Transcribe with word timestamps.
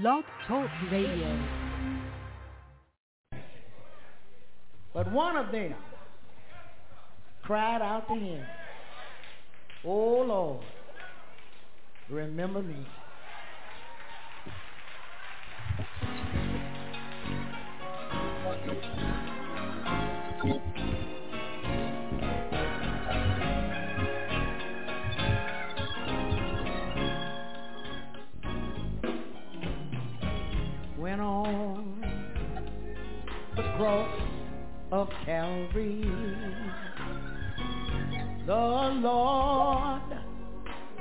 Blog 0.00 0.24
Talk 0.48 0.68
Radio. 0.90 1.38
But 4.92 5.12
one 5.12 5.36
of 5.36 5.52
them 5.52 5.74
cried 7.44 7.80
out 7.80 8.08
to 8.08 8.14
him, 8.14 8.44
Oh 9.84 10.24
Lord, 10.26 10.64
remember 12.10 12.60
me. 12.60 12.84
Calvary. 35.34 36.00
The 38.46 38.54
Lord 38.54 40.02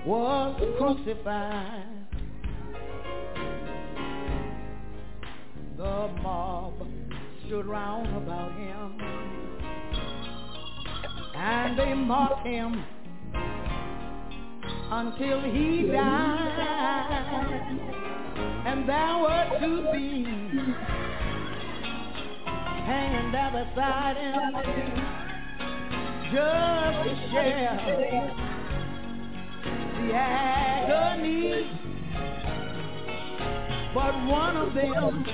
was 0.08 0.76
crucified. 0.80 2.08
The 5.78 6.10
mob 6.24 6.74
stood 7.46 7.68
round 7.68 8.08
about 8.18 8.54
him 8.58 9.00
and 11.36 11.78
they 11.78 11.94
mocked 11.94 12.48
him 12.48 12.84
until 14.90 15.42
he 15.42 15.84
died. 15.92 16.80
And 18.66 18.90
there 18.90 19.18
were 19.20 19.60
two 19.60 19.88
thieves 19.94 21.03
hanging 22.86 23.32
there 23.32 23.52
beside 23.52 24.18
him 24.18 24.54
just 26.34 26.98
to 27.04 27.16
share 27.32 27.76
the 30.02 30.14
agony. 30.14 31.80
But 33.94 34.14
one 34.26 34.58
of 34.58 34.74
them, 34.74 35.26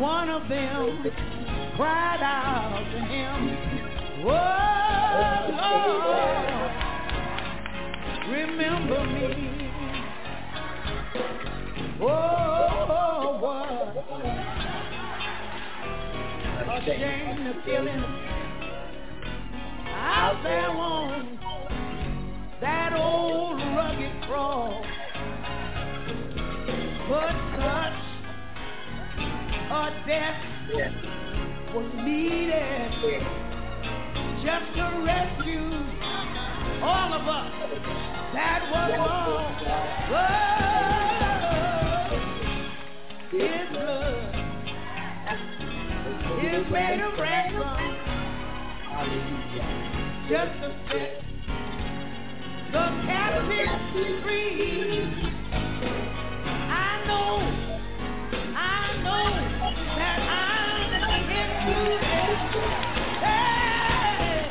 one 0.00 0.28
of 0.28 0.48
them 0.48 1.06
cried 1.76 2.20
out 2.20 2.84
to 2.92 2.98
him, 2.98 3.56
Oh 4.24 5.48
Lord, 6.08 6.72
remember 8.28 9.00
me. 9.06 9.28
Oh, 12.00 13.17
shame 16.84 17.54
kill 17.64 17.86
him 17.86 18.04
out 19.88 20.40
there 20.42 20.70
on 20.70 21.38
that 22.60 22.92
old 22.94 23.56
rugged 23.76 24.22
cross. 24.22 24.84
But 27.08 27.36
such 27.56 28.00
a 29.70 29.90
death 30.06 30.42
was 31.74 31.90
needed. 32.04 32.92
Just 34.44 34.68
to 34.76 34.84
rescue 35.04 35.70
all 36.82 37.12
of 37.12 37.26
us. 37.26 37.52
That 38.34 38.62
were 38.70 38.88
lost. 38.98 39.64
Oh, 40.10 40.28
His 43.30 43.68
blood 43.70 44.07
is 46.44 46.70
made 46.70 47.00
of 47.00 47.18
ransom 47.18 47.96
just 50.28 50.52
to 50.60 50.68
set 50.88 51.22
the 52.70 52.84
captive 53.06 54.22
free. 54.22 55.02
I 56.70 57.04
know, 57.06 57.32
I 58.56 59.02
know 59.02 59.26
that 59.96 60.18
I'm 60.20 60.92
included. 61.42 62.38
Hey, 63.18 64.46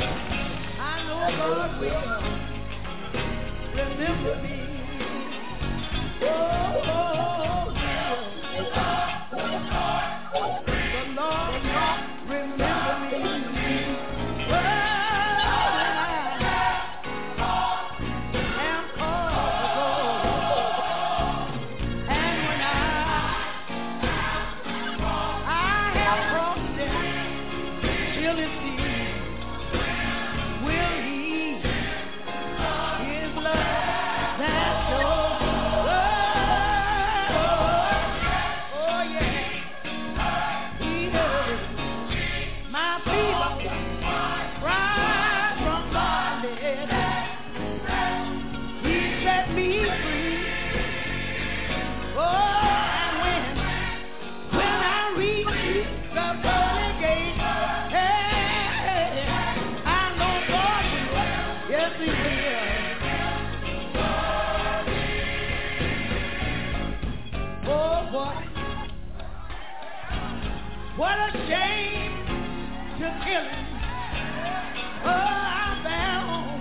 I 0.79 0.83
know 1.07 1.23
God 1.37 1.71
will 1.79 2.19
remember 3.75 4.35
me. 4.43 4.59
Oh, 6.21 6.25
oh, 6.83 7.73
oh. 7.77 7.86
What 70.97 71.13
a 71.13 71.31
shame 71.31 72.25
to 72.97 73.07
kill 73.23 73.45
him. 73.45 73.65
Oh, 75.05 75.77
there 75.83 76.21
on 76.25 76.57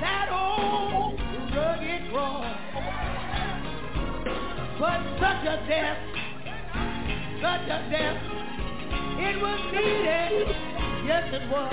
that 0.00 0.28
old 0.32 1.20
rugged 1.54 2.10
cross. 2.10 2.56
But 4.80 5.00
such 5.20 5.44
a 5.44 5.60
death, 5.68 6.00
such 7.42 7.68
a 7.68 7.84
death, 7.92 8.16
it 9.28 9.36
was 9.42 9.60
needed, 9.74 10.48
yes 11.04 11.28
it 11.34 11.50
was, 11.50 11.72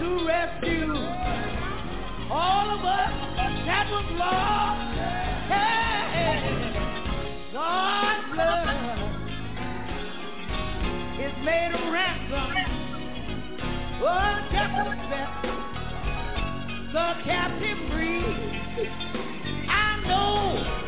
to 0.00 0.26
rescue 0.26 0.96
all 2.28 2.70
of 2.70 2.84
us 2.84 3.12
that 3.66 3.86
was 3.88 4.06
lost. 4.18 4.98
Hey, 5.46 6.42
God's 7.52 8.34
blood 8.34 9.15
is 11.26 11.44
made 11.44 11.72
a 11.74 11.90
ransom. 11.90 12.50
Oh, 14.00 14.38
just 14.52 14.74
set 15.10 15.30
the 16.92 17.06
captive 17.24 17.78
free. 17.90 18.22
I 19.68 20.00
know, 20.06 20.85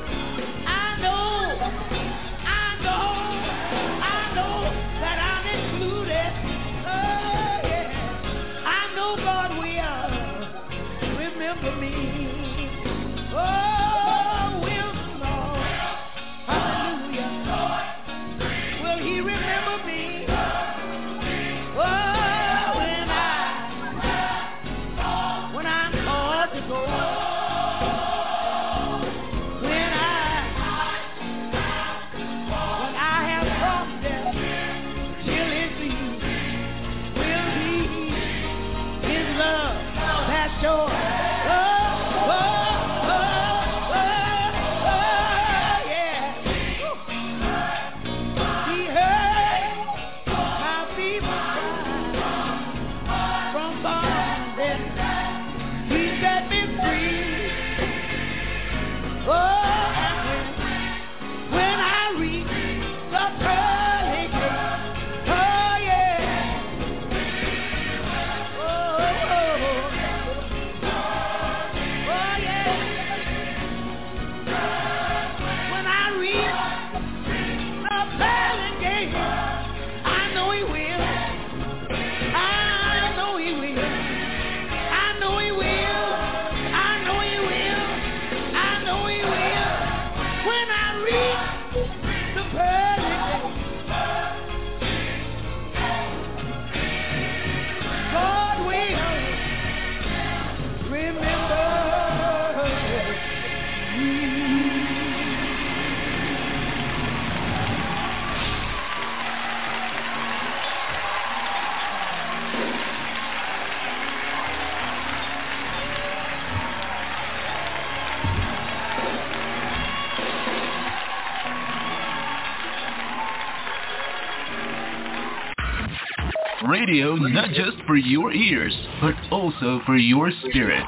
for 127.89 127.97
your 127.97 128.31
ears, 128.35 128.77
but 129.01 129.15
also 129.33 129.81
for 129.87 129.97
your 129.97 130.31
spirit. 130.47 130.85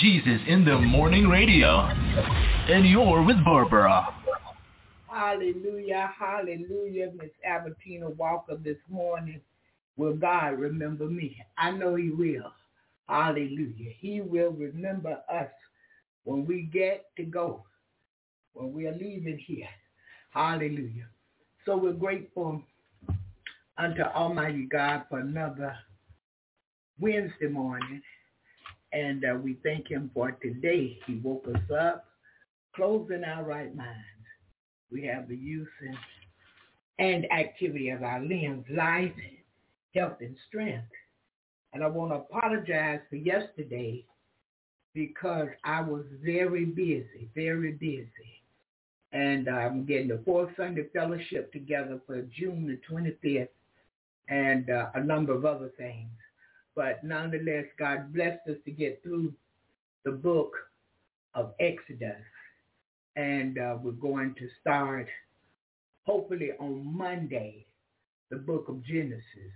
Jesus 0.00 0.40
in 0.48 0.64
the 0.64 0.76
Morning 0.76 1.28
Radio. 1.28 1.82
And 2.68 2.84
you're 2.84 3.22
with 3.22 3.36
Barbara. 3.44 4.08
Hallelujah, 5.08 6.10
hallelujah, 6.18 7.12
Miss 7.16 7.30
Albertina 7.48 8.10
Walker 8.10 8.56
this 8.56 8.78
morning. 8.90 9.40
Will 9.96 10.16
God 10.16 10.58
remember 10.58 11.04
me? 11.04 11.36
I 11.56 11.70
know 11.70 11.94
he 11.94 12.10
will. 12.10 12.52
Hallelujah. 13.08 13.92
He 14.00 14.20
will 14.20 14.50
remember 14.50 15.18
us 15.32 15.50
when 16.24 16.44
we 16.44 16.62
get 16.62 17.06
to 17.18 17.22
go, 17.22 17.62
when 18.54 18.72
we 18.72 18.88
are 18.88 18.96
leaving 18.96 19.38
here. 19.38 19.68
Hallelujah. 20.30 21.06
So 21.64 21.76
we're 21.76 21.92
grateful 21.92 22.60
unto 23.78 24.02
Almighty 24.02 24.66
God 24.68 25.04
for 25.08 25.20
another 25.20 25.76
Wednesday 27.02 27.48
morning. 27.48 28.00
And 28.92 29.24
uh, 29.24 29.34
we 29.42 29.58
thank 29.64 29.88
him 29.88 30.10
for 30.14 30.30
today. 30.30 30.98
He 31.06 31.16
woke 31.16 31.46
us 31.52 31.76
up, 31.76 32.04
closing 32.76 33.24
our 33.24 33.42
right 33.42 33.74
minds. 33.74 33.98
We 34.90 35.04
have 35.06 35.28
the 35.28 35.36
use 35.36 35.68
and, 36.98 37.26
activity 37.32 37.88
of 37.88 38.04
our 38.04 38.20
limbs, 38.20 38.64
life, 38.70 39.12
health, 39.94 40.18
and 40.20 40.36
strength. 40.46 40.86
And 41.72 41.82
I 41.82 41.88
want 41.88 42.12
to 42.12 42.16
apologize 42.16 43.00
for 43.10 43.16
yesterday 43.16 44.04
because 44.94 45.48
I 45.64 45.80
was 45.80 46.04
very 46.24 46.66
busy, 46.66 47.28
very 47.34 47.72
busy. 47.72 48.08
And 49.12 49.48
I'm 49.48 49.84
getting 49.84 50.08
the 50.08 50.22
fourth 50.24 50.50
Sunday 50.56 50.86
fellowship 50.92 51.52
together 51.52 52.00
for 52.06 52.22
June 52.38 52.66
the 52.66 52.78
25th 52.94 53.48
and 54.28 54.70
uh, 54.70 54.90
a 54.94 55.02
number 55.02 55.34
of 55.34 55.44
other 55.44 55.72
things. 55.76 56.10
But 56.74 57.04
nonetheless, 57.04 57.66
God 57.78 58.12
blessed 58.12 58.40
us 58.48 58.56
to 58.64 58.70
get 58.70 59.02
through 59.02 59.32
the 60.04 60.12
book 60.12 60.52
of 61.34 61.52
Exodus. 61.60 62.20
And 63.16 63.58
uh, 63.58 63.76
we're 63.82 63.92
going 63.92 64.34
to 64.38 64.48
start, 64.60 65.06
hopefully 66.04 66.50
on 66.58 66.96
Monday, 66.96 67.66
the 68.30 68.36
book 68.36 68.68
of 68.68 68.84
Genesis. 68.84 69.52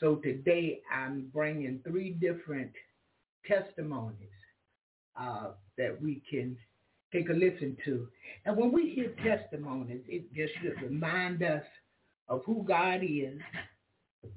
So 0.00 0.16
today 0.16 0.80
I'm 0.92 1.30
bringing 1.32 1.80
three 1.86 2.10
different 2.10 2.72
testimonies 3.46 4.16
uh, 5.18 5.50
that 5.78 6.00
we 6.02 6.22
can 6.28 6.56
take 7.12 7.28
a 7.28 7.32
listen 7.32 7.76
to. 7.84 8.08
And 8.44 8.56
when 8.56 8.72
we 8.72 8.90
hear 8.90 9.12
testimonies, 9.24 10.02
it 10.08 10.32
just 10.34 10.52
should 10.60 10.82
remind 10.82 11.42
us 11.42 11.62
of 12.28 12.42
who 12.44 12.64
God 12.66 13.00
is, 13.02 13.38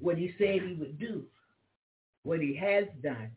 what 0.00 0.18
he 0.18 0.32
said 0.38 0.62
he 0.66 0.76
would 0.78 0.98
do, 0.98 1.24
what 2.24 2.40
he 2.40 2.56
has 2.56 2.84
done, 3.02 3.30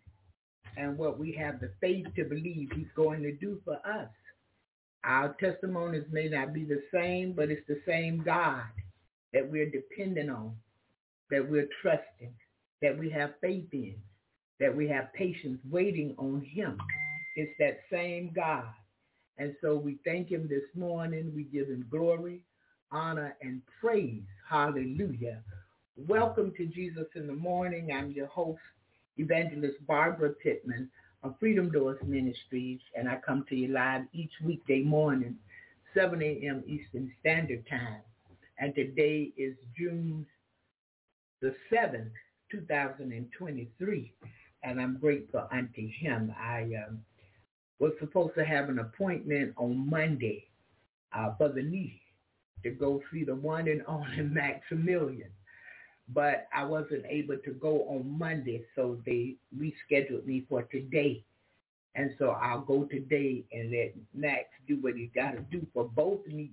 and 0.77 0.97
what 0.97 1.19
we 1.19 1.31
have 1.33 1.59
the 1.59 1.71
faith 1.81 2.07
to 2.15 2.23
believe 2.23 2.69
he's 2.75 2.87
going 2.95 3.21
to 3.23 3.33
do 3.33 3.61
for 3.65 3.75
us. 3.75 4.09
Our 5.03 5.35
testimonies 5.39 6.05
may 6.11 6.29
not 6.29 6.53
be 6.53 6.63
the 6.65 6.81
same, 6.93 7.33
but 7.33 7.49
it's 7.49 7.67
the 7.67 7.81
same 7.87 8.23
God 8.23 8.63
that 9.33 9.49
we're 9.49 9.69
dependent 9.69 10.29
on, 10.29 10.55
that 11.31 11.49
we're 11.49 11.69
trusting, 11.81 12.33
that 12.81 12.97
we 12.97 13.09
have 13.11 13.31
faith 13.41 13.67
in, 13.73 13.95
that 14.59 14.75
we 14.75 14.87
have 14.89 15.13
patience 15.13 15.59
waiting 15.69 16.15
on 16.17 16.41
him. 16.41 16.77
It's 17.35 17.53
that 17.59 17.79
same 17.91 18.31
God. 18.35 18.67
And 19.37 19.55
so 19.61 19.75
we 19.75 19.99
thank 20.05 20.29
him 20.29 20.47
this 20.49 20.63
morning. 20.75 21.31
We 21.35 21.43
give 21.43 21.67
him 21.67 21.85
glory, 21.89 22.41
honor, 22.91 23.35
and 23.41 23.61
praise. 23.81 24.23
Hallelujah 24.49 25.43
Welcome 26.05 26.53
to 26.57 26.67
Jesus 26.67 27.07
in 27.15 27.25
the 27.25 27.33
Morning. 27.33 27.91
I'm 27.91 28.11
your 28.11 28.27
host, 28.27 28.59
Evangelist 29.17 29.85
Barbara 29.87 30.29
Pittman 30.29 30.89
of 31.23 31.35
Freedom 31.39 31.71
Doors 31.71 31.99
Ministries, 32.05 32.79
and 32.95 33.09
I 33.09 33.17
come 33.25 33.45
to 33.49 33.55
you 33.55 33.69
live 33.69 34.03
each 34.13 34.31
weekday 34.43 34.81
morning, 34.81 35.35
7 35.93 36.21
a.m. 36.21 36.63
Eastern 36.67 37.11
Standard 37.19 37.67
Time. 37.67 38.01
And 38.59 38.73
today 38.75 39.31
is 39.37 39.55
June 39.77 40.25
the 41.41 41.55
7th, 41.71 42.11
2023, 42.51 44.13
and 44.63 44.81
I'm 44.81 44.97
grateful 44.99 45.47
unto 45.51 45.87
him. 45.87 46.33
I 46.39 46.63
um, 46.87 46.99
was 47.79 47.93
supposed 47.99 48.35
to 48.35 48.45
have 48.45 48.69
an 48.69 48.79
appointment 48.79 49.53
on 49.57 49.89
Monday 49.89 50.47
uh, 51.13 51.33
for 51.37 51.49
the 51.49 51.61
knee 51.61 52.01
to 52.63 52.71
go 52.71 53.01
see 53.11 53.23
the 53.23 53.35
one 53.35 53.67
and 53.67 53.83
only 53.87 54.17
Maximilian 54.23 55.29
but 56.13 56.47
I 56.53 56.63
wasn't 56.63 57.05
able 57.07 57.37
to 57.37 57.51
go 57.53 57.81
on 57.89 58.17
Monday, 58.17 58.63
so 58.75 58.97
they 59.05 59.35
rescheduled 59.57 60.25
me 60.25 60.45
for 60.47 60.63
today. 60.63 61.23
And 61.95 62.11
so 62.19 62.29
I'll 62.29 62.61
go 62.61 62.83
today 62.85 63.43
and 63.51 63.71
let 63.71 63.95
Max 64.13 64.45
do 64.67 64.77
what 64.81 64.95
he's 64.95 65.09
got 65.15 65.31
to 65.31 65.39
do 65.51 65.65
for 65.73 65.85
both 65.85 66.19
knees. 66.27 66.51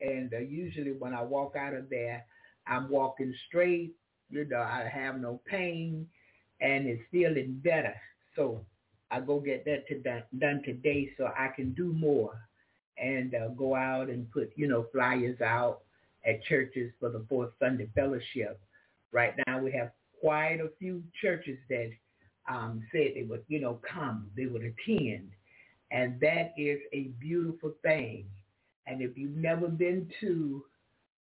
And 0.00 0.32
uh, 0.34 0.38
usually 0.38 0.92
when 0.92 1.14
I 1.14 1.22
walk 1.22 1.54
out 1.56 1.74
of 1.74 1.88
there, 1.88 2.24
I'm 2.66 2.88
walking 2.88 3.34
straight. 3.48 3.94
You 4.30 4.44
know, 4.44 4.60
I 4.60 4.88
have 4.92 5.20
no 5.20 5.40
pain, 5.46 6.06
and 6.60 6.86
it's 6.86 7.02
feeling 7.10 7.60
better. 7.64 7.94
So 8.36 8.60
I 9.10 9.20
go 9.20 9.40
get 9.40 9.64
that 9.64 9.88
to 9.88 9.98
done, 10.00 10.22
done 10.38 10.62
today 10.64 11.10
so 11.16 11.30
I 11.36 11.48
can 11.48 11.72
do 11.72 11.92
more 11.92 12.38
and 12.98 13.34
uh, 13.34 13.48
go 13.48 13.74
out 13.74 14.08
and 14.08 14.30
put, 14.30 14.52
you 14.56 14.68
know, 14.68 14.86
flyers 14.92 15.40
out 15.40 15.80
at 16.26 16.42
churches 16.44 16.92
for 17.00 17.10
the 17.10 17.24
Fourth 17.28 17.50
Sunday 17.58 17.88
Fellowship. 17.94 18.60
Right 19.12 19.34
now 19.46 19.60
we 19.60 19.72
have 19.72 19.90
quite 20.20 20.60
a 20.60 20.70
few 20.78 21.02
churches 21.20 21.58
that 21.68 21.90
um, 22.48 22.82
said 22.92 23.12
they 23.14 23.26
would, 23.28 23.44
you 23.48 23.60
know, 23.60 23.80
come, 23.90 24.30
they 24.36 24.46
would 24.46 24.62
attend. 24.62 25.30
And 25.90 26.20
that 26.20 26.52
is 26.56 26.78
a 26.92 27.10
beautiful 27.20 27.72
thing. 27.82 28.26
And 28.86 29.02
if 29.02 29.16
you've 29.16 29.36
never 29.36 29.68
been 29.68 30.08
to 30.20 30.64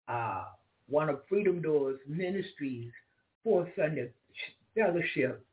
uh, 0.09 0.45
one 0.89 1.09
of 1.09 1.21
Freedom 1.29 1.61
Doors 1.61 1.99
Ministries 2.07 2.91
Fourth 3.43 3.69
Sunday 3.77 4.11
Fellowship, 4.75 5.45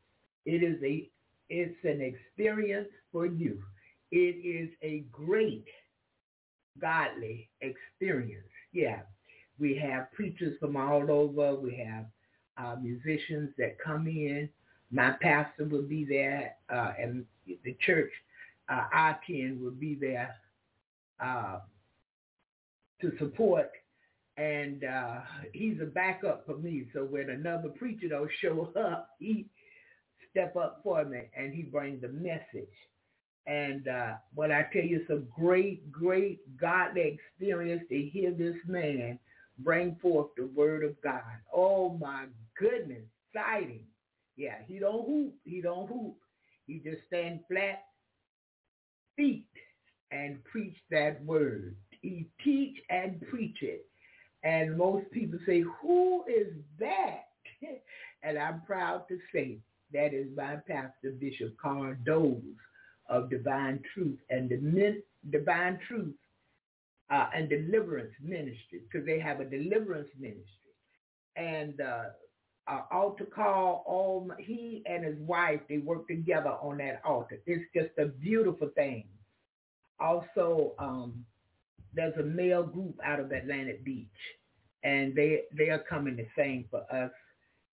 it 0.46 0.64
is 0.64 0.82
a 0.84 1.10
it's 1.50 1.78
an 1.84 2.02
experience 2.02 2.88
for 3.12 3.26
you. 3.26 3.62
It 4.12 4.16
is 4.46 4.70
a 4.82 5.04
great 5.12 5.66
godly 6.80 7.50
experience. 7.60 8.48
Yeah, 8.72 9.02
we 9.62 9.76
have 9.78 10.12
preachers 10.12 10.58
from 10.60 10.76
all 10.76 11.10
over. 11.10 11.56
We 11.56 11.76
have 11.76 12.06
uh, 12.58 12.76
musicians 12.82 13.52
that 13.60 13.78
come 13.80 14.08
in. 14.08 14.50
My 14.92 15.16
pastor 15.22 15.66
will 15.66 15.84
be 15.84 16.04
there, 16.04 16.56
uh, 16.74 16.92
and 17.00 17.24
the 17.46 17.78
church, 17.86 18.12
uh, 18.68 18.86
I 18.92 19.16
will 19.60 19.72
be 19.72 19.96
there 19.96 20.36
uh, 21.24 21.60
to 23.00 23.12
support. 23.20 23.70
And 24.38 24.84
uh, 24.84 25.20
he's 25.54 25.78
a 25.82 25.86
backup 25.86 26.46
for 26.46 26.58
me. 26.58 26.88
So 26.94 27.02
when 27.06 27.30
another 27.30 27.70
preacher 27.70 28.10
don't 28.10 28.30
show 28.42 28.72
up, 28.76 29.10
he 29.20 29.46
step 30.32 30.56
up 30.56 30.80
for 30.84 31.06
me 31.06 31.24
and 31.38 31.54
he 31.54 31.62
brings 31.62 32.02
the 32.02 32.08
message. 32.08 32.74
And 33.48 33.88
uh, 33.88 34.14
what 34.34 34.52
I 34.52 34.66
tell 34.74 34.84
you, 34.84 35.02
it's 35.02 35.10
a 35.10 35.24
great, 35.40 35.92
great 35.92 36.40
godly 36.60 37.20
experience 37.20 37.84
to 37.90 38.02
hear 38.02 38.32
this 38.32 38.56
man 38.68 39.20
bring 39.64 39.96
forth 40.02 40.28
the 40.38 40.48
word 40.48 40.84
of 40.84 41.02
God. 41.02 41.22
Oh 41.54 41.98
my 42.00 42.26
goodness, 42.58 43.04
exciting. 43.34 43.84
Yeah, 44.38 44.56
he 44.68 44.80
don't 44.80 45.06
hoop. 45.06 45.34
He 45.44 45.62
don't 45.62 45.88
hoop. 45.88 46.16
He 46.68 46.80
just 46.80 47.06
stand 47.08 47.42
flat 47.50 47.84
feet 49.16 49.46
and 50.12 50.44
preach 50.46 50.76
that 50.90 51.24
word. 51.26 51.76
He 52.02 52.28
teach 52.44 52.78
and 52.90 53.22
preach 53.30 53.58
it. 53.62 53.86
And 54.44 54.78
most 54.78 55.10
people 55.12 55.40
say, 55.46 55.64
who 55.82 56.24
is 56.28 56.54
that? 56.80 57.26
and 58.24 58.38
I'm 58.38 58.62
proud 58.66 59.08
to 59.10 59.20
say 59.34 59.60
that 59.94 60.14
is 60.14 60.28
my 60.36 60.56
pastor, 60.68 61.12
Bishop 61.20 61.56
Carl 61.62 61.96
Doze 62.06 62.42
of 63.10 63.30
Divine 63.30 63.82
Truth. 63.94 64.18
And 64.30 64.50
the 64.50 65.04
Divine 65.30 65.80
Truth 65.88 66.16
uh, 67.12 67.28
and 67.36 67.50
deliverance 67.50 68.14
ministry 68.22 68.82
because 68.90 69.06
they 69.06 69.20
have 69.20 69.40
a 69.40 69.46
deliverance 69.46 70.10
ministry. 70.20 70.46
And 71.36 71.80
uh, 71.82 72.04
uh, 72.68 72.82
altar 72.92 73.26
call, 73.26 73.84
all 73.86 74.32
he 74.40 74.84
and 74.86 75.04
his 75.04 75.18
wife, 75.20 75.60
they 75.70 75.80
work 75.80 76.08
together 76.08 76.52
on 76.62 76.78
that 76.78 77.02
altar. 77.06 77.40
It's 77.46 77.66
just 77.76 77.98
a 77.98 78.06
beautiful 78.06 78.70
thing. 78.76 79.06
Also, 80.00 80.74
um, 80.80 81.26
there's 81.94 82.18
a 82.18 82.24
male 82.24 82.64
group 82.64 82.96
out 83.04 83.20
of 83.20 83.32
Atlantic 83.32 83.84
Beach, 83.84 84.08
and 84.84 85.14
they 85.16 85.42
they 85.58 85.70
are 85.70 85.84
coming 85.90 86.18
to 86.18 86.26
sing 86.36 86.66
for 86.72 86.82
us. 86.92 87.12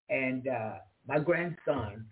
And 0.09 0.47
uh, 0.47 0.73
my 1.07 1.19
grandsons, 1.19 2.05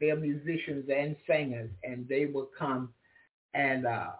they're 0.00 0.16
musicians 0.16 0.88
and 0.94 1.16
singers, 1.26 1.70
and 1.84 2.08
they 2.08 2.26
will 2.26 2.48
come 2.58 2.92
and 3.54 3.86
uh, 3.86 4.10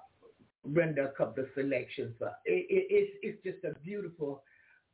render 0.64 1.06
a 1.06 1.12
couple 1.12 1.44
of 1.44 1.50
selections. 1.54 2.14
But 2.18 2.40
it, 2.44 2.66
it, 2.68 2.86
it's, 2.90 3.12
it's 3.22 3.42
just 3.44 3.64
a 3.64 3.78
beautiful, 3.80 4.42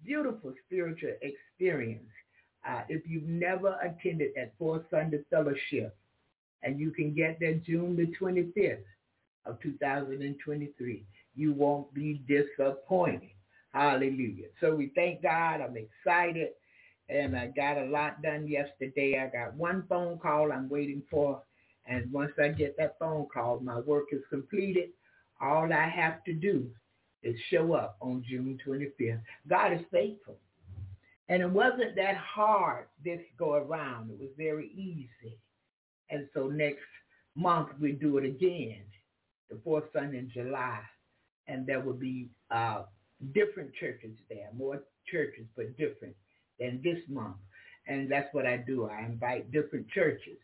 beautiful 0.05 0.55
spiritual 0.67 1.15
experience. 1.23 2.11
Uh, 2.69 2.83
if 2.89 3.03
you've 3.07 3.29
never 3.29 3.79
attended 3.83 4.33
that 4.37 4.53
Fourth 4.59 4.83
Sunday 4.91 5.21
Fellowship, 5.31 5.97
and 6.63 6.81
you 6.81 6.91
can 6.91 7.15
get 7.15 7.39
there 7.41 7.55
June 7.55 7.97
the 7.97 8.07
25th 8.21 8.83
of 9.47 9.61
2023, 9.63 11.05
you 11.37 11.53
won't 11.53 11.93
be 11.95 12.21
disappointed. 12.27 13.31
Hallelujah. 13.73 14.49
So 14.61 14.75
we 14.75 14.91
thank 14.95 15.23
God. 15.23 15.61
I'm 15.61 15.77
excited. 15.77 16.49
And 17.09 17.37
I 17.37 17.47
got 17.49 17.79
a 17.79 17.87
lot 17.87 18.21
done 18.23 18.47
yesterday. 18.49 19.21
I 19.23 19.29
got 19.35 19.55
one 19.55 19.85
phone 19.89 20.19
call 20.19 20.53
I'm 20.53 20.69
waiting 20.69 21.03
for. 21.11 21.43
And 21.87 22.13
once 22.13 22.33
I 22.43 22.49
get 22.49 22.77
that 22.77 22.99
phone 22.99 23.27
call, 23.33 23.61
my 23.61 23.79
work 23.81 24.07
is 24.13 24.21
completed. 24.31 24.91
All 25.41 25.73
I 25.73 25.89
have 25.89 26.25
to 26.25 26.33
do 26.33 26.69
is 27.23 27.37
show 27.51 27.73
up 27.73 27.97
on 28.01 28.25
June 28.29 28.59
25th. 28.67 29.21
God 29.49 29.73
is 29.73 29.81
faithful. 29.91 30.37
And 31.29 31.43
it 31.43 31.51
wasn't 31.51 31.95
that 31.97 32.17
hard 32.17 32.87
this 33.05 33.21
go 33.39 33.55
around. 33.55 34.11
It 34.11 34.19
was 34.19 34.31
very 34.37 34.71
easy. 34.75 35.39
And 36.11 36.27
so 36.33 36.47
next 36.47 36.87
month 37.35 37.69
we 37.81 37.93
do 37.93 38.19
it 38.19 38.25
again, 38.25 38.83
the 39.51 39.59
fourth 39.63 39.85
Sunday 39.93 40.19
in 40.19 40.31
July. 40.31 40.81
And 41.47 41.67
there 41.67 41.81
will 41.81 41.95
be 41.95 42.31
uh, 42.51 42.83
different 43.35 43.75
churches 43.75 44.17
there, 44.29 44.49
more 44.57 44.83
churches, 45.11 45.47
but 45.57 45.77
different 45.77 46.15
than 46.59 46.81
this 46.83 46.99
month. 47.09 47.37
And 47.87 48.11
that's 48.11 48.33
what 48.33 48.47
I 48.47 48.59
do. 48.59 48.87
I 48.87 49.05
invite 49.05 49.51
different 49.53 49.89
churches 49.91 50.39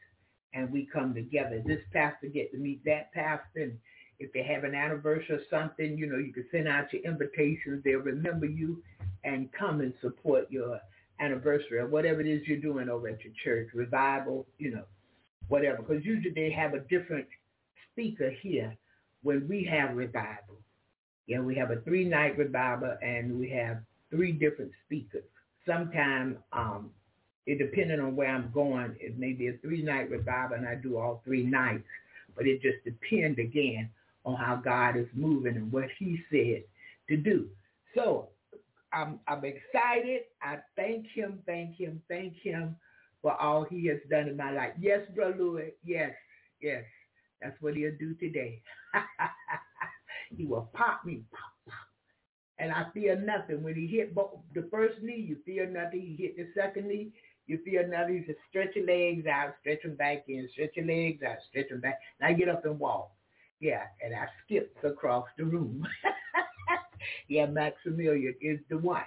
and 0.54 0.70
we 0.70 0.86
come 0.86 1.14
together. 1.14 1.62
This 1.66 1.80
pastor 1.92 2.28
get 2.28 2.52
to 2.52 2.58
meet 2.58 2.84
that 2.84 3.12
pastor. 3.12 3.62
And 3.62 3.78
if 4.18 4.32
they 4.32 4.42
have 4.42 4.64
an 4.64 4.74
anniversary 4.74 5.36
or 5.36 5.40
something, 5.50 5.98
you 5.98 6.06
know, 6.06 6.18
you 6.18 6.32
can 6.32 6.46
send 6.50 6.68
out 6.68 6.92
your 6.92 7.02
invitations. 7.02 7.82
They'll 7.84 7.98
remember 7.98 8.46
you 8.46 8.82
and 9.24 9.48
come 9.52 9.80
and 9.80 9.92
support 10.00 10.50
your 10.50 10.80
anniversary 11.20 11.78
or 11.78 11.86
whatever 11.86 12.20
it 12.20 12.26
is 12.26 12.46
you're 12.46 12.58
doing 12.58 12.88
over 12.88 13.08
at 13.08 13.24
your 13.24 13.32
church, 13.42 13.68
revival, 13.74 14.46
you 14.58 14.70
know, 14.72 14.84
whatever. 15.48 15.78
Because 15.78 16.04
usually 16.04 16.34
they 16.34 16.50
have 16.50 16.74
a 16.74 16.80
different 16.80 17.26
speaker 17.92 18.30
here 18.42 18.76
when 19.22 19.46
we 19.48 19.64
have 19.64 19.96
revival. 19.96 20.56
Yeah, 21.26 21.40
we 21.40 21.54
have 21.56 21.70
a 21.70 21.80
three-night 21.80 22.36
revival 22.36 22.96
and 23.02 23.38
we 23.38 23.48
have 23.50 23.78
three 24.10 24.32
different 24.32 24.72
speakers. 24.84 25.24
Sometimes, 25.66 26.36
um, 26.52 26.90
it 27.46 27.58
depending 27.58 28.00
on 28.00 28.16
where 28.16 28.28
I'm 28.28 28.50
going, 28.52 28.96
it 29.00 29.18
may 29.18 29.32
be 29.32 29.48
a 29.48 29.56
three-night 29.58 30.10
revival 30.10 30.56
and 30.56 30.66
I 30.66 30.74
do 30.76 30.98
all 30.98 31.22
three 31.24 31.42
nights. 31.42 31.84
But 32.36 32.46
it 32.46 32.60
just 32.60 32.84
depends 32.84 33.38
again 33.38 33.90
on 34.24 34.36
how 34.36 34.56
God 34.56 34.96
is 34.96 35.06
moving 35.14 35.56
and 35.56 35.70
what 35.70 35.88
he 35.98 36.20
said 36.30 36.64
to 37.08 37.16
do. 37.16 37.46
So 37.94 38.28
I'm, 38.92 39.20
I'm 39.28 39.44
excited. 39.44 40.22
I 40.42 40.58
thank 40.76 41.06
him, 41.14 41.40
thank 41.46 41.76
him, 41.76 42.00
thank 42.08 42.34
him 42.42 42.76
for 43.22 43.40
all 43.40 43.64
he 43.64 43.86
has 43.86 43.98
done 44.10 44.28
in 44.28 44.36
my 44.36 44.50
life. 44.52 44.72
Yes, 44.78 45.00
Brother 45.14 45.36
Louis. 45.38 45.72
Yes, 45.84 46.12
yes. 46.60 46.84
That's 47.42 47.60
what 47.60 47.74
he'll 47.74 47.96
do 47.98 48.14
today. 48.14 48.62
he 50.36 50.46
will 50.46 50.68
pop 50.72 51.04
me, 51.04 51.22
pop, 51.30 51.52
pop. 51.68 51.74
And 52.58 52.70
I 52.72 52.86
feel 52.94 53.18
nothing. 53.18 53.62
When 53.62 53.74
he 53.74 53.86
hit 53.86 54.14
the 54.14 54.68
first 54.70 55.02
knee, 55.02 55.26
you 55.28 55.36
feel 55.44 55.66
nothing. 55.66 56.00
He 56.00 56.22
hit 56.22 56.36
the 56.36 56.48
second 56.58 56.88
knee, 56.88 57.12
you 57.46 57.58
feel 57.64 57.86
nothing. 57.88 58.20
He 58.20 58.26
said, 58.26 58.36
stretch 58.48 58.76
your 58.76 58.86
legs 58.86 59.26
out, 59.26 59.54
stretch 59.60 59.82
them 59.82 59.96
back 59.96 60.24
in, 60.28 60.48
stretch 60.52 60.76
your 60.76 60.86
legs 60.86 61.22
out, 61.22 61.38
stretch 61.50 61.68
them 61.68 61.80
back. 61.80 62.00
Now 62.20 62.32
get 62.32 62.48
up 62.48 62.64
and 62.64 62.78
walk. 62.78 63.10
Yeah, 63.64 63.84
and 64.04 64.14
I 64.14 64.26
skipped 64.44 64.84
across 64.84 65.26
the 65.38 65.46
room. 65.46 65.88
yeah, 67.28 67.46
Maximilian 67.46 68.34
is 68.42 68.60
the 68.70 68.76
one. 68.78 69.04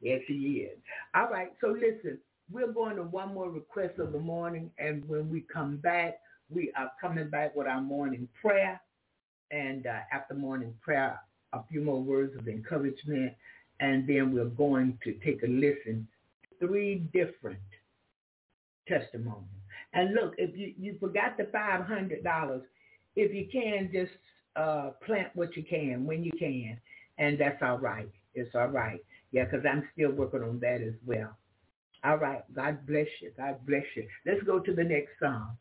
Yes, 0.00 0.22
he 0.26 0.66
is. 0.72 0.78
All 1.14 1.28
right, 1.30 1.52
so 1.60 1.68
listen, 1.68 2.18
we're 2.50 2.72
going 2.72 2.96
to 2.96 3.04
one 3.04 3.34
more 3.34 3.50
request 3.50 3.98
of 4.00 4.12
the 4.12 4.18
morning, 4.18 4.72
and 4.78 5.06
when 5.10 5.30
we 5.30 5.42
come 5.52 5.76
back, 5.76 6.20
we 6.50 6.72
are 6.78 6.90
coming 7.02 7.28
back 7.28 7.54
with 7.54 7.68
our 7.68 7.82
morning 7.82 8.30
prayer, 8.42 8.80
and 9.52 9.86
uh, 9.86 10.00
after 10.12 10.34
morning 10.34 10.74
prayer, 10.82 11.20
a 11.52 11.60
few 11.70 11.82
more 11.82 12.02
words 12.02 12.34
of 12.38 12.48
encouragement, 12.48 13.34
and 13.80 14.08
then 14.08 14.32
we're 14.32 14.46
going 14.46 14.98
to 15.04 15.14
take 15.24 15.42
a 15.44 15.48
listen 15.48 16.08
to 16.60 16.66
three 16.68 16.96
different 17.12 17.60
testimonies. 18.88 19.44
And 19.94 20.14
look, 20.14 20.34
if 20.38 20.56
you, 20.56 20.74
you 20.78 20.96
forgot 21.00 21.36
the 21.38 21.44
$500, 21.44 22.62
if 23.18 23.34
you 23.34 23.48
can, 23.52 23.90
just 23.92 24.12
uh, 24.56 24.90
plant 25.04 25.28
what 25.34 25.56
you 25.56 25.64
can 25.64 26.06
when 26.06 26.24
you 26.24 26.32
can, 26.38 26.78
and 27.18 27.38
that's 27.38 27.62
all 27.62 27.78
right. 27.78 28.10
It's 28.34 28.54
all 28.54 28.68
right. 28.68 29.00
Yeah, 29.32 29.44
because 29.44 29.66
I'm 29.70 29.88
still 29.92 30.12
working 30.12 30.42
on 30.42 30.60
that 30.60 30.80
as 30.80 30.94
well. 31.06 31.36
All 32.04 32.16
right. 32.16 32.42
God 32.54 32.86
bless 32.86 33.08
you. 33.20 33.32
God 33.36 33.58
bless 33.66 33.84
you. 33.96 34.06
Let's 34.24 34.42
go 34.44 34.60
to 34.60 34.72
the 34.74 34.84
next 34.84 35.10
song. 35.20 35.56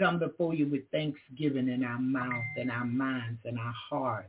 Come 0.00 0.18
before 0.18 0.54
you 0.54 0.66
with 0.66 0.90
thanksgiving 0.90 1.68
in 1.68 1.84
our 1.84 2.00
mouth 2.00 2.44
and 2.56 2.70
our 2.70 2.84
minds 2.84 3.40
and 3.44 3.58
our 3.58 3.74
hearts 3.90 4.28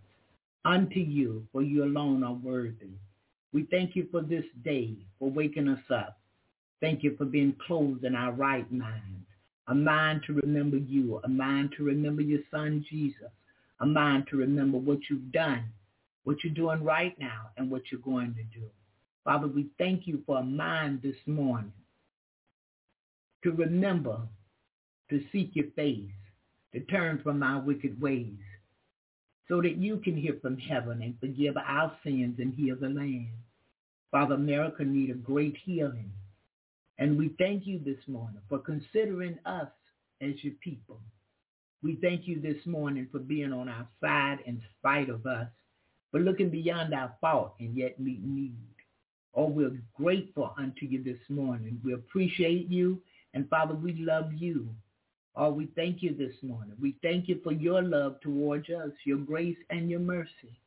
unto 0.63 0.99
you, 0.99 1.45
for 1.51 1.62
you 1.62 1.84
alone 1.84 2.23
are 2.23 2.34
worthy. 2.34 2.91
We 3.54 3.67
thank 3.71 3.95
you 3.95 4.08
for 4.12 4.21
this 4.21 4.45
day, 4.63 4.95
for 5.19 5.30
waking 5.30 5.67
us 5.67 5.84
up. 5.89 6.17
Thank 6.80 7.04
you 7.04 7.15
for 7.17 7.25
being 7.25 7.56
clothed 7.65 8.06
in 8.06 8.15
our 8.15 8.32
right 8.32 8.71
mind, 8.71 9.25
a 9.67 9.75
mind 9.75 10.23
to 10.27 10.34
remember 10.34 10.77
you, 10.77 11.19
a 11.23 11.27
mind 11.27 11.73
to 11.77 11.84
remember 11.84 12.21
your 12.21 12.41
son 12.49 12.86
Jesus, 12.89 13.32
a 13.80 13.86
mind 13.86 14.27
to 14.30 14.38
remember 14.38 14.77
what 14.77 14.99
you've 15.10 15.32
done, 15.32 15.65
what 16.23 16.43
you're 16.43 16.54
doing 16.54 16.84
right 16.84 17.17
now, 17.19 17.49
and 17.58 17.69
what 17.69 17.84
you're 17.91 18.01
going 18.01 18.34
to 18.36 18.60
do. 18.60 18.65
Father, 19.23 19.47
we 19.47 19.67
thank 19.77 20.08
you 20.08 20.23
for 20.25 20.39
a 20.39 20.43
mind 20.43 21.01
this 21.04 21.15
morning 21.25 21.73
to 23.43 23.51
remember 23.51 24.19
to 25.10 25.23
seek 25.32 25.51
your 25.54 25.67
face, 25.75 26.10
to 26.73 26.80
turn 26.82 27.19
from 27.21 27.43
our 27.43 27.62
wicked 27.62 27.99
ways, 28.01 28.34
so 29.47 29.62
that 29.62 29.77
you 29.77 29.97
can 29.97 30.15
hear 30.15 30.38
from 30.41 30.58
heaven 30.58 31.01
and 31.01 31.19
forgive 31.19 31.56
our 31.58 31.91
sins 32.04 32.38
and 32.39 32.54
heal 32.54 32.75
the 32.80 32.88
land. 32.88 33.27
Father, 34.12 34.36
America 34.36 34.84
need 34.84 35.10
a 35.10 35.15
great 35.15 35.58
healing. 35.63 36.12
And 36.97 37.17
we 37.17 37.32
thank 37.39 37.65
you 37.65 37.80
this 37.84 37.97
morning 38.08 38.41
for 38.47 38.60
considering 38.60 39.38
us 39.45 39.67
as 40.21 40.36
your 40.43 40.54
people. 40.63 40.99
We 41.84 41.97
thank 42.01 42.27
you 42.27 42.39
this 42.39 42.63
morning 42.65 43.08
for 43.12 43.19
being 43.19 43.51
on 43.51 43.67
our 43.67 43.88
side 43.99 44.39
in 44.45 44.62
spite 44.77 45.10
of 45.10 45.25
us, 45.25 45.47
for 46.12 46.19
looking 46.19 46.49
beyond 46.49 46.93
our 46.93 47.15
fault 47.19 47.56
and 47.60 47.75
yet 47.75 47.99
meeting 47.99 48.36
need. 48.36 48.56
Oh, 49.34 49.47
we're 49.47 49.77
grateful 49.95 50.54
unto 50.58 50.86
you 50.86 51.04
this 51.04 51.21
morning. 51.30 51.82
We 51.84 51.93
appreciate 51.93 52.69
you. 52.69 53.01
And 53.34 53.50
Father, 53.50 53.74
we 53.76 53.94
love 53.94 54.34
you. 54.34 54.70
Oh, 55.36 55.52
we 55.52 55.67
thank 55.76 56.04
you 56.04 56.13
this 56.15 56.36
morning. 56.44 56.76
We 56.80 56.96
thank 57.02 57.30
you 57.30 57.39
for 57.44 57.54
your 57.54 57.82
love 57.82 58.20
towards 58.22 58.70
us, 58.70 58.91
your 59.06 59.17
grace 59.17 59.58
and 59.70 59.89
your 59.89 60.02
mercy. 60.02 60.60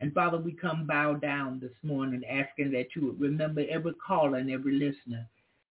And 0.00 0.12
Father, 0.14 0.38
we 0.38 0.52
come 0.52 0.86
bow 0.86 1.14
down 1.14 1.60
this 1.60 1.72
morning 1.82 2.22
asking 2.24 2.72
that 2.72 2.88
you 2.94 3.06
would 3.06 3.20
remember 3.20 3.62
every 3.70 3.94
caller 3.94 4.38
and 4.38 4.50
every 4.50 4.72
listener, 4.72 5.26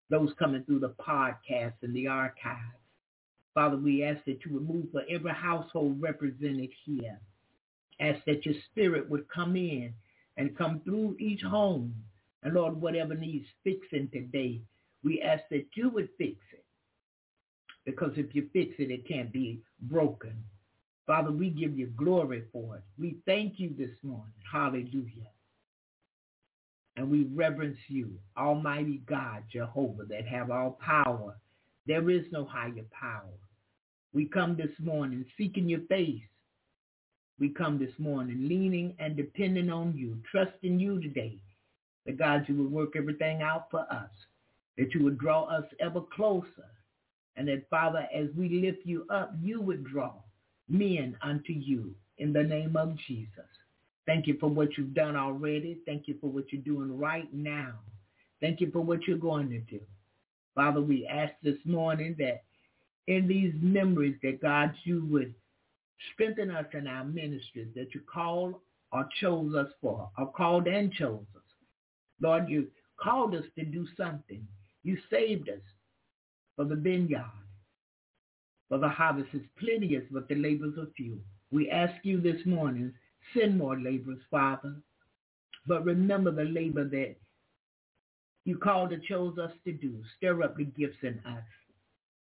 those 0.09 0.31
coming 0.39 0.63
through 0.63 0.79
the 0.79 0.95
podcast 0.99 1.73
and 1.83 1.95
the 1.95 2.07
archives. 2.07 2.77
Father, 3.53 3.77
we 3.77 4.03
ask 4.03 4.23
that 4.25 4.45
you 4.45 4.53
would 4.53 4.67
move 4.67 4.85
for 4.91 5.03
every 5.09 5.33
household 5.33 6.01
represented 6.01 6.69
here. 6.85 7.19
Ask 7.99 8.23
that 8.25 8.45
your 8.45 8.55
spirit 8.71 9.09
would 9.09 9.27
come 9.29 9.55
in 9.55 9.93
and 10.37 10.57
come 10.57 10.81
through 10.85 11.17
each 11.19 11.41
home. 11.41 11.93
And 12.43 12.53
Lord, 12.53 12.79
whatever 12.79 13.15
needs 13.15 13.45
fixing 13.63 14.09
today, 14.13 14.61
we 15.03 15.21
ask 15.21 15.43
that 15.51 15.65
you 15.75 15.89
would 15.89 16.09
fix 16.17 16.37
it 16.51 16.65
because 17.85 18.11
if 18.17 18.35
you 18.35 18.49
fix 18.53 18.75
it, 18.79 18.91
it 18.91 19.07
can't 19.07 19.31
be 19.31 19.61
broken. 19.81 20.35
Father, 21.07 21.31
we 21.31 21.49
give 21.49 21.77
you 21.77 21.87
glory 21.97 22.43
for 22.53 22.77
it. 22.77 22.83
We 22.99 23.17
thank 23.25 23.59
you 23.59 23.73
this 23.77 23.95
morning. 24.03 24.33
Hallelujah. 24.51 25.31
And 26.97 27.09
we 27.09 27.23
reverence 27.33 27.77
you, 27.87 28.11
Almighty 28.37 29.01
God, 29.07 29.43
Jehovah, 29.51 30.03
that 30.09 30.27
have 30.27 30.51
all 30.51 30.77
power. 30.85 31.35
There 31.87 32.09
is 32.09 32.25
no 32.31 32.45
higher 32.45 32.85
power. 32.91 33.33
We 34.13 34.25
come 34.25 34.55
this 34.55 34.77
morning 34.79 35.25
seeking 35.37 35.69
your 35.69 35.81
face. 35.89 36.21
We 37.39 37.49
come 37.49 37.79
this 37.79 37.97
morning 37.97 38.47
leaning 38.47 38.95
and 38.99 39.15
depending 39.15 39.69
on 39.69 39.95
you, 39.95 40.19
trusting 40.29 40.79
you 40.79 41.01
today. 41.01 41.37
That 42.05 42.17
God, 42.17 42.45
you 42.47 42.55
would 42.55 42.71
work 42.71 42.95
everything 42.95 43.41
out 43.41 43.67
for 43.71 43.81
us. 43.91 44.09
That 44.79 44.95
you 44.95 45.03
would 45.03 45.19
draw 45.19 45.43
us 45.43 45.65
ever 45.79 46.01
closer 46.15 46.65
and 47.39 47.47
that, 47.47 47.69
Father, 47.69 48.05
as 48.13 48.27
we 48.35 48.49
lift 48.49 48.85
you 48.85 49.05
up, 49.09 49.33
you 49.41 49.61
would 49.61 49.85
draw 49.85 50.11
men 50.67 51.15
unto 51.21 51.53
you 51.53 51.95
in 52.17 52.33
the 52.33 52.43
name 52.43 52.75
of 52.75 52.97
Jesus. 53.07 53.45
Thank 54.05 54.27
you 54.27 54.37
for 54.39 54.49
what 54.49 54.77
you've 54.77 54.93
done 54.93 55.15
already. 55.15 55.79
Thank 55.85 56.09
you 56.09 56.15
for 56.19 56.27
what 56.29 56.51
you're 56.51 56.61
doing 56.61 56.97
right 56.97 57.33
now. 57.33 57.75
Thank 58.41 58.59
you 58.59 58.69
for 58.71 58.81
what 58.81 59.07
you're 59.07 59.17
going 59.17 59.49
to 59.51 59.59
do. 59.59 59.79
Father, 60.53 60.81
we 60.81 61.07
ask 61.07 61.31
this 61.41 61.59
morning 61.63 62.15
that 62.19 62.43
in 63.07 63.25
these 63.25 63.53
memories 63.61 64.17
that 64.21 64.41
God, 64.41 64.73
you 64.83 65.05
would 65.09 65.33
strengthen 66.13 66.51
us 66.51 66.65
in 66.73 66.87
our 66.87 67.05
ministries 67.05 67.69
that 67.75 67.95
you 67.95 68.01
called 68.11 68.55
or 68.91 69.07
chose 69.21 69.55
us 69.55 69.71
for, 69.79 70.09
or 70.17 70.31
called 70.33 70.67
and 70.67 70.91
chose 70.91 71.23
us. 71.35 71.41
Lord, 72.21 72.49
you 72.49 72.67
called 73.01 73.33
us 73.33 73.45
to 73.57 73.63
do 73.63 73.87
something. 73.95 74.45
You 74.83 74.97
saved 75.09 75.49
us 75.49 75.61
for 76.55 76.65
the 76.65 76.75
vineyard. 76.75 77.25
For 78.69 78.77
the 78.77 78.89
harvest 78.89 79.29
is 79.33 79.41
plenteous, 79.59 80.03
but 80.11 80.27
the 80.27 80.35
labors 80.35 80.77
are 80.77 80.87
few. 80.95 81.19
We 81.51 81.69
ask 81.71 81.93
you 82.03 82.21
this 82.21 82.45
morning, 82.45 82.93
send 83.33 83.57
more 83.57 83.79
laborers, 83.79 84.21
Father. 84.29 84.75
But 85.65 85.85
remember 85.85 86.31
the 86.31 86.43
labor 86.43 86.85
that 86.85 87.15
you 88.45 88.57
called 88.57 88.93
and 88.93 89.03
chose 89.03 89.37
us 89.37 89.51
to 89.65 89.71
do. 89.71 90.01
Stir 90.17 90.43
up 90.43 90.57
the 90.57 90.65
gifts 90.65 90.97
in 91.01 91.19
us. 91.25 91.43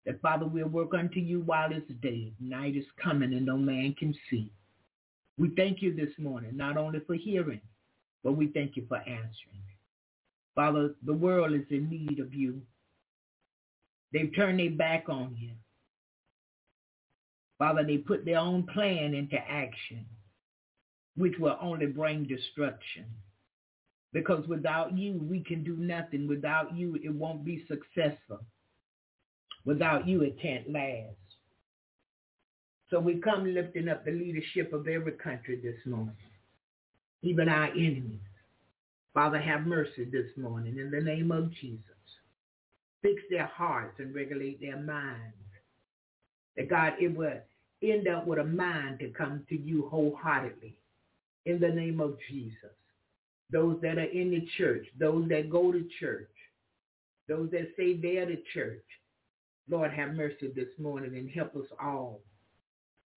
That, 0.05 0.21
Father, 0.21 0.45
we'll 0.45 0.67
work 0.67 0.93
unto 0.93 1.19
you 1.19 1.41
while 1.41 1.71
it's 1.71 1.91
day. 2.01 2.33
Night 2.39 2.75
is 2.75 2.85
coming 3.01 3.33
and 3.33 3.45
no 3.45 3.57
man 3.57 3.93
can 3.97 4.15
see. 4.29 4.51
We 5.37 5.49
thank 5.55 5.81
you 5.81 5.95
this 5.95 6.11
morning, 6.17 6.55
not 6.55 6.77
only 6.77 6.99
for 7.01 7.15
hearing, 7.15 7.61
but 8.23 8.33
we 8.33 8.47
thank 8.47 8.75
you 8.75 8.85
for 8.87 8.97
answering. 8.97 9.63
Father, 10.59 10.93
the 11.05 11.13
world 11.13 11.53
is 11.53 11.65
in 11.69 11.89
need 11.89 12.19
of 12.19 12.33
you. 12.33 12.61
They've 14.11 14.35
turned 14.35 14.59
their 14.59 14.71
back 14.71 15.05
on 15.07 15.37
you. 15.39 15.51
Father, 17.57 17.85
they 17.85 17.95
put 17.95 18.25
their 18.25 18.39
own 18.39 18.67
plan 18.73 19.13
into 19.13 19.37
action, 19.37 20.05
which 21.15 21.35
will 21.39 21.55
only 21.61 21.85
bring 21.85 22.25
destruction. 22.25 23.05
Because 24.11 24.45
without 24.49 24.97
you, 24.97 25.25
we 25.29 25.45
can 25.45 25.63
do 25.63 25.77
nothing. 25.77 26.27
Without 26.27 26.75
you, 26.75 26.99
it 27.01 27.13
won't 27.13 27.45
be 27.45 27.65
successful. 27.69 28.41
Without 29.63 30.09
you, 30.09 30.23
it 30.23 30.41
can't 30.41 30.69
last. 30.69 31.15
So 32.89 32.99
we 32.99 33.21
come 33.21 33.45
lifting 33.45 33.87
up 33.87 34.03
the 34.03 34.11
leadership 34.11 34.73
of 34.73 34.89
every 34.89 35.13
country 35.13 35.61
this 35.63 35.77
morning, 35.85 36.17
even 37.21 37.47
our 37.47 37.69
enemies. 37.69 38.28
Father, 39.13 39.39
have 39.39 39.65
mercy 39.65 40.05
this 40.05 40.27
morning 40.37 40.77
in 40.77 40.91
the 40.91 41.01
name 41.01 41.31
of 41.31 41.51
Jesus. 41.53 41.83
Fix 43.01 43.21
their 43.29 43.47
hearts 43.47 43.95
and 43.99 44.13
regulate 44.13 44.61
their 44.61 44.77
minds. 44.77 45.35
That 46.55 46.69
God, 46.69 46.93
it 46.99 47.15
will 47.15 47.39
end 47.81 48.07
up 48.07 48.27
with 48.27 48.39
a 48.39 48.43
mind 48.43 48.99
to 48.99 49.09
come 49.09 49.45
to 49.49 49.57
you 49.57 49.87
wholeheartedly 49.89 50.75
in 51.45 51.59
the 51.59 51.69
name 51.69 51.99
of 51.99 52.17
Jesus. 52.29 52.75
Those 53.51 53.79
that 53.81 53.97
are 53.97 54.03
in 54.03 54.31
the 54.31 54.47
church, 54.57 54.85
those 54.99 55.27
that 55.29 55.49
go 55.49 55.71
to 55.71 55.87
church, 55.99 56.29
those 57.27 57.49
that 57.51 57.71
say 57.77 57.95
they're 57.95 58.25
the 58.25 58.43
church, 58.53 58.83
Lord, 59.69 59.91
have 59.91 60.13
mercy 60.13 60.51
this 60.55 60.67
morning 60.77 61.15
and 61.15 61.29
help 61.29 61.55
us 61.55 61.67
all 61.81 62.21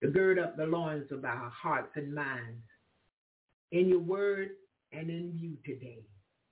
to 0.02 0.08
gird 0.08 0.38
up 0.38 0.56
the 0.56 0.66
loins 0.66 1.10
of 1.10 1.24
our 1.24 1.50
hearts 1.50 1.92
and 1.96 2.14
minds 2.14 2.62
in 3.72 3.88
your 3.88 4.00
word 4.00 4.50
and 4.92 5.10
in 5.10 5.32
you 5.36 5.56
today, 5.64 5.98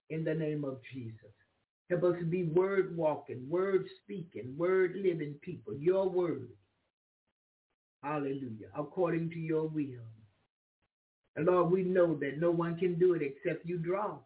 in 0.08 0.24
the 0.24 0.34
name 0.34 0.64
of 0.64 0.78
Jesus. 0.92 1.32
Help 1.88 2.04
us 2.04 2.14
to 2.20 2.24
be 2.24 2.44
word 2.44 2.96
walking, 2.96 3.44
word 3.48 3.86
speaking, 4.02 4.54
word 4.56 4.94
living 4.96 5.34
people, 5.42 5.74
your 5.74 6.08
word. 6.08 6.48
Hallelujah. 8.02 8.68
According 8.76 9.30
to 9.30 9.38
your 9.38 9.68
will. 9.68 10.06
And 11.36 11.46
Lord, 11.46 11.70
we 11.70 11.82
know 11.82 12.14
that 12.16 12.38
no 12.38 12.50
one 12.50 12.76
can 12.76 12.98
do 12.98 13.14
it 13.14 13.22
except 13.22 13.66
you 13.66 13.78
draw. 13.78 14.18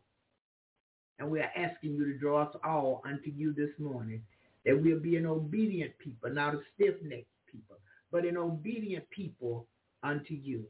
And 1.18 1.30
we 1.30 1.40
are 1.40 1.50
asking 1.56 1.94
you 1.94 2.04
to 2.04 2.18
draw 2.18 2.42
us 2.42 2.56
all 2.64 3.02
unto 3.06 3.30
you 3.30 3.52
this 3.52 3.70
morning, 3.78 4.22
that 4.64 4.80
we'll 4.80 5.00
be 5.00 5.16
an 5.16 5.26
obedient 5.26 5.96
people, 5.98 6.30
not 6.30 6.54
a 6.54 6.60
stiff-necked 6.74 7.26
people, 7.50 7.76
but 8.10 8.24
an 8.24 8.36
obedient 8.36 9.08
people 9.10 9.66
unto 10.02 10.34
you. 10.34 10.64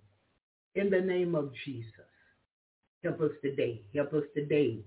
In 0.75 0.91
the 0.91 1.01
name 1.01 1.35
of 1.35 1.53
Jesus. 1.65 1.91
Help 3.05 3.21
us 3.21 3.33
today. 3.43 3.83
Help 3.95 4.15
us 4.15 4.23
today. 4.35 4.79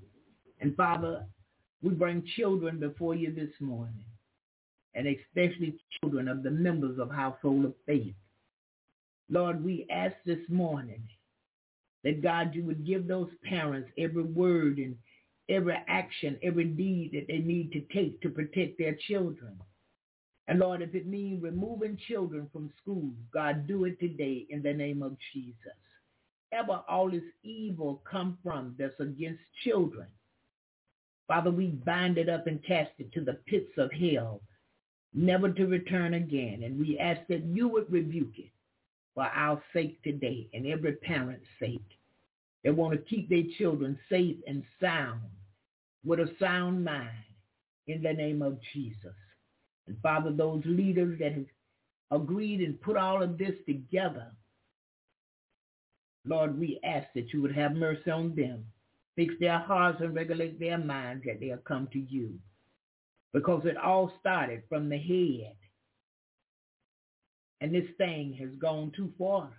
And 0.59 0.75
Father, 0.75 1.23
we 1.83 1.91
bring 1.91 2.27
children 2.35 2.79
before 2.79 3.13
you 3.13 3.31
this 3.31 3.53
morning, 3.59 4.03
and 4.95 5.05
especially 5.07 5.75
children 6.01 6.27
of 6.27 6.41
the 6.41 6.49
members 6.49 6.97
of 6.97 7.11
Household 7.11 7.65
of 7.65 7.75
Faith. 7.85 8.15
Lord, 9.29 9.63
we 9.63 9.85
ask 9.91 10.15
this 10.25 10.39
morning 10.49 11.03
that 12.03 12.23
God, 12.23 12.55
you 12.55 12.63
would 12.63 12.87
give 12.87 13.07
those 13.07 13.29
parents 13.43 13.89
every 13.99 14.23
word 14.23 14.79
and 14.79 14.95
every 15.47 15.77
action, 15.87 16.39
every 16.41 16.65
deed 16.65 17.11
that 17.13 17.27
they 17.27 17.37
need 17.37 17.71
to 17.73 17.81
take 17.93 18.19
to 18.21 18.29
protect 18.29 18.79
their 18.79 18.97
children. 19.07 19.59
And 20.47 20.57
Lord, 20.57 20.81
if 20.81 20.95
it 20.95 21.05
means 21.05 21.43
removing 21.43 21.99
children 22.07 22.49
from 22.51 22.71
school, 22.81 23.11
God, 23.31 23.67
do 23.67 23.85
it 23.85 23.99
today 23.99 24.47
in 24.49 24.63
the 24.63 24.73
name 24.73 25.03
of 25.03 25.15
Jesus 25.33 25.77
ever 26.51 26.81
all 26.87 27.09
this 27.09 27.23
evil 27.43 28.01
come 28.09 28.37
from 28.43 28.75
that's 28.77 28.99
against 28.99 29.41
children. 29.63 30.07
Father, 31.27 31.51
we 31.51 31.67
bind 31.67 32.17
it 32.17 32.29
up 32.29 32.47
and 32.47 32.63
cast 32.63 32.91
it 32.99 33.11
to 33.13 33.21
the 33.21 33.39
pits 33.47 33.71
of 33.77 33.91
hell, 33.91 34.41
never 35.13 35.51
to 35.51 35.65
return 35.65 36.13
again. 36.13 36.63
And 36.63 36.79
we 36.79 36.97
ask 36.97 37.21
that 37.27 37.43
you 37.43 37.67
would 37.67 37.91
rebuke 37.91 38.37
it 38.37 38.51
for 39.13 39.23
our 39.23 39.61
sake 39.73 40.01
today 40.03 40.47
and 40.53 40.65
every 40.65 40.93
parent's 40.93 41.45
sake. 41.59 41.81
They 42.63 42.71
want 42.71 42.93
to 42.93 43.15
keep 43.15 43.29
their 43.29 43.43
children 43.57 43.99
safe 44.09 44.37
and 44.47 44.63
sound 44.79 45.21
with 46.05 46.19
a 46.19 46.31
sound 46.39 46.83
mind 46.83 47.09
in 47.87 48.01
the 48.01 48.13
name 48.13 48.41
of 48.41 48.59
Jesus. 48.73 49.15
And 49.87 49.97
Father, 50.01 50.31
those 50.31 50.61
leaders 50.65 51.19
that 51.19 51.33
have 51.33 51.45
agreed 52.11 52.61
and 52.61 52.79
put 52.81 52.97
all 52.97 53.21
of 53.21 53.37
this 53.37 53.55
together 53.65 54.27
Lord, 56.27 56.59
we 56.59 56.79
ask 56.83 57.07
that 57.15 57.33
you 57.33 57.41
would 57.41 57.55
have 57.55 57.75
mercy 57.75 58.11
on 58.11 58.35
them. 58.35 58.65
Fix 59.15 59.33
their 59.39 59.59
hearts 59.59 60.01
and 60.01 60.13
regulate 60.13 60.59
their 60.59 60.77
minds 60.77 61.23
that 61.25 61.39
they'll 61.39 61.57
come 61.57 61.87
to 61.93 61.99
you. 61.99 62.33
Because 63.33 63.65
it 63.65 63.77
all 63.77 64.11
started 64.19 64.63
from 64.69 64.89
the 64.89 64.97
head. 64.97 65.55
And 67.61 67.73
this 67.73 67.89
thing 67.97 68.33
has 68.39 68.49
gone 68.59 68.91
too 68.95 69.11
far. 69.17 69.49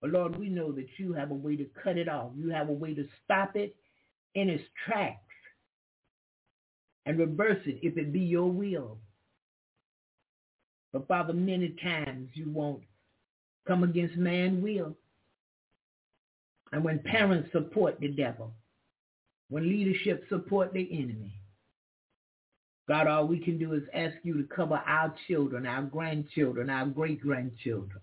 But 0.00 0.10
Lord, 0.10 0.36
we 0.36 0.48
know 0.48 0.72
that 0.72 0.88
you 0.98 1.12
have 1.14 1.30
a 1.30 1.34
way 1.34 1.56
to 1.56 1.66
cut 1.82 1.96
it 1.96 2.08
off. 2.08 2.32
You 2.36 2.50
have 2.50 2.68
a 2.68 2.72
way 2.72 2.94
to 2.94 3.06
stop 3.24 3.56
it 3.56 3.74
in 4.34 4.48
its 4.48 4.64
tracks 4.86 5.18
and 7.06 7.18
reverse 7.18 7.62
it 7.66 7.80
if 7.82 7.96
it 7.96 8.12
be 8.12 8.20
your 8.20 8.50
will. 8.50 8.98
But 10.92 11.08
Father, 11.08 11.32
many 11.32 11.74
times 11.82 12.28
you 12.34 12.50
won't 12.50 12.82
come 13.66 13.82
against 13.82 14.16
man's 14.16 14.62
will. 14.62 14.96
And 16.72 16.84
when 16.84 16.98
parents 17.00 17.50
support 17.52 17.98
the 18.00 18.08
devil, 18.08 18.52
when 19.48 19.68
leadership 19.68 20.24
support 20.28 20.72
the 20.72 20.88
enemy, 20.92 21.32
God, 22.88 23.06
all 23.06 23.26
we 23.26 23.38
can 23.38 23.58
do 23.58 23.74
is 23.74 23.82
ask 23.94 24.16
you 24.22 24.34
to 24.34 24.54
cover 24.54 24.82
our 24.86 25.14
children, 25.26 25.66
our 25.66 25.82
grandchildren, 25.82 26.70
our 26.70 26.86
great-grandchildren. 26.86 28.00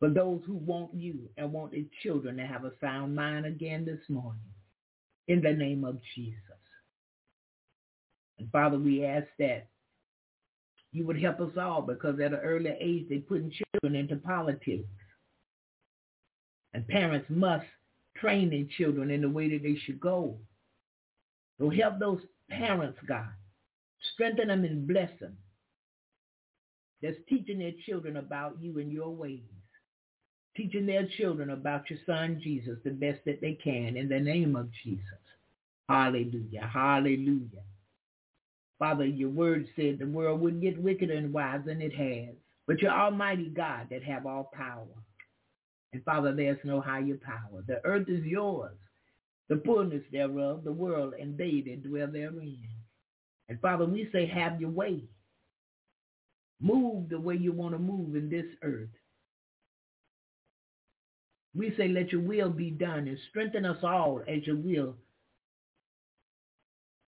For 0.00 0.10
those 0.10 0.42
who 0.46 0.54
want 0.54 0.92
you 0.94 1.28
and 1.36 1.52
want 1.52 1.72
their 1.72 1.84
children 2.02 2.36
to 2.36 2.46
have 2.46 2.64
a 2.64 2.72
sound 2.80 3.14
mind 3.14 3.46
again 3.46 3.84
this 3.84 4.00
morning, 4.08 4.40
in 5.28 5.40
the 5.40 5.52
name 5.52 5.84
of 5.84 5.98
Jesus. 6.14 6.40
And 8.38 8.50
Father, 8.50 8.78
we 8.78 9.04
ask 9.04 9.26
that 9.38 9.68
you 10.92 11.06
would 11.06 11.20
help 11.20 11.40
us 11.40 11.56
all 11.58 11.82
because 11.82 12.20
at 12.20 12.32
an 12.32 12.40
early 12.42 12.74
age 12.80 13.06
they're 13.08 13.20
putting 13.20 13.50
children 13.50 13.98
into 13.98 14.16
politics. 14.16 14.88
And 16.76 16.86
parents 16.88 17.26
must 17.30 17.64
train 18.20 18.50
their 18.50 18.66
children 18.76 19.10
in 19.10 19.22
the 19.22 19.30
way 19.30 19.48
that 19.48 19.62
they 19.62 19.76
should 19.86 19.98
go. 19.98 20.36
So 21.58 21.70
help 21.70 21.98
those 21.98 22.20
parents, 22.50 22.98
God. 23.08 23.30
Strengthen 24.12 24.48
them 24.48 24.62
and 24.64 24.86
bless 24.86 25.08
them. 25.18 25.38
That's 27.00 27.16
teaching 27.30 27.60
their 27.60 27.72
children 27.86 28.18
about 28.18 28.58
you 28.60 28.78
and 28.78 28.92
your 28.92 29.08
ways. 29.08 29.40
Teaching 30.54 30.84
their 30.84 31.08
children 31.16 31.48
about 31.48 31.88
your 31.88 31.98
son 32.04 32.42
Jesus 32.44 32.76
the 32.84 32.90
best 32.90 33.20
that 33.24 33.40
they 33.40 33.54
can 33.54 33.96
in 33.96 34.10
the 34.10 34.20
name 34.20 34.54
of 34.54 34.68
Jesus. 34.84 35.00
Hallelujah. 35.88 36.70
Hallelujah. 36.70 37.64
Father, 38.78 39.06
your 39.06 39.30
word 39.30 39.66
said 39.76 39.98
the 39.98 40.06
world 40.06 40.42
would 40.42 40.60
get 40.60 40.78
wickeder 40.78 41.14
and 41.14 41.32
wiser 41.32 41.62
than 41.64 41.80
it 41.80 41.94
has. 41.94 42.34
But 42.66 42.82
you're 42.82 42.90
Almighty 42.90 43.48
God 43.48 43.86
that 43.90 44.02
have 44.02 44.26
all 44.26 44.50
power. 44.52 44.84
And 45.92 46.04
Father, 46.04 46.34
there's 46.34 46.58
no 46.64 46.80
higher 46.80 47.18
power. 47.24 47.62
The 47.66 47.80
earth 47.84 48.08
is 48.08 48.24
yours, 48.24 48.76
the 49.48 49.62
fullness 49.64 50.02
thereof, 50.12 50.64
the 50.64 50.72
world, 50.72 51.14
and 51.18 51.38
they 51.38 51.62
that 51.66 51.88
dwell 51.88 52.08
therein. 52.08 52.68
And 53.48 53.60
Father, 53.60 53.86
we 53.86 54.08
say, 54.12 54.26
have 54.26 54.60
your 54.60 54.70
way. 54.70 55.04
Move 56.60 57.08
the 57.08 57.20
way 57.20 57.36
you 57.36 57.52
want 57.52 57.74
to 57.74 57.78
move 57.78 58.16
in 58.16 58.28
this 58.28 58.46
earth. 58.62 58.88
We 61.54 61.74
say, 61.76 61.88
let 61.88 62.12
your 62.12 62.22
will 62.22 62.50
be 62.50 62.70
done 62.70 63.08
and 63.08 63.18
strengthen 63.30 63.64
us 63.64 63.78
all 63.82 64.22
as 64.28 64.46
your 64.46 64.56
will 64.56 64.94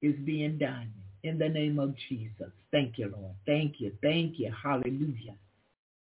is 0.01 0.15
being 0.25 0.59
done. 0.59 0.93
In 1.25 1.37
the 1.37 1.49
name 1.49 1.81
of 1.81 1.95
Jesus. 2.09 2.53
Thank 2.71 2.97
you, 2.97 3.13
Lord. 3.15 3.35
Thank 3.45 3.81
you. 3.81 3.93
Thank 4.01 4.39
you. 4.39 4.53
Hallelujah. 4.63 5.35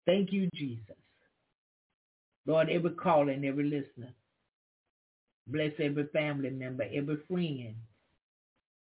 Thank 0.06 0.32
you, 0.32 0.50
Jesus. 0.54 0.96
Lord, 2.46 2.68
every 2.68 2.90
caller 2.90 3.32
and 3.32 3.44
every 3.44 3.64
listener. 3.64 4.12
Bless 5.46 5.72
every 5.78 6.06
family 6.08 6.50
member, 6.50 6.84
every 6.92 7.18
friend. 7.28 7.74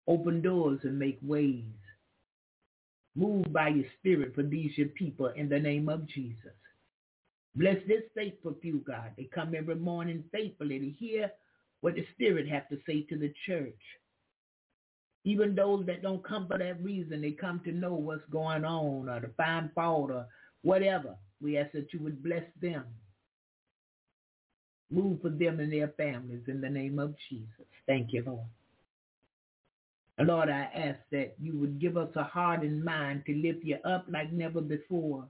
Open 0.07 0.41
doors 0.41 0.79
and 0.83 0.97
make 0.97 1.19
ways. 1.21 1.63
Move 3.15 3.51
by 3.51 3.69
your 3.69 3.85
spirit 3.99 4.33
for 4.35 4.43
these 4.43 4.77
your 4.77 4.87
people 4.89 5.27
in 5.27 5.49
the 5.49 5.59
name 5.59 5.89
of 5.89 6.07
Jesus. 6.07 6.53
Bless 7.55 7.77
this 7.87 8.03
faithful 8.15 8.55
few, 8.61 8.79
God. 8.79 9.11
They 9.17 9.25
come 9.25 9.53
every 9.55 9.75
morning 9.75 10.23
faithfully 10.31 10.79
to 10.79 10.89
hear 10.89 11.31
what 11.81 11.95
the 11.95 12.05
Spirit 12.13 12.47
has 12.47 12.63
to 12.69 12.77
say 12.85 13.01
to 13.03 13.17
the 13.17 13.33
church. 13.45 13.79
Even 15.25 15.55
those 15.55 15.85
that 15.85 16.01
don't 16.01 16.23
come 16.23 16.47
for 16.47 16.57
that 16.57 16.81
reason, 16.81 17.21
they 17.21 17.31
come 17.31 17.59
to 17.65 17.71
know 17.71 17.93
what's 17.93 18.25
going 18.31 18.63
on 18.63 19.09
or 19.09 19.19
to 19.19 19.29
find 19.35 19.69
fault 19.73 20.11
or 20.11 20.25
whatever. 20.61 21.15
We 21.41 21.57
ask 21.57 21.71
that 21.73 21.93
you 21.93 21.99
would 22.01 22.23
bless 22.23 22.43
them 22.61 22.85
Move 24.91 25.21
for 25.21 25.29
them 25.29 25.59
and 25.59 25.71
their 25.71 25.89
families 25.89 26.41
in 26.47 26.61
the 26.61 26.69
name 26.69 26.99
of 26.99 27.15
Jesus. 27.29 27.65
Thank 27.85 28.11
you, 28.13 28.23
Lord. 28.25 28.47
Lord, 30.19 30.49
I 30.49 30.69
ask 30.75 30.99
that 31.11 31.35
you 31.39 31.57
would 31.57 31.79
give 31.79 31.95
us 31.95 32.09
a 32.15 32.23
heart 32.23 32.61
and 32.61 32.83
mind 32.83 33.23
to 33.25 33.33
lift 33.33 33.63
you 33.63 33.77
up 33.85 34.05
like 34.09 34.33
never 34.33 34.59
before. 34.59 35.25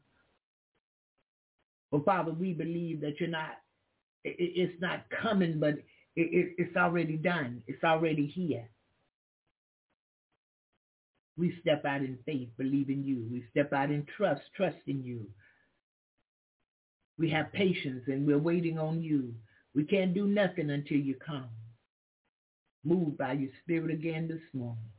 Well, 1.91 2.03
Father, 2.03 2.31
we 2.31 2.53
believe 2.53 3.01
that 3.01 3.19
you're 3.19 3.29
not, 3.29 3.51
it's 4.23 4.81
not 4.81 5.05
coming, 5.21 5.59
but 5.59 5.75
it's 6.15 6.75
already 6.75 7.17
done. 7.17 7.61
It's 7.67 7.83
already 7.83 8.27
here. 8.27 8.67
We 11.37 11.55
step 11.61 11.85
out 11.85 12.01
in 12.01 12.17
faith, 12.25 12.49
believing 12.57 13.03
you. 13.03 13.25
We 13.31 13.45
step 13.51 13.71
out 13.71 13.91
in 13.91 14.05
trust, 14.17 14.41
trusting 14.57 15.03
you. 15.03 15.25
We 17.17 17.29
have 17.29 17.53
patience 17.53 18.03
and 18.07 18.25
we're 18.27 18.39
waiting 18.39 18.77
on 18.77 19.01
you. 19.01 19.33
We 19.79 19.85
can't 19.85 20.13
do 20.13 20.27
nothing 20.27 20.71
until 20.71 20.97
you 20.97 21.15
come. 21.25 21.47
Move 22.83 23.17
by 23.17 23.31
your 23.31 23.49
spirit 23.63 23.91
again 23.91 24.27
this 24.27 24.41
morning. 24.53 24.91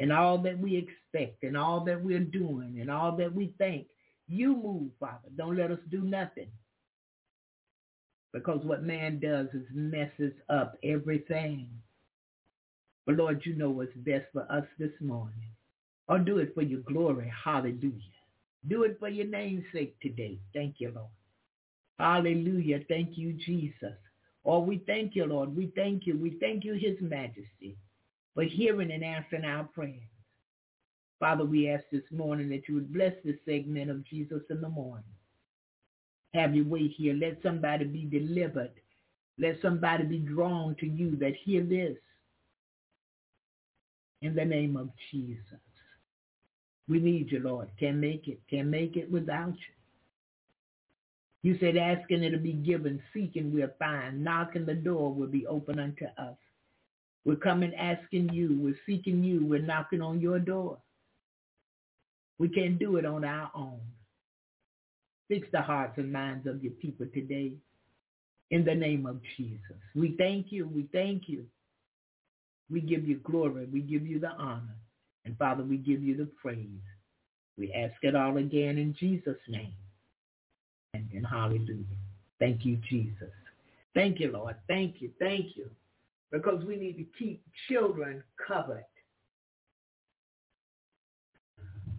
And 0.00 0.12
all 0.12 0.36
that 0.38 0.58
we 0.58 0.76
expect 0.76 1.44
and 1.44 1.56
all 1.56 1.84
that 1.84 2.02
we're 2.02 2.18
doing 2.18 2.78
and 2.80 2.90
all 2.90 3.16
that 3.18 3.32
we 3.32 3.54
think, 3.56 3.86
you 4.26 4.56
move, 4.56 4.90
Father. 4.98 5.28
Don't 5.36 5.56
let 5.56 5.70
us 5.70 5.78
do 5.92 6.00
nothing. 6.00 6.48
Because 8.32 8.64
what 8.64 8.82
man 8.82 9.20
does 9.20 9.46
is 9.54 9.64
messes 9.72 10.32
up 10.48 10.76
everything. 10.82 11.68
But 13.06 13.14
Lord, 13.14 13.42
you 13.44 13.54
know 13.54 13.70
what's 13.70 13.94
best 13.94 14.24
for 14.32 14.50
us 14.50 14.66
this 14.76 14.90
morning. 15.00 15.52
Or 16.08 16.18
do 16.18 16.38
it 16.38 16.52
for 16.52 16.62
your 16.62 16.80
glory. 16.80 17.32
Hallelujah. 17.44 17.92
Do 18.66 18.82
it 18.82 18.96
for 18.98 19.08
your 19.08 19.26
name's 19.28 19.66
sake 19.72 19.94
today. 20.00 20.40
Thank 20.52 20.80
you, 20.80 20.90
Lord. 20.92 21.10
Hallelujah. 22.00 22.80
Thank 22.88 23.16
you, 23.16 23.32
Jesus. 23.32 23.94
Oh, 24.46 24.60
we 24.60 24.78
thank 24.86 25.16
you, 25.16 25.26
Lord. 25.26 25.54
We 25.54 25.72
thank 25.74 26.06
you. 26.06 26.16
We 26.16 26.38
thank 26.38 26.64
you, 26.64 26.74
His 26.74 26.96
Majesty, 27.00 27.76
for 28.34 28.44
hearing 28.44 28.92
and 28.92 29.04
answering 29.04 29.44
our 29.44 29.64
prayers. 29.64 30.00
Father, 31.18 31.44
we 31.44 31.68
ask 31.68 31.84
this 31.90 32.04
morning 32.12 32.48
that 32.50 32.68
you 32.68 32.74
would 32.76 32.92
bless 32.92 33.12
this 33.24 33.36
segment 33.44 33.90
of 33.90 34.04
Jesus 34.04 34.42
in 34.48 34.60
the 34.60 34.68
morning. 34.68 35.02
Have 36.34 36.54
your 36.54 36.66
way 36.66 36.86
here. 36.86 37.14
Let 37.14 37.38
somebody 37.42 37.86
be 37.86 38.04
delivered. 38.04 38.72
Let 39.38 39.56
somebody 39.62 40.04
be 40.04 40.18
drawn 40.18 40.76
to 40.76 40.86
you 40.86 41.16
that 41.16 41.34
hear 41.44 41.62
this. 41.62 41.96
In 44.22 44.34
the 44.34 44.44
name 44.44 44.76
of 44.76 44.90
Jesus. 45.10 45.42
We 46.88 47.00
need 47.00 47.32
you, 47.32 47.40
Lord. 47.40 47.68
Can't 47.80 47.96
make 47.96 48.28
it. 48.28 48.40
Can't 48.48 48.68
make 48.68 48.96
it 48.96 49.10
without 49.10 49.54
you. 49.54 49.75
You 51.46 51.56
said 51.60 51.76
asking 51.76 52.24
it'll 52.24 52.40
be 52.40 52.54
given, 52.54 53.00
seeking 53.14 53.54
we'll 53.54 53.70
find, 53.78 54.24
knocking 54.24 54.66
the 54.66 54.74
door 54.74 55.14
will 55.14 55.28
be 55.28 55.46
open 55.46 55.78
unto 55.78 56.06
us. 56.18 56.34
We're 57.24 57.36
coming 57.36 57.72
asking 57.72 58.30
you, 58.32 58.58
we're 58.60 58.80
seeking 58.84 59.22
you, 59.22 59.46
we're 59.46 59.62
knocking 59.62 60.02
on 60.02 60.20
your 60.20 60.40
door. 60.40 60.78
We 62.40 62.48
can't 62.48 62.80
do 62.80 62.96
it 62.96 63.06
on 63.06 63.24
our 63.24 63.52
own. 63.54 63.78
Fix 65.28 65.46
the 65.52 65.62
hearts 65.62 65.92
and 65.98 66.12
minds 66.12 66.48
of 66.48 66.64
your 66.64 66.72
people 66.72 67.06
today 67.14 67.52
in 68.50 68.64
the 68.64 68.74
name 68.74 69.06
of 69.06 69.20
Jesus. 69.36 69.78
We 69.94 70.16
thank 70.18 70.46
you, 70.50 70.66
we 70.66 70.88
thank 70.92 71.28
you. 71.28 71.44
We 72.68 72.80
give 72.80 73.06
you 73.06 73.20
glory, 73.20 73.66
we 73.72 73.82
give 73.82 74.04
you 74.04 74.18
the 74.18 74.30
honor. 74.30 74.74
And 75.24 75.38
Father, 75.38 75.62
we 75.62 75.76
give 75.76 76.02
you 76.02 76.16
the 76.16 76.28
praise. 76.42 76.66
We 77.56 77.72
ask 77.72 77.94
it 78.02 78.16
all 78.16 78.36
again 78.36 78.78
in 78.78 78.96
Jesus' 78.98 79.36
name. 79.46 79.74
And, 81.12 81.26
hallelujah. 81.26 81.84
Thank 82.38 82.64
you, 82.64 82.78
Jesus. 82.88 83.30
Thank 83.94 84.20
you, 84.20 84.30
Lord. 84.32 84.56
Thank 84.68 85.00
you. 85.00 85.10
Thank 85.18 85.56
you. 85.56 85.70
Because 86.30 86.64
we 86.64 86.76
need 86.76 86.96
to 86.98 87.06
keep 87.18 87.42
children 87.68 88.22
covered. 88.46 88.84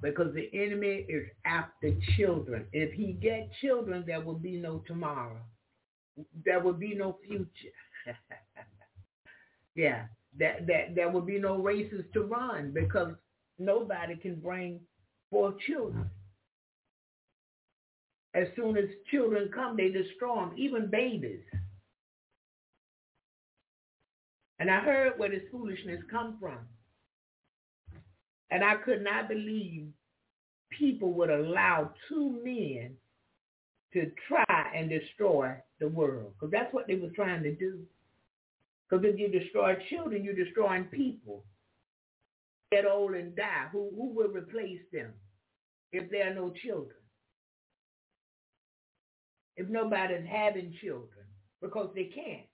Because 0.02 0.34
the 0.36 0.50
enemy 0.54 1.06
is 1.10 1.26
after 1.46 1.92
children. 2.18 2.66
If 2.72 2.94
he 2.94 3.14
get 3.14 3.50
children, 3.62 4.04
there 4.06 4.22
will 4.22 4.36
be 4.36 4.58
no 4.58 4.84
tomorrow. 4.86 5.38
There 6.46 6.60
will 6.60 6.74
be 6.74 6.94
no 6.94 7.18
future. 7.28 7.48
yeah 9.76 10.06
that, 10.40 10.68
that 10.68 10.96
there 10.96 11.10
will 11.10 11.22
be 11.22 11.40
no 11.40 11.58
races 11.58 12.04
to 12.14 12.24
run 12.24 12.72
because 12.74 13.14
nobody 13.60 14.16
can 14.16 14.36
bring 14.36 14.80
forth 15.30 15.56
children. 15.66 16.10
As 18.34 18.48
soon 18.56 18.78
as 18.78 18.86
children 19.10 19.50
come, 19.54 19.78
they 19.78 19.90
destroy 19.90 20.36
them, 20.36 20.54
even 20.58 20.90
babies. 20.90 21.42
And 24.60 24.72
I 24.72 24.80
heard 24.80 25.14
where 25.18 25.30
this 25.30 25.44
foolishness 25.52 26.02
come 26.10 26.38
from. 26.40 26.60
And 28.50 28.64
I 28.64 28.76
could 28.76 29.04
not 29.04 29.28
believe 29.28 29.88
people 30.78 31.14
would 31.14 31.30
allow 31.30 31.92
two 32.10 32.42
men 32.44 32.96
to 33.94 34.12
try 34.28 34.72
and 34.76 34.90
destroy 34.90 35.54
the 35.80 35.88
world. 35.88 36.34
Because 36.34 36.52
that's 36.52 36.74
what 36.74 36.88
they 36.88 36.96
were 36.96 37.10
trying 37.10 37.44
to 37.44 37.56
do. 37.56 37.80
Because 38.90 39.06
if 39.06 39.20
you 39.20 39.28
destroy 39.28 39.76
children, 39.90 40.24
you're 40.24 40.34
destroying 40.34 40.86
people. 40.86 41.44
Get 42.72 42.86
old 42.86 43.14
and 43.16 43.36
die. 43.36 43.68
Who, 43.72 43.92
who 43.96 44.14
will 44.14 44.30
replace 44.30 44.82
them 44.92 45.12
if 45.92 46.10
there 46.10 46.32
are 46.32 46.36
no 46.36 46.52
children? 46.64 46.98
If 49.58 49.68
nobody's 49.70 50.26
having 50.30 50.74
children, 50.82 51.26
because 51.62 51.90
they 51.96 52.06
can't. 52.06 52.46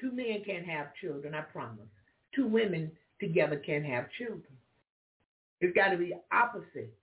Two 0.00 0.12
men 0.12 0.42
can't 0.46 0.66
have 0.66 0.94
children, 1.00 1.34
I 1.34 1.42
promise. 1.42 1.88
Two 2.34 2.46
women 2.46 2.90
together 3.20 3.56
can't 3.64 3.84
have 3.84 4.06
children. 4.16 4.44
It's 5.60 5.76
got 5.76 5.90
to 5.90 5.98
be 5.98 6.14
opposite. 6.32 6.94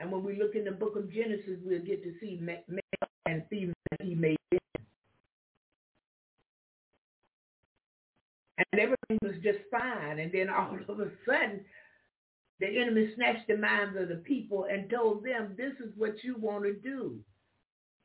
And 0.00 0.10
when 0.10 0.24
we 0.24 0.38
look 0.38 0.56
in 0.56 0.64
the 0.64 0.72
book 0.72 0.96
of 0.96 1.12
Genesis, 1.12 1.58
we'll 1.64 1.80
get 1.80 2.02
to 2.02 2.12
see 2.20 2.38
male 2.40 2.82
and 3.26 3.42
female 3.48 3.72
he 4.00 4.14
made 4.14 4.36
and 8.72 8.80
everything 8.80 9.18
was 9.22 9.36
just 9.42 9.58
fine. 9.70 10.18
And 10.18 10.32
then 10.32 10.48
all 10.48 10.76
of 10.88 11.00
a 11.00 11.10
sudden, 11.26 11.64
the 12.62 12.80
enemy 12.80 13.10
snatched 13.16 13.48
the 13.48 13.56
minds 13.56 13.96
of 13.98 14.08
the 14.08 14.22
people 14.24 14.66
and 14.70 14.88
told 14.88 15.24
them, 15.24 15.54
this 15.56 15.72
is 15.84 15.92
what 15.96 16.22
you 16.22 16.36
want 16.38 16.64
to 16.64 16.74
do. 16.74 17.18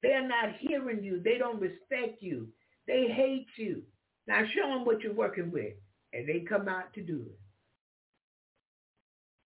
They're 0.01 0.27
not 0.27 0.55
hearing 0.59 1.03
you. 1.03 1.21
They 1.23 1.37
don't 1.37 1.59
respect 1.59 2.21
you. 2.21 2.47
They 2.87 3.07
hate 3.07 3.47
you. 3.57 3.83
Now 4.27 4.43
show 4.55 4.67
them 4.67 4.85
what 4.85 5.01
you're 5.01 5.13
working 5.13 5.51
with. 5.51 5.73
And 6.13 6.27
they 6.27 6.39
come 6.39 6.67
out 6.67 6.93
to 6.93 7.01
do 7.01 7.25
it. 7.27 7.39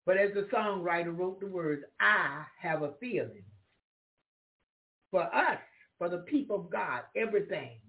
But 0.05 0.17
as 0.17 0.33
the 0.33 0.47
songwriter 0.53 1.17
wrote 1.17 1.39
the 1.39 1.47
words, 1.47 1.83
I 1.99 2.43
have 2.61 2.81
a 2.81 2.93
feeling. 2.99 3.43
For 5.11 5.23
us, 5.23 5.59
for 5.97 6.09
the 6.09 6.19
people 6.19 6.57
of 6.57 6.69
God, 6.69 7.01
everything. 7.15 7.79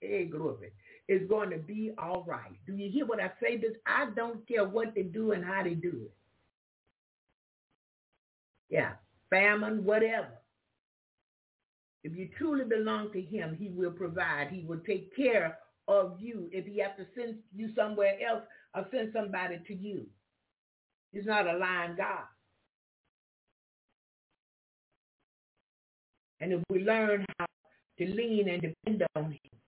Hey, 0.00 0.24
glory 0.24 0.72
is 1.08 1.28
going 1.28 1.50
to 1.50 1.58
be 1.58 1.92
all 1.98 2.24
right. 2.26 2.52
Do 2.66 2.74
you 2.74 2.90
hear 2.90 3.04
what 3.04 3.20
I 3.20 3.30
say? 3.42 3.58
This 3.58 3.72
I 3.86 4.06
don't 4.16 4.46
care 4.48 4.66
what 4.66 4.94
they 4.94 5.02
do 5.02 5.32
and 5.32 5.44
how 5.44 5.62
they 5.62 5.74
do 5.74 6.06
it. 6.06 6.12
Yeah, 8.70 8.92
famine, 9.28 9.84
whatever. 9.84 10.38
If 12.02 12.16
you 12.16 12.30
truly 12.38 12.64
belong 12.64 13.12
to 13.12 13.20
him, 13.20 13.56
he 13.58 13.68
will 13.68 13.90
provide. 13.90 14.48
He 14.50 14.64
will 14.64 14.80
take 14.86 15.14
care 15.14 15.58
of 15.86 16.16
you. 16.18 16.48
If 16.52 16.66
he 16.66 16.78
has 16.78 16.92
to 16.96 17.06
send 17.14 17.36
you 17.54 17.70
somewhere 17.76 18.14
else 18.26 18.42
or 18.74 18.86
send 18.90 19.12
somebody 19.12 19.58
to 19.66 19.74
you. 19.74 20.06
He's 21.12 21.26
not 21.26 21.46
a 21.46 21.58
lying 21.58 21.96
God. 21.96 22.24
And 26.40 26.52
if 26.52 26.62
we 26.70 26.84
learn 26.84 27.26
how 27.38 27.46
to 27.98 28.06
lean 28.06 28.48
and 28.48 28.62
depend 28.62 29.04
on 29.14 29.32
him, 29.32 29.60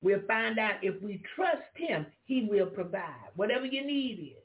We'll 0.00 0.22
find 0.28 0.58
out 0.58 0.82
if 0.82 1.00
we 1.02 1.22
trust 1.34 1.62
him, 1.74 2.06
he 2.24 2.46
will 2.48 2.66
provide 2.66 3.32
whatever 3.34 3.66
your 3.66 3.84
need 3.84 4.34
is. 4.36 4.44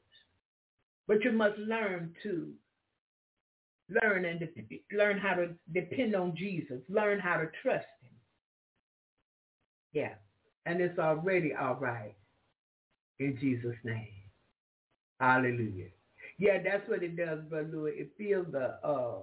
But 1.08 1.24
you 1.24 1.32
must 1.32 1.58
learn 1.60 2.13
to 2.24 2.52
learn 4.01 4.25
and 4.25 4.39
de- 4.39 4.84
learn 4.91 5.17
how 5.17 5.36
to 5.36 5.49
depend 5.73 6.15
on 6.15 6.36
Jesus. 6.36 6.79
Learn 6.89 7.19
how 7.19 7.38
to 7.38 7.47
trust 7.62 7.86
him. 8.01 8.12
Yeah. 9.93 10.15
And 10.65 10.82
it's 10.82 10.99
already 10.99 11.53
all 11.53 11.75
right 11.75 12.15
in 13.19 13.38
Jesus' 13.39 13.75
name. 13.84 14.08
Hallelujah. 15.19 15.89
Yeah, 16.38 16.62
that's 16.63 16.88
what 16.89 17.03
it 17.03 17.15
does, 17.15 17.39
Brother 17.49 17.69
Louis. 17.71 17.91
It 17.91 18.12
feels 18.17 18.47
the 18.51 18.79
uh 18.86 19.19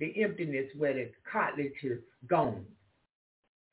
the 0.00 0.22
emptiness 0.22 0.66
where 0.76 0.94
the 0.94 1.10
cartilage 1.30 1.82
is 1.82 2.00
gone 2.26 2.64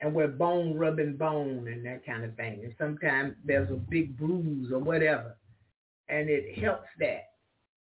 and 0.02 0.14
we're 0.14 0.28
bone 0.28 0.78
rubbing 0.78 1.16
bone 1.16 1.68
and 1.68 1.86
that 1.86 2.06
kind 2.06 2.24
of 2.24 2.36
thing. 2.36 2.62
And 2.64 2.74
sometimes 2.78 3.36
there's 3.46 3.70
a 3.70 3.76
big 3.76 4.18
bruise 4.18 4.72
or 4.72 4.80
whatever, 4.80 5.38
and 6.10 6.30
it 6.30 6.60
helps 6.60 6.88
that, 7.00 7.30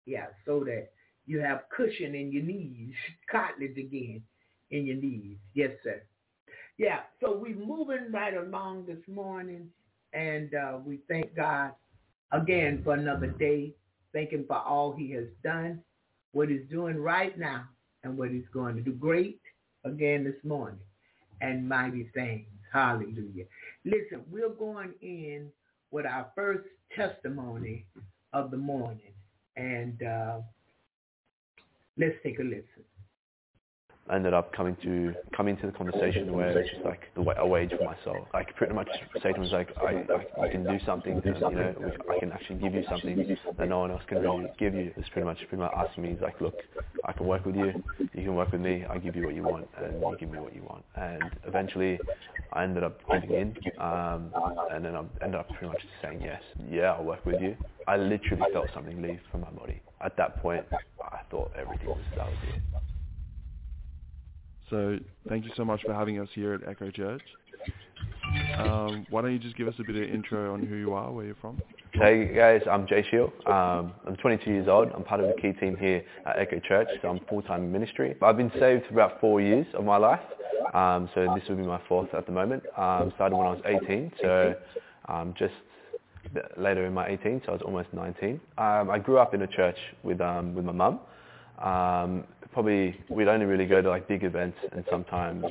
yeah, 0.06 0.26
so 0.44 0.64
that 0.64 0.90
you 1.26 1.40
have 1.40 1.68
cushion 1.76 2.14
in 2.14 2.32
your 2.32 2.42
knees, 2.42 2.94
cartilage 3.30 3.76
again 3.76 4.22
in 4.70 4.86
your 4.86 4.96
knees. 4.96 5.36
Yes, 5.54 5.70
sir. 5.82 6.02
Yeah, 6.78 7.00
so 7.20 7.36
we're 7.36 7.56
moving 7.56 8.12
right 8.12 8.36
along 8.36 8.86
this 8.86 9.02
morning, 9.08 9.68
And 10.12 10.54
uh, 10.54 10.78
we 10.84 11.00
thank 11.08 11.34
God 11.34 11.72
again 12.32 12.82
for 12.84 12.94
another 12.94 13.28
day. 13.28 13.72
Thank 14.12 14.30
him 14.30 14.44
for 14.46 14.58
all 14.58 14.92
he 14.92 15.10
has 15.12 15.26
done, 15.42 15.80
what 16.32 16.48
he's 16.48 16.68
doing 16.70 16.96
right 16.96 17.38
now, 17.38 17.64
and 18.04 18.16
what 18.16 18.30
he's 18.30 18.48
going 18.52 18.76
to 18.76 18.82
do 18.82 18.92
great 18.92 19.40
again 19.84 20.24
this 20.24 20.42
morning 20.44 20.80
and 21.40 21.68
mighty 21.68 22.10
things. 22.14 22.46
Hallelujah. 22.72 23.44
Listen, 23.84 24.22
we're 24.30 24.50
going 24.50 24.92
in 25.00 25.48
with 25.90 26.06
our 26.06 26.30
first 26.34 26.66
testimony 26.94 27.86
of 28.32 28.50
the 28.50 28.56
morning. 28.56 29.12
And 29.56 30.02
uh, 30.02 30.40
let's 31.98 32.16
take 32.22 32.38
a 32.38 32.42
listen. 32.42 32.84
I 34.08 34.16
ended 34.16 34.34
up 34.34 34.52
coming 34.52 34.76
to 34.84 35.14
coming 35.36 35.56
to 35.56 35.66
the 35.66 35.72
conversation 35.72 36.32
where 36.32 36.56
it's 36.56 36.70
just 36.70 36.84
like 36.84 37.12
the 37.16 37.22
way, 37.22 37.34
a 37.38 37.46
wage 37.46 37.70
for 37.76 37.84
my 37.84 37.96
soul. 38.04 38.28
I 38.34 38.44
could 38.44 38.54
pretty 38.54 38.72
much 38.72 38.88
say 39.20 39.32
to 39.32 39.40
him, 39.42 39.50
like, 39.50 39.76
I, 39.78 40.04
I, 40.40 40.42
I 40.44 40.48
can 40.48 40.62
do 40.62 40.78
something, 40.86 41.20
you 41.24 41.32
know, 41.32 41.74
I 42.08 42.18
can 42.20 42.30
actually 42.30 42.60
give 42.60 42.74
you 42.74 42.84
something 42.88 43.36
that 43.58 43.68
no 43.68 43.80
one 43.80 43.90
else 43.90 44.02
can 44.06 44.20
really 44.20 44.46
give 44.58 44.74
you. 44.74 44.92
It's 44.96 45.08
pretty 45.08 45.26
much 45.26 45.38
pretty 45.48 45.56
much 45.56 45.72
asking 45.76 46.04
me, 46.04 46.16
like, 46.22 46.40
look, 46.40 46.54
I 47.04 47.12
can 47.12 47.26
work 47.26 47.44
with 47.44 47.56
you, 47.56 47.82
you 47.98 48.22
can 48.22 48.36
work 48.36 48.52
with 48.52 48.60
me, 48.60 48.84
I 48.88 48.98
give 48.98 49.16
you 49.16 49.24
what 49.24 49.34
you 49.34 49.42
want, 49.42 49.68
and 49.76 50.00
you 50.00 50.16
give 50.20 50.30
me 50.30 50.38
what 50.38 50.54
you 50.54 50.62
want. 50.62 50.84
And 50.94 51.24
eventually, 51.44 51.98
I 52.52 52.62
ended 52.62 52.84
up 52.84 53.00
giving 53.10 53.32
in, 53.32 53.56
um, 53.80 54.30
and 54.70 54.84
then 54.84 54.94
I 54.94 55.02
ended 55.20 55.40
up 55.40 55.48
pretty 55.48 55.66
much 55.66 55.82
saying 56.00 56.20
yes, 56.22 56.42
yeah, 56.70 56.92
I'll 56.92 57.04
work 57.04 57.26
with 57.26 57.40
you. 57.40 57.56
I 57.88 57.96
literally 57.96 58.44
felt 58.52 58.68
something 58.72 59.02
leave 59.02 59.20
from 59.32 59.40
my 59.40 59.50
body. 59.50 59.80
At 60.00 60.16
that 60.16 60.42
point, 60.42 60.64
I 60.72 61.20
thought 61.30 61.52
everything 61.58 61.88
was 61.88 61.98
that 62.16 62.26
was 62.26 62.36
it. 62.54 62.62
So 64.68 64.98
thank 65.28 65.44
you 65.44 65.50
so 65.56 65.64
much 65.64 65.80
for 65.82 65.94
having 65.94 66.18
us 66.18 66.28
here 66.34 66.54
at 66.54 66.68
Echo 66.68 66.90
Church. 66.90 67.22
Um, 68.58 69.06
why 69.10 69.22
don't 69.22 69.32
you 69.32 69.38
just 69.38 69.56
give 69.56 69.68
us 69.68 69.74
a 69.78 69.84
bit 69.84 69.96
of 69.96 70.02
intro 70.14 70.52
on 70.52 70.66
who 70.66 70.74
you 70.76 70.92
are, 70.92 71.12
where 71.12 71.24
you're 71.24 71.36
from? 71.36 71.60
Hey 71.92 72.34
guys, 72.34 72.60
I'm 72.70 72.86
Jay 72.86 73.04
Shield. 73.10 73.32
Um, 73.46 73.94
I'm 74.06 74.16
22 74.20 74.50
years 74.50 74.68
old. 74.68 74.88
I'm 74.94 75.04
part 75.04 75.20
of 75.20 75.28
the 75.28 75.40
key 75.40 75.52
team 75.52 75.76
here 75.76 76.04
at 76.26 76.38
Echo 76.38 76.60
Church, 76.60 76.88
so 77.00 77.08
I'm 77.08 77.20
full-time 77.28 77.62
in 77.64 77.72
ministry. 77.72 78.16
I've 78.20 78.36
been 78.36 78.52
saved 78.58 78.86
for 78.86 78.92
about 78.92 79.20
four 79.20 79.40
years 79.40 79.66
of 79.74 79.84
my 79.84 79.96
life, 79.96 80.20
um, 80.74 81.08
so 81.14 81.32
this 81.34 81.48
will 81.48 81.56
be 81.56 81.62
my 81.62 81.80
fourth 81.88 82.12
at 82.12 82.26
the 82.26 82.32
moment. 82.32 82.64
Um, 82.76 83.12
started 83.14 83.36
when 83.36 83.46
I 83.46 83.50
was 83.50 83.62
18, 83.64 84.12
so 84.20 84.54
um, 85.08 85.34
just 85.38 85.54
later 86.56 86.86
in 86.86 86.94
my 86.94 87.06
18, 87.08 87.42
so 87.44 87.50
I 87.50 87.52
was 87.52 87.62
almost 87.62 87.88
19. 87.92 88.40
Um, 88.58 88.90
I 88.90 88.98
grew 88.98 89.18
up 89.18 89.34
in 89.34 89.42
a 89.42 89.46
church 89.46 89.78
with 90.02 90.20
um, 90.20 90.54
with 90.54 90.64
my 90.64 90.72
mum. 90.72 91.00
Um, 91.62 92.24
probably 92.52 92.96
we'd 93.08 93.28
only 93.28 93.46
really 93.46 93.66
go 93.66 93.82
to 93.82 93.88
like 93.88 94.08
big 94.08 94.24
events 94.24 94.58
and 94.72 94.84
sometimes 94.90 95.44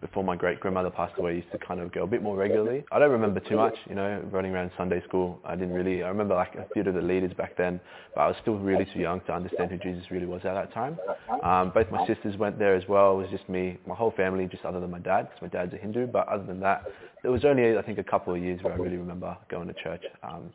before 0.00 0.24
my 0.24 0.34
great 0.34 0.60
grandmother 0.60 0.90
passed 0.90 1.12
away, 1.18 1.32
I 1.32 1.34
used 1.34 1.52
to 1.52 1.58
kind 1.58 1.80
of 1.80 1.92
go 1.92 2.04
a 2.04 2.06
bit 2.06 2.22
more 2.22 2.36
regularly. 2.36 2.84
I 2.90 2.98
don't 2.98 3.10
remember 3.10 3.40
too 3.40 3.56
much, 3.56 3.74
you 3.88 3.94
know, 3.94 4.22
running 4.30 4.52
around 4.52 4.70
Sunday 4.76 5.02
school. 5.06 5.40
I 5.44 5.54
didn't 5.56 5.74
really, 5.74 6.02
I 6.02 6.08
remember 6.08 6.34
like 6.34 6.54
a 6.54 6.66
few 6.72 6.82
of 6.82 6.94
the 6.94 7.02
leaders 7.02 7.32
back 7.34 7.56
then, 7.56 7.80
but 8.14 8.22
I 8.22 8.26
was 8.28 8.36
still 8.40 8.56
really 8.56 8.86
too 8.92 9.00
young 9.00 9.20
to 9.22 9.32
understand 9.32 9.70
who 9.70 9.76
Jesus 9.76 10.10
really 10.10 10.26
was 10.26 10.40
at 10.44 10.54
that 10.54 10.72
time. 10.72 10.98
Um, 11.42 11.70
both 11.74 11.90
my 11.90 12.06
sisters 12.06 12.36
went 12.38 12.58
there 12.58 12.74
as 12.74 12.88
well. 12.88 13.12
It 13.12 13.22
was 13.22 13.30
just 13.30 13.48
me, 13.48 13.78
my 13.86 13.94
whole 13.94 14.12
family, 14.12 14.46
just 14.46 14.64
other 14.64 14.80
than 14.80 14.90
my 14.90 15.00
dad, 15.00 15.28
because 15.28 15.42
my 15.42 15.48
dad's 15.48 15.74
a 15.74 15.76
Hindu. 15.76 16.06
But 16.06 16.28
other 16.28 16.44
than 16.44 16.60
that, 16.60 16.84
there 17.22 17.30
was 17.30 17.44
only, 17.44 17.76
I 17.76 17.82
think, 17.82 17.98
a 17.98 18.04
couple 18.04 18.34
of 18.34 18.42
years 18.42 18.62
where 18.62 18.72
I 18.72 18.76
really 18.76 18.96
remember 18.96 19.36
going 19.48 19.68
to 19.68 19.74
church. 19.74 20.04
Um, 20.22 20.50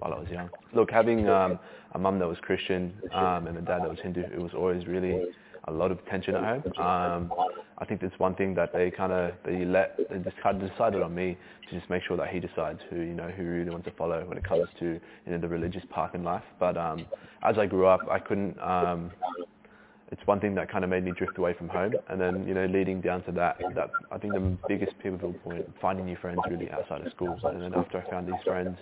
while 0.00 0.14
I 0.14 0.18
was 0.18 0.28
young. 0.30 0.48
Look, 0.74 0.90
having 0.90 1.28
um, 1.28 1.58
a 1.92 1.98
mum 1.98 2.18
that 2.18 2.28
was 2.28 2.38
Christian 2.42 2.92
um, 3.12 3.46
and 3.46 3.56
a 3.56 3.60
dad 3.62 3.80
that 3.82 3.90
was 3.90 3.98
Hindu, 4.02 4.20
it 4.22 4.40
was 4.40 4.52
always 4.54 4.86
really 4.86 5.26
a 5.64 5.72
lot 5.72 5.90
of 5.90 6.04
tension 6.06 6.34
at 6.34 6.42
home. 6.44 6.62
Um, 6.78 7.32
I 7.78 7.84
think 7.84 8.00
that's 8.00 8.18
one 8.18 8.34
thing 8.34 8.54
that 8.54 8.72
they 8.72 8.90
kind 8.90 9.12
of 9.12 9.32
they 9.44 9.64
let 9.64 9.96
they 10.10 10.18
just 10.18 10.36
kind 10.42 10.60
of 10.62 10.70
decided 10.70 11.02
on 11.02 11.14
me 11.14 11.36
to 11.68 11.78
just 11.78 11.88
make 11.90 12.02
sure 12.02 12.16
that 12.16 12.28
he 12.28 12.40
decides 12.40 12.80
who 12.90 12.96
you 12.96 13.14
know 13.14 13.28
who 13.28 13.42
really 13.44 13.70
wants 13.70 13.86
to 13.86 13.92
follow 13.92 14.24
when 14.26 14.36
it 14.36 14.44
comes 14.44 14.68
to 14.78 14.84
you 14.86 15.32
know 15.32 15.38
the 15.38 15.48
religious 15.48 15.82
path 15.90 16.14
in 16.14 16.22
life. 16.22 16.44
But 16.58 16.76
um, 16.76 17.06
as 17.42 17.56
I 17.58 17.66
grew 17.66 17.86
up, 17.86 18.00
I 18.10 18.18
couldn't 18.18 18.58
um, 18.60 19.10
it's 20.12 20.26
one 20.26 20.40
thing 20.40 20.54
that 20.56 20.70
kind 20.70 20.82
of 20.82 20.90
made 20.90 21.04
me 21.04 21.12
drift 21.16 21.38
away 21.38 21.54
from 21.54 21.68
home. 21.68 21.94
And 22.08 22.20
then, 22.20 22.46
you 22.46 22.52
know, 22.52 22.66
leading 22.66 23.00
down 23.00 23.22
to 23.24 23.32
that, 23.32 23.58
that 23.76 23.90
I 24.10 24.18
think 24.18 24.32
the 24.32 24.56
biggest 24.66 24.92
pivotal 25.00 25.32
point, 25.32 25.64
finding 25.80 26.04
new 26.04 26.16
friends 26.16 26.40
really 26.50 26.68
outside 26.70 27.06
of 27.06 27.12
school. 27.12 27.38
And 27.44 27.62
then 27.62 27.74
after 27.74 27.98
I 27.98 28.10
found 28.10 28.26
these 28.26 28.42
friends, 28.44 28.76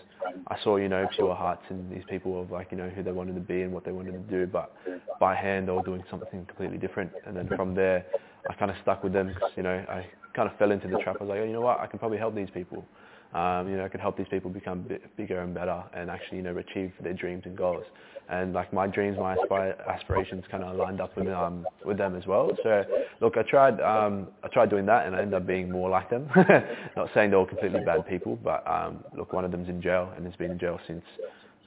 I 0.46 0.56
saw, 0.64 0.76
you 0.76 0.88
know, 0.88 1.06
pure 1.14 1.34
hearts 1.34 1.62
in 1.68 1.90
these 1.90 2.04
people 2.08 2.40
of 2.40 2.50
like, 2.50 2.68
you 2.70 2.78
know, 2.78 2.88
who 2.88 3.02
they 3.02 3.12
wanted 3.12 3.34
to 3.34 3.40
be 3.40 3.60
and 3.60 3.72
what 3.72 3.84
they 3.84 3.92
wanted 3.92 4.12
to 4.12 4.38
do. 4.38 4.46
But 4.46 4.74
by 5.20 5.34
hand, 5.34 5.68
they 5.68 5.72
were 5.72 5.82
doing 5.82 6.02
something 6.10 6.46
completely 6.46 6.78
different. 6.78 7.12
And 7.26 7.36
then 7.36 7.48
from 7.48 7.74
there, 7.74 8.06
I 8.48 8.54
kind 8.54 8.70
of 8.70 8.76
stuck 8.80 9.04
with 9.04 9.12
them 9.12 9.28
because, 9.28 9.50
you 9.54 9.62
know, 9.62 9.84
I 9.88 10.06
kind 10.34 10.50
of 10.50 10.56
fell 10.56 10.70
into 10.70 10.88
the 10.88 10.96
trap. 10.98 11.16
I 11.20 11.24
was 11.24 11.28
like, 11.28 11.40
oh, 11.40 11.44
you 11.44 11.52
know 11.52 11.60
what, 11.60 11.78
I 11.80 11.86
can 11.86 11.98
probably 11.98 12.18
help 12.18 12.34
these 12.34 12.50
people. 12.54 12.86
Um, 13.34 13.68
you 13.68 13.76
know, 13.76 13.84
I 13.84 13.88
can 13.88 14.00
help 14.00 14.16
these 14.16 14.28
people 14.30 14.50
become 14.50 14.80
bit 14.80 15.14
bigger 15.18 15.40
and 15.40 15.52
better 15.52 15.84
and 15.92 16.08
actually, 16.08 16.38
you 16.38 16.44
know, 16.44 16.56
achieve 16.56 16.92
their 17.02 17.12
dreams 17.12 17.42
and 17.44 17.54
goals 17.54 17.84
and 18.30 18.52
like 18.52 18.72
my 18.72 18.86
dreams, 18.86 19.16
my 19.18 19.34
aspire, 19.34 19.74
aspirations 19.88 20.44
kind 20.50 20.62
of 20.62 20.76
lined 20.76 21.00
up 21.00 21.16
with 21.16 21.28
um 21.28 21.66
with 21.84 21.96
them 21.98 22.14
as 22.16 22.26
well. 22.26 22.50
So 22.62 22.84
look, 23.20 23.36
I 23.36 23.42
tried 23.42 23.80
um 23.80 24.28
I 24.42 24.48
tried 24.48 24.70
doing 24.70 24.86
that 24.86 25.06
and 25.06 25.16
I 25.16 25.20
ended 25.20 25.34
up 25.34 25.46
being 25.46 25.70
more 25.70 25.88
like 25.88 26.10
them. 26.10 26.28
Not 26.96 27.08
saying 27.14 27.30
they're 27.30 27.38
all 27.38 27.46
completely 27.46 27.80
bad 27.80 28.06
people, 28.06 28.36
but 28.36 28.66
um 28.66 29.02
look, 29.16 29.32
one 29.32 29.44
of 29.44 29.50
them's 29.50 29.68
in 29.68 29.80
jail 29.80 30.12
and 30.16 30.26
has 30.26 30.36
been 30.36 30.50
in 30.52 30.58
jail 30.58 30.78
since 30.86 31.04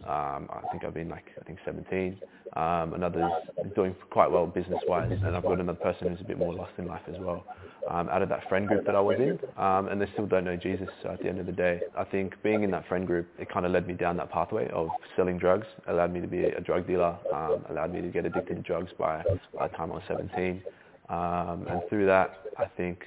um, 0.08 0.50
I 0.50 0.62
think 0.72 0.84
I've 0.84 0.94
been 0.94 1.10
like 1.10 1.26
I 1.40 1.44
think 1.44 1.60
17. 1.66 2.18
Um, 2.54 2.94
another's 2.94 3.32
doing 3.76 3.96
quite 4.10 4.30
well 4.30 4.46
business-wise, 4.46 5.10
and 5.24 5.38
I've 5.38 5.44
got 5.44 5.60
another 5.60 5.78
person 5.78 6.10
who's 6.10 6.20
a 6.20 6.26
bit 6.26 6.38
more 6.38 6.54
lost 6.54 6.74
in 6.78 6.86
life 6.86 7.02
as 7.08 7.18
well. 7.20 7.46
Um, 7.90 8.10
out 8.10 8.22
of 8.22 8.30
that 8.30 8.48
friend 8.50 8.68
group 8.68 8.86
that 8.86 8.96
I 8.96 9.00
was 9.00 9.18
in, 9.20 9.40
um, 9.58 9.88
and 9.88 10.02
they 10.02 10.08
still 10.14 10.28
don't 10.28 10.44
know 10.44 10.58
Jesus. 10.58 10.90
So 11.02 11.10
at 11.10 11.22
the 11.22 11.30
end 11.30 11.40
of 11.40 11.46
the 11.46 11.52
day, 11.52 11.82
I 11.98 12.04
think 12.04 12.36
being 12.44 12.64
in 12.64 12.72
that 12.72 12.88
friend 12.88 13.08
group, 13.08 13.28
it 13.40 13.50
kind 13.50 13.66
of 13.66 13.72
led 13.72 13.88
me 13.88 13.94
down 13.94 14.18
that 14.18 14.32
pathway 14.32 14.70
of 14.72 14.90
selling 15.16 15.38
drugs, 15.38 15.66
allowed 15.88 16.14
me 16.14 16.20
to 16.20 16.28
be 16.28 16.44
a 16.44 16.60
drug 16.60 16.86
dealer, 16.88 17.18
um, 17.34 17.64
allowed 17.70 17.94
me 17.94 18.02
to 18.02 18.08
get 18.10 18.26
addicted 18.26 18.56
to 18.56 18.62
drugs 18.62 18.92
by 19.00 19.24
by 19.58 19.68
the 19.68 19.78
time 19.78 19.92
I 19.92 19.96
was 19.96 20.04
17, 20.08 20.62
um, 21.10 21.66
and 21.70 21.82
through 21.90 22.06
that, 22.08 22.42
I 22.58 22.66
think 22.78 23.04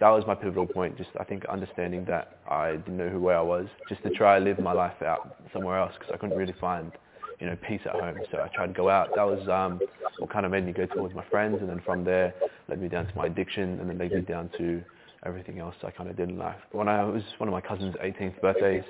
that 0.00 0.08
was 0.08 0.24
my 0.26 0.34
pivotal 0.34 0.66
point. 0.66 0.96
Just 0.96 1.10
I 1.18 1.24
think 1.24 1.44
understanding 1.46 2.04
that 2.06 2.38
I 2.50 2.72
didn't 2.72 2.96
know 2.96 3.08
who 3.08 3.20
where 3.20 3.38
I 3.38 3.42
was, 3.42 3.66
just 3.88 4.02
to 4.02 4.10
try 4.10 4.38
to 4.38 4.44
live 4.44 4.58
my 4.58 4.72
life 4.72 5.00
out 5.02 5.36
somewhere 5.52 5.78
else 5.78 5.92
because 5.98 6.12
I 6.12 6.16
couldn't 6.18 6.36
really 6.36 6.54
find 6.60 6.92
you 7.40 7.46
know 7.46 7.56
peace 7.66 7.80
at 7.86 7.92
home. 7.92 8.18
So 8.30 8.38
I 8.38 8.48
tried 8.54 8.68
to 8.68 8.72
go 8.72 8.90
out. 8.90 9.10
That 9.14 9.24
was 9.24 9.48
um, 9.48 9.80
what 10.18 10.30
kind 10.30 10.44
of 10.44 10.52
made 10.52 10.66
me 10.66 10.72
go 10.72 10.86
towards 10.86 11.14
my 11.14 11.24
friends, 11.30 11.58
and 11.60 11.68
then 11.68 11.80
from 11.84 12.04
there 12.04 12.34
led 12.68 12.80
me 12.80 12.88
down 12.88 13.06
to 13.06 13.16
my 13.16 13.26
addiction, 13.26 13.80
and 13.80 13.88
then 13.88 13.98
led 13.98 14.12
me 14.12 14.20
down 14.20 14.50
to 14.58 14.82
everything 15.26 15.58
else 15.58 15.74
I 15.82 15.90
kind 15.90 16.08
of 16.08 16.16
did 16.16 16.30
in 16.30 16.38
life. 16.38 16.56
When 16.72 16.88
I 16.88 17.04
was 17.04 17.22
one 17.38 17.48
of 17.48 17.52
my 17.52 17.60
cousin's 17.60 17.94
18th 17.96 18.40
birthdays, 18.40 18.84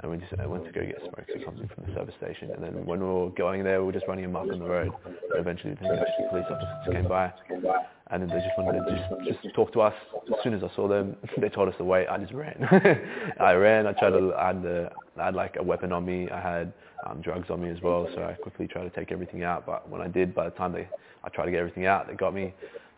and 0.00 0.10
we 0.10 0.18
just 0.18 0.32
I 0.38 0.46
went 0.46 0.64
to 0.64 0.72
go 0.72 0.84
get 0.84 0.98
smokes 1.00 1.30
or 1.34 1.44
something 1.44 1.68
from 1.74 1.84
the 1.86 1.94
service 1.94 2.14
station, 2.20 2.50
and 2.50 2.62
then 2.62 2.84
when 2.84 3.00
we 3.00 3.06
were 3.06 3.30
going 3.30 3.64
there, 3.64 3.80
we 3.80 3.86
were 3.86 3.92
just 3.92 4.06
running 4.08 4.24
a 4.24 4.28
amok 4.28 4.50
on 4.52 4.58
the 4.58 4.64
road. 4.64 4.92
And 5.06 5.16
eventually, 5.38 5.74
the 5.74 6.06
police 6.30 6.44
officers 6.50 6.92
came 6.92 7.08
by, 7.08 7.32
and 8.10 8.22
then 8.22 8.28
they 8.28 8.44
just 8.44 8.58
wanted 8.58 8.84
to 8.84 9.26
just, 9.26 9.42
just 9.42 9.54
talk 9.54 9.72
to 9.74 9.80
us. 9.82 9.94
As 10.28 10.34
soon 10.42 10.54
as 10.54 10.62
I 10.62 10.74
saw 10.74 10.88
them, 10.88 11.16
they 11.40 11.48
told 11.48 11.68
us 11.68 11.74
to 11.78 11.84
wait. 11.84 12.08
I 12.08 12.18
just 12.18 12.32
ran. 12.32 12.66
I 13.40 13.52
ran. 13.52 13.86
I 13.86 13.92
tried 13.92 14.10
to. 14.10 14.34
I 14.34 14.48
had, 14.48 14.62
the, 14.62 14.90
I 15.18 15.26
had 15.26 15.34
like 15.34 15.56
a 15.58 15.62
weapon 15.62 15.92
on 15.92 16.04
me. 16.04 16.28
I 16.30 16.40
had 16.40 16.72
um, 17.06 17.20
drugs 17.20 17.50
on 17.50 17.62
me 17.62 17.70
as 17.70 17.80
well, 17.82 18.08
so 18.14 18.22
I 18.22 18.32
quickly 18.34 18.66
tried 18.66 18.84
to 18.84 18.90
take 18.90 19.12
everything 19.12 19.44
out. 19.44 19.64
But 19.66 19.88
when 19.88 20.00
I 20.00 20.08
did, 20.08 20.34
by 20.34 20.44
the 20.44 20.56
time 20.56 20.72
they, 20.72 20.88
I 21.22 21.28
tried 21.28 21.46
to 21.46 21.50
get 21.50 21.60
everything 21.60 21.86
out, 21.86 22.08
they 22.08 22.14
got 22.14 22.34
me. 22.34 22.54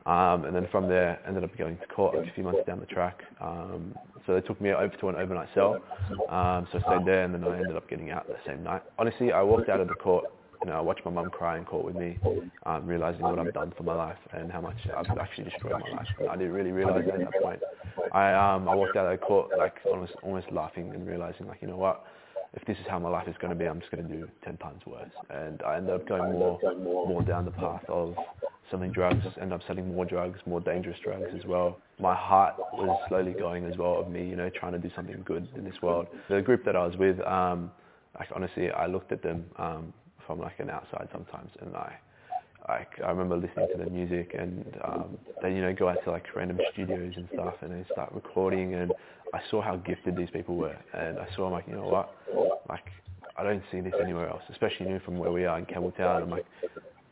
Um, 0.07 0.44
and 0.44 0.57
then 0.57 0.66
from 0.70 0.88
there, 0.88 1.20
ended 1.26 1.44
up 1.44 1.57
going 1.57 1.76
to 1.76 1.86
court 1.86 2.16
a 2.16 2.30
few 2.34 2.42
months 2.44 2.61
down 2.66 2.80
the 2.80 2.86
track. 2.86 3.22
Um, 3.40 3.94
so 4.26 4.34
they 4.34 4.40
took 4.40 4.61
me 4.61 4.70
over 4.72 4.94
to 5.01 5.09
an 5.09 5.16
overnight 5.16 5.48
cell. 5.55 5.82
Um, 6.28 6.66
so 6.72 6.78
I 6.78 6.82
stayed 6.82 7.07
there, 7.07 7.24
and 7.24 7.34
then 7.34 7.44
I 7.44 7.59
ended 7.59 7.76
up 7.76 7.88
getting 7.88 8.11
out 8.11 8.26
the 8.26 8.36
same 8.46 8.62
night. 8.62 8.82
Honestly, 8.98 9.32
I 9.32 9.42
walked 9.42 9.68
out 9.68 9.80
of 9.80 9.88
the 9.88 9.94
court. 9.94 10.24
You 10.62 10.70
know, 10.70 10.76
I 10.76 10.80
watched 10.80 11.05
my 11.07 11.11
mum 11.11 11.30
cry 11.30 11.57
in 11.57 11.64
court 11.64 11.86
with 11.86 11.96
me, 11.96 12.18
um, 12.66 12.86
realizing 12.86 13.22
what 13.22 13.38
I've 13.38 13.55
done 13.55 13.72
for 13.78 13.82
my 13.82 13.94
life 13.94 14.18
and 14.32 14.53
how 14.53 14.61
much 14.61 14.76
I've 14.94 15.16
actually 15.16 15.44
destroyed 15.44 15.72
my 15.72 15.96
life. 15.96 16.07
And 16.18 16.28
I 16.28 16.36
didn't 16.36 16.53
really 16.53 16.72
realize 16.72 17.05
that 17.07 17.14
at 17.14 17.32
that 17.32 17.42
point. 17.42 17.61
I 18.12 18.34
um, 18.34 18.68
I 18.68 18.74
walked 18.74 18.94
out 18.96 19.11
of 19.11 19.20
court 19.22 19.51
like 19.57 19.74
almost 19.86 20.12
almost 20.22 20.53
laughing 20.53 20.92
and 20.94 21.07
realizing 21.07 21.46
like, 21.46 21.62
you 21.62 21.68
know 21.68 21.78
what, 21.78 22.05
if 22.55 22.64
this 22.66 22.76
is 22.78 22.84
how 22.88 22.98
my 22.98 23.09
life 23.09 23.28
is 23.28 23.36
going 23.40 23.53
to 23.53 23.59
be, 23.59 23.66
I'm 23.66 23.80
just 23.80 23.90
going 23.90 24.07
to 24.07 24.14
do 24.14 24.28
10 24.44 24.57
times 24.59 24.82
worse. 24.86 25.11
And 25.30 25.62
I 25.62 25.76
ended 25.76 25.94
up 25.94 26.09
going 26.09 26.32
more, 26.32 26.59
more 26.84 27.22
down 27.22 27.44
the 27.44 27.53
path 27.53 27.84
of 27.88 28.14
selling 28.71 28.93
drugs, 28.93 29.25
ended 29.41 29.53
up 29.53 29.61
selling 29.66 29.93
more 29.93 30.05
drugs, 30.05 30.39
more 30.47 30.61
dangerous 30.61 30.99
drugs 31.03 31.27
as 31.37 31.45
well. 31.45 31.79
My 31.99 32.14
heart 32.14 32.55
was 32.73 32.99
slowly 33.09 33.33
going 33.33 33.64
as 33.64 33.77
well 33.77 34.01
of 34.01 34.09
me, 34.11 34.27
you 34.27 34.37
know, 34.37 34.51
trying 34.51 34.73
to 34.73 34.79
do 34.79 34.91
something 34.95 35.23
good 35.25 35.49
in 35.57 35.64
this 35.64 35.75
world. 35.83 36.07
The 36.29 36.41
group 36.41 36.64
that 36.64 36.77
I 36.77 36.87
was 36.87 36.97
with, 36.97 37.21
um, 37.27 37.71
like 38.18 38.29
honestly, 38.35 38.71
I 38.71 38.87
looked 38.87 39.12
at 39.12 39.23
them 39.23 39.45
um, 39.57 39.93
from 40.27 40.39
like 40.39 40.59
an 40.59 40.71
outside 40.71 41.09
sometimes, 41.12 41.51
and 41.61 41.75
I, 41.77 41.93
like 42.68 42.89
I 43.05 43.11
remember 43.11 43.37
listening 43.37 43.68
to 43.73 43.79
their 43.79 43.91
music, 43.91 44.35
and 44.39 44.64
um, 44.85 45.18
they 45.43 45.51
you 45.51 45.61
know 45.61 45.75
go 45.75 45.89
out 45.89 45.99
to 46.05 46.11
like 46.11 46.25
random 46.35 46.59
studios 46.73 47.14
and 47.16 47.29
stuff, 47.33 47.55
and 47.62 47.73
they 47.73 47.85
start 47.93 48.12
recording, 48.12 48.75
and 48.75 48.93
I 49.35 49.41
saw 49.51 49.61
how 49.61 49.77
gifted 49.77 50.16
these 50.16 50.31
people 50.31 50.57
were, 50.57 50.77
and 50.95 51.18
I 51.18 51.27
saw 51.35 51.47
I'm 51.47 51.53
like, 51.53 51.66
you 51.66 51.75
know 51.75 51.89
what, 51.89 52.14
like 52.68 52.85
I 53.37 53.43
don't 53.43 53.62
see 53.73 53.81
this 53.81 53.95
anywhere 54.03 54.29
else, 54.29 54.43
especially 54.51 54.87
you 54.87 54.93
know, 54.95 55.01
from 55.05 55.18
where 55.18 55.33
we 55.33 55.47
are 55.47 55.59
in 55.59 55.66
Campbelltown. 55.66 56.23
I'm 56.23 56.31
like, 56.31 56.47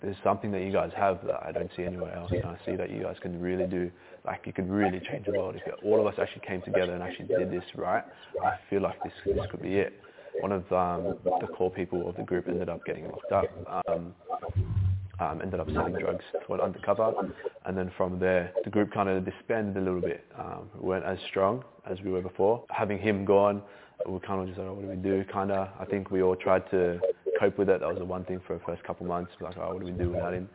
there's 0.01 0.17
something 0.23 0.51
that 0.53 0.63
you 0.63 0.73
guys 0.73 0.91
have 0.97 1.19
that 1.27 1.43
I 1.43 1.53
don't 1.53 1.71
see 1.77 1.85
anywhere 1.85 2.15
else. 2.15 2.31
And 2.31 2.45
I 2.45 2.57
see 2.65 2.77
that 2.77 2.91
you 2.91 3.03
guys 3.03 3.17
can 3.21 3.41
really 3.41 3.67
do, 3.67 3.91
like 4.25 4.43
you 4.47 4.53
could 4.53 4.71
really 4.71 5.01
change 5.01 5.27
the 5.27 5.33
world. 5.33 5.57
If 5.57 5.85
all 5.85 6.01
of 6.01 6.07
us 6.07 6.15
actually 6.21 6.47
came 6.47 6.63
together 6.63 6.93
and 6.93 7.03
actually 7.03 7.27
did 7.27 7.51
this 7.51 7.65
right, 7.75 8.05
I 8.45 8.53
feel 8.71 8.83
like 8.83 9.03
this, 9.03 9.13
this 9.27 9.47
could 9.51 9.63
be 9.63 9.77
it. 9.77 10.01
One 10.41 10.53
of 10.53 10.63
um, 10.73 11.17
the 11.41 11.49
core 11.49 11.71
people 11.71 12.09
of 12.09 12.17
the 12.17 12.23
group 12.23 12.49
ended 12.49 12.69
up 12.69 12.85
getting 12.85 13.09
locked 13.09 13.33
up. 13.33 13.85
Um, 13.89 14.15
um, 15.21 15.43
ended 15.43 15.59
up 15.59 15.69
selling 15.73 15.95
drugs 15.95 16.25
to 16.47 16.55
an 16.55 16.61
undercover, 16.61 17.13
and 17.67 17.77
then 17.77 17.91
from 17.97 18.21
there 18.21 18.53
the 18.63 18.71
group 18.71 18.93
kind 18.93 19.09
of 19.09 19.25
disbanded 19.25 19.77
a 19.77 19.81
little 19.85 20.01
bit. 20.01 20.25
Um, 20.39 20.71
we 20.79 20.91
weren't 20.91 21.05
as 21.05 21.19
strong 21.29 21.65
as 21.91 21.99
we 22.05 22.13
were 22.13 22.23
before. 22.23 22.65
Having 22.71 22.99
him 22.99 23.25
gone, 23.25 23.61
we 24.07 24.19
kind 24.21 24.43
of 24.43 24.47
just 24.47 24.59
like, 24.59 24.69
oh, 24.69 24.75
what 24.75 24.83
do 24.83 24.89
we 24.89 24.97
do? 24.97 25.25
Kind 25.33 25.51
of, 25.51 25.69
I 25.81 25.85
think 25.85 26.11
we 26.11 26.23
all 26.23 26.37
tried 26.37 26.71
to 26.71 27.01
cope 27.39 27.59
with 27.59 27.69
it. 27.69 27.81
That 27.81 27.89
was 27.89 27.99
the 27.99 28.05
one 28.05 28.25
thing 28.25 28.41
for 28.47 28.55
the 28.55 28.65
first 28.65 28.83
couple 28.85 29.07
months. 29.07 29.33
Like, 29.41 29.57
oh, 29.59 29.75
what 29.75 29.81
do 29.81 29.87
we 29.87 29.93
do 29.93 30.11
without 30.11 30.35
him? 30.35 30.49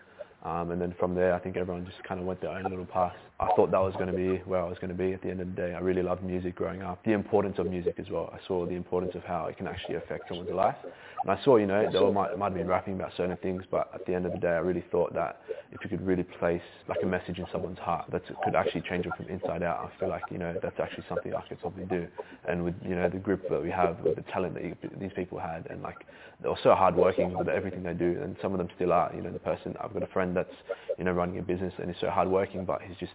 Um, 0.43 0.71
and 0.71 0.81
then 0.81 0.93
from 0.99 1.15
there, 1.15 1.33
I 1.33 1.39
think 1.39 1.55
everyone 1.55 1.85
just 1.85 2.03
kind 2.03 2.19
of 2.19 2.25
went 2.25 2.41
their 2.41 2.51
own 2.51 2.63
little 2.63 2.85
path. 2.85 3.15
I 3.39 3.47
thought 3.55 3.71
that 3.71 3.81
was 3.81 3.93
going 3.95 4.07
to 4.07 4.13
be 4.13 4.37
where 4.45 4.61
I 4.61 4.67
was 4.69 4.77
going 4.79 4.89
to 4.89 4.95
be 4.95 5.11
at 5.11 5.21
the 5.21 5.29
end 5.29 5.41
of 5.41 5.47
the 5.47 5.53
day. 5.53 5.73
I 5.73 5.79
really 5.79 6.03
loved 6.03 6.23
music 6.23 6.55
growing 6.55 6.81
up. 6.81 7.03
The 7.03 7.11
importance 7.11 7.57
of 7.57 7.65
music 7.65 7.95
as 7.97 8.09
well. 8.09 8.31
I 8.33 8.39
saw 8.47 8.65
the 8.65 8.75
importance 8.75 9.15
of 9.15 9.23
how 9.23 9.47
it 9.47 9.57
can 9.57 9.67
actually 9.67 9.95
affect 9.95 10.27
someone's 10.29 10.51
life. 10.51 10.75
And 11.23 11.31
I 11.31 11.43
saw, 11.43 11.55
you 11.57 11.65
know, 11.65 11.89
they 11.91 12.11
might, 12.11 12.37
might 12.37 12.47
have 12.47 12.53
been 12.53 12.67
rapping 12.67 12.93
about 12.93 13.11
certain 13.17 13.35
things, 13.37 13.63
but 13.71 13.89
at 13.93 14.05
the 14.05 14.13
end 14.13 14.25
of 14.25 14.33
the 14.33 14.37
day, 14.37 14.49
I 14.49 14.59
really 14.59 14.83
thought 14.91 15.13
that 15.15 15.41
if 15.71 15.79
you 15.83 15.89
could 15.89 16.05
really 16.05 16.23
place 16.23 16.61
like 16.87 16.99
a 17.01 17.05
message 17.05 17.39
in 17.39 17.47
someone's 17.51 17.79
heart 17.79 18.05
that 18.11 18.23
could 18.43 18.55
actually 18.55 18.81
change 18.81 19.05
them 19.05 19.13
from 19.17 19.27
inside 19.27 19.63
out, 19.63 19.89
I 19.91 19.99
feel 19.99 20.09
like, 20.09 20.23
you 20.29 20.37
know, 20.37 20.55
that's 20.61 20.79
actually 20.79 21.05
something 21.09 21.33
I 21.33 21.41
could 21.47 21.59
probably 21.59 21.85
do. 21.85 22.07
And 22.47 22.63
with, 22.63 22.75
you 22.83 22.95
know, 22.95 23.09
the 23.09 23.17
group 23.17 23.49
that 23.49 23.61
we 23.61 23.71
have, 23.71 23.99
with 24.01 24.15
the 24.15 24.23
talent 24.23 24.53
that 24.55 24.63
you, 24.63 24.75
these 24.99 25.11
people 25.15 25.39
had, 25.39 25.65
and 25.69 25.81
like, 25.81 26.05
they 26.41 26.49
were 26.49 26.59
so 26.61 26.75
hardworking 26.75 27.37
with 27.37 27.47
everything 27.47 27.83
they 27.83 27.93
do, 27.93 28.19
and 28.21 28.35
some 28.41 28.51
of 28.51 28.57
them 28.57 28.67
still 28.75 28.91
are. 28.91 29.11
You 29.15 29.21
know, 29.21 29.31
the 29.31 29.39
person, 29.39 29.75
I've 29.81 29.93
got 29.93 30.03
a 30.03 30.07
friend 30.07 30.35
that's, 30.35 30.53
you 30.97 31.05
know, 31.05 31.13
running 31.13 31.39
a 31.39 31.41
business 31.41 31.73
and 31.77 31.89
he's 31.89 31.99
so 32.01 32.09
hardworking, 32.09 32.65
but 32.65 32.81
he's 32.81 32.97
just 32.97 33.13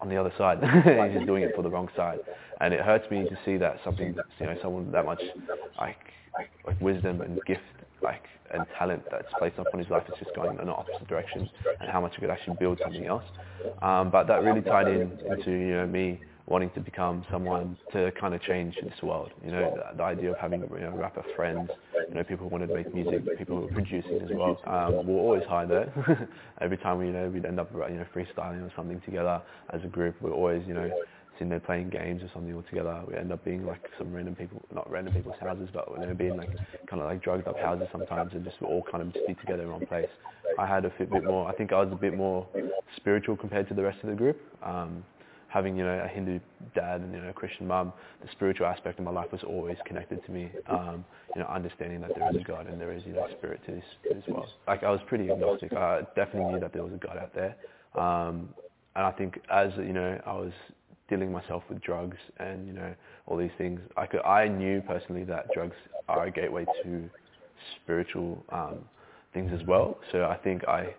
on 0.00 0.08
the 0.08 0.16
other 0.16 0.32
side. 0.36 0.58
he's 0.62 1.14
just 1.14 1.26
doing 1.26 1.42
it 1.42 1.54
for 1.54 1.62
the 1.62 1.70
wrong 1.70 1.88
side. 1.96 2.20
And 2.60 2.72
it 2.72 2.80
hurts 2.80 3.10
me 3.10 3.24
to 3.24 3.38
see 3.44 3.56
that 3.58 3.78
something, 3.84 4.14
that's 4.14 4.28
you 4.38 4.46
know, 4.46 4.56
someone 4.62 4.90
that 4.92 5.04
much, 5.04 5.22
like, 5.78 5.98
like 6.36 6.80
wisdom 6.80 7.20
and 7.20 7.42
gift 7.44 7.62
like 8.02 8.24
and 8.52 8.66
talent 8.78 9.02
that's 9.10 9.26
placed 9.38 9.58
upon 9.58 9.80
his 9.80 9.90
life 9.90 10.04
is 10.08 10.14
just 10.22 10.34
going 10.34 10.54
in 10.54 10.60
an 10.60 10.68
opposite 10.68 11.06
direction 11.08 11.48
and 11.80 11.90
how 11.90 12.00
much 12.00 12.14
it 12.16 12.20
could 12.20 12.30
actually 12.30 12.56
build 12.58 12.78
something 12.82 13.06
else. 13.06 13.24
Um, 13.82 14.10
but 14.10 14.26
that 14.28 14.42
really 14.42 14.60
tied 14.60 14.88
in 14.88 15.10
into 15.28 15.50
you 15.50 15.74
know 15.74 15.86
me 15.86 16.20
wanting 16.46 16.70
to 16.70 16.80
become 16.80 17.24
someone 17.30 17.76
to 17.92 18.12
kind 18.12 18.34
of 18.34 18.40
change 18.42 18.76
this 18.82 19.02
world. 19.02 19.30
You 19.44 19.50
know, 19.50 19.74
the, 19.76 19.96
the 19.96 20.02
idea 20.02 20.30
of 20.30 20.38
having 20.38 20.60
you 20.60 20.80
know 20.80 20.92
rapper 20.96 21.24
friends, 21.34 21.70
you 22.08 22.14
know 22.14 22.22
people 22.24 22.48
who 22.48 22.52
wanted 22.52 22.68
to 22.68 22.74
make 22.74 22.94
music, 22.94 23.38
people 23.38 23.56
who 23.56 23.62
were 23.62 23.72
producing 23.72 24.20
as 24.22 24.30
well. 24.32 24.60
Um, 24.66 25.06
we're 25.06 25.20
always 25.20 25.44
high 25.48 25.64
there. 25.64 26.28
Every 26.60 26.76
time 26.78 26.98
we 26.98 27.06
you 27.06 27.12
know 27.12 27.28
we'd 27.28 27.44
end 27.44 27.58
up 27.58 27.70
you 27.72 27.96
know 27.96 28.06
freestyling 28.14 28.62
or 28.62 28.72
something 28.76 29.00
together 29.04 29.42
as 29.72 29.82
a 29.84 29.88
group. 29.88 30.16
We're 30.20 30.32
always 30.32 30.62
you 30.66 30.74
know 30.74 30.90
sitting 31.36 31.50
there 31.50 31.60
playing 31.60 31.90
games 31.90 32.22
or 32.22 32.30
something 32.32 32.54
all 32.54 32.62
together. 32.62 33.02
We 33.06 33.16
end 33.16 33.32
up 33.32 33.44
being 33.44 33.66
like 33.66 33.82
some 33.98 34.12
random 34.12 34.34
people, 34.34 34.62
not 34.74 34.90
random 34.90 35.14
people's 35.14 35.36
houses, 35.40 35.68
but 35.72 35.96
we 35.96 36.04
end 36.04 36.16
being 36.16 36.36
like 36.36 36.50
kind 36.88 37.02
of 37.02 37.08
like 37.08 37.22
drugged 37.22 37.46
up 37.46 37.58
houses 37.58 37.88
sometimes 37.92 38.32
and 38.32 38.44
just 38.44 38.56
all 38.62 38.82
kind 38.90 39.02
of 39.02 39.12
just 39.12 39.26
be 39.26 39.34
together 39.34 39.64
in 39.64 39.70
one 39.70 39.86
place. 39.86 40.08
I 40.58 40.66
had 40.66 40.84
a 40.84 40.90
bit 40.98 41.24
more, 41.24 41.46
I 41.46 41.54
think 41.54 41.72
I 41.72 41.82
was 41.82 41.92
a 41.92 41.96
bit 41.96 42.16
more 42.16 42.46
spiritual 42.96 43.36
compared 43.36 43.68
to 43.68 43.74
the 43.74 43.82
rest 43.82 43.98
of 44.02 44.08
the 44.08 44.16
group. 44.16 44.40
Um, 44.62 45.04
having, 45.48 45.76
you 45.76 45.84
know, 45.84 46.00
a 46.04 46.08
Hindu 46.08 46.40
dad 46.74 47.00
and, 47.00 47.12
you 47.12 47.20
know, 47.20 47.30
a 47.30 47.32
Christian 47.32 47.66
mum, 47.66 47.92
the 48.22 48.28
spiritual 48.32 48.66
aspect 48.66 48.98
of 48.98 49.04
my 49.04 49.10
life 49.10 49.30
was 49.32 49.42
always 49.46 49.76
connected 49.86 50.24
to 50.26 50.32
me. 50.32 50.50
Um, 50.68 51.04
you 51.34 51.42
know, 51.42 51.48
understanding 51.48 52.00
that 52.00 52.10
there 52.16 52.28
is 52.30 52.36
a 52.40 52.44
God 52.44 52.66
and 52.66 52.80
there 52.80 52.92
is, 52.92 53.02
you 53.06 53.12
know, 53.12 53.26
spirit 53.38 53.60
to 53.66 53.72
this, 53.72 53.84
this 54.04 54.24
world. 54.28 54.48
Like 54.66 54.82
I 54.84 54.90
was 54.90 55.00
pretty 55.06 55.30
agnostic. 55.30 55.72
I 55.72 56.02
definitely 56.14 56.52
knew 56.52 56.60
that 56.60 56.72
there 56.72 56.82
was 56.82 56.92
a 56.92 56.98
God 56.98 57.16
out 57.18 57.34
there. 57.34 57.56
Um, 57.94 58.48
and 58.94 59.04
I 59.04 59.12
think 59.12 59.40
as, 59.50 59.70
you 59.76 59.92
know, 59.92 60.20
I 60.26 60.32
was 60.32 60.52
dealing 61.08 61.30
myself 61.30 61.62
with 61.68 61.80
drugs 61.82 62.16
and 62.38 62.66
you 62.66 62.72
know 62.72 62.94
all 63.26 63.36
these 63.36 63.50
things. 63.58 63.80
I 63.96 64.06
could 64.06 64.20
I 64.22 64.48
knew 64.48 64.82
personally 64.82 65.24
that 65.24 65.46
drugs 65.54 65.76
are 66.08 66.26
a 66.26 66.30
gateway 66.30 66.64
to 66.82 67.08
spiritual 67.82 68.44
um, 68.50 68.78
things 69.36 69.50
as 69.52 69.66
well. 69.66 69.98
So 70.12 70.24
I 70.24 70.36
think 70.36 70.66
I 70.66 70.94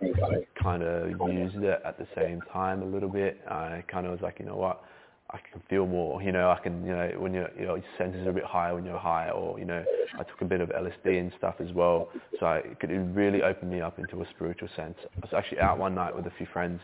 kind 0.61 0.83
of 0.83 1.09
used 1.09 1.57
it 1.57 1.81
at 1.83 1.97
the 1.97 2.07
same 2.15 2.39
time 2.53 2.83
a 2.83 2.85
little 2.85 3.09
bit. 3.09 3.41
I 3.49 3.83
kind 3.91 4.05
of 4.05 4.11
was 4.11 4.21
like, 4.21 4.37
you 4.39 4.45
know 4.45 4.55
what, 4.55 4.83
I 5.31 5.39
can 5.51 5.59
feel 5.67 5.87
more. 5.87 6.21
You 6.21 6.31
know, 6.31 6.51
I 6.51 6.59
can, 6.61 6.85
you 6.85 6.91
know, 6.91 7.11
when 7.17 7.33
you're, 7.33 7.49
you 7.59 7.65
know, 7.65 7.75
your 7.75 7.83
senses 7.97 8.27
are 8.27 8.29
a 8.29 8.33
bit 8.33 8.43
higher 8.43 8.75
when 8.75 8.85
you're 8.85 8.99
high, 8.99 9.31
or 9.31 9.57
you 9.57 9.65
know, 9.65 9.83
I 10.13 10.23
took 10.23 10.39
a 10.41 10.45
bit 10.45 10.61
of 10.61 10.69
LSD 10.69 11.19
and 11.19 11.31
stuff 11.35 11.55
as 11.59 11.73
well. 11.73 12.09
So 12.39 12.45
I, 12.45 12.57
it 12.57 12.79
could 12.79 12.91
really 13.15 13.41
open 13.41 13.71
me 13.71 13.81
up 13.81 13.97
into 13.97 14.21
a 14.21 14.25
spiritual 14.35 14.69
sense. 14.75 14.95
I 15.03 15.19
was 15.19 15.33
actually 15.35 15.59
out 15.59 15.79
one 15.79 15.95
night 15.95 16.15
with 16.15 16.27
a 16.27 16.31
few 16.37 16.47
friends, 16.53 16.79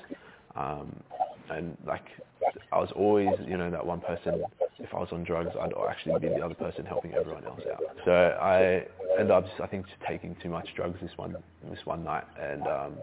um, 0.55 0.91
and 1.49 1.77
like 1.85 2.05
I 2.71 2.79
was 2.79 2.89
always, 2.95 3.29
you 3.47 3.57
know, 3.57 3.69
that 3.71 3.85
one 3.85 4.01
person. 4.01 4.43
If 4.79 4.93
I 4.93 4.97
was 4.97 5.09
on 5.11 5.23
drugs, 5.23 5.51
I'd 5.59 5.71
actually 5.89 6.19
be 6.19 6.27
the 6.33 6.43
other 6.43 6.55
person 6.55 6.85
helping 6.85 7.13
everyone 7.13 7.45
else 7.45 7.61
out. 7.71 7.83
So 8.03 8.11
I 8.11 8.85
ended 9.17 9.31
up, 9.31 9.45
just, 9.45 9.61
I 9.61 9.67
think, 9.67 9.85
just 9.85 9.99
taking 10.07 10.35
too 10.41 10.49
much 10.49 10.67
drugs 10.75 10.97
this 11.01 11.11
one 11.15 11.37
this 11.69 11.79
one 11.85 12.03
night, 12.03 12.25
and 12.41 12.61
um, 12.67 12.93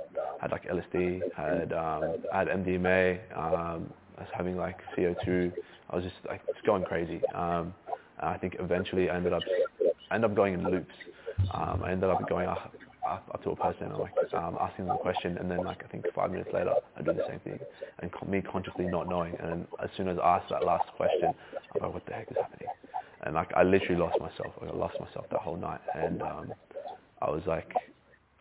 had 0.40 0.50
like 0.50 0.68
LSD, 0.68 1.22
had 1.34 1.72
um, 1.72 2.16
had 2.32 2.48
MDMA. 2.48 3.20
Um, 3.36 3.92
I 4.18 4.22
was 4.22 4.30
having 4.34 4.56
like 4.56 4.78
CO2. 4.96 5.52
I 5.90 5.96
was 5.96 6.04
just 6.04 6.16
like 6.28 6.44
just 6.52 6.66
going 6.66 6.84
crazy. 6.84 7.20
Um, 7.34 7.72
I 8.18 8.36
think 8.36 8.56
eventually 8.58 9.08
I 9.08 9.16
ended 9.16 9.32
up 9.32 9.42
I 10.10 10.16
ended 10.16 10.30
up 10.30 10.36
going 10.36 10.54
in 10.54 10.70
loops. 10.70 10.94
Um, 11.54 11.82
I 11.84 11.92
ended 11.92 12.10
up 12.10 12.28
going 12.28 12.48
up 13.10 13.42
to 13.44 13.50
a 13.50 13.56
person 13.56 13.84
and 13.86 13.98
like 13.98 14.14
um, 14.34 14.56
asking 14.60 14.86
them 14.86 14.94
a 14.94 14.98
question, 14.98 15.36
and 15.38 15.50
then 15.50 15.64
like 15.64 15.82
I 15.84 15.88
think 15.88 16.06
five 16.14 16.30
minutes 16.30 16.50
later 16.52 16.76
I 16.96 17.02
do 17.02 17.12
the 17.12 17.22
same 17.28 17.40
thing, 17.40 17.60
and 18.00 18.12
co- 18.12 18.26
me 18.26 18.40
consciously 18.42 18.86
not 18.86 19.08
knowing, 19.08 19.36
and 19.40 19.48
then 19.48 19.66
as 19.82 19.90
soon 19.96 20.08
as 20.08 20.18
I 20.18 20.36
ask 20.38 20.48
that 20.50 20.64
last 20.64 20.86
question, 20.96 21.34
I'm 21.74 21.80
like, 21.82 21.92
what 21.94 22.06
the 22.06 22.12
heck 22.14 22.30
is 22.30 22.36
happening? 22.38 22.70
And 23.22 23.34
like 23.34 23.52
I 23.54 23.62
literally 23.62 24.00
lost 24.00 24.20
myself. 24.20 24.54
I 24.62 24.66
lost 24.76 24.98
myself 25.00 25.26
that 25.30 25.40
whole 25.40 25.56
night, 25.56 25.80
and 25.94 26.22
um, 26.22 26.54
I 27.22 27.30
was 27.30 27.42
like, 27.46 27.72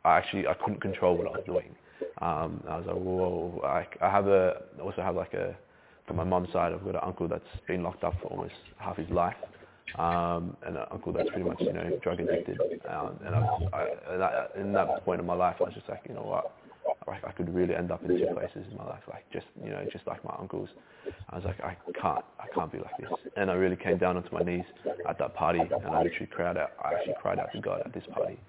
I 0.06 0.18
actually 0.18 0.48
I 0.48 0.54
couldn't 0.54 0.82
control 0.82 1.18
what 1.18 1.28
I 1.28 1.32
was 1.32 1.42
doing. 1.46 1.76
Um, 2.22 2.64
I 2.68 2.78
was 2.78 2.86
like, 2.88 2.96
whoa! 2.98 3.62
I, 3.66 3.86
I 4.06 4.10
have 4.12 4.28
a 4.28 4.62
I 4.78 4.82
also 4.82 5.02
have 5.02 5.16
like 5.16 5.34
a 5.34 5.56
from 6.08 6.18
my 6.18 6.24
mum's 6.24 6.52
side, 6.52 6.74
I've 6.74 6.84
got 6.84 6.96
an 6.96 7.02
uncle 7.04 7.28
that's 7.28 7.44
been 7.68 7.84
locked 7.84 8.04
up 8.04 8.16
for 8.22 8.30
almost 8.30 8.56
half 8.80 8.98
his 8.98 9.10
life 9.12 9.36
um, 9.98 10.56
and 10.66 10.78
an 10.78 10.86
uncle 10.92 11.12
that's 11.14 11.30
pretty 11.30 11.48
much 11.48 11.60
you 11.62 11.74
know 11.74 11.92
drug 12.02 12.20
addicted. 12.20 12.60
Um, 12.88 13.20
and 13.26 13.36
I, 13.36 13.44
I, 13.74 14.60
in 14.60 14.74
that 14.74 15.04
point 15.06 15.20
in 15.20 15.26
my 15.26 15.34
life, 15.34 15.58
I 15.60 15.66
was 15.66 15.74
just 15.74 15.90
like, 15.90 16.02
you 16.08 16.16
know 16.16 16.24
what, 16.24 16.52
like 17.08 17.24
I 17.26 17.32
could 17.32 17.54
really 17.54 17.76
end 17.76 17.92
up 17.92 18.04
in 18.06 18.12
two 18.20 18.28
places 18.28 18.66
in 18.70 18.78
my 18.78 18.86
life, 18.86 19.04
like 19.10 19.26
just 19.32 19.46
you 19.64 19.72
know 19.72 19.86
just 19.92 20.06
like 20.08 20.24
my 20.24 20.36
uncles. 20.40 20.70
I 21.32 21.36
was 21.36 21.46
like, 21.46 21.60
I 21.62 21.78
can't, 22.02 22.26
I 22.40 22.48
can't 22.54 22.72
be 22.72 22.80
like 22.80 22.98
this. 22.98 23.12
And 23.36 23.52
I 23.52 23.54
really 23.54 23.76
came 23.76 23.98
down 24.00 24.18
onto 24.18 24.34
my 24.34 24.42
knees 24.42 24.66
at 25.08 25.20
that 25.20 25.36
party, 25.36 25.60
and 25.60 25.94
I 25.94 26.02
literally 26.02 26.28
cried 26.28 26.58
out. 26.58 26.72
I 26.84 26.94
actually 26.94 27.14
cried 27.14 27.40
out 27.40 27.52
to 27.54 27.60
God 27.60 27.84
at 27.86 27.94
this 27.94 28.04
party. 28.12 28.40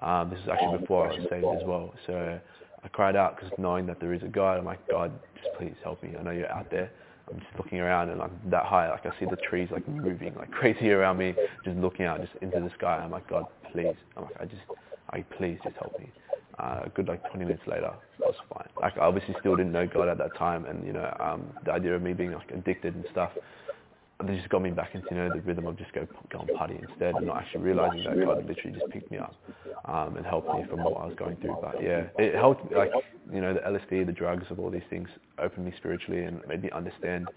Um, 0.00 0.28
this 0.30 0.38
is 0.40 0.48
actually 0.48 0.76
before 0.78 1.08
I 1.08 1.12
was 1.12 1.22
saved 1.30 1.52
as 1.54 1.64
well. 1.64 1.94
So 2.06 2.38
I 2.84 2.88
cried 2.88 3.16
out 3.16 3.36
because 3.36 3.52
knowing 3.58 3.86
that 3.86 4.00
there 4.00 4.12
is 4.12 4.22
a 4.22 4.28
God, 4.28 4.58
I'm 4.58 4.64
like, 4.66 4.86
God, 4.88 5.12
just 5.34 5.52
please 5.54 5.74
help 5.82 6.02
me. 6.02 6.14
I 6.18 6.22
know 6.22 6.30
you're 6.30 6.52
out 6.52 6.70
there. 6.70 6.90
I'm 7.28 7.40
just 7.40 7.52
looking 7.58 7.80
around 7.80 8.10
and 8.10 8.22
I'm 8.22 8.30
that 8.50 8.64
high, 8.64 8.90
like 8.90 9.04
I 9.04 9.18
see 9.18 9.26
the 9.26 9.36
trees 9.36 9.68
like 9.72 9.86
moving 9.88 10.34
like 10.36 10.50
crazy 10.60 10.90
around 10.90 11.18
me, 11.18 11.34
just 11.64 11.76
looking 11.78 12.06
out 12.06 12.20
just 12.20 12.32
into 12.42 12.60
the 12.60 12.70
sky. 12.78 13.00
I'm 13.02 13.10
like, 13.10 13.28
God, 13.28 13.46
please. 13.72 13.96
I'm 14.16 14.24
like, 14.24 14.40
I 14.40 14.44
just, 14.44 14.62
I 15.10 15.22
please 15.36 15.58
just 15.64 15.76
help 15.76 15.98
me. 15.98 16.10
Uh, 16.58 16.82
a 16.84 16.88
good 16.90 17.06
like 17.08 17.22
20 17.30 17.44
minutes 17.44 17.62
later, 17.66 17.92
I 18.22 18.26
was 18.26 18.36
fine. 18.52 18.68
Like 18.80 18.96
I 18.96 19.00
obviously 19.00 19.34
still 19.40 19.56
didn't 19.56 19.72
know 19.72 19.86
God 19.86 20.08
at 20.08 20.18
that 20.18 20.36
time, 20.36 20.64
and 20.64 20.86
you 20.86 20.92
know, 20.92 21.14
um, 21.20 21.52
the 21.64 21.72
idea 21.72 21.94
of 21.94 22.02
me 22.02 22.14
being 22.14 22.32
like 22.32 22.50
addicted 22.50 22.94
and 22.94 23.04
stuff 23.12 23.30
they 24.24 24.36
just 24.36 24.48
got 24.48 24.62
me 24.62 24.70
back 24.70 24.94
into 24.94 25.06
you 25.10 25.16
know 25.16 25.28
the 25.28 25.40
rhythm 25.40 25.66
of 25.66 25.76
just 25.76 25.92
go 25.92 26.06
go 26.30 26.40
and 26.40 26.50
party 26.54 26.78
instead, 26.88 27.14
and 27.16 27.26
not 27.26 27.38
actually 27.38 27.60
realizing 27.60 28.04
that 28.04 28.18
God 28.24 28.46
literally 28.46 28.78
just 28.78 28.90
picked 28.90 29.10
me 29.10 29.18
up 29.18 29.34
um, 29.84 30.16
and 30.16 30.24
helped 30.24 30.48
me 30.54 30.64
from 30.68 30.82
what 30.82 31.02
I 31.02 31.06
was 31.06 31.14
going 31.18 31.36
through. 31.36 31.58
But 31.60 31.82
yeah, 31.82 32.04
it 32.18 32.34
helped 32.34 32.72
like 32.72 32.90
you 33.32 33.40
know 33.42 33.52
the 33.52 33.60
LSD, 33.60 34.06
the 34.06 34.12
drugs, 34.12 34.44
of 34.50 34.58
all 34.58 34.70
these 34.70 34.88
things 34.88 35.08
opened 35.38 35.66
me 35.66 35.74
spiritually 35.76 36.24
and 36.24 36.40
made 36.48 36.62
me 36.62 36.70
understand 36.70 37.28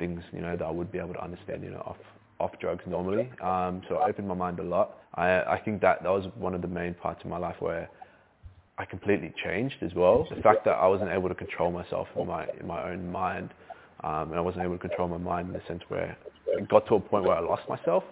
things 0.00 0.22
you 0.32 0.40
know 0.40 0.56
that 0.56 0.64
I 0.64 0.70
would 0.70 0.90
be 0.90 0.98
able 0.98 1.14
to 1.14 1.22
understand 1.22 1.62
you 1.62 1.70
know 1.70 1.82
off 1.86 1.98
off 2.40 2.58
drugs 2.60 2.82
normally. 2.86 3.30
Um, 3.40 3.82
so 3.88 3.96
it 3.96 4.08
opened 4.08 4.26
my 4.26 4.34
mind 4.34 4.58
a 4.58 4.64
lot. 4.64 4.98
I 5.14 5.42
I 5.42 5.60
think 5.64 5.80
that 5.82 6.02
that 6.02 6.10
was 6.10 6.26
one 6.34 6.54
of 6.54 6.62
the 6.62 6.68
main 6.68 6.94
parts 6.94 7.22
of 7.22 7.30
my 7.30 7.38
life 7.38 7.56
where 7.60 7.88
I 8.76 8.84
completely 8.84 9.32
changed 9.44 9.76
as 9.82 9.94
well. 9.94 10.26
The 10.34 10.42
fact 10.42 10.64
that 10.64 10.72
I 10.72 10.88
wasn't 10.88 11.10
able 11.10 11.28
to 11.28 11.34
control 11.36 11.70
myself 11.70 12.08
in 12.16 12.26
my 12.26 12.48
in 12.58 12.66
my 12.66 12.90
own 12.90 13.12
mind 13.12 13.50
um, 14.04 14.30
and 14.30 14.36
I 14.36 14.40
wasn't 14.40 14.64
able 14.64 14.74
to 14.74 14.88
control 14.88 15.08
my 15.08 15.16
mind 15.16 15.48
in 15.48 15.54
the 15.54 15.62
sense 15.66 15.82
where 15.88 16.16
it 16.46 16.68
got 16.68 16.86
to 16.88 16.96
a 16.96 17.00
point 17.00 17.24
where 17.24 17.36
I 17.36 17.40
lost 17.40 17.68
myself. 17.68 18.04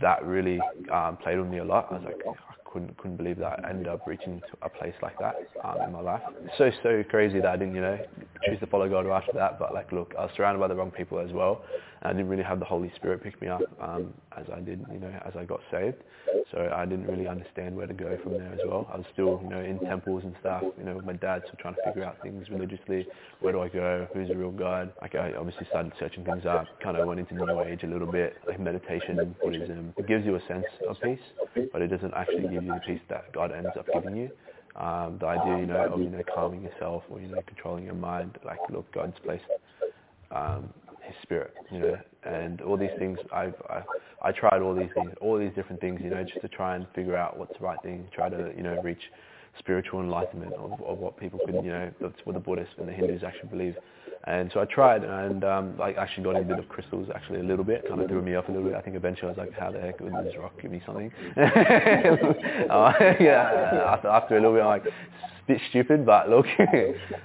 That 0.00 0.24
really 0.24 0.60
um, 0.92 1.16
played 1.16 1.38
with 1.38 1.48
me 1.48 1.58
a 1.58 1.64
lot. 1.64 1.88
I 1.90 1.94
was 1.94 2.02
like, 2.04 2.20
I 2.26 2.70
couldn't 2.70 2.96
couldn't 2.98 3.16
believe 3.16 3.38
that 3.38 3.60
I 3.64 3.70
ended 3.70 3.88
up 3.88 4.06
reaching 4.06 4.40
to 4.40 4.56
a 4.62 4.68
place 4.68 4.94
like 5.02 5.18
that 5.18 5.36
um, 5.64 5.80
in 5.82 5.92
my 5.92 6.00
life. 6.00 6.22
So 6.58 6.70
so 6.82 7.02
crazy 7.08 7.40
that 7.40 7.48
I 7.48 7.56
didn't 7.56 7.74
you 7.74 7.80
know 7.80 7.98
choose 8.46 8.60
to 8.60 8.66
follow 8.66 8.88
God 8.88 9.06
after 9.06 9.32
that. 9.34 9.58
But 9.58 9.74
like 9.74 9.90
look, 9.92 10.14
I 10.18 10.22
was 10.22 10.30
surrounded 10.36 10.60
by 10.60 10.68
the 10.68 10.74
wrong 10.74 10.90
people 10.90 11.18
as 11.18 11.32
well, 11.32 11.64
I 12.04 12.12
didn't 12.12 12.28
really 12.28 12.42
have 12.42 12.58
the 12.58 12.64
Holy 12.64 12.92
Spirit 12.96 13.22
pick 13.22 13.40
me 13.40 13.48
up 13.48 13.62
um, 13.80 14.12
as 14.36 14.46
I 14.54 14.60
did 14.60 14.84
you 14.92 14.98
know 14.98 15.12
as 15.26 15.34
I 15.36 15.44
got 15.44 15.60
saved. 15.70 15.96
So 16.50 16.70
I 16.74 16.84
didn't 16.84 17.06
really 17.06 17.26
understand 17.26 17.76
where 17.76 17.86
to 17.86 17.94
go 17.94 18.18
from 18.22 18.32
there 18.32 18.52
as 18.52 18.58
well. 18.66 18.88
I 18.92 18.96
was 18.96 19.06
still 19.12 19.40
you 19.42 19.48
know 19.48 19.60
in 19.60 19.78
temples 19.80 20.22
and 20.24 20.34
stuff, 20.40 20.62
you 20.78 20.84
know 20.84 20.96
with 20.96 21.04
my 21.04 21.14
dad, 21.14 21.42
still 21.44 21.58
trying 21.60 21.74
to 21.74 21.82
figure 21.84 22.04
out 22.04 22.20
things 22.22 22.48
religiously. 22.50 23.06
Where 23.40 23.52
do 23.52 23.60
I 23.60 23.68
go? 23.68 24.06
Who's 24.12 24.28
the 24.28 24.36
real 24.36 24.50
God? 24.50 24.92
Like 25.00 25.14
I 25.14 25.32
obviously 25.34 25.66
started 25.70 25.92
searching 25.98 26.24
things 26.24 26.44
up. 26.46 26.66
Kind 26.82 26.96
of 26.96 27.06
went 27.06 27.20
into 27.20 27.34
New 27.34 27.60
Age 27.62 27.82
a 27.84 27.86
little 27.86 28.10
bit, 28.10 28.36
like 28.46 28.60
meditation, 28.60 29.34
Buddhism. 29.42 29.94
It 29.96 30.06
gives 30.06 30.26
you 30.26 30.36
a 30.36 30.40
sense 30.48 30.66
of 30.88 30.96
peace, 31.02 31.18
but 31.72 31.82
it 31.82 31.88
doesn't 31.88 32.14
actually 32.14 32.42
give 32.42 32.64
you 32.64 32.74
the 32.74 32.80
peace 32.86 33.00
that 33.08 33.32
God 33.32 33.52
ends 33.52 33.70
up 33.78 33.86
giving 33.92 34.16
you. 34.16 34.30
Um, 34.74 35.18
the 35.20 35.26
idea, 35.26 35.58
you 35.58 35.66
know, 35.66 35.84
of 35.92 36.00
you 36.00 36.08
know 36.08 36.22
calming 36.34 36.62
yourself 36.62 37.02
or 37.10 37.20
you 37.20 37.28
know 37.28 37.42
controlling 37.46 37.84
your 37.84 37.94
mind, 37.94 38.38
like 38.44 38.58
look, 38.70 38.90
God's 38.92 39.16
placed 39.24 39.44
um, 40.34 40.72
His 41.04 41.16
Spirit, 41.22 41.54
you 41.70 41.80
know, 41.80 41.98
and 42.24 42.60
all 42.60 42.76
these 42.76 42.90
things. 42.98 43.18
I've 43.32 43.54
I, 43.68 43.82
I 44.22 44.32
tried 44.32 44.62
all 44.62 44.74
these 44.74 44.90
things, 44.94 45.10
all 45.20 45.38
these 45.38 45.52
different 45.54 45.80
things, 45.80 46.00
you 46.02 46.10
know, 46.10 46.22
just 46.22 46.40
to 46.42 46.48
try 46.48 46.76
and 46.76 46.86
figure 46.94 47.16
out 47.16 47.38
what's 47.38 47.56
the 47.58 47.64
right 47.64 47.80
thing, 47.82 48.06
try 48.14 48.28
to 48.28 48.52
you 48.56 48.62
know 48.62 48.80
reach 48.82 49.02
spiritual 49.58 50.00
enlightenment 50.00 50.54
of, 50.54 50.80
of 50.82 50.98
what 50.98 51.18
people 51.18 51.38
could, 51.44 51.56
you 51.56 51.70
know, 51.70 51.90
that's 52.00 52.14
what 52.24 52.34
the 52.34 52.40
Buddhists 52.40 52.74
and 52.78 52.88
the 52.88 52.92
Hindus 52.92 53.22
actually 53.22 53.48
believe. 53.50 53.76
And 54.24 54.50
so 54.54 54.60
I 54.60 54.66
tried, 54.66 55.02
and 55.02 55.42
um, 55.42 55.74
I 55.82 55.92
actually 55.94 56.22
got 56.22 56.36
in 56.36 56.42
a 56.42 56.44
bit 56.44 56.58
of 56.58 56.68
crystals, 56.68 57.08
actually 57.12 57.40
a 57.40 57.42
little 57.42 57.64
bit, 57.64 57.86
kind 57.88 58.00
of 58.00 58.08
threw 58.08 58.22
me 58.22 58.36
off 58.36 58.48
a 58.48 58.52
little 58.52 58.68
bit. 58.68 58.76
I 58.76 58.80
think 58.80 58.94
eventually 58.94 59.26
I 59.26 59.30
was 59.30 59.38
like, 59.38 59.52
how 59.52 59.72
the 59.72 59.80
heck 59.80 59.98
would 60.00 60.12
this 60.24 60.34
rock 60.38 60.52
give 60.62 60.70
me 60.70 60.80
something? 60.86 61.10
uh, 61.36 62.92
yeah, 63.20 63.84
after, 63.88 64.08
after 64.08 64.36
a 64.36 64.40
little 64.40 64.54
bit, 64.54 64.62
I'm 64.62 64.68
like, 64.68 64.84
bit 65.46 65.60
stupid, 65.70 66.06
but 66.06 66.28
look. 66.28 66.46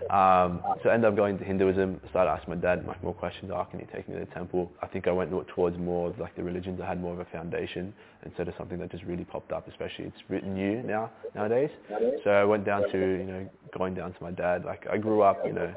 um, 0.10 0.62
so 0.84 0.90
I 0.90 0.94
ended 0.94 1.06
up 1.06 1.16
going 1.16 1.38
to 1.38 1.44
Hinduism. 1.44 2.02
started 2.10 2.32
asking 2.32 2.56
my 2.56 2.60
dad 2.60 2.86
like 2.86 3.02
more 3.04 3.14
questions. 3.14 3.52
Oh, 3.54 3.66
can 3.70 3.80
you 3.80 3.88
take 3.94 4.08
me 4.08 4.16
to 4.16 4.22
the 4.22 4.32
temple? 4.34 4.72
I 4.82 4.88
think 4.88 5.08
I 5.08 5.12
went 5.12 5.32
towards 5.56 5.78
more 5.78 6.10
of 6.10 6.20
like 6.20 6.36
the 6.36 6.44
religions 6.44 6.80
that 6.80 6.88
had 6.88 7.02
more 7.02 7.14
of 7.14 7.20
a 7.20 7.26
foundation 7.26 7.94
instead 8.26 8.48
of 8.48 8.54
something 8.58 8.80
that 8.80 8.92
just 8.92 9.04
really 9.04 9.26
popped 9.26 9.52
up. 9.52 9.68
Especially 9.68 10.06
it's 10.06 10.18
written 10.30 10.54
new 10.54 10.82
now 10.84 11.12
nowadays. 11.36 11.70
So 12.24 12.32
I 12.32 12.44
went 12.44 12.66
down 12.66 12.84
to 12.92 12.98
you 12.98 13.26
know 13.26 13.50
going 13.78 13.94
down 13.94 14.14
to 14.14 14.24
my 14.24 14.32
dad. 14.32 14.66
Like 14.66 14.86
I 14.92 14.98
grew 14.98 15.22
up 15.22 15.46
you 15.46 15.54
know 15.54 15.74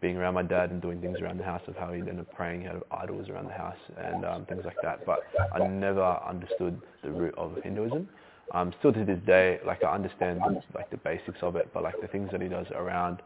being 0.00 0.16
around 0.16 0.34
my 0.34 0.42
dad 0.42 0.70
and 0.70 0.80
doing 0.80 1.00
things 1.00 1.18
around 1.20 1.38
the 1.38 1.44
house 1.44 1.62
of 1.66 1.76
how 1.76 1.92
he'd 1.92 2.08
end 2.08 2.20
up 2.20 2.32
praying, 2.34 2.62
he 2.62 2.66
had 2.66 2.80
idols 2.90 3.28
around 3.28 3.46
the 3.46 3.52
house 3.52 3.76
and 3.98 4.24
um, 4.24 4.46
things 4.46 4.62
like 4.64 4.76
that. 4.82 5.04
But 5.04 5.20
I 5.52 5.66
never 5.66 6.18
understood 6.26 6.80
the 7.02 7.10
root 7.10 7.34
of 7.36 7.56
Hinduism. 7.62 8.08
Um, 8.52 8.72
still 8.80 8.92
to 8.92 9.04
this 9.04 9.20
day, 9.26 9.60
like 9.64 9.84
I 9.84 9.94
understand 9.94 10.40
like 10.74 10.90
the 10.90 10.96
basics 10.98 11.38
of 11.42 11.56
it, 11.56 11.70
but 11.72 11.82
like 11.82 12.00
the 12.00 12.08
things 12.08 12.30
that 12.32 12.40
he 12.42 12.48
does 12.48 12.66
around 12.74 13.22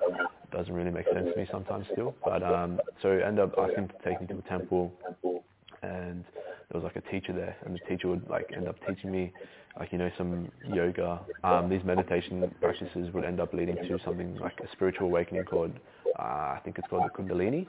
doesn't 0.52 0.72
really 0.72 0.90
make 0.90 1.06
sense 1.06 1.28
to 1.32 1.36
me 1.36 1.46
sometimes 1.50 1.86
still. 1.92 2.14
But 2.24 2.42
um, 2.42 2.80
so 3.02 3.10
I 3.10 3.26
end 3.26 3.38
up 3.38 3.54
asking 3.58 3.88
to 3.88 3.94
take 4.04 4.20
me 4.20 4.26
to 4.28 4.38
a 4.38 4.42
temple, 4.42 4.92
and 5.82 6.24
there 6.70 6.80
was 6.80 6.84
like 6.84 6.96
a 6.96 7.10
teacher 7.10 7.32
there, 7.32 7.56
and 7.64 7.74
the 7.74 7.80
teacher 7.88 8.08
would 8.08 8.28
like 8.28 8.52
end 8.54 8.68
up 8.68 8.76
teaching 8.86 9.10
me 9.10 9.32
like 9.78 9.92
you 9.92 9.98
know 9.98 10.10
some 10.18 10.50
yoga. 10.72 11.20
Um, 11.42 11.68
these 11.70 11.82
meditation 11.84 12.54
practices 12.60 13.12
would 13.14 13.24
end 13.24 13.40
up 13.40 13.52
leading 13.54 13.76
to 13.76 13.98
something 14.04 14.36
like 14.38 14.58
a 14.60 14.70
spiritual 14.72 15.06
awakening 15.06 15.44
called 15.44 15.72
uh, 16.18 16.22
I 16.22 16.60
think 16.64 16.78
it's 16.78 16.86
called 16.88 17.04
the 17.04 17.22
Kundalini. 17.22 17.66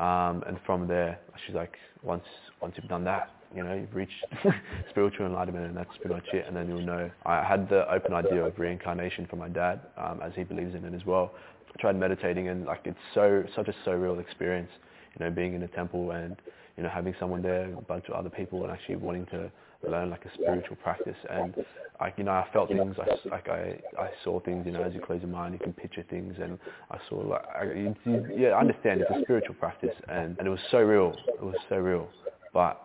Um, 0.00 0.44
and 0.46 0.58
from 0.66 0.86
there, 0.86 1.18
she's 1.46 1.54
like, 1.54 1.76
once 2.02 2.24
once 2.60 2.74
you've 2.76 2.88
done 2.88 3.04
that, 3.04 3.30
you 3.54 3.62
know, 3.62 3.74
you've 3.74 3.94
reached 3.94 4.24
spiritual 4.90 5.26
enlightenment, 5.26 5.66
and 5.66 5.76
that's 5.76 5.90
pretty 6.00 6.14
much 6.14 6.26
it. 6.32 6.44
And 6.46 6.56
then 6.56 6.68
you'll 6.68 6.84
know. 6.84 7.10
I 7.24 7.42
had 7.44 7.68
the 7.68 7.90
open 7.92 8.12
idea 8.12 8.44
of 8.44 8.58
reincarnation 8.58 9.26
from 9.26 9.38
my 9.38 9.48
dad, 9.48 9.80
um, 9.96 10.20
as 10.22 10.32
he 10.34 10.44
believes 10.44 10.74
in 10.74 10.84
it 10.84 10.94
as 10.94 11.04
well. 11.06 11.32
I 11.68 11.80
tried 11.80 11.96
meditating, 11.96 12.48
and 12.48 12.66
like 12.66 12.82
it's 12.84 12.98
so 13.14 13.44
such 13.56 13.68
a 13.68 13.74
surreal 13.88 14.20
experience, 14.20 14.70
you 15.18 15.24
know, 15.24 15.30
being 15.30 15.54
in 15.54 15.62
a 15.62 15.68
temple 15.68 16.10
and 16.10 16.36
you 16.76 16.82
know 16.82 16.88
having 16.88 17.14
someone 17.18 17.42
there, 17.42 17.72
a 17.72 17.82
bunch 17.82 18.06
of 18.08 18.14
other 18.14 18.30
people, 18.30 18.62
and 18.64 18.72
actually 18.72 18.96
wanting 18.96 19.26
to 19.26 19.50
learn 19.88 20.10
like 20.10 20.24
a 20.24 20.34
spiritual 20.34 20.76
practice. 20.76 21.16
And 21.30 21.54
I, 22.00 22.12
you 22.16 22.24
know, 22.24 22.32
I 22.32 22.46
felt 22.52 22.68
things. 22.68 22.96
I, 22.98 23.28
like 23.28 23.48
I, 23.48 23.78
I 23.98 24.10
saw 24.24 24.40
things. 24.40 24.66
You 24.66 24.72
know, 24.72 24.82
as 24.82 24.92
you 24.94 25.00
close 25.00 25.20
your 25.20 25.30
mind, 25.30 25.54
you 25.54 25.60
can 25.60 25.72
picture 25.72 26.04
things. 26.08 26.34
And 26.40 26.58
I 26.90 26.98
saw 27.08 27.16
like, 27.16 27.42
I, 27.58 27.64
you, 27.64 27.94
you, 28.04 28.26
yeah, 28.36 28.48
I 28.48 28.60
understand 28.60 29.00
it's 29.00 29.10
a 29.10 29.22
spiritual 29.22 29.54
practice, 29.54 29.94
and 30.08 30.36
and 30.38 30.46
it 30.46 30.50
was 30.50 30.60
so 30.70 30.78
real. 30.78 31.14
It 31.28 31.42
was 31.42 31.56
so 31.68 31.76
real. 31.76 32.08
But 32.52 32.82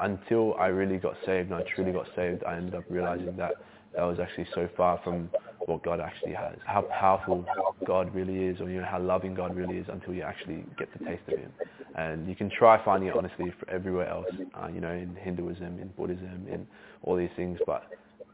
until 0.00 0.54
I 0.54 0.66
really 0.68 0.96
got 0.96 1.14
saved 1.26 1.50
and 1.50 1.54
I 1.54 1.62
truly 1.74 1.92
got 1.92 2.06
saved, 2.16 2.42
I 2.44 2.56
ended 2.56 2.74
up 2.74 2.84
realizing 2.88 3.36
that 3.36 3.54
that 3.96 4.02
was 4.02 4.18
actually 4.20 4.46
so 4.54 4.68
far 4.76 5.00
from 5.02 5.28
what 5.66 5.82
God 5.82 6.00
actually 6.00 6.32
has, 6.32 6.56
how 6.64 6.82
powerful 6.82 7.44
God 7.86 8.14
really 8.14 8.44
is, 8.44 8.60
or 8.60 8.70
you 8.70 8.80
know 8.80 8.86
how 8.86 9.00
loving 9.00 9.34
God 9.34 9.54
really 9.54 9.76
is, 9.76 9.86
until 9.88 10.14
you 10.14 10.22
actually 10.22 10.64
get 10.78 10.88
the 10.92 11.04
taste 11.04 11.22
of 11.28 11.36
Him. 11.36 11.52
And 11.96 12.28
you 12.28 12.34
can 12.34 12.50
try 12.50 12.82
finding 12.84 13.08
it 13.08 13.16
honestly 13.16 13.52
everywhere 13.68 14.08
else, 14.08 14.28
uh, 14.54 14.68
you 14.68 14.80
know, 14.80 14.92
in 14.92 15.16
Hinduism, 15.16 15.78
in 15.80 15.90
Buddhism, 15.96 16.46
in 16.50 16.66
all 17.02 17.16
these 17.16 17.30
things, 17.36 17.58
but 17.66 17.84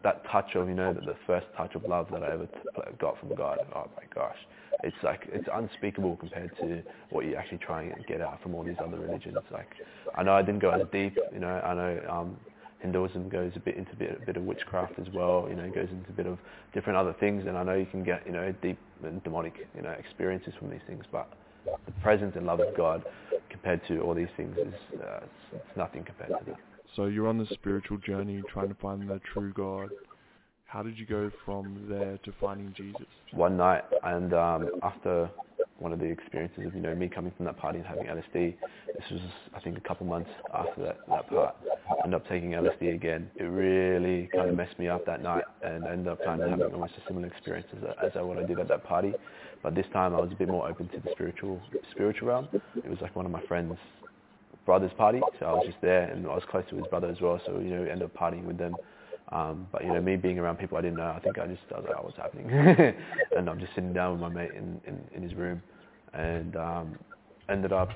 that 0.06 0.22
touch 0.30 0.54
of, 0.54 0.68
you 0.68 0.74
know, 0.74 0.94
the, 0.94 1.00
the 1.00 1.16
first 1.26 1.46
touch 1.56 1.74
of 1.74 1.82
love 1.84 2.06
that 2.12 2.22
I 2.22 2.32
ever 2.32 2.46
t- 2.46 2.80
got 3.00 3.18
from 3.18 3.34
God, 3.34 3.58
oh 3.74 3.88
my 3.96 4.04
gosh, 4.14 4.36
it's 4.84 4.96
like, 5.02 5.22
it's 5.32 5.48
unspeakable 5.52 6.14
compared 6.16 6.56
to 6.58 6.80
what 7.10 7.24
you 7.24 7.34
actually 7.34 7.58
try 7.58 7.82
and 7.82 8.06
get 8.06 8.20
out 8.20 8.40
from 8.40 8.54
all 8.54 8.62
these 8.62 8.76
other 8.80 8.98
religions. 8.98 9.38
Like, 9.50 9.68
I 10.14 10.22
know 10.22 10.34
I 10.34 10.42
didn't 10.42 10.60
go 10.60 10.70
as 10.70 10.82
deep, 10.92 11.18
you 11.32 11.40
know, 11.40 11.48
I 11.48 11.74
know 11.74 12.00
um, 12.08 12.36
Hinduism 12.80 13.28
goes 13.28 13.50
a 13.56 13.58
bit 13.58 13.76
into 13.76 13.90
a 13.92 13.96
bit, 13.96 14.20
a 14.22 14.26
bit 14.26 14.36
of 14.36 14.44
witchcraft 14.44 14.96
as 15.00 15.08
well, 15.12 15.46
you 15.48 15.56
know, 15.56 15.68
goes 15.70 15.88
into 15.90 16.08
a 16.08 16.12
bit 16.12 16.26
of 16.26 16.38
different 16.72 16.96
other 16.96 17.14
things, 17.18 17.44
and 17.48 17.58
I 17.58 17.64
know 17.64 17.74
you 17.74 17.86
can 17.86 18.04
get, 18.04 18.24
you 18.26 18.32
know, 18.32 18.54
deep 18.62 18.78
and 19.02 19.20
demonic, 19.24 19.54
you 19.74 19.82
know, 19.82 19.90
experiences 19.90 20.54
from 20.56 20.70
these 20.70 20.84
things, 20.86 21.04
but 21.10 21.26
the 21.64 21.92
presence 22.00 22.34
and 22.36 22.46
love 22.46 22.60
of 22.60 22.76
God 22.76 23.02
compared 23.50 23.80
to 23.88 24.00
all 24.02 24.14
these 24.14 24.28
things 24.36 24.56
is 24.56 24.74
uh, 25.02 25.20
it's, 25.24 25.54
it's 25.54 25.76
nothing 25.76 26.04
compared 26.04 26.30
to 26.30 26.44
that. 26.46 26.60
So 26.96 27.04
you're 27.06 27.28
on 27.28 27.36
the 27.36 27.46
spiritual 27.52 27.98
journey 27.98 28.42
trying 28.50 28.68
to 28.68 28.74
find 28.76 29.06
the 29.08 29.20
true 29.32 29.52
God. 29.52 29.90
How 30.64 30.82
did 30.82 30.98
you 30.98 31.04
go 31.04 31.30
from 31.44 31.86
there 31.88 32.18
to 32.24 32.32
finding 32.40 32.72
Jesus? 32.74 33.06
One 33.32 33.58
night, 33.58 33.84
and 34.02 34.32
um, 34.32 34.70
after 34.82 35.30
one 35.78 35.92
of 35.92 35.98
the 35.98 36.06
experiences 36.06 36.66
of 36.66 36.74
you 36.74 36.80
know 36.80 36.94
me 36.94 37.08
coming 37.08 37.32
from 37.36 37.44
that 37.44 37.58
party 37.58 37.78
and 37.78 37.86
having 37.86 38.06
LSD. 38.06 38.56
This 38.86 39.04
was 39.10 39.20
I 39.54 39.60
think 39.60 39.76
a 39.76 39.80
couple 39.80 40.06
months 40.06 40.30
after 40.54 40.82
that 40.84 40.98
that 41.08 41.28
part. 41.28 41.56
I 41.90 42.04
ended 42.04 42.20
up 42.20 42.28
taking 42.28 42.52
LSD 42.52 42.94
again. 42.94 43.30
It 43.36 43.44
really 43.44 44.28
kind 44.34 44.48
of 44.48 44.56
messed 44.56 44.78
me 44.78 44.88
up 44.88 45.04
that 45.06 45.22
night 45.22 45.44
and 45.62 45.84
ended 45.84 46.08
up 46.08 46.24
kind 46.24 46.40
of 46.40 46.50
having 46.50 46.72
almost 46.72 46.94
a 46.94 47.06
similar 47.06 47.26
experience 47.26 47.68
as, 47.76 48.12
as 48.14 48.22
what 48.22 48.38
I 48.38 48.44
did 48.44 48.58
at 48.58 48.68
that 48.68 48.84
party. 48.84 49.12
But 49.62 49.74
this 49.74 49.86
time 49.92 50.14
I 50.14 50.20
was 50.20 50.30
a 50.32 50.36
bit 50.36 50.48
more 50.48 50.68
open 50.68 50.88
to 50.88 51.00
the 51.00 51.10
spiritual 51.12 51.60
spiritual 51.90 52.28
realm. 52.28 52.48
It 52.52 52.88
was 52.88 52.98
like 53.02 53.14
one 53.14 53.26
of 53.26 53.32
my 53.32 53.42
friends' 53.46 53.76
brother's 54.66 54.92
party, 54.98 55.20
so 55.40 55.46
I 55.46 55.52
was 55.52 55.64
just 55.64 55.80
there 55.80 56.04
and 56.04 56.26
I 56.26 56.34
was 56.34 56.42
close 56.50 56.64
to 56.70 56.76
his 56.76 56.86
brother 56.88 57.08
as 57.08 57.20
well. 57.20 57.40
So 57.46 57.58
you 57.58 57.70
know, 57.70 57.82
we 57.82 57.90
ended 57.90 58.02
up 58.02 58.14
partying 58.14 58.44
with 58.44 58.58
them. 58.58 58.76
Um, 59.32 59.66
but 59.72 59.84
you 59.84 59.92
know, 59.92 60.00
me 60.00 60.16
being 60.16 60.38
around 60.38 60.58
people 60.58 60.76
I 60.76 60.82
didn't 60.82 60.98
know, 60.98 61.12
I 61.16 61.20
think 61.20 61.38
I 61.38 61.46
just 61.46 61.62
I 61.74 61.78
was 61.78 61.86
like, 61.88 61.96
oh, 61.98 62.04
what's 62.04 62.16
happening? 62.16 62.50
and 63.36 63.48
I'm 63.48 63.58
just 63.58 63.74
sitting 63.74 63.92
down 63.92 64.12
with 64.12 64.20
my 64.20 64.28
mate 64.28 64.50
in, 64.52 64.80
in, 64.86 65.00
in 65.14 65.22
his 65.22 65.34
room, 65.34 65.62
and 66.12 66.54
um, 66.56 66.98
ended 67.48 67.72
up 67.72 67.90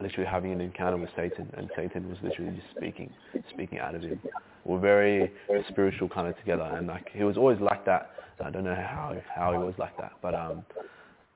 literally 0.00 0.28
having 0.28 0.52
an 0.52 0.60
encounter 0.60 0.98
with 0.98 1.10
Satan, 1.16 1.48
and 1.56 1.70
Satan 1.76 2.08
was 2.08 2.18
literally 2.22 2.52
just 2.56 2.76
speaking, 2.76 3.10
speaking 3.50 3.78
out 3.78 3.94
of 3.94 4.02
him. 4.02 4.20
We're 4.64 4.80
very 4.80 5.32
spiritual 5.68 6.08
kind 6.08 6.28
of 6.28 6.36
together, 6.38 6.64
and 6.64 6.86
like 6.86 7.08
he 7.12 7.22
was 7.24 7.36
always 7.36 7.60
like 7.60 7.84
that. 7.86 8.10
I 8.44 8.50
don't 8.50 8.64
know 8.64 8.74
how 8.74 9.16
how 9.34 9.52
he 9.52 9.58
was 9.58 9.74
like 9.78 9.96
that, 9.98 10.12
but 10.20 10.34
um, 10.34 10.64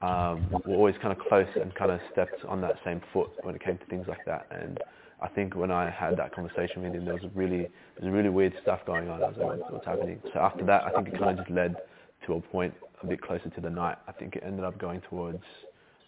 um, 0.01 0.47
we're 0.65 0.77
always 0.77 0.95
kind 1.03 1.17
of 1.17 1.19
close 1.27 1.49
and 1.61 1.75
kind 1.75 1.91
of 1.91 2.01
stepped 2.13 2.45
on 2.47 2.61
that 2.61 2.77
same 2.85 3.01
foot 3.13 3.31
when 3.43 3.55
it 3.55 3.65
came 3.65 3.79
to 3.79 3.85
things 3.87 4.07
like 4.09 4.25
that. 4.27 4.47
And 4.51 4.79
I 5.21 5.29
think 5.29 5.57
when 5.57 5.73
I 5.73 5.91
had 5.91 6.17
that 6.19 6.33
conversation 6.33 6.83
with 6.83 6.95
him, 6.95 7.05
there 7.05 7.15
was 7.15 7.25
really, 7.35 7.63
there 7.63 8.03
was 8.03 8.13
really 8.13 8.29
weird 8.29 8.55
stuff 8.63 8.81
going 8.87 9.09
on. 9.09 9.23
I 9.23 9.29
was 9.29 9.37
like, 9.37 9.59
what's, 9.59 9.73
what's 9.73 9.87
happening? 9.87 10.21
So 10.33 10.39
after 10.39 10.65
that, 10.67 10.85
I 10.85 10.91
think 10.91 11.09
it 11.09 11.19
kind 11.19 11.39
of 11.39 11.45
just 11.45 11.51
led 11.51 11.77
to 12.27 12.35
a 12.35 12.41
point 12.41 12.75
a 13.03 13.07
bit 13.07 13.21
closer 13.21 13.51
to 13.51 13.61
the 13.61 13.71
night. 13.71 13.97
I 14.07 14.13
think 14.13 14.37
it 14.37 14.45
ended 14.47 14.65
up 14.65 14.79
going 14.79 15.01
towards 15.09 15.43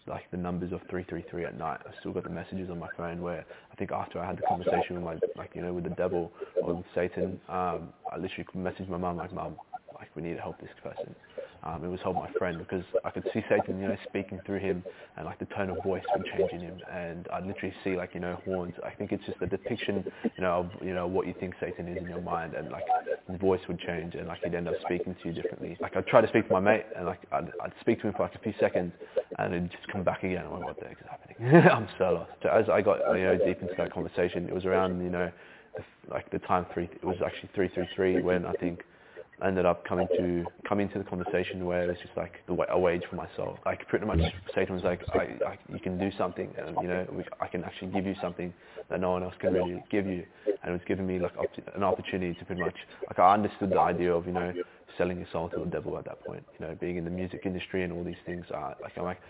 like 0.06 0.30
the 0.30 0.36
numbers 0.36 0.72
of 0.72 0.80
333 0.88 1.44
at 1.46 1.58
night. 1.58 1.80
I 1.84 1.90
still 1.98 2.12
got 2.12 2.24
the 2.24 2.30
messages 2.30 2.70
on 2.70 2.78
my 2.78 2.88
phone 2.96 3.20
where 3.20 3.44
I 3.72 3.74
think 3.74 3.90
after 3.90 4.20
I 4.20 4.26
had 4.26 4.38
the 4.38 4.42
conversation 4.42 4.94
with 4.94 5.04
my, 5.04 5.16
like, 5.36 5.50
you 5.54 5.62
know, 5.62 5.72
with 5.72 5.84
the 5.84 5.90
devil 5.90 6.32
or 6.62 6.74
with 6.74 6.86
Satan, 6.94 7.40
um, 7.48 7.92
I 8.10 8.16
literally 8.18 8.46
messaged 8.56 8.88
my 8.88 8.96
mum 8.96 9.16
like, 9.16 9.32
mum, 9.32 9.56
like 9.94 10.08
we 10.14 10.22
need 10.22 10.34
to 10.34 10.40
help 10.40 10.60
this 10.60 10.70
person 10.82 11.14
um, 11.62 11.84
it 11.84 11.88
was 11.88 12.00
help 12.02 12.16
my 12.16 12.30
friend 12.38 12.58
because 12.58 12.84
I 13.04 13.10
could 13.10 13.24
see 13.34 13.42
Satan, 13.48 13.80
you 13.80 13.88
know, 13.88 13.96
speaking 14.08 14.40
through 14.46 14.60
him 14.60 14.82
and 15.16 15.26
like 15.26 15.38
the 15.38 15.46
tone 15.46 15.70
of 15.70 15.82
voice 15.82 16.02
would 16.14 16.24
change 16.26 16.52
in 16.52 16.60
him 16.60 16.80
and 16.90 17.26
I'd 17.32 17.46
literally 17.46 17.74
see 17.84 17.96
like, 17.96 18.14
you 18.14 18.20
know, 18.20 18.40
horns. 18.44 18.74
I 18.84 18.90
think 18.90 19.12
it's 19.12 19.24
just 19.26 19.38
a 19.42 19.46
depiction, 19.46 20.04
you 20.24 20.42
know, 20.42 20.52
of, 20.60 20.70
you 20.86 20.94
know, 20.94 21.06
what 21.06 21.26
you 21.26 21.34
think 21.38 21.54
Satan 21.60 21.88
is 21.88 21.98
in 21.98 22.08
your 22.08 22.20
mind 22.22 22.54
and 22.54 22.70
like 22.70 22.84
his 23.30 23.38
voice 23.40 23.60
would 23.68 23.78
change 23.80 24.14
and 24.14 24.26
like 24.28 24.42
he'd 24.42 24.54
end 24.54 24.68
up 24.68 24.76
speaking 24.82 25.14
to 25.22 25.28
you 25.28 25.34
differently. 25.34 25.76
Like 25.80 25.96
I'd 25.96 26.06
try 26.06 26.20
to 26.20 26.28
speak 26.28 26.46
to 26.46 26.52
my 26.52 26.60
mate 26.60 26.86
and 26.96 27.06
like 27.06 27.20
I'd, 27.32 27.52
I'd 27.62 27.72
speak 27.80 28.00
to 28.02 28.08
him 28.08 28.14
for 28.14 28.22
like 28.22 28.34
a 28.34 28.38
few 28.40 28.54
seconds 28.58 28.92
and 29.38 29.54
it'd 29.54 29.70
just 29.70 29.86
come 29.88 30.02
back 30.02 30.22
again. 30.24 30.44
I 30.46 30.50
went, 30.50 30.64
what 30.64 30.78
the 30.80 30.86
heck 30.86 30.98
is 31.00 31.06
happening? 31.10 31.70
I'm 31.70 31.88
so 31.98 32.12
lost. 32.12 32.32
So 32.42 32.48
as 32.48 32.68
I 32.70 32.80
got, 32.80 32.98
you 33.16 33.24
know, 33.24 33.38
deep 33.38 33.60
into 33.62 33.74
that 33.76 33.92
conversation, 33.92 34.46
it 34.48 34.54
was 34.54 34.64
around, 34.64 35.02
you 35.02 35.10
know, 35.10 35.30
like 36.10 36.30
the 36.30 36.38
time 36.40 36.66
three. 36.74 36.84
It 36.84 37.04
was 37.04 37.16
actually 37.24 37.50
three 37.54 37.68
three 37.68 37.88
three 37.94 38.20
when 38.20 38.44
I 38.44 38.52
think 38.54 38.82
I 39.40 39.48
ended 39.48 39.64
up 39.66 39.84
coming 39.86 40.08
to 40.16 40.46
coming 40.68 40.88
to 40.90 40.98
the 40.98 41.04
conversation 41.04 41.64
where 41.64 41.90
it's 41.90 42.00
just 42.02 42.16
like 42.16 42.32
the, 42.46 42.54
a 42.70 42.78
wage 42.78 43.02
for 43.08 43.16
myself. 43.16 43.36
soul. 43.36 43.58
Like 43.64 43.86
pretty 43.88 44.06
much 44.06 44.20
Satan 44.54 44.74
was 44.74 44.84
like, 44.84 45.00
I, 45.10 45.22
I, 45.46 45.58
you 45.72 45.80
can 45.80 45.98
do 45.98 46.10
something, 46.18 46.52
and 46.58 46.80
you 46.82 46.88
know, 46.88 47.06
we, 47.12 47.24
I 47.40 47.46
can 47.46 47.64
actually 47.64 47.88
give 47.88 48.06
you 48.06 48.14
something 48.20 48.52
that 48.90 49.00
no 49.00 49.10
one 49.12 49.22
else 49.22 49.34
can 49.40 49.52
really 49.52 49.82
give 49.90 50.06
you, 50.06 50.24
and 50.62 50.70
it 50.70 50.72
was 50.72 50.82
giving 50.86 51.06
me 51.06 51.18
like 51.18 51.32
an 51.74 51.82
opportunity 51.82 52.34
to 52.38 52.44
pretty 52.44 52.60
much 52.60 52.76
like 53.08 53.18
I 53.18 53.34
understood 53.34 53.72
the 53.72 53.80
idea 53.80 54.12
of 54.14 54.26
you 54.26 54.32
know 54.32 54.52
selling 54.98 55.18
your 55.18 55.26
soul 55.32 55.48
to 55.50 55.60
the 55.60 55.66
devil 55.66 55.96
at 55.98 56.04
that 56.04 56.24
point. 56.24 56.44
You 56.58 56.66
know, 56.66 56.76
being 56.80 56.96
in 56.96 57.04
the 57.04 57.10
music 57.10 57.42
industry 57.44 57.84
and 57.84 57.92
all 57.92 58.04
these 58.04 58.20
things. 58.26 58.44
Uh, 58.54 58.74
like 58.82 58.92
I'm 58.96 59.04
like, 59.04 59.20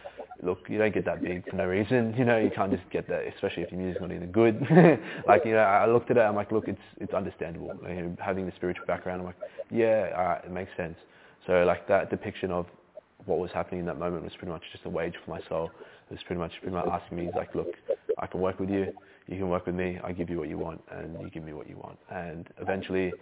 look, 0.43 0.59
you 0.69 0.79
don't 0.79 0.93
get 0.93 1.05
that 1.05 1.23
big 1.23 1.49
for 1.49 1.57
no 1.57 1.67
reason. 1.67 2.15
You 2.17 2.25
know, 2.25 2.39
you 2.39 2.51
can't 2.51 2.71
just 2.71 2.89
get 2.91 3.09
that, 3.09 3.23
especially 3.35 3.63
if 3.63 3.71
your 3.71 3.81
music's 3.81 4.01
not 4.01 4.13
even 4.13 4.31
good. 4.31 4.61
like 5.27 5.45
you 5.45 5.53
know, 5.53 5.59
I 5.59 5.87
looked 5.87 6.11
at 6.11 6.17
it. 6.17 6.21
I'm 6.21 6.37
like, 6.37 6.53
look, 6.53 6.69
it's 6.69 6.81
it's 6.99 7.15
understandable. 7.15 7.77
You 7.89 7.95
know, 7.95 8.17
having 8.19 8.47
the 8.47 8.53
spiritual 8.57 8.87
background, 8.87 9.21
I'm 9.21 9.27
like, 9.27 9.39
yeah, 9.71 10.11
right, 10.11 10.45
it 10.45 10.51
makes 10.51 10.71
sense. 10.77 10.97
So 11.47 11.65
like 11.65 11.89
that 11.89 12.11
depiction 12.11 12.51
of 12.51 12.67
what 13.27 13.39
was 13.39 13.51
happening 13.53 13.81
in 13.81 13.87
that 13.87 13.99
moment 13.99 14.25
was 14.25 14.33
pretty 14.39 14.53
much 14.53 14.63
just 14.73 14.85
a 14.85 14.89
wage 14.89 15.15
for 15.25 15.31
my 15.31 15.41
soul. 15.49 15.71
It 16.11 16.15
was 16.15 16.23
pretty 16.27 16.41
much 16.41 16.53
pretty 16.61 16.75
much 16.75 16.87
asking 16.91 17.19
me, 17.19 17.31
like, 17.37 17.55
look, 17.55 17.69
I 18.19 18.27
can 18.27 18.41
work 18.41 18.59
with 18.59 18.71
you 18.71 18.93
you 19.31 19.39
can 19.39 19.49
work 19.49 19.67
with 19.67 19.77
me, 19.77 19.99
I 20.03 20.13
give 20.13 20.29
you 20.29 20.39
what 20.39 20.49
you 20.49 20.59
want, 20.59 20.83
and 20.91 21.23
you 21.23 21.31
give 21.31 21.45
me 21.45 21.53
what 21.53 21.69
you 21.69 21.77
want. 21.77 21.97
And 22.11 22.49
eventually, 22.61 23.15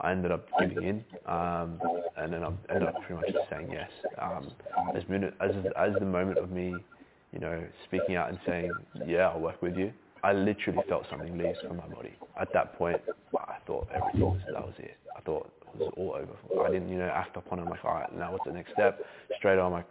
I 0.00 0.12
ended 0.12 0.30
up 0.30 0.46
giving 0.58 0.82
in, 0.82 1.04
um, 1.26 1.80
and 2.18 2.32
then 2.32 2.44
I 2.44 2.50
ended 2.70 2.88
up 2.88 3.00
pretty 3.00 3.14
much 3.14 3.26
just 3.26 3.48
saying 3.48 3.70
yes. 3.72 3.90
Um, 4.20 4.52
as, 4.94 5.02
minute, 5.08 5.34
as 5.40 5.52
as 5.76 5.98
the 5.98 6.04
moment 6.04 6.38
of 6.38 6.50
me, 6.50 6.84
you 7.32 7.40
know, 7.40 7.64
speaking 7.86 8.14
out 8.14 8.28
and 8.28 8.38
saying, 8.46 8.76
yeah, 9.06 9.30
I'll 9.30 9.40
work 9.40 9.62
with 9.62 9.74
you, 9.74 9.90
I 10.22 10.32
literally 10.34 10.82
felt 10.88 11.06
something 11.10 11.36
leave 11.38 11.56
from 11.66 11.78
my 11.78 11.86
body. 11.86 12.12
At 12.38 12.52
that 12.52 12.76
point, 12.76 13.00
I 13.36 13.56
thought 13.66 13.88
everything 13.94 14.20
was, 14.20 14.40
that 14.52 14.64
was 14.64 14.74
it. 14.78 14.96
I 15.16 15.20
thought 15.20 15.50
it 15.74 15.80
was 15.80 15.92
all 15.96 16.12
over. 16.12 16.66
I 16.66 16.70
didn't, 16.70 16.90
you 16.90 16.98
know, 16.98 17.08
act 17.08 17.36
upon 17.36 17.58
it. 17.58 17.62
I'm 17.62 17.70
like, 17.70 17.84
all 17.84 17.94
right, 17.94 18.16
now 18.16 18.32
what's 18.32 18.44
the 18.44 18.52
next 18.52 18.72
step? 18.74 19.00
Straight 19.38 19.58
on, 19.58 19.66
I'm 19.66 19.72
like, 19.72 19.86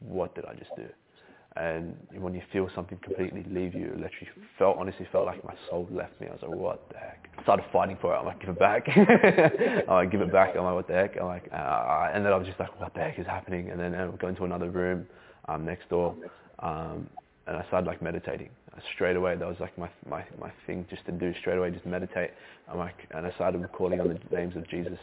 what 0.00 0.34
did 0.34 0.44
I 0.44 0.54
just 0.54 0.74
do? 0.76 0.86
And 1.58 1.96
when 2.14 2.34
you 2.34 2.42
feel 2.52 2.68
something 2.74 2.98
completely 2.98 3.44
leave 3.50 3.74
you, 3.74 3.86
it 3.86 3.94
literally 3.96 4.28
felt, 4.58 4.76
honestly 4.78 5.08
felt 5.10 5.26
like 5.26 5.44
my 5.44 5.54
soul 5.68 5.88
left 5.90 6.20
me. 6.20 6.28
I 6.28 6.32
was 6.32 6.40
like, 6.42 6.52
what 6.52 6.88
the 6.90 6.98
heck? 6.98 7.28
I 7.36 7.42
started 7.42 7.64
fighting 7.72 7.98
for 8.00 8.14
it. 8.14 8.18
I'm 8.18 8.26
like, 8.26 8.40
give 8.40 8.50
it 8.50 8.58
back. 8.58 8.86
I'm 9.88 9.94
like, 9.94 10.10
give 10.12 10.20
it 10.20 10.30
back. 10.30 10.54
I'm 10.56 10.62
like, 10.64 10.74
what 10.74 10.86
the 10.86 10.94
heck? 10.94 11.16
I'm 11.20 11.26
like, 11.26 11.48
uh, 11.52 12.10
and 12.14 12.24
then 12.24 12.32
I 12.32 12.36
was 12.36 12.46
just 12.46 12.60
like, 12.60 12.78
what 12.80 12.94
the 12.94 13.00
heck 13.00 13.18
is 13.18 13.26
happening? 13.26 13.70
And 13.70 13.80
then 13.80 13.94
I 13.94 14.06
would 14.06 14.20
go 14.20 14.28
into 14.28 14.44
another 14.44 14.70
room 14.70 15.06
um, 15.48 15.64
next 15.64 15.88
door, 15.88 16.14
um, 16.60 17.10
and 17.48 17.56
I 17.56 17.66
started 17.66 17.88
like 17.88 18.02
meditating. 18.02 18.50
Straight 18.94 19.16
away, 19.16 19.34
that 19.34 19.48
was 19.48 19.56
like 19.58 19.76
my, 19.76 19.90
my, 20.08 20.24
my 20.40 20.52
thing 20.64 20.86
just 20.88 21.04
to 21.06 21.12
do 21.12 21.34
straight 21.40 21.58
away, 21.58 21.72
just 21.72 21.86
meditate. 21.86 22.30
And 22.70 23.26
I 23.26 23.32
started 23.32 23.66
calling 23.72 24.00
on 24.00 24.08
the 24.08 24.36
names 24.36 24.56
of 24.56 24.68
Jesus 24.68 24.98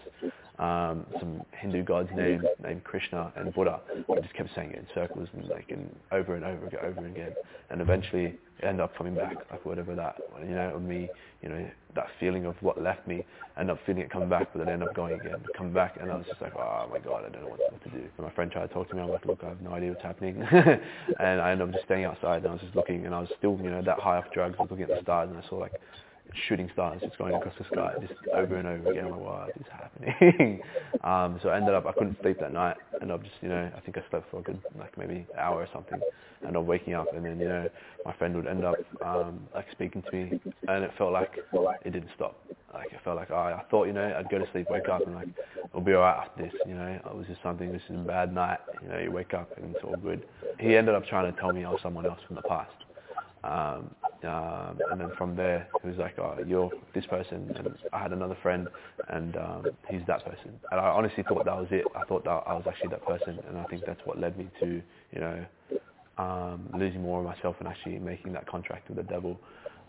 um, 0.60 1.06
some 1.20 1.42
Hindu 1.52 1.84
gods 1.84 2.10
named 2.16 2.46
named 2.64 2.84
Krishna 2.84 3.32
and 3.36 3.54
Buddha. 3.54 3.82
I 4.10 4.20
just 4.22 4.34
kept 4.34 4.50
saying 4.56 4.72
it 4.72 4.78
in 4.78 4.88
circles 4.94 5.28
and 5.34 5.48
like 5.50 5.70
in 5.70 5.90
over 6.12 6.36
and 6.36 6.46
over 6.46 6.68
again, 6.68 6.80
over 6.84 7.06
again, 7.06 7.34
and 7.70 7.82
eventually 7.82 8.36
ended 8.64 8.80
up 8.80 8.96
coming 8.96 9.16
back, 9.16 9.36
like 9.52 9.66
whatever 9.66 9.96
that, 9.96 10.16
you 10.40 10.56
know, 10.56 10.80
me, 10.80 11.10
you 11.42 11.50
know, 11.50 11.68
that 11.94 12.08
feeling 12.20 12.46
of 12.46 12.56
what 12.62 12.82
left 12.82 13.06
me, 13.06 13.26
end 13.60 13.70
up 13.70 13.78
feeling 13.86 14.02
it 14.02 14.10
come 14.10 14.30
back, 14.30 14.48
but 14.54 14.60
then 14.60 14.74
end 14.74 14.84
up 14.84 14.96
going 14.96 15.20
again, 15.20 15.44
come 15.58 15.74
back, 15.74 15.98
and 16.00 16.10
I 16.10 16.16
was 16.16 16.26
just 16.26 16.42
like, 16.42 16.56
oh 16.56 16.88
my 16.90 17.00
god, 17.00 17.26
I 17.26 17.30
don't 17.30 17.44
know 17.44 17.50
what, 17.50 17.60
what 17.60 17.84
to 17.84 17.90
do. 17.90 17.98
And 17.98 18.26
my 18.26 18.32
friend 18.32 18.50
tried 18.50 18.68
to 18.68 18.74
talk 18.74 18.90
to 18.90 18.96
me, 18.96 19.02
I'm 19.02 19.10
like, 19.10 19.26
look, 19.26 19.40
I 19.44 19.50
have 19.50 19.62
no 19.62 19.72
idea 19.72 19.90
what's 19.90 20.04
happening, 20.04 20.42
and 21.20 21.42
I 21.42 21.52
ended 21.52 21.68
up 21.68 21.74
just 21.74 21.86
staying 21.86 22.06
outside, 22.06 22.44
and 22.44 22.48
I 22.48 22.52
was 22.52 22.62
just 22.62 22.76
looking, 22.76 23.06
and 23.06 23.14
I 23.14 23.20
was 23.20 23.30
still, 23.38 23.60
you 23.62 23.70
know, 23.70 23.82
that 23.82 24.00
high 24.00 24.18
off 24.18 24.32
drugs, 24.34 24.56
I 24.58 24.62
was 24.62 24.72
looking 24.72 24.86
at 24.86 24.96
the 24.96 25.02
stars, 25.02 25.30
and 25.30 25.38
I 25.38 25.48
saw 25.50 25.58
like 25.58 25.74
shooting 26.48 26.70
stars 26.74 27.02
just 27.04 27.18
going 27.18 27.34
across 27.34 27.54
the 27.58 27.66
sky 27.66 27.94
just 28.02 28.14
over 28.34 28.56
and 28.56 28.68
over 28.68 28.92
again. 28.92 29.06
I'm 29.06 29.12
like, 29.12 29.20
what 29.20 29.50
is 29.60 29.66
happening? 29.72 30.62
um, 31.04 31.40
so 31.42 31.50
I 31.50 31.58
ended 31.58 31.74
up, 31.74 31.86
I 31.86 31.92
couldn't 31.94 32.18
sleep 32.22 32.40
that 32.40 32.54
night. 32.54 32.78
And 33.02 33.12
I 33.12 33.18
just, 33.18 33.32
you 33.42 33.50
know, 33.50 33.72
I 33.76 33.80
think 33.82 33.98
I 33.98 34.02
slept 34.10 34.30
for 34.32 34.40
a 34.40 34.44
good, 34.44 34.60
like 34.78 34.98
maybe 34.98 35.16
an 35.16 35.28
hour 35.38 35.62
or 35.62 35.68
something. 35.74 36.00
And 36.46 36.56
I'm 36.56 36.66
waking 36.66 36.94
up 36.94 37.14
and 37.16 37.26
then, 37.26 37.40
you 37.40 37.48
know, 37.48 37.70
my 38.06 38.14
friend 38.14 38.36
would 38.36 38.48
end 38.48 38.66
up, 38.66 38.76
um, 39.04 39.48
like 39.54 39.66
speaking 39.72 40.02
to 40.02 40.12
me 40.16 40.40
and 40.68 40.84
it 40.84 40.92
felt 40.98 41.14
like 41.14 41.32
it 41.86 41.92
didn't 41.92 42.10
stop. 42.16 42.40
Like 42.74 42.92
it 42.92 43.00
felt 43.04 43.16
like, 43.16 43.32
oh, 43.32 43.36
I 43.36 43.64
thought, 43.72 43.86
you 43.86 43.94
know, 43.94 44.16
I'd 44.18 44.30
go 44.30 44.38
to 44.38 44.46
sleep, 44.52 44.68
wake 44.70 44.90
up 44.90 45.06
and 45.06 45.16
like, 45.16 45.30
it'll 45.70 45.82
be 45.82 45.94
alright 45.94 46.28
after 46.28 46.44
this, 46.44 46.54
you 46.68 46.74
know, 46.74 47.00
it 47.06 47.16
was 47.16 47.26
just 47.28 47.42
something, 47.42 47.72
this 47.72 47.82
is 47.90 47.96
a 47.96 48.04
bad 48.04 48.34
night, 48.34 48.60
you 48.84 48.90
know, 48.90 49.00
you 49.00 49.12
wake 49.12 49.34
up 49.34 49.50
and 49.58 49.74
it's 49.76 49.84
all 49.84 49.96
good. 49.96 50.26
He 50.60 50.76
ended 50.76 50.94
up 50.94 51.06
trying 51.06 51.34
to 51.34 51.40
tell 51.40 51.54
me 51.54 51.64
I 51.64 51.70
was 51.70 51.80
someone 51.82 52.06
else 52.06 52.20
from 52.28 52.36
the 52.36 52.42
past. 52.44 52.72
Um, 53.44 53.96
um, 54.26 54.82
and 54.90 55.00
then 55.00 55.12
from 55.18 55.36
there, 55.36 55.68
it 55.84 55.88
was 55.88 55.98
like, 55.98 56.18
oh, 56.20 56.38
you're 56.46 56.72
this 56.94 57.06
person, 57.06 57.54
and 57.58 57.76
I 57.94 58.00
had 58.02 58.12
another 58.12 58.38
friend, 58.42 58.68
and 59.10 59.36
um, 59.38 59.72
he's 59.88 60.02
that 60.08 60.24
person. 60.26 60.60
And 60.72 60.80
I 60.80 60.88
honestly 60.88 61.24
thought 61.24 61.46
that 61.46 61.56
was 61.58 61.68
it. 61.72 61.92
I 61.96 62.04
thought 62.04 62.24
that 62.26 62.44
I 62.46 62.54
was 62.54 62.64
actually 62.68 62.90
that 62.90 63.06
person, 63.06 63.40
and 63.48 63.58
I 63.58 63.66
think 63.66 63.86
that's 63.86 64.00
what 64.06 64.20
led 64.20 64.38
me 64.38 64.50
to, 64.62 64.82
you 65.12 65.20
know, 65.20 65.46
um, 66.18 66.70
losing 66.74 67.02
more 67.02 67.20
of 67.20 67.26
myself 67.26 67.56
and 67.60 67.68
actually 67.68 68.00
making 68.00 68.34
that 68.34 68.48
contract 68.48 68.88
with 68.88 68.98
the 68.98 69.04
devil. 69.04 69.40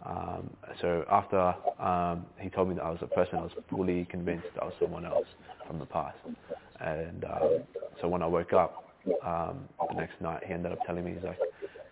Um, 0.04 0.50
so 0.80 1.04
after 1.10 1.54
um, 1.80 2.26
he 2.38 2.48
told 2.50 2.68
me 2.68 2.74
that 2.76 2.84
I 2.84 2.90
was 2.90 2.98
a 3.02 3.06
person, 3.06 3.38
I 3.38 3.42
was 3.42 3.52
fully 3.70 4.06
convinced 4.10 4.46
I 4.60 4.64
was 4.64 4.74
someone 4.80 5.04
else 5.04 5.26
from 5.66 5.78
the 5.78 5.86
past. 5.86 6.18
And 6.80 7.24
um, 7.24 7.50
so 8.00 8.08
when 8.08 8.22
I 8.22 8.26
woke 8.26 8.52
up 8.52 8.84
um, 9.24 9.68
the 9.88 9.94
next 9.96 10.20
night, 10.20 10.42
he 10.46 10.52
ended 10.52 10.72
up 10.72 10.84
telling 10.86 11.04
me, 11.04 11.14
he's 11.14 11.22
like, 11.24 11.38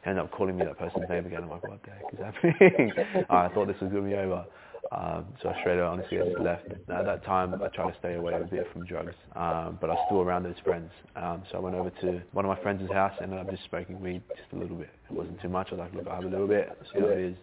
end 0.06 0.18
up 0.18 0.30
calling 0.30 0.56
me 0.56 0.64
that 0.64 0.78
person's 0.78 1.08
name 1.08 1.26
again. 1.26 1.42
I'm 1.42 1.50
like, 1.50 1.64
what 1.64 1.82
the 1.82 1.90
heck 1.90 2.12
is 2.12 2.18
happening? 2.20 2.92
I 3.30 3.48
thought 3.48 3.66
this 3.66 3.80
was 3.80 3.90
going 3.90 4.04
to 4.04 4.10
be 4.10 4.16
over. 4.16 4.44
Um, 4.92 5.24
so 5.42 5.48
I 5.48 5.58
straight 5.60 5.78
away, 5.78 5.86
honestly, 5.86 6.18
I 6.18 6.22
just 6.22 6.38
left. 6.38 6.64
Now, 6.88 7.00
at 7.00 7.06
that 7.06 7.24
time, 7.24 7.60
I 7.62 7.68
tried 7.68 7.90
to 7.92 7.98
stay 7.98 8.14
away 8.14 8.38
a 8.40 8.44
bit 8.44 8.66
from 8.72 8.84
drugs, 8.84 9.14
um, 9.34 9.78
but 9.80 9.90
I 9.90 9.94
was 9.94 10.02
still 10.06 10.20
around 10.20 10.44
those 10.44 10.58
friends. 10.64 10.90
Um, 11.16 11.42
so 11.50 11.58
I 11.58 11.60
went 11.60 11.74
over 11.74 11.90
to 11.90 12.22
one 12.32 12.44
of 12.44 12.48
my 12.56 12.62
friends' 12.62 12.88
house 12.92 13.12
and 13.20 13.32
ended 13.32 13.40
up 13.46 13.50
just 13.50 13.68
smoking 13.68 14.00
weed 14.00 14.22
just 14.36 14.52
a 14.52 14.56
little 14.56 14.76
bit. 14.76 14.90
It 15.10 15.16
wasn't 15.16 15.40
too 15.40 15.48
much. 15.48 15.68
I 15.72 15.74
was 15.74 15.80
like, 15.80 15.94
look, 15.94 16.06
I 16.06 16.14
have 16.14 16.24
a 16.24 16.28
little 16.28 16.46
bit, 16.46 16.76
see 16.92 17.00
how 17.00 17.06
it 17.06 17.18
is. 17.18 17.36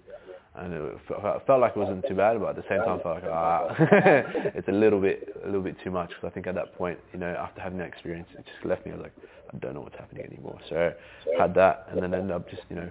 And 0.54 0.74
it 0.74 0.98
felt 1.08 1.62
like 1.62 1.72
it 1.72 1.80
wasn't 1.80 2.06
too 2.08 2.16
bad, 2.16 2.38
but 2.42 2.50
at 2.50 2.56
the 2.58 2.64
same 2.68 2.80
time, 2.80 3.00
I 3.00 3.04
felt 3.04 3.24
like, 3.24 3.32
ah, 3.32 3.74
it's 4.54 4.68
a 4.68 4.72
little 4.72 5.00
bit, 5.00 5.34
a 5.44 5.46
little 5.46 5.62
bit 5.62 5.78
too 5.82 5.92
much. 5.92 6.10
Because 6.10 6.26
I 6.26 6.30
think 6.30 6.46
at 6.46 6.56
that 6.56 6.76
point, 6.76 7.00
you 7.14 7.20
know, 7.20 7.34
after 7.40 7.62
having 7.62 7.78
that 7.78 7.88
experience, 7.88 8.28
it 8.38 8.46
just 8.46 8.66
left 8.66 8.86
me. 8.86 8.92
I 8.92 8.96
was 8.96 9.04
like, 9.04 9.14
I 9.54 9.58
don't 9.58 9.74
know 9.74 9.82
what's 9.82 9.98
happening 9.98 10.26
anymore. 10.26 10.60
So 10.68 10.94
had 11.40 11.54
that, 11.56 11.88
and 11.90 12.02
then 12.02 12.14
ended 12.14 12.32
up 12.32 12.50
just 12.50 12.64
you 12.70 12.76
know 12.76 12.90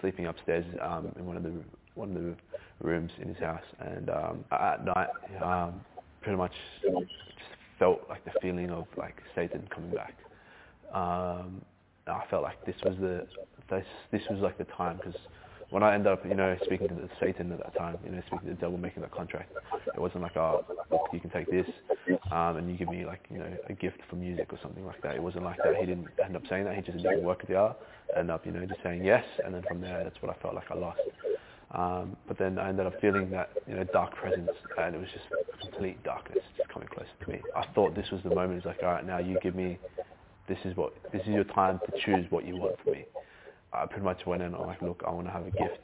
sleeping 0.00 0.26
upstairs 0.26 0.64
um, 0.82 1.12
in 1.18 1.26
one 1.26 1.36
of 1.36 1.42
the 1.42 1.52
one 1.94 2.14
of 2.14 2.22
the 2.22 2.34
rooms 2.80 3.10
in 3.20 3.28
his 3.28 3.38
house, 3.38 3.64
and 3.80 4.10
um, 4.10 4.44
at 4.52 4.84
night 4.84 5.08
um, 5.42 5.80
pretty 6.22 6.36
much 6.36 6.52
just 6.82 7.12
felt 7.78 8.02
like 8.08 8.24
the 8.24 8.32
feeling 8.40 8.70
of 8.70 8.86
like 8.96 9.22
Satan 9.34 9.66
coming 9.74 9.90
back. 9.90 10.14
Um, 10.92 11.62
I 12.06 12.24
felt 12.30 12.42
like 12.42 12.64
this 12.64 12.76
was 12.84 12.96
the 13.00 13.26
this 13.70 13.86
this 14.10 14.22
was 14.30 14.40
like 14.40 14.56
the 14.58 14.64
time 14.64 14.96
because 14.96 15.20
when 15.70 15.82
I 15.82 15.94
ended 15.94 16.12
up, 16.12 16.24
you 16.24 16.34
know, 16.34 16.56
speaking 16.64 16.88
to 16.88 16.94
the 16.94 17.08
Satan 17.20 17.52
at 17.52 17.58
that 17.58 17.76
time, 17.76 17.98
you 18.04 18.10
know, 18.10 18.20
speaking 18.26 18.48
to 18.48 18.54
the 18.54 18.60
devil, 18.60 18.78
making 18.78 19.02
that 19.02 19.10
contract, 19.12 19.50
it 19.94 20.00
wasn't 20.00 20.22
like, 20.22 20.36
oh, 20.36 20.64
you 21.12 21.20
can 21.20 21.30
take 21.30 21.50
this, 21.50 21.66
um, 22.30 22.56
and 22.56 22.70
you 22.70 22.76
give 22.76 22.88
me 22.88 23.04
like, 23.04 23.20
you 23.30 23.38
know, 23.38 23.50
a 23.68 23.72
gift 23.74 23.98
for 24.08 24.16
music 24.16 24.52
or 24.52 24.58
something 24.62 24.84
like 24.86 25.00
that. 25.02 25.14
It 25.14 25.22
wasn't 25.22 25.44
like 25.44 25.62
that. 25.62 25.76
He 25.76 25.86
didn't 25.86 26.08
end 26.24 26.36
up 26.36 26.42
saying 26.48 26.64
that. 26.64 26.74
He 26.74 26.82
just 26.82 27.02
didn't 27.02 27.22
work 27.22 27.46
the 27.46 27.54
art. 27.56 27.76
Ended 28.16 28.30
up, 28.30 28.46
you 28.46 28.52
know, 28.52 28.64
just 28.66 28.82
saying 28.82 29.04
yes, 29.04 29.24
and 29.44 29.54
then 29.54 29.62
from 29.68 29.80
there, 29.80 30.02
that's 30.02 30.16
what 30.22 30.34
I 30.34 30.40
felt 30.40 30.54
like 30.54 30.70
I 30.70 30.74
lost. 30.74 31.00
Um, 31.72 32.16
but 32.26 32.38
then 32.38 32.58
I 32.58 32.70
ended 32.70 32.86
up 32.86 32.98
feeling 33.00 33.30
that, 33.32 33.50
you 33.66 33.74
know, 33.74 33.84
dark 33.84 34.14
presence, 34.14 34.52
and 34.78 34.94
it 34.94 34.98
was 34.98 35.08
just 35.12 35.26
complete 35.60 36.02
darkness 36.02 36.38
just 36.56 36.68
coming 36.68 36.88
closer 36.88 37.10
to 37.22 37.30
me. 37.30 37.42
I 37.54 37.64
thought 37.74 37.94
this 37.94 38.10
was 38.10 38.22
the 38.22 38.30
moment. 38.30 38.58
It's 38.58 38.66
like, 38.66 38.82
all 38.82 38.88
right, 38.88 39.06
now 39.06 39.18
you 39.18 39.36
give 39.38 39.54
me, 39.54 39.78
this 40.48 40.58
is 40.64 40.76
what, 40.76 40.94
this 41.12 41.20
is 41.22 41.28
your 41.28 41.44
time 41.44 41.80
to 41.86 41.92
choose 42.04 42.30
what 42.30 42.46
you 42.46 42.56
want 42.56 42.74
from 42.82 42.92
me. 42.92 43.04
I 43.72 43.86
pretty 43.86 44.04
much 44.04 44.24
went 44.26 44.42
in. 44.42 44.54
I'm 44.54 44.66
like, 44.66 44.82
look, 44.82 45.02
I 45.06 45.10
want 45.10 45.26
to 45.26 45.32
have 45.32 45.46
a 45.46 45.50
gift, 45.50 45.80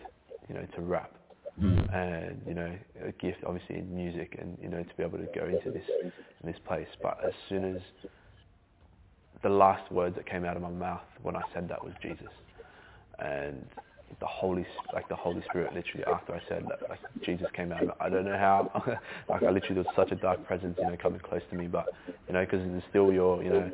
you 0.49 0.55
know, 0.55 0.67
to 0.77 0.81
rap, 0.81 1.13
mm. 1.61 1.95
and 1.95 2.41
you 2.47 2.55
know, 2.55 2.73
a 3.07 3.13
gift 3.13 3.39
obviously 3.47 3.77
in 3.77 3.95
music, 3.95 4.37
and 4.41 4.57
you 4.63 4.69
know, 4.69 4.83
to 4.83 4.95
be 4.97 5.03
able 5.03 5.19
to 5.19 5.29
go 5.35 5.47
into 5.47 5.71
this 5.71 5.85
in 6.03 6.51
this 6.51 6.59
place. 6.67 6.89
But 7.03 7.19
as 7.25 7.33
soon 7.49 7.77
as 7.77 7.83
the 9.43 9.49
last 9.51 9.91
words 9.93 10.17
that 10.17 10.27
came 10.27 10.45
out 10.45 10.57
of 10.57 10.63
my 10.63 10.71
mouth 10.71 11.03
when 11.23 11.37
I 11.37 11.43
said 11.53 11.69
that 11.69 11.85
was 11.85 11.93
Jesus, 12.01 12.33
and 13.19 13.65
the 14.21 14.27
Holy, 14.27 14.65
like 14.93 15.09
the 15.09 15.17
Holy 15.17 15.43
Spirit, 15.51 15.75
literally 15.75 16.05
after 16.07 16.35
I 16.35 16.41
said 16.49 16.65
that, 16.69 16.89
like 16.89 17.01
Jesus 17.25 17.49
came 17.55 17.73
out. 17.73 17.97
I 18.01 18.09
don't 18.09 18.25
know 18.25 18.39
how, 18.39 18.71
like 19.29 19.43
I 19.43 19.51
literally 19.51 19.75
there 19.75 19.85
was 19.85 19.95
such 19.97 20.13
a 20.13 20.17
dark 20.17 20.47
presence, 20.47 20.79
you 20.81 20.87
know, 20.87 20.97
coming 21.01 21.21
close 21.21 21.43
to 21.51 21.57
me, 21.57 21.67
but 21.67 21.87
you 22.29 22.33
know, 22.33 22.45
because 22.45 22.61
it's 22.63 22.87
still 22.91 23.13
your, 23.13 23.43
you 23.43 23.51
know 23.51 23.71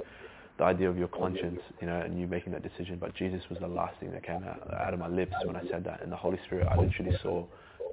the 0.60 0.66
idea 0.66 0.90
of 0.90 0.98
your 0.98 1.08
oh, 1.14 1.18
conscience, 1.18 1.60
you 1.80 1.86
know, 1.86 2.00
and 2.00 2.20
you 2.20 2.26
making 2.26 2.52
that 2.52 2.62
decision. 2.62 2.98
But 3.00 3.14
Jesus 3.14 3.40
was 3.48 3.58
the 3.60 3.66
last 3.66 3.98
thing 3.98 4.12
that 4.12 4.22
came 4.22 4.44
out, 4.44 4.60
out 4.78 4.92
of 4.92 5.00
my 5.00 5.08
lips 5.08 5.32
when 5.44 5.56
I 5.56 5.62
said 5.70 5.84
that. 5.84 6.02
And 6.02 6.12
the 6.12 6.16
Holy 6.16 6.38
Spirit, 6.44 6.68
I 6.70 6.76
literally 6.76 7.16
saw 7.22 7.46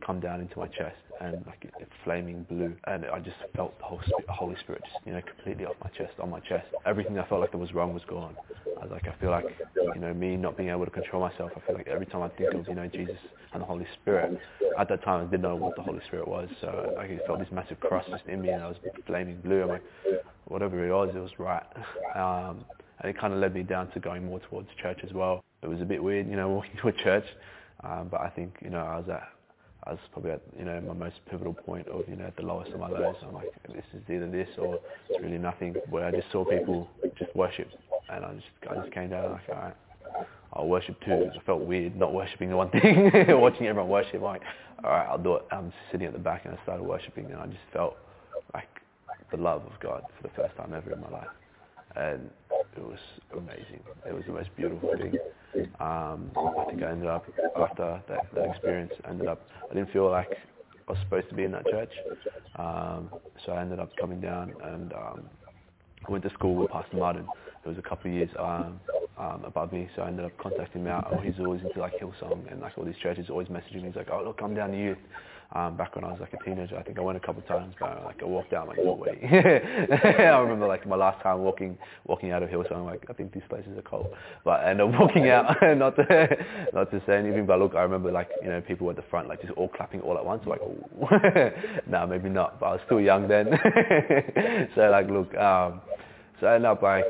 come 0.08 0.20
down 0.22 0.40
into 0.40 0.58
my 0.58 0.68
chest 0.68 0.96
and 1.20 1.46
like 1.46 1.64
it, 1.64 1.88
flaming 2.06 2.44
blue, 2.44 2.74
and 2.86 3.06
I 3.06 3.20
just 3.20 3.36
felt 3.56 3.78
the 3.78 3.84
whole 3.84 4.00
Sp- 4.08 4.30
Holy 4.30 4.56
Spirit 4.62 4.82
just 4.86 5.06
you 5.06 5.12
know 5.12 5.22
completely 5.22 5.66
off 5.66 5.76
my 5.84 5.90
chest, 5.90 6.14
on 6.20 6.30
my 6.30 6.40
chest. 6.40 6.66
Everything 6.86 7.20
I 7.20 7.28
felt 7.28 7.42
like 7.42 7.52
that 7.52 7.58
was 7.58 7.74
wrong 7.74 7.94
was 7.94 8.04
gone. 8.08 8.36
I 8.80 8.86
was 8.86 8.92
like, 8.92 9.08
I 9.08 9.20
feel 9.20 9.32
like 9.32 9.46
you 9.94 10.00
know 10.00 10.14
me 10.14 10.38
not 10.38 10.56
being 10.56 10.70
able 10.70 10.86
to 10.86 10.92
control 10.92 11.22
myself. 11.28 11.52
I 11.56 11.60
feel 11.68 11.76
like 11.76 11.88
every 11.88 12.06
time 12.06 12.22
I 12.22 12.30
think 12.30 12.54
of 12.54 12.68
you 12.68 12.76
know 12.76 12.88
Jesus 12.88 13.18
and 13.54 13.62
the 13.62 13.66
Holy 13.66 13.88
Spirit, 14.02 14.40
at 14.80 14.88
that 14.88 15.04
time 15.04 15.28
I 15.28 15.30
didn't 15.30 15.42
know 15.42 15.56
what 15.56 15.76
the 15.76 15.82
Holy 15.82 16.02
Spirit 16.08 16.28
was, 16.28 16.48
so 16.62 16.96
I 16.98 17.20
felt 17.28 17.40
this 17.40 17.50
massive 17.52 17.80
cross 17.82 18.06
just 18.10 18.26
in 18.28 18.42
me, 18.42 18.50
and 18.50 18.64
I 18.64 18.68
was 18.68 18.78
flaming 19.06 19.38
blue. 19.42 19.64
I'm 19.64 19.70
like, 19.70 19.84
whatever 20.46 20.86
it 20.88 20.92
was, 20.92 21.14
it 21.16 21.20
was 21.20 21.38
right. 21.38 21.66
Um, 22.16 22.66
and 23.00 23.12
it 23.12 23.20
kind 23.20 23.32
of 23.32 23.40
led 23.40 23.54
me 23.54 23.62
down 23.62 23.92
to 23.92 24.00
going 24.00 24.26
more 24.26 24.40
towards 24.40 24.70
church 24.82 24.98
as 25.06 25.14
well. 25.14 25.44
It 25.62 25.68
was 25.68 25.82
a 25.82 25.86
bit 25.86 26.02
weird, 26.02 26.28
you 26.28 26.36
know, 26.36 26.50
walking 26.56 26.72
to 26.82 26.88
a 26.88 26.94
church, 26.94 27.26
um, 27.84 28.08
but 28.10 28.22
I 28.22 28.30
think 28.30 28.56
you 28.62 28.72
know 28.72 28.80
I 28.80 28.98
was 28.98 29.08
at 29.10 29.28
I 29.88 29.92
was 29.92 30.00
probably 30.12 30.32
at 30.32 30.42
you 30.60 30.66
know 30.66 30.82
my 30.82 30.94
most 30.94 31.16
pivotal 31.30 31.54
point 31.54 31.88
of 31.88 32.04
you 32.10 32.18
know 32.18 32.26
at 32.26 32.36
the 32.36 32.42
lowest 32.42 32.72
of 32.72 32.80
my 32.80 32.90
lows. 32.90 33.16
I'm 33.26 33.34
like 33.34 33.54
this 33.68 33.86
is 33.94 34.02
either 34.10 34.30
this 34.30 34.50
or 34.58 34.80
it's 35.10 35.22
really 35.24 35.38
nothing. 35.38 35.76
Where 35.90 36.06
I 36.06 36.12
just 36.12 36.30
saw 36.32 36.44
people 36.44 36.90
just 37.18 37.34
worship, 37.36 37.70
and 38.10 38.26
I 38.26 38.34
just 38.34 38.48
I 38.70 38.76
just 38.82 38.92
came 38.94 39.12
down 39.12 39.32
like 39.32 39.42
all 39.50 39.56
right, 39.56 39.76
I'll 40.52 40.68
worship 40.68 41.00
too. 41.06 41.30
I 41.34 41.46
felt 41.46 41.62
weird 41.62 41.96
not 41.96 42.14
worshiping 42.14 42.50
the 42.50 42.58
one 42.58 42.70
thing, 42.72 43.12
watching 43.30 43.68
everyone 43.68 43.90
worship. 43.90 44.16
I'm 44.16 44.24
like 44.24 44.42
all 44.84 44.92
right, 44.92 45.08
I'll 45.08 45.18
do 45.18 45.36
it. 45.36 45.44
I'm 45.52 45.72
sitting 45.92 46.06
at 46.06 46.14
the 46.14 46.20
back 46.20 46.44
and 46.44 46.58
I 46.58 46.62
started 46.64 46.84
worshiping, 46.84 47.26
and 47.26 47.38
I 47.38 47.46
just 47.46 47.64
felt 47.72 47.96
like 48.54 48.68
the 49.32 49.38
love 49.38 49.62
of 49.66 49.80
God 49.80 50.04
for 50.18 50.28
the 50.28 50.34
first 50.36 50.56
time 50.58 50.74
ever 50.74 50.92
in 50.92 51.00
my 51.00 51.10
life, 51.10 51.28
and 51.96 52.30
it 52.78 52.84
was 52.84 53.00
amazing. 53.34 53.82
It 54.08 54.14
was 54.14 54.24
the 54.28 54.34
most 54.34 54.50
beautiful 54.56 54.90
thing. 54.98 55.18
Um, 55.80 56.32
I 56.38 56.66
think 56.70 56.84
I 56.84 56.92
ended 56.92 57.08
up 57.08 57.26
after 57.56 58.02
that, 58.08 58.28
that 58.34 58.50
experience. 58.50 58.94
Ended 59.08 59.28
up. 59.28 59.48
I 59.70 59.74
didn't 59.74 59.92
feel 59.92 60.10
like 60.10 60.30
I 60.88 60.92
was 60.92 61.00
supposed 61.04 61.30
to 61.30 61.36
be 61.36 61.44
in 61.44 61.52
that 61.52 61.66
church, 61.66 61.92
um, 62.58 63.10
so 63.46 63.52
I 63.54 63.62
ended 63.62 63.80
up 63.80 63.90
coming 64.00 64.22
down 64.22 64.54
and 64.64 64.94
um, 64.94 65.24
I 66.08 66.12
went 66.12 66.24
to 66.24 66.30
school 66.32 66.56
with 66.56 66.72
Pastor 66.72 66.98
Martin. 66.98 67.28
It 67.66 67.68
was 67.68 67.78
a 67.78 67.82
couple 67.82 68.12
of 68.12 68.16
years 68.16 68.30
um, 68.40 68.80
um, 69.18 69.44
above 69.46 69.74
me, 69.74 69.90
so 69.96 70.04
I 70.04 70.08
ended 70.08 70.26
up 70.26 70.38
contacting 70.38 70.84
him 70.84 70.88
out. 70.88 71.08
Oh, 71.12 71.18
he's 71.18 71.34
always 71.40 71.62
into 71.62 71.80
like 71.80 71.94
Hillsong 72.00 72.50
and 72.52 72.62
like 72.62 72.78
all 72.78 72.86
these 72.86 72.96
churches, 73.02 73.26
always 73.30 73.48
messaging 73.48 73.82
me. 73.82 73.88
He's 73.88 73.96
like, 73.96 74.10
oh 74.12 74.24
look, 74.24 74.38
come 74.38 74.54
down 74.54 74.72
to 74.72 74.78
youth 74.78 74.98
um, 75.54 75.78
back 75.78 75.96
when 75.96 76.04
I 76.04 76.10
was 76.12 76.20
like 76.20 76.34
a 76.34 76.44
teenager. 76.44 76.78
I 76.78 76.84
think 76.84 76.98
I 76.98 77.02
went 77.02 77.18
a 77.18 77.22
couple 77.22 77.42
of 77.42 77.48
times, 77.48 77.74
but 77.80 78.04
like 78.04 78.22
I 78.22 78.26
walked 78.26 78.54
out 78.54 78.68
like, 78.68 78.78
no 78.84 78.94
way. 78.94 79.18
I 79.24 80.38
remember 80.40 80.68
like 80.68 80.86
my 80.86 80.98
last 80.98 81.22
time 81.24 81.40
walking 81.40 81.78
walking 82.06 82.32
out 82.32 82.44
of 82.44 82.50
Hillsong, 82.50 82.86
like 82.86 83.06
I 83.10 83.14
think 83.14 83.34
these 83.34 83.44
places 83.50 83.78
are 83.78 83.82
cold, 83.82 84.08
but 84.44 84.60
I 84.60 84.72
ended 84.72 84.88
up 84.94 85.00
walking 85.00 85.30
out, 85.30 85.56
not 85.78 85.96
to 85.96 86.38
not 86.74 86.92
to 86.92 87.02
say 87.06 87.18
anything, 87.18 87.46
but 87.46 87.60
look, 87.60 87.76
I 87.76 87.82
remember 87.82 88.12
like 88.12 88.30
you 88.42 88.50
know 88.50 88.62
people 88.62 88.90
at 88.90 88.98
the 88.98 89.04
front 89.04 89.30
like 89.30 89.42
just 89.42 89.54
all 89.54 89.70
clapping 89.70 90.02
all 90.02 90.18
at 90.18 90.26
once, 90.26 90.44
like 90.46 90.60
no, 90.62 91.52
nah, 91.88 92.06
maybe 92.06 92.30
not, 92.30 92.60
but 92.60 92.66
I 92.66 92.72
was 92.74 92.82
still 92.86 93.00
young 93.00 93.28
then. 93.28 93.48
so 94.76 94.82
like 94.90 95.10
look, 95.10 95.34
um, 95.38 95.82
so 96.42 96.48
I 96.48 96.56
ended 96.56 96.70
up 96.70 96.82
like 96.82 97.06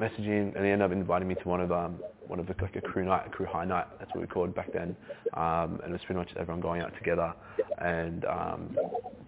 messaging 0.00 0.54
and 0.56 0.64
he 0.64 0.70
ended 0.70 0.82
up 0.82 0.92
inviting 0.92 1.28
me 1.28 1.34
to 1.36 1.48
one 1.48 1.60
of 1.60 1.70
um 1.70 2.00
one 2.26 2.40
of 2.40 2.46
the 2.46 2.54
like 2.60 2.76
a 2.76 2.80
crew 2.80 3.04
night, 3.04 3.24
a 3.26 3.30
crew 3.30 3.46
high 3.46 3.64
night. 3.64 3.86
That's 3.98 4.10
what 4.14 4.20
we 4.20 4.26
called 4.26 4.54
back 4.54 4.72
then. 4.72 4.96
Um, 5.34 5.80
and 5.82 5.86
it 5.86 5.92
was 5.92 6.00
pretty 6.06 6.18
much 6.18 6.30
everyone 6.38 6.60
going 6.60 6.82
out 6.82 6.92
together 6.98 7.32
and 7.78 8.24
um, 8.24 8.76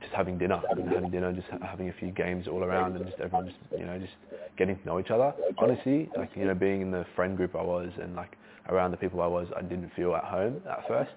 just 0.01 0.13
having 0.15 0.39
dinner, 0.39 0.61
and 0.71 0.89
having 0.89 1.11
dinner, 1.11 1.33
just 1.33 1.49
having 1.63 1.89
a 1.89 1.93
few 1.93 2.11
games 2.11 2.47
all 2.49 2.63
around, 2.65 2.97
and 2.97 3.07
just 3.07 3.19
everyone 3.21 3.47
just 3.47 3.59
you 3.79 3.87
know 3.87 3.99
just 3.99 4.13
getting 4.57 4.79
to 4.79 4.87
know 4.87 5.01
each 5.01 5.11
other. 5.11 5.33
Honestly, 5.59 6.09
like 6.17 6.31
you 6.37 6.45
know 6.45 6.55
being 6.55 6.81
in 6.81 6.91
the 6.91 7.05
friend 7.15 7.37
group 7.37 7.55
I 7.55 7.63
was 7.63 7.91
and 8.01 8.15
like 8.15 8.37
around 8.69 8.91
the 8.91 8.97
people 8.97 9.21
I 9.23 9.27
was, 9.27 9.49
I 9.57 9.63
didn't 9.63 9.91
feel 9.95 10.15
at 10.15 10.25
home 10.25 10.61
at 10.69 10.87
first. 10.87 11.11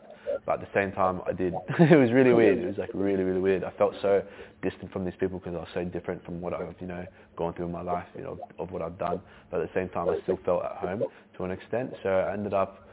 But 0.46 0.54
at 0.54 0.62
the 0.62 0.68
same 0.74 0.92
time, 0.92 1.22
I 1.28 1.34
did. 1.34 1.54
it 1.80 1.98
was 1.98 2.12
really 2.12 2.34
weird. 2.34 2.60
It 2.60 2.66
was 2.66 2.78
like 2.78 2.90
really, 2.94 3.24
really 3.24 3.40
weird. 3.40 3.64
I 3.64 3.72
felt 3.72 3.94
so 4.02 4.24
distant 4.62 4.92
from 4.92 5.06
these 5.06 5.14
people 5.20 5.40
because 5.40 5.56
I 5.56 5.60
was 5.60 5.68
so 5.74 5.84
different 5.84 6.24
from 6.26 6.42
what 6.42 6.54
I've, 6.54 6.76
you 6.80 6.88
know, 6.88 7.06
gone 7.36 7.54
through 7.54 7.66
in 7.66 7.72
my 7.72 7.82
life, 7.82 8.08
you 8.16 8.24
know, 8.24 8.40
of 8.60 8.72
what 8.72 8.82
I've 8.82 8.98
done. 8.98 9.22
But 9.50 9.62
at 9.62 9.72
the 9.72 9.80
same 9.80 9.90
time, 9.90 10.10
I 10.10 10.20
still 10.24 10.40
felt 10.44 10.64
at 10.64 10.78
home 10.78 11.04
to 11.38 11.44
an 11.44 11.52
extent. 11.52 11.94
So 12.04 12.10
I 12.10 12.34
ended 12.34 12.54
up, 12.54 12.88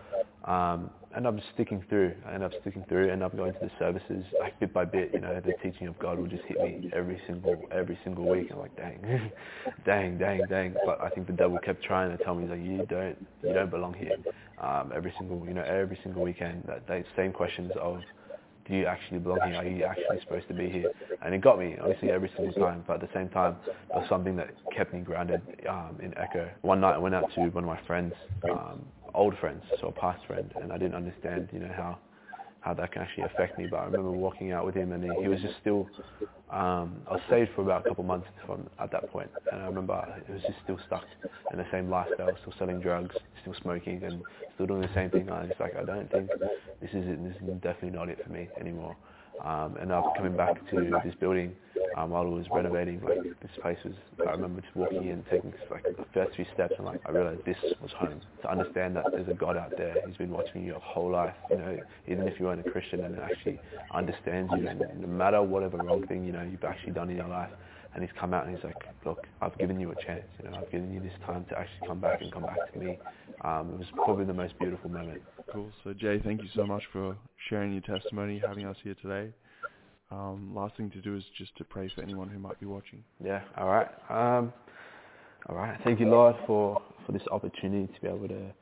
um, 0.45 0.91
ended 1.17 1.35
up 1.35 1.41
sticking 1.55 1.85
through. 1.89 2.15
and 2.15 2.25
I 2.27 2.35
ended 2.35 2.53
up 2.53 2.61
sticking 2.61 2.85
through. 2.89 3.11
Ended 3.11 3.23
up 3.23 3.37
going 3.37 3.53
to 3.53 3.59
the 3.61 3.71
services 3.79 4.25
like 4.41 4.59
bit 4.61 4.73
by 4.73 4.85
bit. 4.85 5.11
You 5.13 5.21
know, 5.21 5.41
the 5.41 5.55
teaching 5.63 5.87
of 5.87 5.99
God 5.99 6.19
will 6.19 6.27
just 6.27 6.45
hit 6.45 6.59
me 6.59 6.91
every 6.95 7.21
single 7.27 7.57
every 7.71 7.99
single 8.05 8.29
week. 8.29 8.49
I'm 8.51 8.59
like, 8.59 8.77
dang, 8.77 9.31
dang, 9.87 10.19
dang, 10.19 10.43
dang. 10.49 10.75
But 10.85 11.01
I 11.01 11.11
think 11.11 11.27
the 11.27 11.33
devil 11.33 11.59
kept 11.59 11.83
trying 11.83 12.17
to 12.17 12.23
tell 12.25 12.35
me 12.35 12.47
like, 12.47 12.61
you 12.61 12.87
don't, 12.89 13.17
you 13.43 13.53
don't 13.53 13.71
belong 13.71 13.95
here. 13.95 14.17
Um, 14.61 14.93
every 14.95 15.15
single, 15.19 15.45
you 15.47 15.55
know, 15.55 15.63
every 15.63 15.99
single 16.03 16.23
weekend, 16.23 16.65
that, 16.67 16.87
that 16.89 17.05
same 17.17 17.33
questions 17.33 17.71
of 17.81 18.01
do 18.69 18.77
you 18.77 18.87
actually 18.87 19.19
belong 19.19 19.39
here? 19.47 19.57
Are 19.57 19.67
you 19.67 19.85
actually 19.85 20.21
supposed 20.21 20.47
to 20.49 20.55
be 20.55 20.69
here? 20.69 20.91
And 21.23 21.35
it 21.35 21.41
got 21.41 21.59
me, 21.59 21.77
obviously, 21.81 22.11
every 22.11 22.31
single 22.37 22.53
time. 22.53 22.85
But 22.87 22.95
at 22.95 23.01
the 23.01 23.09
same 23.15 23.29
time, 23.31 23.57
it 23.67 23.95
was 23.95 24.07
something 24.09 24.37
that 24.37 24.49
kept 24.77 24.93
me 24.93 25.01
grounded 25.01 25.41
um, 25.69 25.99
in 26.03 26.17
Echo. 26.19 26.51
One 26.61 26.81
night 26.81 26.95
I 26.95 26.99
went 26.99 27.15
out 27.15 27.33
to 27.35 27.41
one 27.49 27.65
of 27.65 27.69
my 27.69 27.81
friends, 27.87 28.13
um, 28.51 28.85
old 29.15 29.37
friends, 29.39 29.63
so 29.81 29.89
a 29.89 29.93
past 29.93 30.25
friend, 30.27 30.53
and 30.61 30.73
I 30.73 30.79
didn't 30.79 30.95
understand, 30.95 31.49
you 31.53 31.61
know, 31.61 31.73
how 31.75 31.99
how 32.61 32.75
that 32.75 32.93
can 32.93 33.03
actually 33.03 33.25
affect 33.25 33.59
me. 33.59 33.67
But 33.67 33.79
I 33.79 33.85
remember 33.85 34.11
walking 34.13 34.53
out 34.53 34.67
with 34.67 34.75
him, 34.75 34.93
and 34.93 35.05
he, 35.05 35.15
he 35.23 35.29
was 35.29 35.41
just 35.41 35.55
still. 35.61 35.89
Um, 36.51 37.03
I 37.09 37.13
was 37.13 37.21
saved 37.31 37.51
for 37.55 37.63
about 37.63 37.85
a 37.85 37.89
couple 37.89 38.03
of 38.05 38.09
months 38.09 38.27
from 38.47 38.69
at 38.79 38.91
that 38.93 39.07
point, 39.09 39.31
and 39.51 39.61
I 39.63 39.67
remember 39.67 39.95
he 40.27 40.33
was 40.33 40.43
just 40.47 40.59
still 40.65 40.79
stuck 40.87 41.05
in 41.53 41.59
the 41.59 41.67
same 41.71 41.91
lifestyle, 41.91 42.37
still 42.41 42.55
selling 42.59 42.81
drugs, 42.81 43.15
still 43.43 43.55
smoking, 43.63 44.03
and 44.05 44.23
still 44.55 44.67
doing 44.67 44.81
the 44.83 44.95
same 44.95 45.11
thing. 45.11 45.31
I 45.31 45.41
was 45.41 45.49
just 45.51 45.61
like, 45.61 45.77
I 45.77 45.85
don't 45.85 46.11
think 46.11 46.31
this 46.81 46.91
is 46.91 47.07
it. 47.07 47.23
This 47.23 47.35
is 47.37 47.61
definitely 47.63 47.91
not 47.91 48.09
it 48.09 48.19
for 48.25 48.31
me 48.31 48.49
anymore. 48.61 48.97
Um, 49.45 49.77
and 49.81 49.91
was 49.91 50.13
coming 50.17 50.37
back 50.37 50.55
to 50.71 50.91
this 51.05 51.15
building 51.21 51.55
um, 51.97 52.11
while 52.11 52.23
I 52.23 52.29
was 52.29 52.47
renovating. 52.53 53.01
Like 53.03 53.23
this 53.41 53.51
place 53.61 53.79
was, 53.85 53.95
I 54.27 54.33
remember 54.33 54.61
just 54.61 54.75
walking 54.75 55.09
in, 55.09 55.25
taking 55.31 55.53
like 55.71 55.85
the 55.85 56.05
first 56.13 56.37
few 56.37 56.45
steps, 56.55 56.75
and 56.77 56.87
like 56.87 57.01
I 57.07 57.11
realized 57.13 57.45
this 57.45 57.57
was 57.81 57.91
home. 57.93 58.21
To 58.43 58.51
understand 58.51 58.97
that 58.97 59.07
there's 59.13 59.29
a 59.29 59.35
God 59.35 59.57
out 59.57 59.73
there 59.77 59.97
who's 60.05 60.17
been 60.17 60.31
watching 60.31 60.63
you 60.63 60.69
your 60.69 60.81
whole 60.81 61.11
life. 61.11 61.35
You 61.51 61.57
know, 61.57 61.79
even 62.07 62.27
if 62.29 62.39
you 62.39 62.47
weren't 62.47 62.67
a 62.67 62.71
Christian, 62.71 63.05
and 63.05 63.19
actually 63.19 63.61
understands 63.93 64.51
you, 64.57 64.69
and 64.69 64.81
no 65.01 65.07
matter 65.07 65.43
whatever 65.43 65.79
wrong 65.79 66.07
thing 66.07 66.25
you 66.25 66.33
know 66.33 66.43
you've 66.43 66.65
actually 66.65 66.93
done 66.93 67.11
in 67.11 67.17
your 67.17 67.29
life. 67.29 67.51
And 67.99 68.07
he's 68.07 68.17
come 68.21 68.33
out 68.33 68.47
and 68.47 68.55
he's 68.55 68.63
like, 68.63 68.81
look, 69.05 69.27
I've 69.43 69.59
given 69.59 69.81
you 69.81 69.91
a 69.91 69.95
chance. 69.97 70.23
You 70.41 70.49
know, 70.49 70.57
I've 70.57 70.71
given 70.71 70.93
you 70.93 71.01
this 71.01 71.11
time 71.27 71.45
to 71.49 71.59
actually 71.59 71.89
come 71.89 71.99
back 71.99 72.21
and 72.23 72.33
come 72.33 72.45
back 72.45 72.73
to 72.73 72.79
me. 72.79 72.97
Um, 73.45 73.73
it 73.73 73.79
was 73.81 73.89
probably 74.05 74.25
the 74.25 74.33
most 74.33 74.57
beautiful 74.57 74.89
moment. 74.89 75.21
Cool. 75.53 75.69
So 75.83 75.93
Jay, 75.95 76.21
thank 76.25 76.41
you 76.41 76.49
so 76.55 76.65
much 76.65 76.85
for 76.93 77.17
sharing 77.49 77.73
your 77.73 77.81
testimony, 77.81 78.39
having 78.39 78.67
us 78.67 78.77
here 78.85 78.95
today. 79.03 79.33
Um, 80.13 80.53
last 80.55 80.77
thing 80.77 80.93
to 80.93 81.01
do 81.01 81.17
is 81.17 81.25
just 81.37 81.57
to 81.57 81.65
pray 81.65 81.91
for 81.93 82.03
anyone 82.03 82.29
who 82.29 82.39
might 82.39 82.61
be 82.61 82.67
watching. 82.67 83.03
Yeah. 83.21 83.43
All 83.57 83.67
right. 83.67 83.89
Um, 84.09 84.53
all 85.49 85.57
right. 85.57 85.77
Thank 85.83 85.99
you, 85.99 86.07
Lord, 86.07 86.37
for, 86.47 86.81
for 87.05 87.11
this 87.11 87.27
opportunity 87.33 87.93
to 87.93 88.01
be 88.01 88.07
able 88.07 88.29
to 88.29 88.29
to 88.29 88.53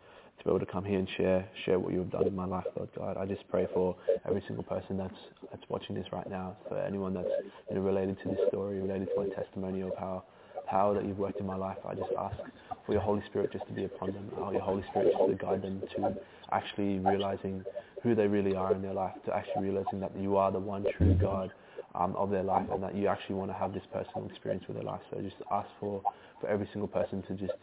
be 0.47 0.51
able 0.51 0.61
to 0.61 0.67
come 0.67 0.85
here 0.85 0.99
and 0.99 1.09
share 1.17 1.45
share 1.65 1.79
what 1.79 1.93
you 1.93 1.99
have 1.99 2.11
done 2.11 2.27
in 2.27 2.35
my 2.35 2.47
life, 2.47 2.65
Lord 2.77 2.89
God. 2.97 3.17
I 3.17 3.27
just 3.27 3.47
pray 3.49 3.67
for 3.75 3.97
every 4.27 4.43
single 4.47 4.65
person 4.65 4.97
that's 4.97 5.15
that's 5.51 5.63
watching 5.69 5.97
this 5.97 6.07
right 6.13 6.29
now, 6.31 6.57
for 6.69 6.79
anyone 6.79 7.15
that's 7.15 7.29
you 7.69 7.75
know, 7.77 7.83
related 7.83 8.17
to 8.23 8.29
this 8.29 8.39
story, 8.49 8.81
related 8.81 9.09
to 9.09 9.17
my 9.17 9.35
testimony 9.35 9.83
of 9.83 9.93
how 9.99 10.23
how 10.67 10.93
that 10.95 11.05
you've 11.05 11.19
worked 11.19 11.41
in 11.41 11.47
my 11.47 11.57
life. 11.57 11.79
I 11.87 11.95
just 11.95 12.11
ask 12.19 12.37
for 12.85 12.93
your 12.93 13.01
Holy 13.01 13.23
Spirit 13.27 13.53
just 13.53 13.67
to 13.67 13.73
be 13.73 13.85
upon 13.85 14.13
them, 14.13 14.31
how 14.37 14.53
your 14.53 14.61
Holy 14.61 14.85
Spirit 14.91 15.13
just 15.17 15.31
to 15.31 15.35
guide 15.35 15.63
them 15.63 15.83
to 15.97 16.17
actually 16.53 16.99
realizing 17.01 17.65
who 18.03 18.15
they 18.15 18.29
really 18.29 18.55
are 18.55 18.73
in 18.73 18.83
their 18.83 18.95
life, 18.95 19.15
to 19.27 19.35
actually 19.35 19.65
realizing 19.65 19.99
that 20.01 20.17
you 20.17 20.37
are 20.37 20.53
the 20.53 20.61
one 20.61 20.85
true 20.97 21.15
God 21.15 21.51
um, 21.97 22.15
of 22.15 22.31
their 22.31 22.43
life 22.45 22.67
and 22.73 22.83
that 22.83 22.95
you 22.95 23.09
actually 23.09 23.35
want 23.35 23.51
to 23.51 23.57
have 23.57 23.73
this 23.73 23.83
personal 23.93 24.29
experience 24.29 24.65
with 24.69 24.77
their 24.77 24.87
life. 24.87 25.01
So 25.11 25.19
I 25.19 25.23
just 25.23 25.37
ask 25.51 25.69
for, 25.81 26.03
for 26.41 26.49
every 26.49 26.69
single 26.73 26.89
person 26.89 27.23
to 27.23 27.35
just 27.35 27.55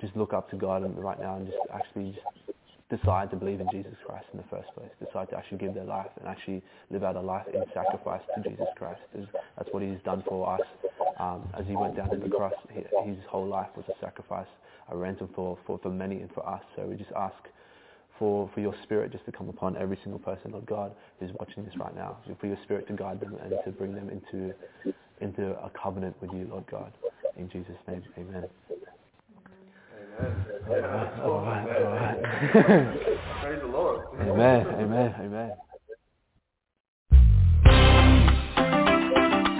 just 0.00 0.16
look 0.16 0.32
up 0.32 0.50
to 0.50 0.56
God 0.56 0.82
right 0.96 1.20
now 1.20 1.36
and 1.36 1.46
just 1.46 1.58
actually 1.72 2.12
just 2.12 2.24
decide 2.90 3.30
to 3.30 3.36
believe 3.36 3.60
in 3.60 3.68
Jesus 3.70 3.94
Christ 4.06 4.26
in 4.32 4.38
the 4.38 4.44
first 4.48 4.68
place. 4.74 4.88
Decide 5.04 5.28
to 5.30 5.36
actually 5.36 5.58
give 5.58 5.74
their 5.74 5.84
life 5.84 6.08
and 6.18 6.28
actually 6.28 6.62
live 6.90 7.04
out 7.04 7.16
a 7.16 7.20
life 7.20 7.46
in 7.52 7.64
sacrifice 7.74 8.22
to 8.34 8.48
Jesus 8.48 8.66
Christ. 8.76 9.00
That's 9.14 9.68
what 9.72 9.82
He's 9.82 9.98
done 10.04 10.24
for 10.26 10.48
us. 10.54 10.66
Um, 11.18 11.48
as 11.58 11.66
He 11.66 11.74
went 11.74 11.96
down 11.96 12.10
to 12.10 12.16
the 12.16 12.28
cross, 12.28 12.54
His 12.70 13.18
whole 13.28 13.46
life 13.46 13.68
was 13.76 13.84
a 13.88 14.00
sacrifice, 14.00 14.46
a 14.90 14.96
ransom 14.96 15.28
for, 15.34 15.58
for, 15.66 15.78
for 15.82 15.90
many 15.90 16.20
and 16.20 16.30
for 16.32 16.48
us. 16.48 16.62
So 16.76 16.86
we 16.86 16.96
just 16.96 17.12
ask 17.16 17.36
for, 18.18 18.50
for 18.54 18.60
your 18.60 18.74
spirit 18.82 19.12
just 19.12 19.24
to 19.26 19.32
come 19.32 19.48
upon 19.48 19.76
every 19.76 19.98
single 20.02 20.18
person, 20.18 20.52
Lord 20.52 20.66
God, 20.66 20.92
who's 21.20 21.30
watching 21.38 21.64
this 21.64 21.74
right 21.78 21.94
now. 21.94 22.16
For 22.40 22.46
your 22.46 22.58
spirit 22.64 22.86
to 22.88 22.94
guide 22.94 23.20
them 23.20 23.36
and 23.42 23.54
to 23.64 23.70
bring 23.70 23.94
them 23.94 24.08
into, 24.08 24.54
into 25.20 25.50
a 25.62 25.70
covenant 25.70 26.16
with 26.20 26.32
you, 26.32 26.46
Lord 26.50 26.64
God. 26.70 26.92
In 27.36 27.48
Jesus' 27.50 27.76
name, 27.86 28.02
amen. 28.16 28.44
All 30.18 31.40
right, 31.42 31.64
all 31.76 31.94
right. 31.94 32.18
Amen, 34.20 34.66
amen, 34.66 35.14
amen. 35.20 35.52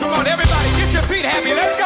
Come 0.00 0.10
on, 0.10 0.26
everybody, 0.26 0.70
get 0.70 0.90
your 0.92 1.06
feet 1.08 1.24
happy. 1.24 1.54
Let's 1.54 1.77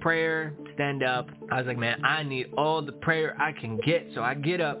prayer, 0.00 0.54
stand 0.74 1.02
up. 1.02 1.28
I 1.50 1.58
was 1.58 1.66
like, 1.66 1.78
man, 1.78 2.04
I 2.04 2.22
need 2.22 2.52
all 2.56 2.82
the 2.82 2.92
prayer 2.92 3.36
I 3.40 3.52
can 3.52 3.78
get. 3.78 4.08
So 4.14 4.22
I 4.22 4.34
get 4.34 4.60
up. 4.60 4.80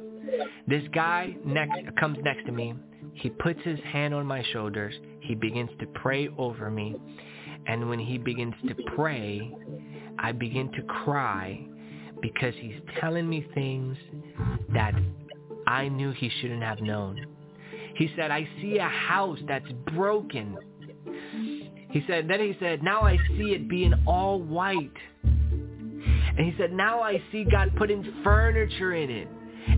This 0.66 0.82
guy 0.94 1.36
next 1.44 1.78
comes 1.98 2.18
next 2.22 2.44
to 2.46 2.52
me. 2.52 2.74
He 3.14 3.30
puts 3.30 3.60
his 3.64 3.80
hand 3.80 4.14
on 4.14 4.26
my 4.26 4.42
shoulders. 4.52 4.94
He 5.20 5.34
begins 5.34 5.70
to 5.80 5.86
pray 5.86 6.28
over 6.38 6.70
me. 6.70 6.96
And 7.66 7.88
when 7.88 7.98
he 7.98 8.18
begins 8.18 8.54
to 8.68 8.74
pray, 8.94 9.50
I 10.18 10.32
begin 10.32 10.70
to 10.72 10.82
cry 10.82 11.60
because 12.22 12.54
he's 12.60 12.80
telling 13.00 13.28
me 13.28 13.46
things 13.54 13.96
that 14.72 14.94
I 15.66 15.88
knew 15.88 16.12
he 16.12 16.30
shouldn't 16.40 16.62
have 16.62 16.80
known. 16.80 17.26
He 17.96 18.10
said, 18.16 18.30
I 18.30 18.48
see 18.60 18.78
a 18.78 18.88
house 18.88 19.38
that's 19.48 19.70
broken. 19.94 20.56
He 21.90 22.04
said, 22.06 22.28
then 22.28 22.40
he 22.40 22.56
said, 22.60 22.82
now 22.82 23.00
I 23.00 23.16
see 23.28 23.52
it 23.52 23.68
being 23.68 23.94
all 24.06 24.40
white. 24.40 24.92
And 25.22 26.38
he 26.38 26.54
said, 26.58 26.72
now 26.72 27.00
I 27.00 27.22
see 27.32 27.44
God 27.44 27.72
putting 27.76 28.04
furniture 28.22 28.94
in 28.94 29.10
it. 29.10 29.28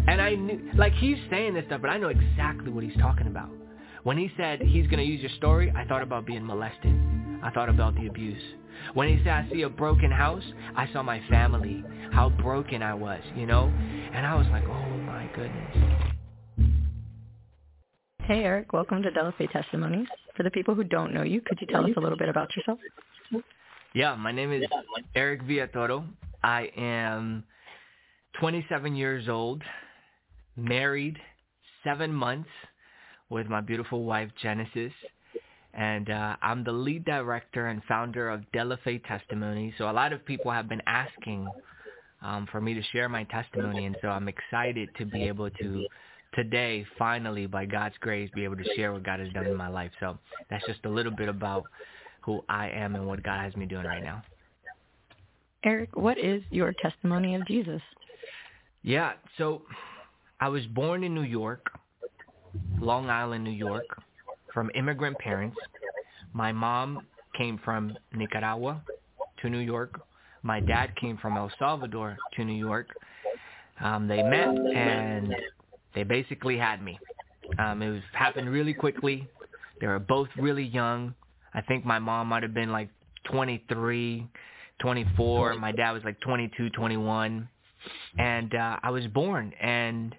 And 0.08 0.20
I 0.20 0.34
knew, 0.34 0.70
like 0.76 0.92
he's 0.94 1.16
saying 1.30 1.54
this 1.54 1.64
stuff, 1.66 1.80
but 1.80 1.90
I 1.90 1.98
know 1.98 2.08
exactly 2.08 2.70
what 2.70 2.84
he's 2.84 2.96
talking 2.98 3.26
about. 3.26 3.50
When 4.02 4.16
he 4.16 4.30
said 4.36 4.60
he's 4.60 4.86
going 4.86 4.98
to 4.98 5.04
use 5.04 5.20
your 5.20 5.30
story, 5.36 5.72
I 5.76 5.84
thought 5.84 6.02
about 6.02 6.26
being 6.26 6.44
molested. 6.44 6.94
I 7.42 7.50
thought 7.50 7.68
about 7.68 7.94
the 7.94 8.06
abuse. 8.06 8.42
When 8.94 9.08
he 9.08 9.18
said 9.18 9.28
I 9.28 9.48
see 9.50 9.62
a 9.62 9.68
broken 9.68 10.10
house, 10.10 10.44
I 10.76 10.90
saw 10.92 11.02
my 11.02 11.20
family, 11.28 11.84
how 12.12 12.30
broken 12.30 12.82
I 12.82 12.94
was, 12.94 13.20
you 13.36 13.46
know? 13.46 13.72
And 14.12 14.26
I 14.26 14.34
was 14.34 14.46
like, 14.50 14.64
oh 14.64 14.98
my 14.98 15.28
goodness. 15.34 15.76
Hey 18.22 18.44
Eric, 18.44 18.72
welcome 18.72 19.02
to 19.02 19.10
Delafe 19.10 19.50
Testimonies. 19.50 20.08
For 20.40 20.44
the 20.44 20.50
people 20.50 20.74
who 20.74 20.84
don't 20.84 21.12
know 21.12 21.22
you, 21.22 21.42
could 21.42 21.58
you 21.60 21.66
tell 21.66 21.84
us 21.84 21.90
a 21.98 22.00
little 22.00 22.16
bit 22.16 22.30
about 22.30 22.48
yourself? 22.56 22.78
Yeah, 23.92 24.14
my 24.14 24.32
name 24.32 24.50
is 24.52 24.62
Eric 25.14 25.42
Villatoro. 25.42 26.02
I 26.42 26.70
am 26.78 27.44
27 28.40 28.96
years 28.96 29.28
old, 29.28 29.62
married, 30.56 31.18
seven 31.84 32.10
months 32.10 32.48
with 33.28 33.48
my 33.48 33.60
beautiful 33.60 34.04
wife 34.04 34.30
Genesis. 34.40 34.92
And 35.74 36.08
uh, 36.08 36.36
I'm 36.40 36.64
the 36.64 36.72
lead 36.72 37.04
director 37.04 37.66
and 37.66 37.82
founder 37.84 38.30
of 38.30 38.40
Delafe 38.54 39.04
Testimony. 39.06 39.74
So 39.76 39.90
a 39.90 39.92
lot 39.92 40.14
of 40.14 40.24
people 40.24 40.50
have 40.50 40.70
been 40.70 40.82
asking 40.86 41.50
um, 42.22 42.48
for 42.50 42.62
me 42.62 42.72
to 42.72 42.82
share 42.94 43.10
my 43.10 43.24
testimony, 43.24 43.84
and 43.84 43.96
so 44.00 44.08
I'm 44.08 44.26
excited 44.26 44.88
to 44.96 45.04
be 45.04 45.24
able 45.24 45.50
to 45.50 45.86
today, 46.34 46.86
finally, 46.98 47.46
by 47.46 47.66
God's 47.66 47.96
grace, 48.00 48.30
be 48.34 48.44
able 48.44 48.56
to 48.56 48.74
share 48.76 48.92
what 48.92 49.02
God 49.02 49.20
has 49.20 49.32
done 49.32 49.46
in 49.46 49.56
my 49.56 49.68
life. 49.68 49.90
So 50.00 50.18
that's 50.48 50.64
just 50.66 50.84
a 50.84 50.88
little 50.88 51.12
bit 51.12 51.28
about 51.28 51.64
who 52.22 52.44
I 52.48 52.68
am 52.70 52.94
and 52.94 53.06
what 53.06 53.22
God 53.22 53.40
has 53.40 53.56
me 53.56 53.66
doing 53.66 53.86
right 53.86 54.02
now. 54.02 54.22
Eric, 55.64 55.96
what 55.96 56.18
is 56.18 56.42
your 56.50 56.72
testimony 56.72 57.34
of 57.34 57.46
Jesus? 57.46 57.82
Yeah, 58.82 59.12
so 59.36 59.62
I 60.40 60.48
was 60.48 60.64
born 60.66 61.04
in 61.04 61.14
New 61.14 61.22
York, 61.22 61.66
Long 62.80 63.10
Island, 63.10 63.44
New 63.44 63.50
York, 63.50 63.84
from 64.54 64.70
immigrant 64.74 65.18
parents. 65.18 65.56
My 66.32 66.50
mom 66.50 67.06
came 67.36 67.60
from 67.64 67.96
Nicaragua 68.14 68.82
to 69.42 69.50
New 69.50 69.58
York. 69.58 70.00
My 70.42 70.60
dad 70.60 70.96
came 70.96 71.18
from 71.18 71.36
El 71.36 71.50
Salvador 71.58 72.16
to 72.34 72.44
New 72.44 72.54
York. 72.54 72.88
Um, 73.80 74.08
they 74.08 74.22
met 74.22 74.48
and 74.48 75.34
they 75.94 76.02
basically 76.02 76.56
had 76.56 76.82
me. 76.82 76.98
Um, 77.58 77.82
it 77.82 77.90
was 77.90 78.02
happened 78.12 78.48
really 78.50 78.74
quickly. 78.74 79.28
They 79.80 79.86
were 79.86 79.98
both 79.98 80.28
really 80.36 80.64
young. 80.64 81.14
I 81.54 81.62
think 81.62 81.84
my 81.84 81.98
mom 81.98 82.28
might 82.28 82.42
have 82.42 82.54
been 82.54 82.70
like 82.70 82.90
23, 83.30 84.26
24. 84.80 85.54
My 85.54 85.72
dad 85.72 85.92
was 85.92 86.04
like 86.04 86.20
22, 86.20 86.70
21. 86.70 87.48
And 88.18 88.54
uh, 88.54 88.76
I 88.82 88.90
was 88.90 89.06
born. 89.08 89.52
And 89.60 90.14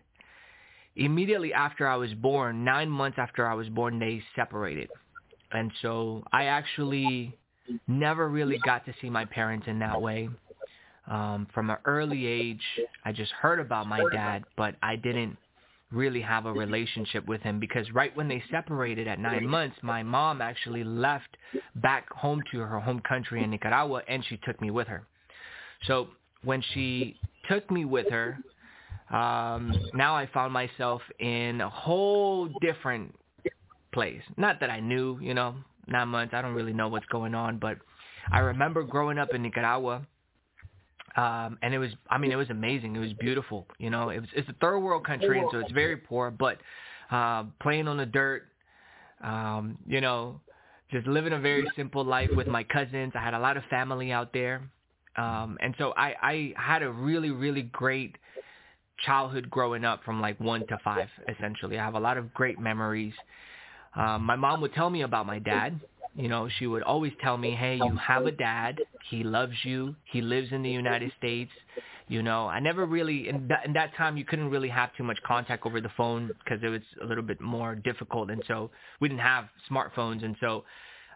immediately 0.96 1.54
after 1.54 1.88
I 1.88 1.96
was 1.96 2.14
born, 2.16 2.64
nine 2.64 2.90
months 2.90 3.18
after 3.20 3.48
I 3.48 3.54
was 3.54 3.70
born, 3.70 4.00
they 4.00 4.22
separated. 4.36 4.90
And 5.52 5.72
so 5.82 6.24
I 6.32 6.46
actually 6.46 7.38
never 7.88 8.30
really 8.30 8.60
got 8.66 8.86
to 8.86 8.94
see 9.02 9.10
my 9.10 9.26
parents 9.26 9.68
in 9.68 9.80
that 9.80 10.02
way. 10.02 10.30
Um, 11.08 11.48
from 11.54 11.70
an 11.70 11.78
early 11.86 12.26
age, 12.26 12.62
I 13.04 13.12
just 13.12 13.32
heard 13.34 13.60
about 13.60 13.88
my 13.88 14.02
dad, 14.14 14.44
but 14.56 14.76
I 14.82 14.96
didn't 14.96 15.38
really 15.92 16.22
have 16.22 16.46
a 16.46 16.54
relationship 16.54 17.28
with 17.28 17.42
him 17.42 17.60
because 17.60 17.90
right 17.92 18.16
when 18.16 18.28
they 18.28 18.44
separated 18.50 19.08
at 19.08 19.20
nine 19.20 19.46
months, 19.46 19.76
my 19.82 20.04
mom 20.04 20.42
actually 20.42 20.84
left 20.84 21.38
back 21.76 22.10
home 22.12 22.42
to 22.52 22.60
her 22.60 22.80
home 22.80 23.02
country 23.02 23.44
in 23.44 23.50
Nicaragua 23.50 24.02
and 24.08 24.24
she 24.26 24.38
took 24.38 24.62
me 24.62 24.72
with 24.72 24.88
her. 24.88 25.04
So 25.88 26.08
when 26.44 26.64
she 26.74 27.20
took 27.50 27.70
me 27.70 27.86
with 27.86 28.10
her, 28.10 28.38
um, 29.12 29.74
now 29.94 30.16
I 30.16 30.28
found 30.34 30.54
myself 30.54 31.02
in 31.20 31.60
a 31.62 31.70
whole 31.70 32.50
different 32.62 33.14
place. 33.92 34.22
Not 34.38 34.60
that 34.62 34.70
I 34.70 34.80
knew, 34.80 35.20
you 35.22 35.34
know, 35.34 35.56
nine 35.88 36.08
months, 36.08 36.34
I 36.34 36.42
don't 36.42 36.54
really 36.54 36.74
know 36.74 36.88
what's 36.88 37.06
going 37.08 37.36
on, 37.36 37.58
but 37.58 37.78
I 38.32 38.40
remember 38.40 38.84
growing 38.84 39.18
up 39.18 39.34
in 39.34 39.42
Nicaragua 39.42 40.06
um, 41.16 41.58
and 41.62 41.74
it 41.74 41.78
was 41.80 41.92
I 42.10 42.18
mean 42.18 42.32
it 42.32 42.36
was 42.38 42.50
amazing. 42.50 42.96
It 42.96 43.00
was 43.00 43.14
beautiful. 43.14 43.68
You 43.80 43.90
know, 43.90 44.10
it 44.10 44.20
was 44.22 44.30
it's 44.36 44.50
a 44.50 44.54
third 44.62 44.80
world 44.80 45.06
country, 45.06 45.40
and 45.40 45.50
so 45.52 45.60
it's 45.60 45.72
very 45.72 45.98
poor. 45.98 46.32
But 46.32 46.60
uh, 47.12 47.46
playing 47.62 47.88
on 47.88 47.98
the 47.98 48.06
dirt, 48.06 48.44
um, 49.24 49.78
you 49.88 50.02
know, 50.02 50.40
just 50.92 51.08
living 51.08 51.34
a 51.34 51.40
very 51.40 51.68
simple 51.76 52.04
life 52.04 52.32
with 52.36 52.48
my 52.48 52.64
cousins. 52.64 53.14
I 53.16 53.20
had 53.22 53.34
a 53.34 53.40
lot 53.40 53.58
of 53.58 53.64
family 53.70 54.12
out 54.12 54.32
there, 54.34 54.62
um, 55.18 55.58
and 55.62 55.76
so 55.78 55.94
I 55.98 56.16
I 56.22 56.54
had 56.58 56.84
a 56.84 56.92
really 56.92 57.32
really 57.32 57.64
great 57.64 58.18
childhood 59.06 59.50
growing 59.50 59.84
up 59.84 60.04
from 60.04 60.22
like 60.22 60.40
one 60.40 60.66
to 60.68 60.78
five 60.84 61.10
essentially. 61.28 61.78
I 61.78 61.84
have 61.84 61.96
a 61.96 62.00
lot 62.00 62.18
of 62.18 62.34
great 62.34 62.60
memories. 62.60 63.14
Um, 63.96 64.24
my 64.24 64.38
mom 64.38 64.62
would 64.62 64.74
tell 64.74 64.90
me 64.90 65.02
about 65.02 65.26
my 65.26 65.40
dad 65.40 65.80
you 66.16 66.28
know, 66.28 66.50
she 66.60 66.68
would 66.68 66.84
always 66.84 67.14
tell 67.22 67.38
me, 67.38 67.52
"Hey, 67.52 67.76
you 67.78 67.96
have 67.96 68.26
a 68.26 68.32
dad. 68.32 68.80
He 69.10 69.24
loves 69.24 69.54
you. 69.64 69.96
He 70.06 70.22
lives 70.22 70.52
in 70.52 70.62
the 70.62 70.70
United 70.70 71.12
States." 71.18 71.52
You 72.08 72.22
know, 72.22 72.48
I 72.48 72.60
never 72.60 72.86
really 72.86 73.30
in 73.30 73.48
that, 73.48 73.66
in 73.66 73.74
that 73.74 73.96
time 73.96 74.18
you 74.18 74.26
couldn't 74.26 74.50
really 74.50 74.68
have 74.68 74.94
too 74.98 75.04
much 75.04 75.22
contact 75.24 75.66
over 75.66 75.80
the 75.80 75.92
phone 75.96 76.28
because 76.28 76.62
it 76.62 76.68
was 76.68 76.82
a 77.02 77.06
little 77.06 77.24
bit 77.24 77.40
more 77.40 77.76
difficult, 77.76 78.30
and 78.30 78.44
so 78.48 78.70
we 79.00 79.08
didn't 79.08 79.22
have 79.22 79.46
smartphones, 79.70 80.26
and 80.26 80.36
so 80.42 80.66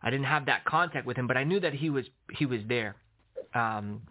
I 0.04 0.10
didn't 0.10 0.28
have 0.28 0.46
that 0.46 0.64
contact 0.64 1.06
with 1.06 1.18
him. 1.18 1.28
But 1.28 1.36
I 1.36 1.44
knew 1.44 1.60
that 1.60 1.74
he 1.74 1.90
was 1.90 2.06
he 2.32 2.46
was 2.46 2.62
there. 2.70 2.96
Um, 3.54 4.02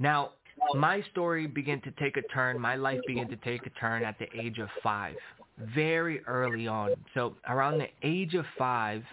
now, 0.00 0.30
my 0.74 1.02
story 1.12 1.46
began 1.46 1.80
to 1.82 1.92
take 1.92 2.16
a 2.16 2.22
turn. 2.22 2.58
My 2.58 2.74
life 2.74 3.00
began 3.06 3.28
to 3.28 3.36
take 3.36 3.64
a 3.66 3.70
turn 3.70 4.02
at 4.02 4.18
the 4.18 4.26
age 4.36 4.58
of 4.58 4.68
five, 4.82 5.14
very 5.58 6.24
early 6.26 6.66
on. 6.66 6.90
So 7.14 7.36
around 7.48 7.78
the 7.78 7.88
age 8.02 8.34
of 8.34 8.44
five 8.58 9.04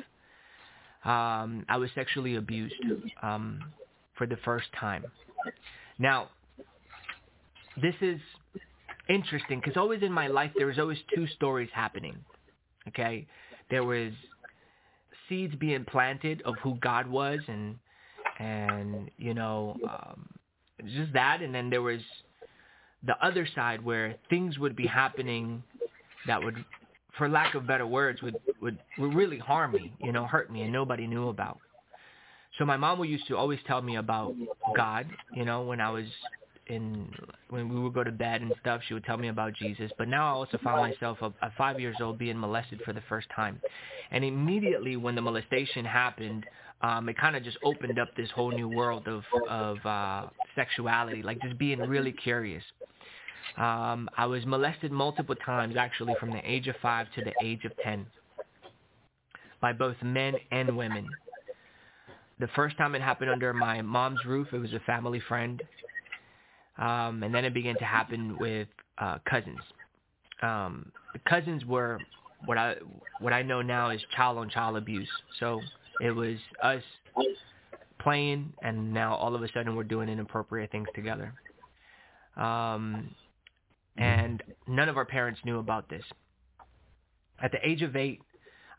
um, 1.06 1.66
I 1.70 1.78
was 1.78 1.90
sexually 1.96 2.36
abused 2.36 2.76
um, 3.22 3.64
for 4.18 4.28
the 4.28 4.38
first 4.44 4.68
time. 4.80 5.06
Now, 5.98 6.30
this 7.82 7.96
is 8.02 8.20
interesting 9.10 9.60
because 9.60 9.78
always 9.78 10.04
in 10.04 10.12
my 10.12 10.28
life 10.28 10.52
there 10.58 10.68
was 10.68 10.78
always 10.78 10.98
two 11.16 11.28
stories 11.28 11.70
happening. 11.74 12.18
Okay, 12.90 13.28
there 13.70 13.84
was 13.84 14.12
seeds 15.28 15.56
being 15.56 15.86
planted 15.86 16.42
of 16.44 16.56
who 16.64 16.76
God 16.76 17.08
was 17.08 17.40
and 17.48 17.78
and 18.40 19.12
you 19.18 19.34
know 19.34 19.78
um, 19.90 20.28
just 20.86 21.14
that, 21.14 21.42
and 21.42 21.54
then 21.54 21.70
there 21.70 21.82
was 21.82 22.02
the 23.06 23.16
other 23.26 23.48
side 23.56 23.84
where 23.84 24.16
things 24.30 24.58
would 24.60 24.76
be 24.76 24.88
happening 24.88 25.64
that 26.28 26.44
would 26.44 26.64
for 27.20 27.30
lack 27.30 27.54
of 27.54 27.68
better 27.68 27.86
words, 27.86 28.24
would, 28.24 28.38
would, 28.62 28.80
would 28.98 29.14
really 29.14 29.38
harm 29.38 29.74
me, 29.74 29.94
you 30.02 30.12
know, 30.12 30.26
hurt 30.26 30.52
me, 30.52 30.64
and 30.64 30.74
nobody 30.74 31.06
knew 31.06 31.30
about. 31.30 31.60
So 32.58 32.66
my 32.66 32.78
mom 32.78 32.98
would 32.98 33.10
used 33.10 33.28
to 33.28 33.38
always 33.38 33.60
tell 33.68 33.82
me 33.84 33.98
about 33.98 34.34
God, 34.76 35.06
you 35.36 35.46
know, 35.46 35.62
when 35.62 35.80
I 35.80 35.92
was 35.92 36.06
in 36.68 37.12
when 37.50 37.68
we 37.68 37.80
would 37.80 37.94
go 37.94 38.04
to 38.04 38.12
bed 38.12 38.42
and 38.42 38.54
stuff, 38.62 38.82
she 38.88 38.94
would 38.94 39.04
tell 39.04 39.18
me 39.18 39.28
about 39.28 39.54
Jesus. 39.56 39.92
But 39.98 40.08
now 40.08 40.28
I 40.28 40.32
also 40.32 40.58
found 40.64 40.82
myself 40.82 41.18
at 41.42 41.52
five 41.58 41.80
years 41.80 41.98
old 42.02 42.18
being 42.18 42.40
molested 42.40 42.82
for 42.86 42.94
the 42.94 43.02
first 43.10 43.28
time, 43.36 43.60
and 44.12 44.24
immediately 44.24 44.96
when 44.96 45.16
the 45.16 45.22
molestation 45.22 45.86
happened, 45.86 46.46
um, 46.82 47.10
it 47.10 47.18
kind 47.18 47.36
of 47.36 47.44
just 47.44 47.58
opened 47.64 48.00
up 48.00 48.10
this 48.16 48.30
whole 48.32 48.52
new 48.52 48.70
world 48.70 49.08
of 49.08 49.24
of 49.50 49.86
uh, 49.86 50.28
sexuality, 50.56 51.22
like 51.22 51.42
just 51.42 51.58
being 51.58 51.80
really 51.80 52.12
curious. 52.12 52.64
Um, 53.58 54.10
I 54.18 54.26
was 54.26 54.46
molested 54.46 54.92
multiple 54.92 55.36
times, 55.36 55.76
actually, 55.78 56.14
from 56.20 56.32
the 56.32 56.42
age 56.50 56.68
of 56.68 56.76
five 56.82 57.08
to 57.16 57.24
the 57.24 57.34
age 57.44 57.66
of 57.66 57.72
ten, 57.84 58.06
by 59.62 59.74
both 59.74 59.96
men 60.02 60.36
and 60.52 60.76
women. 60.78 61.08
The 62.40 62.48
first 62.56 62.78
time 62.78 62.96
it 62.96 63.02
happened 63.02 63.30
under 63.30 63.54
my 63.54 63.82
mom's 63.82 64.24
roof, 64.26 64.48
it 64.54 64.60
was 64.60 64.74
a 64.74 64.80
family 64.82 65.22
friend, 65.28 65.62
um, 66.78 67.24
and 67.24 67.34
then 67.36 67.44
it 67.44 67.54
began 67.54 67.78
to 67.80 67.86
happen 67.86 68.38
with 68.40 68.70
uh, 68.98 69.18
cousins. 69.30 69.60
Um, 70.42 70.92
the 71.14 71.20
cousins 71.28 71.66
were 71.66 72.00
what 72.46 72.58
I 72.58 72.76
what 73.20 73.34
I 73.34 73.42
know 73.42 73.62
now 73.62 73.90
is 73.90 74.02
child 74.16 74.38
on 74.38 74.50
child 74.50 74.78
abuse. 74.78 75.10
So 75.40 75.62
it 76.02 76.12
was 76.12 76.38
us 76.64 76.82
playing, 78.00 78.54
and 78.62 78.94
now 78.94 79.16
all 79.16 79.36
of 79.36 79.44
a 79.44 79.52
sudden 79.52 79.76
we're 79.76 79.84
doing 79.84 80.08
inappropriate 80.08 80.72
things 80.72 80.88
together. 80.96 81.34
Um, 82.38 83.14
and 84.00 84.42
none 84.68 84.90
of 84.90 84.98
our 84.98 85.06
parents 85.06 85.42
knew 85.44 85.60
about 85.60 85.90
this. 85.90 86.04
At 87.42 87.52
the 87.52 87.60
age 87.68 87.82
of 87.84 87.96
eight, 87.96 88.22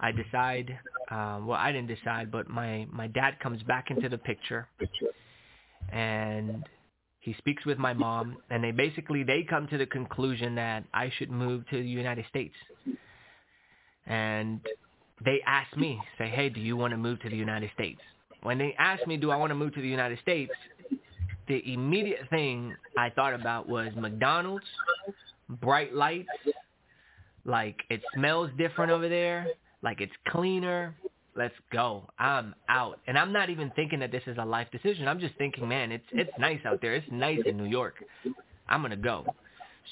I 0.01 0.13
decide. 0.13 0.79
Uh, 1.11 1.41
well, 1.45 1.59
I 1.59 1.73
didn't 1.73 1.89
decide, 1.95 2.33
but 2.33 2.49
my 2.49 2.87
my 2.91 3.07
dad 3.07 3.39
comes 3.41 3.63
back 3.65 3.91
into 3.91 4.09
the 4.09 4.19
picture, 4.19 4.67
and 5.93 6.65
he 7.21 7.35
speaks 7.35 7.67
with 7.67 7.79
my 7.79 7.93
mom, 7.93 8.39
and 8.49 8.65
they 8.65 8.71
basically 8.71 9.23
they 9.23 9.45
come 9.49 9.69
to 9.69 9.79
the 9.79 9.87
conclusion 9.87 10.55
that 10.55 10.85
I 10.95 11.11
should 11.19 11.31
move 11.31 11.69
to 11.69 11.83
the 11.83 11.89
United 11.89 12.25
States. 12.29 12.55
And 14.07 14.61
they 15.25 15.41
ask 15.47 15.77
me, 15.77 16.01
say, 16.17 16.29
"Hey, 16.29 16.49
do 16.49 16.61
you 16.61 16.77
want 16.77 16.93
to 16.93 16.97
move 16.97 17.21
to 17.21 17.29
the 17.29 17.37
United 17.37 17.71
States?" 17.75 18.01
When 18.43 18.57
they 18.57 18.75
asked 18.79 19.07
me, 19.07 19.19
"Do 19.19 19.31
I 19.31 19.37
want 19.37 19.51
to 19.51 19.55
move 19.55 19.75
to 19.75 19.83
the 19.83 19.89
United 19.89 20.19
States?" 20.21 20.53
The 21.51 21.73
immediate 21.73 22.21
thing 22.31 22.77
I 22.97 23.11
thought 23.11 23.35
about 23.35 23.69
was 23.69 23.89
McDonald's, 23.97 24.65
bright 25.49 25.93
lights, 25.93 26.29
like 27.45 27.77
it 27.91 28.01
smells 28.15 28.51
different 28.57 28.93
over 28.93 29.09
there, 29.09 29.49
like 29.83 30.01
it's 30.01 30.13
cleaner. 30.29 30.95
Let's 31.35 31.55
go. 31.73 32.09
I'm 32.21 32.55
out. 32.69 33.01
And 33.09 33.19
I'm 33.19 33.33
not 33.33 33.51
even 33.51 33.73
thinking 33.75 33.99
that 33.99 34.13
this 34.13 34.23
is 34.29 34.37
a 34.39 34.45
life 34.45 34.69
decision. 34.71 35.09
I'm 35.09 35.19
just 35.19 35.35
thinking, 35.39 35.69
man, 35.69 35.91
it's 35.91 36.05
it's 36.13 36.31
nice 36.39 36.61
out 36.65 36.81
there. 36.81 36.95
It's 36.95 37.07
nice 37.11 37.41
in 37.45 37.57
New 37.57 37.65
York. 37.65 37.97
I'm 38.69 38.81
gonna 38.83 38.97
go. 38.97 39.27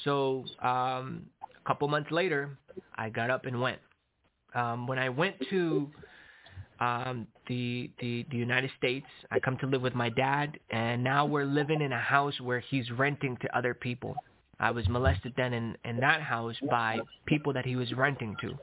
So 0.05 0.45
um, 0.63 1.27
a 1.43 1.67
couple 1.67 1.89
months 1.89 2.13
later, 2.13 2.57
I 2.95 3.09
got 3.09 3.31
up 3.31 3.47
and 3.47 3.61
went. 3.61 3.79
Um, 4.55 4.87
when 4.87 4.99
I 4.99 5.09
went 5.09 5.35
to 5.51 5.91
um, 6.81 7.27
the, 7.49 7.91
the 8.01 8.25
the 8.31 8.37
United 8.37 8.71
States. 8.79 9.07
I 9.31 9.41
come 9.41 9.57
to 9.59 9.67
live 9.67 9.83
with 9.83 9.95
my 9.95 10.09
dad, 10.11 10.59
and 10.71 11.03
now 11.03 11.27
we're 11.27 11.45
living 11.45 11.81
in 11.81 11.93
a 11.93 11.99
house 11.99 12.41
where 12.41 12.61
he's 12.61 12.91
renting 12.93 13.37
to 13.43 13.57
other 13.57 13.75
people. 13.75 14.15
I 14.61 14.71
was 14.71 14.89
molested 14.89 15.35
then 15.37 15.53
in, 15.53 15.77
in 15.85 15.99
that 16.01 16.21
house 16.21 16.57
by 16.69 16.99
people 17.27 17.53
that 17.53 17.65
he 17.65 17.77
was 17.77 17.93
renting 17.93 18.37
to. 18.41 18.59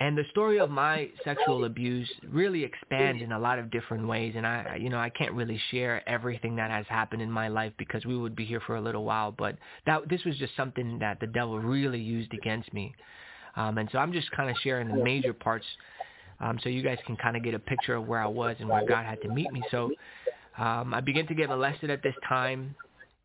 And 0.00 0.18
the 0.18 0.24
story 0.32 0.58
of 0.58 0.70
my 0.70 1.08
sexual 1.24 1.64
abuse 1.64 2.10
really 2.28 2.64
expands 2.64 3.22
in 3.22 3.30
a 3.30 3.38
lot 3.38 3.60
of 3.60 3.70
different 3.70 4.08
ways. 4.08 4.34
And 4.36 4.44
I, 4.44 4.76
you 4.80 4.88
know, 4.90 4.98
I 4.98 5.08
can't 5.08 5.32
really 5.32 5.60
share 5.70 6.06
everything 6.08 6.56
that 6.56 6.70
has 6.70 6.84
happened 6.88 7.22
in 7.22 7.30
my 7.30 7.46
life 7.46 7.72
because 7.78 8.04
we 8.04 8.16
would 8.16 8.34
be 8.34 8.44
here 8.44 8.60
for 8.66 8.76
a 8.76 8.80
little 8.80 9.04
while. 9.04 9.30
But 9.30 9.56
that 9.86 10.08
this 10.08 10.24
was 10.24 10.36
just 10.36 10.56
something 10.56 10.98
that 10.98 11.20
the 11.20 11.28
devil 11.28 11.60
really 11.60 12.00
used 12.00 12.34
against 12.34 12.72
me. 12.72 12.92
Um, 13.56 13.78
and 13.78 13.88
so 13.92 13.98
I'm 13.98 14.12
just 14.12 14.30
kind 14.32 14.50
of 14.50 14.56
sharing 14.62 14.88
the 14.88 15.02
major 15.02 15.32
parts 15.32 15.66
um, 16.40 16.58
so 16.62 16.68
you 16.68 16.82
guys 16.82 16.98
can 17.06 17.16
kind 17.16 17.36
of 17.36 17.42
get 17.42 17.54
a 17.54 17.58
picture 17.58 17.94
of 17.94 18.06
where 18.06 18.20
I 18.20 18.26
was 18.26 18.56
and 18.58 18.68
where 18.68 18.86
God 18.86 19.04
had 19.04 19.20
to 19.22 19.28
meet 19.28 19.50
me. 19.52 19.62
So 19.70 19.90
um, 20.58 20.94
I 20.94 21.00
began 21.00 21.26
to 21.28 21.34
get 21.34 21.48
molested 21.48 21.90
at 21.90 22.02
this 22.02 22.14
time, 22.28 22.74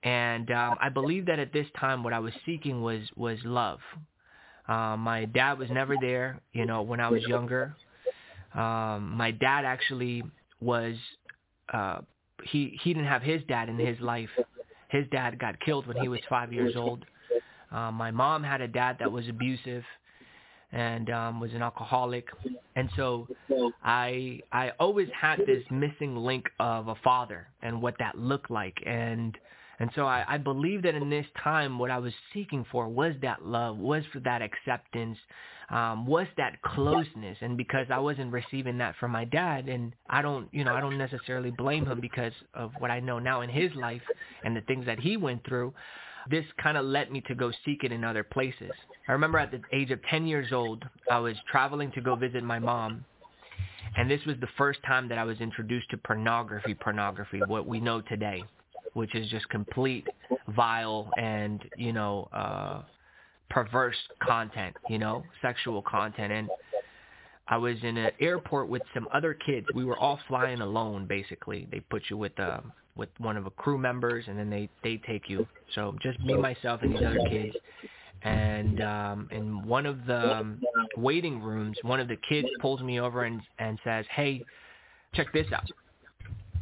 and 0.04 0.50
um, 0.52 0.76
I 0.82 0.90
believe 0.90 1.26
that 1.26 1.40
at 1.40 1.52
this 1.54 1.68
time 1.80 2.04
what 2.04 2.14
I 2.14 2.20
was 2.20 2.34
seeking 2.46 2.82
was 2.82 3.02
was 3.16 3.38
love. 3.44 3.80
Um, 4.68 5.00
my 5.00 5.26
dad 5.26 5.58
was 5.58 5.70
never 5.72 5.96
there, 6.00 6.40
you 6.54 6.66
know, 6.66 6.84
when 6.84 7.00
I 7.00 7.10
was 7.10 7.24
younger. 7.24 7.76
Um, 8.54 9.12
my 9.16 9.32
dad 9.32 9.66
actually 9.66 10.24
was 10.62 10.96
uh, 11.74 12.00
he 12.44 12.80
he 12.84 12.94
didn't 12.94 13.08
have 13.08 13.22
his 13.22 13.42
dad 13.48 13.70
in 13.70 13.78
his 13.78 14.00
life. 14.00 14.30
His 14.90 15.06
dad 15.12 15.38
got 15.40 15.60
killed 15.60 15.88
when 15.88 15.98
he 15.98 16.08
was 16.08 16.20
five 16.30 16.52
years 16.52 16.76
old. 16.76 17.06
Um, 17.72 17.96
my 17.96 18.10
mom 18.10 18.44
had 18.44 18.62
a 18.62 18.68
dad 18.68 18.98
that 19.00 19.12
was 19.12 19.28
abusive 19.28 19.84
and 20.72 21.10
um 21.10 21.40
was 21.40 21.52
an 21.54 21.62
alcoholic 21.62 22.28
and 22.76 22.90
so 22.96 23.28
i 23.84 24.40
i 24.52 24.72
always 24.80 25.08
had 25.20 25.40
this 25.48 25.64
missing 25.72 26.16
link 26.16 26.46
of 26.60 26.88
a 26.90 26.96
father 27.04 27.48
and 27.62 27.82
what 27.82 27.96
that 28.00 28.18
looked 28.18 28.52
like 28.52 28.76
and 28.86 29.38
and 29.80 29.90
so 29.96 30.06
I, 30.06 30.26
I 30.28 30.38
believe 30.38 30.84
that 30.84 30.96
in 30.96 31.10
this 31.10 31.26
time 31.42 31.80
what 31.80 31.90
I 31.90 31.98
was 31.98 32.14
seeking 32.34 32.66
for 32.72 32.88
was 32.90 33.14
that 33.22 33.46
love, 33.46 33.78
was 33.78 34.04
for 34.12 34.20
that 34.20 34.42
acceptance, 34.42 35.18
um, 35.70 36.06
was 36.06 36.28
that 36.38 36.62
closeness. 36.62 37.38
And 37.42 37.56
because 37.56 37.88
I 37.90 38.00
wasn't 38.00 38.32
receiving 38.32 38.78
that 38.80 38.96
from 39.00 39.12
my 39.12 39.24
dad 39.26 39.70
and 39.70 39.94
I 40.10 40.22
don't 40.22 40.50
you 40.54 40.64
know, 40.66 40.76
I 40.76 40.82
don't 40.82 40.98
necessarily 40.98 41.52
blame 41.52 41.86
him 41.86 42.02
because 42.02 42.34
of 42.54 42.72
what 42.80 42.92
I 42.92 43.00
know 43.00 43.20
now 43.20 43.42
in 43.42 43.50
his 43.50 43.74
life 43.76 44.02
and 44.44 44.56
the 44.56 44.62
things 44.62 44.86
that 44.86 45.00
he 45.00 45.16
went 45.16 45.46
through 45.48 45.74
this 46.30 46.46
kind 46.62 46.78
of 46.78 46.86
led 46.86 47.12
me 47.12 47.22
to 47.28 47.36
go 47.36 47.52
seek 47.66 47.84
it 47.84 47.92
in 47.92 48.04
other 48.04 48.24
places. 48.24 48.72
I 49.08 49.12
remember 49.12 49.38
at 49.38 49.52
the 49.52 49.62
age 49.72 49.92
of 49.92 50.00
10 50.04 50.28
years 50.28 50.52
old, 50.52 50.86
I 51.10 51.20
was 51.20 51.36
traveling 51.52 51.92
to 51.94 52.02
go 52.02 52.16
visit 52.16 52.44
my 52.44 52.60
mom. 52.60 53.06
And 53.98 54.10
this 54.10 54.24
was 54.26 54.36
the 54.40 54.48
first 54.58 54.80
time 54.86 55.10
that 55.10 55.18
I 55.18 55.24
was 55.24 55.40
introduced 55.40 55.90
to 55.92 55.98
pornography, 55.98 56.76
pornography, 56.76 57.42
what 57.48 57.66
we 57.66 57.80
know 57.80 58.02
today, 58.02 58.44
which 58.94 59.16
is 59.16 59.30
just 59.30 59.50
complete 59.50 60.08
vile 60.50 61.10
and, 61.18 61.64
you 61.76 61.92
know, 61.92 62.30
uh, 62.32 62.82
perverse 63.50 63.98
content, 64.22 64.76
you 64.90 65.00
know, 65.00 65.24
sexual 65.42 65.82
content. 65.82 66.32
And 66.32 66.50
I 67.48 67.58
was 67.58 67.78
in 67.82 67.98
an 67.98 68.12
airport 68.20 68.70
with 68.70 68.84
some 68.94 69.08
other 69.12 69.34
kids. 69.34 69.66
We 69.74 69.86
were 69.86 69.98
all 69.98 70.20
flying 70.28 70.62
alone, 70.62 71.08
basically. 71.08 71.68
They 71.72 71.80
put 71.80 72.04
you 72.10 72.18
with 72.18 72.40
uh, 72.40 72.62
with 73.00 73.10
one 73.18 73.38
of 73.38 73.46
the 73.46 73.50
crew 73.52 73.78
members, 73.78 74.26
and 74.28 74.38
then 74.38 74.50
they 74.50 74.70
they 74.84 74.98
take 75.08 75.30
you. 75.30 75.48
So 75.74 75.96
just 76.04 76.20
me, 76.20 76.36
myself, 76.36 76.82
and 76.84 76.94
these 76.94 77.02
other 77.02 77.30
kids. 77.30 77.56
And 78.22 78.82
um, 78.84 79.30
in 79.32 79.66
one 79.66 79.86
of 79.86 80.06
the 80.06 80.36
um, 80.36 80.62
waiting 80.98 81.42
rooms, 81.42 81.78
one 81.84 82.02
of 82.02 82.10
the 82.10 82.18
kids 82.28 82.48
pulls 82.60 82.82
me 82.82 83.00
over 83.00 83.24
and 83.24 83.42
and 83.58 83.80
says, 83.84 84.06
"Hey, 84.12 84.46
check 85.16 85.32
this 85.34 85.48
out." 85.54 85.64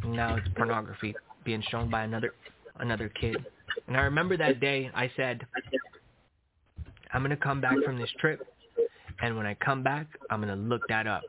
Now 0.05 0.35
it's 0.35 0.47
pornography 0.55 1.15
being 1.43 1.64
shown 1.69 1.89
by 1.89 2.03
another 2.03 2.34
another 2.80 3.09
kid. 3.09 3.43
And 3.88 3.97
I 3.97 4.01
remember 4.01 4.38
that 4.38 4.59
day 4.59 4.91
I 4.93 5.11
said, 5.18 5.45
"I'm 7.11 7.23
gonna 7.23 7.35
come 7.35 7.59
back 7.59 7.77
from 7.84 7.97
this 7.97 8.11
trip, 8.19 8.45
and 9.22 9.35
when 9.35 9.47
I 9.47 9.55
come 9.55 9.81
back, 9.81 10.05
I'm 10.30 10.39
gonna 10.39 10.55
look 10.55 10.84
that 10.89 11.07
up." 11.07 11.23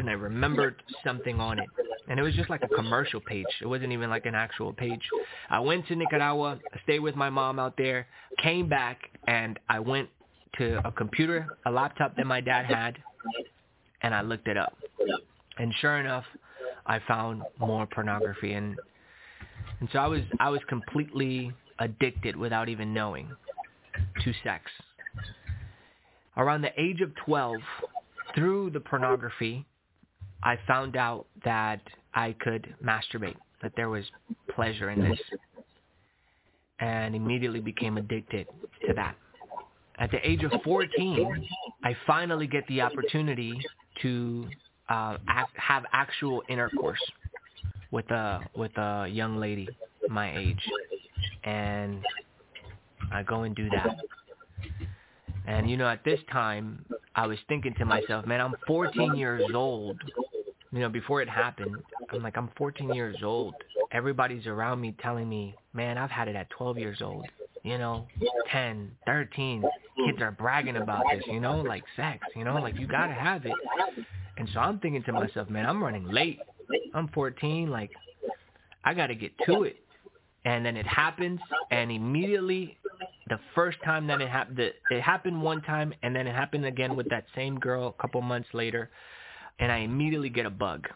And 0.00 0.10
I 0.10 0.14
remembered 0.14 0.82
something 1.04 1.38
on 1.40 1.60
it 1.60 1.68
and 2.10 2.18
it 2.18 2.22
was 2.24 2.34
just 2.34 2.50
like 2.50 2.62
a 2.64 2.68
commercial 2.68 3.20
page. 3.20 3.46
It 3.62 3.66
wasn't 3.66 3.92
even 3.92 4.10
like 4.10 4.26
an 4.26 4.34
actual 4.34 4.72
page. 4.72 5.00
I 5.48 5.60
went 5.60 5.86
to 5.86 5.94
Nicaragua, 5.94 6.58
stayed 6.82 6.98
with 6.98 7.14
my 7.14 7.30
mom 7.30 7.60
out 7.60 7.74
there, 7.78 8.08
came 8.42 8.68
back, 8.68 8.98
and 9.28 9.60
I 9.68 9.78
went 9.78 10.08
to 10.58 10.84
a 10.84 10.90
computer, 10.90 11.46
a 11.66 11.70
laptop 11.70 12.16
that 12.16 12.26
my 12.26 12.40
dad 12.40 12.66
had, 12.66 12.98
and 14.02 14.12
I 14.12 14.22
looked 14.22 14.48
it 14.48 14.56
up. 14.56 14.76
And 15.56 15.72
sure 15.80 16.00
enough, 16.00 16.24
I 16.84 16.98
found 17.06 17.42
more 17.60 17.86
pornography, 17.86 18.54
and 18.54 18.76
and 19.78 19.88
so 19.92 20.00
I 20.00 20.08
was 20.08 20.22
I 20.40 20.48
was 20.50 20.60
completely 20.68 21.52
addicted 21.78 22.34
without 22.34 22.68
even 22.68 22.92
knowing 22.92 23.30
to 24.24 24.32
sex. 24.42 24.64
Around 26.36 26.62
the 26.62 26.80
age 26.80 27.00
of 27.02 27.12
12, 27.24 27.56
through 28.34 28.70
the 28.70 28.80
pornography, 28.80 29.64
I 30.42 30.58
found 30.66 30.96
out 30.96 31.26
that 31.44 31.80
I 32.14 32.34
could 32.40 32.74
masturbate, 32.82 33.36
that 33.62 33.72
there 33.76 33.88
was 33.88 34.04
pleasure 34.54 34.90
in 34.90 35.00
this, 35.02 35.18
and 36.78 37.14
immediately 37.14 37.60
became 37.60 37.98
addicted 37.98 38.46
to 38.86 38.94
that. 38.94 39.16
At 39.98 40.10
the 40.10 40.28
age 40.28 40.42
of 40.44 40.52
14, 40.64 41.46
I 41.84 41.94
finally 42.06 42.46
get 42.46 42.66
the 42.68 42.80
opportunity 42.80 43.58
to 44.00 44.48
uh, 44.88 45.18
have 45.56 45.84
actual 45.92 46.42
intercourse 46.48 47.00
with 47.90 48.10
a 48.10 48.40
with 48.56 48.76
a 48.76 49.06
young 49.08 49.36
lady 49.38 49.68
my 50.08 50.36
age, 50.36 50.68
and 51.44 52.04
I 53.12 53.22
go 53.22 53.42
and 53.42 53.54
do 53.54 53.68
that. 53.70 53.96
And 55.46 55.68
you 55.70 55.76
know, 55.76 55.88
at 55.88 56.04
this 56.04 56.20
time, 56.32 56.84
I 57.14 57.26
was 57.26 57.38
thinking 57.48 57.74
to 57.78 57.84
myself, 57.84 58.26
man, 58.26 58.40
I'm 58.40 58.54
14 58.66 59.14
years 59.16 59.42
old 59.54 59.98
you 60.72 60.78
know, 60.80 60.88
before 60.88 61.20
it 61.20 61.28
happened, 61.28 61.76
I'm 62.12 62.22
like, 62.22 62.36
I'm 62.36 62.50
14 62.56 62.94
years 62.94 63.16
old. 63.22 63.54
Everybody's 63.92 64.46
around 64.46 64.80
me 64.80 64.94
telling 65.02 65.28
me, 65.28 65.54
man, 65.72 65.98
I've 65.98 66.10
had 66.10 66.28
it 66.28 66.36
at 66.36 66.48
12 66.50 66.78
years 66.78 67.02
old. 67.02 67.26
You 67.64 67.76
know, 67.76 68.06
10, 68.50 68.90
13. 69.04 69.62
Kids 70.06 70.22
are 70.22 70.30
bragging 70.30 70.76
about 70.76 71.04
this, 71.12 71.22
you 71.26 71.40
know, 71.40 71.60
like 71.60 71.82
sex, 71.96 72.26
you 72.34 72.44
know, 72.44 72.54
like 72.54 72.78
you 72.78 72.86
got 72.86 73.08
to 73.08 73.12
have 73.12 73.44
it. 73.44 73.52
And 74.38 74.48
so 74.54 74.60
I'm 74.60 74.78
thinking 74.78 75.02
to 75.04 75.12
myself, 75.12 75.50
man, 75.50 75.66
I'm 75.66 75.82
running 75.82 76.04
late. 76.08 76.38
I'm 76.94 77.08
14. 77.08 77.68
Like, 77.68 77.90
I 78.84 78.94
got 78.94 79.08
to 79.08 79.14
get 79.14 79.32
to 79.46 79.64
it. 79.64 79.76
And 80.46 80.64
then 80.64 80.74
it 80.78 80.86
happens, 80.86 81.38
and 81.70 81.92
immediately, 81.92 82.78
the 83.28 83.38
first 83.54 83.76
time 83.84 84.06
that 84.06 84.22
it 84.22 84.30
happened, 84.30 84.58
it 84.58 85.00
happened 85.02 85.42
one 85.42 85.60
time, 85.60 85.92
and 86.02 86.16
then 86.16 86.26
it 86.26 86.34
happened 86.34 86.64
again 86.64 86.96
with 86.96 87.06
that 87.10 87.26
same 87.34 87.60
girl 87.60 87.94
a 87.98 88.02
couple 88.02 88.22
months 88.22 88.48
later 88.54 88.88
and 89.60 89.70
I 89.70 89.78
immediately 89.78 90.30
get 90.30 90.46
a 90.46 90.50
bug. 90.50 90.88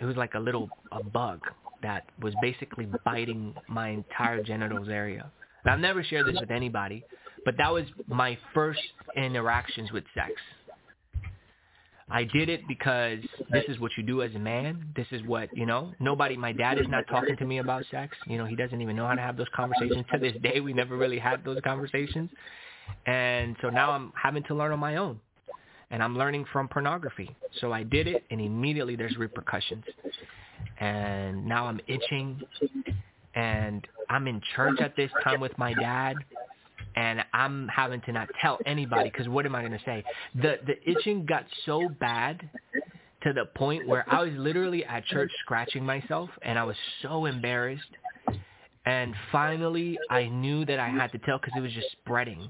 It 0.00 0.04
was 0.04 0.16
like 0.16 0.34
a 0.34 0.38
little 0.38 0.68
a 0.92 1.02
bug 1.02 1.40
that 1.82 2.04
was 2.20 2.34
basically 2.42 2.86
biting 3.04 3.54
my 3.68 3.88
entire 3.88 4.42
genitals 4.42 4.88
area. 4.88 5.30
And 5.64 5.72
I've 5.72 5.80
never 5.80 6.02
shared 6.02 6.26
this 6.26 6.36
with 6.38 6.50
anybody, 6.50 7.04
but 7.44 7.54
that 7.58 7.72
was 7.72 7.84
my 8.06 8.36
first 8.54 8.80
interactions 9.16 9.92
with 9.92 10.04
sex. 10.14 10.32
I 12.12 12.24
did 12.24 12.48
it 12.48 12.62
because 12.66 13.20
this 13.52 13.64
is 13.68 13.78
what 13.78 13.92
you 13.96 14.02
do 14.02 14.22
as 14.22 14.34
a 14.34 14.38
man. 14.38 14.92
This 14.96 15.06
is 15.12 15.22
what, 15.26 15.48
you 15.56 15.64
know, 15.64 15.92
nobody, 16.00 16.36
my 16.36 16.52
dad 16.52 16.78
is 16.78 16.88
not 16.88 17.04
talking 17.08 17.36
to 17.36 17.44
me 17.44 17.58
about 17.58 17.84
sex. 17.90 18.16
You 18.26 18.36
know, 18.36 18.46
he 18.46 18.56
doesn't 18.56 18.80
even 18.80 18.96
know 18.96 19.06
how 19.06 19.14
to 19.14 19.20
have 19.20 19.36
those 19.36 19.46
conversations. 19.54 20.04
To 20.12 20.18
this 20.18 20.34
day, 20.42 20.58
we 20.60 20.72
never 20.72 20.96
really 20.96 21.18
had 21.20 21.44
those 21.44 21.60
conversations. 21.62 22.30
And 23.06 23.54
so 23.62 23.70
now 23.70 23.92
I'm 23.92 24.12
having 24.20 24.42
to 24.44 24.54
learn 24.56 24.72
on 24.72 24.80
my 24.80 24.96
own. 24.96 25.20
And 25.90 26.02
I'm 26.02 26.16
learning 26.16 26.46
from 26.52 26.68
pornography. 26.68 27.34
So 27.60 27.72
I 27.72 27.82
did 27.82 28.06
it, 28.06 28.24
and 28.30 28.40
immediately 28.40 28.96
there's 28.96 29.16
repercussions. 29.16 29.84
And 30.78 31.46
now 31.46 31.66
I'm 31.66 31.80
itching. 31.86 32.40
And 33.34 33.86
I'm 34.08 34.26
in 34.26 34.40
church 34.56 34.80
at 34.80 34.96
this 34.96 35.10
time 35.24 35.40
with 35.40 35.56
my 35.58 35.74
dad 35.74 36.16
and 36.96 37.24
I'm 37.32 37.68
having 37.68 38.00
to 38.02 38.12
not 38.12 38.28
tell 38.40 38.58
anybody 38.66 39.10
because 39.10 39.28
what 39.28 39.46
am 39.46 39.54
I 39.54 39.60
going 39.60 39.72
to 39.72 39.84
say? 39.84 40.04
The 40.34 40.58
the 40.66 40.90
itching 40.90 41.24
got 41.26 41.44
so 41.64 41.88
bad 42.00 42.40
to 43.22 43.32
the 43.32 43.46
point 43.54 43.86
where 43.86 44.04
I 44.08 44.22
was 44.22 44.32
literally 44.34 44.84
at 44.84 45.04
church 45.06 45.30
scratching 45.44 45.84
myself, 45.84 46.30
and 46.42 46.58
I 46.58 46.64
was 46.64 46.76
so 47.02 47.26
embarrassed. 47.26 47.82
And 48.86 49.14
finally, 49.30 49.98
I 50.08 50.26
knew 50.26 50.64
that 50.64 50.80
I 50.80 50.88
had 50.88 51.12
to 51.12 51.18
tell 51.18 51.38
because 51.38 51.52
it 51.56 51.60
was 51.60 51.72
just 51.72 51.88
spreading. 51.92 52.48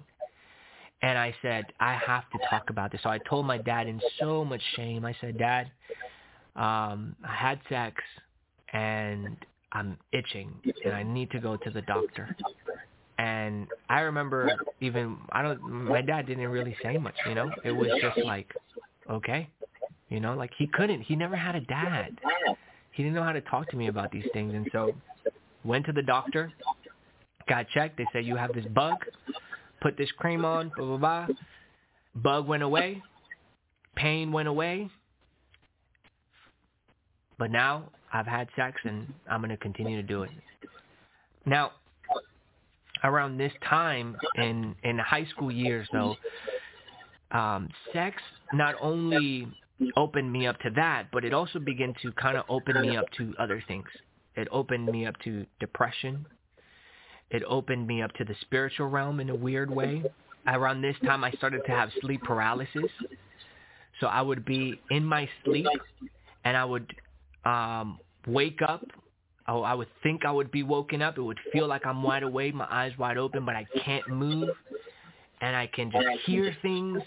And 1.03 1.19
I 1.19 1.35
said, 1.41 1.67
I 1.81 1.95
have 1.95 2.29
to 2.31 2.39
talk 2.51 2.69
about 2.69 2.93
this. 2.93 3.01
So 3.03 3.09
I 3.09 3.19
told 3.19 3.47
my 3.47 3.59
dad 3.59 3.87
in 3.87 4.01
so 4.19 4.45
much 4.45 4.61
shame. 4.77 5.05
I 5.05 5.17
said, 5.21 5.39
Dad, 5.39 5.71
um, 6.57 7.17
I 7.27 7.35
had 7.35 7.61
sex 7.69 8.03
and 8.73 9.37
I'm 9.73 9.97
itching 10.13 10.53
and 10.85 10.95
I 10.95 11.03
need 11.03 11.31
to 11.31 11.41
go 11.41 11.57
to 11.57 11.71
the 11.71 11.83
doctor. 11.83 12.37
And 13.19 13.67
I 13.89 14.01
remember 14.01 14.51
even 14.81 15.19
I 15.33 15.43
don't 15.43 15.61
my 15.63 16.01
dad 16.03 16.27
didn't 16.27 16.49
really 16.49 16.77
say 16.83 16.97
much, 16.97 17.15
you 17.27 17.35
know. 17.35 17.51
It 17.65 17.73
was 17.73 17.89
just 18.01 18.19
like, 18.25 18.53
okay. 19.11 19.49
You 20.09 20.21
know, 20.21 20.35
like 20.35 20.51
he 20.59 20.67
couldn't. 20.67 21.03
He 21.03 21.17
never 21.17 21.37
had 21.37 21.55
a 21.55 21.61
dad. 21.61 22.19
He 22.93 23.03
didn't 23.03 23.15
know 23.15 23.23
how 23.23 23.33
to 23.33 23.43
talk 23.43 23.71
to 23.71 23.77
me 23.77 23.87
about 23.89 24.11
these 24.11 24.27
things 24.33 24.55
and 24.55 24.69
so 24.73 24.93
went 25.65 25.87
to 25.87 25.93
the 25.93 26.03
doctor, 26.03 26.53
got 27.49 27.69
checked. 27.69 27.97
They 27.97 28.07
said 28.13 28.25
you 28.25 28.37
have 28.37 28.53
this 28.53 28.67
bug. 28.75 28.97
Put 29.81 29.97
this 29.97 30.11
cream 30.13 30.45
on, 30.45 30.71
blah 30.77 30.87
blah 30.87 30.97
blah. 30.99 31.27
Bug 32.15 32.47
went 32.47 32.63
away. 32.63 33.03
Pain 33.97 34.33
went 34.33 34.49
away. 34.49 34.89
But 37.39 37.51
now 37.51 37.91
I've 38.13 38.27
had 38.27 38.49
sex 38.57 38.81
and 38.85 39.13
I'm 39.31 39.41
going 39.41 39.51
to 39.51 39.57
continue 39.57 39.97
to 39.97 40.07
do 40.07 40.25
it. 40.25 40.31
Now, 41.47 41.73
around 43.05 43.39
this 43.39 43.53
time 43.69 44.17
in 44.37 44.75
in 44.85 44.99
high 44.99 45.25
school 45.27 45.51
years 45.51 45.89
though 45.93 46.17
um 47.31 47.69
sex 47.93 48.21
not 48.53 48.75
only 48.81 49.47
opened 49.97 50.31
me 50.31 50.47
up 50.47 50.59
to 50.61 50.71
that 50.71 51.07
but 51.13 51.25
it 51.25 51.33
also 51.33 51.59
began 51.59 51.95
to 52.03 52.13
kind 52.13 52.37
of 52.37 52.45
open 52.49 52.81
me 52.83 52.97
up 52.97 53.07
to 53.17 53.33
other 53.39 53.63
things 53.67 53.87
it 54.37 54.49
opened 54.51 54.87
me 54.87 55.07
up 55.07 55.15
to 55.25 55.47
depression 55.59 56.27
it 57.31 57.43
opened 57.47 57.87
me 57.87 58.03
up 58.03 58.13
to 58.15 58.25
the 58.25 58.35
spiritual 58.43 58.89
realm 58.89 59.21
in 59.21 59.31
a 59.31 59.35
weird 59.35 59.71
way 59.71 60.03
around 60.47 60.83
this 60.83 60.97
time 61.05 61.25
i 61.25 61.31
started 61.33 61.63
to 61.67 61.73
have 61.73 61.91
sleep 62.01 62.23
paralysis 62.23 62.91
so 64.01 64.07
i 64.07 64.21
would 64.23 64.45
be 64.45 64.81
in 64.91 65.05
my 65.05 65.29
sleep 65.45 65.67
and 66.45 66.57
i 66.57 66.65
would 66.65 66.93
um 67.45 67.99
wake 68.27 68.61
up 68.67 68.85
Oh, 69.51 69.63
I 69.63 69.75
would 69.75 69.89
think 70.05 70.25
I 70.25 70.31
would 70.31 70.53
be 70.53 70.63
woken 70.63 71.03
up. 71.03 71.19
It 71.19 71.23
would 71.23 71.39
feel 71.53 71.67
like 71.67 71.85
I'm 71.85 72.05
wide 72.05 72.23
awake, 72.23 72.55
my 72.55 72.69
eyes 72.71 72.93
wide 72.99 73.19
open, 73.19 73.45
but 73.45 73.57
I 73.57 73.67
can't 73.85 74.09
move. 74.09 74.51
And 75.41 75.57
I 75.57 75.67
can 75.67 75.91
just 75.91 76.07
hear 76.25 76.57
things. 76.63 77.03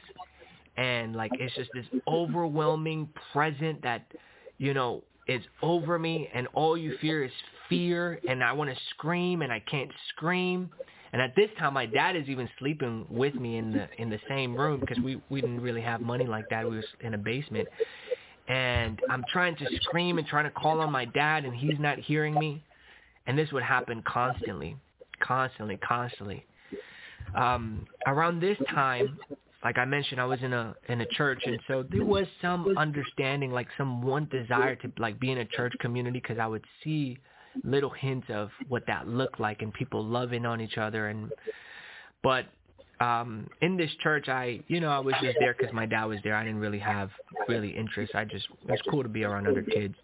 And 0.75 1.15
like 1.15 1.31
it's 1.39 1.55
just 1.55 1.69
this 1.73 1.85
overwhelming 2.05 3.07
present 3.31 3.81
that, 3.83 4.11
you 4.57 4.73
know, 4.73 5.03
is 5.27 5.41
over 5.61 5.97
me 5.97 6.29
and 6.33 6.47
all 6.53 6.77
you 6.77 6.97
fear 6.99 7.23
is 7.23 7.31
fear 7.69 8.19
and 8.27 8.43
I 8.43 8.51
want 8.51 8.69
to 8.69 8.75
scream 8.91 9.41
and 9.41 9.51
I 9.51 9.59
can't 9.59 9.91
scream. 10.09 10.69
And 11.13 11.21
at 11.21 11.35
this 11.35 11.49
time 11.57 11.73
my 11.73 11.85
dad 11.85 12.15
is 12.15 12.27
even 12.27 12.49
sleeping 12.59 13.05
with 13.09 13.35
me 13.35 13.57
in 13.57 13.71
the 13.71 13.87
in 13.97 14.09
the 14.09 14.19
same 14.27 14.55
room 14.55 14.79
because 14.79 14.99
we 14.99 15.21
we 15.29 15.41
didn't 15.41 15.61
really 15.61 15.81
have 15.81 16.01
money 16.01 16.25
like 16.25 16.49
that. 16.49 16.69
We 16.69 16.77
was 16.77 16.85
in 17.01 17.13
a 17.13 17.17
basement 17.17 17.67
and 18.47 18.99
I'm 19.09 19.23
trying 19.31 19.55
to 19.57 19.65
scream 19.81 20.17
and 20.17 20.27
trying 20.27 20.45
to 20.45 20.51
call 20.51 20.81
on 20.81 20.91
my 20.91 21.05
dad 21.05 21.45
and 21.45 21.55
he's 21.55 21.79
not 21.79 21.99
hearing 21.99 22.33
me. 22.35 22.63
And 23.25 23.37
this 23.37 23.51
would 23.53 23.63
happen 23.63 24.03
constantly, 24.05 24.75
constantly, 25.21 25.77
constantly. 25.77 26.45
Um, 27.35 27.87
around 28.05 28.41
this 28.41 28.57
time, 28.69 29.17
like 29.63 29.77
I 29.77 29.85
mentioned, 29.85 30.19
I 30.19 30.25
was 30.25 30.41
in 30.41 30.51
a 30.51 30.75
in 30.89 31.01
a 31.01 31.05
church, 31.05 31.41
and 31.45 31.59
so 31.67 31.85
there 31.89 32.03
was 32.03 32.27
some 32.41 32.77
understanding, 32.77 33.51
like 33.51 33.67
some 33.77 34.01
one 34.01 34.27
desire 34.29 34.75
to 34.77 34.91
like 34.97 35.19
be 35.19 35.31
in 35.31 35.37
a 35.37 35.45
church 35.45 35.73
community, 35.79 36.19
because 36.19 36.37
I 36.37 36.47
would 36.47 36.65
see 36.83 37.17
little 37.63 37.89
hints 37.89 38.27
of 38.29 38.49
what 38.67 38.83
that 38.87 39.07
looked 39.07 39.39
like, 39.39 39.61
and 39.61 39.73
people 39.73 40.03
loving 40.03 40.45
on 40.45 40.59
each 40.59 40.77
other, 40.77 41.07
and 41.07 41.31
but 42.23 42.45
um 42.99 43.47
in 43.61 43.75
this 43.75 43.89
church 44.01 44.29
i 44.29 44.59
you 44.67 44.79
know 44.79 44.89
i 44.89 44.99
was 44.99 45.15
just 45.19 45.35
there 45.39 45.55
because 45.57 45.73
my 45.73 45.85
dad 45.85 46.05
was 46.05 46.19
there. 46.23 46.35
I 46.35 46.43
didn't 46.43 46.59
really 46.59 46.79
have 46.79 47.09
really 47.47 47.69
interest. 47.69 48.13
I 48.13 48.23
just 48.25 48.47
it 48.67 48.71
was 48.71 48.81
cool 48.89 49.01
to 49.03 49.09
be 49.09 49.23
around 49.23 49.47
other 49.47 49.63
kids. 49.63 49.95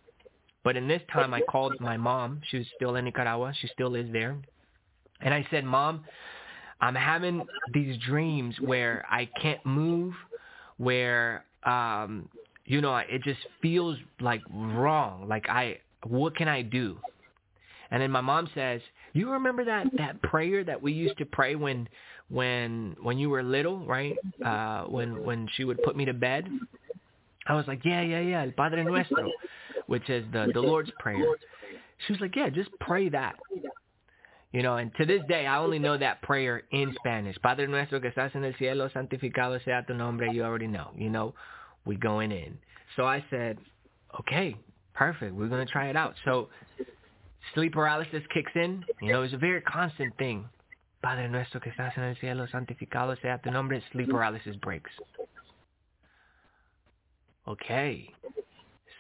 But 0.63 0.75
in 0.75 0.87
this 0.87 1.01
time 1.13 1.33
i 1.33 1.41
called 1.41 1.79
my 1.79 1.97
mom. 1.97 2.41
She 2.49 2.57
was 2.57 2.67
still 2.75 2.95
in 2.95 3.05
nicaragua. 3.05 3.53
She 3.61 3.67
still 3.67 3.93
is 3.95 4.11
there. 4.11 4.37
And 5.21 5.33
i 5.33 5.45
said 5.51 5.65
mom 5.65 6.03
i'm 6.81 6.95
having 6.95 7.45
these 7.73 7.97
dreams 7.99 8.55
where 8.61 9.05
i 9.09 9.25
can't 9.41 9.63
move 9.65 10.13
where 10.77 11.45
um 11.63 12.27
you 12.65 12.81
know 12.81 12.95
it 12.97 13.21
just 13.23 13.39
feels 13.61 13.97
like 14.21 14.41
wrong 14.51 15.27
like 15.27 15.47
i 15.49 15.77
what 16.07 16.35
can 16.35 16.47
i 16.47 16.61
do 16.61 16.97
and 17.91 18.01
then 18.01 18.11
my 18.11 18.21
mom 18.21 18.47
says 18.53 18.81
you 19.13 19.31
remember 19.31 19.65
that 19.65 19.87
that 19.97 20.21
prayer 20.21 20.63
that 20.63 20.81
we 20.81 20.91
used 20.91 21.17
to 21.17 21.25
pray 21.25 21.55
when 21.55 21.87
when 22.29 22.95
when 23.01 23.17
you 23.17 23.29
were 23.29 23.43
little, 23.43 23.79
right? 23.85 24.15
Uh, 24.43 24.83
when 24.83 25.23
when 25.25 25.47
she 25.55 25.63
would 25.63 25.81
put 25.83 25.95
me 25.95 26.05
to 26.05 26.13
bed, 26.13 26.49
I 27.47 27.55
was 27.55 27.65
like, 27.67 27.83
yeah, 27.83 28.01
yeah, 28.01 28.21
yeah, 28.21 28.41
El 28.43 28.51
Padre 28.51 28.83
Nuestro, 28.83 29.31
which 29.87 30.09
is 30.09 30.25
the 30.31 30.49
the 30.53 30.61
Lord's 30.61 30.91
prayer. 30.99 31.25
She 32.05 32.13
was 32.13 32.21
like, 32.21 32.35
yeah, 32.35 32.49
just 32.49 32.69
pray 32.79 33.09
that. 33.09 33.35
You 34.51 34.63
know, 34.63 34.77
and 34.77 34.91
to 34.95 35.05
this 35.05 35.21
day, 35.29 35.45
I 35.45 35.59
only 35.59 35.77
know 35.77 35.97
that 35.97 36.23
prayer 36.23 36.63
in 36.71 36.95
Spanish. 36.97 37.37
Padre 37.41 37.67
Nuestro 37.67 37.99
que 37.99 38.09
estás 38.09 38.33
en 38.33 38.43
el 38.43 38.53
cielo, 38.53 38.89
santificado 38.89 39.63
sea 39.63 39.83
tu 39.85 39.93
nombre. 39.93 40.31
You 40.31 40.43
already 40.43 40.65
know. 40.65 40.89
You 40.97 41.09
know, 41.09 41.35
we 41.85 41.95
going 41.95 42.31
in. 42.31 42.57
So 42.95 43.05
I 43.05 43.23
said, 43.29 43.59
okay, 44.19 44.55
perfect. 44.95 45.35
We're 45.35 45.49
going 45.49 45.65
to 45.65 45.71
try 45.71 45.89
it 45.89 45.95
out. 45.95 46.15
So 46.25 46.49
sleep 47.53 47.73
paralysis 47.73 48.23
kicks 48.33 48.51
in. 48.55 48.83
You 49.01 49.13
know, 49.13 49.21
it's 49.21 49.35
a 49.35 49.37
very 49.37 49.61
constant 49.61 50.17
thing. 50.17 50.45
Padre 51.03 51.27
nuestro 51.27 51.61
que 51.61 51.71
estás 51.71 51.95
en 51.95 52.03
el 52.03 52.15
cielo, 52.15 52.47
santificado 52.51 53.15
sea 53.21 53.39
tu 53.43 53.51
nombre. 53.51 53.83
Sleep 53.91 54.09
paralysis 54.09 54.55
breaks. 54.55 54.91
Okay. 57.47 58.09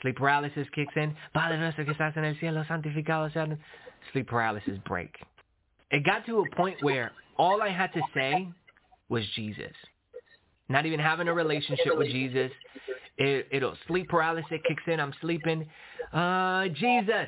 Sleep 0.03 0.15
paralysis 0.15 0.67
kicks 0.75 0.93
in. 0.95 1.15
Padre 1.33 1.57
nuestro 1.57 1.85
que 1.85 1.93
estás 1.93 2.15
en 2.17 2.23
el 2.23 2.37
cielo, 2.39 2.63
santificado 2.69 3.33
sea 3.33 3.45
tu 3.45 3.49
nombre. 3.49 3.65
Sleep 4.13 4.27
paralysis 4.27 4.77
break. 4.87 5.15
It 5.91 6.05
got 6.05 6.25
to 6.27 6.39
a 6.39 6.55
point 6.55 6.77
where 6.81 7.11
all 7.37 7.61
I 7.61 7.69
had 7.69 7.91
to 7.93 8.01
say 8.13 8.49
was 9.09 9.23
Jesus. 9.35 9.73
Not 10.69 10.85
even 10.85 10.99
having 10.99 11.27
a 11.27 11.33
relationship 11.33 11.97
with 11.97 12.07
Jesus. 12.07 12.51
It, 13.17 13.47
it'll 13.51 13.75
sleep 13.87 14.07
paralysis 14.07 14.59
kicks 14.67 14.83
in. 14.87 14.99
I'm 14.99 15.13
sleeping. 15.19 15.67
Uh, 16.13 16.67
Jesus. 16.69 17.27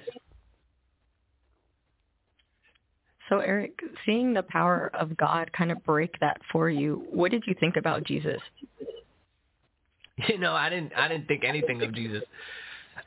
So, 3.29 3.39
Eric, 3.39 3.79
seeing 4.05 4.33
the 4.33 4.43
power 4.43 4.91
of 4.93 5.15
God 5.17 5.51
kind 5.53 5.71
of 5.71 5.83
break 5.85 6.19
that 6.19 6.39
for 6.51 6.69
you, 6.69 7.05
what 7.09 7.31
did 7.31 7.43
you 7.47 7.55
think 7.59 7.77
about 7.77 8.03
Jesus? 8.03 8.41
You 10.27 10.37
know, 10.37 10.53
I 10.53 10.69
didn't. 10.69 10.91
I 10.95 11.07
didn't 11.07 11.27
think 11.27 11.43
anything 11.43 11.81
of 11.81 11.95
Jesus. 11.95 12.21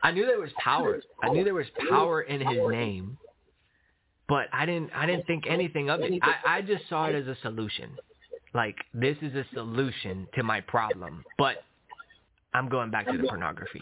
I 0.03 0.11
knew 0.11 0.27
there 0.27 0.41
was 0.41 0.51
power. 0.59 1.01
I 1.23 1.29
knew 1.29 1.45
there 1.45 1.55
was 1.55 1.67
power 1.89 2.23
in 2.23 2.41
His 2.41 2.59
name, 2.71 3.17
but 4.29 4.47
I 4.53 4.67
didn't. 4.67 4.91
I 4.95 5.07
didn't 5.07 5.27
think 5.27 5.45
anything 5.49 5.91
of 5.91 6.01
it. 6.01 6.13
I, 6.23 6.59
I 6.59 6.63
just 6.63 6.89
saw 6.89 7.07
it 7.07 7.15
as 7.15 7.27
a 7.27 7.37
solution. 7.43 7.91
Like 8.55 8.77
this 8.93 9.17
is 9.21 9.35
a 9.35 9.45
solution 9.53 10.29
to 10.35 10.43
my 10.43 10.61
problem. 10.61 11.25
But 11.39 11.65
I'm 12.55 12.69
going 12.69 12.91
back 12.91 13.07
to 13.07 13.19
the 13.19 13.25
pornography. 13.25 13.81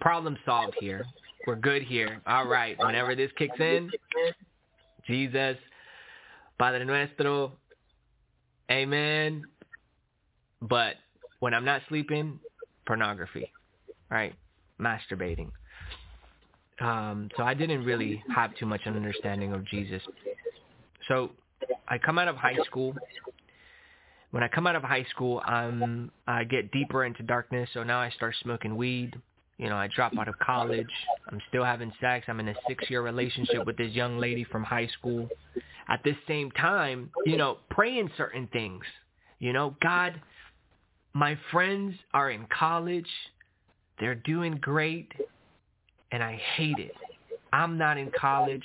Problem 0.00 0.36
solved 0.44 0.76
here. 0.78 1.04
We're 1.46 1.56
good 1.56 1.82
here. 1.82 2.20
All 2.26 2.46
right. 2.46 2.76
Whenever 2.78 3.14
this 3.14 3.30
kicks 3.36 3.58
in, 3.58 3.90
Jesus, 5.06 5.56
Padre 6.58 6.84
Nuestro, 6.84 7.52
Amen. 8.70 9.44
But 10.60 10.96
when 11.40 11.54
I'm 11.54 11.64
not 11.64 11.82
sleeping, 11.88 12.40
pornography, 12.86 13.52
right? 14.10 14.34
Masturbating. 14.80 15.50
Um, 16.80 17.30
so 17.36 17.42
I 17.42 17.54
didn't 17.54 17.84
really 17.84 18.22
have 18.34 18.54
too 18.56 18.66
much 18.66 18.82
an 18.84 18.96
understanding 18.96 19.52
of 19.52 19.64
Jesus. 19.66 20.02
So 21.08 21.30
I 21.88 21.98
come 21.98 22.18
out 22.18 22.28
of 22.28 22.36
high 22.36 22.56
school. 22.66 22.94
when 24.30 24.42
I 24.42 24.48
come 24.48 24.66
out 24.66 24.76
of 24.76 24.82
high 24.82 25.06
school, 25.10 25.40
I'm 25.46 26.10
I 26.26 26.44
get 26.44 26.70
deeper 26.70 27.04
into 27.04 27.22
darkness. 27.22 27.70
So 27.72 27.82
now 27.82 27.98
I 28.00 28.10
start 28.10 28.34
smoking 28.42 28.76
weed. 28.76 29.14
You 29.58 29.70
know, 29.70 29.76
I 29.76 29.88
drop 29.94 30.12
out 30.18 30.28
of 30.28 30.38
college. 30.38 30.90
I'm 31.30 31.40
still 31.48 31.64
having 31.64 31.90
sex. 32.00 32.26
I'm 32.28 32.40
in 32.40 32.48
a 32.48 32.54
six-year 32.68 33.00
relationship 33.00 33.64
with 33.64 33.78
this 33.78 33.92
young 33.92 34.18
lady 34.18 34.44
from 34.44 34.62
high 34.62 34.88
school. 34.98 35.28
At 35.88 36.04
this 36.04 36.16
same 36.28 36.50
time, 36.50 37.10
you 37.24 37.38
know, 37.38 37.58
praying 37.70 38.10
certain 38.18 38.48
things. 38.52 38.84
You 39.38 39.54
know, 39.54 39.74
God, 39.80 40.20
my 41.14 41.38
friends 41.50 41.94
are 42.12 42.30
in 42.30 42.46
college. 42.46 43.08
They're 43.98 44.14
doing 44.14 44.56
great, 44.60 45.10
and 46.12 46.22
I 46.22 46.36
hate 46.56 46.78
it. 46.78 46.92
I'm 47.52 47.78
not 47.78 47.98
in 47.98 48.10
college. 48.18 48.64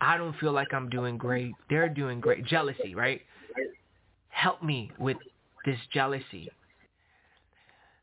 I 0.00 0.16
don't 0.16 0.36
feel 0.38 0.52
like 0.52 0.72
I'm 0.72 0.88
doing 0.88 1.18
great. 1.18 1.54
They're 1.68 1.88
doing 1.88 2.20
great. 2.20 2.44
Jealousy, 2.44 2.94
right? 2.94 3.20
Help 4.28 4.62
me 4.62 4.90
with 4.98 5.16
this 5.64 5.78
jealousy. 5.92 6.50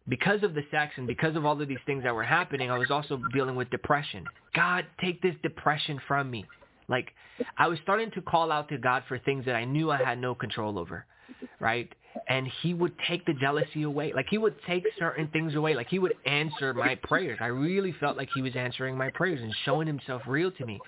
Because 0.08 0.44
of 0.44 0.54
the 0.54 0.64
sex 0.70 0.94
and 0.98 1.08
because 1.08 1.36
of 1.36 1.46
all 1.46 1.60
of 1.60 1.68
these 1.68 1.80
things 1.86 2.04
that 2.04 2.14
were 2.14 2.24
happening, 2.24 2.70
I 2.70 2.78
was 2.78 2.92
also 2.92 3.20
dealing 3.34 3.56
with 3.56 3.70
depression. 3.72 4.26
God, 4.54 4.86
take 5.02 5.22
this 5.22 5.36
depression 5.42 6.00
from 6.08 6.30
me. 6.30 6.46
Like, 6.88 7.14
I 7.58 7.68
was 7.68 7.80
starting 7.82 8.12
to 8.12 8.22
call 8.22 8.52
out 8.52 8.70
to 8.70 8.78
God 8.78 9.04
for 9.08 9.18
things 9.18 9.46
that 9.46 9.56
I 9.56 9.66
knew 9.66 9.90
I 9.90 9.98
had 9.98 10.20
no 10.20 10.36
control 10.36 10.78
over, 10.78 11.06
right? 11.60 11.92
And 12.28 12.48
he 12.62 12.74
would 12.74 12.94
take 13.08 13.26
the 13.26 13.34
jealousy 13.34 13.84
away. 13.84 14.14
Like, 14.14 14.28
he 14.30 14.38
would 14.38 14.56
take 14.66 14.86
certain 14.98 15.28
things 15.30 15.56
away. 15.56 15.76
Like, 15.76 15.88
he 15.90 16.00
would 16.00 16.16
answer 16.26 16.74
my 16.74 16.96
prayers. 16.96 17.38
I 17.42 17.48
really 17.48 17.94
felt 18.00 18.18
like 18.18 18.30
he 18.34 18.42
was 18.42 18.56
answering 18.56 18.98
my 18.98 19.10
prayers 19.12 19.42
and 19.42 19.54
showing 19.66 19.88
himself 19.88 20.22
real 20.28 20.52
to 20.52 20.66
me. 20.66 20.80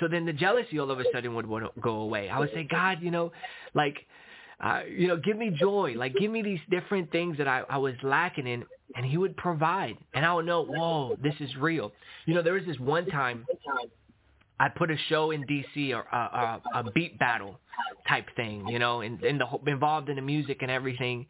So 0.00 0.08
then 0.08 0.24
the 0.24 0.32
jealousy 0.32 0.78
all 0.78 0.90
of 0.90 1.00
a 1.00 1.04
sudden 1.12 1.34
would, 1.34 1.46
would 1.46 1.64
go 1.80 1.96
away. 1.96 2.28
I 2.30 2.38
would 2.38 2.50
say, 2.54 2.66
God, 2.70 2.98
you 3.02 3.10
know, 3.10 3.32
like, 3.74 3.96
uh, 4.62 4.82
you 4.88 5.08
know, 5.08 5.16
give 5.16 5.36
me 5.36 5.50
joy. 5.50 5.94
Like, 5.96 6.14
give 6.14 6.30
me 6.30 6.42
these 6.42 6.60
different 6.70 7.10
things 7.12 7.36
that 7.38 7.48
I, 7.48 7.62
I 7.68 7.78
was 7.78 7.94
lacking 8.02 8.46
in. 8.46 8.64
And 8.96 9.06
he 9.06 9.18
would 9.18 9.36
provide. 9.36 9.96
And 10.14 10.24
I 10.26 10.34
would 10.34 10.46
know, 10.46 10.64
whoa, 10.64 11.16
this 11.22 11.34
is 11.40 11.54
real. 11.56 11.92
You 12.26 12.34
know, 12.34 12.42
there 12.42 12.54
was 12.54 12.64
this 12.66 12.78
one 12.78 13.06
time 13.06 13.46
I 14.60 14.68
put 14.68 14.90
a 14.90 14.96
show 15.08 15.30
in 15.30 15.46
D.C. 15.46 15.94
or 15.94 16.02
a, 16.02 16.16
a, 16.74 16.80
a 16.80 16.90
beat 16.92 17.18
battle 17.18 17.58
type 18.06 18.26
thing, 18.36 18.68
you 18.68 18.78
know, 18.78 19.00
and, 19.00 19.20
and 19.22 19.40
the 19.40 19.70
involved 19.70 20.10
in 20.10 20.16
the 20.16 20.22
music 20.22 20.58
and 20.60 20.70
everything. 20.70 21.24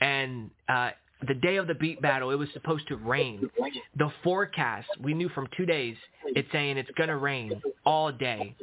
And 0.00 0.50
uh, 0.68 0.90
the 1.28 1.34
day 1.34 1.56
of 1.56 1.68
the 1.68 1.74
beat 1.74 2.02
battle, 2.02 2.32
it 2.32 2.34
was 2.34 2.48
supposed 2.52 2.88
to 2.88 2.96
rain. 2.96 3.48
The 3.96 4.10
forecast, 4.24 4.88
we 5.00 5.14
knew 5.14 5.28
from 5.28 5.46
two 5.56 5.66
days, 5.66 5.96
it's 6.26 6.50
saying 6.50 6.76
it's 6.76 6.90
gonna 6.98 7.16
rain 7.16 7.62
all 7.86 8.10
day. 8.10 8.56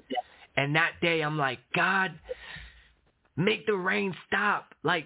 And 0.57 0.75
that 0.75 0.91
day, 1.01 1.21
I'm 1.21 1.37
like, 1.37 1.59
God, 1.73 2.11
make 3.37 3.65
the 3.65 3.77
rain 3.77 4.13
stop. 4.27 4.73
Like, 4.83 5.05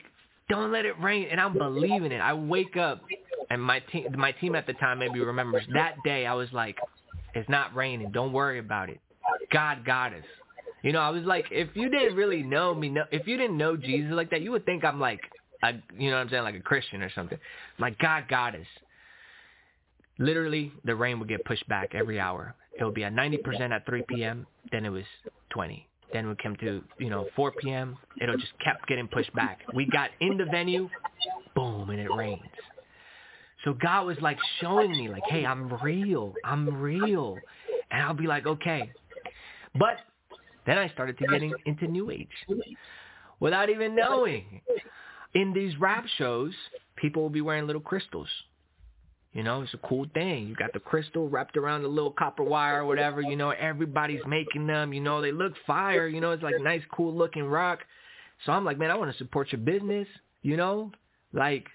don't 0.50 0.72
let 0.72 0.86
it 0.86 1.00
rain. 1.00 1.28
And 1.30 1.40
I'm 1.40 1.54
believing 1.54 2.12
it. 2.12 2.22
I 2.22 2.34
wake 2.34 2.76
up, 2.76 3.04
and 3.52 3.62
my 3.62 3.82
team, 3.82 4.08
my 4.18 4.32
team 4.32 4.56
at 4.56 4.66
the 4.66 4.74
time 4.74 4.98
maybe 4.98 5.20
remembers 5.20 5.64
that 5.76 5.98
day. 6.04 6.26
I 6.26 6.34
was 6.34 6.52
like, 6.52 6.78
it's 7.36 7.50
not 7.50 7.76
raining. 7.76 8.12
Don't 8.12 8.34
worry 8.34 8.60
about 8.60 8.90
it. 8.90 9.00
God 9.52 9.86
got 9.86 10.14
us. 10.14 10.24
You 10.82 10.92
know, 10.92 11.00
I 11.00 11.10
was 11.10 11.24
like, 11.24 11.46
if 11.52 11.70
you 11.76 11.90
didn't 11.90 12.16
really 12.16 12.44
know 12.44 12.74
me, 12.74 12.96
if 13.12 13.28
you 13.28 13.38
didn't 13.38 13.58
know 13.58 13.76
Jesus 13.76 14.12
like 14.12 14.30
that, 14.32 14.42
you 14.42 14.52
would 14.52 14.66
think 14.66 14.84
I'm 14.84 15.00
like, 15.00 15.20
a, 15.64 15.74
you 15.98 16.10
know 16.10 16.18
what 16.18 16.24
I'm 16.24 16.30
saying, 16.30 16.44
like 16.44 16.56
a 16.56 16.60
Christian 16.60 17.02
or 17.02 17.12
something. 17.14 17.38
Like 17.80 17.98
God 18.00 18.26
got 18.30 18.56
us. 18.56 18.68
Literally, 20.18 20.72
the 20.86 20.96
rain 20.96 21.20
would 21.20 21.28
get 21.28 21.44
pushed 21.44 21.68
back 21.68 21.94
every 21.94 22.20
hour. 22.20 22.56
It 22.80 22.84
would 22.84 22.94
be 22.94 23.04
at 23.04 23.14
90% 23.14 23.72
at 23.72 23.86
3 23.86 24.04
p.m. 24.08 24.46
Then 24.72 24.86
it 24.86 24.90
was 24.90 25.04
20. 25.50 25.88
Then 26.14 26.30
we 26.30 26.36
came 26.36 26.56
to, 26.58 26.82
you 27.00 27.10
know, 27.10 27.28
4 27.36 27.52
p.m. 27.54 27.98
It'll 28.22 28.38
just 28.38 28.54
kept 28.64 28.88
getting 28.88 29.08
pushed 29.08 29.34
back. 29.34 29.60
We 29.74 29.86
got 29.88 30.12
in 30.22 30.38
the 30.38 30.46
venue, 30.46 30.90
boom, 31.56 31.90
and 31.90 32.00
it 32.00 32.10
rains. 32.16 32.42
So 33.66 33.74
God 33.74 34.06
was 34.06 34.18
like 34.22 34.38
showing 34.62 34.92
me, 34.92 35.10
like, 35.10 35.24
hey, 35.28 35.46
I'm 35.46 35.74
real. 35.84 36.34
I'm 36.46 36.82
real. 36.82 37.38
And 37.92 38.04
I'll 38.04 38.14
be 38.14 38.28
like, 38.28 38.46
okay. 38.46 38.92
But 39.78 39.98
then 40.66 40.78
I 40.78 40.88
started 40.90 41.18
to 41.18 41.26
getting 41.26 41.54
into 41.66 41.88
New 41.88 42.12
Age 42.12 42.30
without 43.40 43.70
even 43.70 43.96
knowing. 43.96 44.62
In 45.34 45.52
these 45.52 45.78
rap 45.80 46.06
shows, 46.18 46.54
people 46.96 47.22
will 47.22 47.30
be 47.30 47.42
wearing 47.42 47.68
little 47.68 47.82
crystals. 47.82 48.30
You 49.34 49.44
know, 49.44 49.64
it's 49.64 49.74
a 49.74 49.78
cool 49.80 50.06
thing. 50.14 50.48
You 50.48 50.56
got 50.56 50.72
the 50.72 50.80
crystal 50.80 51.28
wrapped 51.28 51.58
around 51.58 51.82
the 51.82 51.90
little 51.90 52.12
copper 52.12 52.44
wire 52.44 52.84
or 52.84 52.86
whatever. 52.86 53.22
You 53.22 53.36
know, 53.36 53.50
everybody's 53.50 54.22
making 54.26 54.66
them. 54.66 54.94
You 54.94 55.02
know, 55.02 55.22
they 55.22 55.34
look 55.34 55.54
fire. 55.68 56.08
You 56.08 56.22
know, 56.22 56.32
it's 56.32 56.44
like 56.44 56.56
nice, 56.62 56.84
cool 56.96 57.14
looking 57.14 57.44
rock. 57.44 57.80
So 58.46 58.54
I'm 58.54 58.64
like, 58.64 58.78
man, 58.78 58.92
I 58.92 58.96
want 58.96 59.12
to 59.12 59.18
support 59.18 59.52
your 59.52 59.60
business. 59.60 60.08
You 60.42 60.56
know, 60.56 60.92
like, 61.34 61.66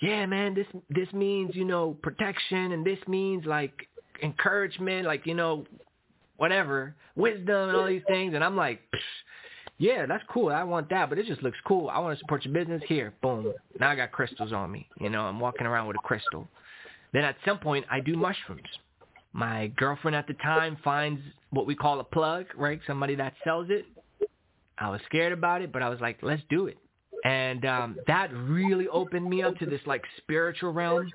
yeah, 0.00 0.26
man, 0.26 0.54
this 0.54 0.66
this 0.90 1.12
means 1.12 1.54
you 1.54 1.64
know 1.64 1.96
protection, 2.02 2.72
and 2.72 2.84
this 2.84 2.98
means 3.06 3.44
like 3.44 3.72
encouragement, 4.22 5.06
like 5.06 5.26
you 5.26 5.34
know, 5.34 5.66
whatever, 6.36 6.94
wisdom 7.16 7.68
and 7.68 7.76
all 7.76 7.86
these 7.86 8.02
things. 8.08 8.34
And 8.34 8.44
I'm 8.44 8.56
like, 8.56 8.80
yeah, 9.78 10.06
that's 10.06 10.24
cool. 10.30 10.48
I 10.48 10.64
want 10.64 10.88
that, 10.90 11.08
but 11.08 11.18
it 11.18 11.26
just 11.26 11.42
looks 11.42 11.58
cool. 11.66 11.88
I 11.88 11.98
want 11.98 12.16
to 12.16 12.20
support 12.20 12.44
your 12.44 12.54
business. 12.54 12.82
Here, 12.86 13.12
boom. 13.22 13.52
Now 13.78 13.90
I 13.90 13.96
got 13.96 14.12
crystals 14.12 14.52
on 14.52 14.70
me. 14.70 14.88
You 15.00 15.10
know, 15.10 15.22
I'm 15.22 15.40
walking 15.40 15.66
around 15.66 15.86
with 15.86 15.96
a 15.96 16.06
crystal. 16.06 16.48
Then 17.12 17.24
at 17.24 17.36
some 17.44 17.58
point, 17.58 17.86
I 17.90 18.00
do 18.00 18.16
mushrooms. 18.16 18.68
My 19.32 19.68
girlfriend 19.76 20.16
at 20.16 20.26
the 20.26 20.34
time 20.34 20.76
finds 20.82 21.20
what 21.50 21.66
we 21.66 21.74
call 21.74 22.00
a 22.00 22.04
plug, 22.04 22.46
right? 22.56 22.80
Somebody 22.86 23.14
that 23.16 23.34
sells 23.44 23.68
it. 23.70 23.86
I 24.78 24.90
was 24.90 25.00
scared 25.06 25.32
about 25.32 25.62
it, 25.62 25.72
but 25.72 25.82
I 25.82 25.88
was 25.88 26.00
like, 26.00 26.18
let's 26.22 26.42
do 26.48 26.66
it. 26.66 26.78
And 27.28 27.66
um, 27.66 27.96
that 28.06 28.32
really 28.32 28.88
opened 28.88 29.28
me 29.28 29.42
up 29.42 29.58
to 29.58 29.66
this 29.66 29.82
like 29.84 30.02
spiritual 30.16 30.72
realm. 30.72 31.10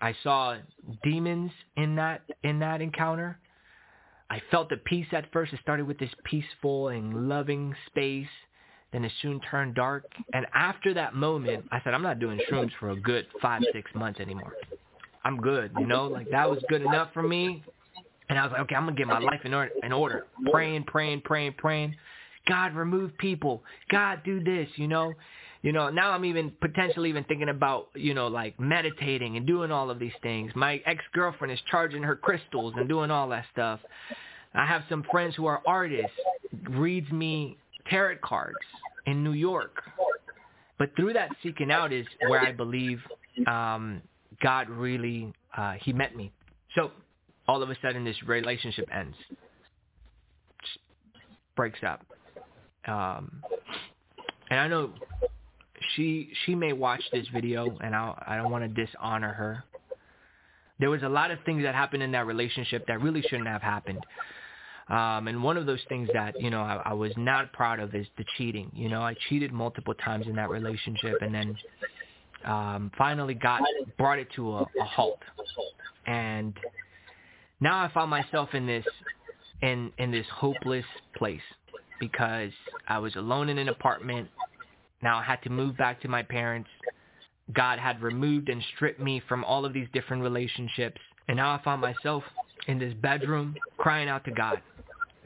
I 0.00 0.12
saw 0.24 0.56
demons 1.04 1.52
in 1.76 1.94
that 1.94 2.22
in 2.42 2.58
that 2.58 2.80
encounter. 2.80 3.38
I 4.28 4.42
felt 4.50 4.70
the 4.70 4.78
peace 4.78 5.06
at 5.12 5.32
first. 5.32 5.52
It 5.52 5.60
started 5.62 5.86
with 5.86 6.00
this 6.00 6.10
peaceful 6.24 6.88
and 6.88 7.28
loving 7.28 7.76
space. 7.86 8.26
Then 8.92 9.04
it 9.04 9.12
soon 9.22 9.40
turned 9.52 9.76
dark. 9.76 10.04
And 10.32 10.46
after 10.52 10.92
that 10.94 11.14
moment, 11.14 11.64
I 11.70 11.80
said, 11.84 11.94
I'm 11.94 12.02
not 12.02 12.18
doing 12.18 12.40
shrooms 12.50 12.72
for 12.80 12.90
a 12.90 12.96
good 12.96 13.26
five, 13.40 13.62
six 13.72 13.88
months 13.94 14.18
anymore. 14.18 14.54
I'm 15.24 15.40
good, 15.40 15.70
you 15.78 15.86
know, 15.86 16.08
like 16.08 16.28
that 16.32 16.50
was 16.50 16.58
good 16.68 16.82
enough 16.82 17.10
for 17.14 17.22
me. 17.22 17.62
And 18.28 18.36
I 18.36 18.42
was 18.42 18.50
like, 18.50 18.62
okay, 18.62 18.74
I'm 18.74 18.84
gonna 18.84 18.96
get 18.96 19.06
my 19.06 19.20
life 19.20 19.42
in 19.44 19.54
order, 19.54 19.70
in 19.84 19.92
order. 19.92 20.26
Praying, 20.50 20.84
praying, 20.84 21.20
praying, 21.20 21.54
praying. 21.56 21.94
God, 22.48 22.74
remove 22.74 23.16
people. 23.18 23.62
God, 23.90 24.22
do 24.24 24.42
this, 24.42 24.68
you 24.74 24.88
know. 24.88 25.14
You 25.62 25.70
know, 25.72 25.90
now 25.90 26.10
I'm 26.10 26.24
even 26.24 26.52
potentially 26.60 27.08
even 27.08 27.22
thinking 27.24 27.48
about, 27.48 27.88
you 27.94 28.14
know, 28.14 28.26
like 28.26 28.58
meditating 28.58 29.36
and 29.36 29.46
doing 29.46 29.70
all 29.70 29.90
of 29.90 30.00
these 30.00 30.12
things. 30.20 30.50
My 30.56 30.82
ex-girlfriend 30.86 31.52
is 31.52 31.60
charging 31.70 32.02
her 32.02 32.16
crystals 32.16 32.74
and 32.76 32.88
doing 32.88 33.12
all 33.12 33.28
that 33.28 33.44
stuff. 33.52 33.78
I 34.54 34.66
have 34.66 34.82
some 34.88 35.04
friends 35.10 35.36
who 35.36 35.46
are 35.46 35.62
artists, 35.64 36.10
reads 36.68 37.10
me 37.12 37.56
tarot 37.88 38.16
cards 38.24 38.56
in 39.06 39.22
New 39.22 39.32
York. 39.32 39.82
But 40.78 40.96
through 40.96 41.12
that 41.12 41.30
seeking 41.44 41.70
out 41.70 41.92
is 41.92 42.06
where 42.26 42.40
I 42.40 42.50
believe 42.50 42.98
um, 43.46 44.02
God 44.42 44.68
really, 44.68 45.32
uh, 45.56 45.74
he 45.80 45.92
met 45.92 46.16
me. 46.16 46.32
So 46.74 46.90
all 47.46 47.62
of 47.62 47.70
a 47.70 47.76
sudden 47.80 48.04
this 48.04 48.20
relationship 48.24 48.88
ends, 48.92 49.16
Just 50.60 50.78
breaks 51.54 51.78
up. 51.86 52.04
Um, 52.86 53.42
and 54.50 54.58
I 54.58 54.66
know 54.66 54.92
she 55.94 56.30
she 56.44 56.54
may 56.54 56.72
watch 56.72 57.02
this 57.12 57.26
video, 57.32 57.76
and 57.82 57.94
I 57.94 58.22
I 58.26 58.36
don't 58.36 58.50
want 58.50 58.64
to 58.64 58.86
dishonor 58.86 59.32
her. 59.32 59.64
There 60.78 60.90
was 60.90 61.02
a 61.02 61.08
lot 61.08 61.30
of 61.30 61.38
things 61.44 61.62
that 61.62 61.74
happened 61.74 62.02
in 62.02 62.12
that 62.12 62.26
relationship 62.26 62.86
that 62.88 63.00
really 63.00 63.22
shouldn't 63.22 63.48
have 63.48 63.62
happened. 63.62 64.04
Um, 64.88 65.28
and 65.28 65.42
one 65.42 65.56
of 65.56 65.66
those 65.66 65.80
things 65.88 66.08
that 66.12 66.40
you 66.40 66.50
know 66.50 66.60
I, 66.60 66.82
I 66.86 66.92
was 66.92 67.12
not 67.16 67.52
proud 67.52 67.80
of 67.80 67.94
is 67.94 68.06
the 68.18 68.24
cheating. 68.36 68.70
You 68.74 68.88
know, 68.88 69.02
I 69.02 69.14
cheated 69.28 69.52
multiple 69.52 69.94
times 69.94 70.26
in 70.26 70.36
that 70.36 70.50
relationship, 70.50 71.22
and 71.22 71.34
then 71.34 71.56
um, 72.44 72.90
finally 72.98 73.34
got 73.34 73.62
brought 73.96 74.18
it 74.18 74.28
to 74.36 74.52
a, 74.52 74.62
a 74.62 74.84
halt. 74.84 75.20
And 76.06 76.54
now 77.60 77.84
I 77.84 77.90
found 77.92 78.10
myself 78.10 78.50
in 78.54 78.66
this 78.66 78.84
in 79.62 79.92
in 79.98 80.10
this 80.10 80.26
hopeless 80.34 80.84
place 81.16 81.40
because 82.00 82.50
I 82.88 82.98
was 82.98 83.14
alone 83.14 83.48
in 83.48 83.58
an 83.58 83.68
apartment. 83.68 84.28
Now 85.02 85.18
I 85.18 85.22
had 85.22 85.42
to 85.42 85.50
move 85.50 85.76
back 85.76 86.00
to 86.02 86.08
my 86.08 86.22
parents. 86.22 86.70
God 87.52 87.78
had 87.78 88.00
removed 88.00 88.48
and 88.48 88.62
stripped 88.74 89.00
me 89.00 89.20
from 89.28 89.44
all 89.44 89.64
of 89.64 89.72
these 89.72 89.88
different 89.92 90.22
relationships. 90.22 91.00
And 91.28 91.36
now 91.36 91.52
I 91.52 91.62
found 91.62 91.80
myself 91.80 92.22
in 92.68 92.78
this 92.78 92.94
bedroom 92.94 93.56
crying 93.78 94.08
out 94.08 94.24
to 94.24 94.30
God. 94.30 94.60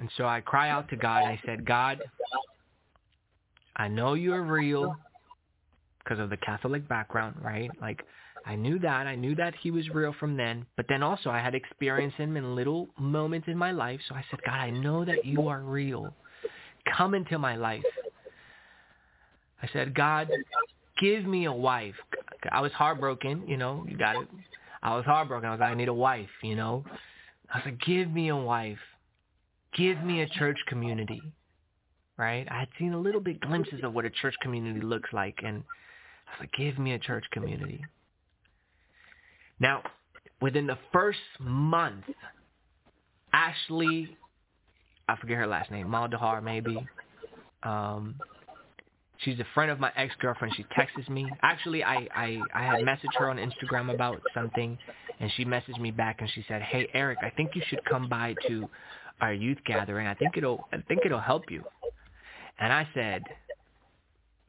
And 0.00 0.10
so 0.16 0.26
I 0.26 0.40
cry 0.40 0.70
out 0.70 0.88
to 0.90 0.96
God. 0.96 1.24
I 1.24 1.40
said, 1.44 1.66
God, 1.66 2.00
I 3.76 3.88
know 3.88 4.14
you're 4.14 4.42
real 4.42 4.96
because 6.02 6.18
of 6.18 6.30
the 6.30 6.36
Catholic 6.38 6.88
background, 6.88 7.36
right? 7.42 7.70
Like 7.80 8.02
I 8.46 8.54
knew 8.56 8.78
that. 8.78 9.06
I 9.06 9.16
knew 9.16 9.34
that 9.34 9.54
he 9.60 9.70
was 9.70 9.88
real 9.90 10.14
from 10.18 10.36
then. 10.36 10.64
But 10.76 10.86
then 10.88 11.02
also 11.02 11.30
I 11.30 11.40
had 11.40 11.54
experienced 11.54 12.16
him 12.16 12.36
in 12.36 12.54
little 12.54 12.88
moments 12.98 13.48
in 13.48 13.58
my 13.58 13.72
life. 13.72 14.00
So 14.08 14.14
I 14.14 14.24
said, 14.30 14.40
God, 14.46 14.54
I 14.54 14.70
know 14.70 15.04
that 15.04 15.24
you 15.24 15.48
are 15.48 15.60
real. 15.60 16.14
Come 16.96 17.14
into 17.14 17.38
my 17.38 17.56
life. 17.56 17.82
I 19.62 19.68
said, 19.72 19.94
God, 19.94 20.28
give 21.00 21.24
me 21.24 21.46
a 21.46 21.52
wife. 21.52 21.94
I 22.50 22.60
was 22.60 22.72
heartbroken, 22.72 23.44
you 23.46 23.56
know, 23.56 23.84
you 23.88 23.96
got 23.96 24.16
it. 24.16 24.28
I 24.82 24.94
was 24.94 25.04
heartbroken. 25.04 25.48
I 25.48 25.52
was 25.52 25.60
like, 25.60 25.70
I 25.70 25.74
need 25.74 25.88
a 25.88 25.94
wife, 25.94 26.28
you 26.42 26.54
know. 26.54 26.84
I 27.52 27.60
like, 27.64 27.80
give 27.80 28.10
me 28.10 28.28
a 28.28 28.36
wife. 28.36 28.78
Give 29.76 30.00
me 30.02 30.22
a 30.22 30.28
church 30.28 30.58
community. 30.68 31.22
Right? 32.16 32.46
I 32.50 32.60
had 32.60 32.68
seen 32.78 32.92
a 32.92 32.98
little 32.98 33.20
bit 33.20 33.40
glimpses 33.40 33.80
of 33.82 33.92
what 33.92 34.04
a 34.04 34.10
church 34.10 34.34
community 34.40 34.80
looks 34.80 35.12
like 35.12 35.38
and 35.44 35.64
I 36.26 36.30
was 36.32 36.40
like, 36.40 36.52
give 36.52 36.78
me 36.78 36.92
a 36.92 36.98
church 36.98 37.24
community. 37.30 37.84
Now, 39.60 39.82
within 40.40 40.66
the 40.66 40.78
first 40.92 41.18
month, 41.38 42.04
Ashley, 43.32 44.16
I 45.08 45.16
forget 45.16 45.36
her 45.36 45.46
last 45.46 45.70
name, 45.70 45.88
Maldahar 45.88 46.42
maybe. 46.42 46.86
Um, 47.62 48.16
she's 49.18 49.38
a 49.40 49.46
friend 49.54 49.70
of 49.70 49.80
my 49.80 49.92
ex-girlfriend. 49.96 50.54
She 50.56 50.64
texts 50.74 51.08
me. 51.08 51.26
Actually, 51.42 51.82
I, 51.84 52.08
I, 52.14 52.40
I 52.54 52.62
had 52.62 52.84
messaged 52.84 53.14
her 53.18 53.30
on 53.30 53.36
Instagram 53.36 53.92
about 53.94 54.20
something, 54.34 54.78
and 55.20 55.30
she 55.36 55.44
messaged 55.44 55.80
me 55.80 55.90
back 55.90 56.20
and 56.20 56.30
she 56.30 56.44
said, 56.48 56.62
"Hey 56.62 56.88
Eric, 56.94 57.18
I 57.22 57.30
think 57.30 57.54
you 57.54 57.62
should 57.68 57.84
come 57.84 58.08
by 58.08 58.34
to 58.48 58.68
our 59.20 59.32
youth 59.32 59.58
gathering. 59.66 60.06
I 60.06 60.14
think 60.14 60.36
it'll 60.36 60.66
I 60.72 60.78
think 60.88 61.02
it'll 61.04 61.20
help 61.20 61.50
you." 61.50 61.64
And 62.58 62.72
I 62.72 62.88
said, 62.94 63.22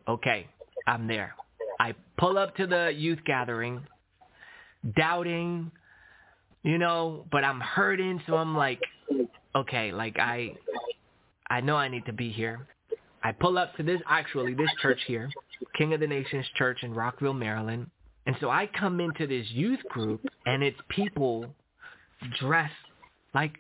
"Okay, 0.08 0.48
I'm 0.86 1.08
there." 1.08 1.34
I 1.80 1.94
pull 2.18 2.38
up 2.38 2.56
to 2.58 2.66
the 2.66 2.92
youth 2.96 3.20
gathering, 3.26 3.86
doubting, 4.96 5.72
you 6.64 6.78
know, 6.78 7.26
but 7.32 7.44
I'm 7.44 7.60
hurting, 7.60 8.22
so 8.26 8.36
I'm 8.36 8.56
like, 8.56 8.82
okay, 9.56 9.92
like 9.92 10.18
I, 10.20 10.56
I 11.50 11.62
know 11.62 11.76
I 11.76 11.88
need 11.88 12.06
to 12.08 12.14
be 12.14 12.32
here. 12.32 12.68
I 13.28 13.34
pull 13.34 13.58
up 13.58 13.76
to 13.76 13.84
this, 13.84 14.02
actually, 14.08 14.54
this 14.54 14.70
church 14.82 15.00
here, 15.06 15.30
King 15.78 15.94
of 15.94 16.00
the 16.00 16.08
Nations 16.08 16.46
Church 16.56 16.80
in 16.84 16.94
Rockville, 16.94 17.34
Maryland. 17.34 17.90
And 18.26 18.36
so 18.40 18.50
I 18.50 18.70
come 18.80 19.00
into 19.00 19.28
this 19.28 19.46
youth 19.52 19.82
group, 19.90 20.22
and 20.46 20.64
it's 20.64 20.78
people 20.90 21.46
dressed 22.40 22.74
like 23.34 23.54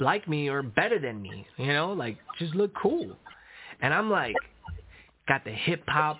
like 0.00 0.26
me 0.28 0.48
or 0.48 0.62
better 0.62 0.98
than 0.98 1.22
me, 1.22 1.46
you 1.56 1.68
know, 1.68 1.92
like 1.92 2.18
just 2.38 2.54
look 2.54 2.72
cool. 2.74 3.16
And 3.80 3.94
I'm 3.94 4.10
like, 4.10 4.34
got 5.28 5.44
the 5.44 5.52
hip 5.52 5.82
hop 5.86 6.18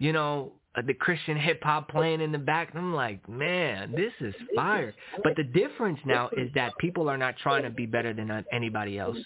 you 0.00 0.12
know, 0.12 0.52
uh, 0.74 0.82
the 0.86 0.94
Christian 0.94 1.36
hip 1.36 1.62
hop 1.62 1.88
playing 1.88 2.20
in 2.20 2.32
the 2.32 2.38
back. 2.38 2.70
And 2.70 2.78
I'm 2.78 2.94
like, 2.94 3.28
man, 3.28 3.92
this 3.92 4.12
is 4.20 4.34
fire. 4.56 4.92
But 5.22 5.36
the 5.36 5.44
difference 5.44 6.00
now 6.04 6.30
is 6.36 6.50
that 6.54 6.72
people 6.78 7.08
are 7.08 7.18
not 7.18 7.36
trying 7.36 7.62
to 7.62 7.70
be 7.70 7.86
better 7.86 8.12
than 8.12 8.44
anybody 8.52 8.98
else. 8.98 9.18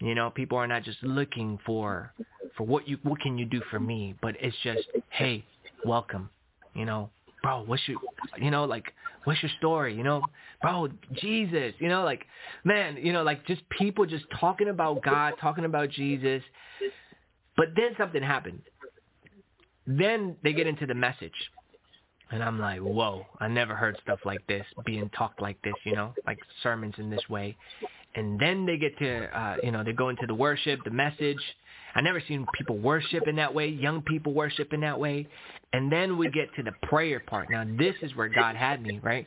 You 0.00 0.14
know, 0.14 0.30
people 0.30 0.58
are 0.58 0.66
not 0.66 0.82
just 0.82 1.02
looking 1.02 1.58
for 1.64 2.12
for 2.56 2.64
what 2.64 2.88
you 2.88 2.98
what 3.02 3.20
can 3.20 3.38
you 3.38 3.44
do 3.46 3.60
for 3.70 3.80
me, 3.80 4.14
but 4.20 4.34
it's 4.40 4.56
just, 4.62 4.86
hey, 5.10 5.44
welcome. 5.84 6.30
You 6.74 6.84
know, 6.84 7.10
bro, 7.42 7.64
what's 7.64 7.82
your 7.88 7.98
you 8.38 8.50
know, 8.50 8.64
like 8.64 8.92
what's 9.24 9.42
your 9.42 9.52
story? 9.58 9.94
You 9.94 10.02
know, 10.02 10.22
bro, 10.60 10.88
Jesus, 11.14 11.74
you 11.78 11.88
know, 11.88 12.04
like 12.04 12.26
man, 12.64 12.98
you 13.00 13.12
know, 13.12 13.22
like 13.22 13.46
just 13.46 13.68
people 13.70 14.06
just 14.06 14.24
talking 14.38 14.68
about 14.68 15.02
God, 15.02 15.34
talking 15.40 15.64
about 15.64 15.90
Jesus. 15.90 16.42
But 17.56 17.68
then 17.74 17.92
something 17.96 18.22
happened 18.22 18.60
then 19.86 20.36
they 20.42 20.52
get 20.52 20.66
into 20.66 20.86
the 20.86 20.94
message. 20.94 21.32
And 22.32 22.42
I'm 22.42 22.58
like, 22.58 22.80
whoa, 22.80 23.24
I 23.38 23.46
never 23.46 23.76
heard 23.76 23.96
stuff 24.02 24.18
like 24.24 24.44
this 24.48 24.66
being 24.84 25.08
talked 25.10 25.40
like 25.40 25.62
this, 25.62 25.74
you 25.84 25.94
know, 25.94 26.12
like 26.26 26.38
sermons 26.62 26.94
in 26.98 27.08
this 27.08 27.28
way. 27.28 27.56
And 28.16 28.40
then 28.40 28.66
they 28.66 28.78
get 28.78 28.98
to, 28.98 29.38
uh, 29.38 29.56
you 29.62 29.70
know, 29.70 29.84
they 29.84 29.92
go 29.92 30.08
into 30.08 30.26
the 30.26 30.34
worship, 30.34 30.80
the 30.84 30.90
message. 30.90 31.38
I 31.94 32.00
never 32.00 32.22
seen 32.26 32.46
people 32.56 32.76
worship 32.76 33.26
in 33.26 33.36
that 33.36 33.54
way, 33.54 33.68
young 33.68 34.02
people 34.02 34.34
worship 34.34 34.72
in 34.72 34.80
that 34.80 34.98
way. 34.98 35.26
And 35.72 35.90
then 35.90 36.18
we 36.18 36.30
get 36.30 36.54
to 36.56 36.62
the 36.62 36.72
prayer 36.82 37.20
part. 37.20 37.50
Now, 37.50 37.64
this 37.78 37.94
is 38.02 38.14
where 38.16 38.28
God 38.28 38.54
had 38.54 38.82
me, 38.82 39.00
right? 39.02 39.26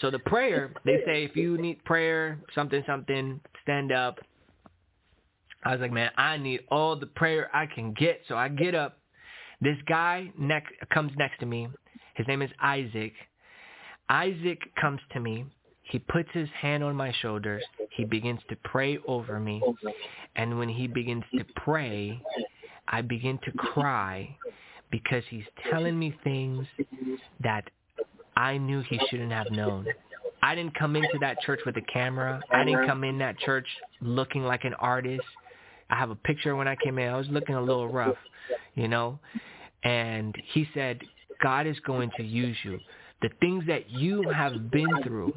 So 0.00 0.10
the 0.10 0.18
prayer, 0.18 0.72
they 0.84 1.02
say, 1.06 1.24
if 1.24 1.36
you 1.36 1.56
need 1.56 1.82
prayer, 1.84 2.38
something, 2.54 2.82
something, 2.86 3.40
stand 3.62 3.92
up. 3.92 4.18
I 5.64 5.72
was 5.72 5.80
like, 5.80 5.92
man, 5.92 6.10
I 6.16 6.36
need 6.36 6.60
all 6.70 6.96
the 6.96 7.06
prayer 7.06 7.48
I 7.54 7.66
can 7.66 7.94
get. 7.94 8.20
So 8.28 8.36
I 8.36 8.48
get 8.48 8.74
up 8.74 8.98
this 9.62 9.76
guy 9.88 10.32
next 10.36 10.72
comes 10.92 11.12
next 11.16 11.38
to 11.38 11.46
me. 11.46 11.68
His 12.14 12.26
name 12.26 12.42
is 12.42 12.50
Isaac. 12.60 13.12
Isaac 14.08 14.58
comes 14.78 15.00
to 15.12 15.20
me. 15.20 15.46
He 15.92 15.98
puts 15.98 16.30
his 16.32 16.48
hand 16.58 16.82
on 16.82 16.96
my 16.96 17.12
shoulders. 17.20 17.62
He 17.90 18.06
begins 18.06 18.40
to 18.48 18.56
pray 18.64 18.98
over 19.06 19.38
me. 19.38 19.62
And 20.36 20.58
when 20.58 20.70
he 20.70 20.86
begins 20.86 21.24
to 21.36 21.44
pray, 21.54 22.18
I 22.88 23.02
begin 23.02 23.38
to 23.44 23.52
cry 23.52 24.34
because 24.90 25.22
he's 25.28 25.44
telling 25.70 25.98
me 25.98 26.16
things 26.24 26.66
that 27.42 27.68
I 28.36 28.56
knew 28.56 28.80
he 28.80 28.98
shouldn't 29.10 29.32
have 29.32 29.50
known. 29.50 29.86
I 30.42 30.54
didn't 30.54 30.74
come 30.78 30.96
into 30.96 31.18
that 31.20 31.40
church 31.40 31.60
with 31.66 31.76
a 31.76 31.82
camera. 31.92 32.40
I 32.50 32.64
didn't 32.64 32.86
come 32.86 33.04
in 33.04 33.18
that 33.18 33.38
church 33.40 33.66
looking 34.00 34.44
like 34.44 34.64
an 34.64 34.74
artist. 34.74 35.26
I 35.90 35.96
have 35.96 36.08
a 36.08 36.16
picture 36.16 36.56
when 36.56 36.68
I 36.68 36.76
came 36.82 36.98
in. 36.98 37.12
I 37.12 37.18
was 37.18 37.28
looking 37.28 37.54
a 37.54 37.60
little 37.60 37.88
rough, 37.88 38.16
you 38.76 38.88
know. 38.88 39.18
And 39.84 40.34
he 40.54 40.66
said, 40.72 41.00
God 41.42 41.66
is 41.66 41.78
going 41.80 42.10
to 42.16 42.22
use 42.22 42.56
you. 42.62 42.78
The 43.20 43.28
things 43.40 43.64
that 43.66 43.90
you 43.90 44.28
have 44.30 44.70
been 44.70 44.90
through, 45.04 45.34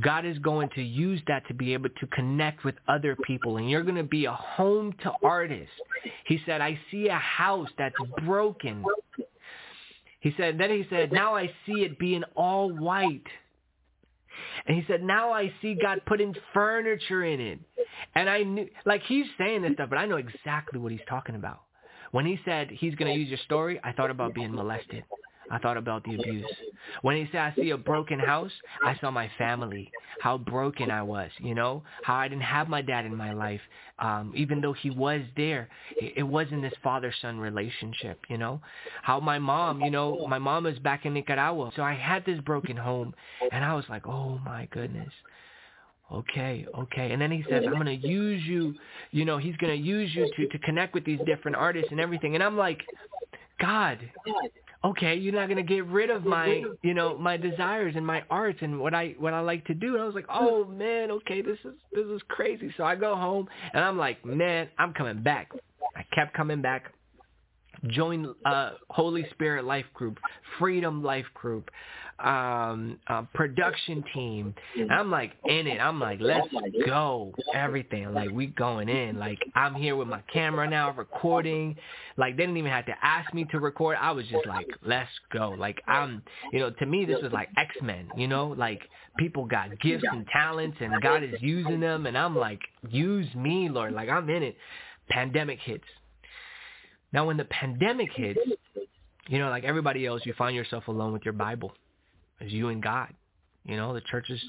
God 0.00 0.24
is 0.26 0.38
going 0.38 0.68
to 0.74 0.82
use 0.82 1.20
that 1.28 1.46
to 1.48 1.54
be 1.54 1.72
able 1.72 1.88
to 1.88 2.06
connect 2.08 2.64
with 2.64 2.74
other 2.88 3.16
people. 3.24 3.56
And 3.56 3.70
you're 3.70 3.82
going 3.82 3.94
to 3.96 4.02
be 4.02 4.26
a 4.26 4.32
home 4.32 4.94
to 5.02 5.12
artists. 5.22 5.74
He 6.26 6.40
said, 6.44 6.60
I 6.60 6.78
see 6.90 7.08
a 7.08 7.16
house 7.16 7.68
that's 7.78 7.94
broken. 8.24 8.84
He 10.20 10.34
said, 10.36 10.58
then 10.58 10.70
he 10.70 10.86
said, 10.90 11.12
now 11.12 11.34
I 11.34 11.46
see 11.64 11.82
it 11.82 11.98
being 11.98 12.24
all 12.34 12.70
white. 12.70 13.26
And 14.66 14.76
he 14.76 14.84
said, 14.86 15.02
now 15.02 15.32
I 15.32 15.52
see 15.62 15.74
God 15.74 16.02
putting 16.06 16.34
furniture 16.52 17.24
in 17.24 17.40
it. 17.40 17.58
And 18.14 18.28
I 18.28 18.42
knew, 18.42 18.68
like 18.84 19.02
he's 19.04 19.26
saying 19.38 19.62
this 19.62 19.72
stuff, 19.74 19.90
but 19.90 19.98
I 19.98 20.06
know 20.06 20.16
exactly 20.16 20.78
what 20.78 20.92
he's 20.92 21.00
talking 21.08 21.34
about. 21.34 21.62
When 22.10 22.24
he 22.24 22.38
said 22.44 22.70
he's 22.70 22.94
going 22.94 23.12
to 23.12 23.18
use 23.18 23.28
your 23.28 23.38
story, 23.38 23.80
I 23.84 23.92
thought 23.92 24.10
about 24.10 24.34
being 24.34 24.54
molested. 24.54 25.04
I 25.50 25.58
thought 25.58 25.76
about 25.76 26.04
the 26.04 26.14
abuse. 26.14 26.46
When 27.02 27.16
he 27.16 27.28
said 27.32 27.40
I 27.40 27.54
see 27.54 27.70
a 27.70 27.76
broken 27.76 28.18
house, 28.18 28.52
I 28.84 28.96
saw 28.98 29.10
my 29.10 29.30
family, 29.38 29.90
how 30.20 30.38
broken 30.38 30.90
I 30.90 31.02
was, 31.02 31.30
you 31.38 31.54
know, 31.54 31.82
how 32.02 32.16
I 32.16 32.28
didn't 32.28 32.42
have 32.42 32.68
my 32.68 32.82
dad 32.82 33.06
in 33.06 33.14
my 33.14 33.32
life. 33.32 33.60
Um, 33.98 34.32
even 34.36 34.60
though 34.60 34.72
he 34.72 34.90
was 34.90 35.22
there, 35.36 35.68
it 36.00 36.22
wasn't 36.22 36.62
this 36.62 36.74
father-son 36.82 37.38
relationship, 37.38 38.20
you 38.28 38.38
know, 38.38 38.60
how 39.02 39.20
my 39.20 39.38
mom, 39.38 39.80
you 39.80 39.90
know, 39.90 40.26
my 40.28 40.38
mom 40.38 40.64
was 40.64 40.78
back 40.80 41.06
in 41.06 41.14
Nicaragua. 41.14 41.70
So 41.74 41.82
I 41.82 41.94
had 41.94 42.24
this 42.24 42.40
broken 42.40 42.76
home 42.76 43.14
and 43.50 43.64
I 43.64 43.74
was 43.74 43.84
like, 43.88 44.06
oh 44.06 44.38
my 44.44 44.68
goodness. 44.70 45.12
Okay, 46.10 46.64
okay. 46.74 47.12
And 47.12 47.20
then 47.20 47.30
he 47.30 47.44
says, 47.50 47.64
I'm 47.66 47.74
going 47.74 47.84
to 48.00 48.08
use 48.08 48.42
you, 48.44 48.74
you 49.10 49.26
know, 49.26 49.36
he's 49.36 49.56
going 49.56 49.78
to 49.78 49.86
use 49.86 50.14
you 50.14 50.30
to, 50.36 50.48
to 50.48 50.58
connect 50.60 50.94
with 50.94 51.04
these 51.04 51.20
different 51.26 51.56
artists 51.56 51.90
and 51.90 52.00
everything. 52.00 52.34
And 52.34 52.42
I'm 52.42 52.56
like, 52.56 52.80
God, 53.60 53.98
okay, 54.84 55.14
you're 55.14 55.34
not 55.34 55.48
going 55.48 55.56
to 55.64 55.74
get 55.74 55.86
rid 55.86 56.10
of 56.10 56.24
my, 56.24 56.64
you 56.82 56.94
know, 56.94 57.18
my 57.18 57.36
desires 57.36 57.94
and 57.96 58.06
my 58.06 58.22
arts 58.30 58.58
and 58.62 58.78
what 58.78 58.94
I, 58.94 59.14
what 59.18 59.34
I 59.34 59.40
like 59.40 59.64
to 59.66 59.74
do. 59.74 59.94
And 59.94 60.02
I 60.02 60.06
was 60.06 60.14
like, 60.14 60.26
oh 60.32 60.64
man, 60.64 61.10
okay, 61.10 61.42
this 61.42 61.58
is, 61.64 61.74
this 61.92 62.06
is 62.06 62.22
crazy. 62.28 62.72
So 62.76 62.84
I 62.84 62.94
go 62.94 63.16
home 63.16 63.48
and 63.72 63.84
I'm 63.84 63.98
like, 63.98 64.24
man, 64.24 64.68
I'm 64.78 64.92
coming 64.94 65.22
back. 65.22 65.50
I 65.96 66.04
kept 66.14 66.34
coming 66.34 66.62
back 66.62 66.92
join 67.86 68.34
uh, 68.44 68.72
Holy 68.90 69.26
Spirit 69.30 69.64
Life 69.64 69.86
Group, 69.94 70.18
Freedom 70.58 71.02
Life 71.02 71.26
Group, 71.34 71.70
um, 72.20 72.98
uh, 73.06 73.22
production 73.34 74.02
team. 74.14 74.54
And 74.76 74.90
I'm 74.90 75.10
like 75.10 75.32
in 75.44 75.66
it. 75.66 75.78
I'm 75.78 76.00
like, 76.00 76.18
let's 76.20 76.48
go. 76.86 77.32
Everything. 77.54 78.12
Like 78.12 78.30
we 78.30 78.46
going 78.46 78.88
in. 78.88 79.18
Like 79.18 79.38
I'm 79.54 79.74
here 79.74 79.96
with 79.96 80.08
my 80.08 80.22
camera 80.32 80.68
now 80.68 80.92
recording. 80.92 81.76
Like 82.16 82.36
they 82.36 82.42
didn't 82.42 82.56
even 82.56 82.70
have 82.70 82.86
to 82.86 82.94
ask 83.02 83.32
me 83.32 83.44
to 83.52 83.60
record. 83.60 83.96
I 84.00 84.10
was 84.10 84.26
just 84.26 84.46
like, 84.46 84.66
let's 84.84 85.10
go. 85.32 85.50
Like 85.50 85.80
I'm, 85.86 86.22
you 86.52 86.58
know, 86.58 86.70
to 86.70 86.86
me 86.86 87.04
this 87.04 87.22
was 87.22 87.32
like 87.32 87.48
X-Men, 87.56 88.10
you 88.16 88.26
know, 88.26 88.48
like 88.48 88.82
people 89.16 89.44
got 89.44 89.78
gifts 89.80 90.04
and 90.10 90.26
talents 90.28 90.78
and 90.80 91.00
God 91.00 91.22
is 91.22 91.40
using 91.40 91.80
them. 91.80 92.06
And 92.06 92.18
I'm 92.18 92.36
like, 92.36 92.60
use 92.88 93.32
me, 93.34 93.68
Lord. 93.68 93.92
Like 93.92 94.08
I'm 94.08 94.28
in 94.28 94.42
it. 94.42 94.56
Pandemic 95.08 95.60
hits. 95.60 95.84
Now 97.12 97.26
when 97.26 97.36
the 97.36 97.44
pandemic 97.46 98.10
hits, 98.12 98.40
you 99.28 99.38
know, 99.38 99.50
like 99.50 99.64
everybody 99.64 100.06
else, 100.06 100.22
you 100.24 100.34
find 100.36 100.56
yourself 100.56 100.88
alone 100.88 101.12
with 101.12 101.24
your 101.24 101.32
Bible. 101.34 101.72
It's 102.40 102.52
you 102.52 102.68
and 102.68 102.82
God. 102.82 103.08
You 103.64 103.76
know, 103.76 103.92
the 103.92 104.00
church 104.02 104.30
is 104.30 104.40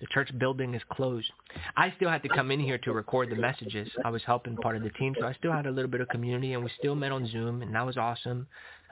the 0.00 0.06
church 0.08 0.30
building 0.38 0.74
is 0.74 0.82
closed. 0.92 1.30
I 1.76 1.92
still 1.96 2.10
had 2.10 2.22
to 2.22 2.28
come 2.28 2.50
in 2.50 2.60
here 2.60 2.76
to 2.78 2.92
record 2.92 3.30
the 3.30 3.36
messages. 3.36 3.88
I 4.04 4.10
was 4.10 4.22
helping 4.26 4.56
part 4.56 4.76
of 4.76 4.82
the 4.82 4.90
team, 4.90 5.14
so 5.18 5.26
I 5.26 5.32
still 5.34 5.52
had 5.52 5.66
a 5.66 5.70
little 5.70 5.90
bit 5.90 6.02
of 6.02 6.08
community, 6.08 6.52
and 6.52 6.62
we 6.62 6.70
still 6.78 6.94
met 6.94 7.12
on 7.12 7.26
Zoom, 7.28 7.62
and 7.62 7.74
that 7.74 7.86
was 7.86 7.96
awesome. 7.96 8.46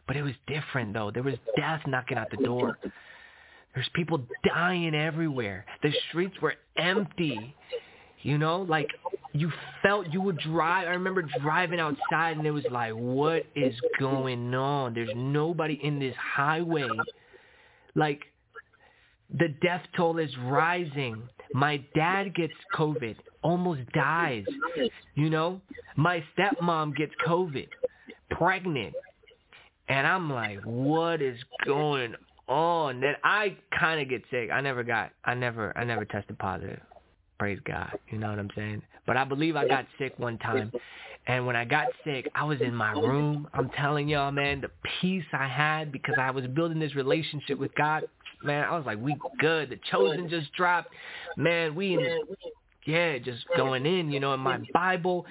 But 0.06 0.16
it 0.16 0.22
was 0.22 0.32
different, 0.47 0.94
though. 0.94 1.10
There 1.10 1.22
was 1.22 1.35
death 1.56 1.82
knocking 1.86 2.16
at 2.16 2.31
the 2.31 2.39
door. 2.39 2.78
There's 3.74 3.89
people 3.94 4.24
dying 4.47 4.94
everywhere. 4.94 5.66
The 5.82 5.93
streets 6.09 6.36
were 6.40 6.55
empty. 6.78 7.55
You 8.22 8.39
know, 8.39 8.62
like 8.62 8.89
you 9.32 9.52
felt 9.82 10.10
you 10.12 10.22
would 10.22 10.39
drive. 10.39 10.89
I 10.89 10.93
remember 10.93 11.22
driving 11.43 11.81
outside 11.81 12.39
and 12.39 12.47
it 12.47 12.52
was 12.52 12.64
like, 12.70 12.93
what 12.93 13.44
is 13.55 13.74
going 13.98 14.55
on? 14.55 14.94
There's 14.94 15.10
nobody 15.14 15.78
in 15.82 15.98
this 15.98 16.14
highway. 16.16 16.89
Like 17.94 18.22
the 19.32 19.48
death 19.62 19.82
toll 19.96 20.18
is 20.18 20.30
rising. 20.44 21.22
My 21.52 21.82
dad 21.94 22.34
gets 22.34 22.52
COVID, 22.74 23.16
almost 23.42 23.80
dies. 23.92 24.44
You 25.14 25.30
know, 25.30 25.60
my 25.96 26.22
stepmom 26.36 26.96
gets 26.96 27.12
COVID, 27.26 27.68
pregnant. 28.30 28.94
And 29.88 30.06
I'm 30.06 30.32
like, 30.32 30.60
what 30.64 31.20
is 31.20 31.38
going 31.66 32.14
on? 32.48 33.01
Then 33.01 33.14
I 33.22 33.56
kind 33.78 34.01
of 34.01 34.09
get 34.09 34.22
sick. 34.30 34.51
I 34.52 34.60
never 34.60 34.82
got, 34.82 35.10
I 35.24 35.34
never, 35.34 35.76
I 35.76 35.84
never 35.84 36.05
tested 36.05 36.38
positive. 36.38 36.80
Praise 37.38 37.59
God. 37.66 37.90
You 38.10 38.18
know 38.18 38.30
what 38.30 38.38
I'm 38.38 38.51
saying? 38.56 38.82
But 39.06 39.16
I 39.16 39.24
believe 39.24 39.56
I 39.56 39.66
got 39.68 39.86
sick 39.98 40.14
one 40.18 40.38
time. 40.38 40.72
And 41.26 41.46
when 41.46 41.56
I 41.56 41.64
got 41.64 41.88
sick, 42.05 42.28
I 42.34 42.44
was 42.44 42.60
in 42.60 42.74
my 42.74 42.92
room. 42.92 43.48
I'm 43.55 43.70
telling 43.70 44.09
y'all, 44.09 44.30
man, 44.30 44.60
the 44.60 44.70
peace 45.01 45.24
I 45.32 45.48
had 45.48 45.90
because 45.90 46.16
I 46.18 46.30
was 46.30 46.46
building 46.48 46.78
this 46.78 46.94
relationship 46.94 47.59
with 47.59 47.74
God. 47.74 48.05
Man, 48.44 48.64
I 48.64 48.76
was 48.76 48.86
like, 48.86 49.00
we 49.00 49.16
good. 49.40 49.70
The 49.70 49.78
chosen 49.90 50.28
just 50.28 50.52
dropped. 50.52 50.88
Man, 51.36 51.74
we 51.74 51.94
in 51.94 52.20
yeah, 52.86 53.18
just 53.18 53.44
going 53.56 53.86
in, 53.86 54.10
you 54.10 54.20
know, 54.20 54.34
in 54.34 54.40
my 54.40 54.58
Bible, 54.74 55.24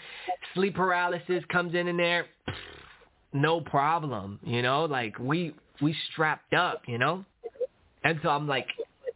sleep 0.54 0.76
paralysis 0.76 1.44
comes 1.52 1.76
in 1.76 1.88
in 1.88 1.98
there, 1.98 2.26
no 3.32 3.62
problem, 3.62 4.40
you 4.44 4.62
know, 4.62 4.86
like 4.86 5.18
we 5.20 5.54
we 5.82 5.96
strapped 6.12 6.54
up, 6.54 6.82
you 6.88 6.98
know, 6.98 7.24
and 8.04 8.20
so 8.24 8.30
I'm 8.30 8.48
like, 8.48 8.68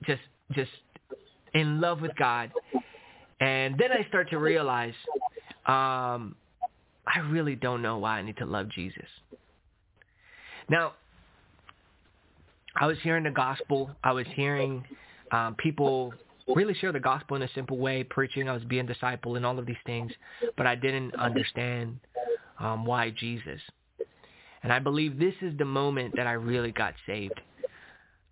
just 0.06 0.22
just 0.52 0.72
in 1.54 1.82
love 1.82 2.02
with 2.02 2.16
God, 2.18 2.52
and 3.40 3.76
then 3.78 3.92
I 3.92 4.08
start 4.08 4.30
to 4.30 4.38
realize, 4.38 4.94
um, 5.66 6.36
I 7.08 7.20
really 7.30 7.56
don't 7.56 7.82
know 7.82 7.98
why 7.98 8.20
I 8.20 8.22
need 8.22 8.38
to 8.38 8.46
love 8.46 8.70
Jesus. 8.70 9.08
Now, 10.70 10.94
I 12.80 12.86
was 12.86 12.98
hearing 13.04 13.24
the 13.24 13.32
gospel. 13.32 13.90
I 14.04 14.12
was 14.12 14.26
hearing 14.36 14.84
um, 15.32 15.56
people 15.56 16.14
really 16.56 16.74
share 16.76 16.92
the 16.92 17.00
gospel 17.00 17.36
in 17.36 17.44
a 17.44 17.50
simple 17.54 17.78
way, 17.78 18.04
preaching. 18.04 18.48
I 18.48 18.54
was 18.54 18.64
being 18.64 18.86
disciple 18.86 19.36
and 19.36 19.46
all 19.46 19.58
of 19.60 19.66
these 19.66 19.76
things, 19.86 20.12
but 20.56 20.66
I 20.66 20.76
didn't 20.76 21.16
understand 21.16 22.00
um, 22.60 22.86
why 22.86 23.10
Jesus. 23.12 23.60
And 24.64 24.72
I 24.72 24.80
believe 24.80 25.20
this 25.20 25.36
is 25.42 25.58
the 25.58 25.66
moment 25.66 26.16
that 26.16 26.28
I 26.28 26.34
really 26.34 26.72
got 26.72 26.94
saved. 27.06 27.40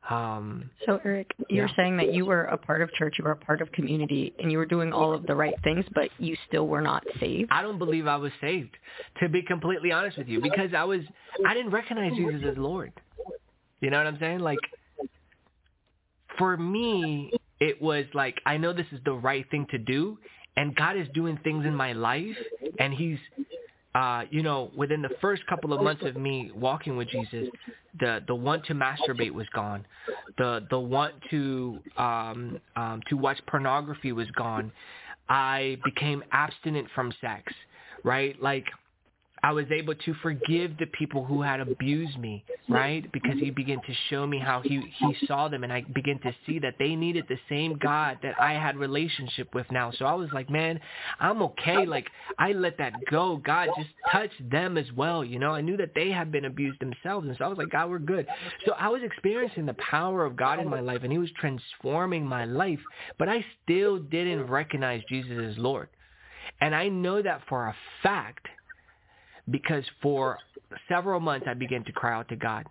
Um, 0.10 0.70
so 0.86 1.00
Eric, 1.04 1.32
you're 1.50 1.66
yeah. 1.66 1.76
saying 1.76 1.98
that 1.98 2.14
you 2.14 2.26
were 2.26 2.44
a 2.44 2.58
part 2.58 2.84
of 2.84 2.92
church, 2.94 3.16
you 3.18 3.26
were 3.26 3.32
a 3.32 3.36
part 3.36 3.62
of 3.62 3.72
community, 3.72 4.34
and 4.38 4.52
you 4.52 4.60
were 4.60 4.66
doing 4.66 4.94
all 4.94 5.14
of 5.14 5.26
the 5.26 5.34
right 5.34 5.56
things, 5.64 5.84
but 5.96 6.10
you 6.20 6.38
still 6.48 6.68
were 6.68 6.82
not 6.82 7.04
saved. 7.20 7.50
I 7.52 7.64
don't 7.64 7.80
believe 7.80 8.06
I 8.06 8.18
was 8.18 8.32
saved, 8.40 8.78
to 9.20 9.30
be 9.30 9.42
completely 9.42 9.92
honest 9.92 10.18
with 10.18 10.28
you, 10.28 10.42
because 10.42 10.76
I 10.76 10.84
was 10.84 11.02
I 11.46 11.56
didn't 11.56 11.72
recognize 11.72 12.14
Jesus 12.16 12.42
as 12.48 12.58
Lord. 12.58 12.94
You 13.82 13.90
know 13.90 13.98
what 13.98 14.08
I'm 14.08 14.20
saying? 14.20 14.40
Like 14.40 14.60
for 16.38 16.58
me, 16.58 17.32
it 17.60 17.82
was 17.82 18.06
like 18.14 18.40
I 18.46 18.58
know 18.58 18.74
this 18.74 18.88
is 18.92 19.00
the 19.06 19.14
right 19.14 19.46
thing 19.52 19.68
to 19.72 19.78
do, 19.78 20.18
and 20.58 20.76
God 20.76 20.98
is 20.98 21.08
doing 21.14 21.40
things 21.44 21.66
in 21.66 21.76
my 21.76 21.94
life, 21.94 22.36
and 22.80 22.94
He's 22.94 23.20
uh, 23.96 24.26
you 24.30 24.44
know, 24.44 24.72
within 24.76 25.02
the 25.02 25.10
first 25.22 25.48
couple 25.48 25.72
of 25.72 25.82
months 25.82 26.04
of 26.06 26.18
me 26.18 26.52
walking 26.54 26.98
with 26.98 27.08
Jesus, 27.08 27.48
the 27.98 28.22
the 28.28 28.36
want 28.36 28.66
to 28.66 28.74
masturbate 28.74 29.32
was 29.32 29.48
gone, 29.56 29.86
the 30.38 30.68
the 30.70 30.78
want 30.78 31.14
to 31.30 31.80
um, 31.98 32.60
um, 32.76 33.02
to 33.10 33.16
watch 33.16 33.40
pornography 33.48 34.12
was 34.12 34.30
gone. 34.32 34.70
I 35.30 35.78
became 35.86 36.24
abstinent 36.34 36.90
from 36.94 37.14
sex, 37.22 37.54
right? 38.04 38.40
Like 38.42 38.66
I 39.46 39.52
was 39.52 39.66
able 39.70 39.94
to 39.94 40.14
forgive 40.24 40.76
the 40.80 40.88
people 40.88 41.24
who 41.24 41.44
had 41.44 41.60
abused 41.60 42.18
me, 42.18 42.44
right? 42.68 43.06
Because 43.12 43.38
he 43.40 43.52
began 43.52 43.78
to 43.78 43.94
show 44.10 44.26
me 44.26 44.40
how 44.40 44.62
he 44.62 44.82
he 44.98 45.16
saw 45.28 45.50
them, 45.50 45.64
and 45.64 45.72
I 45.72 45.82
began 45.82 46.18
to 46.22 46.34
see 46.48 46.58
that 46.58 46.78
they 46.80 46.96
needed 46.96 47.26
the 47.30 47.38
same 47.48 47.78
God 47.78 48.18
that 48.24 48.34
I 48.42 48.54
had 48.54 48.76
relationship 48.76 49.54
with 49.54 49.72
now. 49.72 49.92
So 49.92 50.06
I 50.06 50.16
was 50.16 50.30
like, 50.34 50.50
man, 50.50 50.80
I'm 51.20 51.44
okay. 51.44 51.86
Like 51.86 52.08
I 52.40 52.54
let 52.54 52.80
that 52.80 52.94
go. 53.12 53.38
God 53.38 53.70
just 53.78 53.92
touched 54.12 54.50
them 54.50 54.80
as 54.80 54.92
well. 54.94 55.24
You 55.24 55.38
know, 55.38 55.52
I 55.52 55.62
knew 55.62 55.78
that 55.78 55.92
they 55.94 56.10
had 56.10 56.32
been 56.32 56.46
abused 56.46 56.80
themselves, 56.80 57.28
and 57.28 57.38
so 57.38 57.46
I 57.46 57.48
was 57.48 57.60
like, 57.60 57.70
God, 57.70 57.92
we're 57.92 58.00
good. 58.00 58.26
So 58.66 58.74
I 58.80 58.88
was 58.88 59.04
experiencing 59.04 59.68
the 59.68 59.76
power 59.76 60.26
of 60.26 60.36
God 60.36 60.60
in 60.60 60.68
my 60.68 60.80
life, 60.80 61.02
and 61.04 61.12
He 61.12 61.20
was 61.20 61.30
transforming 61.40 62.26
my 62.26 62.46
life, 62.46 62.80
but 63.20 63.30
I 63.30 63.46
still 63.64 64.00
didn't 64.00 64.48
recognize 64.48 65.04
Jesus 65.08 65.52
as 65.52 65.60
Lord. 65.60 65.90
And 66.62 66.74
I 66.74 66.88
know 66.88 67.22
that 67.22 67.42
for 67.48 67.68
a 67.68 67.76
fact 68.02 68.48
because 69.50 69.84
for 70.02 70.38
several 70.88 71.20
months 71.20 71.48
I 71.50 71.54
began 71.54 71.84
to 71.86 71.92
cry 71.92 72.14
out 72.14 72.30
to 72.30 72.36
God. 72.36 72.66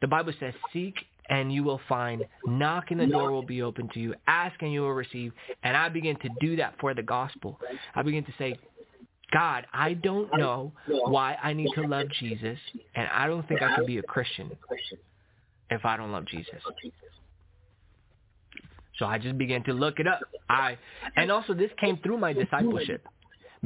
The 0.00 0.08
Bible 0.08 0.32
says, 0.40 0.54
seek 0.72 0.94
and 1.28 1.52
you 1.52 1.64
will 1.64 1.80
find. 1.88 2.24
Knock 2.46 2.90
and 2.90 3.00
the 3.00 3.06
door 3.06 3.30
will 3.30 3.44
be 3.44 3.62
open 3.62 3.88
to 3.94 4.00
you. 4.00 4.14
Ask 4.26 4.60
and 4.60 4.72
you 4.72 4.82
will 4.82 4.92
receive. 4.92 5.32
And 5.62 5.76
I 5.76 5.88
began 5.88 6.18
to 6.20 6.28
do 6.40 6.56
that 6.56 6.74
for 6.80 6.94
the 6.94 7.02
gospel. 7.02 7.58
I 7.94 8.02
began 8.02 8.24
to 8.24 8.32
say, 8.38 8.56
God, 9.32 9.66
I 9.72 9.94
don't 9.94 10.30
know 10.36 10.72
why 10.86 11.38
I 11.42 11.54
need 11.54 11.70
to 11.74 11.82
love 11.82 12.06
Jesus, 12.20 12.58
and 12.94 13.08
I 13.08 13.26
don't 13.26 13.46
think 13.48 13.62
I 13.62 13.74
can 13.74 13.86
be 13.86 13.98
a 13.98 14.02
Christian 14.02 14.50
if 15.70 15.84
I 15.86 15.96
don't 15.96 16.12
love 16.12 16.26
Jesus. 16.26 16.60
So 18.98 19.06
I 19.06 19.18
just 19.18 19.38
began 19.38 19.64
to 19.64 19.72
look 19.72 19.98
it 20.00 20.06
up. 20.06 20.20
I 20.50 20.76
and 21.16 21.32
also 21.32 21.54
this 21.54 21.70
came 21.80 21.96
through 21.98 22.18
my 22.18 22.34
discipleship 22.34 23.06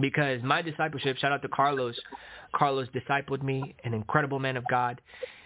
because 0.00 0.42
my 0.42 0.62
discipleship, 0.62 1.16
shout 1.18 1.32
out 1.32 1.42
to 1.42 1.48
Carlos, 1.48 1.98
Carlos 2.54 2.88
discipled 2.94 3.42
me, 3.42 3.74
an 3.84 3.94
incredible 3.94 4.38
man 4.38 4.56
of 4.56 4.64
God. 4.68 5.00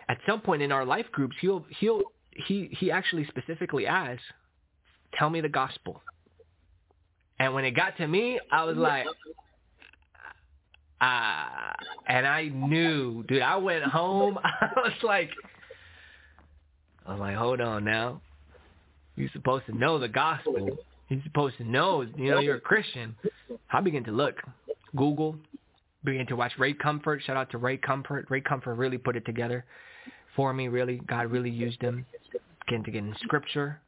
At 0.09 0.19
some 0.27 0.41
point 0.41 0.63
in 0.63 0.73
our 0.73 0.85
life 0.85 1.07
groups, 1.13 1.37
he'll 1.41 1.65
he'll 1.79 2.03
he 2.33 2.69
he 2.79 2.91
actually 2.91 3.27
specifically 3.27 3.87
asked, 3.87 4.23
"Tell 5.15 5.31
me 5.31 5.41
the 5.41 5.49
gospel." 5.49 6.03
And 7.39 7.55
when 7.55 7.65
it 7.65 7.71
got 7.71 7.97
to 7.97 8.07
me, 8.07 8.39
I 8.53 8.65
was 8.65 8.77
like, 8.77 9.07
ah, 11.01 11.75
and 12.07 12.27
I 12.27 12.49
knew, 12.49 13.25
dude. 13.29 13.41
I 13.41 13.57
went 13.57 13.83
home. 13.85 14.39
I 14.45 14.69
was 14.77 14.93
like, 15.03 15.31
I'm 17.07 17.19
like, 17.19 17.37
hold 17.37 17.63
on 17.63 17.85
now. 17.85 18.21
You're 19.17 19.31
supposed 19.33 19.67
to 19.67 19.77
know 19.77 19.99
the 19.99 20.09
gospel. 20.09 20.79
You're 21.11 21.23
supposed 21.25 21.57
to 21.59 21.65
know, 21.65 22.03
you 22.17 22.31
know, 22.31 22.39
you're 22.39 22.57
a 22.57 22.61
Christian. 22.61 23.17
I 23.73 23.81
began 23.81 24.05
to 24.05 24.13
look, 24.13 24.37
Google, 24.97 25.37
began 26.05 26.25
to 26.29 26.37
watch 26.37 26.53
Ray 26.57 26.73
Comfort. 26.73 27.21
Shout 27.25 27.37
out 27.37 27.51
to 27.51 27.59
Ray 27.59 27.77
Comfort. 27.77 28.27
Ray 28.31 28.41
Comfort 28.41 28.75
really 28.75 28.97
put 28.97 29.17
it 29.17 29.27
together 29.27 29.65
for 30.37 30.55
me. 30.55 30.69
Really, 30.69 31.01
God 31.09 31.31
really 31.31 31.51
used 31.51 31.83
him. 31.83 32.07
Began 32.67 32.85
to 32.85 32.91
get 32.93 33.03
in 33.03 33.15
Scripture, 33.23 33.81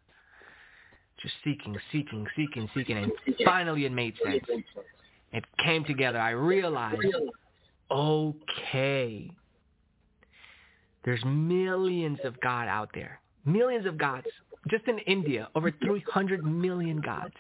just 1.22 1.34
seeking, 1.44 1.76
seeking, 1.92 2.26
seeking, 2.34 2.68
seeking, 2.74 2.96
and 2.96 3.12
finally 3.44 3.84
it 3.84 3.92
made 3.92 4.14
sense. 4.24 4.42
It 5.32 5.44
came 5.64 5.84
together. 5.84 6.18
I 6.18 6.30
realized, 6.30 6.98
okay, 7.88 9.30
there's 11.04 11.24
millions 11.24 12.18
of 12.24 12.40
God 12.40 12.66
out 12.66 12.90
there, 12.94 13.20
millions 13.44 13.86
of 13.86 13.96
gods. 13.96 14.26
Just 14.68 14.86
in 14.86 14.98
India, 15.00 15.48
over 15.54 15.72
300 15.84 16.44
million 16.44 17.00
gods 17.00 17.34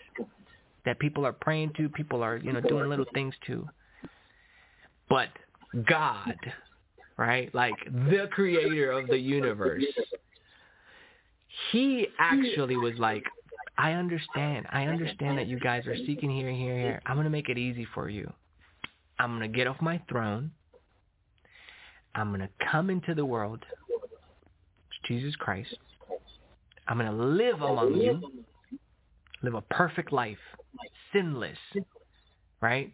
that 0.84 0.98
people 0.98 1.24
are 1.24 1.32
praying 1.32 1.72
to, 1.76 1.88
people 1.88 2.22
are 2.22 2.36
you 2.36 2.52
know 2.52 2.60
doing 2.60 2.88
little 2.88 3.06
things 3.14 3.34
to 3.46 3.68
but 5.12 5.28
God, 5.86 6.34
right? 7.18 7.54
Like 7.54 7.74
the 7.84 8.28
creator 8.32 8.90
of 8.90 9.08
the 9.08 9.18
universe. 9.18 9.84
He 11.70 12.08
actually 12.18 12.78
was 12.78 12.94
like, 12.98 13.22
I 13.76 13.92
understand. 13.92 14.66
I 14.72 14.84
understand 14.86 15.36
that 15.36 15.48
you 15.48 15.60
guys 15.60 15.86
are 15.86 15.96
seeking 15.96 16.30
here, 16.30 16.50
here, 16.50 16.78
here. 16.78 17.02
I'm 17.04 17.16
going 17.16 17.24
to 17.24 17.30
make 17.30 17.50
it 17.50 17.58
easy 17.58 17.86
for 17.94 18.08
you. 18.08 18.32
I'm 19.18 19.36
going 19.36 19.52
to 19.52 19.54
get 19.54 19.66
off 19.66 19.76
my 19.82 20.00
throne. 20.08 20.50
I'm 22.14 22.30
going 22.30 22.40
to 22.40 22.48
come 22.70 22.88
into 22.88 23.14
the 23.14 23.26
world. 23.26 23.62
Jesus 25.06 25.36
Christ. 25.36 25.76
I'm 26.88 26.98
going 26.98 27.10
to 27.10 27.16
live 27.16 27.60
among 27.60 27.94
you. 27.94 28.20
Live 29.42 29.54
a 29.54 29.60
perfect 29.62 30.12
life. 30.12 30.38
Sinless. 31.12 31.58
Right? 32.60 32.92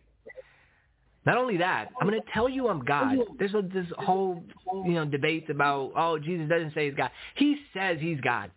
Not 1.26 1.36
only 1.36 1.58
that, 1.58 1.88
I'm 2.00 2.08
going 2.08 2.20
to 2.20 2.26
tell 2.32 2.48
you 2.48 2.68
I'm 2.68 2.84
God. 2.84 3.16
There's 3.38 3.54
a, 3.54 3.62
this 3.62 3.86
whole, 3.98 4.42
you 4.86 4.92
know, 4.92 5.04
debates 5.04 5.50
about, 5.50 5.92
oh, 5.94 6.18
Jesus 6.18 6.48
doesn't 6.48 6.72
say 6.74 6.86
he's 6.86 6.94
God. 6.94 7.10
He 7.34 7.56
says 7.74 7.98
he's 8.00 8.20
God. 8.20 8.50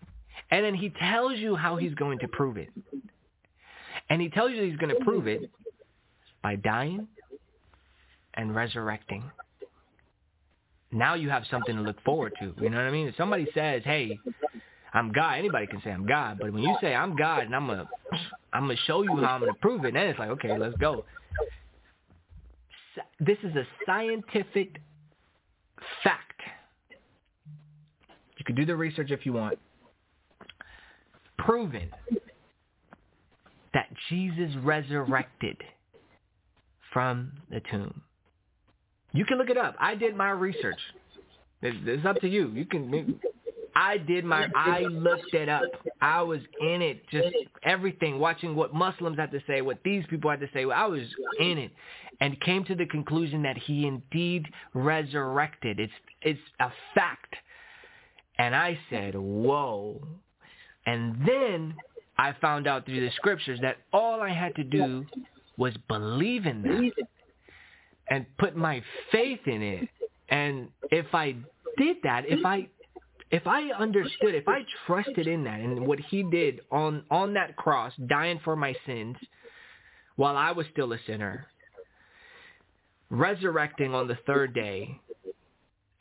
And 0.51 0.63
then 0.63 0.73
he 0.73 0.89
tells 0.89 1.37
you 1.37 1.55
how 1.55 1.75
he's 1.75 1.93
going 1.95 2.19
to 2.19 2.27
prove 2.29 2.57
it. 2.57 2.69
And 4.09 4.21
he 4.21 4.29
tells 4.29 4.51
you 4.51 4.63
he's 4.63 4.77
going 4.77 4.95
to 4.95 5.03
prove 5.03 5.27
it 5.27 5.49
by 6.41 6.55
dying 6.55 7.07
and 8.33 8.55
resurrecting. 8.55 9.29
Now 10.91 11.15
you 11.15 11.29
have 11.29 11.43
something 11.49 11.75
to 11.75 11.81
look 11.81 12.01
forward 12.03 12.33
to. 12.39 12.53
You 12.61 12.69
know 12.69 12.77
what 12.77 12.85
I 12.85 12.91
mean? 12.91 13.07
If 13.07 13.15
somebody 13.15 13.47
says, 13.53 13.81
hey, 13.85 14.19
I'm 14.93 15.11
God, 15.11 15.37
anybody 15.37 15.67
can 15.67 15.81
say 15.83 15.91
I'm 15.91 16.05
God. 16.05 16.39
But 16.39 16.51
when 16.51 16.63
you 16.63 16.75
say 16.81 16.93
I'm 16.93 17.15
God 17.15 17.43
and 17.43 17.55
I'm 17.55 17.69
a 17.69 17.89
I'm 18.53 18.63
gonna 18.63 18.75
show 18.85 19.03
you 19.03 19.15
how 19.17 19.35
I'm 19.35 19.41
gonna 19.41 19.53
prove 19.55 19.85
it. 19.85 19.93
Then 19.93 20.07
it's 20.07 20.19
like, 20.19 20.29
okay, 20.29 20.57
let's 20.57 20.75
go. 20.77 21.05
This 23.19 23.37
is 23.43 23.55
a 23.55 23.65
scientific 23.85 24.81
fact. 26.03 26.41
You 28.37 28.45
can 28.45 28.55
do 28.55 28.65
the 28.65 28.75
research 28.75 29.11
if 29.11 29.25
you 29.25 29.33
want. 29.33 29.57
Proven 31.37 31.89
that 33.73 33.87
Jesus 34.09 34.51
resurrected 34.63 35.57
from 36.91 37.31
the 37.49 37.61
tomb. 37.71 38.01
You 39.13 39.25
can 39.25 39.37
look 39.37 39.49
it 39.49 39.57
up. 39.57 39.75
I 39.79 39.95
did 39.95 40.15
my 40.15 40.31
research. 40.31 40.79
It's 41.61 42.05
up 42.05 42.19
to 42.21 42.27
you. 42.27 42.49
You 42.49 42.65
can. 42.65 43.19
I 43.75 43.97
did 43.97 44.25
my. 44.25 44.47
I 44.55 44.81
looked 44.81 45.33
it 45.33 45.49
up. 45.49 45.63
I 46.01 46.21
was 46.21 46.41
in 46.59 46.81
it, 46.81 47.07
just 47.09 47.35
everything, 47.63 48.19
watching 48.19 48.55
what 48.55 48.73
Muslims 48.73 49.17
had 49.17 49.31
to 49.31 49.41
say, 49.47 49.61
what 49.61 49.77
these 49.83 50.03
people 50.09 50.29
had 50.29 50.39
to 50.41 50.49
say. 50.53 50.63
I 50.63 50.85
was 50.87 51.03
in 51.39 51.57
it, 51.57 51.71
and 52.19 52.39
came 52.41 52.65
to 52.65 52.75
the 52.75 52.85
conclusion 52.85 53.43
that 53.43 53.57
he 53.57 53.87
indeed 53.87 54.47
resurrected. 54.73 55.79
It's 55.79 55.93
it's 56.21 56.39
a 56.59 56.69
fact. 56.93 57.35
And 58.37 58.55
I 58.55 58.77
said, 58.89 59.15
"Whoa!" 59.15 60.01
And 60.85 61.15
then 61.27 61.75
I 62.17 62.33
found 62.41 62.67
out 62.67 62.85
through 62.85 63.01
the 63.01 63.11
scriptures 63.15 63.59
that 63.61 63.77
all 63.93 64.21
I 64.21 64.29
had 64.29 64.55
to 64.55 64.63
do 64.63 65.05
was 65.57 65.73
believe 65.87 66.45
in 66.45 66.61
that 66.63 66.91
and 68.09 68.25
put 68.37 68.55
my 68.55 68.83
faith 69.11 69.39
in 69.45 69.61
it. 69.61 69.89
And 70.29 70.69
if 70.91 71.07
I 71.13 71.35
did 71.77 71.97
that, 72.03 72.25
if 72.27 72.45
I 72.45 72.67
if 73.31 73.47
I 73.47 73.69
understood, 73.71 74.35
if 74.35 74.47
I 74.47 74.65
trusted 74.85 75.25
in 75.25 75.45
that 75.45 75.59
and 75.59 75.87
what 75.87 75.99
he 75.99 76.23
did 76.23 76.61
on 76.71 77.03
on 77.09 77.33
that 77.35 77.55
cross, 77.55 77.93
dying 78.07 78.39
for 78.43 78.55
my 78.55 78.75
sins 78.85 79.15
while 80.17 80.35
I 80.35 80.51
was 80.51 80.65
still 80.71 80.91
a 80.93 80.97
sinner, 81.07 81.47
resurrecting 83.09 83.95
on 83.95 84.07
the 84.07 84.17
third 84.27 84.53
day, 84.53 84.99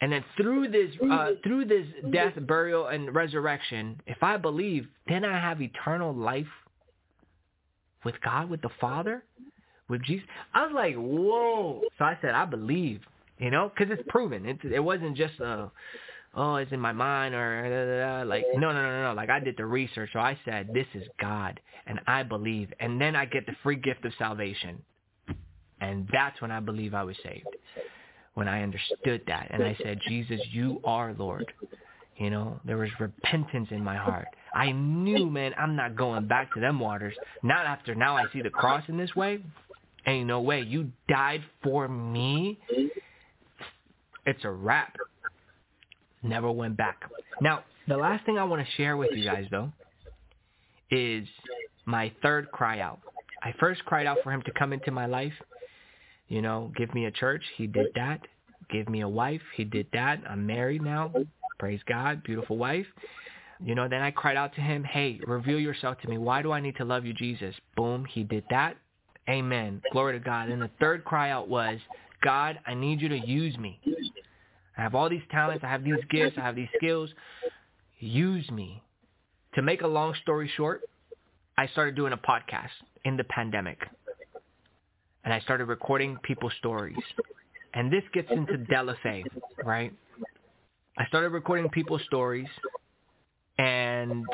and 0.01 0.13
then 0.13 0.25
through 0.37 0.69
this 0.69 0.91
uh, 1.09 1.31
through 1.45 1.67
this 1.67 1.87
death, 2.13 2.35
burial, 2.47 2.89
and 2.89 3.15
resurrection, 3.15 4.01
if 4.07 4.23
I 4.23 4.37
believe, 4.37 4.89
then 5.07 5.25
I 5.25 5.39
have 5.39 5.63
eternal 5.63 6.13
life 6.13 6.47
with 8.05 8.15
God, 8.23 8.51
with 8.51 8.63
the 8.63 8.71
Father, 8.81 9.23
with 9.89 10.03
Jesus. 10.03 10.27
I 10.53 10.65
was 10.65 10.73
like, 10.75 10.97
whoa. 10.97 11.83
So 11.99 12.05
I 12.05 12.19
said, 12.23 12.31
I 12.31 12.45
believe, 12.45 13.03
you 13.39 13.51
know, 13.51 13.71
because 13.73 13.93
it's 13.93 14.09
proven. 14.09 14.47
It, 14.47 14.59
it 14.65 14.81
wasn't 14.81 15.17
just 15.17 15.39
a, 15.39 15.71
oh, 16.35 16.57
it's 16.57 16.73
in 16.73 16.81
my 16.81 16.93
mind 16.93 17.35
or 17.35 17.63
da, 17.63 17.85
da, 17.85 18.19
da. 18.19 18.29
like, 18.29 18.47
no, 18.55 18.73
no, 18.73 18.83
no, 18.83 18.91
no. 18.91 19.03
no. 19.11 19.15
Like 19.15 19.31
I 19.31 19.41
did 19.41 19.57
the 19.57 19.67
research. 19.67 20.11
So 20.13 20.19
I 20.19 20.39
said, 20.45 20.73
this 20.73 20.87
is 20.95 21.05
God, 21.21 21.61
and 21.87 22.01
I 22.07 22.23
believe. 22.23 22.73
And 22.81 23.01
then 23.01 23.17
I 23.17 23.25
get 23.25 23.47
the 23.47 23.57
free 23.63 23.77
gift 23.77 24.05
of 24.05 24.13
salvation. 24.19 24.83
And 25.81 26.09
that's 26.13 26.41
when 26.43 26.51
I 26.51 26.61
believe 26.61 26.93
I 26.93 27.05
was 27.05 27.17
saved 27.23 27.47
when 28.35 28.49
I 28.49 28.63
understood 28.63 29.23
that. 29.27 29.49
And 29.51 29.63
I 29.63 29.77
said, 29.83 29.99
Jesus, 30.07 30.41
you 30.53 30.81
are 30.85 31.15
Lord. 31.19 31.53
You 32.17 32.31
know, 32.31 32.61
there 32.65 32.77
was 32.77 32.91
repentance 32.99 33.69
in 33.71 33.83
my 33.83 33.97
heart. 33.97 34.29
I 34.55 34.73
knew, 34.73 35.27
man, 35.27 35.53
I'm 35.59 35.75
not 35.75 35.97
going 35.97 36.27
back 36.27 36.53
to 36.55 36.61
them 36.61 36.79
waters. 36.79 37.15
Not 37.43 37.67
after 37.67 37.95
now 37.95 38.17
I 38.17 38.27
see 38.33 38.43
the 38.43 38.51
cross 38.51 38.85
in 38.89 38.97
this 38.97 39.15
way. 39.17 39.41
Ain't 40.07 40.27
no 40.27 40.41
way. 40.41 40.61
You 40.61 40.91
died 41.09 41.43
for 41.63 41.89
me. 41.89 42.59
It's 44.27 44.45
a 44.45 44.51
wrap. 44.51 44.97
Never 46.23 46.51
went 46.51 46.77
back. 46.77 47.03
Now, 47.41 47.65
the 47.89 47.97
last 47.97 48.27
thing 48.27 48.39
I 48.39 48.45
want 48.45 48.65
to 48.65 48.73
share 48.77 48.97
with 48.97 49.11
you 49.13 49.25
guys, 49.25 49.47
though, 49.51 49.73
is 50.91 51.27
my 51.87 52.13
third 52.23 52.51
cry 52.51 52.81
out. 52.81 53.01
I 53.43 53.55
first 53.59 53.85
cried 53.87 54.07
out 54.07 54.19
for 54.23 54.31
him 54.31 54.43
to 54.43 54.53
come 54.53 54.73
into 54.73 54.91
my 54.91 55.07
life 55.07 55.33
you 56.31 56.41
know, 56.41 56.73
give 56.77 56.95
me 56.95 57.05
a 57.07 57.11
church. 57.11 57.43
He 57.57 57.67
did 57.67 57.89
that. 57.97 58.21
Give 58.71 58.89
me 58.89 59.01
a 59.01 59.09
wife. 59.09 59.43
He 59.57 59.65
did 59.65 59.89
that. 59.93 60.23
I'm 60.29 60.47
married 60.47 60.81
now. 60.81 61.13
Praise 61.59 61.81
God. 61.87 62.23
Beautiful 62.23 62.57
wife. 62.57 62.87
You 63.63 63.75
know, 63.75 63.89
then 63.89 64.01
I 64.01 64.13
cried 64.13 64.37
out 64.37 64.55
to 64.55 64.61
him, 64.61 64.85
hey, 64.85 65.21
reveal 65.27 65.59
yourself 65.59 65.99
to 66.01 66.09
me. 66.09 66.17
Why 66.17 66.41
do 66.41 66.53
I 66.53 66.61
need 66.61 66.77
to 66.77 66.85
love 66.85 67.05
you, 67.05 67.13
Jesus? 67.13 67.55
Boom. 67.77 68.07
He 68.07 68.23
did 68.23 68.45
that. 68.49 68.77
Amen. 69.29 69.83
Glory 69.93 70.19
to 70.19 70.25
God. 70.25 70.49
And 70.49 70.63
the 70.63 70.71
third 70.79 71.05
cry 71.05 71.31
out 71.31 71.49
was, 71.49 71.79
God, 72.23 72.61
I 72.65 72.75
need 72.75 73.01
you 73.01 73.09
to 73.09 73.19
use 73.19 73.59
me. 73.59 73.81
I 74.81 74.83
have 74.83 74.95
all 74.95 75.09
these 75.09 75.23
talents. 75.31 75.63
I 75.63 75.69
have 75.69 75.85
these 75.85 76.03
gifts. 76.11 76.37
I 76.39 76.41
have 76.41 76.57
these 76.57 76.69
skills. 76.77 77.11
Use 77.99 78.51
me. 78.51 78.83
To 79.55 79.63
make 79.63 79.83
a 79.83 79.87
long 79.87 80.15
story 80.23 80.51
short, 80.57 80.83
I 81.59 81.67
started 81.69 81.95
doing 81.97 82.13
a 82.13 82.17
podcast 82.17 82.71
in 83.05 83.17
the 83.17 83.25
pandemic 83.25 83.79
and 85.25 85.35
I 85.35 85.41
started 85.41 85.67
recording 85.67 86.17
people's 86.23 86.53
stories. 86.59 86.97
And 87.75 87.93
this 87.93 88.03
gets 88.13 88.31
into 88.31 88.55
Delafe, 88.55 89.25
right? 89.65 89.93
I 90.99 91.07
started 91.07 91.31
recording 91.31 91.69
people's 91.71 92.03
stories, 92.05 92.49
and 93.59 94.25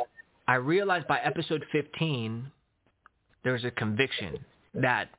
I 0.49 0.55
realized 0.55 1.07
by 1.07 1.19
episode 1.19 1.65
15, 1.71 2.51
there 3.45 3.53
was 3.53 3.65
a 3.65 3.71
conviction 3.71 4.39
that 4.75 5.11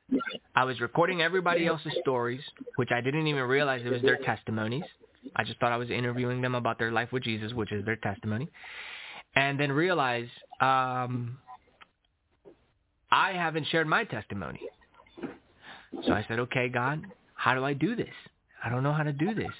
I 0.54 0.64
was 0.64 0.80
recording 0.80 1.22
everybody 1.22 1.66
else's 1.66 1.92
stories, 2.00 2.40
which 2.76 2.90
I 2.92 3.00
didn't 3.00 3.26
even 3.26 3.44
realize 3.44 3.82
it 3.84 3.90
was 3.90 4.02
their 4.02 4.18
testimonies. 4.18 4.84
I 5.36 5.44
just 5.44 5.58
thought 5.60 5.72
I 5.72 5.76
was 5.76 5.90
interviewing 5.90 6.40
them 6.40 6.54
about 6.54 6.78
their 6.78 6.92
life 6.92 7.12
with 7.12 7.24
Jesus, 7.24 7.52
which 7.52 7.72
is 7.72 7.84
their 7.84 7.96
testimony. 7.96 8.48
And 9.34 9.58
then 9.58 9.70
realize 9.70 10.28
um, 10.60 11.38
I 13.10 13.32
haven't 13.32 13.66
shared 13.68 13.86
my 13.86 14.04
testimony. 14.04 14.60
So 16.04 16.12
I 16.12 16.24
said, 16.28 16.38
okay, 16.40 16.68
God, 16.68 17.04
how 17.34 17.54
do 17.54 17.64
I 17.64 17.72
do 17.72 17.96
this? 17.96 18.08
I 18.64 18.68
don't 18.68 18.82
know 18.82 18.92
how 18.92 19.04
to 19.04 19.12
do 19.12 19.34
this. 19.34 19.52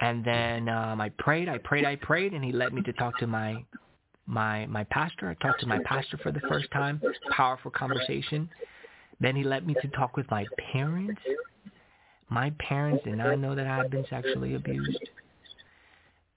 And 0.00 0.24
then 0.24 0.68
um, 0.68 1.00
I 1.00 1.10
prayed, 1.10 1.48
I 1.48 1.58
prayed, 1.58 1.84
I 1.84 1.96
prayed, 1.96 2.32
and 2.32 2.44
he 2.44 2.50
led 2.50 2.72
me 2.72 2.82
to 2.82 2.92
talk 2.94 3.18
to 3.18 3.26
my 3.26 3.64
my 4.26 4.66
my 4.66 4.84
pastor. 4.84 5.28
I 5.28 5.34
talked 5.34 5.60
to 5.60 5.66
my 5.66 5.78
pastor 5.84 6.16
for 6.18 6.32
the 6.32 6.40
first 6.48 6.70
time. 6.72 7.00
Powerful 7.30 7.70
conversation. 7.70 8.48
Then 9.20 9.36
he 9.36 9.44
led 9.44 9.66
me 9.66 9.74
to 9.80 9.88
talk 9.88 10.16
with 10.16 10.28
my 10.30 10.44
parents. 10.72 11.20
My 12.32 12.50
parents 12.58 13.04
did 13.04 13.16
not 13.16 13.38
know 13.38 13.54
that 13.54 13.66
I 13.66 13.76
had 13.76 13.90
been 13.90 14.06
sexually 14.08 14.54
abused 14.54 14.98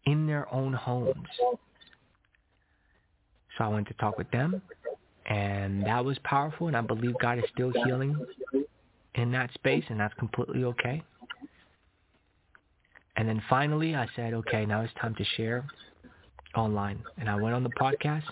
in 0.06 0.28
their 0.28 0.54
own 0.54 0.74
homes. 0.74 1.26
So 3.58 3.64
I 3.64 3.70
went 3.70 3.88
to 3.88 3.94
talk 3.94 4.18
with 4.18 4.30
them, 4.32 4.62
and 5.26 5.86
that 5.86 6.04
was 6.04 6.18
powerful. 6.26 6.68
And 6.68 6.76
I 6.76 6.82
believe 6.82 7.16
God 7.22 7.38
is 7.38 7.46
still 7.54 7.72
healing 7.86 8.26
in 9.16 9.32
that 9.32 9.54
space, 9.54 9.86
and 9.88 9.98
that's 9.98 10.14
completely 10.16 10.66
okay. 10.66 11.02
And 13.16 13.30
then 13.30 13.42
finally, 13.50 13.96
I 13.96 14.08
said, 14.18 14.34
okay, 14.34 14.66
now 14.66 14.82
it's 14.82 14.94
time 15.00 15.16
to 15.16 15.24
share 15.38 15.66
online. 16.56 17.02
And 17.18 17.30
I 17.30 17.38
went 17.38 17.56
on 17.56 17.64
the 17.64 17.70
podcast, 17.70 18.24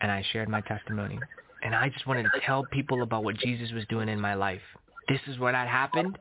and 0.00 0.12
I 0.12 0.24
shared 0.32 0.48
my 0.48 0.60
testimony. 0.60 1.18
And 1.64 1.74
I 1.74 1.88
just 1.88 2.06
wanted 2.06 2.22
to 2.22 2.40
tell 2.46 2.64
people 2.66 3.02
about 3.02 3.24
what 3.24 3.36
Jesus 3.38 3.72
was 3.72 3.84
doing 3.88 4.08
in 4.08 4.20
my 4.20 4.34
life. 4.34 4.62
This 5.08 5.20
is 5.26 5.40
what 5.40 5.56
had 5.56 5.66
happened, 5.66 6.16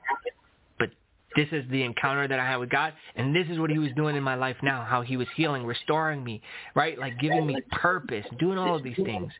this 1.35 1.47
is 1.51 1.63
the 1.69 1.83
encounter 1.83 2.27
that 2.27 2.39
I 2.39 2.45
had 2.45 2.57
with 2.57 2.69
God, 2.69 2.93
and 3.15 3.35
this 3.35 3.47
is 3.49 3.59
what 3.59 3.69
he 3.69 3.77
was 3.77 3.91
doing 3.95 4.15
in 4.15 4.23
my 4.23 4.35
life 4.35 4.57
now, 4.63 4.83
how 4.83 5.01
he 5.01 5.17
was 5.17 5.27
healing, 5.35 5.65
restoring 5.65 6.23
me, 6.23 6.41
right? 6.75 6.97
Like 6.97 7.19
giving 7.19 7.45
me 7.45 7.61
purpose, 7.71 8.25
doing 8.39 8.57
all 8.57 8.75
of 8.75 8.83
these 8.83 8.97
things. 9.03 9.31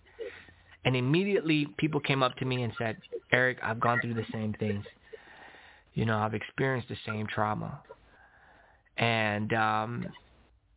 And 0.86 0.96
immediately 0.96 1.68
people 1.78 2.00
came 2.00 2.24
up 2.24 2.36
to 2.38 2.46
me 2.46 2.64
and 2.64 2.74
said, 2.78 2.98
Eric, 3.32 3.58
I've 3.62 3.80
gone 3.80 4.00
through 4.02 4.14
the 4.14 4.26
same 4.32 4.54
things. 4.60 4.86
You 5.94 6.06
know, 6.06 6.18
I've 6.18 6.34
experienced 6.34 6.90
the 6.90 6.98
same 7.06 7.28
trauma. 7.28 7.82
And 8.98 9.54
um 9.54 10.06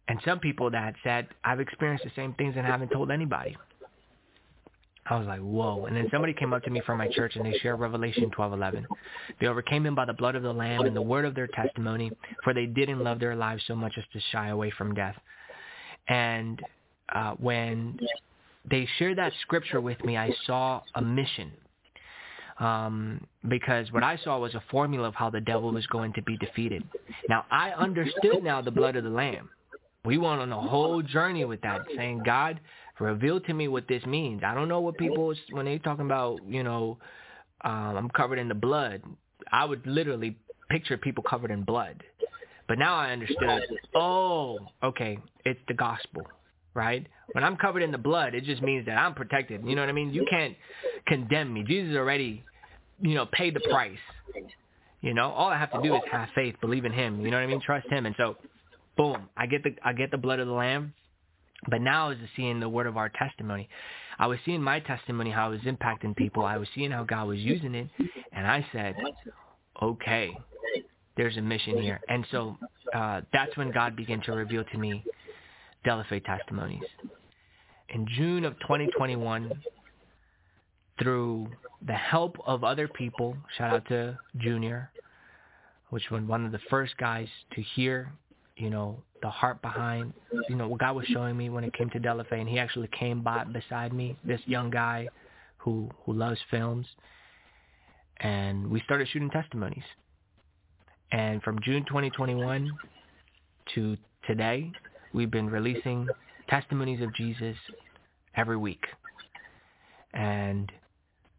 and 0.09 0.20
some 0.24 0.40
people 0.40 0.70
that 0.70 0.94
said, 1.05 1.28
I've 1.44 1.60
experienced 1.60 2.05
the 2.05 2.10
same 2.16 2.34
things 2.34 2.55
and 2.56 2.66
haven't 2.66 2.90
told 2.90 3.10
anybody. 3.10 3.56
I 5.06 5.18
was 5.18 5.26
like, 5.26 5.40
whoa. 5.40 5.86
And 5.86 5.96
then 5.96 6.08
somebody 6.12 6.32
came 6.32 6.52
up 6.52 6.62
to 6.62 6.70
me 6.70 6.80
from 6.86 6.98
my 6.98 7.08
church 7.08 7.34
and 7.34 7.44
they 7.44 7.58
shared 7.58 7.80
Revelation 7.80 8.30
12:11. 8.30 8.84
They 9.40 9.46
overcame 9.46 9.84
him 9.84 9.94
by 9.94 10.04
the 10.04 10.12
blood 10.12 10.36
of 10.36 10.42
the 10.42 10.52
Lamb 10.52 10.82
and 10.82 10.94
the 10.94 11.02
word 11.02 11.24
of 11.24 11.34
their 11.34 11.48
testimony, 11.48 12.12
for 12.44 12.54
they 12.54 12.66
didn't 12.66 13.02
love 13.02 13.18
their 13.18 13.34
lives 13.34 13.64
so 13.66 13.74
much 13.74 13.94
as 13.98 14.04
to 14.12 14.20
shy 14.30 14.48
away 14.48 14.70
from 14.70 14.94
death. 14.94 15.16
And 16.08 16.62
uh, 17.12 17.32
when 17.32 17.98
they 18.70 18.88
shared 18.98 19.18
that 19.18 19.32
scripture 19.42 19.80
with 19.80 20.02
me, 20.04 20.16
I 20.16 20.32
saw 20.46 20.82
a 20.94 21.02
mission. 21.02 21.52
Um, 22.60 23.26
because 23.48 23.90
what 23.90 24.04
I 24.04 24.18
saw 24.22 24.38
was 24.38 24.54
a 24.54 24.62
formula 24.70 25.08
of 25.08 25.14
how 25.14 25.30
the 25.30 25.40
devil 25.40 25.72
was 25.72 25.86
going 25.88 26.12
to 26.12 26.22
be 26.22 26.36
defeated. 26.36 26.84
Now, 27.28 27.44
I 27.50 27.70
understood 27.70 28.44
now 28.44 28.60
the 28.60 28.70
blood 28.70 28.94
of 28.94 29.02
the 29.02 29.10
Lamb. 29.10 29.50
We 30.04 30.18
went 30.18 30.40
on 30.40 30.52
a 30.52 30.60
whole 30.60 31.02
journey 31.02 31.44
with 31.44 31.60
that, 31.62 31.80
saying, 31.96 32.22
God, 32.24 32.60
reveal 33.02 33.40
to 33.40 33.54
me 33.54 33.68
what 33.68 33.88
this 33.88 34.04
means. 34.06 34.42
I 34.44 34.54
don't 34.54 34.68
know 34.68 34.80
what 34.80 34.98
people, 34.98 35.34
when 35.50 35.66
they 35.66 35.78
talking 35.78 36.06
about, 36.06 36.40
you 36.48 36.62
know, 36.62 36.98
um, 37.64 37.96
I'm 37.96 38.10
covered 38.10 38.38
in 38.38 38.48
the 38.48 38.54
blood, 38.54 39.02
I 39.52 39.64
would 39.64 39.86
literally 39.86 40.36
picture 40.70 40.96
people 40.98 41.24
covered 41.28 41.50
in 41.50 41.64
blood. 41.64 42.02
But 42.68 42.78
now 42.78 42.96
I 42.96 43.12
understood, 43.12 43.62
oh, 43.94 44.58
okay, 44.82 45.18
it's 45.44 45.60
the 45.68 45.74
gospel. 45.74 46.26
right? 46.74 47.06
When 47.32 47.44
I'm 47.44 47.56
covered 47.56 47.82
in 47.82 47.92
the 47.92 47.98
blood, 47.98 48.34
it 48.34 48.44
just 48.44 48.62
means 48.62 48.86
that 48.86 48.96
I'm 48.98 49.14
protected. 49.14 49.62
You 49.66 49.74
know 49.76 49.82
what 49.82 49.88
I 49.88 49.92
mean? 49.92 50.12
You 50.12 50.26
can't 50.30 50.56
condemn 51.06 51.52
me. 51.52 51.64
Jesus 51.66 51.96
already, 51.96 52.44
you 53.00 53.14
know, 53.14 53.26
paid 53.32 53.54
the 53.54 53.60
price. 53.70 53.98
You 55.00 55.14
know, 55.14 55.30
all 55.30 55.48
I 55.48 55.58
have 55.58 55.72
to 55.72 55.82
do 55.82 55.94
is 55.96 56.02
have 56.10 56.28
faith, 56.34 56.54
believe 56.60 56.84
in 56.84 56.92
Him. 56.92 57.20
You 57.24 57.30
know 57.30 57.38
what 57.38 57.44
I 57.44 57.46
mean? 57.46 57.60
Trust 57.60 57.88
Him. 57.90 58.06
And 58.06 58.14
so, 58.16 58.36
boom, 58.96 59.28
I 59.36 59.46
get 59.46 59.62
the 59.64 59.74
I 59.84 59.92
get 59.92 60.10
the 60.10 60.18
blood 60.18 60.38
of 60.38 60.46
the 60.46 60.52
Lamb. 60.52 60.94
But 61.68 61.80
now 61.80 62.10
is 62.10 62.18
seeing 62.36 62.60
the 62.60 62.68
word 62.68 62.86
of 62.86 62.97
our 62.97 63.09
testimony. 63.09 63.68
I 64.18 64.26
was 64.26 64.39
seeing 64.44 64.62
my 64.62 64.80
testimony 64.80 65.30
how 65.30 65.52
it 65.52 65.62
was 65.64 65.74
impacting 65.74 66.16
people. 66.16 66.44
I 66.44 66.56
was 66.56 66.68
seeing 66.74 66.90
how 66.90 67.05
God 67.05 67.28
was 67.28 67.39
using 67.39 67.74
it, 67.74 67.89
and 68.32 68.47
I 68.47 68.66
said, 68.72 68.97
okay, 69.80 70.36
there's 71.16 71.36
a 71.36 71.43
mission 71.43 71.80
here. 71.80 72.01
And 72.09 72.26
so 72.30 72.56
uh, 72.94 73.22
that's 73.32 73.56
when 73.56 73.70
God 73.70 73.97
began 73.97 74.20
to 74.22 74.32
reveal 74.32 74.64
to 74.64 74.78
me 74.78 75.05
Delafe 75.84 76.24
testimonies. 76.24 76.82
In 77.90 78.06
June 78.16 78.44
of 78.44 78.59
2021, 78.60 79.52
through 81.01 81.48
the 81.86 81.93
help 81.93 82.36
of 82.47 82.64
other 82.64 82.89
people, 82.89 83.36
shout 83.56 83.74
out 83.74 83.89
to 83.89 84.18
Junior, 84.36 84.90
which 85.90 86.10
was 86.10 86.22
one 86.22 86.47
of 86.47 86.52
the 86.52 86.60
first 86.70 86.97
guys 86.97 87.28
to 87.55 87.62
hear, 87.74 88.12
you 88.56 88.70
know, 88.70 89.02
the 89.22 89.30
heart 89.30 89.62
behind, 89.62 90.12
you 90.48 90.56
know, 90.56 90.68
what 90.68 90.80
God 90.80 90.96
was 90.96 91.06
showing 91.06 91.36
me 91.36 91.48
when 91.48 91.64
it 91.64 91.72
came 91.74 91.90
to 91.90 92.00
Delafe, 92.00 92.32
and 92.32 92.48
he 92.48 92.58
actually 92.58 92.88
came 92.98 93.22
by 93.22 93.44
beside 93.44 93.92
me, 93.92 94.16
this 94.24 94.40
young 94.46 94.70
guy 94.70 95.08
who 95.58 95.88
who 96.04 96.12
loves 96.12 96.38
films, 96.50 96.86
and 98.18 98.68
we 98.70 98.80
started 98.80 99.08
shooting 99.08 99.30
testimonies. 99.30 99.84
And 101.12 101.42
from 101.42 101.58
June 101.62 101.84
2021 101.86 102.70
to 103.74 103.96
today, 104.26 104.72
we've 105.12 105.30
been 105.30 105.48
releasing 105.48 106.08
testimonies 106.48 107.02
of 107.02 107.14
Jesus 107.14 107.56
every 108.34 108.56
week. 108.56 108.84
And 110.14 110.70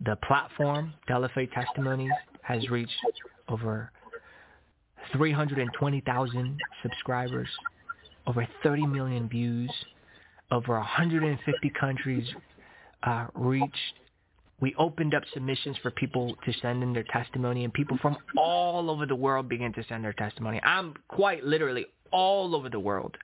the 0.05 0.15
platform, 0.27 0.93
Delafe 1.09 1.51
Testimonies, 1.53 2.11
has 2.41 2.69
reached 2.69 2.91
over 3.47 3.91
320,000 5.11 6.59
subscribers, 6.81 7.49
over 8.27 8.47
30 8.63 8.87
million 8.87 9.27
views, 9.27 9.71
over 10.51 10.73
150 10.73 11.69
countries 11.79 12.27
uh, 13.03 13.27
reached. 13.35 13.75
We 14.61 14.73
opened 14.75 15.13
up 15.13 15.23
submissions 15.33 15.77
for 15.81 15.91
people 15.91 16.35
to 16.45 16.53
send 16.61 16.83
in 16.83 16.93
their 16.93 17.05
testimony, 17.11 17.63
and 17.63 17.73
people 17.73 17.97
from 18.01 18.15
all 18.37 18.89
over 18.89 19.05
the 19.05 19.15
world 19.15 19.49
began 19.49 19.73
to 19.73 19.83
send 19.89 20.03
their 20.03 20.13
testimony. 20.13 20.61
I'm 20.63 20.93
quite 21.09 21.43
literally 21.43 21.87
all 22.11 22.55
over 22.55 22.69
the 22.69 22.79
world. 22.79 23.17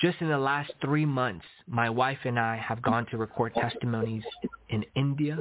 Just 0.00 0.20
in 0.20 0.28
the 0.28 0.38
last 0.38 0.70
three 0.82 1.06
months, 1.06 1.46
my 1.66 1.88
wife 1.88 2.18
and 2.24 2.38
I 2.38 2.56
have 2.56 2.82
gone 2.82 3.06
to 3.06 3.16
record 3.16 3.54
testimonies 3.54 4.22
in 4.68 4.84
India, 4.94 5.38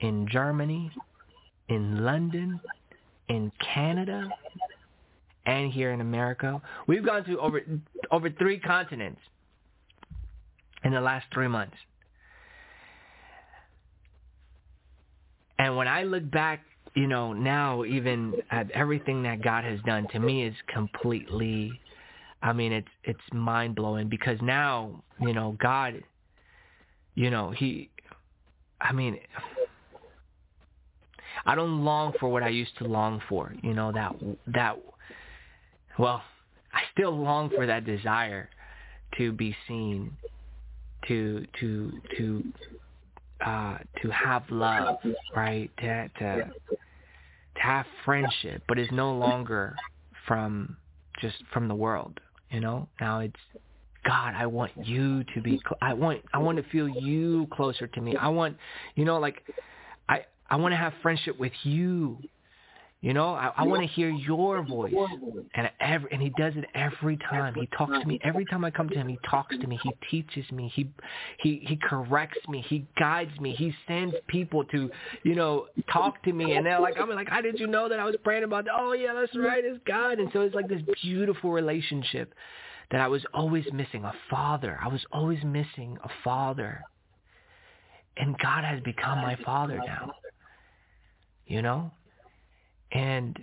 in 0.00 0.28
Germany, 0.30 0.92
in 1.68 2.04
London, 2.04 2.60
in 3.28 3.50
Canada, 3.74 4.28
and 5.46 5.72
here 5.72 5.92
in 5.92 6.00
America. 6.00 6.60
We've 6.86 7.04
gone 7.04 7.24
to 7.24 7.38
over 7.38 7.62
over 8.10 8.30
three 8.30 8.58
continents 8.58 9.20
in 10.84 10.92
the 10.92 11.00
last 11.00 11.26
three 11.32 11.48
months. 11.48 11.76
And 15.58 15.76
when 15.76 15.88
I 15.88 16.02
look 16.02 16.30
back, 16.30 16.62
you 16.94 17.06
know, 17.06 17.32
now 17.32 17.84
even 17.84 18.34
at 18.50 18.70
everything 18.72 19.22
that 19.22 19.42
God 19.42 19.64
has 19.64 19.80
done, 19.86 20.06
to 20.12 20.18
me 20.18 20.44
is 20.44 20.54
completely 20.68 21.80
I 22.42 22.52
mean 22.52 22.72
it's 22.72 22.88
it's 23.04 23.20
mind 23.32 23.74
blowing 23.74 24.08
because 24.08 24.38
now, 24.42 25.02
you 25.20 25.32
know, 25.32 25.56
God 25.60 26.02
you 27.14 27.30
know, 27.30 27.50
he 27.50 27.90
I 28.80 28.92
mean 28.92 29.18
I 31.46 31.54
don't 31.54 31.84
long 31.84 32.12
for 32.18 32.28
what 32.28 32.42
I 32.42 32.48
used 32.48 32.76
to 32.78 32.84
long 32.84 33.20
for, 33.28 33.54
you 33.62 33.74
know, 33.74 33.92
that 33.92 34.14
that 34.48 34.78
well, 35.98 36.22
I 36.72 36.82
still 36.92 37.16
long 37.16 37.50
for 37.50 37.66
that 37.66 37.84
desire 37.84 38.48
to 39.18 39.32
be 39.32 39.56
seen, 39.68 40.16
to 41.08 41.46
to 41.60 41.92
to 42.16 42.44
uh 43.44 43.78
to 44.02 44.10
have 44.10 44.42
love, 44.50 44.98
right? 45.34 45.70
To 45.78 46.08
to 46.18 46.52
to 47.56 47.60
have 47.60 47.86
friendship, 48.04 48.62
but 48.68 48.78
it's 48.78 48.92
no 48.92 49.14
longer 49.14 49.76
from 50.26 50.76
just 51.20 51.36
from 51.52 51.68
the 51.68 51.74
world, 51.74 52.18
you 52.50 52.60
know? 52.60 52.88
Now 53.00 53.20
it's 53.20 53.36
God, 54.04 54.34
I 54.34 54.46
want 54.46 54.72
you 54.76 55.24
to 55.34 55.40
be 55.42 55.58
cl- 55.64 55.78
I 55.80 55.94
want 55.94 56.22
I 56.34 56.38
want 56.38 56.58
to 56.58 56.64
feel 56.70 56.88
you 56.88 57.46
closer 57.52 57.86
to 57.86 58.00
me. 58.00 58.16
I 58.16 58.28
want, 58.28 58.56
you 58.96 59.04
know, 59.04 59.18
like 59.18 59.42
I 60.54 60.56
want 60.56 60.70
to 60.70 60.76
have 60.76 60.92
friendship 61.02 61.36
with 61.40 61.50
you. 61.64 62.16
You 63.00 63.12
know, 63.12 63.34
I, 63.34 63.50
I 63.56 63.64
want 63.64 63.82
to 63.82 63.88
hear 63.88 64.08
your 64.08 64.62
voice, 64.62 64.94
and 65.56 65.68
every 65.80 66.08
and 66.12 66.22
he 66.22 66.30
does 66.38 66.52
it 66.54 66.64
every 66.76 67.16
time. 67.28 67.54
He 67.54 67.68
talks 67.76 67.98
to 68.00 68.06
me 68.06 68.20
every 68.22 68.44
time 68.44 68.64
I 68.64 68.70
come 68.70 68.88
to 68.88 68.94
him. 68.94 69.08
He 69.08 69.18
talks 69.28 69.58
to 69.58 69.66
me. 69.66 69.80
He 69.82 69.90
teaches 70.12 70.48
me. 70.52 70.70
He 70.72 70.88
he 71.40 71.66
he 71.66 71.76
corrects 71.76 72.38
me. 72.48 72.64
He 72.68 72.86
guides 72.96 73.36
me. 73.40 73.52
He 73.56 73.74
sends 73.88 74.14
people 74.28 74.64
to, 74.66 74.88
you 75.24 75.34
know, 75.34 75.66
talk 75.92 76.22
to 76.22 76.32
me, 76.32 76.52
and 76.52 76.64
they're 76.64 76.78
like, 76.78 76.94
I'm 77.00 77.10
like, 77.10 77.28
how 77.28 77.40
did 77.40 77.58
you 77.58 77.66
know 77.66 77.88
that 77.88 77.98
I 77.98 78.04
was 78.04 78.14
praying 78.22 78.44
about 78.44 78.66
that? 78.66 78.74
Oh 78.78 78.92
yeah, 78.92 79.12
that's 79.12 79.36
right, 79.36 79.64
it's 79.64 79.80
God. 79.88 80.20
And 80.20 80.30
so 80.32 80.42
it's 80.42 80.54
like 80.54 80.68
this 80.68 80.82
beautiful 81.02 81.50
relationship 81.50 82.32
that 82.92 83.00
I 83.00 83.08
was 83.08 83.24
always 83.34 83.64
missing. 83.72 84.04
A 84.04 84.14
father. 84.30 84.78
I 84.80 84.86
was 84.86 85.04
always 85.10 85.42
missing 85.42 85.98
a 86.04 86.08
father, 86.22 86.80
and 88.16 88.38
God 88.38 88.62
has 88.62 88.80
become 88.82 89.18
my 89.18 89.36
father 89.44 89.78
now. 89.84 90.12
You 91.46 91.62
know 91.62 91.90
and 92.94 93.38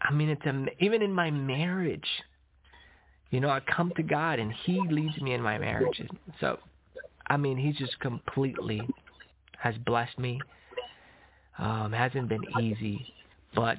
I 0.00 0.12
mean, 0.12 0.28
it's 0.30 0.44
a, 0.44 0.66
even 0.84 1.02
in 1.02 1.12
my 1.12 1.30
marriage, 1.30 2.08
you 3.30 3.40
know, 3.40 3.48
I 3.48 3.60
come 3.60 3.92
to 3.96 4.02
God 4.02 4.38
and 4.38 4.52
He 4.64 4.80
leads 4.90 5.18
me 5.20 5.32
in 5.32 5.42
my 5.42 5.58
marriage. 5.58 6.02
So, 6.40 6.58
I 7.28 7.36
mean, 7.36 7.56
He 7.56 7.72
just 7.72 7.98
completely 8.00 8.82
has 9.58 9.74
blessed 9.86 10.18
me. 10.18 10.40
Um, 11.58 11.92
hasn't 11.92 12.28
been 12.28 12.42
easy, 12.60 13.14
but 13.54 13.78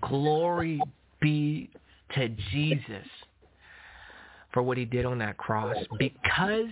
glory 0.00 0.80
be 1.20 1.70
to 2.14 2.28
Jesus 2.52 3.06
for 4.52 4.62
what 4.62 4.78
He 4.78 4.84
did 4.84 5.04
on 5.04 5.18
that 5.18 5.36
cross. 5.38 5.76
Because 5.98 6.68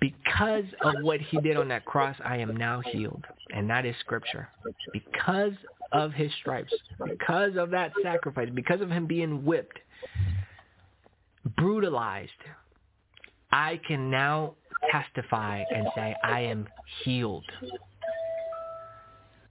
because 0.00 0.64
of 0.82 0.94
what 1.02 1.20
he 1.20 1.40
did 1.40 1.56
on 1.56 1.68
that 1.68 1.84
cross, 1.84 2.16
I 2.24 2.38
am 2.38 2.56
now 2.56 2.80
healed. 2.80 3.24
And 3.52 3.68
that 3.68 3.84
is 3.84 3.94
scripture. 4.00 4.48
Because 4.92 5.52
of 5.92 6.12
his 6.12 6.30
stripes, 6.40 6.72
because 7.04 7.56
of 7.56 7.70
that 7.70 7.92
sacrifice, 8.02 8.48
because 8.54 8.80
of 8.80 8.90
him 8.90 9.06
being 9.06 9.44
whipped, 9.44 9.78
brutalized, 11.56 12.30
I 13.52 13.80
can 13.86 14.10
now 14.10 14.54
testify 14.90 15.62
and 15.70 15.86
say, 15.94 16.14
I 16.24 16.40
am 16.40 16.66
healed. 17.04 17.44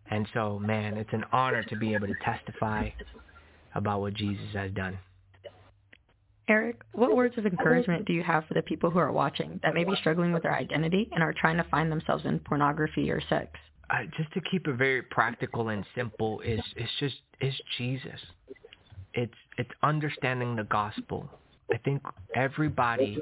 And 0.09 0.27
so, 0.33 0.57
man, 0.57 0.97
it's 0.97 1.13
an 1.13 1.25
honor 1.31 1.63
to 1.63 1.75
be 1.75 1.93
able 1.93 2.07
to 2.07 2.15
testify 2.23 2.89
about 3.75 4.01
what 4.01 4.15
Jesus 4.15 4.45
has 4.53 4.71
done. 4.71 4.97
Eric, 6.49 6.81
what 6.93 7.15
words 7.15 7.37
of 7.37 7.45
encouragement 7.45 8.05
do 8.05 8.13
you 8.13 8.23
have 8.23 8.43
for 8.47 8.55
the 8.55 8.63
people 8.63 8.89
who 8.89 8.97
are 8.97 9.11
watching 9.11 9.59
that 9.61 9.75
may 9.75 9.83
be 9.83 9.95
struggling 9.97 10.33
with 10.33 10.41
their 10.41 10.55
identity 10.55 11.07
and 11.11 11.21
are 11.21 11.33
trying 11.39 11.57
to 11.57 11.63
find 11.65 11.91
themselves 11.91 12.25
in 12.25 12.39
pornography 12.39 13.11
or 13.11 13.21
sex? 13.29 13.51
Uh, 13.91 13.99
just 14.17 14.33
to 14.33 14.41
keep 14.41 14.67
it 14.67 14.73
very 14.73 15.03
practical 15.03 15.69
and 15.69 15.85
simple 15.95 16.39
is 16.41 16.59
it's 16.75 16.91
just 16.99 17.15
is 17.39 17.53
Jesus. 17.77 18.19
It's 19.13 19.33
it's 19.59 19.69
understanding 19.83 20.55
the 20.55 20.63
gospel. 20.63 21.29
I 21.71 21.77
think 21.77 22.01
everybody 22.35 23.19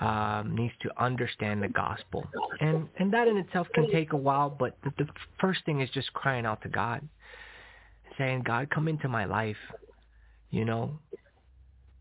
um, 0.00 0.54
needs 0.54 0.74
to 0.82 1.02
understand 1.02 1.62
the 1.62 1.68
gospel, 1.68 2.24
and 2.60 2.88
and 2.98 3.12
that 3.12 3.26
in 3.26 3.36
itself 3.38 3.66
can 3.74 3.90
take 3.90 4.12
a 4.12 4.16
while. 4.16 4.50
But 4.50 4.76
the, 4.84 4.92
the 4.98 5.08
first 5.40 5.64
thing 5.66 5.80
is 5.80 5.90
just 5.90 6.12
crying 6.14 6.46
out 6.46 6.62
to 6.62 6.68
God, 6.68 7.08
saying, 8.18 8.42
God, 8.44 8.70
come 8.70 8.86
into 8.86 9.08
my 9.08 9.24
life. 9.24 9.56
You 10.50 10.64
know, 10.64 10.98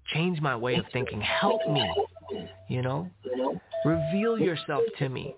change 0.08 0.42
my 0.42 0.56
way 0.56 0.76
of 0.76 0.86
thinking. 0.92 1.22
Help 1.22 1.62
me, 1.70 1.90
you 2.68 2.82
know. 2.82 3.10
Reveal 3.86 4.40
yourself 4.40 4.84
to 5.00 5.10
me. 5.10 5.36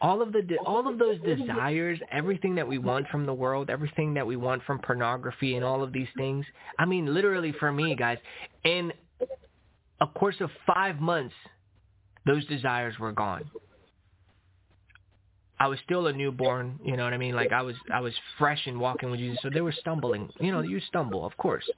All 0.00 0.22
of 0.22 0.32
the 0.32 0.56
all 0.64 0.86
of 0.88 0.98
those 0.98 1.18
desires, 1.20 1.98
everything 2.12 2.54
that 2.54 2.66
we 2.66 2.78
want 2.78 3.08
from 3.08 3.26
the 3.26 3.34
world, 3.34 3.68
everything 3.68 4.14
that 4.14 4.26
we 4.26 4.36
want 4.36 4.62
from 4.64 4.78
pornography 4.78 5.56
and 5.56 5.64
all 5.64 5.82
of 5.82 5.92
these 5.92 6.06
things. 6.16 6.46
I 6.78 6.84
mean, 6.84 7.12
literally 7.12 7.52
for 7.58 7.72
me, 7.72 7.96
guys, 7.96 8.18
in 8.64 8.92
a 10.00 10.06
course 10.06 10.36
of 10.40 10.50
5 10.66 11.00
months, 11.00 11.34
those 12.26 12.46
desires 12.46 12.96
were 13.00 13.10
gone. 13.10 13.50
I 15.58 15.66
was 15.66 15.80
still 15.84 16.06
a 16.06 16.12
newborn, 16.12 16.78
you 16.84 16.96
know 16.96 17.02
what 17.02 17.12
I 17.12 17.16
mean? 17.16 17.34
Like 17.34 17.50
I 17.50 17.62
was 17.62 17.74
I 17.92 18.00
was 18.00 18.14
fresh 18.38 18.64
and 18.66 18.78
walking 18.78 19.10
with 19.10 19.18
Jesus. 19.18 19.40
So 19.42 19.50
they 19.52 19.60
were 19.60 19.72
stumbling. 19.72 20.30
You 20.38 20.52
know, 20.52 20.60
you 20.60 20.78
stumble, 20.88 21.26
of 21.26 21.36
course 21.36 21.68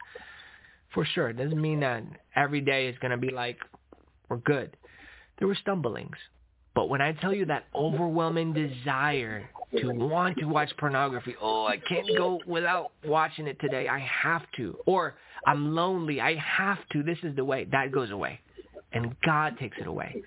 for 0.95 1.05
sure. 1.05 1.31
It 1.31 1.37
doesn't 1.37 1.61
mean 1.61 1.81
that 1.81 2.03
every 2.37 2.61
day 2.61 2.89
is 2.89 2.97
going 3.01 3.13
to 3.13 3.17
be 3.17 3.31
like 3.31 3.59
we're 4.29 4.39
good. 4.39 4.77
There 5.39 5.49
were 5.49 5.57
stumblings. 5.57 6.17
But 6.75 6.89
when 6.89 7.03
I 7.03 7.13
tell 7.13 7.35
you 7.35 7.47
that 7.47 7.65
overwhelming 7.75 8.53
desire 8.53 9.51
to 9.77 9.89
want 9.93 10.39
to 10.39 10.47
watch 10.47 10.71
pornography, 10.79 11.35
oh, 11.41 11.67
I 11.67 11.79
can't 11.79 12.07
go 12.17 12.41
without 12.47 12.93
watching 13.05 13.49
it 13.49 13.59
today. 13.61 13.89
I 13.89 13.99
have 13.99 14.43
to. 14.57 14.79
Or 14.87 15.17
I'm 15.47 15.75
lonely. 15.75 16.21
I 16.21 16.37
have 16.37 16.79
to. 16.93 17.03
This 17.03 17.19
is 17.25 17.35
the 17.35 17.45
way. 17.45 17.67
That 17.73 17.91
goes 17.91 18.11
away. 18.11 18.41
And 18.93 19.17
God 19.25 19.59
takes 19.59 19.79
it 19.81 19.89
away. 19.89 20.23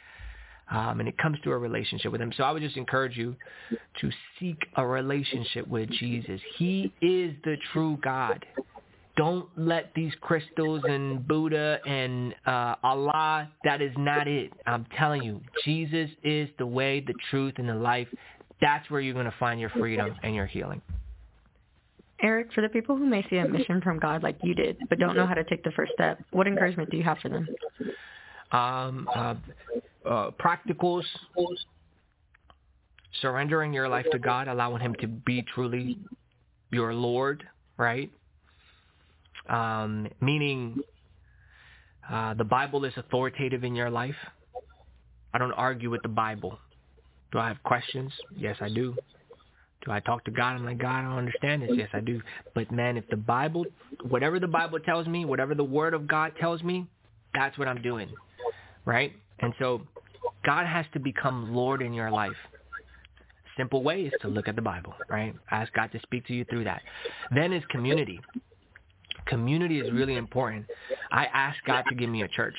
Um, 0.69 0.99
and 0.99 1.07
it 1.07 1.18
comes 1.18 1.38
to 1.44 1.52
a 1.52 1.57
relationship 1.57 2.11
with 2.11 2.22
him. 2.22 2.34
So 2.35 2.44
I 2.44 2.52
would 2.52 2.61
just 2.61 2.77
encourage 2.77 3.15
you 3.15 3.35
to 4.02 4.10
seek 4.40 4.57
a 4.76 4.85
relationship 4.85 5.68
with 5.68 5.90
Jesus. 5.91 6.41
He 6.57 6.91
is 7.02 7.35
the 7.44 7.57
true 7.72 7.98
God. 8.03 8.45
Don't 9.15 9.48
let 9.56 9.94
these 9.94 10.11
crystals 10.22 10.81
and 10.85 11.27
Buddha 11.27 11.80
and 11.85 12.34
uh, 12.48 12.76
Allah, 12.81 13.49
that 13.64 13.81
is 13.81 13.94
not 13.95 14.27
it. 14.27 14.52
I'm 14.65 14.88
telling 14.98 15.22
you, 15.22 15.40
Jesus 15.64 16.10
is 16.23 16.49
the 16.57 16.65
way, 16.65 16.99
the 16.99 17.14
truth, 17.30 17.56
and 17.57 17.69
the 17.69 17.76
life. 17.76 18.07
That's 18.60 18.90
where 18.90 19.02
you're 19.02 19.14
going 19.14 19.26
to 19.26 19.35
find 19.40 19.60
your 19.60 19.69
freedom 19.69 20.15
and 20.23 20.34
your 20.34 20.48
healing. 20.48 20.81
Eric, 22.23 22.53
for 22.53 22.61
the 22.61 22.69
people 22.69 22.95
who 22.95 23.06
may 23.06 23.23
see 23.30 23.38
a 23.38 23.48
mission 23.48 23.81
from 23.81 23.99
God 23.99 24.23
like 24.23 24.38
you 24.41 24.56
did, 24.56 24.77
but 24.90 24.98
don't 24.98 25.15
know 25.15 25.27
how 25.27 25.34
to 25.34 25.44
take 25.44 25.64
the 25.64 25.72
first 25.72 25.91
step, 25.94 26.23
what 26.31 26.48
encouragement 26.48 26.90
do 26.90 26.98
you 26.98 27.03
have 27.03 27.18
for 27.19 27.30
them? 27.30 27.48
Um, 28.52 29.10
uh, 29.14 29.35
uh, 30.06 30.31
practicals, 30.31 31.03
surrendering 33.22 33.73
your 33.73 33.90
life 33.90 34.06
to 34.11 34.19
God, 34.19 34.48
allowing 34.48 34.81
Him 34.81 34.95
to 35.02 35.07
be 35.07 35.44
truly 35.53 35.98
your 36.72 36.94
Lord, 36.94 37.44
right? 37.77 38.10
Um, 39.49 40.07
meaning 40.22 40.80
uh, 42.10 42.34
the 42.34 42.44
Bible 42.44 42.86
is 42.86 42.94
authoritative 42.98 43.64
in 43.64 43.76
your 43.76 43.90
life. 43.90 44.15
I 45.34 45.38
don't 45.38 45.52
argue 45.53 45.90
with 45.90 46.02
the 46.03 46.10
Bible. 46.10 46.60
Do 47.32 47.40
I 47.40 47.48
have 47.48 47.61
questions? 47.64 48.11
Yes, 48.38 48.57
I 48.61 48.70
do. 48.70 48.95
Do 49.86 49.91
I 49.91 49.99
talk 49.99 50.24
to 50.26 50.32
God? 50.32 50.53
I'm 50.53 50.65
like, 50.65 50.78
God, 50.78 50.99
I 50.99 51.02
don't 51.02 51.18
understand 51.18 51.64
this. 51.64 51.72
Yes, 51.74 51.90
I 51.94 51.99
do. 51.99 52.22
But 52.53 52.72
man, 52.72 52.95
if 52.95 53.07
the 53.10 53.18
Bible, 53.18 53.65
whatever 54.07 54.40
the 54.40 54.48
Bible 54.48 54.80
tells 54.80 55.07
me, 55.07 55.26
whatever 55.26 55.56
the 55.56 55.64
Word 55.64 55.94
of 55.94 56.07
God 56.07 56.34
tells 56.40 56.64
me, 56.64 56.88
that's 57.34 57.57
what 57.57 57.68
I'm 57.68 57.82
doing, 57.82 58.10
right? 58.86 59.11
And 59.40 59.53
so 59.60 59.82
God 60.45 60.68
has 60.68 60.86
to 60.94 60.99
become 60.99 61.53
Lord 61.53 61.82
in 61.82 61.94
your 61.94 62.11
life. 62.11 62.36
Simple 63.57 63.84
way 63.84 64.03
is 64.03 64.14
to 64.22 64.28
look 64.28 64.48
at 64.48 64.56
the 64.56 64.61
Bible, 64.61 64.94
right? 65.10 65.36
Ask 65.52 65.74
God 65.74 65.91
to 65.91 65.99
speak 66.02 66.26
to 66.28 66.34
you 66.34 66.45
through 66.45 66.64
that. 66.64 66.82
Then 67.34 67.52
is 67.52 67.64
community. 67.70 68.20
Community 69.26 69.80
is 69.80 69.91
really 69.91 70.16
important. 70.16 70.66
I 71.12 71.26
asked 71.26 71.60
God 71.66 71.84
to 71.90 71.95
give 71.95 72.10
me 72.10 72.24
a 72.24 72.28
church. 72.28 72.56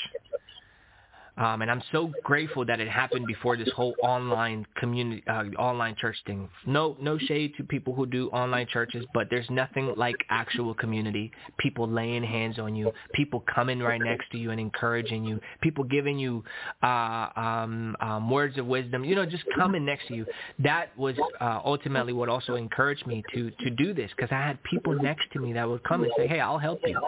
Um, 1.37 1.63
and 1.63 1.71
I'm 1.71 1.83
so 1.91 2.13
grateful 2.23 2.65
that 2.67 2.79
it 2.79 2.89
happened 2.89 3.27
before 3.27 3.57
this 3.57 3.69
whole 3.75 3.95
online 4.03 4.65
community, 4.77 5.25
uh, 5.27 5.45
online 5.59 5.97
church 5.97 6.17
thing. 6.27 6.49
No, 6.65 6.97
no 7.01 7.19
shade 7.19 7.55
to 7.57 7.65
people 7.65 7.93
who 7.93 8.07
do 8.07 8.29
online 8.29 8.69
churches, 8.69 9.05
but 9.13 9.27
there's 9.31 9.49
nothing 9.51 9.95
like 9.97 10.17
actual 10.31 10.75
community. 10.75 11.33
People 11.59 11.89
laying 11.89 12.23
hands 12.23 12.61
on 12.61 12.77
you, 12.77 12.93
people 13.15 13.43
coming 13.53 13.81
right 13.81 14.01
next 14.01 14.31
to 14.31 14.39
you 14.39 14.53
and 14.53 14.61
encouraging 14.61 15.25
you, 15.25 15.41
people 15.61 15.83
giving 15.83 16.19
you 16.21 16.45
uh, 16.85 17.29
um, 17.37 17.97
um, 18.01 18.31
words 18.31 18.57
of 18.57 18.67
wisdom. 18.67 19.05
You 19.05 19.17
know, 19.17 19.27
just 19.27 19.45
coming 19.57 19.85
next 19.85 20.07
to 20.09 20.15
you. 20.15 20.27
That 20.61 20.97
was 20.97 21.17
uh, 21.41 21.61
ultimately 21.65 22.13
what 22.13 22.29
also 22.29 22.55
encouraged 22.55 23.07
me 23.09 23.25
to 23.35 23.51
to 23.51 23.71
do 23.71 23.93
this 23.93 24.11
because 24.17 24.31
I 24.31 24.39
had 24.47 24.63
people 24.63 24.95
next 24.95 25.25
to 25.33 25.41
me 25.41 25.53
that 25.55 25.69
would 25.69 25.83
come 25.83 26.05
and 26.05 26.13
say, 26.17 26.29
"Hey, 26.29 26.39
I'll 26.39 26.59
help 26.59 26.81
you," 26.85 27.01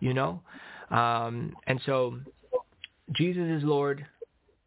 you 0.00 0.12
know. 0.12 0.42
Um, 0.90 1.56
and 1.66 1.80
so 1.86 2.18
Jesus 3.12 3.44
is 3.48 3.62
Lord, 3.64 4.06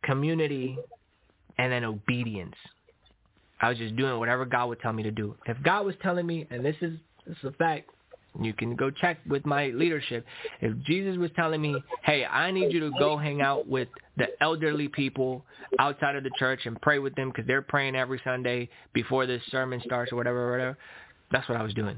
community, 0.03 0.77
and 1.57 1.71
then 1.71 1.83
obedience. 1.83 2.55
I 3.61 3.69
was 3.69 3.77
just 3.77 3.95
doing 3.95 4.19
whatever 4.19 4.45
God 4.45 4.67
would 4.67 4.79
tell 4.79 4.93
me 4.93 5.03
to 5.03 5.11
do. 5.11 5.35
If 5.45 5.61
God 5.63 5.85
was 5.85 5.95
telling 6.01 6.27
me, 6.27 6.47
and 6.49 6.63
this 6.63 6.75
is 6.81 6.97
this 7.25 7.37
is 7.37 7.45
a 7.45 7.51
fact, 7.53 7.89
you 8.41 8.53
can 8.53 8.75
go 8.75 8.91
check 8.91 9.17
with 9.27 9.45
my 9.45 9.67
leadership. 9.67 10.25
If 10.61 10.77
Jesus 10.83 11.17
was 11.17 11.31
telling 11.35 11.61
me, 11.61 11.75
hey, 12.03 12.25
I 12.25 12.51
need 12.51 12.71
you 12.71 12.79
to 12.81 12.91
go 12.99 13.17
hang 13.17 13.41
out 13.41 13.67
with 13.67 13.87
the 14.17 14.27
elderly 14.41 14.87
people 14.87 15.45
outside 15.79 16.15
of 16.15 16.23
the 16.23 16.31
church 16.37 16.65
and 16.65 16.79
pray 16.81 16.99
with 16.99 17.15
them 17.15 17.29
because 17.29 17.47
they're 17.47 17.61
praying 17.61 17.95
every 17.95 18.19
Sunday 18.23 18.69
before 18.93 19.25
this 19.25 19.41
sermon 19.49 19.81
starts 19.85 20.11
or 20.11 20.17
whatever, 20.17 20.51
whatever, 20.51 20.77
that's 21.31 21.47
what 21.47 21.57
I 21.57 21.63
was 21.63 21.73
doing. 21.73 21.97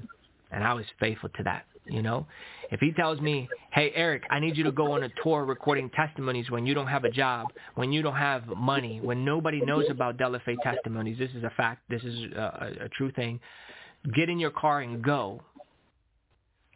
And 0.52 0.64
I 0.64 0.74
was 0.74 0.86
faithful 0.99 1.30
to 1.38 1.44
that, 1.44 1.65
you 1.86 2.02
know? 2.02 2.26
If 2.72 2.80
he 2.80 2.91
tells 2.91 3.19
me, 3.22 3.48
hey, 3.72 3.91
Eric, 3.95 4.23
I 4.30 4.39
need 4.39 4.57
you 4.57 4.64
to 4.65 4.72
go 4.72 4.91
on 4.94 5.03
a 5.03 5.10
tour 5.23 5.45
recording 5.45 5.89
testimonies 5.91 6.52
when 6.52 6.65
you 6.65 6.73
don't 6.73 6.88
have 6.88 7.06
a 7.06 7.10
job, 7.10 7.48
when 7.76 7.91
you 7.91 8.02
don't 8.02 8.15
have 8.15 8.45
money, 8.48 8.99
when 9.02 9.23
nobody 9.23 9.61
knows 9.61 9.85
about 9.89 10.18
Delafe 10.18 10.56
testimonies, 10.64 11.18
this 11.18 11.31
is 11.31 11.44
a 11.44 11.52
fact, 11.52 11.81
this 11.89 12.03
is 12.03 12.31
a, 12.34 12.73
a, 12.85 12.89
true 12.89 13.11
thing, 13.11 13.39
get 14.15 14.30
in 14.30 14.39
your 14.39 14.52
car 14.52 14.81
and 14.81 15.02
go. 15.02 15.41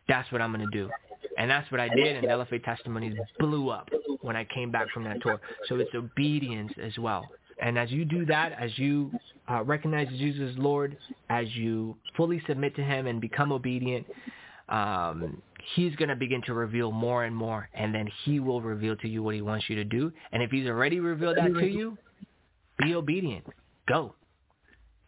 That's 0.08 0.32
what 0.32 0.42
I'm 0.42 0.54
going 0.54 0.66
to 0.70 0.78
do. 0.78 0.90
And 1.38 1.50
that's 1.50 1.70
what 1.72 1.80
I 1.80 1.90
did, 1.90 2.18
and 2.18 2.28
Delafe 2.28 2.64
testimonies 2.64 3.16
blew 3.40 3.70
up 3.70 3.90
when 4.22 4.36
I 4.36 4.46
came 4.46 4.72
back 4.72 4.90
from 4.94 5.04
that 5.06 5.22
tour. 5.22 5.40
So 5.68 5.76
it's 5.76 5.94
obedience 5.96 6.72
as 6.82 6.98
well. 6.98 7.30
And 7.62 7.78
as 7.78 7.92
you 7.92 8.06
do 8.06 8.26
that, 8.26 8.54
as 8.60 8.78
you 8.78 9.12
uh, 9.50 9.64
recognize 9.64 10.08
Jesus 10.10 10.52
as 10.52 10.58
Lord, 10.58 10.98
as 11.30 11.48
you 11.56 11.96
fully 12.18 12.42
submit 12.48 12.76
to 12.76 12.84
Him 12.84 13.08
and 13.08 13.22
become 13.22 13.52
obedient, 13.52 14.06
um, 14.70 15.42
He's 15.76 15.96
going 15.96 16.10
to 16.10 16.16
begin 16.16 16.42
to 16.48 16.54
reveal 16.54 16.92
more 16.92 17.24
and 17.26 17.36
more, 17.36 17.70
and 17.74 17.94
then 17.94 18.08
He 18.24 18.40
will 18.40 18.62
reveal 18.62 18.96
to 18.98 19.08
you 19.08 19.24
what 19.24 19.36
He 19.36 19.42
wants 19.42 19.70
you 19.70 19.76
to 19.76 19.84
do. 19.84 20.12
And 20.32 20.42
if 20.42 20.52
He's 20.52 20.68
already 20.68 21.00
revealed 21.00 21.38
that 21.38 21.54
to 21.54 21.66
you, 21.68 21.98
be 22.80 22.96
obedient. 22.96 23.46
Go. 23.88 24.16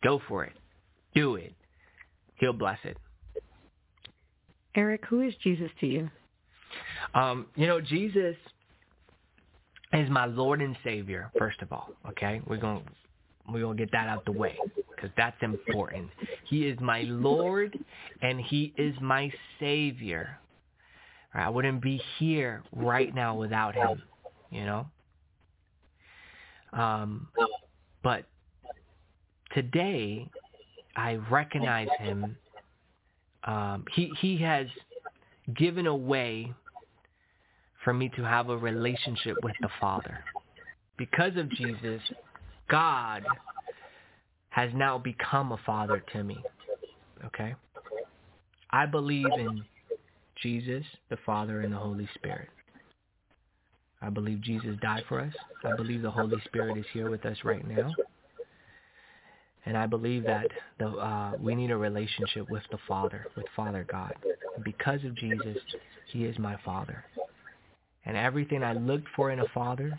Go 0.04 0.22
for 0.28 0.44
it. 0.44 0.54
Do 1.16 1.36
it. 1.36 1.54
He'll 2.36 2.54
bless 2.54 2.80
it. 2.84 2.98
Eric, 4.76 5.04
who 5.08 5.22
is 5.22 5.34
Jesus 5.44 5.70
to 5.80 5.88
you? 5.88 6.10
Um, 7.14 7.46
you 7.56 7.68
know, 7.68 7.80
Jesus 7.80 8.36
is 9.94 10.10
my 10.10 10.26
Lord 10.26 10.62
and 10.62 10.76
Savior. 10.84 11.32
First 11.38 11.62
of 11.62 11.72
all, 11.72 11.90
okay, 12.10 12.42
we're 12.48 12.58
gonna 12.58 12.82
we're 13.52 13.62
gonna 13.62 13.78
get 13.78 13.92
that 13.92 14.08
out 14.08 14.26
the 14.26 14.32
way 14.32 14.58
because 14.96 15.12
that's 15.16 15.38
important. 15.42 16.10
He 16.46 16.66
is 16.68 16.80
my 16.80 17.02
Lord 17.02 17.78
and 18.22 18.42
He 18.42 18.74
is 18.78 18.96
my 19.02 19.32
Savior. 19.60 20.40
I 21.34 21.50
wouldn't 21.50 21.82
be 21.82 22.02
here 22.20 22.64
right 22.76 23.14
now 23.14 23.36
without 23.36 23.76
Him. 23.76 24.02
You 24.52 24.66
know. 24.66 24.86
Um, 26.74 27.28
but 28.04 28.26
today, 29.54 30.30
I 30.96 31.16
recognize 31.32 31.90
Him. 32.00 32.36
Um, 33.44 33.86
he 33.94 34.12
He 34.20 34.38
has 34.38 34.68
given 35.56 35.88
a 35.88 35.96
way 35.96 36.54
for 37.84 37.94
me 37.94 38.10
to 38.16 38.24
have 38.24 38.50
a 38.50 38.58
relationship 38.58 39.36
with 39.44 39.56
the 39.62 39.70
Father. 39.80 40.24
Because 40.98 41.36
of 41.36 41.50
Jesus, 41.50 42.02
God 42.70 43.24
has 44.50 44.70
now 44.74 44.98
become 44.98 45.52
a 45.52 45.58
father 45.66 46.04
to 46.14 46.24
me. 46.24 46.38
Okay? 47.26 47.56
I 48.70 48.86
believe 48.86 49.26
in 49.38 49.64
Jesus, 50.44 50.84
the 51.10 51.18
Father, 51.26 51.62
and 51.62 51.74
the 51.74 51.78
Holy 51.78 52.08
Spirit. 52.16 52.50
I 54.02 54.10
believe 54.10 54.42
Jesus 54.42 54.78
died 54.82 55.04
for 55.08 55.22
us. 55.22 55.34
I 55.64 55.72
believe 55.72 56.02
the 56.02 56.12
Holy 56.12 56.42
Spirit 56.46 56.78
is 56.78 56.86
here 56.92 57.10
with 57.10 57.26
us 57.26 57.38
right 57.46 57.66
now. 57.66 57.96
And 59.66 59.78
I 59.78 59.88
believe 59.88 60.26
that 60.26 60.50
the, 60.78 60.90
uh, 60.90 61.36
we 61.42 61.56
need 61.56 61.72
a 61.72 61.78
relationship 61.78 62.50
with 62.50 62.64
the 62.70 62.78
Father, 62.86 63.26
with 63.38 63.46
Father 63.56 63.88
God. 63.90 64.14
Because 64.66 65.04
of 65.06 65.16
Jesus, 65.16 65.58
He 66.12 66.26
is 66.26 66.38
my 66.38 66.58
Father. 66.66 67.06
And 68.06 68.18
everything 68.18 68.62
I 68.62 68.74
looked 68.74 69.08
for 69.16 69.32
in 69.32 69.40
a 69.40 69.48
father, 69.54 69.98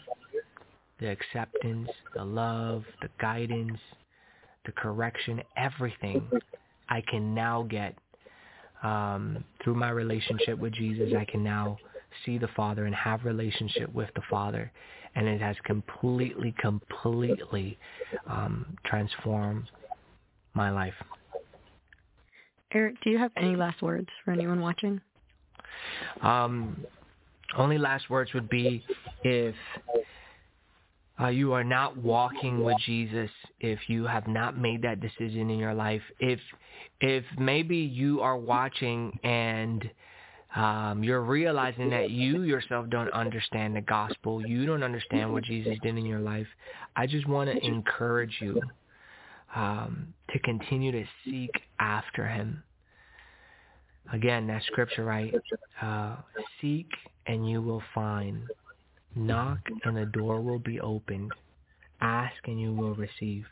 the 1.00 1.08
acceptance, 1.10 1.88
the 2.14 2.24
love, 2.24 2.84
the 3.00 3.08
guidance, 3.18 3.78
the 4.66 4.72
correction, 4.72 5.42
everything 5.56 6.28
I 6.90 7.00
can 7.00 7.34
now 7.34 7.62
get 7.62 7.96
um, 8.84 9.42
through 9.62 9.74
my 9.74 9.90
relationship 9.90 10.58
with 10.58 10.74
Jesus. 10.74 11.12
I 11.18 11.24
can 11.24 11.42
now 11.42 11.76
see 12.24 12.38
the 12.38 12.48
Father 12.54 12.84
and 12.84 12.94
have 12.94 13.24
relationship 13.24 13.92
with 13.92 14.10
the 14.14 14.22
Father. 14.30 14.70
And 15.16 15.26
it 15.26 15.40
has 15.40 15.56
completely, 15.64 16.54
completely 16.60 17.78
um, 18.26 18.76
transformed 18.84 19.70
my 20.54 20.70
life. 20.70 20.94
Eric, 22.72 22.96
do 23.02 23.10
you 23.10 23.18
have 23.18 23.30
any 23.36 23.56
last 23.56 23.80
words 23.80 24.08
for 24.24 24.32
anyone 24.32 24.60
watching? 24.60 25.00
Um, 26.22 26.84
only 27.56 27.78
last 27.78 28.10
words 28.10 28.34
would 28.34 28.48
be 28.48 28.84
if 29.22 29.54
uh, 31.20 31.28
you 31.28 31.52
are 31.52 31.64
not 31.64 31.96
walking 31.96 32.64
with 32.64 32.76
Jesus, 32.84 33.30
if 33.60 33.78
you 33.88 34.04
have 34.04 34.26
not 34.26 34.58
made 34.58 34.82
that 34.82 35.00
decision 35.00 35.48
in 35.48 35.58
your 35.58 35.74
life, 35.74 36.02
if 36.18 36.40
if 37.00 37.24
maybe 37.38 37.76
you 37.76 38.20
are 38.20 38.36
watching 38.36 39.16
and 39.22 39.88
um, 40.56 41.02
you're 41.04 41.22
realizing 41.22 41.90
that 41.90 42.10
you 42.10 42.42
yourself 42.42 42.88
don't 42.90 43.12
understand 43.12 43.76
the 43.76 43.80
gospel, 43.80 44.44
you 44.46 44.66
don't 44.66 44.82
understand 44.82 45.32
what 45.32 45.44
Jesus 45.44 45.76
did 45.82 45.96
in 45.96 46.04
your 46.04 46.20
life, 46.20 46.46
I 46.96 47.06
just 47.06 47.28
want 47.28 47.50
to 47.50 47.64
encourage 47.64 48.36
you 48.40 48.60
um, 49.54 50.14
to 50.32 50.38
continue 50.40 50.92
to 50.92 51.04
seek 51.24 51.50
after 51.78 52.26
him. 52.26 52.62
Again, 54.12 54.46
that 54.48 54.62
scripture, 54.64 55.04
right? 55.04 55.34
Uh, 55.80 56.16
seek 56.60 56.88
and 57.26 57.48
you 57.48 57.62
will 57.62 57.82
find. 57.94 58.42
Knock 59.14 59.58
and 59.84 59.96
the 59.96 60.06
door 60.06 60.40
will 60.40 60.58
be 60.58 60.80
opened. 60.80 61.32
Ask 62.00 62.36
and 62.46 62.60
you 62.60 62.72
will 62.72 62.94
receive. 62.94 63.44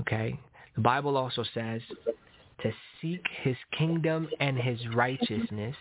Okay? 0.00 0.38
The 0.74 0.82
Bible 0.82 1.16
also 1.16 1.44
says 1.54 1.82
to 2.62 2.72
seek 3.00 3.24
his 3.42 3.56
kingdom 3.76 4.28
and 4.40 4.56
his 4.56 4.78
righteousness, 4.94 5.76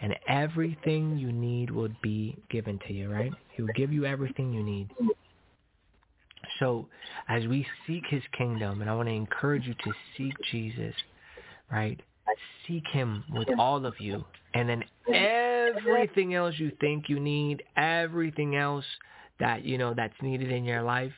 and 0.00 0.14
everything 0.28 1.16
you 1.16 1.32
need 1.32 1.70
will 1.70 1.90
be 2.02 2.36
given 2.50 2.78
to 2.86 2.92
you, 2.92 3.10
right? 3.10 3.32
He 3.52 3.62
will 3.62 3.72
give 3.74 3.92
you 3.92 4.04
everything 4.04 4.52
you 4.52 4.62
need. 4.62 4.90
So 6.58 6.88
as 7.28 7.46
we 7.46 7.66
seek 7.86 8.04
his 8.08 8.22
kingdom, 8.36 8.80
and 8.80 8.90
I 8.90 8.94
want 8.94 9.08
to 9.08 9.14
encourage 9.14 9.66
you 9.66 9.74
to 9.74 9.92
seek 10.16 10.32
Jesus, 10.50 10.94
right? 11.70 12.00
Seek 12.66 12.86
him 12.88 13.24
with 13.30 13.48
all 13.58 13.84
of 13.86 13.94
you. 13.98 14.24
And 14.54 14.68
then 14.68 14.84
everything 15.12 16.34
else 16.34 16.54
you 16.58 16.72
think 16.80 17.08
you 17.08 17.18
need, 17.18 17.62
everything 17.76 18.56
else 18.56 18.84
that, 19.40 19.64
you 19.64 19.78
know, 19.78 19.94
that's 19.94 20.14
needed 20.22 20.52
in 20.52 20.64
your 20.64 20.82
life, 20.82 21.12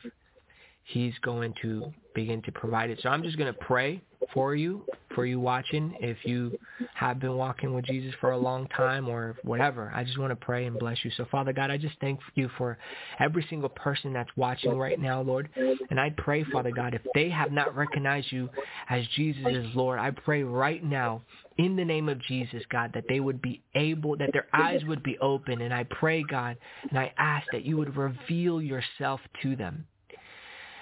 he's 0.85 1.13
going 1.21 1.53
to 1.61 1.91
begin 2.13 2.41
to 2.43 2.51
provide 2.51 2.89
it. 2.89 2.99
So 3.01 3.09
I'm 3.09 3.23
just 3.23 3.37
going 3.37 3.51
to 3.51 3.59
pray 3.59 4.01
for 4.33 4.55
you, 4.55 4.83
for 5.13 5.25
you 5.25 5.39
watching. 5.39 5.95
If 5.99 6.17
you 6.25 6.57
have 6.93 7.19
been 7.19 7.35
walking 7.35 7.73
with 7.73 7.85
Jesus 7.85 8.13
for 8.21 8.31
a 8.31 8.37
long 8.37 8.67
time 8.69 9.09
or 9.09 9.35
whatever, 9.43 9.91
I 9.93 10.03
just 10.03 10.17
want 10.17 10.31
to 10.31 10.35
pray 10.35 10.65
and 10.65 10.79
bless 10.79 11.03
you. 11.03 11.11
So 11.17 11.25
Father 11.31 11.53
God, 11.53 11.71
I 11.71 11.77
just 11.77 11.95
thank 11.99 12.19
you 12.35 12.49
for 12.57 12.77
every 13.19 13.45
single 13.49 13.69
person 13.69 14.13
that's 14.13 14.29
watching 14.37 14.77
right 14.77 14.99
now, 14.99 15.21
Lord. 15.21 15.49
And 15.89 15.99
I 15.99 16.13
pray, 16.17 16.43
Father 16.45 16.71
God, 16.71 16.93
if 16.93 17.01
they 17.13 17.29
have 17.29 17.51
not 17.51 17.75
recognized 17.75 18.31
you 18.31 18.49
as 18.89 19.03
Jesus 19.15 19.43
is 19.45 19.75
Lord, 19.75 19.99
I 19.99 20.11
pray 20.11 20.43
right 20.43 20.83
now 20.83 21.21
in 21.57 21.75
the 21.75 21.85
name 21.85 22.09
of 22.09 22.21
Jesus, 22.21 22.63
God, 22.69 22.91
that 22.93 23.05
they 23.09 23.19
would 23.19 23.41
be 23.41 23.61
able, 23.75 24.17
that 24.17 24.31
their 24.33 24.47
eyes 24.53 24.83
would 24.85 25.03
be 25.03 25.17
open. 25.19 25.61
And 25.61 25.73
I 25.73 25.85
pray, 25.85 26.23
God, 26.23 26.57
and 26.89 26.99
I 26.99 27.11
ask 27.17 27.47
that 27.51 27.65
you 27.65 27.77
would 27.77 27.97
reveal 27.97 28.61
yourself 28.61 29.19
to 29.41 29.55
them. 29.55 29.85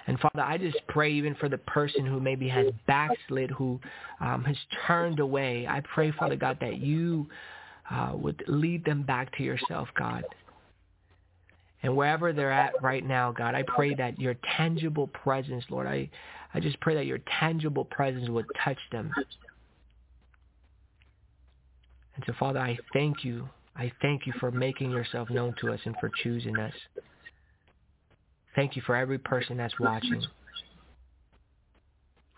And 0.08 0.20
Father, 0.20 0.42
I 0.42 0.58
just 0.58 0.78
pray 0.88 1.12
even 1.14 1.36
for 1.36 1.48
the 1.48 1.58
person 1.60 2.06
who 2.06 2.20
maybe 2.20 2.50
has 2.50 2.68
backslid, 2.88 3.52
who 3.52 3.80
um, 4.20 4.44
has 4.44 4.58
turned 4.86 5.20
away. 5.20 5.66
I 5.68 5.82
pray, 5.94 6.12
Father 6.12 6.36
God, 6.36 6.58
that 6.60 6.78
you 6.78 7.28
uh, 7.90 8.12
would 8.14 8.44
lead 8.48 8.84
them 8.84 9.04
back 9.04 9.36
to 9.38 9.44
yourself, 9.44 9.88
God. 9.98 10.24
And 11.84 11.96
wherever 11.96 12.32
they're 12.32 12.52
at 12.52 12.82
right 12.82 13.06
now, 13.06 13.32
God, 13.32 13.56
I 13.56 13.64
pray 13.64 13.94
that 13.96 14.20
your 14.20 14.36
tangible 14.58 15.08
presence, 15.08 15.66
Lord, 15.70 15.86
I, 15.86 16.10
I 16.54 16.60
just 16.60 16.80
pray 16.80 16.96
that 16.96 17.06
your 17.06 17.20
tangible 17.40 17.86
presence 17.86 18.30
would 18.30 18.46
touch 18.64 18.78
them. 18.92 19.12
And 22.16 22.24
so, 22.26 22.34
Father, 22.40 22.60
I 22.60 22.78
thank 22.94 23.24
you. 23.26 23.50
I 23.76 23.92
thank 24.02 24.26
you 24.28 24.34
for 24.40 24.52
making 24.52 24.92
yourself 24.92 25.30
known 25.30 25.56
to 25.62 25.74
us 25.74 25.80
and 25.84 25.96
for 26.00 26.10
choosing 26.24 26.58
us. 26.58 26.74
Thank 28.56 28.76
you 28.76 28.82
for 28.86 28.96
every 28.96 29.18
person 29.18 29.58
that's 29.58 29.78
watching. 29.80 30.24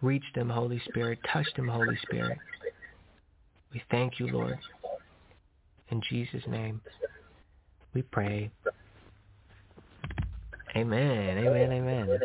Reach 0.01 0.23
them, 0.33 0.49
Holy 0.49 0.81
Spirit. 0.87 1.19
Touch 1.31 1.47
them, 1.55 1.67
Holy 1.67 1.97
Spirit. 2.03 2.37
We 3.73 3.81
thank 3.91 4.19
you, 4.19 4.27
Lord. 4.27 4.57
In 5.89 6.01
Jesus' 6.09 6.43
name, 6.47 6.81
we 7.93 8.01
pray. 8.01 8.49
Amen. 10.75 11.37
Amen. 11.37 11.71
Amen. 11.71 12.19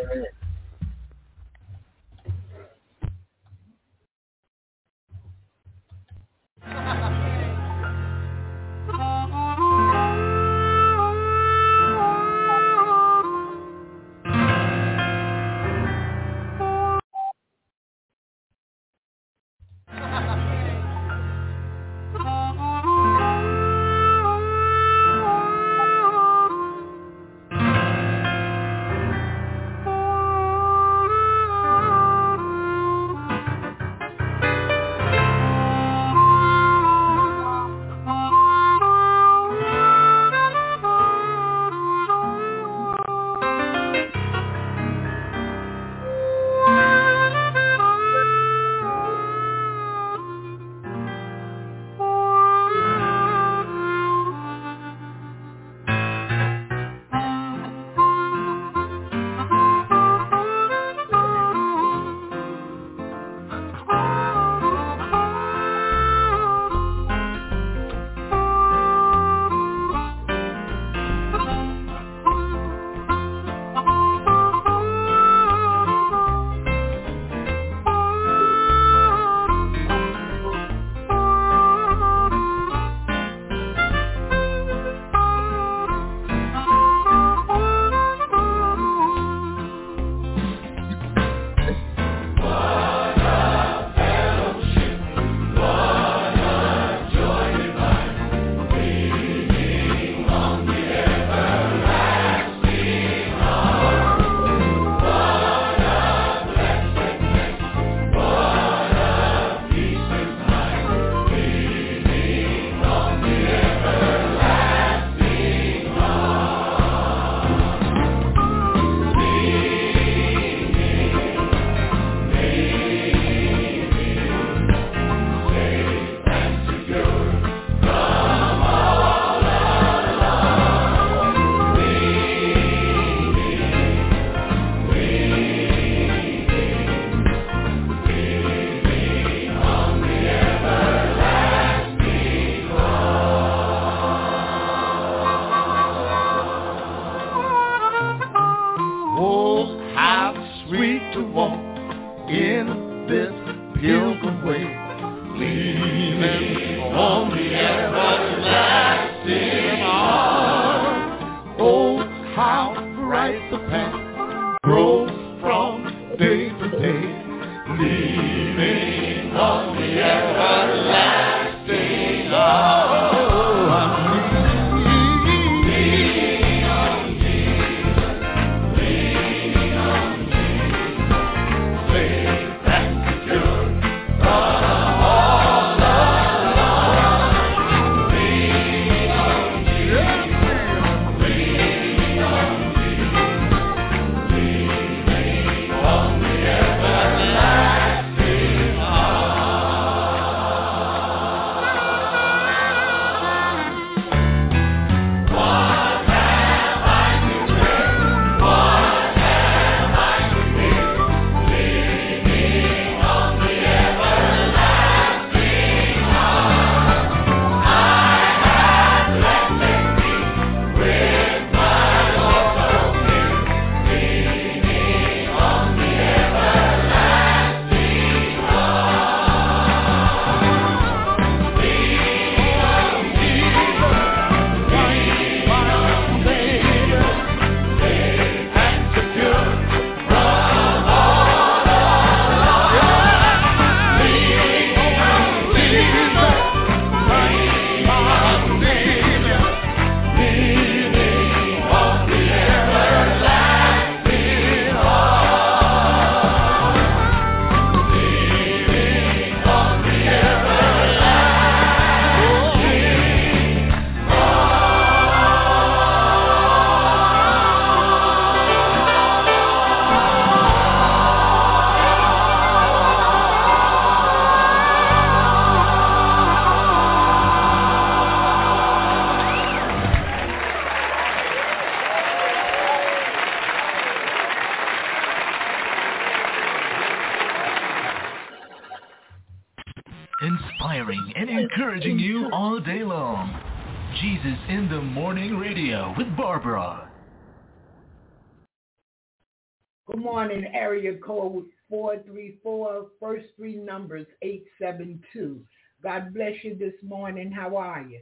Morning, 300.00 300.46
area 300.54 300.96
code 300.96 301.44
434, 301.68 302.86
first 302.98 303.26
three 303.36 303.56
numbers 303.56 304.06
872. 304.22 305.38
God 305.82 306.14
bless 306.14 306.32
you 306.42 306.56
this 306.56 306.72
morning. 306.82 307.30
How 307.30 307.54
are 307.58 307.82
you? 307.82 308.00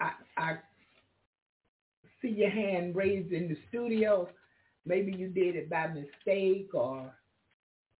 I, 0.00 0.12
I 0.38 0.52
see 2.22 2.28
your 2.28 2.48
hand 2.48 2.96
raised 2.96 3.32
in 3.32 3.48
the 3.48 3.56
studio. 3.68 4.26
Maybe 4.86 5.12
you 5.12 5.28
did 5.28 5.56
it 5.56 5.68
by 5.68 5.88
mistake 5.88 6.70
or 6.72 7.12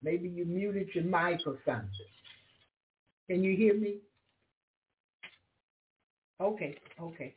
maybe 0.02 0.30
you 0.30 0.46
muted 0.46 0.88
your 0.94 1.04
mic 1.04 1.40
or 1.46 1.58
something. 1.66 1.90
Can 3.28 3.44
you 3.44 3.54
hear 3.54 3.74
me? 3.74 3.98
Okay, 6.40 6.78
okay. 6.98 7.34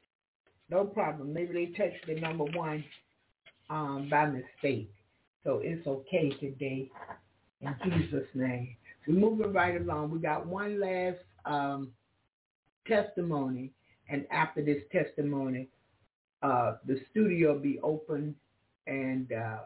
No 0.71 0.85
problem. 0.85 1.33
Maybe 1.33 1.53
they 1.53 1.65
touched 1.73 2.07
the 2.07 2.15
number 2.15 2.45
one 2.45 2.83
um, 3.69 4.07
by 4.09 4.25
mistake. 4.25 4.89
So 5.43 5.59
it's 5.61 5.85
okay 5.85 6.29
today 6.39 6.89
in 7.59 7.75
Jesus' 7.83 8.27
name. 8.33 8.75
We're 9.05 9.19
moving 9.19 9.51
right 9.51 9.79
along. 9.79 10.11
We 10.11 10.19
got 10.19 10.47
one 10.47 10.79
last 10.79 11.17
um, 11.45 11.89
testimony. 12.87 13.71
And 14.09 14.25
after 14.31 14.63
this 14.63 14.81
testimony, 14.91 15.67
uh, 16.41 16.75
the 16.87 17.01
studio 17.11 17.53
will 17.53 17.59
be 17.59 17.79
open 17.83 18.33
and 18.87 19.31
uh, 19.31 19.59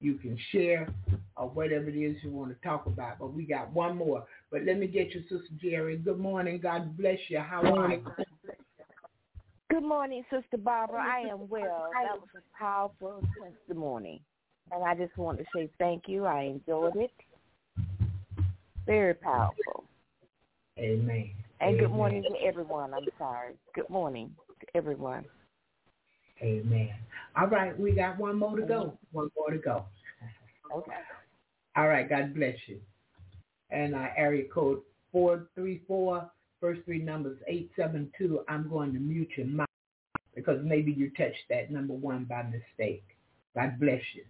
you 0.00 0.14
can 0.14 0.38
share 0.52 0.88
or 1.36 1.48
whatever 1.48 1.88
it 1.88 1.96
is 1.96 2.16
you 2.22 2.30
want 2.30 2.50
to 2.50 2.68
talk 2.68 2.86
about. 2.86 3.18
But 3.18 3.34
we 3.34 3.44
got 3.44 3.72
one 3.72 3.96
more. 3.96 4.24
But 4.52 4.62
let 4.64 4.78
me 4.78 4.86
get 4.86 5.10
you, 5.10 5.22
Sister 5.22 5.54
Jerry. 5.60 5.96
Good 5.96 6.18
morning. 6.18 6.60
God 6.60 6.96
bless 6.96 7.18
you. 7.28 7.40
How 7.40 7.62
are 7.74 7.92
you? 7.92 8.04
Good 9.78 9.86
morning, 9.86 10.24
Sister 10.28 10.56
Barbara. 10.56 11.00
I 11.00 11.20
am 11.30 11.48
well. 11.48 11.90
That 11.92 12.18
was 12.18 12.28
a 12.34 12.58
powerful 12.58 13.22
testimony. 13.40 14.20
And 14.72 14.82
I 14.82 14.96
just 14.96 15.16
want 15.16 15.38
to 15.38 15.44
say 15.54 15.70
thank 15.78 16.08
you. 16.08 16.24
I 16.24 16.42
enjoyed 16.42 16.96
it. 16.96 17.12
Very 18.86 19.14
powerful. 19.14 19.84
Amen. 20.80 21.30
And 21.60 21.76
Amen. 21.76 21.78
good 21.78 21.92
morning 21.92 22.24
to 22.24 22.44
everyone. 22.44 22.92
I'm 22.92 23.06
sorry. 23.18 23.54
Good 23.72 23.88
morning 23.88 24.34
to 24.62 24.66
everyone. 24.76 25.24
Amen. 26.42 26.90
All 27.36 27.46
right, 27.46 27.78
we 27.78 27.92
got 27.92 28.18
one 28.18 28.36
more 28.36 28.56
to 28.56 28.66
go. 28.66 28.98
One 29.12 29.30
more 29.36 29.52
to 29.52 29.58
go. 29.58 29.84
Okay. 30.74 30.90
All 31.76 31.86
right, 31.86 32.08
God 32.08 32.34
bless 32.34 32.56
you. 32.66 32.80
And 33.70 33.94
uh, 33.94 34.06
area 34.16 34.42
code 34.52 34.80
434, 35.12 36.28
first 36.60 36.80
three 36.84 36.98
numbers 36.98 37.38
872. 37.46 38.40
I'm 38.48 38.68
going 38.68 38.92
to 38.92 38.98
mute 38.98 39.30
your 39.36 39.46
mic 39.46 39.67
because 40.38 40.60
maybe 40.64 40.92
you 40.92 41.10
touched 41.10 41.48
that 41.50 41.70
number 41.70 41.94
one 41.94 42.24
by 42.24 42.44
mistake. 42.44 43.04
God 43.56 43.80
bless 43.80 44.02
you. 44.14 44.24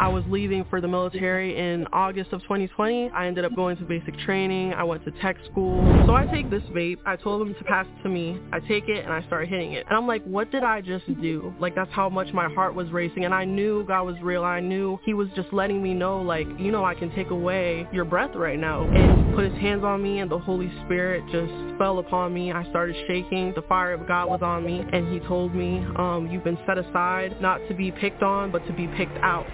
I 0.00 0.08
was 0.08 0.24
leaving 0.28 0.64
for 0.70 0.80
the 0.80 0.88
military 0.88 1.58
in 1.58 1.86
August 1.92 2.32
of 2.32 2.40
2020. 2.44 3.10
I 3.10 3.26
ended 3.26 3.44
up 3.44 3.54
going 3.54 3.76
to 3.76 3.84
basic 3.84 4.18
training. 4.20 4.72
I 4.72 4.82
went 4.82 5.04
to 5.04 5.10
tech 5.20 5.36
school. 5.50 5.84
So 6.06 6.14
I 6.14 6.24
take 6.24 6.48
this 6.48 6.62
vape. 6.74 6.96
I 7.04 7.16
told 7.16 7.42
them 7.42 7.54
to 7.54 7.64
pass 7.64 7.84
it 7.86 8.02
to 8.04 8.08
me. 8.08 8.40
I 8.50 8.60
take 8.60 8.88
it 8.88 9.04
and 9.04 9.12
I 9.12 9.22
start 9.26 9.46
hitting 9.48 9.74
it. 9.74 9.84
And 9.86 9.98
I'm 9.98 10.06
like, 10.06 10.24
what 10.24 10.50
did 10.50 10.64
I 10.64 10.80
just 10.80 11.04
do? 11.20 11.52
Like 11.60 11.74
that's 11.74 11.92
how 11.92 12.08
much 12.08 12.32
my 12.32 12.48
heart 12.48 12.74
was 12.74 12.90
racing. 12.90 13.26
And 13.26 13.34
I 13.34 13.44
knew 13.44 13.84
God 13.84 14.04
was 14.04 14.16
real. 14.22 14.42
I 14.42 14.60
knew 14.60 14.98
he 15.04 15.12
was 15.12 15.28
just 15.36 15.52
letting 15.52 15.82
me 15.82 15.92
know 15.92 16.22
like, 16.22 16.46
you 16.58 16.72
know, 16.72 16.82
I 16.82 16.94
can 16.94 17.14
take 17.14 17.28
away 17.28 17.86
your 17.92 18.06
breath 18.06 18.34
right 18.34 18.58
now. 18.58 18.84
And 18.84 19.34
put 19.34 19.44
his 19.44 19.60
hands 19.60 19.84
on 19.84 20.02
me 20.02 20.20
and 20.20 20.30
the 20.30 20.38
Holy 20.38 20.72
Spirit 20.86 21.24
just 21.30 21.52
fell 21.78 21.98
upon 21.98 22.32
me. 22.32 22.52
I 22.52 22.66
started 22.70 22.96
shaking. 23.06 23.52
The 23.54 23.62
fire 23.68 23.92
of 23.92 24.08
God 24.08 24.30
was 24.30 24.40
on 24.40 24.64
me. 24.64 24.82
And 24.94 25.12
he 25.12 25.20
told 25.28 25.54
me, 25.54 25.84
um, 25.96 26.30
you've 26.32 26.44
been 26.44 26.58
set 26.66 26.78
aside 26.78 27.38
not 27.42 27.58
to 27.68 27.74
be 27.74 27.92
picked 27.92 28.22
on, 28.22 28.50
but 28.50 28.66
to 28.66 28.72
be 28.72 28.86
picked 28.96 29.18
out 29.18 29.44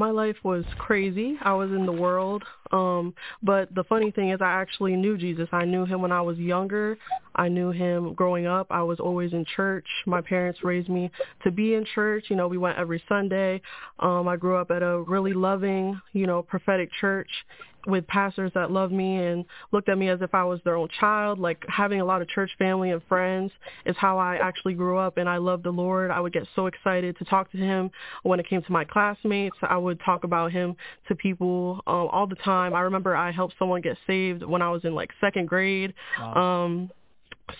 my 0.00 0.10
life 0.10 0.36
was 0.42 0.64
crazy. 0.78 1.36
I 1.42 1.52
was 1.52 1.70
in 1.70 1.84
the 1.84 1.92
world. 1.92 2.42
Um, 2.72 3.12
but 3.42 3.72
the 3.74 3.84
funny 3.84 4.10
thing 4.10 4.30
is 4.30 4.40
I 4.40 4.50
actually 4.50 4.96
knew 4.96 5.18
Jesus. 5.18 5.46
I 5.52 5.66
knew 5.66 5.84
him 5.84 6.00
when 6.00 6.10
I 6.10 6.22
was 6.22 6.38
younger. 6.38 6.96
I 7.34 7.48
knew 7.48 7.70
him 7.70 8.14
growing 8.14 8.46
up. 8.46 8.66
I 8.70 8.82
was 8.82 8.98
always 8.98 9.34
in 9.34 9.44
church. 9.44 9.84
My 10.06 10.22
parents 10.22 10.64
raised 10.64 10.88
me 10.88 11.10
to 11.44 11.50
be 11.50 11.74
in 11.74 11.84
church. 11.94 12.24
You 12.28 12.36
know, 12.36 12.48
we 12.48 12.56
went 12.56 12.78
every 12.78 13.02
Sunday. 13.10 13.60
Um, 13.98 14.26
I 14.26 14.36
grew 14.36 14.56
up 14.56 14.70
at 14.70 14.82
a 14.82 15.02
really 15.02 15.34
loving, 15.34 16.00
you 16.14 16.26
know, 16.26 16.42
prophetic 16.42 16.90
church 16.98 17.28
with 17.86 18.06
pastors 18.06 18.52
that 18.54 18.70
loved 18.70 18.92
me 18.92 19.16
and 19.16 19.44
looked 19.72 19.88
at 19.88 19.98
me 19.98 20.08
as 20.08 20.20
if 20.22 20.34
I 20.34 20.44
was 20.44 20.60
their 20.64 20.76
own 20.76 20.88
child. 20.98 21.38
Like 21.38 21.62
having 21.68 22.00
a 22.00 22.04
lot 22.04 22.22
of 22.22 22.28
church 22.28 22.50
family 22.58 22.90
and 22.90 23.02
friends 23.08 23.52
is 23.86 23.96
how 23.98 24.18
I 24.18 24.36
actually 24.36 24.74
grew 24.74 24.98
up 24.98 25.16
and 25.16 25.28
I 25.28 25.38
loved 25.38 25.64
the 25.64 25.70
Lord. 25.70 26.10
I 26.10 26.20
would 26.20 26.32
get 26.32 26.46
so 26.54 26.66
excited 26.66 27.16
to 27.18 27.24
talk 27.24 27.50
to 27.52 27.58
him 27.58 27.90
when 28.22 28.40
it 28.40 28.48
came 28.48 28.62
to 28.62 28.72
my 28.72 28.84
classmates. 28.84 29.56
I 29.62 29.76
would 29.76 30.00
talk 30.04 30.24
about 30.24 30.52
him 30.52 30.76
to 31.08 31.14
people 31.14 31.80
um, 31.86 32.08
all 32.10 32.26
the 32.26 32.36
time. 32.36 32.74
I 32.74 32.80
remember 32.80 33.16
I 33.16 33.30
helped 33.30 33.54
someone 33.58 33.80
get 33.80 33.96
saved 34.06 34.42
when 34.42 34.62
I 34.62 34.70
was 34.70 34.84
in 34.84 34.94
like 34.94 35.10
second 35.20 35.48
grade. 35.48 35.94
Wow. 36.18 36.64
Um 36.64 36.90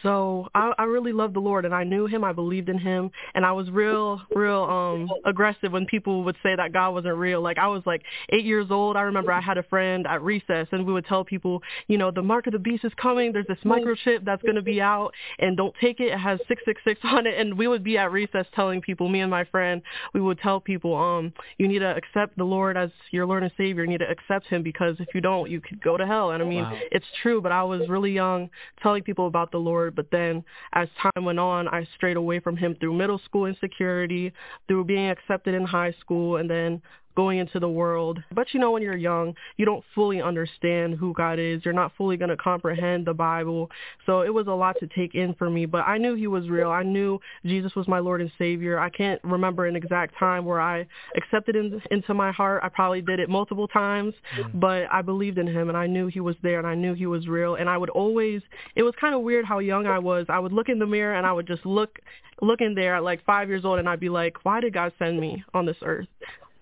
so 0.02 0.48
I, 0.54 0.72
I 0.78 0.84
really 0.84 1.12
loved 1.12 1.34
the 1.34 1.40
Lord 1.40 1.64
and 1.64 1.74
I 1.74 1.84
knew 1.84 2.06
him, 2.06 2.24
I 2.24 2.32
believed 2.32 2.68
in 2.68 2.78
him 2.78 3.10
and 3.34 3.44
I 3.44 3.52
was 3.52 3.70
real, 3.70 4.20
real 4.34 4.62
um 4.64 5.08
aggressive 5.24 5.72
when 5.72 5.86
people 5.86 6.24
would 6.24 6.36
say 6.42 6.54
that 6.56 6.72
God 6.72 6.90
wasn't 6.92 7.16
real. 7.16 7.40
Like 7.40 7.58
I 7.58 7.66
was 7.68 7.82
like 7.86 8.02
eight 8.30 8.44
years 8.44 8.66
old. 8.70 8.96
I 8.96 9.02
remember 9.02 9.32
I 9.32 9.40
had 9.40 9.58
a 9.58 9.62
friend 9.64 10.06
at 10.06 10.22
recess 10.22 10.66
and 10.72 10.86
we 10.86 10.92
would 10.92 11.06
tell 11.06 11.24
people, 11.24 11.62
you 11.88 11.98
know, 11.98 12.10
the 12.10 12.22
mark 12.22 12.46
of 12.46 12.52
the 12.52 12.58
beast 12.58 12.84
is 12.84 12.92
coming, 13.00 13.32
there's 13.32 13.46
this 13.46 13.58
microchip 13.64 14.24
that's 14.24 14.42
gonna 14.44 14.62
be 14.62 14.80
out 14.80 15.12
and 15.38 15.56
don't 15.56 15.74
take 15.80 16.00
it. 16.00 16.08
It 16.12 16.18
has 16.18 16.38
six 16.48 16.62
six 16.64 16.80
six 16.84 17.00
on 17.04 17.26
it 17.26 17.38
and 17.38 17.56
we 17.56 17.66
would 17.68 17.84
be 17.84 17.98
at 17.98 18.12
recess 18.12 18.46
telling 18.54 18.80
people, 18.80 19.08
me 19.08 19.20
and 19.20 19.30
my 19.30 19.44
friend, 19.44 19.82
we 20.14 20.20
would 20.20 20.38
tell 20.40 20.60
people, 20.60 20.94
um, 20.94 21.32
you 21.58 21.68
need 21.68 21.80
to 21.80 21.96
accept 21.96 22.36
the 22.36 22.44
Lord 22.44 22.76
as 22.76 22.90
your 23.10 23.26
Lord 23.26 23.42
and 23.42 23.52
Savior. 23.56 23.82
You 23.84 23.90
need 23.90 23.98
to 23.98 24.10
accept 24.10 24.46
him 24.46 24.62
because 24.62 24.96
if 25.00 25.08
you 25.14 25.20
don't 25.20 25.50
you 25.50 25.60
could 25.60 25.80
go 25.82 25.96
to 25.96 26.06
hell. 26.06 26.30
And 26.32 26.42
I 26.42 26.46
mean 26.46 26.64
Wow. 26.64 26.78
it's 26.92 27.06
true, 27.22 27.40
but 27.40 27.52
I 27.52 27.62
was 27.62 27.88
really 27.88 28.12
young 28.12 28.50
telling 28.82 29.02
people 29.02 29.26
about 29.26 29.50
the 29.50 29.58
Lord. 29.58 29.79
But 29.88 30.10
then 30.10 30.44
as 30.72 30.88
time 31.00 31.24
went 31.24 31.38
on, 31.38 31.68
I 31.68 31.86
strayed 31.94 32.16
away 32.16 32.40
from 32.40 32.56
him 32.56 32.74
through 32.74 32.94
middle 32.94 33.18
school 33.18 33.46
insecurity, 33.46 34.32
through 34.66 34.84
being 34.84 35.08
accepted 35.08 35.54
in 35.54 35.64
high 35.64 35.92
school, 36.00 36.36
and 36.36 36.50
then 36.50 36.82
going 37.16 37.38
into 37.38 37.58
the 37.58 37.68
world. 37.68 38.22
But 38.32 38.48
you 38.52 38.60
know, 38.60 38.70
when 38.70 38.82
you're 38.82 38.96
young, 38.96 39.34
you 39.56 39.64
don't 39.64 39.84
fully 39.94 40.22
understand 40.22 40.94
who 40.94 41.12
God 41.12 41.38
is. 41.38 41.64
You're 41.64 41.74
not 41.74 41.92
fully 41.96 42.16
going 42.16 42.30
to 42.30 42.36
comprehend 42.36 43.06
the 43.06 43.14
Bible. 43.14 43.70
So 44.06 44.20
it 44.22 44.32
was 44.32 44.46
a 44.46 44.52
lot 44.52 44.76
to 44.80 44.86
take 44.86 45.14
in 45.14 45.34
for 45.34 45.50
me. 45.50 45.66
But 45.66 45.86
I 45.86 45.98
knew 45.98 46.14
he 46.14 46.26
was 46.26 46.48
real. 46.48 46.70
I 46.70 46.82
knew 46.82 47.20
Jesus 47.44 47.74
was 47.74 47.88
my 47.88 47.98
Lord 47.98 48.20
and 48.20 48.30
Savior. 48.38 48.78
I 48.78 48.90
can't 48.90 49.20
remember 49.24 49.66
an 49.66 49.76
exact 49.76 50.16
time 50.18 50.44
where 50.44 50.60
I 50.60 50.86
accepted 51.16 51.56
him 51.56 51.80
into 51.90 52.14
my 52.14 52.32
heart. 52.32 52.62
I 52.62 52.68
probably 52.68 53.02
did 53.02 53.20
it 53.20 53.28
multiple 53.28 53.68
times, 53.68 54.14
mm. 54.36 54.60
but 54.60 54.84
I 54.90 55.02
believed 55.02 55.38
in 55.38 55.46
him 55.46 55.68
and 55.68 55.76
I 55.76 55.86
knew 55.86 56.06
he 56.06 56.20
was 56.20 56.36
there 56.42 56.58
and 56.58 56.66
I 56.66 56.74
knew 56.74 56.94
he 56.94 57.06
was 57.06 57.28
real. 57.28 57.56
And 57.56 57.68
I 57.68 57.76
would 57.76 57.90
always, 57.90 58.42
it 58.76 58.82
was 58.82 58.94
kind 59.00 59.14
of 59.14 59.22
weird 59.22 59.44
how 59.44 59.58
young 59.58 59.86
I 59.86 59.98
was. 59.98 60.26
I 60.28 60.38
would 60.38 60.52
look 60.52 60.68
in 60.68 60.78
the 60.78 60.86
mirror 60.86 61.14
and 61.14 61.26
I 61.26 61.32
would 61.32 61.46
just 61.46 61.66
look, 61.66 61.98
look 62.40 62.60
in 62.60 62.74
there 62.74 62.96
at 62.96 63.02
like 63.02 63.24
five 63.24 63.48
years 63.48 63.64
old 63.64 63.78
and 63.78 63.88
I'd 63.88 64.00
be 64.00 64.08
like, 64.08 64.36
why 64.44 64.60
did 64.60 64.74
God 64.74 64.92
send 64.98 65.20
me 65.20 65.44
on 65.54 65.66
this 65.66 65.76
earth? 65.82 66.06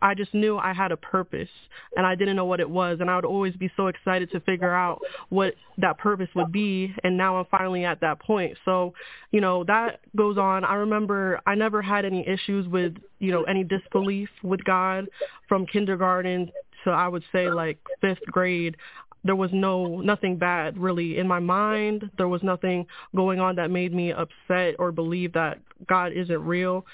I 0.01 0.15
just 0.15 0.33
knew 0.35 0.57
I 0.59 0.73
had 0.73 0.93
a 0.93 0.97
purpose 0.97 1.49
and 1.97 2.07
I 2.07 2.15
didn't 2.15 2.37
know 2.37 2.45
what 2.45 2.61
it 2.61 2.69
was 2.69 2.99
and 3.01 3.11
I 3.11 3.17
would 3.17 3.25
always 3.25 3.55
be 3.57 3.71
so 3.77 3.89
excited 3.89 4.31
to 4.33 4.41
figure 4.41 4.73
out 4.73 5.01
what 5.29 5.55
that 5.79 5.99
purpose 5.99 6.29
would 6.35 6.53
be 6.53 6.95
and 7.05 7.17
now 7.17 7.37
I'm 7.37 7.47
finally 7.51 7.85
at 7.85 8.01
that 8.01 8.21
point. 8.21 8.57
So, 8.65 8.95
you 9.33 9.41
know, 9.41 9.65
that 9.65 10.01
goes 10.17 10.39
on. 10.39 10.65
I 10.65 10.75
remember 10.75 11.41
I 11.47 11.55
never 11.55 11.83
had 11.83 12.05
any 12.05 12.27
issues 12.29 12.69
with, 12.69 12.95
you 13.19 13.33
know, 13.33 13.43
any 13.45 13.65
disbelief 13.65 14.29
with 14.43 14.63
God 14.65 15.07
from 15.49 15.67
kindergarten 15.67 16.51
to 16.85 16.91
I 16.91 17.09
would 17.09 17.25
say 17.33 17.51
like 17.51 17.79
5th 18.03 18.23
grade 18.27 18.77
there 19.25 19.37
was 19.37 19.51
no 19.53 20.01
nothing 20.01 20.37
bad 20.37 20.79
really 20.79 21.19
in 21.19 21.27
my 21.27 21.41
mind. 21.41 22.09
There 22.17 22.29
was 22.29 22.43
nothing 22.43 22.87
going 23.17 23.41
on 23.41 23.57
that 23.57 23.71
made 23.71 23.93
me 23.93 24.13
upset 24.13 24.77
or 24.79 24.93
believe 24.93 25.33
that 25.33 25.59
God 25.89 26.13
isn't 26.13 26.45
real. 26.45 26.87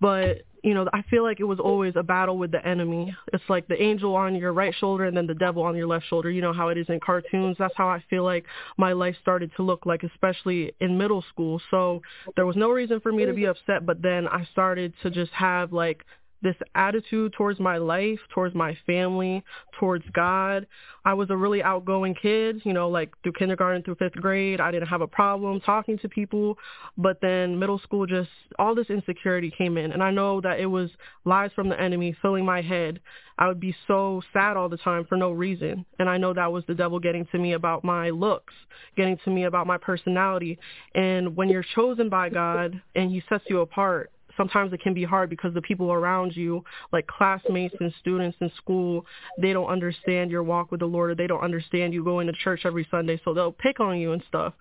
But 0.00 0.42
you 0.62 0.74
know, 0.74 0.88
I 0.92 1.02
feel 1.10 1.24
like 1.24 1.40
it 1.40 1.44
was 1.44 1.58
always 1.58 1.94
a 1.96 2.02
battle 2.02 2.38
with 2.38 2.52
the 2.52 2.64
enemy. 2.66 3.14
It's 3.32 3.42
like 3.48 3.66
the 3.66 3.80
angel 3.82 4.14
on 4.14 4.34
your 4.36 4.52
right 4.52 4.74
shoulder 4.78 5.04
and 5.04 5.16
then 5.16 5.26
the 5.26 5.34
devil 5.34 5.62
on 5.62 5.76
your 5.76 5.88
left 5.88 6.06
shoulder. 6.06 6.30
You 6.30 6.40
know 6.40 6.52
how 6.52 6.68
it 6.68 6.78
is 6.78 6.86
in 6.88 7.00
cartoons. 7.00 7.56
That's 7.58 7.74
how 7.76 7.88
I 7.88 8.02
feel 8.08 8.22
like 8.22 8.44
my 8.76 8.92
life 8.92 9.16
started 9.20 9.50
to 9.56 9.62
look 9.62 9.86
like, 9.86 10.04
especially 10.04 10.72
in 10.80 10.96
middle 10.96 11.24
school. 11.30 11.60
So 11.70 12.02
there 12.36 12.46
was 12.46 12.56
no 12.56 12.70
reason 12.70 13.00
for 13.00 13.12
me 13.12 13.26
to 13.26 13.32
be 13.32 13.46
upset, 13.46 13.84
but 13.84 14.02
then 14.02 14.28
I 14.28 14.46
started 14.52 14.94
to 15.02 15.10
just 15.10 15.32
have 15.32 15.72
like 15.72 16.04
this 16.42 16.56
attitude 16.74 17.32
towards 17.32 17.60
my 17.60 17.78
life, 17.78 18.18
towards 18.34 18.54
my 18.54 18.76
family, 18.86 19.44
towards 19.78 20.04
God. 20.12 20.66
I 21.04 21.14
was 21.14 21.30
a 21.30 21.36
really 21.36 21.62
outgoing 21.62 22.14
kid, 22.14 22.60
you 22.64 22.72
know, 22.72 22.88
like 22.88 23.10
through 23.22 23.32
kindergarten 23.32 23.82
through 23.82 23.96
fifth 23.96 24.14
grade. 24.14 24.60
I 24.60 24.70
didn't 24.70 24.88
have 24.88 25.00
a 25.00 25.06
problem 25.06 25.60
talking 25.60 25.98
to 25.98 26.08
people. 26.08 26.58
But 26.96 27.20
then 27.20 27.58
middle 27.58 27.78
school, 27.78 28.06
just 28.06 28.30
all 28.58 28.74
this 28.74 28.90
insecurity 28.90 29.52
came 29.56 29.78
in. 29.78 29.92
And 29.92 30.02
I 30.02 30.10
know 30.10 30.40
that 30.40 30.60
it 30.60 30.66
was 30.66 30.90
lies 31.24 31.50
from 31.54 31.68
the 31.68 31.80
enemy 31.80 32.16
filling 32.20 32.44
my 32.44 32.60
head. 32.60 33.00
I 33.38 33.48
would 33.48 33.60
be 33.60 33.74
so 33.86 34.22
sad 34.32 34.56
all 34.56 34.68
the 34.68 34.76
time 34.76 35.04
for 35.08 35.16
no 35.16 35.32
reason. 35.32 35.84
And 35.98 36.08
I 36.08 36.18
know 36.18 36.34
that 36.34 36.52
was 36.52 36.64
the 36.66 36.74
devil 36.74 37.00
getting 37.00 37.26
to 37.32 37.38
me 37.38 37.54
about 37.54 37.82
my 37.82 38.10
looks, 38.10 38.54
getting 38.96 39.18
to 39.24 39.30
me 39.30 39.44
about 39.44 39.66
my 39.66 39.78
personality. 39.78 40.58
And 40.94 41.34
when 41.36 41.48
you're 41.48 41.64
chosen 41.74 42.08
by 42.08 42.28
God 42.28 42.80
and 42.94 43.10
he 43.10 43.22
sets 43.28 43.44
you 43.48 43.60
apart, 43.60 44.12
sometimes 44.36 44.72
it 44.72 44.80
can 44.80 44.94
be 44.94 45.04
hard 45.04 45.30
because 45.30 45.54
the 45.54 45.62
people 45.62 45.92
around 45.92 46.36
you, 46.36 46.64
like 46.92 47.06
classmates 47.06 47.74
and 47.80 47.92
students 48.00 48.36
in 48.40 48.50
school, 48.56 49.04
they 49.38 49.52
don't 49.52 49.68
understand 49.68 50.30
your 50.30 50.42
walk 50.42 50.70
with 50.70 50.80
the 50.80 50.86
Lord 50.86 51.10
or 51.10 51.14
they 51.14 51.26
don't 51.26 51.42
understand 51.42 51.94
you 51.94 52.04
going 52.04 52.26
to 52.26 52.32
church 52.32 52.62
every 52.64 52.86
Sunday, 52.90 53.20
so 53.24 53.34
they'll 53.34 53.52
pick 53.52 53.80
on 53.80 53.98
you 53.98 54.12
and 54.12 54.22
stuff. 54.28 54.54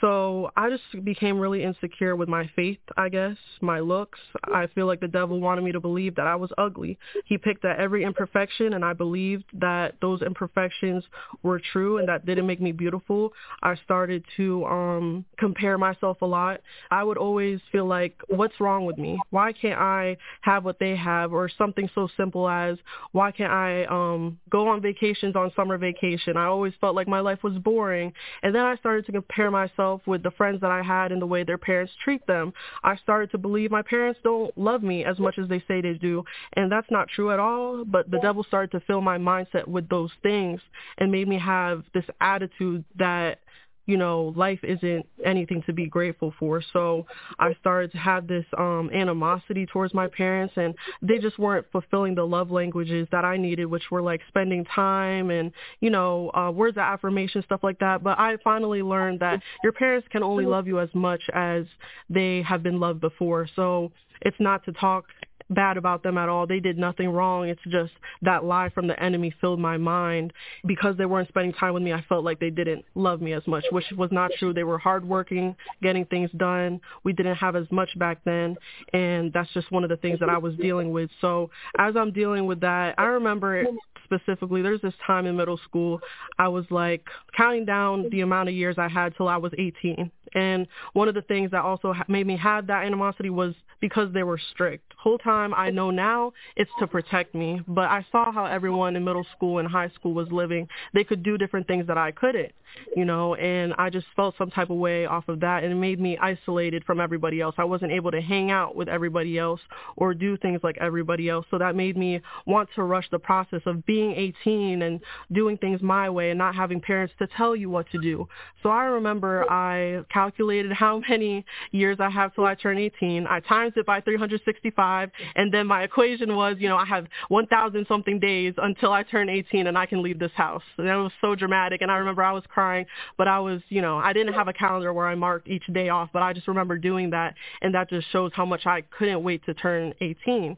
So 0.00 0.50
I 0.56 0.70
just 0.70 1.04
became 1.04 1.38
really 1.38 1.64
insecure 1.64 2.14
with 2.14 2.28
my 2.28 2.48
faith, 2.54 2.78
I 2.96 3.08
guess, 3.08 3.36
my 3.60 3.80
looks. 3.80 4.18
I 4.44 4.68
feel 4.74 4.86
like 4.86 5.00
the 5.00 5.08
devil 5.08 5.40
wanted 5.40 5.62
me 5.62 5.72
to 5.72 5.80
believe 5.80 6.14
that 6.16 6.26
I 6.26 6.36
was 6.36 6.50
ugly. 6.56 6.98
He 7.24 7.36
picked 7.36 7.64
at 7.64 7.78
every 7.80 8.04
imperfection 8.04 8.74
and 8.74 8.84
I 8.84 8.92
believed 8.92 9.44
that 9.54 9.94
those 10.00 10.22
imperfections 10.22 11.04
were 11.42 11.60
true 11.72 11.98
and 11.98 12.08
that 12.08 12.26
didn't 12.26 12.46
make 12.46 12.60
me 12.60 12.70
beautiful. 12.70 13.32
I 13.62 13.74
started 13.84 14.24
to 14.36 14.64
um 14.66 15.24
compare 15.38 15.78
myself 15.78 16.22
a 16.22 16.26
lot. 16.26 16.60
I 16.90 17.02
would 17.02 17.18
always 17.18 17.60
feel 17.72 17.86
like 17.86 18.14
what's 18.28 18.60
wrong 18.60 18.84
with 18.84 18.98
me? 18.98 19.18
Why 19.30 19.52
can't 19.52 19.80
I 19.80 20.16
have 20.42 20.64
what 20.64 20.78
they 20.78 20.94
have 20.96 21.32
or 21.32 21.48
something 21.58 21.90
so 21.94 22.08
simple 22.16 22.48
as 22.48 22.78
why 23.12 23.32
can't 23.32 23.52
I 23.52 23.84
um 23.86 24.38
go 24.48 24.68
on 24.68 24.80
vacations 24.80 25.34
on 25.34 25.52
summer 25.56 25.76
vacation? 25.76 26.36
I 26.36 26.44
always 26.44 26.74
felt 26.80 26.94
like 26.94 27.08
my 27.08 27.20
life 27.20 27.42
was 27.42 27.54
boring. 27.58 28.12
And 28.42 28.54
then 28.54 28.62
I 28.64 28.76
started 28.76 29.04
to 29.06 29.12
compare 29.12 29.50
myself 29.50 29.87
myself 29.88 30.06
with 30.06 30.22
the 30.22 30.30
friends 30.32 30.60
that 30.60 30.70
I 30.70 30.82
had 30.82 31.12
and 31.12 31.20
the 31.20 31.26
way 31.26 31.44
their 31.44 31.58
parents 31.58 31.92
treat 32.02 32.26
them. 32.26 32.52
I 32.84 32.96
started 32.96 33.30
to 33.32 33.38
believe 33.38 33.70
my 33.70 33.82
parents 33.82 34.20
don't 34.22 34.56
love 34.56 34.82
me 34.82 35.04
as 35.04 35.18
much 35.18 35.38
as 35.38 35.48
they 35.48 35.62
say 35.68 35.80
they 35.80 35.94
do. 35.94 36.24
And 36.54 36.70
that's 36.70 36.90
not 36.90 37.08
true 37.08 37.30
at 37.30 37.38
all. 37.38 37.84
But 37.84 38.10
the 38.10 38.20
devil 38.20 38.44
started 38.44 38.70
to 38.72 38.80
fill 38.86 39.00
my 39.00 39.18
mindset 39.18 39.66
with 39.66 39.88
those 39.88 40.10
things 40.22 40.60
and 40.98 41.10
made 41.10 41.28
me 41.28 41.38
have 41.38 41.84
this 41.94 42.04
attitude 42.20 42.84
that 42.98 43.40
you 43.88 43.96
know, 43.96 44.34
life 44.36 44.60
isn't 44.62 45.06
anything 45.24 45.62
to 45.62 45.72
be 45.72 45.86
grateful 45.86 46.34
for. 46.38 46.62
So 46.74 47.06
I 47.38 47.54
started 47.58 47.90
to 47.92 47.98
have 47.98 48.28
this 48.28 48.44
um 48.58 48.90
animosity 48.92 49.64
towards 49.64 49.94
my 49.94 50.06
parents 50.06 50.52
and 50.56 50.74
they 51.00 51.18
just 51.18 51.38
weren't 51.38 51.66
fulfilling 51.72 52.14
the 52.14 52.24
love 52.24 52.50
languages 52.50 53.08
that 53.10 53.24
I 53.24 53.38
needed, 53.38 53.64
which 53.64 53.90
were 53.90 54.02
like 54.02 54.20
spending 54.28 54.66
time 54.66 55.30
and, 55.30 55.50
you 55.80 55.88
know, 55.88 56.30
uh 56.34 56.50
words 56.50 56.76
of 56.76 56.82
affirmation, 56.82 57.42
stuff 57.42 57.60
like 57.62 57.78
that. 57.78 58.04
But 58.04 58.18
I 58.18 58.36
finally 58.44 58.82
learned 58.82 59.20
that 59.20 59.40
your 59.64 59.72
parents 59.72 60.06
can 60.10 60.22
only 60.22 60.44
love 60.44 60.66
you 60.66 60.78
as 60.80 60.90
much 60.92 61.22
as 61.32 61.64
they 62.10 62.42
have 62.42 62.62
been 62.62 62.78
loved 62.78 63.00
before. 63.00 63.48
So 63.56 63.90
it's 64.20 64.36
not 64.38 64.66
to 64.66 64.72
talk 64.72 65.06
bad 65.50 65.76
about 65.76 66.02
them 66.02 66.18
at 66.18 66.28
all. 66.28 66.46
They 66.46 66.60
did 66.60 66.78
nothing 66.78 67.10
wrong. 67.10 67.48
It's 67.48 67.60
just 67.68 67.92
that 68.22 68.44
lie 68.44 68.68
from 68.70 68.86
the 68.86 69.00
enemy 69.02 69.34
filled 69.40 69.60
my 69.60 69.76
mind. 69.76 70.32
Because 70.66 70.96
they 70.96 71.06
weren't 71.06 71.28
spending 71.28 71.52
time 71.52 71.74
with 71.74 71.82
me, 71.82 71.92
I 71.92 72.04
felt 72.08 72.24
like 72.24 72.40
they 72.40 72.50
didn't 72.50 72.84
love 72.94 73.20
me 73.20 73.32
as 73.32 73.46
much, 73.46 73.64
which 73.70 73.84
was 73.96 74.10
not 74.12 74.30
true. 74.38 74.52
They 74.52 74.64
were 74.64 74.78
hardworking, 74.78 75.56
getting 75.82 76.04
things 76.06 76.30
done. 76.36 76.80
We 77.04 77.12
didn't 77.12 77.36
have 77.36 77.56
as 77.56 77.66
much 77.70 77.96
back 77.98 78.18
then, 78.24 78.56
and 78.92 79.32
that's 79.32 79.52
just 79.52 79.70
one 79.70 79.84
of 79.84 79.90
the 79.90 79.96
things 79.96 80.20
that 80.20 80.28
I 80.28 80.38
was 80.38 80.54
dealing 80.56 80.92
with. 80.92 81.10
So 81.20 81.50
as 81.78 81.96
I'm 81.96 82.12
dealing 82.12 82.46
with 82.46 82.60
that, 82.60 82.94
I 82.98 83.04
remember 83.04 83.64
specifically, 84.04 84.62
there's 84.62 84.80
this 84.80 84.94
time 85.06 85.26
in 85.26 85.36
middle 85.36 85.58
school, 85.64 86.00
I 86.38 86.48
was 86.48 86.64
like 86.70 87.04
counting 87.36 87.64
down 87.64 88.08
the 88.10 88.22
amount 88.22 88.48
of 88.48 88.54
years 88.54 88.76
I 88.78 88.88
had 88.88 89.14
till 89.16 89.28
I 89.28 89.36
was 89.36 89.52
18. 89.58 90.10
And 90.34 90.66
one 90.92 91.08
of 91.08 91.14
the 91.14 91.22
things 91.22 91.50
that 91.50 91.62
also 91.62 91.94
made 92.08 92.26
me 92.26 92.36
have 92.36 92.66
that 92.66 92.84
animosity 92.84 93.30
was 93.30 93.54
because 93.80 94.12
they 94.12 94.22
were 94.22 94.40
strict. 94.52 94.92
Whole 94.98 95.18
time 95.18 95.54
I 95.54 95.70
know 95.70 95.90
now 95.90 96.32
it's 96.56 96.70
to 96.80 96.86
protect 96.86 97.34
me, 97.34 97.60
but 97.68 97.84
I 97.84 98.04
saw 98.10 98.32
how 98.32 98.46
everyone 98.46 98.96
in 98.96 99.04
middle 99.04 99.26
school 99.36 99.58
and 99.58 99.68
high 99.68 99.90
school 99.90 100.12
was 100.12 100.28
living. 100.32 100.68
They 100.94 101.04
could 101.04 101.22
do 101.22 101.38
different 101.38 101.66
things 101.68 101.86
that 101.86 101.96
I 101.96 102.10
couldn't, 102.10 102.52
you 102.96 103.04
know, 103.04 103.36
and 103.36 103.74
I 103.78 103.90
just 103.90 104.06
felt 104.16 104.34
some 104.36 104.50
type 104.50 104.70
of 104.70 104.76
way 104.76 105.06
off 105.06 105.28
of 105.28 105.40
that 105.40 105.62
and 105.62 105.72
it 105.72 105.76
made 105.76 106.00
me 106.00 106.18
isolated 106.18 106.84
from 106.84 107.00
everybody 107.00 107.40
else. 107.40 107.54
I 107.58 107.64
wasn't 107.64 107.92
able 107.92 108.10
to 108.10 108.20
hang 108.20 108.50
out 108.50 108.74
with 108.74 108.88
everybody 108.88 109.38
else 109.38 109.60
or 109.96 110.14
do 110.14 110.36
things 110.36 110.60
like 110.64 110.76
everybody 110.80 111.28
else. 111.28 111.46
So 111.50 111.58
that 111.58 111.76
made 111.76 111.96
me 111.96 112.20
want 112.46 112.68
to 112.74 112.82
rush 112.82 113.08
the 113.10 113.18
process 113.18 113.62
of 113.66 113.86
being 113.86 114.12
18 114.12 114.82
and 114.82 115.00
doing 115.30 115.56
things 115.58 115.80
my 115.80 116.10
way 116.10 116.30
and 116.30 116.38
not 116.38 116.54
having 116.54 116.80
parents 116.80 117.14
to 117.20 117.28
tell 117.36 117.54
you 117.54 117.70
what 117.70 117.88
to 117.92 118.00
do. 118.00 118.26
So 118.62 118.70
I 118.70 118.84
remember 118.84 119.48
I 119.50 120.04
calculated 120.18 120.72
how 120.72 121.00
many 121.08 121.44
years 121.70 121.98
I 122.00 122.10
have 122.10 122.34
till 122.34 122.44
I 122.44 122.56
turn 122.56 122.76
18. 122.76 123.26
I 123.28 123.38
times 123.40 123.74
it 123.76 123.86
by 123.86 124.00
365, 124.00 125.10
and 125.36 125.54
then 125.54 125.64
my 125.66 125.84
equation 125.84 126.34
was, 126.34 126.56
you 126.58 126.68
know, 126.68 126.76
I 126.76 126.84
have 126.86 127.06
1,000 127.28 127.86
something 127.86 128.18
days 128.18 128.54
until 128.58 128.90
I 128.92 129.04
turn 129.04 129.28
18 129.28 129.68
and 129.68 129.78
I 129.78 129.86
can 129.86 130.02
leave 130.02 130.18
this 130.18 130.32
house. 130.34 130.64
And 130.76 130.88
that 130.88 130.96
was 130.96 131.12
so 131.20 131.36
dramatic, 131.36 131.82
and 131.82 131.90
I 131.90 131.98
remember 131.98 132.22
I 132.24 132.32
was 132.32 132.42
crying, 132.48 132.86
but 133.16 133.28
I 133.28 133.38
was, 133.38 133.60
you 133.68 133.80
know, 133.80 133.98
I 133.98 134.12
didn't 134.12 134.34
have 134.34 134.48
a 134.48 134.52
calendar 134.52 134.92
where 134.92 135.06
I 135.06 135.14
marked 135.14 135.46
each 135.46 135.66
day 135.72 135.88
off, 135.88 136.10
but 136.12 136.22
I 136.22 136.32
just 136.32 136.48
remember 136.48 136.76
doing 136.78 137.10
that, 137.10 137.34
and 137.62 137.72
that 137.76 137.88
just 137.88 138.10
shows 138.10 138.32
how 138.34 138.44
much 138.44 138.66
I 138.66 138.80
couldn't 138.80 139.22
wait 139.22 139.44
to 139.46 139.54
turn 139.54 139.94
18. 140.00 140.56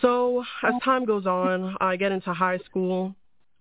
So 0.00 0.42
as 0.64 0.74
time 0.82 1.04
goes 1.04 1.26
on, 1.26 1.76
I 1.80 1.94
get 1.94 2.10
into 2.10 2.32
high 2.32 2.58
school. 2.68 3.14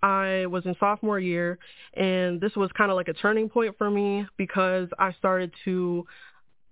I 0.03 0.45
was 0.48 0.65
in 0.65 0.76
sophomore 0.80 1.19
year, 1.19 1.60
and 1.95 2.41
this 2.41 2.56
was 2.56 2.72
kind 2.78 2.91
of 2.91 2.95
like 2.98 3.07
a 3.07 3.14
turning 3.14 3.49
point 3.49 3.78
for 3.78 3.90
me 3.90 4.26
because 4.38 4.90
I 4.98 5.14
started 5.14 5.52
to 5.65 6.06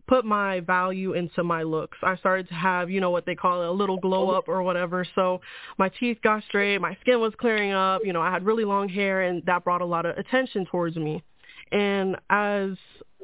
put 0.10 0.26
my 0.26 0.60
value 0.61 1.14
into 1.14 1.43
my 1.43 1.61
looks. 1.61 1.97
I 2.01 2.18
started 2.18 2.47
to 2.47 2.56
have, 2.56 2.89
you 2.89 2.99
know, 2.99 3.11
what 3.11 3.27
they 3.27 3.35
call 3.35 3.69
a 3.69 3.72
little 3.72 3.97
glow 3.97 4.31
up 4.31 4.47
or 4.47 4.64
whatever. 4.64 5.06
So 5.14 5.39
my 5.77 5.89
teeth 5.89 6.18
got 6.23 6.43
straight, 6.47 6.81
my 6.81 6.97
skin 7.01 7.22
was 7.22 7.31
clearing 7.39 7.73
up, 7.73 8.01
you 8.03 8.11
know, 8.11 8.22
I 8.22 8.31
had 8.31 8.43
really 8.43 8.65
long 8.65 8.89
hair 8.89 9.22
and 9.22 9.43
that 9.45 9.64
brought 9.64 9.81
a 9.81 9.85
lot 9.85 10.07
of 10.07 10.18
attention 10.18 10.65
towards 10.65 10.95
me. 10.95 11.23
And 11.72 12.15
as 12.31 12.72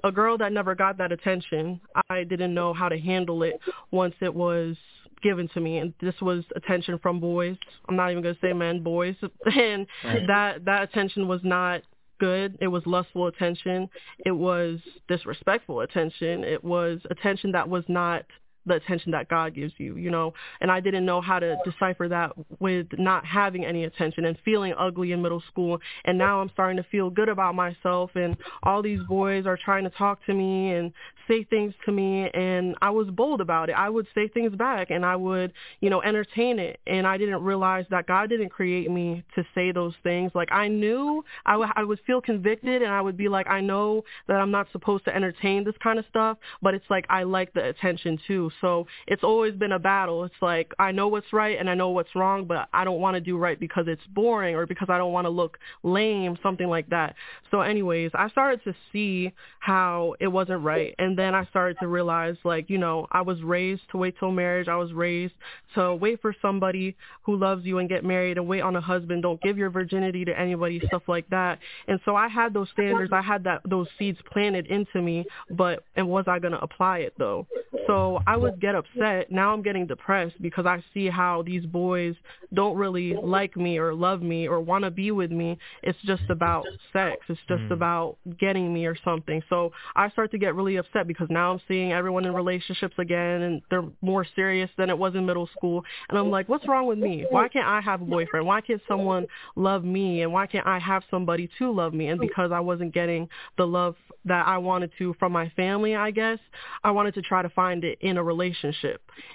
a 0.03 0.11
girl 0.11 0.37
that 0.37 0.51
never 0.51 0.75
got 0.75 0.99
that 0.99 1.11
attention, 1.11 1.81
I 2.11 2.23
didn't 2.23 2.53
know 2.53 2.71
how 2.71 2.87
to 2.89 2.99
handle 2.99 3.41
it 3.41 3.59
once 3.89 4.13
it 4.21 4.33
was 4.33 4.75
given 5.21 5.47
to 5.49 5.59
me 5.59 5.77
and 5.79 5.93
this 6.01 6.15
was 6.21 6.43
attention 6.55 6.99
from 6.99 7.19
boys. 7.19 7.57
I'm 7.87 7.95
not 7.95 8.11
even 8.11 8.23
going 8.23 8.35
to 8.35 8.41
say 8.41 8.53
men 8.53 8.81
boys. 8.83 9.15
And 9.45 9.87
right. 10.03 10.27
that 10.27 10.65
that 10.65 10.83
attention 10.83 11.27
was 11.27 11.41
not 11.43 11.81
good. 12.19 12.57
It 12.61 12.67
was 12.67 12.83
lustful 12.85 13.27
attention. 13.27 13.89
It 14.25 14.31
was 14.31 14.79
disrespectful 15.07 15.81
attention. 15.81 16.43
It 16.43 16.63
was 16.63 16.99
attention 17.09 17.51
that 17.53 17.67
was 17.67 17.83
not 17.87 18.25
the 18.65 18.75
attention 18.75 19.11
that 19.11 19.27
God 19.27 19.53
gives 19.55 19.73
you, 19.77 19.95
you 19.95 20.09
know. 20.09 20.33
And 20.61 20.71
I 20.71 20.79
didn't 20.79 21.05
know 21.05 21.21
how 21.21 21.39
to 21.39 21.57
decipher 21.63 22.07
that 22.09 22.31
with 22.59 22.87
not 22.97 23.25
having 23.25 23.65
any 23.65 23.83
attention 23.83 24.25
and 24.25 24.37
feeling 24.43 24.73
ugly 24.77 25.11
in 25.11 25.21
middle 25.21 25.43
school. 25.47 25.79
And 26.05 26.17
now 26.17 26.41
I'm 26.41 26.49
starting 26.49 26.77
to 26.77 26.83
feel 26.89 27.09
good 27.09 27.29
about 27.29 27.55
myself 27.55 28.11
and 28.15 28.35
all 28.63 28.81
these 28.81 29.01
boys 29.07 29.45
are 29.45 29.57
trying 29.57 29.83
to 29.83 29.89
talk 29.91 30.25
to 30.25 30.33
me 30.33 30.71
and 30.71 30.91
say 31.27 31.43
things 31.43 31.73
to 31.85 31.91
me 31.91 32.29
and 32.33 32.75
I 32.81 32.89
was 32.91 33.07
bold 33.09 33.41
about 33.41 33.69
it. 33.69 33.73
I 33.73 33.89
would 33.89 34.07
say 34.13 34.27
things 34.27 34.55
back 34.55 34.91
and 34.91 35.05
I 35.05 35.15
would, 35.15 35.53
you 35.81 35.89
know, 35.89 36.01
entertain 36.01 36.59
it. 36.59 36.79
And 36.87 37.07
I 37.07 37.17
didn't 37.17 37.43
realize 37.43 37.85
that 37.89 38.07
God 38.07 38.29
didn't 38.29 38.49
create 38.49 38.89
me 38.91 39.23
to 39.35 39.43
say 39.55 39.71
those 39.71 39.93
things. 40.03 40.31
Like 40.35 40.51
I 40.51 40.67
knew 40.67 41.23
I, 41.45 41.53
w- 41.53 41.71
I 41.75 41.83
would 41.83 41.99
feel 42.05 42.21
convicted 42.21 42.81
and 42.81 42.91
I 42.91 43.01
would 43.01 43.17
be 43.17 43.27
like, 43.27 43.47
I 43.47 43.61
know 43.61 44.03
that 44.27 44.35
I'm 44.35 44.51
not 44.51 44.67
supposed 44.71 45.05
to 45.05 45.15
entertain 45.15 45.63
this 45.63 45.75
kind 45.81 45.99
of 45.99 46.05
stuff, 46.09 46.37
but 46.61 46.73
it's 46.73 46.85
like 46.89 47.05
I 47.09 47.23
like 47.23 47.53
the 47.53 47.67
attention 47.67 48.19
too. 48.27 48.51
So 48.61 48.87
it's 49.07 49.23
always 49.23 49.53
been 49.53 49.73
a 49.73 49.79
battle. 49.79 50.23
It's 50.23 50.35
like 50.41 50.73
I 50.79 50.91
know 50.91 51.07
what's 51.07 51.31
right 51.33 51.57
and 51.59 51.69
I 51.69 51.75
know 51.75 51.89
what's 51.89 52.13
wrong, 52.15 52.45
but 52.45 52.69
I 52.73 52.83
don't 52.83 52.99
want 52.99 53.15
to 53.15 53.21
do 53.21 53.37
right 53.37 53.59
because 53.59 53.85
it's 53.87 54.01
boring 54.13 54.55
or 54.55 54.65
because 54.65 54.89
I 54.89 54.97
don't 54.97 55.13
want 55.13 55.25
to 55.25 55.29
look 55.29 55.57
lame, 55.83 56.37
something 56.41 56.67
like 56.67 56.89
that. 56.89 57.15
So 57.51 57.61
anyways, 57.61 58.11
I 58.13 58.29
started 58.29 58.63
to 58.65 58.75
see 58.91 59.31
how 59.59 60.15
it 60.19 60.27
wasn't 60.27 60.63
right. 60.63 60.95
And 60.99 61.17
then 61.17 61.35
I 61.35 61.45
started 61.45 61.77
to 61.81 61.87
realize 61.87 62.35
like, 62.43 62.69
you 62.69 62.77
know, 62.77 63.07
I 63.11 63.21
was 63.21 63.41
raised 63.41 63.81
to 63.91 63.97
wait 63.97 64.15
till 64.19 64.31
marriage. 64.31 64.67
I 64.67 64.75
was 64.75 64.93
raised 64.93 65.33
to 65.75 65.95
wait 65.95 66.21
for 66.21 66.35
somebody 66.41 66.95
who 67.23 67.35
loves 67.35 67.65
you 67.65 67.79
and 67.79 67.89
get 67.89 68.03
married 68.03 68.37
and 68.37 68.47
wait 68.47 68.61
on 68.61 68.75
a 68.75 68.81
husband. 68.81 69.23
Don't 69.23 69.41
give 69.41 69.57
your 69.57 69.69
virginity 69.69 70.25
to 70.25 70.39
anybody, 70.39 70.81
stuff 70.87 71.03
like 71.07 71.29
that. 71.29 71.59
And 71.87 71.99
so 72.05 72.15
I 72.15 72.27
had 72.27 72.53
those 72.53 72.69
standards. 72.73 73.11
I 73.13 73.21
had 73.21 73.43
that 73.45 73.61
those 73.67 73.87
seeds 73.97 74.19
planted 74.31 74.67
into 74.67 75.01
me, 75.01 75.25
but 75.51 75.83
and 75.95 76.07
was 76.07 76.25
I 76.27 76.39
going 76.39 76.53
to 76.53 76.61
apply 76.61 76.99
it 76.99 77.13
though? 77.17 77.47
so 77.87 78.19
I 78.25 78.35
get 78.51 78.75
upset. 78.75 79.31
Now 79.31 79.53
I'm 79.53 79.61
getting 79.61 79.85
depressed 79.87 80.41
because 80.41 80.65
I 80.65 80.83
see 80.93 81.07
how 81.07 81.41
these 81.41 81.65
boys 81.65 82.15
don't 82.53 82.77
really 82.77 83.15
like 83.15 83.55
me 83.57 83.77
or 83.77 83.93
love 83.93 84.21
me 84.21 84.47
or 84.47 84.59
want 84.59 84.83
to 84.83 84.91
be 84.91 85.11
with 85.11 85.31
me. 85.31 85.57
It's 85.83 85.97
just 86.05 86.23
about 86.29 86.65
sex. 86.93 87.17
It's 87.29 87.39
just 87.47 87.63
Mm. 87.63 87.71
about 87.71 88.17
getting 88.39 88.73
me 88.73 88.85
or 88.85 88.95
something. 89.03 89.41
So 89.49 89.71
I 89.95 90.09
start 90.09 90.31
to 90.31 90.37
get 90.37 90.55
really 90.55 90.75
upset 90.77 91.07
because 91.07 91.29
now 91.29 91.51
I'm 91.53 91.61
seeing 91.67 91.91
everyone 91.93 92.25
in 92.25 92.33
relationships 92.33 92.95
again 92.97 93.41
and 93.41 93.61
they're 93.69 93.85
more 94.01 94.25
serious 94.35 94.69
than 94.77 94.89
it 94.89 94.97
was 94.97 95.15
in 95.15 95.25
middle 95.25 95.47
school. 95.47 95.83
And 96.09 96.17
I'm 96.17 96.29
like, 96.29 96.47
what's 96.49 96.67
wrong 96.67 96.85
with 96.87 96.97
me? 96.97 97.25
Why 97.29 97.47
can't 97.47 97.67
I 97.67 97.81
have 97.81 98.01
a 98.01 98.05
boyfriend? 98.05 98.45
Why 98.45 98.61
can't 98.61 98.81
someone 98.87 99.27
love 99.55 99.83
me? 99.83 100.21
And 100.21 100.31
why 100.31 100.47
can't 100.47 100.67
I 100.67 100.79
have 100.79 101.03
somebody 101.09 101.49
to 101.59 101.71
love 101.71 101.93
me? 101.93 102.07
And 102.07 102.19
because 102.19 102.51
I 102.51 102.59
wasn't 102.59 102.93
getting 102.93 103.27
the 103.57 103.65
love 103.65 103.95
that 104.25 104.47
I 104.47 104.57
wanted 104.57 104.91
to 104.97 105.13
from 105.19 105.31
my 105.31 105.49
family, 105.49 105.95
I 105.95 106.11
guess, 106.11 106.39
I 106.83 106.91
wanted 106.91 107.13
to 107.15 107.21
try 107.21 107.41
to 107.41 107.49
find 107.49 107.83
it 107.83 107.97
in 108.01 108.17
a 108.17 108.23
relationship. 108.23 108.34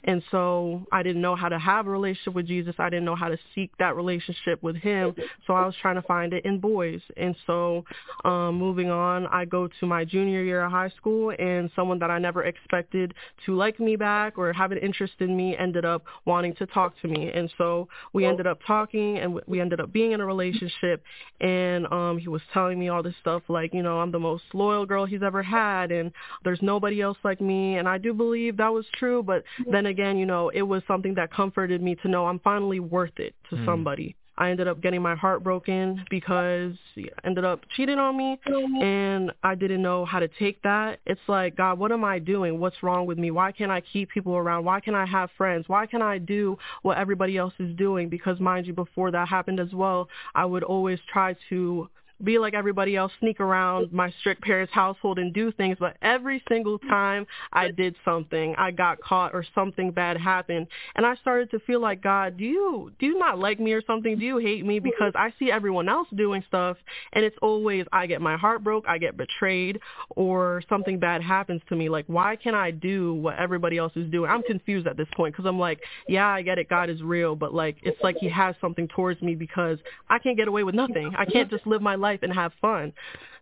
And 0.05 0.23
so 0.31 0.87
I 0.93 1.03
didn't 1.03 1.23
know 1.23 1.37
how 1.37 1.49
to 1.49 1.59
have 1.59 1.87
a 1.87 1.91
relationship 1.91 2.35
with 2.35 2.47
Jesus. 2.47 2.75
I 2.79 2.91
didn't 2.91 3.05
know 3.05 3.17
how 3.17 3.29
to 3.29 3.39
seek 3.55 3.71
that 3.79 3.97
relationship 3.97 4.63
with 4.63 4.77
him. 4.77 5.15
So 5.47 5.55
I 5.55 5.65
was 5.67 5.75
trying 5.81 5.97
to 5.97 6.03
find 6.03 6.33
it 6.33 6.45
in 6.45 6.59
boys. 6.59 7.01
And 7.17 7.35
so 7.47 7.85
um 8.25 8.57
moving 8.57 8.91
on, 8.91 9.27
I 9.27 9.45
go 9.45 9.69
to 9.81 9.87
my 9.87 10.05
junior 10.05 10.43
year 10.43 10.65
of 10.65 10.71
high 10.71 10.91
school 10.91 11.33
and 11.39 11.71
someone 11.75 11.99
that 12.01 12.11
I 12.11 12.19
never 12.19 12.45
expected 12.45 13.15
to 13.47 13.55
like 13.55 13.81
me 13.81 13.97
back 13.97 14.39
or 14.39 14.53
have 14.53 14.73
an 14.73 14.79
interest 14.79 15.15
in 15.21 15.37
me 15.37 15.57
ended 15.57 15.85
up 15.85 16.05
wanting 16.25 16.55
to 16.57 16.67
talk 16.67 16.95
to 17.03 17.09
me. 17.09 17.31
And 17.33 17.53
so 17.59 17.89
we 18.13 18.25
ended 18.27 18.47
up 18.47 18.59
talking 18.67 19.19
and 19.19 19.41
we 19.47 19.61
ended 19.61 19.81
up 19.81 19.93
being 19.93 20.13
in 20.13 20.21
a 20.21 20.27
relationship 20.27 21.03
and 21.41 21.87
um 21.93 22.19
he 22.19 22.29
was 22.29 22.43
telling 22.53 22.79
me 22.79 22.89
all 22.89 23.03
this 23.03 23.15
stuff 23.21 23.43
like, 23.49 23.73
you 23.75 23.83
know, 23.83 24.01
I'm 24.01 24.13
the 24.13 24.19
most 24.19 24.45
loyal 24.53 24.87
girl 24.87 25.05
he's 25.05 25.23
ever 25.23 25.43
had 25.43 25.91
and 25.93 26.13
there's 26.45 26.61
nobody 26.63 27.01
else 27.01 27.19
like 27.25 27.41
me 27.41 27.79
and 27.79 27.89
I 27.89 27.99
do 27.99 28.13
believe 28.13 28.57
that 28.59 28.73
was 28.73 28.87
true, 28.91 29.23
but 29.23 29.45
then 29.71 29.87
again, 29.87 30.17
you 30.19 30.27
know, 30.27 30.49
it 30.51 30.63
was 30.63 30.83
something 30.87 31.15
that 31.15 31.33
comforted 31.33 31.83
me 31.83 31.95
to 31.97 32.09
know 32.09 32.27
I'm 32.27 32.39
finally 32.41 32.81
worth 32.81 33.19
it 33.19 33.35
to 33.51 33.57
Mm. 33.57 33.65
somebody. 33.65 34.17
I 34.39 34.49
ended 34.49 34.69
up 34.69 34.81
getting 34.81 35.03
my 35.03 35.15
heart 35.15 35.43
broken 35.45 36.03
because 36.09 36.73
he 36.95 37.11
ended 37.25 37.45
up 37.45 37.61
cheating 37.77 37.99
on 37.99 38.17
me 38.17 38.41
and 38.81 39.31
I 39.43 39.55
didn't 39.55 39.83
know 39.83 40.07
how 40.07 40.19
to 40.19 40.29
take 40.29 40.63
that. 40.63 40.99
It's 41.05 41.21
like, 41.29 41.57
God, 41.57 41.79
what 41.79 41.93
am 41.93 42.05
I 42.05 42.19
doing? 42.19 42.59
What's 42.59 42.83
wrong 42.83 43.05
with 43.05 43.19
me? 43.19 43.31
Why 43.31 43.53
can't 43.53 43.71
I 43.71 43.83
keep 43.83 44.09
people 44.09 44.35
around? 44.35 44.65
Why 44.65 44.81
can't 44.81 44.97
I 44.97 45.05
have 45.05 45.31
friends? 45.37 45.69
Why 45.69 45.85
can't 45.85 46.03
I 46.03 46.17
do 46.17 46.57
what 46.81 46.97
everybody 46.97 47.37
else 47.37 47.53
is 47.59 47.77
doing? 47.77 48.09
Because 48.09 48.41
mind 48.41 48.67
you, 48.67 48.73
before 48.73 49.11
that 49.11 49.29
happened 49.29 49.61
as 49.61 49.75
well, 49.75 50.09
I 50.35 50.47
would 50.47 50.63
always 50.63 51.01
try 51.13 51.37
to 51.51 51.91
be 52.25 52.39
like 52.39 52.55
everybody 52.55 52.97
else, 52.97 53.13
sneak 53.21 53.41
around 53.41 53.93
my 53.93 54.13
strict 54.21 54.43
parents' 54.43 54.73
household 54.73 55.19
and 55.19 55.33
do 55.33 55.53
things, 55.53 55.77
but 55.81 55.97
every 56.03 56.43
single 56.49 56.79
time 56.79 57.27
I 57.53 57.71
did 57.71 57.97
something, 58.05 58.55
I 58.59 58.71
got 58.71 59.01
caught 59.01 59.35
or 59.35 59.45
something 59.55 59.91
bad 59.91 60.17
happened, 60.17 60.67
and 60.97 61.07
I 61.07 61.17
started 61.17 61.51
to 61.53 61.61
feel 61.61 61.81
like 61.81 62.03
God, 62.03 62.37
do 62.37 62.45
you 62.45 62.93
do 62.99 63.07
you 63.07 63.19
not 63.19 63.39
like 63.39 63.61
me 63.61 63.73
or 63.73 63.83
something? 63.87 64.19
Do 64.19 64.25
you 64.25 64.39
hate 64.39 64.65
me 64.65 64.79
because 64.79 65.13
I 65.15 65.33
see 65.39 65.51
everyone 65.51 65.89
else 65.89 66.09
doing 66.17 66.45
stuff, 66.49 66.77
and 67.13 67.25
it's 67.25 67.37
always 67.43 67.87
I 67.93 68.07
get 68.07 68.21
my 68.21 68.37
heart 68.37 68.63
broke, 68.63 68.85
I 68.87 68.99
get 68.99 69.17
betrayed, 69.17 69.81
or 70.11 70.63
something 70.69 70.99
bad 70.99 71.23
happens 71.23 71.63
to 71.69 71.77
me. 71.77 71.89
Like 71.89 72.05
why 72.07 72.37
can't 72.37 72.57
I 72.57 72.71
do 72.71 73.15
what 73.15 73.39
everybody 73.39 73.79
else 73.79 73.93
is 73.97 74.11
doing? 74.11 74.31
I'm 74.31 74.43
confused 74.43 74.87
at 74.87 74.97
this 74.97 75.09
point 75.17 75.35
because 75.35 75.49
I'm 75.49 75.59
like, 75.59 75.81
yeah, 76.09 76.29
I 76.29 76.43
get 76.43 76.59
it, 76.59 76.69
God 76.69 76.91
is 76.91 77.03
real, 77.03 77.35
but 77.35 77.55
like 77.55 77.77
it's 77.83 78.01
like 78.03 78.17
He 78.19 78.29
has 78.29 78.55
something 78.61 78.89
towards 78.89 79.23
me 79.23 79.35
because 79.35 79.79
I 80.09 80.19
can't 80.19 80.37
get 80.37 80.49
away 80.49 80.65
with 80.65 80.75
nothing. 80.75 81.13
I 81.17 81.25
can't 81.25 81.51
just 81.51 81.67
live 81.67 81.81
my 81.81 81.95
life 81.95 82.10
and 82.23 82.33
have 82.33 82.53
fun. 82.61 82.93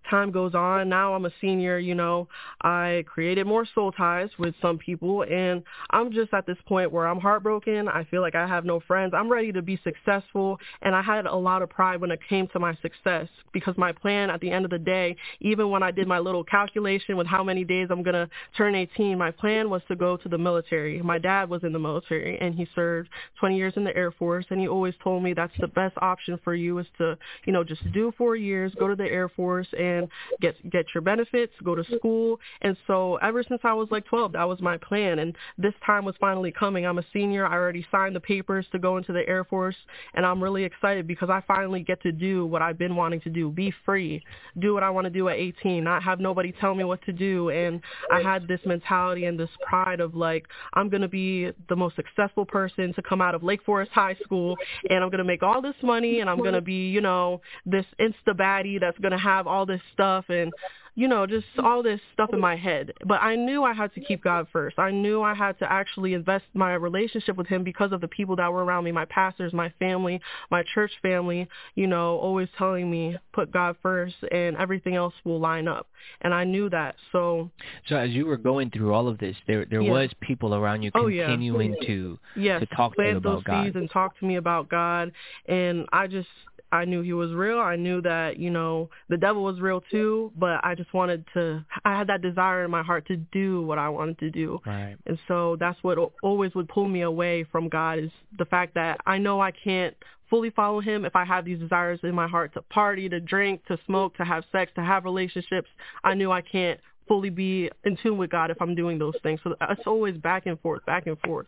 Time 0.08 0.30
goes 0.30 0.54
on. 0.54 0.88
Now 0.88 1.14
I'm 1.14 1.26
a 1.26 1.30
senior, 1.40 1.78
you 1.78 1.94
know. 1.94 2.28
I 2.62 3.04
created 3.06 3.46
more 3.46 3.66
soul 3.74 3.92
ties 3.92 4.30
with 4.38 4.54
some 4.62 4.78
people 4.78 5.22
and 5.22 5.62
I'm 5.90 6.12
just 6.12 6.32
at 6.32 6.46
this 6.46 6.56
point 6.66 6.92
where 6.92 7.06
I'm 7.06 7.20
heartbroken. 7.20 7.88
I 7.88 8.04
feel 8.04 8.22
like 8.22 8.34
I 8.34 8.46
have 8.46 8.64
no 8.64 8.80
friends. 8.80 9.12
I'm 9.14 9.30
ready 9.30 9.52
to 9.52 9.60
be 9.60 9.78
successful 9.84 10.58
and 10.82 10.94
I 10.94 11.02
had 11.02 11.26
a 11.26 11.34
lot 11.34 11.62
of 11.62 11.68
pride 11.68 12.00
when 12.00 12.10
it 12.10 12.20
came 12.28 12.48
to 12.48 12.58
my 12.58 12.76
success 12.80 13.28
because 13.52 13.76
my 13.76 13.92
plan 13.92 14.30
at 14.30 14.40
the 14.40 14.50
end 14.50 14.64
of 14.64 14.70
the 14.70 14.78
day, 14.78 15.16
even 15.40 15.70
when 15.70 15.82
I 15.82 15.90
did 15.90 16.08
my 16.08 16.18
little 16.18 16.44
calculation 16.44 17.16
with 17.16 17.26
how 17.26 17.44
many 17.44 17.64
days 17.64 17.88
I'm 17.90 18.02
going 18.02 18.14
to 18.14 18.30
turn 18.56 18.74
18, 18.74 19.18
my 19.18 19.30
plan 19.30 19.68
was 19.68 19.82
to 19.88 19.96
go 19.96 20.16
to 20.16 20.28
the 20.28 20.38
military. 20.38 21.02
My 21.02 21.18
dad 21.18 21.50
was 21.50 21.64
in 21.64 21.72
the 21.72 21.78
military 21.78 22.38
and 22.40 22.54
he 22.54 22.66
served 22.74 23.08
20 23.40 23.56
years 23.56 23.74
in 23.76 23.84
the 23.84 23.96
Air 23.96 24.12
Force 24.12 24.46
and 24.50 24.60
he 24.60 24.68
always 24.68 24.94
told 25.02 25.22
me 25.22 25.34
that's 25.34 25.52
the 25.60 25.68
best 25.68 25.96
option 26.00 26.38
for 26.44 26.54
you 26.54 26.78
is 26.78 26.86
to, 26.98 27.18
you 27.44 27.52
know, 27.52 27.64
just 27.64 27.82
do 27.92 28.12
4 28.16 28.36
years, 28.36 28.72
go 28.78 28.88
to 28.88 28.96
the 28.96 29.04
Air 29.04 29.28
Force 29.28 29.66
and 29.78 29.97
get 30.40 30.54
get 30.70 30.86
your 30.94 31.02
benefits, 31.02 31.52
go 31.64 31.74
to 31.74 31.84
school. 31.96 32.38
And 32.62 32.76
so 32.86 33.16
ever 33.16 33.42
since 33.42 33.60
I 33.64 33.72
was 33.74 33.88
like 33.90 34.04
12, 34.06 34.32
that 34.32 34.44
was 34.44 34.60
my 34.60 34.76
plan 34.76 35.18
and 35.18 35.34
this 35.56 35.74
time 35.84 36.04
was 36.04 36.14
finally 36.20 36.52
coming. 36.52 36.86
I'm 36.86 36.98
a 36.98 37.04
senior. 37.12 37.46
I 37.46 37.54
already 37.54 37.86
signed 37.90 38.14
the 38.14 38.20
papers 38.20 38.66
to 38.72 38.78
go 38.78 38.96
into 38.96 39.12
the 39.12 39.26
Air 39.28 39.44
Force 39.44 39.76
and 40.14 40.24
I'm 40.24 40.42
really 40.42 40.64
excited 40.64 41.06
because 41.06 41.30
I 41.30 41.42
finally 41.46 41.82
get 41.82 42.02
to 42.02 42.12
do 42.12 42.46
what 42.46 42.62
I've 42.62 42.78
been 42.78 42.96
wanting 42.96 43.20
to 43.22 43.30
do, 43.30 43.50
be 43.50 43.72
free, 43.84 44.22
do 44.58 44.74
what 44.74 44.82
I 44.82 44.90
want 44.90 45.06
to 45.06 45.10
do 45.10 45.28
at 45.28 45.36
18, 45.36 45.82
not 45.84 46.02
have 46.02 46.20
nobody 46.20 46.52
tell 46.60 46.74
me 46.74 46.84
what 46.84 47.02
to 47.06 47.12
do. 47.12 47.50
And 47.50 47.80
I 48.10 48.20
had 48.20 48.46
this 48.48 48.60
mentality 48.64 49.24
and 49.24 49.38
this 49.38 49.50
pride 49.66 50.00
of 50.00 50.14
like, 50.14 50.46
I'm 50.74 50.88
to 51.02 51.08
be 51.08 51.50
the 51.68 51.76
most 51.76 51.96
successful 51.96 52.44
person 52.44 52.92
to 52.94 53.02
come 53.02 53.20
out 53.20 53.34
of 53.34 53.42
Lake 53.42 53.62
Forest 53.64 53.92
High 53.92 54.16
School 54.22 54.56
and 54.90 55.02
I'm 55.02 55.10
to 55.18 55.24
make 55.24 55.42
all 55.42 55.62
this 55.62 55.74
money 55.82 56.20
and 56.20 56.28
I'm 56.28 56.38
to 56.54 56.60
be, 56.60 56.88
you 56.88 57.00
know, 57.00 57.40
this 57.66 57.86
insta 58.00 58.34
baddie 58.34 58.80
that's 58.80 58.98
to 59.12 59.18
have 59.18 59.46
all 59.46 59.66
this 59.66 59.80
stuff 59.92 60.24
and 60.28 60.52
you 60.94 61.06
know, 61.06 61.28
just 61.28 61.46
all 61.62 61.80
this 61.80 62.00
stuff 62.12 62.30
in 62.32 62.40
my 62.40 62.56
head. 62.56 62.92
But 63.06 63.22
I 63.22 63.36
knew 63.36 63.62
I 63.62 63.72
had 63.72 63.94
to 63.94 64.00
keep 64.00 64.20
God 64.24 64.48
first. 64.52 64.80
I 64.80 64.90
knew 64.90 65.22
I 65.22 65.32
had 65.32 65.56
to 65.60 65.72
actually 65.72 66.14
invest 66.14 66.46
my 66.54 66.74
relationship 66.74 67.36
with 67.36 67.46
him 67.46 67.62
because 67.62 67.92
of 67.92 68.00
the 68.00 68.08
people 68.08 68.34
that 68.34 68.52
were 68.52 68.64
around 68.64 68.82
me, 68.82 68.90
my 68.90 69.04
pastors, 69.04 69.52
my 69.52 69.72
family, 69.78 70.20
my 70.50 70.64
church 70.74 70.90
family, 71.00 71.46
you 71.76 71.86
know, 71.86 72.18
always 72.18 72.48
telling 72.58 72.90
me, 72.90 73.16
put 73.32 73.52
God 73.52 73.76
first 73.80 74.16
and 74.32 74.56
everything 74.56 74.96
else 74.96 75.14
will 75.22 75.38
line 75.38 75.68
up. 75.68 75.86
And 76.22 76.34
I 76.34 76.42
knew 76.42 76.68
that. 76.70 76.96
So 77.12 77.48
So 77.88 77.94
as 77.94 78.10
you 78.10 78.26
were 78.26 78.36
going 78.36 78.68
through 78.70 78.92
all 78.92 79.06
of 79.06 79.18
this, 79.18 79.36
there 79.46 79.66
there 79.66 79.82
Yeah. 79.82 79.92
was 79.92 80.10
people 80.20 80.52
around 80.52 80.82
you 80.82 80.90
Oh, 80.96 81.06
yeah. 81.06 81.26
continuing 81.26 81.76
to 81.86 82.18
yes, 82.34 82.58
to 82.58 82.66
talk 82.74 82.96
to 82.96 83.02
you 83.02 83.10
plant 83.12 83.22
those 83.22 83.42
about 83.42 83.44
God. 83.44 83.64
seeds 83.66 83.76
and 83.76 83.88
talk 83.88 84.18
to 84.18 84.24
me 84.26 84.34
about 84.34 84.68
God. 84.68 85.12
And 85.46 85.86
I 85.92 86.08
just, 86.08 86.28
I 86.70 86.84
knew 86.84 87.02
he 87.02 87.12
was 87.12 87.32
real. 87.32 87.58
I 87.58 87.76
knew 87.76 88.02
that, 88.02 88.38
you 88.38 88.50
know, 88.50 88.90
the 89.08 89.16
devil 89.16 89.42
was 89.42 89.60
real 89.60 89.82
too, 89.90 90.32
but 90.36 90.60
I 90.64 90.74
just 90.74 90.92
wanted 90.92 91.24
to, 91.34 91.64
I 91.84 91.96
had 91.96 92.06
that 92.08 92.22
desire 92.22 92.64
in 92.64 92.70
my 92.70 92.82
heart 92.82 93.06
to 93.08 93.16
do 93.16 93.62
what 93.62 93.78
I 93.78 93.88
wanted 93.88 94.18
to 94.18 94.30
do. 94.30 94.60
Right. 94.66 94.96
And 95.06 95.18
so 95.28 95.56
that's 95.58 95.78
what 95.82 95.98
al- 95.98 96.12
always 96.22 96.54
would 96.54 96.68
pull 96.68 96.88
me 96.88 97.02
away 97.02 97.44
from 97.44 97.68
God 97.68 97.98
is 97.98 98.10
the 98.38 98.44
fact 98.44 98.74
that 98.74 99.00
I 99.06 99.18
know 99.18 99.40
I 99.40 99.50
can't 99.50 99.96
fully 100.28 100.50
follow 100.50 100.80
him 100.80 101.04
if 101.04 101.16
I 101.16 101.24
have 101.24 101.44
these 101.44 101.58
desires 101.58 102.00
in 102.02 102.14
my 102.14 102.28
heart 102.28 102.52
to 102.54 102.62
party, 102.62 103.08
to 103.08 103.20
drink, 103.20 103.64
to 103.66 103.78
smoke, 103.86 104.16
to 104.18 104.24
have 104.24 104.44
sex, 104.52 104.70
to 104.74 104.82
have 104.82 105.04
relationships. 105.04 105.68
I 106.04 106.14
knew 106.14 106.30
I 106.30 106.42
can't 106.42 106.78
fully 107.08 107.30
be 107.30 107.70
in 107.84 107.96
tune 108.02 108.18
with 108.18 108.30
God 108.30 108.50
if 108.50 108.60
I'm 108.60 108.74
doing 108.74 108.98
those 108.98 109.14
things. 109.22 109.40
So 109.42 109.56
it's 109.60 109.86
always 109.86 110.16
back 110.18 110.44
and 110.44 110.60
forth, 110.60 110.84
back 110.84 111.06
and 111.06 111.18
forth. 111.20 111.46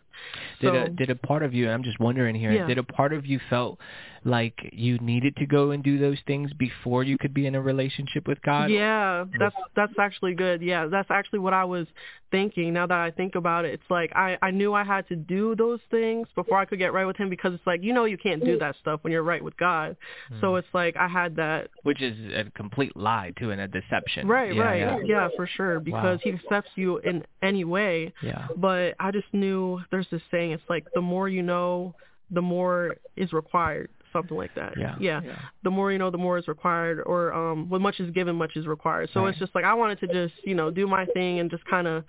Did 0.59 0.73
So, 0.73 0.81
a 0.81 0.89
did 0.89 1.09
a 1.11 1.15
part 1.15 1.43
of 1.43 1.53
you? 1.53 1.69
I'm 1.69 1.83
just 1.83 1.99
wondering 1.99 2.35
here. 2.35 2.51
Yeah. 2.51 2.65
Did 2.65 2.79
a 2.79 2.83
part 2.83 3.13
of 3.13 3.25
you 3.25 3.39
felt 3.49 3.79
like 4.23 4.53
you 4.71 4.97
needed 4.99 5.35
to 5.37 5.45
go 5.45 5.71
and 5.71 5.83
do 5.83 5.97
those 5.97 6.17
things 6.27 6.51
before 6.53 7.03
you 7.03 7.17
could 7.17 7.33
be 7.33 7.47
in 7.47 7.55
a 7.55 7.61
relationship 7.61 8.27
with 8.27 8.41
God? 8.41 8.69
Yeah, 8.69 9.25
that's 9.39 9.55
that's 9.75 9.93
actually 9.99 10.35
good. 10.35 10.61
Yeah, 10.61 10.87
that's 10.87 11.09
actually 11.09 11.39
what 11.39 11.53
I 11.53 11.63
was 11.63 11.87
thinking. 12.29 12.73
Now 12.73 12.87
that 12.87 12.97
I 12.97 13.11
think 13.11 13.35
about 13.35 13.65
it, 13.65 13.73
it's 13.73 13.89
like 13.89 14.11
I 14.15 14.37
I 14.41 14.51
knew 14.51 14.73
I 14.73 14.83
had 14.83 15.07
to 15.09 15.15
do 15.15 15.55
those 15.55 15.79
things 15.89 16.27
before 16.35 16.57
I 16.57 16.65
could 16.65 16.79
get 16.79 16.93
right 16.93 17.05
with 17.05 17.17
him 17.17 17.29
because 17.29 17.53
it's 17.53 17.65
like 17.65 17.83
you 17.83 17.93
know 17.93 18.05
you 18.05 18.17
can't 18.17 18.43
do 18.43 18.59
that 18.59 18.75
stuff 18.79 18.99
when 19.03 19.11
you're 19.11 19.23
right 19.23 19.43
with 19.43 19.57
God. 19.57 19.97
So 20.39 20.51
hmm. 20.51 20.57
it's 20.57 20.67
like 20.73 20.95
I 20.97 21.07
had 21.07 21.35
that 21.37 21.69
Which 21.83 22.01
is 22.01 22.15
a 22.33 22.49
complete 22.51 22.95
lie 22.95 23.33
too 23.37 23.51
and 23.51 23.61
a 23.61 23.67
deception. 23.67 24.27
Right, 24.27 24.53
Yeah, 24.53 24.63
right. 24.63 24.79
yeah. 24.79 24.97
Yeah. 25.05 25.27
for 25.35 25.47
sure. 25.47 25.79
Because 25.79 26.19
he 26.23 26.31
accepts 26.31 26.69
you 26.75 26.97
in 26.99 27.23
any 27.41 27.63
way. 27.63 28.13
Yeah. 28.21 28.47
But 28.55 28.95
I 28.99 29.11
just 29.11 29.27
knew 29.33 29.81
there's 29.91 30.07
this 30.11 30.21
saying, 30.31 30.51
it's 30.51 30.63
like 30.69 30.85
the 30.93 31.01
more 31.01 31.27
you 31.27 31.41
know, 31.41 31.95
the 32.29 32.41
more 32.41 32.95
is 33.15 33.33
required. 33.33 33.89
Something 34.13 34.37
like 34.37 34.53
that. 34.55 34.77
Yeah. 34.77 34.95
Yeah. 34.99 35.21
The 35.63 35.71
more 35.71 35.91
you 35.91 35.97
know, 35.97 36.09
the 36.09 36.17
more 36.17 36.37
is 36.37 36.47
required 36.47 37.01
or 37.05 37.33
um 37.33 37.69
when 37.69 37.81
much 37.81 37.99
is 37.99 38.11
given, 38.11 38.35
much 38.35 38.55
is 38.55 38.67
required. 38.67 39.09
So 39.13 39.21
Right. 39.21 39.29
it's 39.29 39.39
just 39.39 39.53
like 39.55 39.63
I 39.65 39.73
wanted 39.73 39.99
to 40.01 40.07
just, 40.07 40.33
you 40.43 40.55
know, 40.55 40.69
do 40.71 40.87
my 40.87 41.05
thing 41.07 41.39
and 41.39 41.49
just 41.49 41.65
kinda 41.67 42.03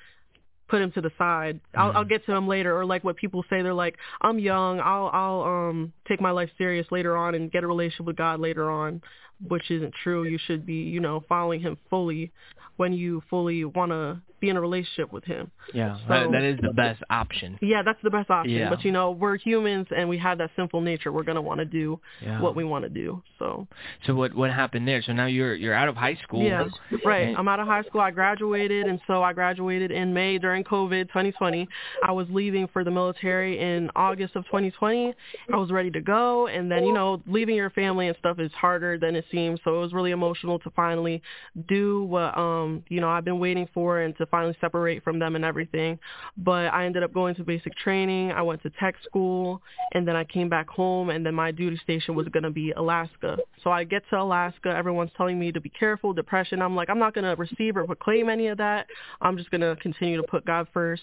put 0.69 0.81
him 0.81 0.91
to 0.93 1.01
the 1.03 1.11
side. 1.19 1.61
I'll 1.75 1.89
Mm-hmm. 1.89 1.99
I'll 1.99 2.05
get 2.05 2.25
to 2.27 2.33
him 2.35 2.49
later 2.49 2.77
or 2.77 2.85
like 2.87 3.05
what 3.05 3.17
people 3.17 3.45
say 3.51 3.63
they're 3.63 3.75
like, 3.75 3.97
I'm 4.23 4.39
young, 4.39 4.81
I'll 4.81 5.11
I'll 5.13 5.43
um 5.43 5.93
take 6.09 6.21
my 6.21 6.31
life 6.31 6.51
serious 6.57 6.87
later 6.91 7.17
on 7.17 7.35
and 7.35 7.51
get 7.53 7.63
a 7.63 7.67
relationship 7.67 8.07
with 8.07 8.17
God 8.17 8.41
later 8.41 8.71
on. 8.71 9.03
Which 9.49 9.71
isn't 9.71 9.95
true. 10.03 10.25
You 10.25 10.39
should 10.47 10.65
be, 10.67 10.75
you 10.83 11.01
know, 11.01 11.23
following 11.29 11.61
him 11.61 11.77
fully 11.91 12.31
when 12.77 12.93
you 12.93 13.23
fully 13.29 13.65
want 13.65 13.91
to 13.93 14.21
be 14.41 14.49
in 14.49 14.57
a 14.57 14.61
relationship 14.61 15.13
with 15.13 15.23
him. 15.25 15.49
Yeah, 15.73 15.95
So- 15.99 16.03
that, 16.09 16.33
that 16.33 16.43
is 16.43 16.59
the 16.61 16.73
best 16.73 17.01
option. 17.11 17.57
Yeah, 17.63 17.83
that's 17.85 18.01
the 18.03 18.11
best 18.11 18.29
option. 18.29 18.51
Yeah. 18.57 18.71
But 18.71 18.85
you 18.85 18.91
know, 18.91 19.13
we're 19.13 19.37
humans 19.37 19.87
and 19.97 20.09
we 20.09 20.19
have 20.19 20.39
that 20.39 20.51
sinful 20.57 20.81
nature. 20.81 21.13
We're 21.13 21.23
gonna 21.23 21.41
want 21.43 21.61
to 21.61 21.65
do 21.65 22.01
Yeah. 22.21 22.41
what 22.41 22.57
we 22.57 22.65
want 22.65 22.83
to 22.83 22.89
do. 22.89 23.23
So 23.39 23.69
So 24.05 24.17
what 24.17 24.35
what 24.35 24.51
happened 24.51 24.89
there? 24.89 25.01
So 25.03 25.13
now 25.13 25.27
you're 25.27 25.55
you're 25.55 25.75
out 25.75 25.87
of 25.89 25.95
high 25.97 26.17
school. 26.25 26.43
yeah, 26.43 26.67
right. 27.05 27.29
and- 27.29 27.37
I'm 27.37 27.47
out 27.47 27.61
of 27.61 27.69
high 27.69 27.83
school. 27.83 28.01
I 28.01 28.11
graduated, 28.11 28.87
and 28.89 29.01
so 29.07 29.23
I 29.23 29.33
graduated 29.33 29.93
in 29.93 30.13
May 30.13 30.39
during 30.39 30.65
COVID 30.65 31.07
2020. 31.09 31.69
I 32.03 32.11
was 32.11 32.27
leaving 32.29 32.67
for 32.73 32.83
the 32.83 32.91
military 32.91 33.61
in 33.61 33.91
August 33.95 34.35
of 34.35 34.45
2020. 34.47 35.15
I 35.53 35.57
was 35.57 35.71
ready 35.71 35.93
to 35.93 36.01
go, 36.01 36.49
and 36.49 36.69
then 36.69 36.83
you 36.85 36.93
know, 36.93 37.23
leaving 37.29 37.55
your 37.55 37.71
family 37.71 38.09
and 38.09 38.17
stuff 38.19 38.41
is 38.41 38.51
harder 38.55 38.99
than 38.99 39.15
it 39.15 39.25
So 39.33 39.77
it 39.77 39.79
was 39.79 39.93
really 39.93 40.11
emotional 40.11 40.59
to 40.61 40.71
finally 40.71 41.23
do 41.69 42.05
what 42.05 42.37
um 42.37 42.83
you 42.89 43.01
know 43.01 43.09
I've 43.09 43.25
been 43.25 43.39
waiting 43.39 43.69
for, 43.73 44.01
and 44.01 44.17
to 44.19 44.27
finally 44.27 44.57
separate 44.61 45.03
from 45.03 45.19
them 45.19 45.37
and 45.37 45.45
everything. 45.45 45.99
But 46.37 46.67
I 46.67 46.85
ended 46.85 47.03
up 47.03 47.13
going 47.13 47.35
to 47.37 47.45
basic 47.45 47.75
training. 47.77 48.33
I 48.33 48.43
went 48.43 48.63
to 48.63 48.71
tech 48.71 48.95
school, 49.05 49.63
and 49.93 50.07
then 50.07 50.17
I 50.17 50.25
came 50.25 50.49
back 50.49 50.69
home, 50.69 51.11
and 51.11 51.25
then 51.25 51.35
my 51.35 51.51
duty 51.51 51.79
station 51.83 52.15
was 52.15 52.29
going 52.29 52.43
to 52.43 52.51
be 52.51 52.73
Alaska. 52.73 53.39
So 53.63 53.71
I 53.71 53.85
get 53.85 54.03
to 54.11 54.21
Alaska. 54.21 54.69
Everyone's 54.69 55.11
telling 55.17 55.39
me 55.39 55.53
to 55.53 55.61
be 55.61 55.71
careful, 55.71 56.13
depression. 56.13 56.61
I'm 56.61 56.77
like, 56.77 56.91
I'm 56.91 56.99
not 56.99 57.15
going 57.15 57.25
to 57.25 57.41
receive 57.41 57.77
or 57.77 57.85
proclaim 57.85 58.29
any 58.29 58.49
of 58.49 58.59
that. 58.59 58.87
I'm 59.21 59.37
just 59.37 59.51
going 59.51 59.63
to 59.63 59.77
continue 59.81 60.17
to 60.17 60.27
put 60.27 60.45
God 60.45 60.67
first 60.73 61.03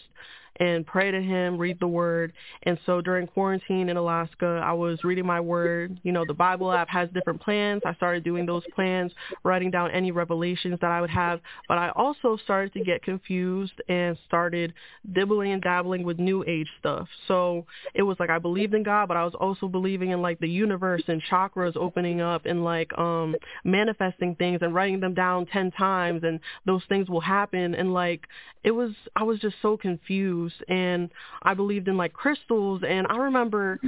and 0.59 0.85
pray 0.85 1.11
to 1.11 1.21
him, 1.21 1.57
read 1.57 1.79
the 1.79 1.87
word. 1.87 2.33
And 2.63 2.77
so 2.85 3.01
during 3.01 3.27
quarantine 3.27 3.89
in 3.89 3.97
Alaska, 3.97 4.61
I 4.63 4.73
was 4.73 5.03
reading 5.03 5.25
my 5.25 5.39
word. 5.39 5.99
You 6.03 6.11
know, 6.11 6.25
the 6.25 6.33
Bible 6.33 6.71
app 6.71 6.89
has 6.89 7.09
different 7.11 7.41
plans. 7.41 7.81
I 7.85 7.93
started 7.95 8.23
doing 8.23 8.45
those 8.45 8.63
plans, 8.75 9.11
writing 9.43 9.71
down 9.71 9.91
any 9.91 10.11
revelations 10.11 10.77
that 10.81 10.91
I 10.91 10.99
would 11.01 11.09
have. 11.09 11.39
But 11.67 11.77
I 11.77 11.89
also 11.95 12.37
started 12.43 12.73
to 12.73 12.83
get 12.83 13.03
confused 13.03 13.73
and 13.87 14.17
started 14.27 14.73
dibbling 15.13 15.53
and 15.53 15.61
dabbling 15.61 16.03
with 16.03 16.19
new 16.19 16.43
age 16.45 16.67
stuff. 16.79 17.07
So 17.27 17.65
it 17.93 18.03
was 18.03 18.17
like 18.19 18.29
I 18.29 18.39
believed 18.39 18.73
in 18.73 18.83
God, 18.83 19.07
but 19.07 19.17
I 19.17 19.23
was 19.23 19.35
also 19.35 19.67
believing 19.67 20.11
in 20.11 20.21
like 20.21 20.39
the 20.39 20.49
universe 20.49 21.03
and 21.07 21.21
chakras 21.31 21.75
opening 21.77 22.21
up 22.21 22.45
and 22.45 22.63
like 22.63 22.95
um 22.97 23.35
manifesting 23.63 24.35
things 24.35 24.59
and 24.61 24.73
writing 24.73 24.99
them 24.99 25.13
down 25.13 25.45
10 25.45 25.71
times 25.71 26.23
and 26.23 26.39
those 26.65 26.81
things 26.89 27.09
will 27.09 27.21
happen 27.21 27.75
and 27.75 27.93
like 27.93 28.27
it 28.63 28.71
was 28.71 28.91
I 29.15 29.23
was 29.23 29.39
just 29.39 29.55
so 29.61 29.77
confused 29.77 30.48
and 30.67 31.09
I 31.43 31.53
believed 31.53 31.87
in 31.87 31.97
like 31.97 32.13
crystals 32.13 32.81
and 32.87 33.07
I 33.09 33.17
remember 33.17 33.79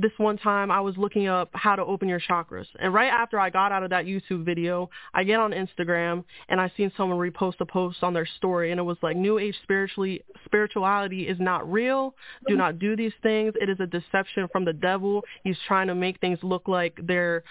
this 0.00 0.12
one 0.16 0.38
time 0.38 0.70
I 0.70 0.80
was 0.80 0.96
looking 0.96 1.26
up 1.26 1.50
how 1.52 1.76
to 1.76 1.84
open 1.84 2.08
your 2.08 2.20
chakras. 2.20 2.66
And 2.78 2.92
right 2.94 3.08
after 3.08 3.38
I 3.38 3.50
got 3.50 3.72
out 3.72 3.82
of 3.82 3.90
that 3.90 4.06
YouTube 4.06 4.44
video, 4.44 4.88
I 5.12 5.24
get 5.24 5.40
on 5.40 5.52
Instagram 5.52 6.24
and 6.48 6.60
I 6.60 6.72
seen 6.76 6.90
someone 6.96 7.18
repost 7.18 7.54
a 7.60 7.66
post 7.66 7.98
on 8.02 8.14
their 8.14 8.28
story 8.38 8.70
and 8.70 8.80
it 8.80 8.84
was 8.84 8.96
like 9.02 9.16
new 9.16 9.38
age 9.38 9.56
spiritually 9.62 10.22
spirituality 10.44 11.28
is 11.28 11.38
not 11.40 11.70
real. 11.70 12.14
Do 12.48 12.56
not 12.56 12.78
do 12.78 12.96
these 12.96 13.12
things. 13.22 13.54
It 13.60 13.68
is 13.68 13.78
a 13.80 13.86
deception 13.86 14.48
from 14.50 14.64
the 14.64 14.72
devil. 14.72 15.22
He's 15.44 15.58
trying 15.66 15.88
to 15.88 15.94
make 15.94 16.20
things 16.20 16.38
look 16.42 16.68
like 16.68 16.98
they're 17.04 17.42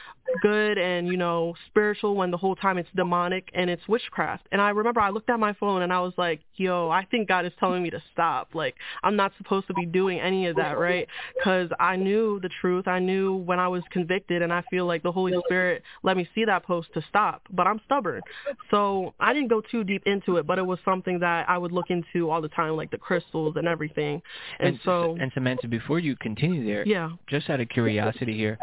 good 0.42 0.78
and, 0.78 1.08
you 1.08 1.18
know, 1.18 1.56
spiritual 1.68 2.16
when 2.16 2.32
the 2.32 2.38
whole 2.38 2.56
time 2.56 2.78
it's 2.78 2.90
demonic 2.96 3.50
and 3.54 3.70
it's 3.70 3.88
witchcraft. 3.88 4.48
And 4.52 4.62
I 4.62 4.70
remember 4.70 5.02
I 5.02 5.10
looked 5.10 5.30
at 5.30 5.40
my 5.40 5.54
phone 5.54 5.82
and 5.82 5.92
I 5.92 6.00
was 6.00 6.14
like, 6.18 6.42
yo, 6.56 6.90
I 6.90 7.06
think 7.06 7.28
God 7.28 7.46
is 7.46 7.54
telling 7.60 7.84
me 7.84 7.90
to 7.92 8.02
stop. 8.12 8.50
Like, 8.54 8.76
I'm 9.04 9.16
not 9.16 9.32
supposed 9.38 9.68
to 9.68 9.74
be 9.74 9.86
doing 9.86 10.20
any 10.20 10.48
of 10.48 10.56
that, 10.58 10.78
right? 10.78 11.08
Because 11.38 11.70
I 11.80 11.96
knew 11.96 12.39
the 12.40 12.50
truth. 12.62 12.88
I 12.88 13.00
knew 13.00 13.36
when 13.36 13.60
I 13.60 13.68
was 13.68 13.84
convicted 13.92 14.42
and 14.42 14.52
I 14.52 14.64
feel 14.70 14.86
like 14.86 15.04
the 15.04 15.12
Holy 15.12 15.34
Spirit 15.46 15.84
let 16.04 16.18
me 16.18 16.28
see 16.34 16.46
that 16.46 16.64
post 16.64 16.90
to 16.94 17.04
stop. 17.10 17.44
But 17.52 17.68
I'm 17.68 17.80
stubborn. 17.86 18.22
So 18.72 19.14
I 19.20 19.34
didn't 19.34 19.50
go 19.50 19.62
too 19.62 19.84
deep 19.84 20.04
into 20.06 20.38
it, 20.38 20.48
but 20.48 20.58
it 20.58 20.66
was 20.66 20.80
something 20.86 21.20
that 21.20 21.50
I 21.50 21.58
would 21.58 21.72
look 21.72 21.90
into 21.90 22.30
all 22.30 22.42
the 22.42 22.50
time, 22.50 22.76
like 22.76 22.92
the 22.92 22.98
crystals 22.98 23.56
and 23.58 23.68
everything. 23.68 24.22
And, 24.60 24.80
so, 24.84 25.18
and 25.20 25.32
Samantha, 25.34 25.68
before 25.68 26.00
you 26.00 26.16
continue 26.16 26.66
there, 26.66 26.84
yeah. 26.86 27.12
just 27.28 27.50
out 27.50 27.60
of 27.60 27.70
curiosity 27.70 28.36
here, 28.36 28.58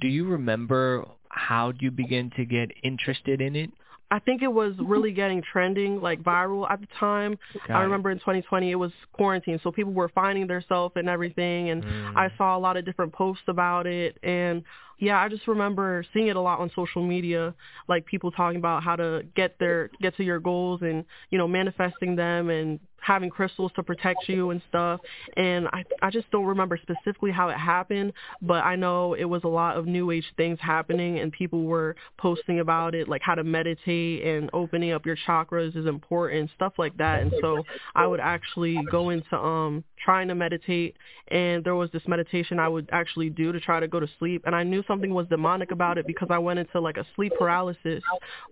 do 0.00 0.08
you 0.08 0.26
remember 0.26 1.06
how 1.28 1.72
you 1.78 1.90
begin 1.90 2.30
to 2.36 2.44
get 2.44 2.70
interested 2.82 3.40
in 3.40 3.56
it? 3.56 3.70
I 4.10 4.18
think 4.20 4.42
it 4.42 4.52
was 4.52 4.74
really 4.80 5.12
getting 5.12 5.42
trending, 5.42 6.00
like 6.00 6.22
viral 6.22 6.70
at 6.70 6.80
the 6.80 6.88
time. 6.98 7.38
Got 7.66 7.76
I 7.76 7.80
it. 7.80 7.84
remember 7.84 8.10
in 8.10 8.18
2020 8.18 8.70
it 8.70 8.74
was 8.74 8.92
quarantine, 9.12 9.60
so 9.62 9.70
people 9.70 9.92
were 9.92 10.08
finding 10.08 10.46
themselves 10.46 10.94
and 10.96 11.08
everything, 11.08 11.70
and 11.70 11.82
Mm. 11.82 12.16
I 12.16 12.30
saw 12.36 12.56
a 12.56 12.60
lot 12.60 12.76
of 12.76 12.84
different 12.84 13.12
posts 13.12 13.44
about 13.48 13.86
it, 13.86 14.18
and 14.22 14.62
yeah, 14.98 15.20
I 15.20 15.28
just 15.28 15.46
remember 15.46 16.04
seeing 16.12 16.26
it 16.26 16.36
a 16.36 16.40
lot 16.40 16.58
on 16.58 16.70
social 16.74 17.06
media, 17.06 17.54
like 17.88 18.04
people 18.04 18.32
talking 18.32 18.58
about 18.58 18.82
how 18.82 18.96
to 18.96 19.24
get 19.36 19.58
their 19.58 19.90
get 20.02 20.16
to 20.16 20.24
your 20.24 20.40
goals 20.40 20.82
and 20.82 21.04
you 21.30 21.38
know 21.38 21.46
manifesting 21.46 22.16
them 22.16 22.50
and 22.50 22.80
having 23.00 23.30
crystals 23.30 23.72
to 23.76 23.82
protect 23.82 24.28
you 24.28 24.50
and 24.50 24.60
stuff. 24.68 25.00
And 25.36 25.68
I 25.68 25.84
I 26.02 26.10
just 26.10 26.30
don't 26.30 26.44
remember 26.44 26.78
specifically 26.80 27.30
how 27.30 27.48
it 27.48 27.56
happened, 27.56 28.12
but 28.42 28.64
I 28.64 28.76
know 28.76 29.14
it 29.14 29.24
was 29.24 29.42
a 29.44 29.48
lot 29.48 29.76
of 29.76 29.86
new 29.86 30.10
age 30.10 30.26
things 30.36 30.58
happening 30.60 31.18
and 31.20 31.32
people 31.32 31.64
were 31.64 31.96
posting 32.18 32.60
about 32.60 32.94
it, 32.94 33.08
like 33.08 33.22
how 33.22 33.34
to 33.34 33.44
meditate 33.44 34.24
and 34.26 34.50
opening 34.52 34.92
up 34.92 35.06
your 35.06 35.16
chakras 35.26 35.76
is 35.76 35.86
important, 35.86 36.50
stuff 36.54 36.74
like 36.78 36.96
that. 36.98 37.22
And 37.22 37.32
so 37.40 37.62
I 37.94 38.06
would 38.06 38.20
actually 38.20 38.78
go 38.90 39.10
into 39.10 39.36
um 39.36 39.84
trying 40.04 40.28
to 40.28 40.34
meditate 40.34 40.96
and 41.28 41.64
there 41.64 41.74
was 41.74 41.90
this 41.90 42.02
meditation 42.06 42.60
I 42.60 42.68
would 42.68 42.88
actually 42.92 43.30
do 43.30 43.50
to 43.50 43.58
try 43.60 43.80
to 43.80 43.88
go 43.88 43.98
to 43.98 44.08
sleep 44.18 44.42
and 44.46 44.54
I 44.54 44.62
knew 44.62 44.84
something 44.86 45.12
was 45.12 45.26
demonic 45.28 45.72
about 45.72 45.98
it 45.98 46.06
because 46.06 46.28
I 46.30 46.38
went 46.38 46.60
into 46.60 46.80
like 46.80 46.96
a 46.96 47.06
sleep 47.16 47.32
paralysis 47.38 48.02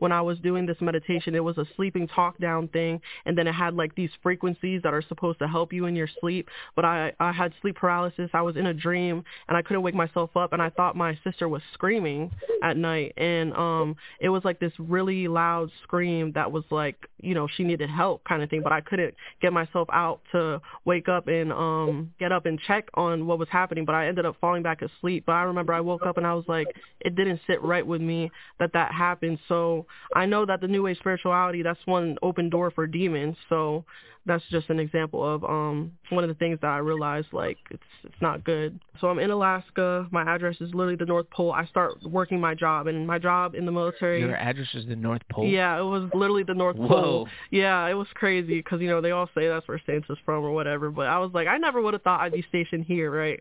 when 0.00 0.10
I 0.10 0.20
was 0.20 0.38
doing 0.40 0.66
this 0.66 0.76
meditation. 0.80 1.34
It 1.34 1.44
was 1.44 1.56
a 1.56 1.66
sleeping 1.76 2.08
talk 2.08 2.38
down 2.38 2.68
thing 2.68 3.00
and 3.26 3.38
then 3.38 3.46
it 3.46 3.54
had 3.54 3.74
like 3.74 3.94
these 3.94 4.10
frequencies 4.22 4.35
that 4.40 4.92
are 4.92 5.02
supposed 5.08 5.38
to 5.38 5.48
help 5.48 5.72
you 5.72 5.86
in 5.86 5.96
your 5.96 6.08
sleep. 6.20 6.48
But 6.74 6.84
I 6.84 7.12
I 7.20 7.32
had 7.32 7.52
sleep 7.60 7.76
paralysis. 7.76 8.30
I 8.32 8.42
was 8.42 8.56
in 8.56 8.66
a 8.66 8.74
dream 8.74 9.24
and 9.48 9.56
I 9.56 9.62
couldn't 9.62 9.82
wake 9.82 9.94
myself 9.94 10.36
up 10.36 10.52
and 10.52 10.62
I 10.62 10.70
thought 10.70 10.96
my 10.96 11.18
sister 11.24 11.48
was 11.48 11.62
screaming 11.74 12.30
at 12.62 12.76
night 12.76 13.12
and 13.16 13.52
um 13.54 13.96
it 14.20 14.28
was 14.28 14.44
like 14.44 14.58
this 14.60 14.72
really 14.78 15.28
loud 15.28 15.70
scream 15.82 16.32
that 16.32 16.50
was 16.50 16.64
like, 16.70 16.96
you 17.20 17.34
know, 17.34 17.48
she 17.56 17.64
needed 17.64 17.90
help 17.90 18.24
kind 18.24 18.42
of 18.42 18.50
thing, 18.50 18.62
but 18.62 18.72
I 18.72 18.80
couldn't 18.80 19.14
get 19.40 19.52
myself 19.52 19.88
out 19.92 20.20
to 20.32 20.60
wake 20.84 21.08
up 21.08 21.28
and 21.28 21.52
um 21.52 22.12
get 22.18 22.32
up 22.32 22.46
and 22.46 22.58
check 22.66 22.88
on 22.94 23.26
what 23.26 23.38
was 23.38 23.48
happening, 23.50 23.84
but 23.84 23.94
I 23.94 24.06
ended 24.06 24.26
up 24.26 24.36
falling 24.40 24.62
back 24.62 24.82
asleep. 24.82 25.24
But 25.26 25.32
I 25.32 25.42
remember 25.42 25.72
I 25.72 25.80
woke 25.80 26.06
up 26.06 26.16
and 26.16 26.26
I 26.26 26.34
was 26.34 26.44
like 26.48 26.68
it 27.00 27.14
didn't 27.14 27.40
sit 27.46 27.62
right 27.62 27.86
with 27.86 28.00
me 28.00 28.30
that 28.58 28.72
that 28.72 28.92
happened. 28.92 29.38
So 29.48 29.86
I 30.14 30.26
know 30.26 30.46
that 30.46 30.60
the 30.60 30.68
new 30.68 30.86
age 30.86 30.98
spirituality 30.98 31.62
that's 31.62 31.84
one 31.86 32.16
open 32.22 32.50
door 32.50 32.70
for 32.70 32.86
demons. 32.86 33.36
So 33.48 33.84
that's 34.26 34.44
just 34.50 34.68
an 34.70 34.80
example 34.80 35.24
of 35.24 35.44
um 35.44 35.92
one 36.10 36.24
of 36.24 36.28
the 36.28 36.34
things 36.34 36.58
that 36.60 36.68
I 36.68 36.78
realized 36.78 37.28
like 37.32 37.58
it's 37.70 37.82
it's 38.04 38.20
not 38.20 38.44
good. 38.44 38.78
So 39.00 39.08
I'm 39.08 39.18
in 39.18 39.30
Alaska. 39.30 40.06
My 40.10 40.22
address 40.22 40.56
is 40.60 40.74
literally 40.74 40.96
the 40.96 41.06
North 41.06 41.30
Pole. 41.30 41.52
I 41.52 41.64
start 41.66 42.02
working 42.04 42.40
my 42.40 42.54
job 42.54 42.86
and 42.86 43.06
my 43.06 43.18
job 43.18 43.54
in 43.54 43.66
the 43.66 43.72
military. 43.72 44.20
Your 44.20 44.36
address 44.36 44.68
is 44.74 44.86
the 44.86 44.96
North 44.96 45.22
Pole. 45.30 45.46
Yeah, 45.46 45.78
it 45.78 45.84
was 45.84 46.08
literally 46.14 46.42
the 46.42 46.54
North 46.54 46.76
Whoa. 46.76 46.88
Pole. 46.88 47.28
Yeah, 47.50 47.86
it 47.86 47.94
was 47.94 48.08
crazy 48.14 48.58
because 48.58 48.80
you 48.80 48.88
know 48.88 49.00
they 49.00 49.12
all 49.12 49.28
say 49.34 49.48
that's 49.48 49.66
where 49.68 49.80
Santa's 49.86 50.18
from 50.24 50.44
or 50.44 50.52
whatever. 50.52 50.90
But 50.90 51.06
I 51.06 51.18
was 51.18 51.30
like, 51.32 51.46
I 51.46 51.56
never 51.58 51.80
would 51.80 51.94
have 51.94 52.02
thought 52.02 52.20
I'd 52.20 52.32
be 52.32 52.44
stationed 52.48 52.84
here, 52.86 53.10
right? 53.10 53.40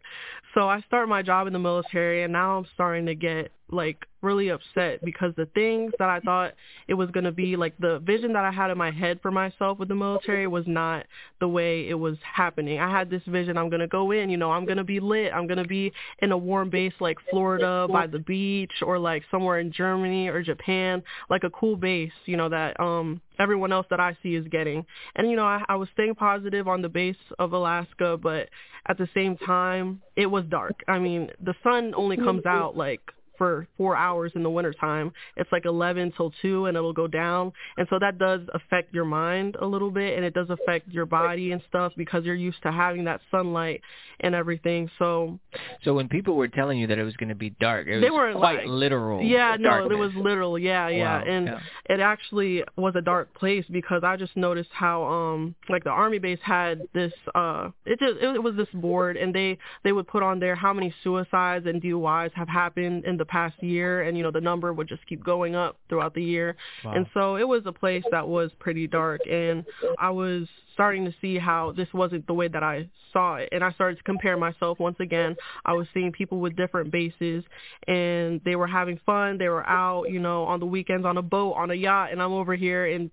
So 0.53 0.70
I 0.70 0.82
start 0.82 1.10
my 1.10 1.22
job 1.22 1.48
in 1.48 1.53
the 1.53 1.60
military, 1.60 2.24
and 2.24 2.32
now 2.32 2.57
I'm 2.57 2.68
starting 2.74 3.06
to 3.07 3.16
get 3.16 3.52
like 3.70 4.06
really 4.22 4.50
upset 4.50 5.04
because 5.04 5.34
the 5.38 5.46
things 5.54 5.94
that 6.00 6.10
I 6.10 6.20
thought 6.20 6.54
it 6.88 6.96
was 6.96 7.10
going 7.12 7.24
to 7.24 7.32
be 7.32 7.56
like 7.56 7.78
the 7.78 8.00
vision 8.00 8.34
that 8.34 8.44
I 8.44 8.52
had 8.52 8.72
in 8.72 8.78
my 8.78 8.92
head 8.92 9.20
for 9.22 9.32
myself 9.32 9.80
with 9.80 9.88
the 9.88 9.96
military 9.96 10.48
was 10.48 10.66
not 10.68 11.06
the 11.40 11.48
way 11.48 11.88
it 11.88 11.94
was 11.94 12.18
happening. 12.24 12.80
I 12.80 12.90
had 12.90 13.10
this 13.10 13.22
vision 13.28 13.58
I'm 13.58 13.70
going 13.70 13.82
to 13.82 13.88
go 13.88 14.12
in, 14.12 14.30
you 14.30 14.38
know, 14.38 14.52
I'm 14.52 14.66
going 14.66 14.78
to 14.78 14.84
be 14.84 15.00
lit. 15.00 15.32
I'm 15.34 15.48
going 15.48 15.58
to 15.58 15.68
be 15.68 15.92
in 16.20 16.32
a 16.32 16.38
warm 16.38 16.70
base 16.70 16.94
like 17.00 17.18
Florida 17.30 17.88
by 17.92 18.08
the 18.08 18.20
beach 18.20 18.72
or 18.82 18.98
like 18.98 19.24
somewhere 19.30 19.60
in 19.60 19.72
Germany 19.72 20.28
or 20.28 20.42
Japan, 20.42 21.04
like 21.30 21.44
a 21.44 21.50
cool 21.52 21.76
base, 21.76 22.12
you 22.26 22.38
know, 22.38 22.50
that 22.50 22.80
um 22.80 23.22
everyone 23.40 23.72
else 23.72 23.86
that 23.90 24.00
I 24.00 24.18
see 24.24 24.36
is 24.36 24.48
getting. 24.48 24.86
And 25.16 25.30
you 25.30 25.36
know, 25.36 25.46
I, 25.46 25.64
I 25.68 25.76
was 25.76 25.90
staying 25.94 26.16
positive 26.16 26.68
on 26.68 26.82
the 26.82 26.90
base 26.90 27.16
of 27.40 27.54
Alaska, 27.54 28.18
but 28.22 28.50
at 28.88 28.98
the 28.98 29.10
same 29.14 29.38
time, 29.38 30.02
it 30.16 30.28
was 30.28 30.46
dark. 30.46 30.84
I 30.88 31.00
mean, 31.00 31.30
the 31.44 31.56
sun 31.64 31.94
only 31.96 32.18
comes 32.18 32.46
out 32.46 32.78
like 32.78 33.02
for 33.38 33.68
four 33.78 33.95
hours 33.95 34.32
in 34.36 34.44
the 34.44 34.49
wintertime. 34.49 35.12
It's 35.36 35.52
like 35.52 35.66
11 35.66 36.14
till 36.16 36.34
2 36.41 36.68
and 36.68 36.78
it'll 36.78 36.94
go 36.94 37.07
down. 37.07 37.52
And 37.78 37.88
so 37.90 37.99
that 37.99 38.18
does 38.18 38.41
affect 38.53 38.94
your 38.94 39.06
mind 39.06 39.56
a 39.62 39.66
little 39.66 39.91
bit 39.91 40.16
and 40.16 40.26
it 40.26 40.34
does 40.34 40.49
affect 40.49 40.90
your 40.90 41.06
body 41.06 41.52
and 41.52 41.62
stuff 41.68 41.94
because 41.98 42.26
you're 42.26 42.36
used 42.36 42.62
to 42.64 42.72
having 42.72 43.06
that 43.06 43.22
sunlight 43.32 43.82
and 44.20 44.36
everything. 44.36 44.90
So 44.99 45.40
So 45.84 45.94
when 45.94 46.07
people 46.07 46.36
were 46.36 46.48
telling 46.48 46.80
you 46.80 46.88
that 46.88 46.98
it 46.98 47.03
was 47.03 47.16
going 47.16 47.30
to 47.30 47.36
be 47.36 47.52
dark, 47.60 47.88
it 47.88 47.95
was 47.95 48.02
they 48.02 48.10
were 48.10 48.34
quite 48.34 48.60
like, 48.60 48.68
literal. 48.68 49.22
Yeah, 49.22 49.57
no, 49.60 49.90
it 49.90 49.95
was 49.95 50.12
literal. 50.16 50.57
Yeah, 50.57 50.90
yeah. 50.90 51.20
Wow, 51.20 51.26
And 51.26 51.45
yeah. 51.48 51.60
it 51.90 51.99
actually 51.99 52.64
was 52.76 52.95
a 52.95 53.02
dark 53.02 53.34
place 53.34 53.66
because 53.70 54.03
I 54.03 54.16
just 54.18 54.36
noticed 54.36 54.70
how 54.72 55.03
um 55.03 55.56
like 55.70 55.84
the 55.84 55.90
army 55.90 56.20
base 56.20 56.40
had 56.41 56.82
this 56.94 57.14
uh 57.34 57.70
it 57.86 57.99
just 57.99 58.22
it 58.22 58.41
was 58.41 58.56
this 58.56 58.68
board 58.74 59.18
and 59.18 59.34
they 59.34 59.57
they 59.84 59.91
would 59.91 60.07
put 60.07 60.24
on 60.24 60.40
there 60.40 60.56
how 60.56 60.74
many 60.74 60.94
suicides 61.03 61.66
and 61.66 61.82
DUIs 61.82 62.32
have 62.34 62.48
happened 62.48 63.06
in 63.06 63.18
the 63.18 63.24
the 63.26 63.31
past 63.31 63.61
year, 63.64 64.03
and 64.03 64.15
you 64.18 64.23
know 64.23 64.31
the 64.31 64.41
number 64.41 64.72
would 64.73 64.88
just 64.88 65.06
keep 65.07 65.23
going 65.23 65.56
up 65.56 65.77
throughout 65.89 66.14
the 66.14 66.23
year, 66.23 66.56
Wow. 66.84 66.93
and 66.93 67.06
so 67.14 67.35
it 67.38 67.47
was 67.47 67.64
a 67.65 67.72
place 67.72 68.03
that 68.11 68.27
was 68.27 68.52
pretty 68.60 68.88
dark, 68.88 69.22
and 69.30 69.65
I 69.97 70.10
was 70.11 70.47
starting 70.73 71.06
to 71.06 71.14
see 71.22 71.38
how 71.38 71.72
this 71.72 71.88
wasn't 71.93 72.27
the 72.27 72.34
way 72.34 72.47
that 72.49 72.64
I 72.64 72.88
saw 73.14 73.35
it, 73.35 73.49
and 73.52 73.64
I 73.64 73.72
started 73.72 73.97
to 73.97 74.03
compare 74.03 74.38
myself 74.38 74.80
once 74.80 74.97
again. 74.99 75.35
I 75.65 75.73
was 75.73 75.88
seeing 75.93 76.11
people 76.11 76.39
with 76.39 76.56
different 76.56 76.91
bases, 76.91 77.43
and 77.88 78.41
they 78.45 78.56
were 78.56 78.68
having 78.68 78.99
fun. 79.06 79.38
They 79.38 79.47
were 79.49 79.65
out, 79.68 80.10
you 80.10 80.19
know, 80.19 80.43
on 80.43 80.60
the 80.60 80.65
weekends 80.65 81.06
on 81.06 81.18
a 81.18 81.22
boat, 81.22 81.53
on 81.53 81.72
a 81.72 81.76
yacht, 81.76 82.11
and 82.11 82.22
I'm 82.22 82.34
over 82.34 82.56
here 82.56 82.85
in 82.88 83.10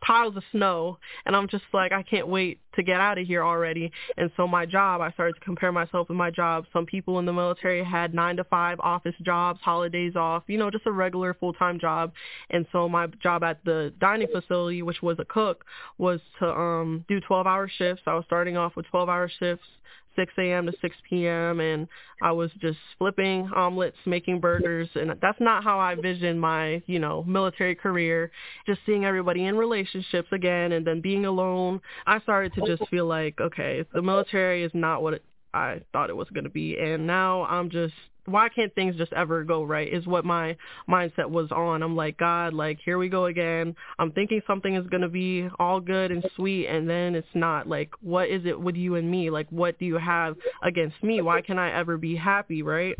piles 0.00 0.36
of 0.36 0.42
snow 0.52 0.98
and 1.26 1.34
I'm 1.34 1.48
just 1.48 1.64
like 1.72 1.92
I 1.92 2.02
can't 2.02 2.28
wait 2.28 2.60
to 2.74 2.82
get 2.82 3.00
out 3.00 3.18
of 3.18 3.26
here 3.26 3.42
already. 3.42 3.90
And 4.16 4.30
so 4.36 4.46
my 4.46 4.66
job 4.66 5.00
I 5.00 5.10
started 5.12 5.34
to 5.34 5.40
compare 5.40 5.72
myself 5.72 6.08
with 6.08 6.18
my 6.18 6.30
job. 6.30 6.66
Some 6.72 6.86
people 6.86 7.18
in 7.18 7.26
the 7.26 7.32
military 7.32 7.82
had 7.82 8.14
9 8.14 8.36
to 8.36 8.44
5 8.44 8.80
office 8.80 9.14
jobs 9.22 9.60
holidays 9.62 10.14
off 10.16 10.44
you 10.46 10.58
know 10.58 10.70
just 10.70 10.86
a 10.86 10.92
regular 10.92 11.34
full-time 11.34 11.78
job. 11.78 12.12
And 12.50 12.66
so 12.72 12.88
my 12.88 13.06
job 13.22 13.42
at 13.42 13.64
the 13.64 13.92
dining 13.98 14.28
facility 14.28 14.82
which 14.82 15.02
was 15.02 15.18
a 15.18 15.24
cook 15.24 15.64
was 15.98 16.20
to 16.38 16.46
um 16.46 17.04
do 17.08 17.20
12-hour 17.20 17.68
shifts. 17.76 18.02
I 18.06 18.14
was 18.14 18.24
starting 18.26 18.56
off 18.56 18.76
with 18.76 18.86
12-hour 18.92 19.30
shifts 19.38 19.66
6 20.16 20.32
a.m. 20.38 20.66
to 20.66 20.72
6 20.80 20.96
p.m. 21.08 21.60
and 21.60 21.88
I 22.22 22.32
was 22.32 22.50
just 22.60 22.78
flipping 22.98 23.50
omelets, 23.54 23.96
making 24.06 24.40
burgers, 24.40 24.88
and 24.94 25.14
that's 25.20 25.40
not 25.40 25.64
how 25.64 25.78
I 25.78 25.94
visioned 25.94 26.40
my, 26.40 26.82
you 26.86 26.98
know, 26.98 27.24
military 27.24 27.74
career. 27.74 28.30
Just 28.66 28.80
seeing 28.86 29.04
everybody 29.04 29.44
in 29.44 29.56
relationships 29.56 30.28
again 30.32 30.72
and 30.72 30.86
then 30.86 31.00
being 31.00 31.26
alone, 31.26 31.80
I 32.06 32.20
started 32.20 32.54
to 32.54 32.62
just 32.66 32.88
feel 32.90 33.06
like, 33.06 33.40
okay, 33.40 33.84
the 33.92 34.02
military 34.02 34.62
is 34.62 34.72
not 34.74 35.02
what 35.02 35.14
it, 35.14 35.24
I 35.52 35.80
thought 35.92 36.10
it 36.10 36.16
was 36.16 36.28
going 36.34 36.44
to 36.44 36.50
be, 36.50 36.78
and 36.78 37.06
now 37.06 37.44
I'm 37.44 37.70
just 37.70 37.94
why 38.26 38.48
can't 38.48 38.74
things 38.74 38.96
just 38.96 39.12
ever 39.12 39.44
go 39.44 39.62
right 39.62 39.92
is 39.92 40.06
what 40.06 40.24
my 40.24 40.56
mindset 40.88 41.28
was 41.28 41.50
on. 41.50 41.82
I'm 41.82 41.96
like, 41.96 42.16
God, 42.16 42.54
like 42.54 42.78
here 42.84 42.98
we 42.98 43.08
go 43.08 43.26
again. 43.26 43.76
I'm 43.98 44.12
thinking 44.12 44.40
something 44.46 44.74
is 44.74 44.86
going 44.86 45.02
to 45.02 45.08
be 45.08 45.48
all 45.58 45.80
good 45.80 46.10
and 46.10 46.24
sweet 46.36 46.66
and 46.66 46.88
then 46.88 47.14
it's 47.14 47.26
not. 47.34 47.68
Like 47.68 47.90
what 48.00 48.28
is 48.28 48.46
it 48.46 48.58
with 48.58 48.76
you 48.76 48.96
and 48.96 49.10
me? 49.10 49.30
Like 49.30 49.48
what 49.50 49.78
do 49.78 49.84
you 49.84 49.98
have 49.98 50.36
against 50.62 51.02
me? 51.02 51.20
Why 51.20 51.42
can 51.42 51.58
I 51.58 51.72
ever 51.72 51.96
be 51.96 52.16
happy, 52.16 52.62
right? 52.62 52.96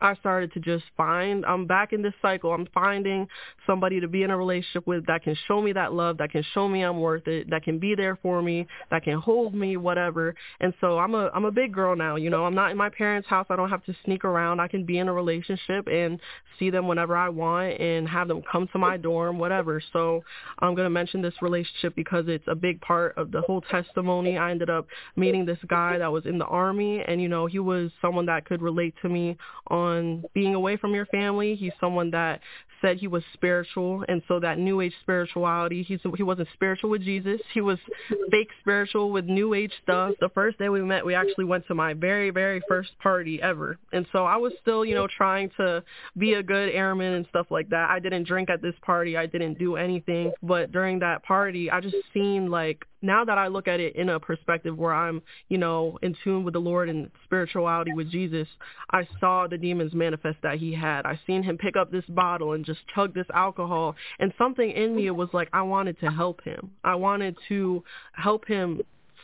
I 0.00 0.14
started 0.16 0.52
to 0.54 0.60
just 0.60 0.84
find 0.96 1.44
I'm 1.44 1.66
back 1.66 1.92
in 1.92 2.02
this 2.02 2.14
cycle. 2.22 2.52
I'm 2.52 2.68
finding 2.72 3.26
somebody 3.66 4.00
to 4.00 4.08
be 4.08 4.22
in 4.22 4.30
a 4.30 4.36
relationship 4.36 4.86
with 4.86 5.06
that 5.06 5.22
can 5.22 5.36
show 5.46 5.60
me 5.60 5.72
that 5.72 5.92
love, 5.92 6.18
that 6.18 6.30
can 6.30 6.44
show 6.54 6.68
me 6.68 6.82
I'm 6.82 7.00
worth 7.00 7.26
it, 7.26 7.50
that 7.50 7.64
can 7.64 7.78
be 7.78 7.94
there 7.94 8.16
for 8.22 8.42
me, 8.42 8.66
that 8.90 9.02
can 9.04 9.18
hold 9.18 9.54
me, 9.54 9.76
whatever. 9.76 10.34
And 10.60 10.72
so 10.80 10.98
I'm 10.98 11.14
a 11.14 11.30
I'm 11.34 11.44
a 11.44 11.50
big 11.50 11.74
girl 11.74 11.96
now, 11.96 12.16
you 12.16 12.30
know. 12.30 12.44
I'm 12.44 12.54
not 12.54 12.70
in 12.70 12.76
my 12.76 12.88
parents' 12.88 13.28
house. 13.28 13.46
I 13.50 13.56
don't 13.56 13.70
have 13.70 13.84
to 13.84 13.96
sneak 14.04 14.24
around. 14.24 14.60
I 14.60 14.68
can 14.68 14.84
be 14.84 14.98
in 14.98 15.08
a 15.08 15.12
relationship 15.12 15.88
and 15.88 16.20
see 16.58 16.70
them 16.70 16.86
whenever 16.88 17.16
I 17.16 17.28
want 17.28 17.80
and 17.80 18.08
have 18.08 18.28
them 18.28 18.42
come 18.50 18.68
to 18.72 18.78
my 18.78 18.96
dorm, 18.96 19.38
whatever. 19.38 19.82
So 19.92 20.22
I'm 20.58 20.74
going 20.74 20.86
to 20.86 20.90
mention 20.90 21.22
this 21.22 21.34
relationship 21.40 21.94
because 21.94 22.24
it's 22.28 22.44
a 22.48 22.54
big 22.54 22.80
part 22.80 23.16
of 23.16 23.30
the 23.30 23.40
whole 23.42 23.60
testimony. 23.62 24.38
I 24.38 24.50
ended 24.50 24.70
up 24.70 24.86
meeting 25.16 25.44
this 25.44 25.58
guy 25.68 25.98
that 25.98 26.10
was 26.10 26.26
in 26.26 26.38
the 26.38 26.46
army 26.46 27.02
and 27.06 27.20
you 27.20 27.28
know, 27.28 27.46
he 27.46 27.58
was 27.58 27.90
someone 28.00 28.26
that 28.26 28.44
could 28.44 28.62
relate 28.62 28.94
to 29.02 29.08
me 29.08 29.36
on 29.68 29.87
being 30.34 30.54
away 30.54 30.76
from 30.76 30.94
your 30.94 31.06
family. 31.06 31.54
He's 31.54 31.72
someone 31.80 32.10
that 32.12 32.40
said 32.80 32.96
he 32.96 33.08
was 33.08 33.22
spiritual 33.34 34.04
and 34.08 34.22
so 34.28 34.38
that 34.40 34.58
new 34.58 34.80
age 34.80 34.92
spirituality 35.00 35.82
he's 35.82 36.00
he 36.16 36.22
wasn't 36.22 36.48
spiritual 36.54 36.90
with 36.90 37.02
jesus. 37.02 37.40
He 37.52 37.60
was 37.60 37.78
fake 38.30 38.50
spiritual 38.60 39.10
with 39.10 39.24
new 39.24 39.54
age 39.54 39.72
stuff. 39.82 40.14
The 40.20 40.28
first 40.30 40.58
day 40.58 40.68
we 40.68 40.82
met 40.82 41.04
we 41.04 41.14
actually 41.14 41.44
went 41.44 41.66
to 41.66 41.74
my 41.74 41.94
very 41.94 42.30
very 42.30 42.62
first 42.68 42.90
party 43.00 43.40
ever. 43.42 43.78
And 43.92 44.06
so 44.12 44.24
i 44.24 44.36
was 44.36 44.52
still 44.62 44.84
you 44.84 44.94
know 44.94 45.08
trying 45.08 45.50
to 45.56 45.82
be 46.16 46.34
a 46.34 46.42
good 46.42 46.70
airman 46.70 47.14
and 47.14 47.26
stuff 47.30 47.46
like 47.50 47.68
that. 47.70 47.90
I 47.90 47.98
didn't 47.98 48.26
drink 48.26 48.50
at 48.50 48.62
this 48.62 48.74
party. 48.82 49.16
I 49.16 49.26
didn't 49.26 49.58
do 49.58 49.76
anything. 49.76 50.32
But 50.42 50.72
during 50.72 51.00
that 51.00 51.22
party 51.24 51.70
i 51.70 51.80
just 51.80 51.96
seen 52.14 52.50
like 52.50 52.84
now 53.02 53.24
that 53.24 53.38
I 53.38 53.46
look 53.48 53.68
at 53.68 53.80
it 53.80 53.96
in 53.96 54.08
a 54.08 54.20
perspective 54.20 54.76
where 54.76 54.92
I'm, 54.92 55.22
you 55.48 55.58
know, 55.58 55.98
in 56.02 56.16
tune 56.24 56.44
with 56.44 56.54
the 56.54 56.60
Lord 56.60 56.88
and 56.88 57.10
spirituality 57.24 57.92
with 57.92 58.10
Jesus, 58.10 58.48
I 58.90 59.06
saw 59.20 59.46
the 59.46 59.58
demons 59.58 59.94
manifest 59.94 60.38
that 60.42 60.58
he 60.58 60.72
had. 60.72 61.06
I 61.06 61.18
seen 61.26 61.42
him 61.42 61.58
pick 61.58 61.76
up 61.76 61.90
this 61.90 62.04
bottle 62.08 62.52
and 62.52 62.64
just 62.64 62.80
chug 62.94 63.14
this 63.14 63.26
alcohol. 63.32 63.94
And 64.18 64.32
something 64.36 64.70
in 64.70 64.96
me 64.96 65.10
was 65.10 65.28
like, 65.32 65.48
I 65.52 65.62
wanted 65.62 65.98
to 66.00 66.10
help 66.10 66.42
him. 66.42 66.70
I 66.84 66.94
wanted 66.94 67.36
to 67.48 67.84
help 68.14 68.46
him 68.46 68.82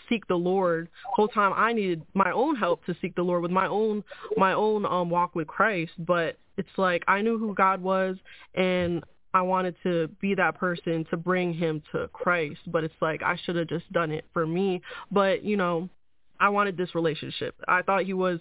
seek 0.08 0.26
the 0.28 0.34
Lord. 0.34 0.88
Whole 1.14 1.28
time 1.28 1.52
I 1.54 1.72
needed 1.72 2.02
my 2.14 2.30
own 2.30 2.56
help 2.56 2.84
to 2.86 2.96
seek 3.00 3.14
the 3.14 3.22
Lord 3.22 3.42
with 3.42 3.50
my 3.50 3.66
own 3.66 4.04
my 4.36 4.52
own 4.52 4.84
um 4.86 5.10
walk 5.10 5.34
with 5.34 5.46
Christ. 5.46 5.92
But 5.98 6.36
it's 6.56 6.68
like 6.76 7.02
I 7.08 7.22
knew 7.22 7.38
who 7.38 7.54
God 7.54 7.80
was 7.80 8.16
and 8.54 9.02
I 9.34 9.42
wanted 9.42 9.74
to 9.82 10.08
be 10.20 10.34
that 10.36 10.56
person 10.56 11.04
to 11.10 11.16
bring 11.16 11.52
him 11.52 11.82
to 11.92 12.08
Christ, 12.12 12.60
but 12.68 12.84
it's 12.84 12.94
like 13.02 13.22
I 13.22 13.36
should 13.44 13.56
have 13.56 13.66
just 13.66 13.92
done 13.92 14.12
it 14.12 14.24
for 14.32 14.46
me. 14.46 14.80
But, 15.10 15.44
you 15.44 15.56
know, 15.56 15.88
I 16.40 16.48
wanted 16.48 16.76
this 16.76 16.94
relationship. 16.94 17.54
I 17.68 17.82
thought 17.82 18.04
he 18.04 18.14
was 18.14 18.38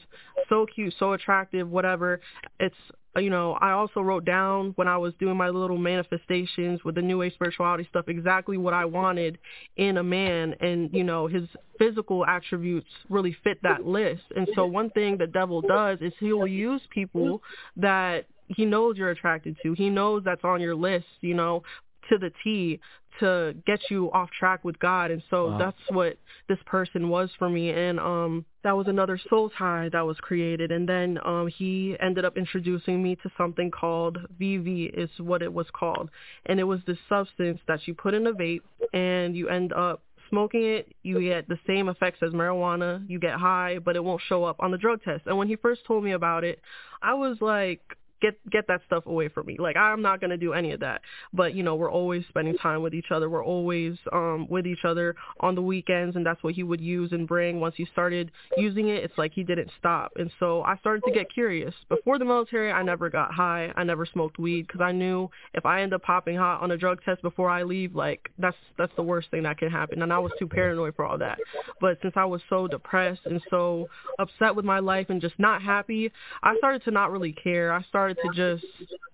so 0.49 0.65
cute, 0.65 0.93
so 0.99 1.13
attractive, 1.13 1.67
whatever. 1.67 2.21
It's 2.59 2.75
you 3.21 3.29
know, 3.29 3.53
I 3.61 3.71
also 3.71 4.01
wrote 4.01 4.25
down 4.25 4.73
when 4.75 4.87
I 4.87 4.97
was 4.97 5.13
doing 5.19 5.37
my 5.37 5.49
little 5.49 5.77
manifestations 5.77 6.83
with 6.83 6.95
the 6.95 7.01
new 7.01 7.21
age 7.21 7.33
spirituality 7.35 7.85
stuff 7.89 8.05
exactly 8.07 8.57
what 8.57 8.73
I 8.73 8.85
wanted 8.85 9.37
in 9.77 9.97
a 9.97 10.03
man 10.03 10.55
and, 10.61 10.89
you 10.91 11.03
know, 11.03 11.27
his 11.27 11.43
physical 11.77 12.25
attributes 12.25 12.87
really 13.09 13.35
fit 13.43 13.61
that 13.61 13.85
list. 13.85 14.23
And 14.35 14.47
so 14.55 14.65
one 14.65 14.89
thing 14.91 15.17
the 15.17 15.27
devil 15.27 15.61
does 15.61 15.99
is 16.01 16.11
he 16.19 16.33
will 16.33 16.47
use 16.47 16.81
people 16.89 17.43
that 17.77 18.25
he 18.55 18.65
knows 18.65 18.97
you're 18.97 19.09
attracted 19.11 19.57
to. 19.63 19.73
He 19.73 19.89
knows 19.89 20.23
that's 20.23 20.43
on 20.43 20.61
your 20.61 20.75
list, 20.75 21.05
you 21.21 21.33
know, 21.33 21.63
to 22.09 22.17
the 22.17 22.31
T 22.43 22.79
to 23.19 23.55
get 23.67 23.79
you 23.89 24.11
off 24.11 24.29
track 24.31 24.63
with 24.63 24.77
God. 24.79 25.11
And 25.11 25.21
so 25.29 25.49
Wow. 25.49 25.57
that's 25.57 25.77
what 25.89 26.17
this 26.47 26.57
person 26.65 27.09
was 27.09 27.29
for 27.37 27.49
me. 27.49 27.69
And 27.69 27.99
um 27.99 28.45
that 28.63 28.75
was 28.75 28.87
another 28.87 29.19
soul 29.29 29.49
tie 29.57 29.89
that 29.91 30.01
was 30.05 30.17
created. 30.17 30.71
And 30.71 30.87
then 30.89 31.19
um 31.23 31.47
he 31.47 31.95
ended 32.01 32.25
up 32.25 32.37
introducing 32.37 33.01
me 33.01 33.15
to 33.17 33.29
something 33.37 33.69
called 33.71 34.17
VV 34.39 34.91
is 34.97 35.09
what 35.19 35.41
it 35.41 35.53
was 35.53 35.67
called. 35.73 36.09
And 36.47 36.59
it 36.59 36.63
was 36.63 36.79
this 36.87 36.97
substance 37.07 37.59
that 37.67 37.87
you 37.87 37.93
put 37.93 38.13
in 38.13 38.27
a 38.27 38.33
vape 38.33 38.61
and 38.93 39.35
you 39.35 39.47
end 39.49 39.73
up 39.73 40.01
smoking 40.29 40.63
it, 40.63 40.95
you 41.03 41.21
get 41.21 41.47
the 41.47 41.59
same 41.67 41.89
effects 41.89 42.19
as 42.23 42.31
marijuana. 42.31 43.07
You 43.07 43.19
get 43.19 43.35
high, 43.35 43.77
but 43.77 43.95
it 43.95 44.03
won't 44.03 44.21
show 44.27 44.43
up 44.43 44.55
on 44.59 44.71
the 44.71 44.77
drug 44.79 45.03
test. 45.03 45.23
And 45.27 45.37
when 45.37 45.47
he 45.47 45.55
first 45.55 45.85
told 45.85 46.03
me 46.03 46.13
about 46.13 46.43
it, 46.43 46.59
I 47.03 47.13
was 47.13 47.37
like, 47.39 47.81
get 48.23 48.49
get 48.49 48.67
that 48.67 48.81
stuff 48.87 49.05
away 49.05 49.27
from 49.27 49.45
me. 49.45 49.57
Like 49.59 49.75
I'm 49.75 50.01
not 50.01 50.21
gonna 50.21 50.37
do 50.37 50.53
any 50.53 50.71
of 50.71 50.79
that. 50.79 51.01
But 51.33 51.53
you 51.53 51.61
know, 51.61 51.75
we're 51.75 51.91
always 51.91 52.23
spending 52.29 52.57
time 52.57 52.81
with 52.81 52.93
each 52.93 53.11
other. 53.11 53.29
We're 53.29 53.45
always 53.45 53.97
um 54.11 54.47
with 54.49 54.65
each 54.65 54.85
other 54.85 55.15
on 55.41 55.55
the 55.55 55.61
weekends, 55.61 56.15
and 56.15 56.25
that's 56.25 56.41
what 56.41 56.55
he 56.55 56.63
would 56.63 56.81
use 56.81 57.11
and 57.11 57.27
bring. 57.27 57.59
Once 57.59 57.75
he 57.77 57.85
started 57.91 58.31
using 58.57 58.87
it, 58.87 59.03
it's 59.03 59.17
like 59.17 59.33
he 59.33 59.43
didn't 59.43 59.69
stop. 59.77 60.13
And 60.15 60.31
so 60.39 60.63
I 60.63 60.77
started 60.77 61.03
to 61.05 61.11
get 61.11 61.31
curious. 61.31 61.73
Before 61.89 62.17
the 62.17 62.25
military, 62.25 62.71
I 62.71 62.81
never 62.81 63.09
got 63.09 63.33
high. 63.33 63.71
I 63.75 63.83
never 63.83 64.05
smoked 64.05 64.39
weed 64.39 64.67
because 64.67 64.81
I 64.81 64.93
knew 64.93 65.29
if 65.53 65.65
I 65.65 65.81
end 65.81 65.93
up 65.93 66.01
popping 66.03 66.37
hot 66.37 66.61
on 66.61 66.71
a 66.71 66.77
drug 66.77 67.03
test 67.03 67.21
before 67.21 67.49
I 67.49 67.63
leave, 67.63 67.93
like 67.93 68.29
that's 68.39 68.57
that's 68.77 68.93
the 68.95 69.03
worst 69.03 69.29
thing 69.31 69.43
that 69.43 69.57
can 69.57 69.69
happen. 69.69 70.01
And 70.01 70.13
I 70.13 70.19
was 70.19 70.31
too 70.39 70.47
paranoid 70.47 70.95
for 70.95 71.05
all 71.05 71.17
that. 71.17 71.37
But 71.81 71.97
since 72.01 72.13
I 72.15 72.25
was 72.25 72.41
so 72.49 72.67
depressed 72.67 73.21
and 73.25 73.41
so 73.49 73.89
upset 74.19 74.55
with 74.55 74.65
my 74.65 74.79
life 74.79 75.07
and 75.09 75.19
just 75.19 75.37
not 75.37 75.61
happy, 75.61 76.11
I 76.41 76.55
started 76.57 76.83
to 76.85 76.91
not 76.91 77.11
really 77.11 77.33
care. 77.33 77.73
I 77.73 77.81
started 77.83 78.12
to 78.21 78.29
just 78.33 78.65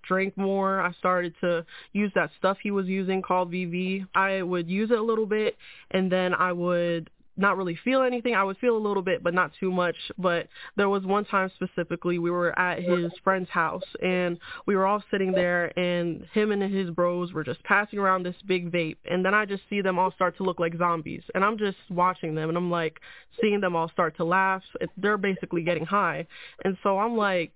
drink 0.07 0.35
more. 0.37 0.81
I 0.81 0.91
started 0.93 1.33
to 1.41 1.65
use 1.93 2.11
that 2.15 2.31
stuff 2.37 2.57
he 2.61 2.71
was 2.71 2.87
using 2.87 3.21
called 3.21 3.51
VV. 3.51 4.07
I 4.15 4.41
would 4.41 4.69
use 4.69 4.91
it 4.91 4.97
a 4.97 5.03
little 5.03 5.25
bit 5.25 5.55
and 5.91 6.11
then 6.11 6.33
I 6.33 6.51
would 6.51 7.09
not 7.39 7.57
really 7.57 7.79
feel 7.83 8.01
anything. 8.01 8.35
I 8.35 8.43
would 8.43 8.57
feel 8.57 8.75
a 8.75 8.85
little 8.85 9.01
bit, 9.01 9.23
but 9.23 9.33
not 9.33 9.51
too 9.59 9.71
much. 9.71 9.95
But 10.17 10.47
there 10.75 10.89
was 10.89 11.03
one 11.03 11.25
time 11.25 11.49
specifically, 11.55 12.19
we 12.19 12.29
were 12.29 12.57
at 12.59 12.83
his 12.83 13.11
friend's 13.23 13.49
house 13.49 13.83
and 14.03 14.37
we 14.65 14.75
were 14.75 14.85
all 14.85 15.01
sitting 15.09 15.31
there 15.31 15.77
and 15.79 16.25
him 16.33 16.51
and 16.51 16.61
his 16.61 16.89
bros 16.89 17.31
were 17.31 17.43
just 17.43 17.63
passing 17.63 17.97
around 17.97 18.23
this 18.23 18.35
big 18.45 18.71
vape. 18.71 18.97
And 19.09 19.23
then 19.23 19.33
I 19.33 19.45
just 19.45 19.63
see 19.69 19.81
them 19.81 19.97
all 19.97 20.11
start 20.11 20.35
to 20.37 20.43
look 20.43 20.59
like 20.59 20.77
zombies. 20.77 21.23
And 21.33 21.43
I'm 21.43 21.57
just 21.57 21.77
watching 21.89 22.35
them 22.35 22.49
and 22.49 22.57
I'm 22.57 22.69
like 22.69 22.99
seeing 23.41 23.61
them 23.61 23.75
all 23.75 23.89
start 23.89 24.17
to 24.17 24.25
laugh. 24.25 24.61
They're 24.97 25.17
basically 25.17 25.63
getting 25.63 25.85
high. 25.85 26.27
And 26.65 26.77
so 26.83 26.99
I'm 26.99 27.15
like, 27.15 27.53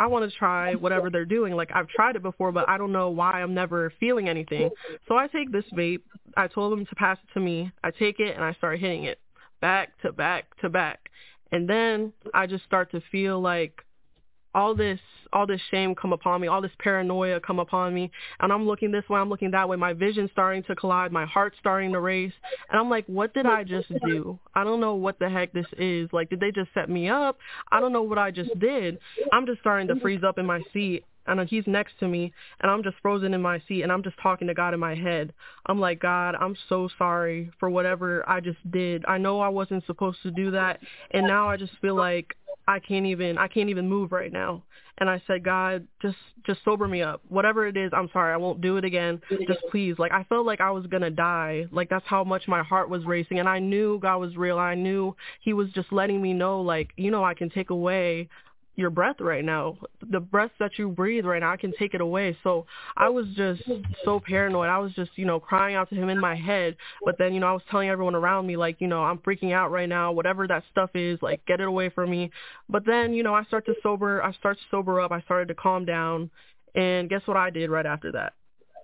I 0.00 0.06
want 0.06 0.28
to 0.28 0.34
try 0.36 0.74
whatever 0.74 1.10
they're 1.10 1.26
doing. 1.26 1.52
Like 1.52 1.70
I've 1.74 1.86
tried 1.86 2.16
it 2.16 2.22
before, 2.22 2.52
but 2.52 2.66
I 2.70 2.78
don't 2.78 2.90
know 2.90 3.10
why 3.10 3.32
I'm 3.42 3.52
never 3.52 3.92
feeling 4.00 4.30
anything. 4.30 4.70
So 5.06 5.16
I 5.16 5.26
take 5.26 5.52
this 5.52 5.66
vape. 5.76 6.00
I 6.38 6.48
told 6.48 6.72
them 6.72 6.86
to 6.86 6.94
pass 6.94 7.18
it 7.22 7.34
to 7.34 7.40
me. 7.40 7.70
I 7.84 7.90
take 7.90 8.18
it 8.18 8.34
and 8.34 8.42
I 8.42 8.54
start 8.54 8.78
hitting 8.80 9.04
it 9.04 9.20
back 9.60 9.90
to 10.00 10.10
back 10.10 10.58
to 10.62 10.70
back. 10.70 11.10
And 11.52 11.68
then 11.68 12.14
I 12.32 12.46
just 12.46 12.64
start 12.64 12.90
to 12.92 13.02
feel 13.12 13.42
like 13.42 13.84
all 14.54 14.74
this 14.74 15.00
all 15.32 15.46
this 15.46 15.60
shame 15.70 15.94
come 15.94 16.12
upon 16.12 16.40
me, 16.40 16.48
all 16.48 16.60
this 16.60 16.72
paranoia 16.80 17.40
come 17.40 17.60
upon 17.60 17.94
me, 17.94 18.10
and 18.40 18.52
I'm 18.52 18.66
looking 18.66 18.90
this 18.90 19.08
way, 19.08 19.20
I'm 19.20 19.28
looking 19.28 19.52
that 19.52 19.68
way, 19.68 19.76
my 19.76 19.92
vision's 19.92 20.30
starting 20.32 20.64
to 20.64 20.74
collide, 20.74 21.12
my 21.12 21.24
heart's 21.24 21.56
starting 21.60 21.92
to 21.92 22.00
race, 22.00 22.32
and 22.68 22.80
I'm 22.80 22.90
like, 22.90 23.04
what 23.06 23.32
did 23.32 23.46
I 23.46 23.62
just 23.62 23.88
do? 24.04 24.38
I 24.54 24.64
don't 24.64 24.80
know 24.80 24.94
what 24.94 25.18
the 25.20 25.30
heck 25.30 25.52
this 25.52 25.66
is. 25.78 26.08
Like, 26.12 26.30
did 26.30 26.40
they 26.40 26.50
just 26.50 26.70
set 26.74 26.90
me 26.90 27.08
up? 27.08 27.38
I 27.70 27.80
don't 27.80 27.92
know 27.92 28.02
what 28.02 28.18
I 28.18 28.32
just 28.32 28.58
did. 28.58 28.98
I'm 29.32 29.46
just 29.46 29.60
starting 29.60 29.86
to 29.88 30.00
freeze 30.00 30.24
up 30.24 30.38
in 30.38 30.46
my 30.46 30.62
seat, 30.72 31.04
and 31.26 31.48
he's 31.48 31.66
next 31.66 31.98
to 32.00 32.08
me 32.08 32.32
and 32.60 32.70
I'm 32.70 32.82
just 32.82 32.96
frozen 33.00 33.34
in 33.34 33.42
my 33.42 33.62
seat 33.68 33.82
and 33.82 33.92
I'm 33.92 34.02
just 34.02 34.16
talking 34.22 34.48
to 34.48 34.54
God 34.54 34.74
in 34.74 34.80
my 34.80 34.94
head. 34.94 35.32
I'm 35.66 35.78
like, 35.78 36.00
God, 36.00 36.34
I'm 36.34 36.56
so 36.68 36.88
sorry 36.98 37.50
for 37.60 37.70
whatever 37.70 38.28
I 38.28 38.40
just 38.40 38.58
did. 38.70 39.04
I 39.06 39.18
know 39.18 39.40
I 39.40 39.48
wasn't 39.48 39.86
supposed 39.86 40.18
to 40.22 40.30
do 40.30 40.50
that 40.50 40.80
and 41.12 41.26
now 41.26 41.48
I 41.48 41.56
just 41.56 41.72
feel 41.80 41.94
like 41.94 42.34
I 42.66 42.78
can't 42.78 43.06
even 43.06 43.38
I 43.38 43.48
can't 43.48 43.68
even 43.70 43.88
move 43.88 44.12
right 44.12 44.32
now. 44.32 44.62
And 44.98 45.08
I 45.08 45.22
said, 45.26 45.42
God, 45.42 45.86
just 46.02 46.16
just 46.44 46.60
sober 46.64 46.86
me 46.86 47.02
up. 47.02 47.22
Whatever 47.28 47.66
it 47.66 47.76
is, 47.76 47.90
I'm 47.94 48.10
sorry. 48.12 48.34
I 48.34 48.36
won't 48.36 48.60
do 48.60 48.76
it 48.76 48.84
again. 48.84 49.20
Just 49.46 49.60
please. 49.70 49.98
Like 49.98 50.12
I 50.12 50.24
felt 50.24 50.44
like 50.44 50.60
I 50.60 50.70
was 50.70 50.86
going 50.86 51.02
to 51.02 51.10
die. 51.10 51.66
Like 51.72 51.88
that's 51.88 52.04
how 52.06 52.22
much 52.22 52.46
my 52.46 52.62
heart 52.62 52.90
was 52.90 53.04
racing 53.06 53.38
and 53.38 53.48
I 53.48 53.58
knew 53.58 53.98
God 54.00 54.18
was 54.18 54.36
real. 54.36 54.58
I 54.58 54.74
knew 54.74 55.16
he 55.40 55.54
was 55.54 55.70
just 55.70 55.90
letting 55.90 56.20
me 56.20 56.34
know 56.34 56.60
like, 56.60 56.90
you 56.96 57.10
know, 57.10 57.24
I 57.24 57.34
can 57.34 57.48
take 57.48 57.70
away 57.70 58.28
your 58.76 58.90
breath 58.90 59.16
right 59.20 59.44
now. 59.44 59.76
The 60.10 60.20
breath 60.20 60.52
that 60.58 60.78
you 60.78 60.88
breathe 60.88 61.24
right 61.24 61.40
now, 61.40 61.52
I 61.52 61.56
can 61.56 61.72
take 61.78 61.94
it 61.94 62.00
away. 62.00 62.36
So 62.42 62.66
I 62.96 63.08
was 63.08 63.26
just 63.36 63.62
so 64.04 64.20
paranoid. 64.20 64.68
I 64.68 64.78
was 64.78 64.92
just, 64.92 65.10
you 65.16 65.26
know, 65.26 65.38
crying 65.38 65.74
out 65.74 65.90
to 65.90 65.94
him 65.94 66.08
in 66.08 66.18
my 66.18 66.34
head. 66.34 66.76
But 67.04 67.16
then, 67.18 67.34
you 67.34 67.40
know, 67.40 67.48
I 67.48 67.52
was 67.52 67.62
telling 67.70 67.88
everyone 67.88 68.14
around 68.14 68.46
me, 68.46 68.56
like, 68.56 68.80
you 68.80 68.86
know, 68.86 69.02
I'm 69.02 69.18
freaking 69.18 69.52
out 69.52 69.70
right 69.70 69.88
now. 69.88 70.12
Whatever 70.12 70.46
that 70.48 70.64
stuff 70.70 70.90
is, 70.94 71.18
like, 71.20 71.44
get 71.46 71.60
it 71.60 71.68
away 71.68 71.90
from 71.90 72.10
me. 72.10 72.30
But 72.68 72.86
then, 72.86 73.12
you 73.12 73.22
know, 73.22 73.34
I 73.34 73.44
start 73.44 73.66
to 73.66 73.74
sober. 73.82 74.22
I 74.22 74.32
start 74.32 74.56
to 74.58 74.64
sober 74.70 75.00
up. 75.00 75.12
I 75.12 75.20
started 75.22 75.48
to 75.48 75.54
calm 75.54 75.84
down. 75.84 76.30
And 76.74 77.10
guess 77.10 77.22
what 77.26 77.36
I 77.36 77.50
did 77.50 77.70
right 77.70 77.86
after 77.86 78.12
that? 78.12 78.34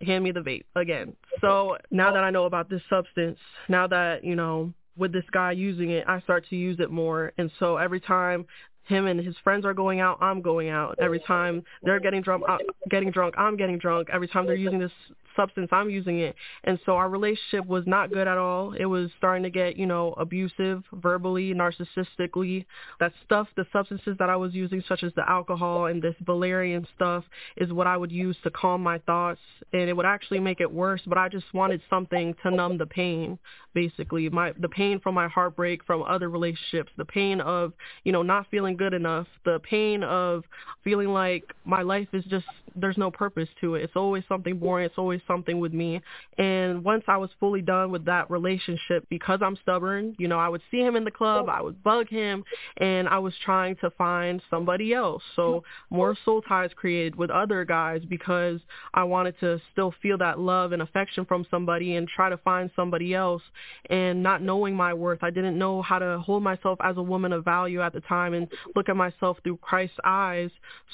Hand 0.05 0.25
me 0.25 0.33
the 0.33 0.41
vape 0.41 0.65
again. 0.75 1.17
So 1.41 1.79
now 1.91 2.13
that 2.13 2.23
I 2.23 2.31
know 2.31 2.45
about 2.45 2.69
this 2.69 2.83
substance, 2.91 3.39
now 3.69 3.87
that, 3.87 4.25
you 4.25 4.37
know, 4.37 4.75
with 4.99 5.13
this 5.13 5.25
guy 5.31 5.53
using 5.53 5.91
it, 5.91 6.05
I 6.07 6.21
start 6.21 6.47
to 6.51 6.57
use 6.57 6.81
it 6.81 6.91
more. 6.91 7.33
And 7.39 7.51
so 7.59 7.77
every 7.77 8.01
time 8.01 8.47
him 8.87 9.07
and 9.07 9.21
his 9.21 9.35
friends 9.43 9.65
are 9.65 9.75
going 9.75 10.01
out, 10.01 10.19
I'm 10.21 10.41
going 10.41 10.69
out. 10.69 10.97
Every 11.01 11.19
time 11.21 11.63
they're 11.83 12.01
getting 12.01 12.23
drunk, 12.23 12.45
I'm 12.49 12.59
getting 12.89 13.11
drunk, 13.11 13.35
I'm 13.37 13.57
getting 13.57 13.79
drunk. 13.79 14.09
Every 14.13 14.29
time 14.29 14.47
they're 14.47 14.55
using 14.55 14.79
this 14.79 14.93
substance, 15.37 15.69
I'm 15.71 15.91
using 15.91 16.21
it. 16.21 16.35
And 16.65 16.79
so 16.85 16.97
our 16.97 17.09
relationship 17.09 17.67
was 17.67 17.85
not 17.87 18.13
good 18.13 18.27
at 18.27 18.39
all. 18.39 18.73
It 18.73 18.87
was 18.87 19.11
starting 19.19 19.43
to 19.45 19.51
get, 19.51 19.77
you 19.77 19.87
know, 19.87 20.15
abusive, 20.17 20.83
verbally, 20.93 21.55
narcissistically. 21.55 22.65
That 22.99 23.13
stuff, 23.25 23.49
the 23.57 23.67
substances 23.73 24.17
that 24.19 24.31
I 24.31 24.37
was 24.37 24.55
using, 24.55 24.83
such 24.89 25.03
as 25.03 25.13
the 25.15 25.29
alcohol 25.29 25.87
and 25.87 26.03
this 26.03 26.15
valerian 26.25 26.87
stuff, 26.95 27.25
is 27.57 27.73
what 27.73 27.87
I 27.87 27.97
would 27.97 28.13
use 28.13 28.37
to 28.45 28.51
calm 28.51 28.83
my 28.83 28.99
thoughts. 28.99 29.41
And 29.73 29.89
it 29.89 29.97
would 29.97 30.07
actually 30.07 30.41
make 30.41 30.61
it 30.61 30.73
worse, 30.73 31.03
but 31.07 31.19
I 31.19 31.29
just 31.29 31.53
wanted 31.55 31.81
something 31.89 32.35
to 32.43 32.51
numb 32.51 32.79
the 32.79 32.87
pain, 32.87 33.39
basically. 33.75 34.29
My 34.29 34.53
the 34.59 34.69
pain 34.69 35.01
from 35.01 35.15
my 35.15 35.29
heartbreak, 35.29 35.85
from 35.85 36.03
other 36.03 36.29
relationships, 36.29 36.91
the 36.97 37.05
pain 37.05 37.41
of, 37.41 37.73
you 38.05 38.13
know, 38.13 38.23
not 38.23 38.47
feeling 38.51 38.77
good 38.77 38.95
enough, 38.95 39.27
the 39.45 39.61
pain 39.61 40.03
of 40.03 40.45
feeling 40.83 41.09
like 41.09 41.45
my 41.65 41.83
life 41.83 42.09
is 42.13 42.25
just 42.25 42.47
there's 42.75 42.99
no 42.99 43.11
purpose 43.11 43.49
to 43.61 43.75
it. 43.75 43.83
It's 43.83 43.97
always 43.97 44.23
something 44.29 44.59
boring. 44.59 44.87
It's 44.87 44.99
always 44.99 45.21
something 45.27 45.61
with 45.61 45.73
me. 45.73 46.01
And 46.39 46.85
once 46.85 47.05
I 47.09 47.17
was 47.17 47.31
fully 47.41 47.63
done 47.63 47.91
with 47.91 48.05
that 48.07 48.31
relationship, 48.31 49.07
because 49.09 49.41
I'm 49.43 49.57
stubborn, 49.63 50.15
you 50.19 50.29
know, 50.29 50.39
I 50.39 50.49
would 50.49 50.63
see 50.71 50.81
him 50.81 50.97
in 50.97 51.05
the 51.05 51.11
club, 51.11 51.49
I 51.49 51.61
would 51.61 51.83
bug 51.83 52.09
him, 52.09 52.45
and 52.79 53.09
I 53.09 53.19
was 53.19 53.35
trying 53.45 53.77
to 53.77 53.91
find 53.91 54.41
somebody 54.51 54.93
else. 54.95 55.23
So 55.35 55.65
more 55.91 56.17
soul 56.25 56.43
ties 56.43 56.71
created 56.77 57.17
with 57.17 57.31
other 57.31 57.65
guys 57.65 58.03
because 58.09 58.61
I 58.95 59.05
wanted 59.05 59.39
to 59.41 59.61
still 59.73 59.95
feel 60.03 60.19
that 60.19 60.39
love 60.39 60.73
and 60.73 60.83
affection 60.83 61.25
from 61.25 61.47
somebody 61.51 61.97
and 61.97 62.09
try 62.09 62.29
to 62.29 62.37
find 62.39 62.71
somebody 62.77 63.15
else. 63.15 63.43
And 63.91 64.23
not 64.23 64.43
knowing 64.43 64.75
my 64.75 64.95
worth, 64.95 65.23
I 65.23 65.31
didn't 65.31 65.59
know 65.59 65.83
how 65.83 65.99
to 65.99 66.19
hold 66.19 66.43
myself 66.43 66.79
as 66.83 66.97
a 66.97 67.03
woman 67.03 67.33
of 67.33 67.45
value 67.45 67.81
at 67.83 67.93
the 67.93 68.01
time 68.01 68.35
and 68.35 68.49
look 68.75 68.89
at 68.89 68.97
myself 68.97 69.39
through 69.43 69.59
Christ's 69.59 69.99
eyes. 70.05 70.51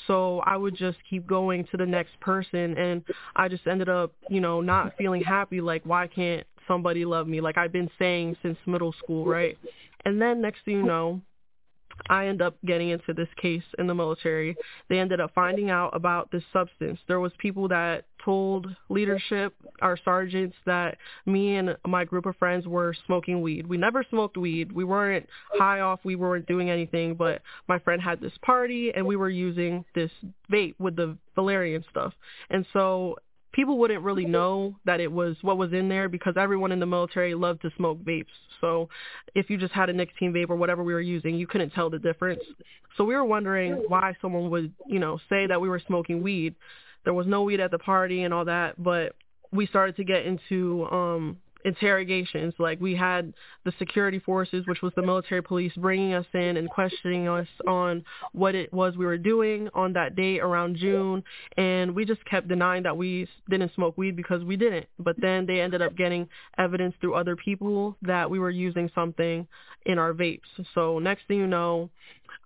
So 0.06 0.40
I 0.40 0.56
would 0.56 0.76
just 0.76 0.98
keep 1.08 1.26
going 1.26 1.66
to 1.70 1.76
the 1.76 1.86
next 1.86 2.18
person 2.20 2.76
and 2.76 3.02
I 3.36 3.48
just 3.48 3.66
ended 3.66 3.88
up, 3.88 4.12
you 4.28 4.40
know, 4.40 4.60
not 4.60 4.96
feeling 4.96 5.22
happy 5.22 5.60
like 5.60 5.82
why 5.84 6.06
can't 6.06 6.46
somebody 6.68 7.04
love 7.04 7.26
me 7.26 7.40
like 7.40 7.58
I've 7.58 7.72
been 7.72 7.90
saying 7.98 8.36
since 8.42 8.58
middle 8.66 8.94
school, 9.02 9.24
right? 9.24 9.58
And 10.04 10.20
then 10.20 10.40
next 10.40 10.64
thing 10.64 10.76
you 10.76 10.82
know, 10.82 11.20
I 12.08 12.26
end 12.26 12.42
up 12.42 12.56
getting 12.64 12.90
into 12.90 13.12
this 13.12 13.28
case 13.40 13.62
in 13.78 13.86
the 13.86 13.94
military. 13.94 14.56
They 14.88 14.98
ended 14.98 15.20
up 15.20 15.32
finding 15.34 15.70
out 15.70 15.94
about 15.94 16.30
this 16.30 16.42
substance. 16.52 16.98
There 17.06 17.20
was 17.20 17.32
people 17.38 17.68
that 17.68 18.06
told 18.24 18.66
leadership, 18.88 19.54
our 19.80 19.98
sergeants, 20.04 20.56
that 20.66 20.96
me 21.26 21.56
and 21.56 21.76
my 21.86 22.04
group 22.04 22.26
of 22.26 22.36
friends 22.36 22.66
were 22.66 22.94
smoking 23.06 23.42
weed. 23.42 23.66
We 23.66 23.76
never 23.76 24.04
smoked 24.08 24.36
weed. 24.36 24.72
We 24.72 24.84
weren't 24.84 25.28
high 25.54 25.80
off. 25.80 26.00
We 26.04 26.16
weren't 26.16 26.46
doing 26.46 26.70
anything. 26.70 27.14
But 27.14 27.42
my 27.68 27.78
friend 27.78 28.00
had 28.00 28.20
this 28.20 28.32
party, 28.42 28.92
and 28.94 29.06
we 29.06 29.16
were 29.16 29.30
using 29.30 29.84
this 29.94 30.10
vape 30.50 30.74
with 30.78 30.96
the 30.96 31.16
valerian 31.34 31.84
stuff. 31.90 32.12
And 32.50 32.66
so 32.72 33.16
people 33.52 33.78
wouldn't 33.78 34.02
really 34.02 34.24
know 34.24 34.76
that 34.84 35.00
it 35.00 35.10
was 35.10 35.36
what 35.42 35.58
was 35.58 35.72
in 35.72 35.88
there 35.88 36.08
because 36.08 36.34
everyone 36.36 36.72
in 36.72 36.80
the 36.80 36.86
military 36.86 37.34
loved 37.34 37.62
to 37.62 37.70
smoke 37.76 37.98
vapes. 38.02 38.26
So 38.60 38.88
if 39.34 39.50
you 39.50 39.58
just 39.58 39.72
had 39.72 39.88
a 39.88 39.92
nicotine 39.92 40.32
vape 40.32 40.50
or 40.50 40.56
whatever 40.56 40.82
we 40.82 40.94
were 40.94 41.00
using, 41.00 41.34
you 41.34 41.46
couldn't 41.46 41.70
tell 41.70 41.90
the 41.90 41.98
difference. 41.98 42.42
So 42.96 43.04
we 43.04 43.14
were 43.14 43.24
wondering 43.24 43.84
why 43.88 44.14
someone 44.20 44.50
would, 44.50 44.72
you 44.86 44.98
know, 44.98 45.18
say 45.28 45.46
that 45.46 45.60
we 45.60 45.68
were 45.68 45.82
smoking 45.86 46.22
weed. 46.22 46.54
There 47.04 47.14
was 47.14 47.26
no 47.26 47.42
weed 47.42 47.60
at 47.60 47.70
the 47.70 47.78
party 47.78 48.22
and 48.22 48.32
all 48.32 48.44
that, 48.44 48.82
but 48.82 49.14
we 49.52 49.66
started 49.66 49.96
to 49.96 50.04
get 50.04 50.24
into 50.24 50.86
um 50.90 51.38
interrogations. 51.64 52.54
Like 52.58 52.80
we 52.80 52.94
had 52.94 53.32
the 53.64 53.72
security 53.78 54.18
forces, 54.18 54.66
which 54.66 54.82
was 54.82 54.92
the 54.96 55.02
military 55.02 55.42
police, 55.42 55.72
bringing 55.76 56.14
us 56.14 56.26
in 56.34 56.56
and 56.56 56.68
questioning 56.68 57.28
us 57.28 57.48
on 57.66 58.04
what 58.32 58.54
it 58.54 58.72
was 58.72 58.96
we 58.96 59.06
were 59.06 59.18
doing 59.18 59.68
on 59.74 59.92
that 59.94 60.16
day 60.16 60.40
around 60.40 60.76
June, 60.76 61.22
and 61.56 61.94
we 61.94 62.04
just 62.04 62.24
kept 62.24 62.48
denying 62.48 62.82
that 62.82 62.96
we 62.96 63.28
didn't 63.48 63.74
smoke 63.74 63.96
weed 63.96 64.16
because 64.16 64.42
we 64.44 64.56
didn't. 64.56 64.86
But 64.98 65.16
then 65.20 65.46
they 65.46 65.60
ended 65.60 65.82
up 65.82 65.96
getting 65.96 66.28
evidence 66.58 66.94
through 67.00 67.14
other 67.14 67.36
people 67.36 67.96
that 68.02 68.30
we 68.30 68.38
were 68.38 68.50
using 68.50 68.90
something 68.94 69.46
in 69.86 69.98
our 69.98 70.12
vapes. 70.12 70.40
So 70.74 70.98
next 70.98 71.26
thing 71.26 71.38
you 71.38 71.46
know, 71.46 71.90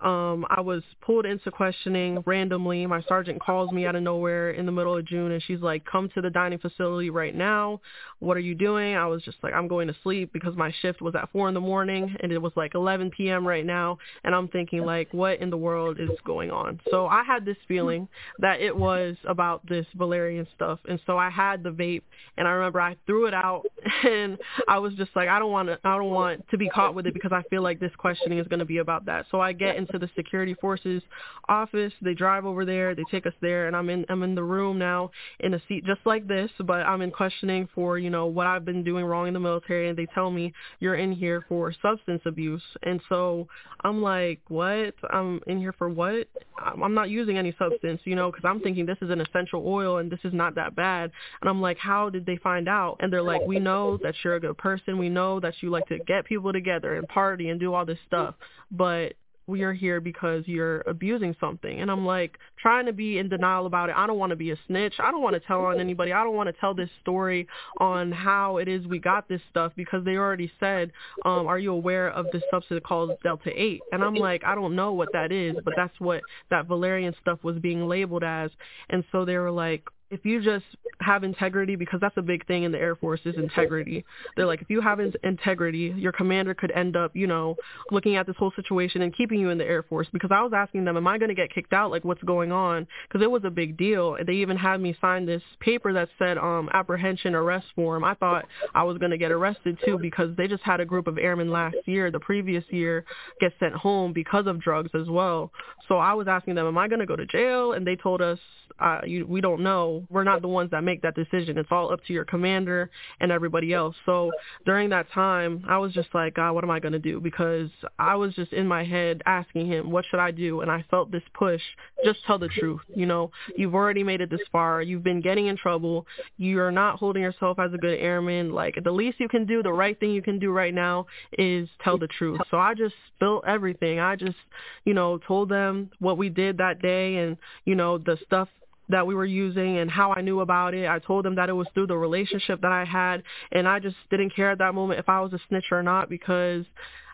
um, 0.01 0.45
I 0.51 0.61
was 0.61 0.83
pulled 1.01 1.25
into 1.25 1.51
questioning 1.51 2.23
randomly. 2.27 2.87
My 2.87 3.03
sergeant 3.03 3.41
calls 3.41 3.73
me 3.73 3.87
out 3.87 3.97
of 3.97 4.03
nowhere 4.03 4.51
in 4.51 4.67
the 4.67 4.73
middle 4.73 4.97
of 4.97 5.07
June 5.07 5.33
and 5.33 5.43
she's 5.43 5.61
like, 5.61 5.85
come 5.85 6.11
to 6.15 6.21
the 6.21 6.29
dining 6.29 6.59
facility 6.59 7.09
right 7.09 7.35
now. 7.35 7.81
What 8.19 8.37
are 8.37 8.41
you 8.41 8.55
doing? 8.55 8.95
I 8.95 9.07
was 9.07 9.23
just 9.23 9.39
like, 9.43 9.55
I'm 9.55 9.69
going 9.69 9.89
to 9.89 9.97
sleep 10.03 10.33
because 10.33 10.55
my 10.55 10.73
shift 10.83 11.01
was 11.01 11.15
at 11.15 11.31
4 11.33 11.49
in 11.49 11.55
the 11.55 11.61
morning 11.61 12.15
and 12.21 12.31
it 12.31 12.39
was 12.39 12.53
like 12.57 12.75
11 12.75 13.11
p.m. 13.17 13.47
right 13.47 13.65
now. 13.65 13.99
And 14.25 14.35
I'm 14.35 14.49
thinking 14.49 14.85
like, 14.85 15.09
what 15.13 15.41
in 15.41 15.49
the 15.49 15.57
world 15.57 15.99
is 15.99 16.11
going 16.25 16.51
on? 16.51 16.81
So 16.91 17.07
I 17.07 17.23
had 17.25 17.45
this 17.45 17.57
feeling 17.67 18.07
that 18.41 18.61
it 18.61 18.77
was 18.77 19.17
about 19.27 19.67
this 19.67 19.87
valerian 19.95 20.47
stuff. 20.55 20.79
And 20.89 21.01
so 21.07 21.17
I 21.17 21.31
had 21.31 21.63
the 21.63 21.71
vape 21.71 22.03
and 22.37 22.47
I 22.47 22.51
remember 22.51 22.81
I 22.81 22.97
threw 23.07 23.27
it 23.27 23.35
out 23.35 23.63
and 24.05 24.37
I 24.69 24.79
was 24.79 24.93
just 24.95 25.11
like, 25.17 25.29
I 25.29 25.39
don't 25.39 25.53
want 25.53 25.69
to, 25.69 25.79
I 25.85 25.97
don't 25.97 26.11
want 26.11 26.47
to 26.51 26.59
be 26.59 26.69
caught 26.69 26.95
with 26.95 27.07
it 27.07 27.15
because 27.15 27.33
I 27.33 27.43
feel 27.49 27.63
like 27.63 27.81
this 27.81 27.93
questioning 27.97 28.39
is 28.39 28.47
going 28.47 28.59
to 28.59 28.67
be 28.67 28.79
about 28.79 29.07
that. 29.07 29.27
So 29.31 29.41
I 29.41 29.53
get 29.53 29.76
into 29.77 29.99
the 29.99 30.09
security 30.17 30.55
forces 30.55 31.03
office. 31.49 31.93
They 32.03 32.15
drive 32.15 32.45
over 32.45 32.65
there. 32.65 32.95
They 32.95 33.05
take 33.11 33.27
us 33.27 33.33
there, 33.41 33.67
and 33.67 33.77
I'm 33.77 33.89
in 33.91 34.05
I'm 34.09 34.23
in 34.23 34.35
the 34.35 34.43
room 34.43 34.79
now 34.79 35.11
in 35.41 35.55
a 35.55 35.63
seat 35.69 35.85
just 35.85 36.01
like 36.05 36.27
this, 36.27 36.51
but 36.65 36.87
I'm 36.87 37.03
in 37.03 37.11
questioning 37.11 37.69
for 37.75 37.99
you 37.99 38.11
know 38.11 38.27
what 38.27 38.47
I've 38.47 38.65
been 38.65 38.83
doing 38.85 39.05
wrong 39.05 39.29
in 39.29 39.35
the 39.35 39.41
military, 39.41 39.89
and 39.89 39.99
they 39.99 40.07
tell 40.15 40.31
me 40.31 40.53
you're 40.81 40.97
in 40.97 41.13
here 41.13 41.45
for 41.49 41.73
substance 41.83 42.23
abuse, 42.27 42.63
and 42.83 43.01
so 43.09 43.49
I'm 43.85 44.03
like, 44.03 44.41
what? 44.49 44.95
I'm 45.11 45.41
in 45.47 45.59
here 45.59 45.73
for 45.73 45.89
what? 45.89 46.29
I'm 46.63 46.95
not 46.95 47.11
using 47.11 47.39
any 47.39 47.55
substance, 47.59 48.01
you 48.05 48.17
know, 48.17 48.31
because 48.31 48.45
I'm 48.45 48.61
thinking 48.61 48.87
this 48.87 48.99
is 49.03 49.11
an 49.11 49.21
essential 49.21 49.63
oil 49.67 49.99
and 49.99 50.11
this 50.11 50.21
is 50.25 50.33
not 50.33 50.55
that 50.57 50.75
bad, 50.75 51.11
and 51.41 51.51
I'm 51.51 51.61
like, 51.61 51.79
how 51.79 52.11
did 52.11 52.27
they 52.27 52.37
find 52.37 52.69
out? 52.69 52.97
And 53.01 53.13
they're 53.13 53.23
like, 53.23 53.43
we 53.47 53.59
know 53.59 53.99
that 54.03 54.15
you're 54.23 54.37
a 54.37 54.41
good 54.41 54.59
person. 54.59 54.99
We 54.99 55.09
know 55.09 55.41
that 55.41 55.55
you 55.61 55.71
like 55.71 55.87
to 55.89 55.99
get 56.01 56.25
people 56.25 56.53
together 56.53 56.97
and 56.97 57.07
party 57.09 57.51
and 57.51 57.61
do 57.61 57.75
all 57.75 57.85
this 57.85 57.99
stuff, 58.07 58.35
but 58.71 59.15
we 59.47 59.63
are 59.63 59.73
here 59.73 60.01
because 60.01 60.45
you're 60.47 60.81
abusing 60.83 61.37
something. 61.39 61.81
And 61.81 61.91
I'm 61.91 62.05
like 62.05 62.39
trying 62.61 62.87
to 62.87 62.93
be 62.93 63.19
in 63.19 63.29
denial 63.29 63.67
about 63.67 63.91
it. 63.91 63.97
I 63.97 64.07
don't 64.07 64.19
want 64.19 64.31
to 64.31 64.37
be 64.37 64.51
a 64.51 64.57
snitch. 64.67 64.95
I 64.99 65.11
don't 65.11 65.23
want 65.23 65.35
to 65.35 65.41
tell 65.41 65.65
on 65.65 65.81
anybody. 65.81 66.13
I 66.13 66.25
don't 66.25 66.35
want 66.35 66.49
to 66.49 66.61
tell 66.61 66.75
this 66.75 66.91
story 67.01 67.47
on 67.79 68.11
how 68.13 68.57
it 68.57 68.69
is 68.69 68.87
we 68.87 68.99
got 68.99 69.29
this 69.29 69.41
stuff 69.51 69.73
because 69.77 70.05
they 70.05 70.17
already 70.17 70.51
said, 70.59 70.91
um, 71.25 71.47
are 71.47 71.59
you 71.59 71.73
aware 71.73 72.09
of 72.09 72.27
this 72.33 72.43
substance 72.51 72.83
called 72.85 73.13
Delta 73.23 73.51
8? 73.55 73.81
And 73.93 74.03
I'm 74.03 74.15
like, 74.15 74.43
I 74.45 74.55
don't 74.55 74.75
know 74.75 74.93
what 74.93 75.09
that 75.13 75.33
is, 75.33 75.57
but 75.65 75.75
that's 75.77 75.99
what 76.01 76.23
that 76.51 76.67
valerian 76.67 77.15
stuff 77.21 77.39
was 77.43 77.59
being 77.59 77.87
labeled 77.87 78.25
as. 78.25 78.51
And 78.91 79.05
so 79.13 79.25
they 79.25 79.37
were 79.37 79.51
like, 79.51 79.85
if 80.11 80.25
you 80.25 80.43
just 80.43 80.65
have 81.01 81.25
integrity, 81.25 81.77
because 81.77 82.01
that's 82.01 82.17
a 82.17 82.23
big 82.23 82.47
thing 82.47 82.63
in 82.63 82.73
the 82.73 82.79
Air 82.79 82.97
Force 82.97 83.21
is 83.25 83.37
integrity. 83.37 84.05
They're 84.37 84.47
like, 84.47 84.63
if 84.63 84.71
you 84.71 84.81
have 84.81 85.01
integrity, 85.01 85.93
your 85.97 86.13
commander 86.13 86.55
could 86.55 86.71
end 86.71 86.97
up, 86.97 87.15
you 87.15 87.27
know, 87.27 87.57
looking 87.91 88.17
at 88.17 88.27
this 88.27 88.37
whole 88.37 88.53
situation 88.55 89.03
and 89.03 89.15
keeping 89.15 89.41
you 89.41 89.51
in 89.51 89.59
the 89.59 89.65
Air 89.65 89.83
Force. 89.83 90.07
Because 90.13 90.31
I 90.33 90.43
was 90.43 90.53
asking 90.55 90.85
them, 90.85 90.97
am 90.97 91.07
I 91.07 91.19
going 91.19 91.29
to 91.29 91.35
get 91.35 91.53
kicked 91.53 91.73
out? 91.73 91.91
Like, 91.91 92.05
what's 92.05 92.23
going 92.23 92.53
on? 92.53 92.87
Because 93.09 93.23
it 93.23 93.31
was 93.31 93.43
a 93.45 93.51
big 93.51 93.77
deal. 93.77 94.17
They 94.25 94.35
even 94.35 94.57
had 94.57 94.81
me 94.81 94.97
sign 95.01 95.27
this 95.27 95.43
paper 95.61 95.93
that 95.93 96.09
said 96.19 96.39
um, 96.39 96.71
apprehension 96.73 97.35
arrest 97.35 97.67
form. 97.75 98.05
I 98.05 98.15
thought 98.15 98.47
I 98.75 98.85
was 98.85 98.99
going 98.99 99.11
to 99.11 99.19
get 99.19 99.33
arrested 99.33 99.79
too 99.85 99.99
because 99.99 100.35
they 100.37 100.47
just 100.47 100.63
had 100.63 100.81
a 100.81 100.85
group 100.85 101.09
of 101.09 101.19
airmen 101.19 101.51
last 101.51 101.77
year, 101.87 102.11
the 102.11 102.21
previous 102.21 102.65
year, 102.71 103.05
get 103.41 103.53
sent 103.59 103.75
home 103.75 104.13
because 104.13 104.47
of 104.47 104.61
drugs 104.61 104.91
as 104.95 105.09
well. 105.09 105.51
So 105.89 105.99
I 105.99 106.15
was 106.15 106.29
asking 106.29 106.55
them, 106.55 106.67
am 106.67 106.79
I 106.79 106.89
going 106.89 107.01
to 107.01 107.07
go 107.07 107.17
to 107.17 107.27
jail? 107.27 107.73
And 107.73 107.87
they 107.87 107.97
told 107.97 108.23
us 108.23 108.39
uh, 108.79 109.01
you, 109.07 109.27
we 109.27 109.41
don't 109.41 109.63
know. 109.63 109.96
We're 110.11 110.25
not 110.25 110.43
the 110.43 110.49
ones 110.49 110.71
that 110.73 110.83
make 110.83 111.03
that 111.03 111.15
decision. 111.15 111.59
It's 111.59 111.69
all 111.71 111.93
up 111.93 112.05
to 112.07 112.13
your 112.13 112.25
commander 112.25 112.91
and 113.21 113.31
everybody 113.31 113.73
else. 113.73 113.97
So 114.05 114.33
during 114.65 114.91
that 114.91 115.11
time, 115.13 115.65
I 115.69 115.79
was 115.79 115.93
just 115.93 116.09
like, 116.15 116.35
God, 116.35 116.53
what 116.53 116.65
am 116.65 116.71
I 116.71 116.81
going 116.81 116.93
to 116.93 116.99
do? 116.99 117.21
Because 117.21 117.71
I 117.99 118.15
was 118.15 118.35
just 118.35 118.53
in 118.53 118.67
my 118.67 118.85
head 118.85 119.23
asking 119.27 119.67
him, 119.67 119.91
what 119.91 120.05
should 120.11 120.21
I 120.21 120.31
do? 120.31 120.61
And 120.61 120.71
I 120.71 120.85
felt 120.91 121.11
this 121.11 121.23
push, 121.35 121.63
just 122.05 122.25
tell 122.27 122.39
the 122.39 122.49
truth. 122.49 122.81
You 122.95 123.07
know, 123.07 123.31
you've 123.57 123.75
already 123.75 124.03
made 124.03 124.21
it 124.21 124.31
this 124.31 124.41
far. 124.53 124.83
You've 124.83 125.05
been 125.05 125.21
getting 125.21 125.47
in 125.47 125.57
trouble. 125.57 126.07
You're 126.37 126.71
not 126.71 126.99
holding 126.99 127.23
yourself 127.23 127.59
as 127.59 127.73
a 127.73 127.79
good 127.79 127.99
airman. 127.99 128.53
Like 128.53 128.79
the 128.83 128.91
least 128.91 129.21
you 129.21 129.29
can 129.29 129.47
do, 129.47 129.63
the 129.63 129.73
right 129.73 129.99
thing 129.99 130.11
you 130.11 130.23
can 130.23 130.39
do 130.39 130.51
right 130.51 130.75
now 130.75 131.07
is 131.39 131.69
tell 131.83 131.99
the 131.99 132.09
truth. 132.09 132.41
So 132.51 132.59
I 132.59 132.75
just 132.75 132.95
spilled 133.15 133.45
everything. 133.47 134.01
I 134.01 134.17
just, 134.17 134.37
you 134.85 134.95
know, 134.95 135.19
told 135.19 135.49
them 135.49 135.91
what 135.99 136.19
we 136.19 136.29
did 136.29 136.59
that 136.59 136.83
day 136.83 137.17
and, 137.17 137.37
you 137.65 137.75
know, 137.75 137.99
the 137.99 138.19
stuff 138.27 138.49
that 138.89 139.07
we 139.07 139.15
were 139.15 139.25
using 139.25 139.79
and 139.79 139.91
how 139.91 140.13
I 140.13 140.21
knew 140.21 140.41
about 140.41 140.75
it. 140.75 140.89
I 140.89 140.99
told 140.99 141.25
them 141.25 141.37
that 141.37 141.49
it 141.49 141.55
was 141.55 141.67
through 141.75 141.89
the 141.89 141.97
relationship 141.97 142.61
that 142.63 142.73
I 142.73 142.85
had 142.85 143.23
and 143.53 143.67
I 143.69 143.79
just 143.79 143.97
didn't 144.11 144.35
care 144.35 144.51
at 144.51 144.59
that 144.59 144.75
moment 144.75 145.01
if 145.01 145.09
I 145.09 145.21
was 145.21 145.33
a 145.33 145.41
snitch 145.49 145.67
or 145.71 145.83
not 145.83 146.09
because 146.09 146.65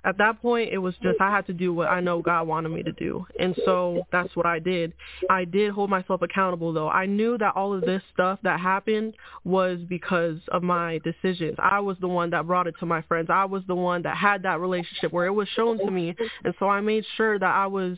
at 0.05 0.19
that 0.19 0.41
point 0.43 0.73
it 0.73 0.79
was 0.79 0.95
just 1.03 1.21
I 1.21 1.31
had 1.31 1.47
to 1.47 1.53
do 1.53 1.73
what 1.73 1.89
I 1.89 2.01
know 2.01 2.21
God 2.23 2.47
wanted 2.49 2.71
me 2.71 2.83
to 2.83 2.93
do. 2.93 3.25
And 3.39 3.55
so 3.65 4.05
that's 4.11 4.35
what 4.35 4.47
I 4.47 4.59
did. 4.59 4.93
I 5.31 5.45
did 5.45 5.73
hold 5.73 5.91
myself 5.91 6.23
accountable 6.23 6.73
though. 6.73 6.89
I 6.89 7.07
knew 7.07 7.39
that 7.39 7.55
all 7.55 7.73
of 7.73 7.83
this 7.83 8.03
stuff 8.13 8.39
that 8.43 8.61
happened 8.61 9.15
was 9.45 9.79
because 9.89 10.39
of 10.49 10.63
my 10.63 10.99
decisions. 11.05 11.57
I 11.59 11.81
was 11.81 11.97
the 12.01 12.09
one 12.09 12.31
that 12.31 12.47
brought 12.47 12.67
it 12.67 12.75
to 12.81 12.87
my 12.87 13.03
friends. 13.03 13.29
I 13.31 13.45
was 13.45 13.63
the 13.69 13.77
one 13.77 14.03
that 14.03 14.17
had 14.17 14.43
that 14.43 14.61
relationship 14.61 15.13
where 15.13 15.27
it 15.27 15.35
was 15.35 15.49
shown 15.55 15.79
to 15.79 15.91
me. 15.91 16.15
And 16.45 16.55
so 16.59 16.69
I 16.69 16.81
made 16.81 17.05
sure 17.17 17.39
that 17.39 17.55
I 17.55 17.67
was 17.67 17.97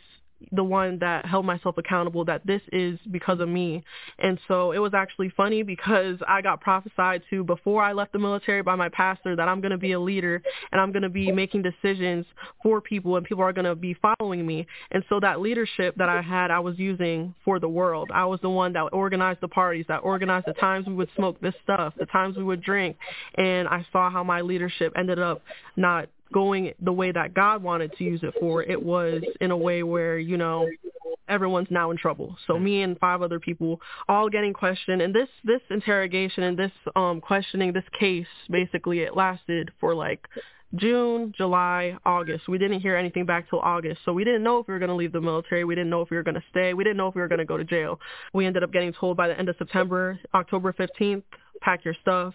the 0.52 0.64
one 0.64 0.98
that 1.00 1.26
held 1.26 1.44
myself 1.44 1.78
accountable 1.78 2.24
that 2.24 2.46
this 2.46 2.62
is 2.72 2.98
because 3.10 3.40
of 3.40 3.48
me. 3.48 3.84
And 4.18 4.38
so 4.48 4.72
it 4.72 4.78
was 4.78 4.94
actually 4.94 5.30
funny 5.36 5.62
because 5.62 6.18
I 6.26 6.42
got 6.42 6.60
prophesied 6.60 7.22
to 7.30 7.44
before 7.44 7.82
I 7.82 7.92
left 7.92 8.12
the 8.12 8.18
military 8.18 8.62
by 8.62 8.76
my 8.76 8.88
pastor 8.88 9.36
that 9.36 9.48
I'm 9.48 9.60
going 9.60 9.72
to 9.72 9.78
be 9.78 9.92
a 9.92 10.00
leader 10.00 10.42
and 10.72 10.80
I'm 10.80 10.92
going 10.92 11.02
to 11.02 11.08
be 11.08 11.30
making 11.32 11.62
decisions 11.62 12.26
for 12.62 12.80
people 12.80 13.16
and 13.16 13.24
people 13.24 13.42
are 13.44 13.52
going 13.52 13.64
to 13.64 13.74
be 13.74 13.94
following 13.94 14.46
me. 14.46 14.66
And 14.90 15.04
so 15.08 15.20
that 15.20 15.40
leadership 15.40 15.96
that 15.96 16.08
I 16.08 16.22
had, 16.22 16.50
I 16.50 16.60
was 16.60 16.78
using 16.78 17.34
for 17.44 17.58
the 17.58 17.68
world. 17.68 18.10
I 18.12 18.24
was 18.24 18.40
the 18.40 18.50
one 18.50 18.72
that 18.74 18.88
organized 18.92 19.40
the 19.40 19.48
parties, 19.48 19.86
that 19.88 19.98
organized 19.98 20.46
the 20.46 20.54
times 20.54 20.86
we 20.86 20.94
would 20.94 21.10
smoke 21.16 21.40
this 21.40 21.54
stuff, 21.62 21.94
the 21.98 22.06
times 22.06 22.36
we 22.36 22.44
would 22.44 22.62
drink. 22.62 22.96
And 23.36 23.68
I 23.68 23.86
saw 23.92 24.10
how 24.10 24.24
my 24.24 24.40
leadership 24.40 24.92
ended 24.96 25.18
up 25.18 25.42
not 25.76 26.08
going 26.34 26.72
the 26.82 26.92
way 26.92 27.12
that 27.12 27.32
God 27.32 27.62
wanted 27.62 27.92
to 27.96 28.04
use 28.04 28.20
it 28.24 28.34
for. 28.40 28.62
It 28.64 28.82
was 28.82 29.22
in 29.40 29.52
a 29.52 29.56
way 29.56 29.84
where, 29.84 30.18
you 30.18 30.36
know, 30.36 30.68
everyone's 31.28 31.68
now 31.70 31.92
in 31.92 31.96
trouble. 31.96 32.36
So 32.48 32.58
me 32.58 32.82
and 32.82 32.98
five 32.98 33.22
other 33.22 33.38
people 33.38 33.80
all 34.08 34.28
getting 34.28 34.52
questioned 34.52 35.00
and 35.00 35.14
this 35.14 35.28
this 35.44 35.60
interrogation 35.70 36.42
and 36.42 36.58
this 36.58 36.72
um 36.96 37.20
questioning 37.20 37.72
this 37.72 37.84
case 37.98 38.26
basically 38.50 39.00
it 39.00 39.16
lasted 39.16 39.70
for 39.80 39.94
like 39.94 40.28
June, 40.76 41.32
July, 41.36 41.96
August. 42.04 42.48
We 42.48 42.58
didn't 42.58 42.80
hear 42.80 42.96
anything 42.96 43.24
back 43.26 43.48
till 43.48 43.60
August. 43.60 44.00
So 44.04 44.12
we 44.12 44.24
didn't 44.24 44.42
know 44.42 44.58
if 44.58 44.66
we 44.66 44.74
were 44.74 44.80
going 44.80 44.88
to 44.88 44.96
leave 44.96 45.12
the 45.12 45.20
military. 45.20 45.64
We 45.64 45.76
didn't 45.76 45.88
know 45.90 46.02
if 46.02 46.10
we 46.10 46.16
were 46.16 46.24
going 46.24 46.34
to 46.34 46.42
stay. 46.50 46.74
We 46.74 46.82
didn't 46.82 46.96
know 46.96 47.06
if 47.06 47.14
we 47.14 47.20
were 47.20 47.28
going 47.28 47.38
to 47.38 47.44
go 47.44 47.56
to 47.56 47.62
jail. 47.62 48.00
We 48.32 48.44
ended 48.44 48.64
up 48.64 48.72
getting 48.72 48.92
told 48.92 49.16
by 49.16 49.28
the 49.28 49.38
end 49.38 49.48
of 49.48 49.54
September, 49.56 50.18
October 50.34 50.72
15th, 50.72 51.22
pack 51.60 51.84
your 51.84 51.94
stuff 52.02 52.34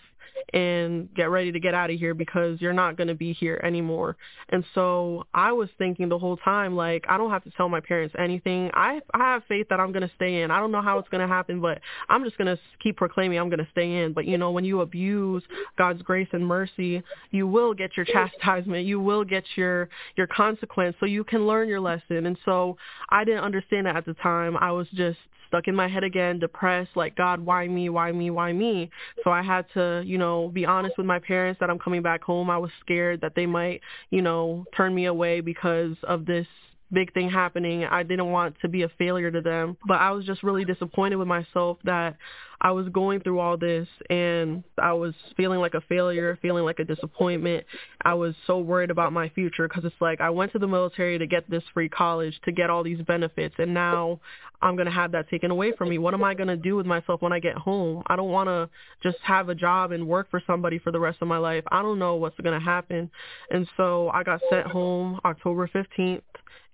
and 0.53 1.13
get 1.13 1.29
ready 1.29 1.51
to 1.51 1.59
get 1.59 1.73
out 1.73 1.89
of 1.89 1.99
here 1.99 2.13
because 2.13 2.59
you're 2.61 2.73
not 2.73 2.97
going 2.97 3.07
to 3.07 3.15
be 3.15 3.33
here 3.33 3.59
anymore. 3.63 4.17
And 4.49 4.63
so 4.73 5.25
I 5.33 5.51
was 5.51 5.69
thinking 5.77 6.09
the 6.09 6.17
whole 6.17 6.37
time 6.37 6.75
like 6.75 7.05
I 7.07 7.17
don't 7.17 7.31
have 7.31 7.43
to 7.43 7.51
tell 7.51 7.69
my 7.69 7.79
parents 7.79 8.15
anything. 8.17 8.71
I 8.73 9.01
I 9.13 9.19
have 9.19 9.43
faith 9.47 9.67
that 9.69 9.79
I'm 9.79 9.91
going 9.91 10.07
to 10.07 10.11
stay 10.15 10.41
in. 10.41 10.51
I 10.51 10.59
don't 10.59 10.71
know 10.71 10.81
how 10.81 10.97
it's 10.99 11.09
going 11.09 11.27
to 11.27 11.33
happen, 11.33 11.61
but 11.61 11.79
I'm 12.07 12.23
just 12.23 12.37
going 12.37 12.47
to 12.55 12.61
keep 12.81 12.97
proclaiming 12.97 13.37
I'm 13.37 13.49
going 13.49 13.63
to 13.63 13.71
stay 13.71 14.03
in. 14.03 14.13
But 14.13 14.25
you 14.25 14.37
know, 14.37 14.51
when 14.51 14.65
you 14.65 14.81
abuse 14.81 15.43
God's 15.77 16.01
grace 16.01 16.29
and 16.31 16.45
mercy, 16.45 17.03
you 17.31 17.47
will 17.47 17.73
get 17.73 17.95
your 17.95 18.05
chastisement. 18.05 18.85
You 18.85 18.99
will 18.99 19.23
get 19.23 19.43
your 19.55 19.89
your 20.15 20.27
consequence 20.27 20.95
so 20.99 21.05
you 21.05 21.23
can 21.23 21.45
learn 21.47 21.67
your 21.67 21.81
lesson. 21.81 22.25
And 22.25 22.37
so 22.45 22.77
I 23.09 23.23
didn't 23.23 23.43
understand 23.43 23.85
that 23.87 23.95
at 23.95 24.05
the 24.05 24.15
time. 24.15 24.57
I 24.57 24.71
was 24.71 24.87
just 24.93 25.19
stuck 25.49 25.67
in 25.67 25.75
my 25.75 25.87
head 25.87 26.03
again, 26.03 26.39
depressed, 26.39 26.91
like, 26.95 27.15
God, 27.15 27.41
why 27.41 27.67
me, 27.67 27.89
why 27.89 28.11
me, 28.11 28.29
why 28.29 28.53
me? 28.53 28.89
So 29.23 29.31
I 29.31 29.41
had 29.41 29.65
to, 29.73 30.01
you 30.05 30.17
know, 30.17 30.49
be 30.49 30.65
honest 30.65 30.97
with 30.97 31.05
my 31.05 31.19
parents 31.19 31.59
that 31.59 31.69
I'm 31.69 31.79
coming 31.79 32.01
back 32.01 32.23
home. 32.23 32.49
I 32.49 32.57
was 32.57 32.71
scared 32.79 33.19
that 33.21 33.33
they 33.35 33.45
might, 33.45 33.81
you 34.11 34.21
know, 34.21 34.65
turn 34.77 34.95
me 34.95 35.05
away 35.05 35.41
because 35.41 35.95
of 36.03 36.25
this 36.25 36.47
big 36.91 37.13
thing 37.13 37.29
happening. 37.29 37.85
I 37.85 38.03
didn't 38.03 38.31
want 38.31 38.55
to 38.61 38.67
be 38.67 38.83
a 38.83 38.89
failure 38.97 39.31
to 39.31 39.41
them, 39.41 39.77
but 39.87 39.95
I 39.95 40.11
was 40.11 40.25
just 40.25 40.43
really 40.43 40.65
disappointed 40.65 41.17
with 41.17 41.27
myself 41.27 41.77
that 41.83 42.17
I 42.61 42.71
was 42.71 42.89
going 42.89 43.21
through 43.21 43.39
all 43.39 43.57
this 43.57 43.87
and 44.09 44.63
I 44.81 44.91
was 44.91 45.13
feeling 45.37 45.59
like 45.59 45.75
a 45.75 45.81
failure, 45.81 46.37
feeling 46.41 46.65
like 46.65 46.79
a 46.79 46.83
disappointment. 46.83 47.65
I 48.03 48.15
was 48.15 48.35
so 48.47 48.59
worried 48.59 48.91
about 48.91 49.13
my 49.13 49.29
future 49.29 49.67
because 49.67 49.85
it's 49.85 49.95
like 50.01 50.19
I 50.19 50.29
went 50.29 50.51
to 50.53 50.59
the 50.59 50.67
military 50.67 51.17
to 51.17 51.25
get 51.25 51.49
this 51.49 51.63
free 51.73 51.87
college, 51.87 52.37
to 52.43 52.51
get 52.51 52.69
all 52.69 52.83
these 52.83 53.01
benefits, 53.01 53.55
and 53.59 53.73
now 53.73 54.19
I'm 54.61 54.75
going 54.75 54.87
to 54.87 54.91
have 54.91 55.13
that 55.13 55.29
taken 55.29 55.51
away 55.51 55.71
from 55.77 55.89
me. 55.89 55.99
What 55.99 56.13
am 56.13 56.23
I 56.23 56.33
going 56.33 56.49
to 56.49 56.57
do 56.57 56.75
with 56.75 56.85
myself 56.85 57.21
when 57.21 57.31
I 57.31 57.39
get 57.39 57.55
home? 57.55 58.03
I 58.07 58.17
don't 58.17 58.29
want 58.29 58.49
to 58.49 58.69
just 59.01 59.23
have 59.23 59.47
a 59.47 59.55
job 59.55 59.93
and 59.93 60.05
work 60.05 60.29
for 60.29 60.41
somebody 60.45 60.79
for 60.79 60.91
the 60.91 60.99
rest 60.99 61.19
of 61.21 61.29
my 61.29 61.37
life. 61.37 61.63
I 61.71 61.81
don't 61.81 61.97
know 61.97 62.15
what's 62.15 62.37
going 62.41 62.59
to 62.59 62.65
happen. 62.65 63.09
And 63.51 63.69
so 63.77 64.09
I 64.09 64.23
got 64.23 64.41
sent 64.49 64.67
home 64.67 65.21
October 65.23 65.69
15th 65.73 66.21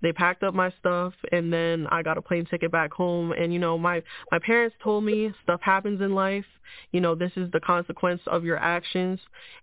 they 0.06 0.14
packed 0.14 0.44
up 0.44 0.54
my 0.54 0.72
stuff 0.80 1.14
and 1.32 1.52
then 1.52 1.88
I 1.90 2.04
got 2.04 2.20
a 2.20 2.22
plane 2.22 2.46
ticket 2.46 2.72
back 2.72 2.94
home. 2.94 3.32
And 3.32 3.52
you 3.52 3.58
know 3.58 3.76
my 3.76 4.04
my 4.32 4.38
parents 4.38 4.76
told 4.84 5.04
me 5.04 5.34
stuff 5.42 5.60
happens 5.64 6.00
in 6.00 6.14
life. 6.14 6.46
You 6.92 7.02
know 7.02 7.16
this 7.16 7.32
is 7.36 7.50
the 7.52 7.60
consequence 7.60 8.22
of 8.28 8.44
your 8.44 8.58
actions. 8.58 9.20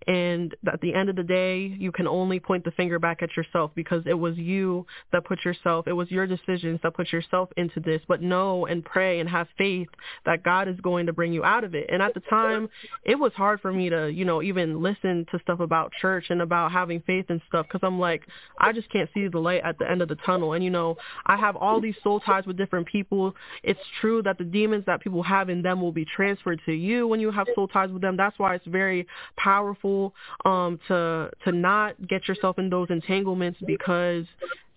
And 0.08 0.52
at 0.66 0.80
the 0.80 0.94
end 0.94 1.08
of 1.10 1.14
the 1.14 1.22
day 1.22 1.60
you 1.78 1.92
can 1.92 2.08
only 2.08 2.40
point 2.40 2.64
the 2.64 2.72
finger 2.72 2.98
back 2.98 3.22
at 3.22 3.36
yourself 3.36 3.70
because 3.76 4.02
it 4.04 4.14
was 4.14 4.36
you 4.36 4.84
that 5.12 5.24
put 5.24 5.44
yourself 5.44 5.86
it 5.86 5.92
was 5.92 6.10
your 6.10 6.26
decisions 6.26 6.80
that 6.82 6.94
put 6.94 7.12
yourself 7.12 7.48
into 7.56 7.78
this. 7.78 8.02
But 8.08 8.20
know 8.20 8.66
and 8.66 8.84
pray 8.84 9.20
and 9.20 9.28
have 9.28 9.46
faith 9.56 9.88
that 10.26 10.42
God 10.42 10.66
is 10.66 10.80
going 10.80 11.06
to 11.06 11.12
bring 11.12 11.32
you 11.32 11.44
out 11.44 11.62
of 11.62 11.76
it. 11.76 11.88
And 11.88 12.02
at 12.02 12.14
the 12.14 12.20
time 12.28 12.68
it 13.04 13.14
was 13.14 13.32
hard 13.34 13.60
for 13.60 13.72
me 13.72 13.90
to 13.90 14.10
you 14.10 14.24
know 14.24 14.42
even 14.42 14.82
listen 14.82 15.24
to 15.30 15.38
stuff 15.38 15.60
about 15.60 15.92
church 16.00 16.26
and 16.30 16.42
about 16.42 16.72
having 16.72 17.00
faith 17.06 17.26
and 17.28 17.40
stuff 17.46 17.66
because 17.68 17.86
I'm 17.86 18.00
like 18.00 18.26
I 18.58 18.72
just 18.72 18.90
can't 18.90 19.08
see 19.14 19.28
the 19.28 19.38
light 19.38 19.62
at 19.62 19.78
the 19.78 19.88
end 19.88 20.02
of 20.02 20.08
the 20.08 20.16
tunnel 20.16 20.31
and 20.52 20.64
you 20.64 20.70
know 20.70 20.96
I 21.26 21.36
have 21.36 21.56
all 21.56 21.80
these 21.80 21.96
soul 22.02 22.20
ties 22.20 22.46
with 22.46 22.56
different 22.56 22.86
people 22.86 23.34
it's 23.62 23.80
true 24.00 24.22
that 24.22 24.38
the 24.38 24.44
demons 24.44 24.84
that 24.86 25.00
people 25.00 25.22
have 25.22 25.48
in 25.48 25.62
them 25.62 25.80
will 25.80 25.92
be 25.92 26.04
transferred 26.04 26.60
to 26.66 26.72
you 26.72 27.06
when 27.06 27.20
you 27.20 27.30
have 27.30 27.46
soul 27.54 27.68
ties 27.68 27.90
with 27.90 28.02
them. 28.02 28.16
That's 28.16 28.38
why 28.38 28.54
it's 28.54 28.66
very 28.66 29.06
powerful 29.36 30.14
um, 30.44 30.78
to 30.88 31.30
to 31.44 31.52
not 31.52 32.08
get 32.08 32.28
yourself 32.28 32.58
in 32.58 32.70
those 32.70 32.88
entanglements 32.90 33.60
because 33.66 34.24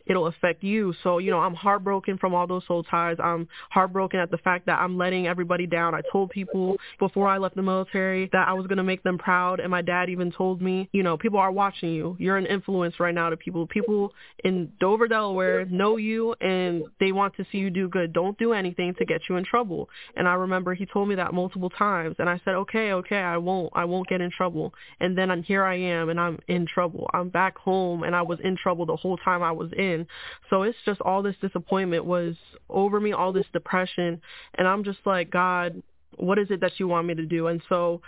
it'll 0.06 0.28
affect 0.28 0.64
you. 0.64 0.94
So, 1.04 1.18
you 1.18 1.32
know, 1.32 1.40
I'm 1.40 1.54
heartbroken 1.54 2.18
from 2.18 2.34
all 2.34 2.48
those 2.48 2.64
soul 2.68 2.84
ties. 2.84 3.18
I'm 3.20 3.48
heartbroken 3.70 4.20
at 4.20 4.32
the 4.32 4.38
fact 4.38 4.66
that 4.68 4.80
I'm 4.80 4.98
letting 4.98 5.28
everybody 5.28 5.68
down. 5.68 5.96
I 5.96 6.02
told 6.12 6.30
people 6.30 6.78
before 7.00 7.28
I 7.28 7.38
left 7.38 7.56
the 7.56 7.62
military 7.62 8.30
that 8.32 8.48
I 8.48 8.54
was 8.54 8.68
going 8.68 8.78
to 8.78 8.84
make 8.84 9.04
them 9.04 9.18
proud. 9.18 9.60
And 9.60 9.72
my 9.72 9.82
dad 9.82 10.10
even 10.10 10.32
told 10.32 10.62
me, 10.62 10.90
you 10.92 11.04
know, 11.04 11.18
people 11.18 11.40
are 11.40 11.52
watching 11.52 11.90
you. 11.90 12.16
You're 12.20 12.38
an 12.38 12.46
influence 12.46 13.00
right 13.00 13.14
now 13.14 13.30
to 13.30 13.38
people. 13.38 13.68
People 13.68 14.14
in 14.44 14.72
Dover, 14.80 15.08
Delaware 15.08 15.66
know 15.66 15.98
you 15.98 16.34
and 16.42 16.84
they 17.00 17.12
want 17.12 17.36
to 17.38 17.46
see 17.52 17.58
you 17.58 17.70
do 17.70 17.88
good. 17.90 18.14
Don't 18.14 18.38
do 18.38 18.54
anything 18.54 18.94
to 18.96 19.06
get 19.06 19.22
you 19.30 19.38
in 19.38 19.46
trouble. 19.46 19.90
And 20.16 20.28
I 20.28 20.34
remember 20.34 20.74
he 20.74 20.86
told 20.86 21.10
me 21.10 21.16
that 21.16 21.34
multiple 21.34 21.70
times. 21.70 22.16
And 22.20 22.30
I 22.30 22.40
said, 22.46 22.56
okay, 22.56 22.92
okay, 22.94 23.20
I 23.20 23.38
won't. 23.38 23.72
I 23.76 23.86
won't 23.86 24.08
get 24.08 24.22
in 24.22 24.30
trouble. 24.32 24.74
And 25.00 25.18
then 25.18 25.32
I'm, 25.32 25.44
here 25.44 25.64
I 25.64 25.76
am 25.76 26.10
and 26.10 26.20
I'm 26.20 26.40
in 26.48 26.66
trouble. 26.68 27.10
I'm 27.14 27.30
back 27.30 27.58
home 27.58 28.04
and 28.04 28.16
I 28.16 28.22
was 28.22 28.40
in 28.44 28.58
trouble 28.58 28.86
the 28.86 28.96
whole 28.96 29.18
time 29.18 29.42
I 29.42 29.52
was 29.52 29.72
in 29.78 29.95
in. 29.96 30.08
So 30.50 30.64
it's 30.64 30.78
just 30.86 31.02
all 31.02 31.22
this 31.22 31.36
disappointment 31.42 32.06
was 32.06 32.36
over 32.70 33.00
me, 33.00 33.14
all 33.14 33.34
this 33.34 33.46
depression, 33.54 34.22
and 34.56 34.68
I'm 34.68 34.84
just 34.84 35.00
like, 35.06 35.30
God, 35.32 35.82
what 36.18 36.40
is 36.40 36.48
it 36.50 36.62
that 36.62 36.80
you 36.80 36.88
want 36.88 37.08
me 37.08 37.16
to 37.16 37.26
do? 37.26 37.48
And 37.48 37.62
so 37.68 38.02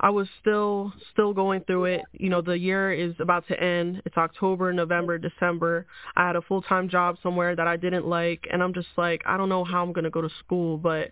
I 0.00 0.10
was 0.10 0.28
still 0.40 0.92
still 1.12 1.32
going 1.32 1.62
through 1.62 1.86
it. 1.86 2.02
You 2.12 2.28
know, 2.28 2.40
the 2.40 2.58
year 2.58 2.92
is 2.92 3.14
about 3.18 3.46
to 3.48 3.60
end. 3.60 4.02
It's 4.04 4.16
October, 4.16 4.72
November, 4.72 5.18
December. 5.18 5.86
I 6.16 6.26
had 6.26 6.36
a 6.36 6.42
full-time 6.42 6.88
job 6.88 7.16
somewhere 7.22 7.56
that 7.56 7.66
I 7.66 7.76
didn't 7.76 8.06
like, 8.06 8.46
and 8.52 8.62
I'm 8.62 8.74
just 8.74 8.88
like, 8.96 9.22
I 9.26 9.36
don't 9.36 9.48
know 9.48 9.64
how 9.64 9.82
I'm 9.82 9.92
going 9.92 10.04
to 10.04 10.10
go 10.10 10.20
to 10.20 10.30
school, 10.44 10.78
but 10.78 11.10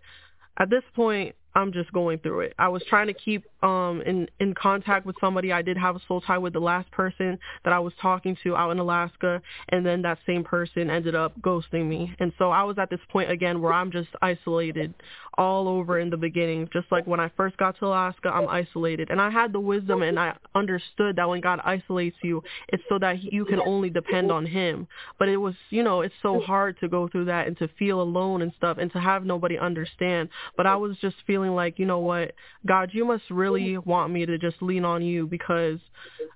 at 0.59 0.71
this 0.71 0.85
point, 0.95 1.35
I'm 1.55 1.73
just 1.73 1.93
going 1.93 2.19
through 2.19 2.41
it. 2.41 2.55
I 2.59 2.69
was 2.69 2.83
trying 2.87 3.07
to 3.07 3.15
keep 3.15 3.45
um 3.67 4.01
in 4.03 4.29
in 4.39 4.55
contact 4.55 5.05
with 5.07 5.17
somebody. 5.21 5.53
I 5.53 5.63
did 5.63 5.77
have 5.77 5.97
a 5.97 6.01
soul 6.07 6.21
tie 6.21 6.39
with 6.39 6.53
the 6.53 6.61
last 6.61 6.91
person 6.93 7.39
that 7.65 7.73
I 7.73 7.81
was 7.81 7.93
talking 8.01 8.37
to 8.45 8.57
out 8.57 8.71
in 8.71 8.79
Alaska, 8.79 9.43
and 9.71 9.85
then 9.85 10.03
that 10.03 10.19
same 10.27 10.45
person 10.45 10.89
ended 10.89 11.15
up 11.15 11.33
ghosting 11.41 11.87
me. 11.87 12.15
And 12.21 12.33
so 12.39 12.51
I 12.51 12.63
was 12.63 12.79
at 12.79 12.91
this 12.91 13.01
point 13.11 13.31
again 13.31 13.61
where 13.61 13.73
I'm 13.73 13.91
just 13.91 14.09
isolated 14.23 14.95
all 15.37 15.69
over 15.69 15.99
in 15.99 16.11
the 16.11 16.17
beginning. 16.17 16.69
Just 16.73 16.91
like 16.91 17.07
when 17.07 17.21
I 17.21 17.31
first 17.37 17.57
got 17.57 17.79
to 17.79 17.87
Alaska, 17.87 18.29
I'm 18.29 18.49
isolated. 18.49 19.11
And 19.11 19.21
I 19.21 19.31
had 19.31 19.53
the 19.53 19.61
wisdom 19.61 20.03
and 20.03 20.19
I 20.19 20.35
understood 20.55 21.17
that 21.17 21.29
when 21.29 21.41
God 21.41 21.61
isolates 21.65 22.17
you, 22.23 22.43
it's 22.69 22.83
so 22.89 22.99
that 22.99 23.23
you 23.23 23.45
can 23.45 23.61
only 23.61 23.91
depend 23.91 24.31
on 24.33 24.47
him. 24.47 24.87
But 25.19 25.29
it 25.29 25.37
was, 25.37 25.55
you 25.71 25.83
know, 25.83 26.01
it's 26.01 26.15
so 26.23 26.41
hard 26.41 26.79
to 26.81 26.89
go 26.89 27.09
through 27.09 27.27
that 27.27 27.47
and 27.47 27.59
to 27.59 27.69
feel 27.79 28.01
alone 28.01 28.43
and 28.43 28.53
stuff 28.57 28.79
and 28.79 28.91
to 28.93 29.01
have 29.01 29.25
nobody 29.25 29.59
understand. 29.59 30.29
But 30.57 30.67
I 30.67 30.77
was 30.77 30.97
just 31.01 31.17
feeling 31.27 31.55
like, 31.55 31.79
you 31.79 31.87
know 31.87 31.99
what, 31.99 32.33
God, 32.65 32.91
you 32.93 33.05
must 33.05 33.25
really 33.31 33.56
want 33.85 34.13
me 34.13 34.27
to 34.27 34.39
just 34.39 34.61
lean 34.61 34.85
on 34.85 35.03
you 35.03 35.27
because 35.27 35.79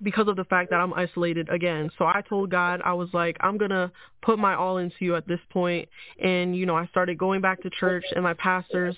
because 0.03 0.27
of 0.27 0.35
the 0.35 0.45
fact 0.45 0.69
that 0.71 0.77
I'm 0.77 0.93
isolated 0.93 1.49
again. 1.49 1.89
So 1.97 2.05
I 2.05 2.23
told 2.27 2.49
God, 2.49 2.81
I 2.83 2.93
was 2.93 3.09
like, 3.13 3.37
I'm 3.41 3.57
going 3.57 3.69
to 3.71 3.91
put 4.21 4.39
my 4.39 4.55
all 4.55 4.77
into 4.77 4.95
you 4.99 5.15
at 5.15 5.27
this 5.27 5.39
point. 5.49 5.87
And 6.21 6.55
you 6.55 6.65
know 6.65 6.75
i 6.75 6.85
started 6.87 7.17
going 7.17 7.41
back 7.41 7.61
to 7.63 7.69
church 7.69 8.05
and 8.13 8.23
my 8.23 8.33
pastors 8.35 8.95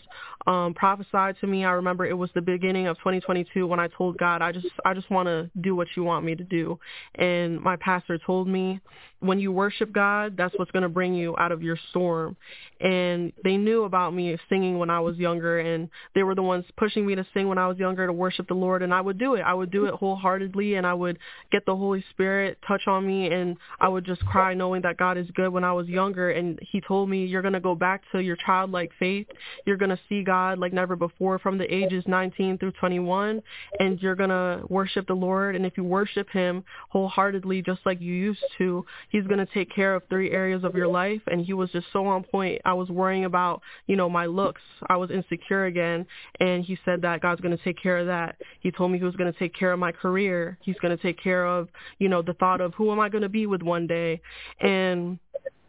um 0.48 0.74
prophesied 0.74 1.36
to 1.42 1.48
me. 1.48 1.66
I 1.66 1.72
remember 1.72 2.06
it 2.06 2.18
was 2.18 2.30
the 2.34 2.42
beginning 2.42 2.88
of 2.88 2.98
2022 2.98 3.66
when 3.66 3.80
i 3.80 3.88
told 3.88 4.18
god 4.18 4.42
i 4.42 4.52
just 4.52 4.68
i 4.86 4.94
just 4.94 5.10
want 5.10 5.28
to 5.28 5.50
do 5.62 5.76
what 5.76 5.88
you 5.96 6.04
want 6.04 6.26
me 6.26 6.36
to 6.36 6.44
do. 6.44 6.80
And 7.16 7.60
my 7.62 7.76
pastor 7.78 8.18
told 8.18 8.48
me 8.48 8.80
when 9.24 9.40
you 9.40 9.52
worship 9.52 9.92
god 9.92 10.36
that's 10.38 10.54
what's 10.58 10.72
going 10.72 10.84
to 10.84 10.90
bring 10.90 11.14
you 11.14 11.36
out 11.38 11.52
of 11.52 11.62
your 11.62 11.78
storm. 11.90 12.36
And 12.80 13.32
they 13.44 13.56
knew 13.56 13.84
about 13.84 14.14
me 14.14 14.38
singing 14.50 14.78
when 14.80 14.90
i 14.90 15.00
was 15.00 15.18
younger 15.18 15.60
and 15.60 15.90
they 16.16 16.24
were 16.24 16.36
the 16.36 16.44
ones 16.44 16.66
pushing 16.78 17.06
me 17.06 17.16
to 17.16 17.26
sing 17.34 17.48
when 17.48 17.58
i 17.58 17.68
was 17.68 17.78
younger 17.78 18.06
to 18.08 18.14
worship 18.14 18.48
the 18.48 18.54
lord 18.54 18.82
and 18.82 18.94
i 18.94 19.02
would 19.02 19.18
do 19.18 19.36
it. 19.36 19.42
I 19.42 19.54
would 19.54 19.72
do 19.72 19.86
it 19.86 19.94
wholeheartedly 19.96 20.76
and 20.76 20.86
i 20.86 20.94
would 20.94 21.18
get 21.52 21.66
the 21.66 21.76
holy 21.76 22.04
spirit 22.12 22.58
touch 22.68 22.88
on 22.88 23.06
me 23.06 23.28
and 23.28 23.58
i 23.80 23.88
would 23.88 24.06
just 24.06 24.26
cry 24.26 24.54
knowing 24.54 24.82
that 24.84 24.98
god 24.98 25.18
is 25.18 25.28
good 25.36 25.50
when 25.50 25.64
I 25.64 25.74
was 25.74 25.88
younger 25.88 26.30
and 26.32 26.60
he 26.62 26.82
told 26.82 27.10
me 27.10 27.26
you're 27.26 27.42
going 27.42 27.54
to 27.54 27.60
go 27.60 27.76
back 27.76 28.04
to 28.12 28.20
your 28.20 28.36
childlike 28.36 28.92
faith. 29.00 29.28
You're 29.66 29.78
going 29.78 29.90
to 29.90 30.00
see 30.10 30.24
God 30.24 30.60
like 30.60 30.74
never 30.74 30.96
before 30.96 31.40
from 31.40 31.58
the 31.58 31.74
ages 31.74 32.04
19 32.08 32.58
through 32.58 32.74
21 32.74 33.42
and 33.80 34.02
you're 34.02 34.16
going 34.16 34.30
to 34.30 34.64
worship 34.70 35.08
the 35.08 35.14
Lord. 35.14 35.56
And 35.56 35.66
if 35.66 35.78
you 35.78 35.84
worship 35.84 36.30
him 36.30 36.64
wholeheartedly 36.90 37.62
just 37.62 37.82
like 37.86 38.02
you 38.02 38.14
used 38.14 38.44
to, 38.58 38.86
he's 39.14 39.26
going 39.28 39.38
to 39.38 39.54
take 39.54 39.74
care 39.74 39.96
of 39.96 40.02
three 40.10 40.32
areas 40.32 40.64
of 40.64 40.76
your 40.76 40.88
life 40.88 41.22
and 41.28 41.46
he 41.46 41.54
was 41.54 41.70
just 41.70 41.86
so 41.94 42.06
on 42.08 42.24
point. 42.24 42.60
I 42.66 42.74
was 42.74 42.90
worrying 42.90 43.26
about, 43.26 43.62
you 43.88 43.96
know, 43.96 44.10
my 44.10 44.26
looks. 44.26 44.62
I 44.90 44.98
was 44.98 45.12
insecure 45.12 45.66
again 45.66 46.06
and 46.40 46.66
he 46.66 46.78
said 46.84 47.02
that 47.04 47.22
God's 47.22 47.40
going 47.40 47.56
to 47.56 47.64
take 47.64 47.82
care 47.82 48.00
of 48.00 48.08
that. 48.08 48.36
He 48.60 48.72
told 48.72 48.92
me 48.92 48.98
he 48.98 49.06
was 49.06 49.16
going 49.16 49.32
to 49.32 49.40
take 49.40 49.56
care 49.56 49.72
of 49.72 49.80
my 49.80 49.92
career. 49.92 50.58
He's 50.62 50.78
going 50.82 50.98
to 50.98 51.02
take 51.02 51.22
care 51.22 51.46
of, 51.46 51.70
you 52.00 52.10
know, 52.10 52.24
the 52.24 52.34
thought 52.34 52.60
of 52.60 52.74
who 52.74 52.92
am 52.92 53.00
I 53.00 53.08
going 53.08 53.22
to 53.22 53.30
be 53.30 53.46
with 53.46 53.62
one 53.62 53.86
day 53.86 54.20
and 54.60 55.20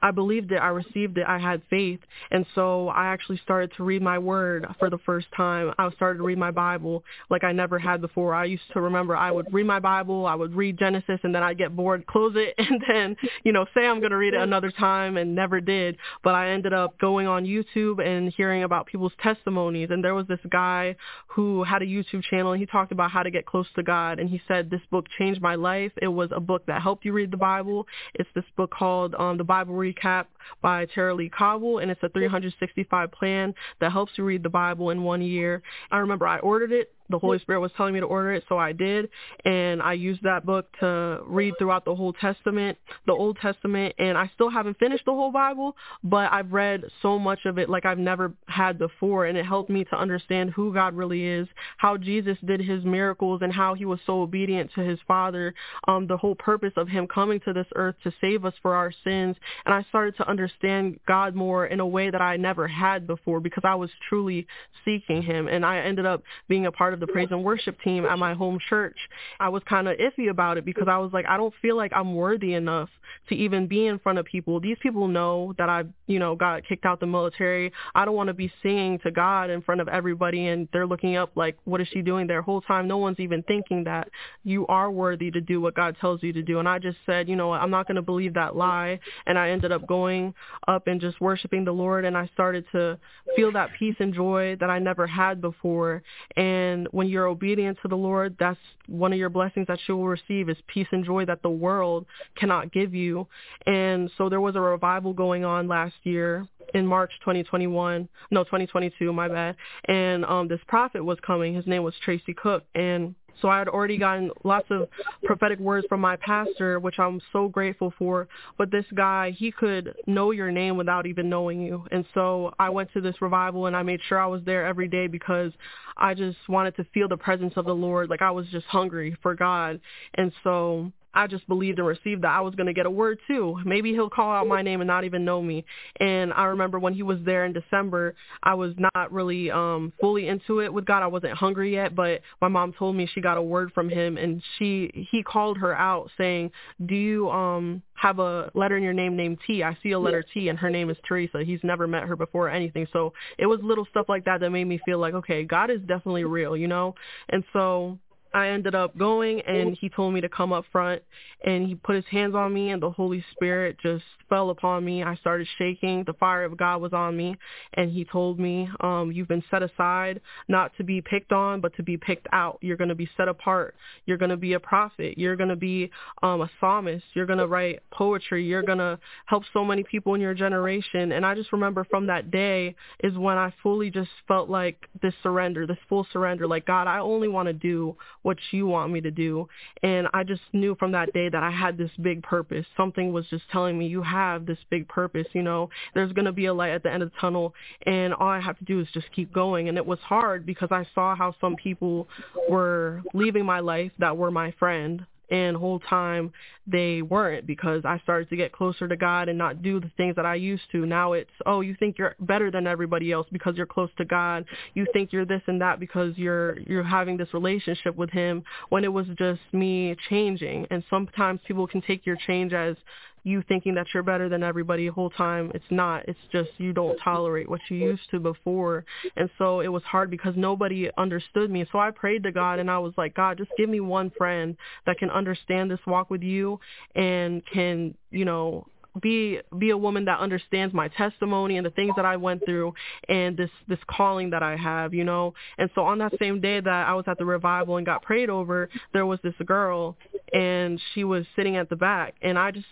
I 0.05 0.11
believed 0.11 0.53
it. 0.53 0.57
I 0.57 0.69
received 0.69 1.17
it. 1.17 1.25
I 1.27 1.39
had 1.39 1.63
faith. 1.71 2.01
And 2.31 2.45
so 2.55 2.89
I 2.91 3.07
actually 3.07 3.39
started 3.39 3.73
to 3.79 3.85
read 3.85 4.03
my 4.03 4.19
word 4.19 4.67
for 4.79 4.91
the 4.91 4.99
first 4.99 5.29
time. 5.35 5.73
I 5.79 5.91
started 5.93 6.19
to 6.19 6.25
read 6.25 6.37
my 6.37 6.51
Bible 6.51 7.03
like 7.31 7.43
I 7.43 7.53
never 7.53 7.79
had 7.79 8.03
before. 8.03 8.35
I 8.35 8.45
used 8.45 8.65
to 8.75 8.83
remember 8.83 9.17
I 9.17 9.31
would 9.31 9.51
read 9.51 9.65
my 9.65 9.81
Bible, 9.81 10.27
I 10.27 10.35
would 10.35 10.55
read 10.55 10.79
Genesis, 10.79 11.21
and 11.23 11.35
then 11.35 11.43
I'd 11.43 11.57
get 11.57 11.75
bored, 11.75 12.07
close 12.07 12.35
it, 12.37 12.55
and 12.59 12.85
then, 12.87 13.17
you 13.45 13.53
know, 13.53 13.65
say 13.73 13.87
I'm 13.87 14.01
going 14.01 14.11
to 14.11 14.19
read 14.19 14.35
it 14.35 14.43
another 14.43 14.71
time 14.71 15.17
and 15.17 15.35
never 15.35 15.63
did. 15.63 15.97
But 16.23 16.35
I 16.35 16.51
ended 16.51 16.75
up 16.75 16.99
going 16.99 17.27
on 17.27 17.47
YouTube 17.47 18.07
and 18.07 18.31
hearing 18.37 18.63
about 18.63 18.85
people's 18.85 19.13
testimonies. 19.23 19.89
And 19.91 20.05
there 20.05 20.15
was 20.15 20.27
this 20.27 20.41
guy 20.51 20.97
who 21.29 21.65
had 21.65 21.81
a 21.81 21.87
YouTube 21.87 22.25
channel 22.25 22.53
and 22.53 22.61
he 22.61 22.67
talked 22.67 22.93
about 22.93 23.11
how 23.11 23.23
to 23.23 23.31
get 23.31 23.47
close 23.47 23.69
to 23.77 23.83
God. 23.83 24.19
And 24.19 24.29
he 24.29 24.43
said, 24.47 24.69
this 24.69 24.83
book 24.91 25.07
changed 25.19 25.41
my 25.41 25.55
life. 25.55 25.93
It 26.03 26.09
was 26.09 26.29
a 26.31 26.41
book 26.41 26.67
that 26.67 26.83
helped 26.83 27.07
you 27.07 27.15
read 27.15 27.31
the 27.31 27.39
Bible. 27.39 27.87
It's 28.13 28.29
this 28.35 28.45
book 28.55 28.71
called 28.71 29.15
um, 29.19 29.39
The 29.39 29.45
Bible 29.45 29.75
Recap 29.95 30.27
by 30.63 30.87
Tara-Leigh 30.87 31.31
Cobble, 31.31 31.79
and 31.79 31.91
it's 31.91 32.03
a 32.03 32.09
365 32.09 33.13
plan 33.13 33.55
that 33.81 33.93
helps 33.93 34.13
you 34.17 34.25
read 34.25 34.43
the 34.43 34.49
Bible 34.49 34.91
in 34.91 35.03
one 35.03 35.23
year. 35.23 35.63
I 35.91 35.99
remember 35.99 36.27
I 36.27 36.39
ordered 36.39 36.73
it 36.73 36.94
the 37.11 37.19
Holy 37.19 37.39
Spirit 37.39 37.61
was 37.61 37.71
telling 37.77 37.95
me 37.95 38.01
to 38.01 38.07
order 38.07 38.33
it, 38.33 38.45
so 38.49 38.59
I 38.59 38.73
did. 38.73 39.11
And 39.45 39.83
I 39.83 39.93
used 39.93 40.23
that 40.23 40.47
book 40.47 40.67
to 40.81 41.21
read 41.27 41.55
throughout 41.59 41.85
the 41.85 41.95
whole 41.95 42.13
Testament, 42.15 42.79
the 43.07 43.13
Old 43.13 43.39
Testament, 43.39 43.95
and 43.99 44.17
I 44.17 44.31
still 44.35 44.51
haven't 44.51 44.79
finished 44.79 45.05
the 45.05 45.13
whole 45.13 45.31
Bible, 45.31 45.77
but 46.03 46.33
I've 46.33 46.53
read 46.53 46.85
so 47.03 47.19
much 47.19 47.41
of 47.45 47.59
it 47.59 47.69
like 47.69 47.85
I've 47.85 47.99
never 47.99 48.33
had 48.47 48.79
before, 48.79 49.27
and 49.27 49.37
it 49.37 49.45
helped 49.45 49.71
me 49.71 49.85
to 49.85 49.97
understand 49.97 50.51
who 50.51 50.73
God 50.73 50.95
really 50.95 51.25
is, 51.25 51.47
how 51.77 51.97
Jesus 51.97 52.39
did 52.45 52.61
his 52.61 52.85
miracles, 52.85 53.41
and 53.43 53.53
how 53.53 53.75
he 53.75 53.85
was 53.85 54.01
so 54.07 54.23
obedient 54.23 54.71
to 54.75 54.81
his 54.81 54.99
Father, 55.07 55.55
um, 55.87 56.07
the 56.07 56.17
whole 56.17 56.35
purpose 56.35 56.73
of 56.77 56.89
him 56.89 57.07
coming 57.07 57.41
to 57.41 57.53
this 57.53 57.67
earth 57.77 57.97
to 58.05 58.13
save 58.21 58.45
us 58.45 58.55
for 58.63 58.75
our 58.75 58.93
sins. 59.05 59.37
And 59.67 59.75
I 59.75 59.83
started 59.91 60.17
to 60.17 60.29
understand 60.29 60.99
God 61.07 61.35
more 61.35 61.67
in 61.67 61.81
a 61.81 61.87
way 61.87 62.11
that 62.11 62.23
I 62.23 62.37
never 62.37 62.67
had 62.67 63.07
before 63.07 63.41
because 63.41 63.65
I 63.65 63.75
was 63.75 63.91
truly 64.09 64.47
seeking 64.85 65.23
him, 65.23 65.49
and 65.49 65.67
I 65.67 65.81
ended 65.81 66.07
up 66.07 66.23
being 66.49 66.67
a 66.67 66.73
part 66.73 66.94
of 66.95 67.01
the 67.01 67.07
praise 67.07 67.29
and 67.31 67.45
worship 67.45 67.81
team 67.83 68.07
at 68.07 68.19
my 68.19 68.35
home 68.35 68.59
church, 68.69 68.97
I 69.39 69.49
was 69.49 69.63
kind 69.69 69.89
of 69.89 69.99
iffy 69.99 70.31
about 70.31 70.57
it 70.59 70.65
because 70.65 70.89
I 70.89 70.99
was 70.99 71.13
like, 71.13 71.27
I 71.29 71.37
don't 71.37 71.55
feel 71.61 71.77
like 71.77 71.93
I'm 71.95 72.15
worthy 72.15 72.55
enough 72.55 72.89
to 73.29 73.35
even 73.35 73.67
be 73.67 73.87
in 73.87 73.99
front 73.99 74.19
of 74.19 74.25
people. 74.25 74.61
These 74.61 74.79
people 74.83 75.09
know 75.09 75.55
that 75.59 75.69
I, 75.69 75.85
you 76.07 76.19
know, 76.19 76.35
got 76.35 76.67
kicked 76.67 76.85
out 76.85 77.01
the 77.01 77.07
military. 77.07 77.73
I 77.95 78.05
don't 78.05 78.15
want 78.15 78.29
to 78.29 78.35
be 78.35 78.53
singing 78.63 78.99
to 79.01 79.11
God 79.11 79.51
in 79.51 79.63
front 79.63 79.81
of 79.81 79.89
everybody 79.89 80.49
and 80.49 80.69
they're 80.73 80.87
looking 80.87 81.17
up 81.17 81.33
like, 81.35 81.57
what 81.65 81.81
is 81.81 81.89
she 81.89 82.03
doing 82.03 82.27
there? 82.27 82.43
Whole 82.43 82.61
time, 82.61 82.89
no 82.89 82.99
one's 82.99 83.21
even 83.21 83.43
thinking 83.43 83.85
that 83.85 84.09
you 84.45 84.67
are 84.67 84.91
worthy 84.91 85.31
to 85.31 85.41
do 85.41 85.61
what 85.61 85.75
God 85.75 85.97
tells 86.01 86.23
you 86.23 86.33
to 86.33 86.43
do. 86.43 86.59
And 86.59 86.69
I 86.69 86.79
just 86.79 86.99
said, 87.07 87.29
you 87.29 87.37
know, 87.37 87.53
I'm 87.53 87.71
not 87.71 87.87
going 87.87 87.97
to 87.97 88.03
believe 88.03 88.35
that 88.35 88.57
lie. 88.57 88.99
And 89.27 89.39
I 89.39 89.51
ended 89.51 89.73
up 89.73 89.87
going 89.87 90.35
up 90.69 90.87
and 90.87 91.01
just 91.01 91.21
worshiping 91.21 91.65
the 91.65 91.73
Lord. 91.73 92.05
And 92.05 92.17
I 92.17 92.29
started 92.35 92.65
to 92.73 92.99
feel 93.37 93.53
that 93.53 93.71
peace 93.79 93.97
and 93.99 94.15
joy 94.15 94.57
that 94.61 94.71
I 94.71 94.79
never 94.79 95.07
had 95.07 95.41
before. 95.41 96.03
And 96.37 96.84
when 96.91 97.09
you're 97.09 97.27
obedient 97.27 97.79
to 97.83 97.89
the 97.89 97.97
Lord, 97.97 98.37
that's 98.39 98.59
one 98.87 99.13
of 99.13 99.19
your 99.19 99.31
blessings 99.31 99.67
that 99.69 99.79
you 99.87 99.97
will 99.97 100.09
receive 100.09 100.49
is 100.49 100.57
peace 100.67 100.87
and 100.93 101.05
joy 101.05 101.25
that 101.27 101.43
the 101.43 101.51
world 101.51 102.07
cannot 102.37 102.73
give 102.73 102.95
you. 102.95 103.27
And 103.67 104.11
so 104.17 104.29
there 104.29 104.41
was 104.41 104.57
a 104.57 104.61
revival 104.61 105.13
going 105.13 105.45
on 105.45 105.69
last 105.69 105.95
year 106.03 106.47
in 106.75 106.87
March 106.87 107.13
2021, 107.21 108.09
no 108.31 108.45
2022, 108.45 109.13
my 109.13 109.29
bad. 109.29 109.57
And 109.87 110.25
um 110.25 110.49
this 110.49 110.61
prophet 110.67 111.05
was 111.05 111.19
coming. 111.25 111.55
His 111.55 111.67
name 111.67 111.83
was 111.83 111.95
Tracy 112.05 112.35
Cook, 112.35 112.65
and 112.75 113.15
so 113.41 113.49
I 113.49 113.59
had 113.59 113.69
already 113.69 113.99
gotten 113.99 114.31
lots 114.45 114.67
of 114.71 114.89
prophetic 115.25 115.59
words 115.59 115.87
from 115.89 116.01
my 116.01 116.17
pastor, 116.17 116.79
which 116.81 116.99
I'm 116.99 117.21
so 117.33 117.49
grateful 117.49 117.93
for. 117.99 118.29
But 118.59 118.71
this 118.71 118.85
guy, 118.95 119.31
he 119.33 119.51
could 119.51 119.95
know 120.07 120.31
your 120.31 120.51
name 120.51 120.77
without 120.77 121.07
even 121.07 121.29
knowing 121.29 121.61
you. 121.61 121.87
And 121.91 122.05
so 122.15 122.55
I 122.59 122.71
went 122.71 122.93
to 122.93 123.01
this 123.01 123.21
revival 123.21 123.67
and 123.67 123.77
I 123.77 123.83
made 123.83 124.01
sure 124.09 124.19
I 124.19 124.27
was 124.27 124.43
there 124.45 124.67
every 124.67 124.89
day 124.89 125.07
because 125.07 125.53
I 125.97 126.15
just 126.15 126.39
wanted 126.49 126.77
to 126.77 126.85
feel 126.95 127.09
the 127.09 127.17
presence 127.17 127.55
of 127.57 127.65
the 127.65 127.75
Lord. 127.75 128.11
Like 128.11 128.23
I 128.23 128.31
was 128.31 128.47
just 128.49 128.67
hungry 128.67 129.17
for 129.23 129.35
God. 129.35 129.81
And 130.15 130.33
so 130.43 130.93
I 131.15 131.27
just 131.27 131.47
believed 131.47 131.79
and 131.79 131.87
received 131.87 132.23
that 132.23 132.33
I 132.33 132.41
was 132.41 132.55
going 132.55 132.67
to 132.67 132.73
get 132.73 132.87
a 132.87 132.91
word 132.91 133.19
too. 133.27 133.59
Maybe 133.65 133.93
he'll 133.93 134.11
call 134.11 134.33
out 134.33 134.47
my 134.47 134.63
name 134.63 134.81
and 134.81 134.89
not 134.89 135.05
even 135.05 135.25
know 135.25 135.41
me. 135.41 135.65
And 136.01 136.33
I 136.33 136.45
remember 136.45 136.79
when 136.79 136.95
he 136.95 137.03
was 137.03 137.19
there 137.25 137.45
in 137.45 137.53
December, 137.53 138.15
I 138.43 138.55
was 138.55 138.75
not 138.79 139.13
really 139.13 139.51
um 139.51 139.93
fully 140.01 140.29
into 140.29 140.61
it 140.61 140.73
with 140.73 140.85
God. 140.85 141.03
I 141.03 141.07
wasn't 141.07 141.35
hungry 141.35 141.73
yet, 141.73 141.95
but 141.95 142.21
my 142.41 142.49
mom 142.49 142.73
told 142.73 142.97
me 142.97 143.09
she 143.13 143.21
got 143.21 143.37
a 143.37 143.43
word 143.43 143.73
from 143.73 143.89
him 143.89 144.17
and 144.17 144.43
she 144.59 145.07
he 145.11 145.23
called 145.23 145.59
her 145.59 145.75
out 145.75 146.11
saying, 146.19 146.51
"Do 146.85 146.95
you 146.95 147.31
um 147.31 147.83
have 147.95 148.19
a 148.19 148.51
letter 148.55 148.77
in 148.77 148.83
your 148.83 148.93
name 148.93 149.17
named 149.17 149.39
T? 149.47 149.63
I 149.63 149.77
see 149.83 149.93
a 149.93 149.99
letter 149.99 150.25
T 150.35 150.49
and 150.49 150.59
her 150.59 150.71
name 150.71 150.91
is 150.91 150.97
Teresa. 151.07 151.45
He's 151.45 151.61
never 151.63 151.87
met 151.87 152.05
her 152.05 152.17
before 152.17 152.49
or 152.49 152.51
anything." 152.51 152.87
So 152.93 153.13
it 153.39 153.47
was 153.47 153.61
little 153.63 153.87
stuff 153.91 154.09
like 154.09 154.25
that 154.25 154.41
that 154.41 154.51
made 154.51 154.65
me 154.65 154.81
feel 154.85 154.99
like, 154.99 155.15
"Okay, 155.15 155.45
God 155.45 155.71
is 155.71 155.81
definitely 155.81 156.25
real," 156.25 156.57
you 156.57 156.69
know? 156.69 156.95
And 157.29 157.45
so 157.53 157.99
I 158.35 158.49
ended 158.49 158.75
up 158.75 158.99
going 158.99 159.41
and 159.43 159.79
he 159.81 159.89
told 159.89 160.13
me 160.13 160.21
to 160.21 160.29
come 160.29 160.53
up 160.53 160.65
front 160.73 161.03
and 161.45 161.69
he 161.69 161.77
put 161.77 161.95
his 161.95 162.05
hands 162.11 162.35
on 162.35 162.53
me 162.53 162.71
and 162.71 162.83
the 162.83 162.91
Holy 162.91 163.25
Spirit 163.31 163.77
just 163.81 164.03
fell 164.29 164.51
upon 164.51 164.85
me. 164.85 165.05
I 165.05 165.15
started 165.17 165.47
shaking. 165.57 166.03
The 166.05 166.15
fire 166.15 166.43
of 166.43 166.57
God 166.57 166.83
was 166.83 166.93
on 166.93 167.17
me 167.17 167.37
and 167.75 167.93
he 167.93 168.05
told 168.05 168.41
me, 168.41 168.69
um, 168.81 169.13
you've 169.13 169.29
been 169.29 169.45
set 169.53 169.63
aside 169.63 170.21
not 170.49 170.73
to 170.79 170.85
be 170.85 171.01
picked 171.01 171.31
on, 171.31 171.61
but 171.61 171.77
to 171.77 171.85
be 171.85 171.97
picked 171.97 172.27
out. 172.33 172.59
You're 172.61 172.77
going 172.77 172.89
to 172.89 172.97
be 172.97 173.09
set 173.17 173.29
apart. 173.29 173.77
You're 174.05 174.19
going 174.19 174.31
to 174.31 174.37
be 174.37 174.55
a 174.55 174.61
prophet. 174.61 175.17
You're 175.17 175.37
going 175.37 175.51
to 175.51 175.57
be 175.57 175.91
um, 176.25 176.41
a 176.41 176.51
psalmist. 176.59 177.05
You're 177.15 177.27
going 177.27 177.39
to 177.39 177.47
write 177.47 177.83
poetry. 177.93 178.45
You're 178.45 178.63
going 178.65 178.79
to 178.79 178.99
help 179.27 179.45
so 179.53 179.65
many 179.65 179.85
people 179.85 180.15
in 180.15 180.21
your 180.21 180.35
generation. 180.35 181.13
And 181.13 181.25
I 181.25 181.37
just 181.37 181.53
remember 181.53 181.87
from 181.89 182.09
that 182.09 182.33
day 182.33 182.75
is 183.05 183.17
when 183.17 183.39
I 183.39 183.55
fully 183.63 183.91
just 183.91 184.11
felt 184.27 184.51
like 184.51 184.89
this 185.03 185.15
surrender, 185.23 185.69
this 185.69 185.79
full 185.89 186.05
surrender. 186.13 186.49
Like, 186.49 186.67
God, 186.67 186.89
I 186.89 186.99
only 186.99 187.29
want 187.29 187.47
to 187.47 187.53
do 187.53 187.97
what 188.25 188.39
you 188.51 188.67
want 188.67 188.91
me 188.91 189.01
to 189.03 189.11
do. 189.11 189.47
And 189.83 190.09
I 190.13 190.25
just 190.25 190.43
knew 190.53 190.75
from 190.77 190.93
that 190.93 191.13
day 191.13 191.29
that 191.29 191.43
I 191.43 191.51
had 191.51 191.77
this 191.77 191.91
big 192.01 192.23
purpose. 192.23 192.67
Something 192.77 193.13
was 193.13 193.27
just 193.29 193.45
telling 193.53 193.79
me, 193.79 193.87
you 193.87 194.03
have 194.03 194.47
this 194.47 194.59
big 194.71 194.89
purpose, 194.89 195.27
you 195.33 195.43
know, 195.43 195.69
there's 195.95 196.13
going 196.13 196.25
to 196.25 196.33
be 196.33 196.47
a 196.47 196.55
light 196.55 196.73
at 196.73 196.83
the 196.83 196.91
end 196.91 197.03
of 197.03 197.13
the 197.13 197.19
tunnel 197.21 197.55
and 197.87 198.15
all 198.15 198.29
I 198.29 198.41
have 198.41 198.59
to 198.59 198.65
do 198.65 198.81
is 198.81 198.89
just 198.93 199.13
keep 199.15 199.33
going. 199.33 199.69
And 199.69 199.77
it 199.77 199.87
was 199.87 199.99
hard 200.01 200.47
because 200.47 200.71
I 200.71 200.87
saw 200.95 201.15
how 201.15 201.35
some 201.41 201.55
people 201.57 202.09
were 202.49 203.03
leaving 203.13 203.45
my 203.45 203.61
life 203.61 203.93
that 203.99 204.17
were 204.17 204.31
my 204.31 204.53
friend 204.59 205.07
and 205.31 205.57
whole 205.57 205.81
time 205.81 206.33
they 206.67 207.03
weren't 207.03 207.47
because 207.47 207.83
I 207.85 207.99
started 208.01 208.31
to 208.31 208.37
get 208.37 208.53
closer 208.53 208.89
to 208.89 208.97
God 208.97 209.29
and 209.29 209.37
not 209.37 209.63
do 209.63 209.81
the 209.81 209.91
things 209.97 210.17
that 210.17 210.25
I 210.27 210.35
used 210.35 210.63
to. 210.73 210.87
Now 210.87 211.13
it's, 211.13 211.31
oh, 211.45 211.61
you 211.61 211.77
think 211.79 211.99
you're 211.99 212.15
better 212.21 212.51
than 212.51 212.67
everybody 212.67 213.13
else 213.13 213.27
because 213.31 213.57
you're 213.57 213.67
close 213.67 213.91
to 213.99 214.05
God. 214.05 214.45
You 214.75 214.87
think 214.93 215.13
you're 215.13 215.27
this 215.27 215.43
and 215.47 215.61
that 215.61 215.81
because 215.81 216.17
you're 216.17 216.59
you're 216.61 216.83
having 216.83 217.17
this 217.17 217.33
relationship 217.35 217.97
with 217.97 218.11
him 218.11 218.43
when 218.71 218.85
it 218.85 218.93
was 218.93 219.07
just 219.19 219.41
me 219.53 219.97
changing. 220.09 220.67
And 220.71 220.83
sometimes 220.89 221.41
people 221.47 221.67
can 221.67 221.83
take 221.83 222.07
your 222.07 222.17
change 222.27 222.53
as 222.53 222.77
you 223.25 223.43
thinking 223.49 223.75
that 223.75 223.87
you're 223.93 224.03
better 224.03 224.29
than 224.29 224.43
everybody 224.43 224.87
the 224.87 224.93
whole 224.93 225.11
time. 225.11 225.51
It's 225.55 225.65
not. 225.71 226.07
It's 226.07 226.19
just 226.31 226.51
you 226.59 226.73
don't 226.73 226.97
tolerate 226.99 227.49
what 227.49 227.61
you 227.71 227.79
used 227.79 228.09
to 228.11 228.21
before. 228.21 228.85
And 229.17 229.31
so 229.39 229.61
it 229.61 229.69
was 229.69 229.83
hard 229.83 230.11
because 230.11 230.35
nobody 230.37 230.91
understood 230.99 231.51
me. 231.51 231.67
So 231.73 231.79
I 231.79 231.91
prayed 231.91 232.23
to 232.25 232.33
God 232.33 232.59
and 232.59 232.71
I 232.71 232.79
was 232.79 232.93
like, 232.97 233.15
God, 233.15 233.39
just 233.39 233.51
give 233.57 233.69
me 233.69 233.81
one 233.81 234.13
friend 234.17 234.57
that 234.87 234.99
can 234.99 235.11
understand 235.11 235.71
this 235.71 235.81
walk 235.87 236.11
with 236.11 236.23
you 236.23 236.61
and 236.95 237.43
can, 237.47 237.95
you 238.11 238.27
know, 238.27 238.67
be 239.03 239.41
be 239.59 239.71
a 239.71 239.77
woman 239.77 240.05
that 240.05 240.21
understands 240.21 240.73
my 240.73 240.89
testimony 240.89 241.57
and 241.57 241.67
the 241.67 241.71
things 241.71 241.93
that 241.97 242.05
I 242.05 242.17
went 242.17 242.45
through 242.45 242.75
and 243.09 243.37
this 243.37 243.51
this 243.67 243.79
calling 243.89 244.31
that 244.31 244.43
I 244.43 244.55
have, 244.57 244.95
you 244.95 245.03
know. 245.03 245.35
And 245.59 245.69
so 245.75 245.83
on 245.83 245.99
that 245.99 246.13
same 246.21 246.41
day 246.41 246.61
that 246.61 246.87
I 246.87 246.95
was 246.95 247.05
at 247.09 247.19
the 247.19 247.25
revival 247.25 247.77
and 247.77 247.85
got 247.85 248.03
prayed 248.03 248.31
over, 248.31 248.69
there 248.93 249.07
was 249.07 249.19
this 249.25 249.35
girl 249.45 249.97
and 250.33 250.81
she 250.95 251.05
was 251.05 251.27
sitting 251.35 251.57
at 251.57 251.69
the 251.69 251.77
back 251.77 252.15
and 252.23 252.39
I 252.39 252.53
just 252.53 252.67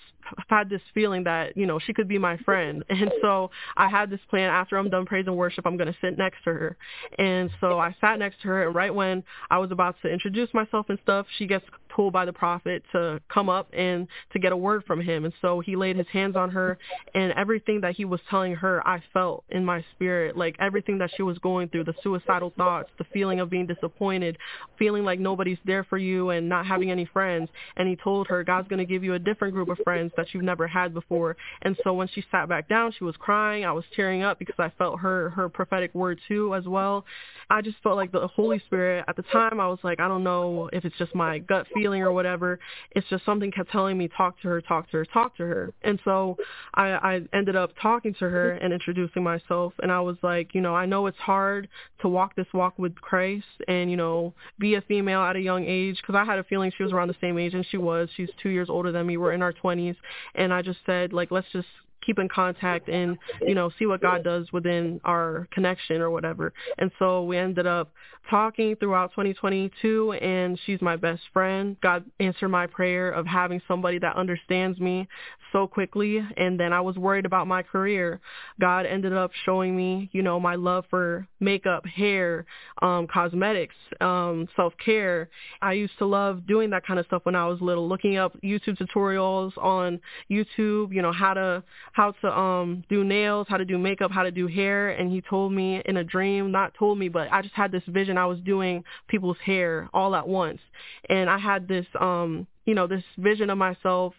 had 0.49 0.68
this 0.68 0.81
feeling 0.94 1.25
that 1.25 1.57
you 1.57 1.67
know 1.67 1.78
she 1.78 1.92
could 1.92 2.09
be 2.09 2.18
my 2.18 2.36
friend. 2.39 2.84
And 3.02 3.10
so 3.20 3.51
i 3.76 3.89
had 3.89 4.10
this 4.10 4.20
plan. 4.31 4.51
After 4.51 4.76
i'm 4.76 4.89
done 4.89 5.07
praise 5.07 5.26
and 5.26 5.36
worship 5.36 5.67
i'm 5.67 5.76
going 5.76 5.92
to 5.92 5.99
sit 6.01 6.17
next 6.18 6.44
to 6.44 6.52
her. 6.52 6.76
And 7.18 7.51
so 7.60 7.78
i 7.78 7.94
sat 8.01 8.18
next 8.18 8.41
to 8.42 8.49
her 8.49 8.67
and 8.67 8.75
right 8.75 8.94
when 8.94 9.25
i 9.51 9.59
was 9.59 9.70
about 9.70 9.97
to 10.02 10.09
introduce 10.09 10.52
myself 10.55 10.86
and 10.89 10.99
stuff 11.02 11.26
she 11.39 11.47
gets 11.47 11.65
told 11.94 12.12
by 12.12 12.24
the 12.24 12.32
prophet 12.32 12.82
to 12.92 13.20
come 13.32 13.48
up 13.48 13.68
and 13.72 14.08
to 14.32 14.38
get 14.38 14.52
a 14.52 14.56
word 14.56 14.82
from 14.86 15.00
him 15.00 15.24
and 15.24 15.34
so 15.40 15.60
he 15.60 15.76
laid 15.76 15.96
his 15.96 16.06
hands 16.08 16.36
on 16.36 16.50
her 16.50 16.78
and 17.14 17.32
everything 17.32 17.80
that 17.80 17.94
he 17.94 18.04
was 18.04 18.20
telling 18.30 18.54
her 18.54 18.86
i 18.86 19.02
felt 19.12 19.44
in 19.50 19.64
my 19.64 19.84
spirit 19.94 20.36
like 20.36 20.56
everything 20.60 20.98
that 20.98 21.10
she 21.16 21.22
was 21.22 21.38
going 21.38 21.68
through 21.68 21.84
the 21.84 21.94
suicidal 22.02 22.52
thoughts 22.56 22.90
the 22.98 23.04
feeling 23.12 23.40
of 23.40 23.50
being 23.50 23.66
disappointed 23.66 24.36
feeling 24.78 25.04
like 25.04 25.18
nobody's 25.18 25.58
there 25.64 25.84
for 25.84 25.98
you 25.98 26.30
and 26.30 26.48
not 26.48 26.66
having 26.66 26.90
any 26.90 27.04
friends 27.04 27.48
and 27.76 27.88
he 27.88 27.96
told 27.96 28.26
her 28.26 28.42
god's 28.42 28.68
going 28.68 28.78
to 28.78 28.84
give 28.84 29.04
you 29.04 29.14
a 29.14 29.18
different 29.18 29.52
group 29.54 29.68
of 29.68 29.78
friends 29.84 30.12
that 30.16 30.32
you've 30.32 30.42
never 30.42 30.66
had 30.66 30.94
before. 30.94 31.36
And 31.62 31.76
so 31.84 31.92
when 31.92 32.08
she 32.08 32.24
sat 32.30 32.48
back 32.48 32.68
down, 32.68 32.92
she 32.96 33.04
was 33.04 33.14
crying. 33.18 33.64
I 33.64 33.72
was 33.72 33.84
tearing 33.94 34.22
up 34.22 34.38
because 34.38 34.54
I 34.58 34.72
felt 34.78 35.00
her 35.00 35.30
her 35.30 35.48
prophetic 35.48 35.94
word 35.94 36.20
too 36.28 36.54
as 36.54 36.64
well. 36.64 37.04
I 37.50 37.60
just 37.60 37.76
felt 37.82 37.96
like 37.96 38.12
the 38.12 38.26
Holy 38.28 38.58
Spirit 38.60 39.04
at 39.08 39.16
the 39.16 39.22
time. 39.24 39.60
I 39.60 39.68
was 39.68 39.78
like, 39.82 40.00
I 40.00 40.08
don't 40.08 40.24
know 40.24 40.70
if 40.72 40.84
it's 40.84 40.96
just 40.96 41.14
my 41.14 41.38
gut 41.38 41.66
feeling 41.74 41.81
or 41.86 42.12
whatever. 42.12 42.58
It's 42.92 43.06
just 43.08 43.24
something 43.24 43.50
kept 43.50 43.70
telling 43.70 43.98
me 43.98 44.08
talk 44.08 44.40
to 44.42 44.48
her, 44.48 44.60
talk 44.60 44.90
to 44.90 44.98
her, 44.98 45.04
talk 45.04 45.36
to 45.36 45.44
her. 45.44 45.72
And 45.82 46.00
so 46.04 46.36
I, 46.74 46.90
I 46.90 47.20
ended 47.32 47.56
up 47.56 47.72
talking 47.80 48.14
to 48.14 48.28
her 48.28 48.52
and 48.52 48.72
introducing 48.72 49.22
myself. 49.22 49.72
And 49.82 49.90
I 49.90 50.00
was 50.00 50.16
like, 50.22 50.54
you 50.54 50.60
know, 50.60 50.74
I 50.74 50.86
know 50.86 51.06
it's 51.06 51.18
hard 51.18 51.68
to 52.00 52.08
walk 52.08 52.36
this 52.36 52.46
walk 52.52 52.78
with 52.78 52.94
Christ 52.96 53.46
and 53.68 53.90
you 53.90 53.96
know 53.96 54.34
be 54.58 54.74
a 54.74 54.80
female 54.82 55.20
at 55.20 55.36
a 55.36 55.40
young 55.40 55.64
age 55.64 55.96
because 55.96 56.14
I 56.14 56.24
had 56.24 56.38
a 56.38 56.44
feeling 56.44 56.72
she 56.76 56.82
was 56.82 56.92
around 56.92 57.08
the 57.08 57.16
same 57.20 57.38
age 57.38 57.54
and 57.54 57.66
she 57.70 57.78
was. 57.78 58.08
She's 58.16 58.30
two 58.42 58.50
years 58.50 58.68
older 58.68 58.92
than 58.92 59.06
me. 59.06 59.16
We're 59.16 59.32
in 59.32 59.42
our 59.42 59.52
20s, 59.52 59.96
and 60.34 60.52
I 60.52 60.62
just 60.62 60.80
said 60.84 61.12
like 61.12 61.30
let's 61.30 61.46
just 61.52 61.68
keep 62.05 62.18
in 62.18 62.28
contact 62.28 62.89
and 62.89 63.16
you 63.40 63.55
know 63.55 63.70
see 63.78 63.86
what 63.86 64.00
God 64.00 64.24
does 64.24 64.50
within 64.52 65.00
our 65.05 65.48
connection 65.52 66.00
or 66.00 66.10
whatever. 66.10 66.52
And 66.78 66.90
so 66.98 67.24
we 67.24 67.39
ended 67.39 67.66
up 67.66 67.92
talking 68.31 68.76
throughout 68.76 69.10
2022 69.10 70.12
and 70.12 70.58
she's 70.64 70.81
my 70.81 70.97
best 70.97 71.22
friend. 71.32 71.76
God 71.82 72.05
answered 72.20 72.48
my 72.48 72.66
prayer 72.66 73.10
of 73.10 73.26
having 73.26 73.60
somebody 73.66 73.98
that 73.98 74.16
understands 74.16 74.78
me 74.78 75.08
so 75.52 75.66
quickly 75.66 76.18
and 76.36 76.58
then 76.58 76.72
I 76.72 76.81
was 76.81 76.97
worried 76.97 77.26
about 77.26 77.47
my 77.47 77.62
career. 77.62 78.20
God 78.60 78.86
ended 78.86 79.12
up 79.12 79.32
showing 79.44 79.76
me, 79.76 80.08
you 80.12 80.22
know, 80.22 80.39
my 80.39 80.55
love 80.55 80.84
for 80.89 81.26
makeup, 81.40 81.84
hair, 81.86 82.47
um 82.81 83.06
cosmetics, 83.06 83.74
um 84.00 84.48
self-care. 84.56 85.28
I 85.60 85.72
used 85.72 85.98
to 85.98 86.06
love 86.06 86.47
doing 86.47 86.70
that 86.70 86.86
kind 86.86 86.98
of 86.98 87.06
stuff 87.06 87.22
when 87.24 87.34
I 87.34 87.47
was 87.47 87.60
little, 87.60 87.89
looking 87.89 88.16
up 88.16 88.36
YouTube 88.42 88.78
tutorials 88.78 89.52
on 89.58 90.00
YouTube, 90.31 90.94
you 90.94 91.02
know, 91.02 91.12
how 91.12 91.34
to 91.34 91.62
how 91.92 92.12
to 92.22 92.38
um 92.38 92.84
do 92.88 93.04
nails, 93.04 93.46
how 93.48 93.56
to 93.56 93.64
do 93.64 93.78
makeup, 93.78 94.10
how 94.10 94.22
to 94.22 94.30
do 94.30 94.46
hair 94.46 94.90
and 94.90 95.10
he 95.10 95.20
told 95.20 95.52
me 95.52 95.82
in 95.84 95.96
a 95.96 96.04
dream, 96.04 96.50
not 96.50 96.74
told 96.74 96.98
me, 96.98 97.08
but 97.08 97.32
I 97.32 97.42
just 97.42 97.54
had 97.54 97.72
this 97.72 97.82
vision 97.86 98.18
I 98.18 98.26
was 98.26 98.40
doing 98.40 98.84
people's 99.08 99.38
hair 99.44 99.88
all 99.92 100.14
at 100.14 100.26
once. 100.26 100.60
And 101.08 101.28
I 101.30 101.38
had 101.38 101.68
this 101.68 101.86
um 102.00 102.46
you 102.64 102.74
know, 102.74 102.86
this 102.86 103.04
vision 103.18 103.50
of 103.50 103.58
myself 103.58 104.14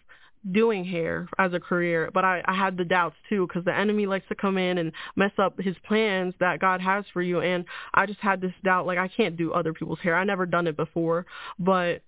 doing 0.52 0.84
hair 0.84 1.26
as 1.38 1.54
a 1.54 1.60
career, 1.60 2.10
but 2.12 2.24
I, 2.24 2.42
I 2.44 2.54
had 2.54 2.76
the 2.76 2.84
doubts 2.84 3.16
too 3.28 3.46
because 3.46 3.64
the 3.64 3.74
enemy 3.74 4.06
likes 4.06 4.28
to 4.28 4.34
come 4.34 4.58
in 4.58 4.78
and 4.78 4.92
mess 5.16 5.32
up 5.38 5.58
his 5.58 5.74
plans 5.86 6.34
that 6.40 6.60
God 6.60 6.80
has 6.80 7.04
for 7.12 7.22
you. 7.22 7.40
And 7.40 7.64
I 7.94 8.06
just 8.06 8.20
had 8.20 8.40
this 8.40 8.52
doubt, 8.62 8.86
like 8.86 8.98
I 8.98 9.08
can't 9.08 9.36
do 9.36 9.52
other 9.52 9.72
people's 9.72 10.00
hair. 10.00 10.14
I 10.16 10.24
never 10.24 10.44
done 10.44 10.66
it 10.66 10.76
before, 10.76 11.24
but 11.58 12.02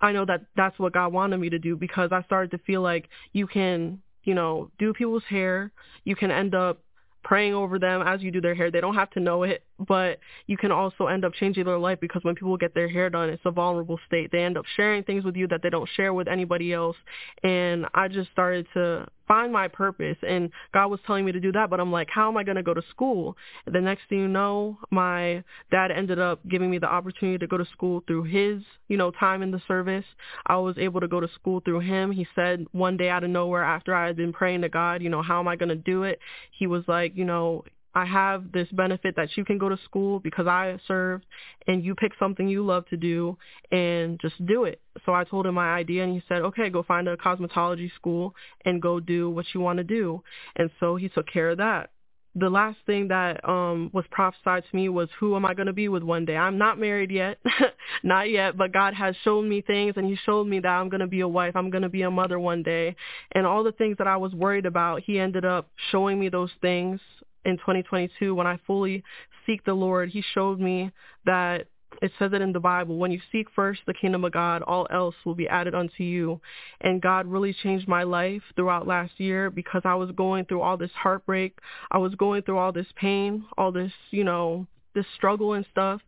I 0.00 0.12
know 0.12 0.24
that 0.24 0.46
that's 0.56 0.78
what 0.78 0.94
God 0.94 1.12
wanted 1.12 1.38
me 1.38 1.50
to 1.50 1.58
do 1.58 1.76
because 1.76 2.10
I 2.12 2.22
started 2.22 2.52
to 2.52 2.58
feel 2.58 2.80
like 2.80 3.08
you 3.32 3.46
can, 3.46 4.00
you 4.24 4.34
know, 4.34 4.70
do 4.78 4.92
people's 4.92 5.24
hair. 5.28 5.72
You 6.04 6.16
can 6.16 6.30
end 6.30 6.54
up 6.54 6.82
praying 7.22 7.54
over 7.54 7.78
them 7.78 8.02
as 8.02 8.22
you 8.22 8.30
do 8.30 8.40
their 8.40 8.54
hair. 8.54 8.70
They 8.70 8.80
don't 8.80 8.94
have 8.94 9.10
to 9.10 9.20
know 9.20 9.42
it, 9.42 9.64
but 9.86 10.18
you 10.46 10.56
can 10.56 10.72
also 10.72 11.06
end 11.06 11.24
up 11.24 11.32
changing 11.34 11.64
their 11.64 11.78
life 11.78 11.98
because 12.00 12.22
when 12.24 12.34
people 12.34 12.56
get 12.56 12.74
their 12.74 12.88
hair 12.88 13.10
done, 13.10 13.30
it's 13.30 13.42
a 13.44 13.50
vulnerable 13.50 13.98
state. 14.06 14.30
They 14.30 14.42
end 14.42 14.58
up 14.58 14.64
sharing 14.76 15.02
things 15.04 15.24
with 15.24 15.36
you 15.36 15.48
that 15.48 15.62
they 15.62 15.70
don't 15.70 15.88
share 15.96 16.12
with 16.12 16.28
anybody 16.28 16.72
else. 16.72 16.96
And 17.42 17.86
I 17.94 18.08
just 18.08 18.30
started 18.30 18.66
to 18.74 19.06
find 19.30 19.52
my 19.52 19.68
purpose 19.68 20.16
and 20.26 20.50
God 20.74 20.88
was 20.88 20.98
telling 21.06 21.24
me 21.24 21.30
to 21.30 21.38
do 21.38 21.52
that 21.52 21.70
but 21.70 21.78
I'm 21.78 21.92
like 21.92 22.08
how 22.10 22.26
am 22.26 22.36
I 22.36 22.42
going 22.42 22.56
to 22.56 22.64
go 22.64 22.74
to 22.74 22.82
school 22.90 23.36
the 23.64 23.80
next 23.80 24.02
thing 24.08 24.18
you 24.18 24.26
know 24.26 24.76
my 24.90 25.44
dad 25.70 25.92
ended 25.92 26.18
up 26.18 26.40
giving 26.48 26.68
me 26.68 26.78
the 26.78 26.88
opportunity 26.88 27.38
to 27.38 27.46
go 27.46 27.56
to 27.56 27.64
school 27.66 28.02
through 28.08 28.24
his 28.24 28.60
you 28.88 28.96
know 28.96 29.12
time 29.12 29.44
in 29.44 29.52
the 29.52 29.62
service 29.68 30.04
I 30.48 30.56
was 30.56 30.76
able 30.78 31.00
to 31.00 31.06
go 31.06 31.20
to 31.20 31.28
school 31.36 31.60
through 31.60 31.78
him 31.78 32.10
he 32.10 32.26
said 32.34 32.66
one 32.72 32.96
day 32.96 33.08
out 33.08 33.22
of 33.22 33.30
nowhere 33.30 33.62
after 33.62 33.94
I 33.94 34.08
had 34.08 34.16
been 34.16 34.32
praying 34.32 34.62
to 34.62 34.68
God 34.68 35.00
you 35.00 35.08
know 35.08 35.22
how 35.22 35.38
am 35.38 35.46
I 35.46 35.54
going 35.54 35.68
to 35.68 35.76
do 35.76 36.02
it 36.02 36.18
he 36.50 36.66
was 36.66 36.82
like 36.88 37.16
you 37.16 37.24
know 37.24 37.62
I 37.94 38.04
have 38.04 38.52
this 38.52 38.68
benefit 38.72 39.16
that 39.16 39.36
you 39.36 39.44
can 39.44 39.58
go 39.58 39.68
to 39.68 39.76
school 39.84 40.20
because 40.20 40.46
I 40.46 40.78
served 40.86 41.26
and 41.66 41.84
you 41.84 41.94
pick 41.94 42.12
something 42.18 42.48
you 42.48 42.64
love 42.64 42.86
to 42.88 42.96
do 42.96 43.36
and 43.72 44.20
just 44.20 44.44
do 44.46 44.64
it. 44.64 44.80
So 45.04 45.12
I 45.12 45.24
told 45.24 45.46
him 45.46 45.56
my 45.56 45.74
idea 45.74 46.04
and 46.04 46.12
he 46.12 46.22
said, 46.28 46.42
okay, 46.42 46.70
go 46.70 46.82
find 46.82 47.08
a 47.08 47.16
cosmetology 47.16 47.92
school 47.94 48.34
and 48.64 48.80
go 48.80 49.00
do 49.00 49.28
what 49.30 49.46
you 49.54 49.60
want 49.60 49.78
to 49.78 49.84
do. 49.84 50.22
And 50.56 50.70
so 50.78 50.96
he 50.96 51.08
took 51.08 51.26
care 51.26 51.50
of 51.50 51.58
that. 51.58 51.90
The 52.36 52.48
last 52.48 52.78
thing 52.86 53.08
that 53.08 53.40
um 53.48 53.90
was 53.92 54.04
prophesied 54.12 54.62
to 54.70 54.76
me 54.76 54.88
was 54.88 55.08
who 55.18 55.34
am 55.34 55.44
I 55.44 55.52
going 55.52 55.66
to 55.66 55.72
be 55.72 55.88
with 55.88 56.04
one 56.04 56.24
day. 56.24 56.36
I'm 56.36 56.58
not 56.58 56.78
married 56.78 57.10
yet, 57.10 57.38
not 58.04 58.30
yet, 58.30 58.56
but 58.56 58.70
God 58.72 58.94
has 58.94 59.16
shown 59.24 59.48
me 59.48 59.62
things 59.62 59.94
and 59.96 60.06
he 60.06 60.14
showed 60.24 60.46
me 60.46 60.60
that 60.60 60.68
I'm 60.68 60.88
going 60.90 61.00
to 61.00 61.08
be 61.08 61.22
a 61.22 61.28
wife, 61.28 61.56
I'm 61.56 61.70
going 61.70 61.82
to 61.82 61.88
be 61.88 62.02
a 62.02 62.10
mother 62.10 62.38
one 62.38 62.62
day. 62.62 62.94
And 63.32 63.44
all 63.46 63.64
the 63.64 63.72
things 63.72 63.96
that 63.98 64.06
I 64.06 64.16
was 64.16 64.32
worried 64.32 64.64
about, 64.64 65.02
he 65.04 65.18
ended 65.18 65.44
up 65.44 65.70
showing 65.90 66.20
me 66.20 66.28
those 66.28 66.52
things 66.62 67.00
in 67.44 67.56
2022 67.58 68.34
when 68.34 68.46
I 68.46 68.58
fully 68.66 69.02
seek 69.46 69.64
the 69.64 69.74
Lord, 69.74 70.10
he 70.10 70.22
showed 70.34 70.60
me 70.60 70.90
that 71.24 71.66
it 72.02 72.12
says 72.18 72.32
it 72.32 72.40
in 72.40 72.52
the 72.52 72.60
Bible, 72.60 72.96
when 72.96 73.10
you 73.10 73.20
seek 73.32 73.48
first 73.54 73.80
the 73.86 73.94
kingdom 73.94 74.24
of 74.24 74.32
God, 74.32 74.62
all 74.62 74.86
else 74.90 75.14
will 75.24 75.34
be 75.34 75.48
added 75.48 75.74
unto 75.74 76.02
you. 76.02 76.40
And 76.80 77.02
God 77.02 77.26
really 77.26 77.54
changed 77.62 77.88
my 77.88 78.04
life 78.04 78.42
throughout 78.54 78.86
last 78.86 79.12
year 79.18 79.50
because 79.50 79.82
I 79.84 79.94
was 79.94 80.10
going 80.12 80.44
through 80.44 80.62
all 80.62 80.76
this 80.76 80.92
heartbreak. 80.92 81.58
I 81.90 81.98
was 81.98 82.14
going 82.14 82.42
through 82.42 82.58
all 82.58 82.72
this 82.72 82.86
pain, 82.96 83.44
all 83.58 83.72
this, 83.72 83.92
you 84.10 84.24
know, 84.24 84.66
this 84.94 85.06
struggle 85.16 85.54
and 85.54 85.66
stuff. 85.70 86.00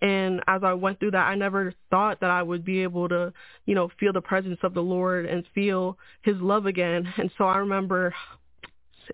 And 0.00 0.42
as 0.46 0.62
I 0.62 0.74
went 0.74 1.00
through 1.00 1.12
that, 1.12 1.26
I 1.26 1.34
never 1.34 1.72
thought 1.90 2.20
that 2.20 2.30
I 2.30 2.42
would 2.42 2.64
be 2.64 2.82
able 2.82 3.08
to, 3.08 3.32
you 3.66 3.74
know, 3.74 3.90
feel 3.98 4.12
the 4.12 4.20
presence 4.20 4.58
of 4.62 4.74
the 4.74 4.82
Lord 4.82 5.26
and 5.26 5.44
feel 5.54 5.98
his 6.22 6.36
love 6.40 6.66
again. 6.66 7.12
And 7.18 7.30
so 7.36 7.44
I 7.44 7.58
remember 7.58 8.14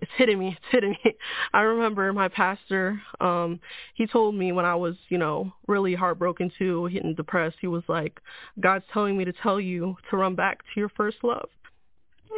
it's 0.01 0.11
hitting 0.17 0.39
me, 0.39 0.49
it's 0.57 0.65
hitting 0.71 0.95
me. 1.03 1.15
I 1.53 1.61
remember 1.61 2.11
my 2.13 2.27
pastor, 2.27 3.01
um, 3.19 3.59
he 3.93 4.07
told 4.07 4.35
me 4.35 4.51
when 4.51 4.65
I 4.65 4.75
was, 4.75 4.95
you 5.09 5.17
know, 5.17 5.51
really 5.67 5.95
heartbroken 5.95 6.51
too, 6.57 6.85
and 6.87 7.15
depressed, 7.15 7.57
he 7.61 7.67
was 7.67 7.83
like, 7.87 8.19
God's 8.59 8.85
telling 8.93 9.17
me 9.17 9.25
to 9.25 9.33
tell 9.33 9.59
you 9.59 9.95
to 10.09 10.17
run 10.17 10.35
back 10.35 10.59
to 10.59 10.79
your 10.79 10.89
first 10.89 11.17
love. 11.23 11.49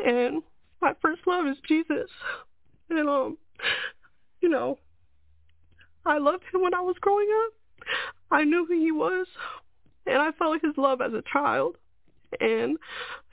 And 0.05 0.43
my 0.81 0.93
first 1.01 1.21
love 1.25 1.47
is 1.47 1.57
Jesus. 1.67 2.09
And 2.89 3.09
um, 3.09 3.37
you 4.41 4.49
know, 4.49 4.77
I 6.05 6.19
loved 6.19 6.43
him 6.53 6.61
when 6.61 6.73
I 6.73 6.81
was 6.81 6.95
growing 7.01 7.27
up. 7.45 7.53
I 8.31 8.43
knew 8.43 8.65
who 8.65 8.79
he 8.79 8.91
was. 8.91 9.27
and 10.07 10.17
I 10.17 10.31
felt 10.31 10.61
his 10.63 10.77
love 10.77 11.01
as 11.01 11.13
a 11.13 11.23
child. 11.31 11.75
And 12.39 12.77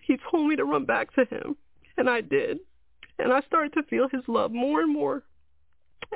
he 0.03 0.17
told 0.31 0.49
me 0.49 0.57
to 0.57 0.65
run 0.65 0.85
back 0.85 1.15
to 1.15 1.25
him, 1.25 1.57
and 1.97 2.09
I 2.09 2.21
did. 2.21 2.59
And 3.19 3.33
I 3.33 3.41
started 3.43 3.73
to 3.75 3.83
feel 3.85 4.09
his 4.09 4.23
love 4.29 4.53
more 4.53 4.81
and 4.81 4.93
more 4.93 5.23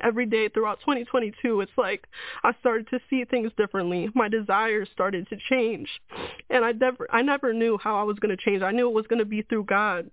every 0.02 0.26
day 0.26 0.48
throughout 0.48 0.78
2022 0.80 1.60
it's 1.60 1.72
like 1.76 2.06
i 2.44 2.52
started 2.60 2.86
to 2.88 3.00
see 3.10 3.24
things 3.24 3.50
differently 3.56 4.08
my 4.14 4.28
desires 4.28 4.88
started 4.92 5.26
to 5.28 5.36
change 5.48 5.88
and 6.50 6.64
i 6.64 6.70
never 6.70 7.08
i 7.10 7.20
never 7.20 7.52
knew 7.52 7.76
how 7.82 7.96
i 7.98 8.02
was 8.02 8.16
going 8.20 8.30
to 8.30 8.40
change 8.40 8.62
i 8.62 8.70
knew 8.70 8.88
it 8.88 8.94
was 8.94 9.06
going 9.08 9.18
to 9.18 9.24
be 9.24 9.42
through 9.42 9.64
god 9.64 10.08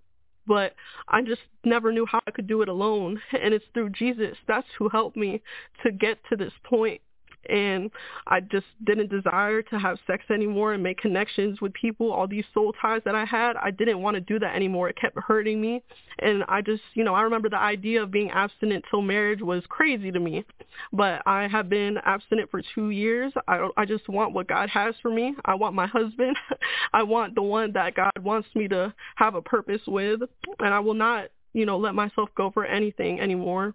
but 0.47 0.75
I 1.07 1.21
just 1.21 1.41
never 1.63 1.91
knew 1.91 2.05
how 2.05 2.21
I 2.27 2.31
could 2.31 2.47
do 2.47 2.61
it 2.61 2.69
alone. 2.69 3.21
And 3.41 3.53
it's 3.53 3.65
through 3.73 3.89
Jesus. 3.91 4.37
That's 4.47 4.67
who 4.77 4.89
helped 4.89 5.17
me 5.17 5.41
to 5.83 5.91
get 5.91 6.19
to 6.29 6.35
this 6.35 6.53
point 6.63 7.01
and 7.49 7.91
I 8.27 8.39
just 8.39 8.65
didn't 8.83 9.09
desire 9.09 9.61
to 9.61 9.79
have 9.79 9.97
sex 10.07 10.23
anymore 10.29 10.73
and 10.73 10.83
make 10.83 10.97
connections 10.97 11.61
with 11.61 11.73
people, 11.73 12.11
all 12.11 12.27
these 12.27 12.45
soul 12.53 12.73
ties 12.81 13.01
that 13.05 13.15
I 13.15 13.25
had. 13.25 13.55
I 13.57 13.71
didn't 13.71 14.01
want 14.01 14.15
to 14.15 14.21
do 14.21 14.39
that 14.39 14.55
anymore. 14.55 14.89
It 14.89 14.97
kept 14.97 15.17
hurting 15.17 15.59
me. 15.59 15.81
And 16.19 16.43
I 16.47 16.61
just, 16.61 16.81
you 16.93 17.03
know, 17.03 17.13
I 17.13 17.21
remember 17.21 17.49
the 17.49 17.57
idea 17.57 18.01
of 18.03 18.11
being 18.11 18.31
abstinent 18.31 18.85
till 18.89 19.01
marriage 19.01 19.41
was 19.41 19.63
crazy 19.69 20.11
to 20.11 20.19
me. 20.19 20.45
But 20.91 21.21
I 21.25 21.47
have 21.47 21.69
been 21.69 21.97
abstinent 22.05 22.51
for 22.51 22.61
two 22.73 22.89
years. 22.89 23.33
I, 23.47 23.69
I 23.77 23.85
just 23.85 24.07
want 24.09 24.33
what 24.33 24.47
God 24.47 24.69
has 24.69 24.95
for 25.01 25.11
me. 25.11 25.35
I 25.45 25.55
want 25.55 25.75
my 25.75 25.87
husband. 25.87 26.37
I 26.93 27.03
want 27.03 27.35
the 27.35 27.43
one 27.43 27.71
that 27.73 27.95
God 27.95 28.11
wants 28.21 28.47
me 28.55 28.67
to 28.69 28.93
have 29.15 29.35
a 29.35 29.41
purpose 29.41 29.81
with. 29.87 30.21
And 30.59 30.73
I 30.73 30.79
will 30.79 30.93
not, 30.93 31.29
you 31.53 31.65
know, 31.65 31.77
let 31.77 31.95
myself 31.95 32.29
go 32.35 32.51
for 32.51 32.65
anything 32.65 33.19
anymore 33.19 33.73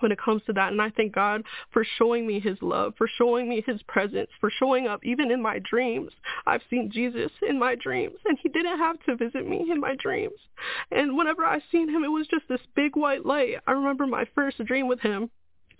when 0.00 0.12
it 0.12 0.20
comes 0.20 0.42
to 0.46 0.52
that. 0.54 0.72
And 0.72 0.80
I 0.80 0.90
thank 0.90 1.14
God 1.14 1.42
for 1.72 1.84
showing 1.98 2.26
me 2.26 2.40
his 2.40 2.58
love, 2.60 2.94
for 2.96 3.08
showing 3.08 3.48
me 3.48 3.62
his 3.66 3.82
presence, 3.82 4.30
for 4.40 4.50
showing 4.50 4.86
up 4.86 5.00
even 5.04 5.30
in 5.30 5.40
my 5.40 5.60
dreams. 5.60 6.12
I've 6.46 6.62
seen 6.70 6.90
Jesus 6.90 7.30
in 7.48 7.58
my 7.58 7.74
dreams 7.74 8.16
and 8.24 8.38
he 8.42 8.48
didn't 8.48 8.78
have 8.78 9.02
to 9.04 9.16
visit 9.16 9.48
me 9.48 9.68
in 9.70 9.80
my 9.80 9.94
dreams. 9.96 10.38
And 10.90 11.16
whenever 11.16 11.44
I 11.44 11.60
seen 11.70 11.88
him, 11.88 12.04
it 12.04 12.08
was 12.08 12.26
just 12.26 12.48
this 12.48 12.60
big 12.74 12.96
white 12.96 13.24
light. 13.24 13.56
I 13.66 13.72
remember 13.72 14.06
my 14.06 14.26
first 14.34 14.64
dream 14.64 14.88
with 14.88 15.00
him. 15.00 15.30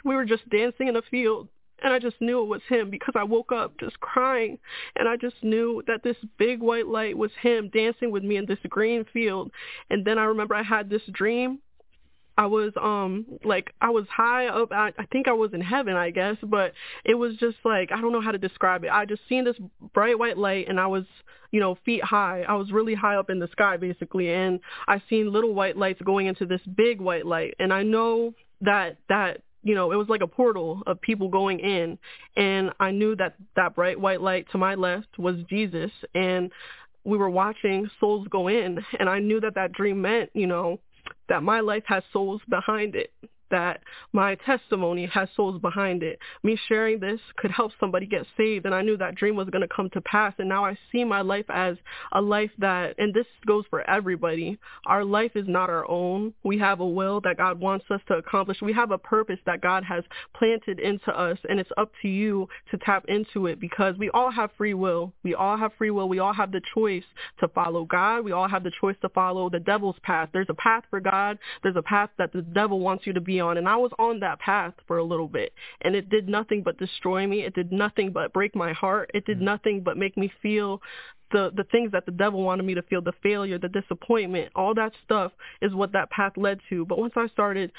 We 0.05 0.15
were 0.15 0.24
just 0.24 0.49
dancing 0.49 0.89
in 0.89 0.97
a 0.97 1.02
field 1.02 1.49
and 1.82 1.92
I 1.92 1.99
just 1.99 2.20
knew 2.20 2.42
it 2.42 2.49
was 2.49 2.62
him 2.68 2.90
because 2.90 3.15
I 3.16 3.24
woke 3.24 3.52
up 3.52 3.78
just 3.78 3.99
crying 4.00 4.58
and 4.97 5.08
I 5.08 5.16
just 5.16 5.36
knew 5.42 5.82
that 5.86 6.02
this 6.02 6.16
big 6.39 6.60
white 6.60 6.86
light 6.86 7.16
was 7.16 7.31
him 7.40 7.70
dancing 7.73 8.10
with 8.10 8.23
me 8.23 8.36
in 8.36 8.47
this 8.47 8.58
green 8.68 9.05
field. 9.12 9.50
And 9.89 10.05
then 10.05 10.18
I 10.18 10.24
remember 10.24 10.55
I 10.55 10.62
had 10.62 10.90
this 10.90 11.02
dream 11.12 11.60
I 12.41 12.47
was 12.47 12.73
um 12.81 13.27
like 13.44 13.75
I 13.83 13.91
was 13.91 14.07
high 14.09 14.47
up 14.47 14.73
I, 14.73 14.94
I 14.99 15.05
think 15.12 15.28
I 15.28 15.33
was 15.33 15.52
in 15.52 15.60
heaven 15.60 15.94
I 15.94 16.09
guess 16.09 16.36
but 16.43 16.73
it 17.05 17.12
was 17.15 17.36
just 17.36 17.59
like 17.67 17.93
I 17.93 18.01
don't 18.01 18.12
know 18.12 18.23
how 18.23 18.33
to 18.33 18.39
describe 18.39 18.83
it 18.83 18.91
I 18.91 19.05
just 19.05 19.20
seen 19.28 19.44
this 19.44 19.57
bright 19.93 20.19
white 20.19 20.39
light 20.39 20.67
and 20.67 20.81
I 20.81 20.86
was 20.86 21.05
you 21.51 21.60
know 21.60 21.77
feet 21.85 22.02
high 22.02 22.47
I 22.49 22.55
was 22.55 22.73
really 22.73 22.94
high 22.94 23.17
up 23.17 23.28
in 23.28 23.41
the 23.41 23.49
sky 23.49 23.77
basically 23.77 24.33
and 24.33 24.59
I 24.89 25.02
seen 25.10 25.31
little 25.31 25.52
white 25.52 25.77
lights 25.77 26.01
going 26.01 26.28
into 26.28 26.47
this 26.47 26.62
big 26.62 26.99
white 26.99 27.27
light 27.27 27.57
and 27.59 27.75
I 27.75 27.83
know 27.83 28.33
that 28.62 28.97
that 29.10 29.43
you 29.62 29.75
know, 29.75 29.93
it 29.93 29.97
was 29.97 30.09
like 30.09 30.23
a 30.23 30.27
portal 30.27 30.83
of 30.86 30.99
people 31.02 31.28
going 31.28 31.60
in. 31.60 31.99
And 32.35 32.70
I 32.81 32.93
knew 32.93 33.15
that 33.17 33.35
that 33.57 33.75
bright 33.75 34.01
white 34.01 34.23
light 34.23 34.47
to 34.52 34.57
my 34.57 34.75
left 34.75 35.19
was 35.19 35.36
Jesus. 35.51 35.91
And 36.15 36.51
we 37.05 37.19
were 37.19 37.28
watching 37.28 37.91
souls 38.01 38.27
go 38.31 38.49
in. 38.49 38.83
And 38.99 39.07
I 39.07 39.19
knew 39.19 39.39
that 39.41 39.57
that 39.57 39.73
dream 39.73 40.01
meant, 40.01 40.31
you 40.33 40.47
know, 40.47 40.81
that 41.29 41.43
my 41.43 41.61
life 41.61 41.85
has 41.87 42.03
souls 42.13 42.41
behind 42.49 42.95
it 42.95 43.13
that 43.51 43.81
my 44.12 44.35
testimony 44.47 45.07
has 45.07 45.29
souls 45.37 45.61
behind 45.61 46.03
it. 46.03 46.19
Me 46.43 46.59
sharing 46.69 47.01
this 47.01 47.20
could 47.37 47.51
help 47.51 47.73
somebody 47.81 48.07
get 48.07 48.27
saved, 48.37 48.67
and 48.67 48.75
I 48.75 48.83
knew 48.83 48.97
that 48.97 49.15
dream 49.15 49.37
was 49.37 49.49
going 49.51 49.62
to 49.62 49.75
come 49.75 49.91
to 49.91 50.01
pass. 50.01 50.35
And 50.39 50.49
now 50.49 50.65
I 50.65 50.77
see 50.91 51.05
my 51.05 51.20
life 51.20 51.47
as 51.49 51.77
a 52.12 52.20
life 52.20 52.51
that, 52.59 52.95
and 52.99 53.12
this 53.12 53.27
goes 53.47 53.65
for 53.70 53.89
everybody, 53.89 54.59
our 54.87 55.05
life 55.05 55.33
is 55.35 55.47
not 55.49 55.70
our 55.70 55.89
own. 55.89 56.35
We 56.43 56.59
have 56.59 56.81
a 56.81 56.87
will 56.87 57.20
that 57.23 57.37
God 57.37 57.61
wants 57.61 57.87
us 57.91 58.01
to 58.09 58.15
accomplish. 58.15 58.59
We 58.62 58.73
have 58.73 58.91
a 58.91 58.99
purpose 58.99 59.39
that 59.47 59.61
God 59.61 59.85
has 59.85 60.05
planted 60.35 60.79
into 60.79 61.11
us, 61.11 61.39
and 61.49 61.59
it's 61.61 61.70
up 61.77 61.93
to 62.03 62.09
you 62.09 62.49
to 62.70 62.79
tap 62.79 63.05
into 63.09 63.47
it 63.47 63.61
because 63.61 63.97
we 63.99 64.11
all 64.11 64.31
have 64.31 64.51
free 64.57 64.75
will. 64.75 65.12
We 65.23 65.35
all 65.35 65.57
have 65.57 65.73
free 65.77 65.91
will. 65.91 66.09
We 66.09 66.19
all 66.19 66.33
have 66.33 66.53
the 66.53 66.62
choice 66.75 67.05
to 67.41 67.49
follow 67.49 67.85
God. 67.85 68.25
We 68.25 68.33
all 68.33 68.49
have 68.49 68.65
the 68.65 68.73
choice 68.81 68.97
to 69.03 69.09
follow 69.09 69.51
the 69.51 69.61
devil's 69.61 69.97
path. 70.03 70.29
There's 70.33 70.47
a 70.49 70.55
path 70.55 70.85
for 70.91 71.01
God. 71.01 71.39
There's 71.62 71.77
a 71.77 71.83
path 71.83 72.11
that 72.19 72.33
the 72.33 72.43
devil 72.43 72.81
wants 72.81 73.07
you 73.07 73.12
to 73.12 73.20
be 73.20 73.40
on. 73.41 73.57
And 73.57 73.69
I 73.69 73.77
was 73.77 73.93
on 73.99 74.20
that 74.20 74.39
path 74.41 74.75
for 74.86 74.99
a 74.99 75.05
little 75.05 75.28
bit. 75.28 75.52
And 75.83 75.94
it 75.94 76.09
did 76.09 76.28
nothing 76.28 76.62
but 76.62 76.78
destroy 76.78 77.27
me. 77.27 77.41
It 77.41 77.55
did 77.55 77.73
nothing 77.73 78.12
but 78.12 78.33
break 78.33 78.55
my 78.55 78.73
heart. 78.73 79.10
It 79.15 79.25
did 79.27 79.39
mm. 79.39 79.43
nothing 79.43 79.83
but 79.83 79.97
make 79.97 80.17
me 80.17 80.33
feel 80.43 80.81
the 81.33 81.52
the 81.57 81.65
things 81.65 81.93
that 81.93 82.07
the 82.07 82.12
devil 82.12 82.43
wanted 82.43 82.65
me 82.65 82.75
to 82.75 82.83
feel, 82.83 83.01
the 83.01 83.12
failure, 83.23 83.59
the 83.59 83.69
disappointment, 83.69 84.51
all 84.57 84.75
that 84.75 84.93
stuff 85.05 85.33
is 85.62 85.73
what 85.73 85.93
that 85.93 86.10
path 86.10 86.33
led 86.36 86.60
to. 86.69 86.85
But 86.85 86.99
once 86.99 87.12
I 87.17 87.28
started 87.28 87.73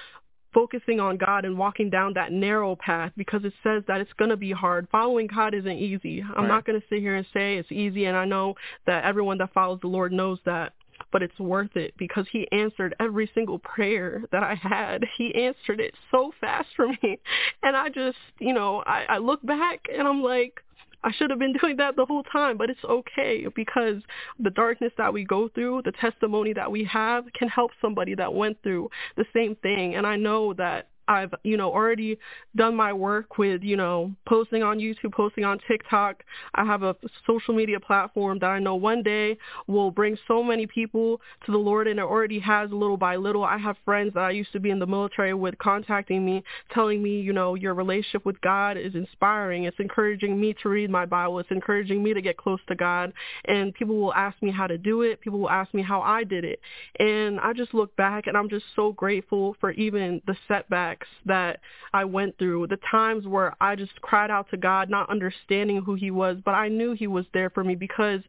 focusing 0.53 0.99
on 0.99 1.17
God 1.17 1.45
and 1.45 1.57
walking 1.57 1.89
down 1.89 2.13
that 2.13 2.31
narrow 2.31 2.75
path 2.75 3.11
because 3.15 3.43
it 3.45 3.53
says 3.63 3.83
that 3.87 4.01
it's 4.01 4.11
going 4.13 4.29
to 4.29 4.37
be 4.37 4.51
hard. 4.51 4.87
Following 4.91 5.27
God 5.27 5.53
isn't 5.53 5.77
easy. 5.77 6.21
I'm 6.21 6.43
right. 6.43 6.47
not 6.47 6.65
going 6.65 6.79
to 6.79 6.85
sit 6.89 6.99
here 6.99 7.15
and 7.15 7.25
say 7.33 7.57
it's 7.57 7.71
easy 7.71 8.05
and 8.05 8.17
I 8.17 8.25
know 8.25 8.55
that 8.85 9.03
everyone 9.05 9.37
that 9.37 9.53
follows 9.53 9.79
the 9.81 9.87
Lord 9.87 10.11
knows 10.11 10.39
that 10.45 10.73
but 11.11 11.23
it's 11.23 11.39
worth 11.39 11.75
it 11.75 11.93
because 11.97 12.25
he 12.31 12.47
answered 12.51 12.95
every 12.99 13.29
single 13.33 13.59
prayer 13.59 14.23
that 14.31 14.43
I 14.43 14.55
had. 14.55 15.05
He 15.17 15.33
answered 15.35 15.79
it 15.79 15.93
so 16.09 16.31
fast 16.39 16.69
for 16.75 16.87
me. 16.87 17.19
And 17.63 17.75
I 17.75 17.89
just, 17.89 18.17
you 18.39 18.53
know, 18.53 18.83
I, 18.87 19.05
I 19.07 19.17
look 19.19 19.45
back 19.45 19.85
and 19.95 20.07
I'm 20.07 20.23
like, 20.23 20.61
I 21.03 21.11
should 21.11 21.29
have 21.29 21.39
been 21.39 21.53
doing 21.61 21.77
that 21.77 21.95
the 21.95 22.05
whole 22.05 22.23
time, 22.23 22.57
but 22.57 22.69
it's 22.69 22.83
okay 22.83 23.47
because 23.55 24.01
the 24.39 24.49
darkness 24.49 24.91
that 24.97 25.13
we 25.13 25.23
go 25.23 25.49
through, 25.49 25.83
the 25.85 25.91
testimony 25.91 26.53
that 26.53 26.71
we 26.71 26.83
have 26.85 27.25
can 27.33 27.47
help 27.47 27.71
somebody 27.81 28.15
that 28.15 28.33
went 28.33 28.61
through 28.63 28.89
the 29.17 29.25
same 29.33 29.55
thing. 29.57 29.95
And 29.95 30.05
I 30.05 30.15
know 30.15 30.53
that 30.53 30.89
I've, 31.11 31.33
you 31.43 31.57
know, 31.57 31.71
already 31.71 32.17
done 32.55 32.75
my 32.75 32.93
work 32.93 33.37
with, 33.37 33.61
you 33.63 33.75
know, 33.75 34.13
posting 34.25 34.63
on 34.63 34.79
YouTube, 34.79 35.11
posting 35.13 35.43
on 35.43 35.59
TikTok. 35.67 36.23
I 36.55 36.63
have 36.63 36.83
a 36.83 36.95
social 37.27 37.53
media 37.53 37.79
platform 37.79 38.39
that 38.39 38.47
I 38.47 38.59
know 38.59 38.75
one 38.75 39.03
day 39.03 39.37
will 39.67 39.91
bring 39.91 40.17
so 40.27 40.41
many 40.41 40.67
people 40.67 41.19
to 41.45 41.51
the 41.51 41.57
Lord 41.57 41.87
and 41.87 41.99
it 41.99 42.03
already 42.03 42.39
has 42.39 42.71
little 42.71 42.97
by 42.97 43.17
little. 43.17 43.43
I 43.43 43.57
have 43.57 43.75
friends 43.83 44.13
that 44.13 44.21
I 44.21 44.31
used 44.31 44.53
to 44.53 44.59
be 44.59 44.69
in 44.69 44.79
the 44.79 44.87
military 44.87 45.33
with 45.33 45.57
contacting 45.57 46.25
me, 46.25 46.43
telling 46.73 47.03
me, 47.03 47.19
you 47.19 47.33
know, 47.33 47.55
your 47.55 47.73
relationship 47.73 48.25
with 48.25 48.39
God 48.41 48.77
is 48.77 48.95
inspiring. 48.95 49.65
It's 49.65 49.79
encouraging 49.79 50.39
me 50.39 50.55
to 50.63 50.69
read 50.69 50.89
my 50.89 51.05
Bible. 51.05 51.39
It's 51.39 51.51
encouraging 51.51 52.01
me 52.01 52.13
to 52.13 52.21
get 52.21 52.37
close 52.37 52.59
to 52.69 52.75
God. 52.75 53.11
And 53.45 53.73
people 53.73 53.97
will 53.97 54.13
ask 54.13 54.41
me 54.41 54.51
how 54.51 54.67
to 54.67 54.77
do 54.77 55.01
it. 55.01 55.19
People 55.19 55.39
will 55.39 55.49
ask 55.49 55.73
me 55.73 55.81
how 55.81 56.01
I 56.01 56.23
did 56.23 56.45
it. 56.45 56.59
And 56.99 57.39
I 57.39 57.51
just 57.53 57.73
look 57.73 57.93
back 57.97 58.27
and 58.27 58.37
I'm 58.37 58.49
just 58.49 58.65
so 58.75 58.93
grateful 58.93 59.55
for 59.59 59.71
even 59.71 60.21
the 60.25 60.35
that 61.25 61.59
I 61.93 62.05
went 62.05 62.37
through, 62.37 62.67
the 62.67 62.79
times 62.89 63.25
where 63.25 63.55
I 63.61 63.75
just 63.75 63.99
cried 64.01 64.31
out 64.31 64.49
to 64.51 64.57
God, 64.57 64.89
not 64.89 65.09
understanding 65.09 65.81
who 65.81 65.95
he 65.95 66.11
was, 66.11 66.37
but 66.43 66.51
I 66.51 66.67
knew 66.67 66.93
he 66.93 67.07
was 67.07 67.25
there 67.33 67.49
for 67.49 67.63
me 67.63 67.75
because 67.75 68.21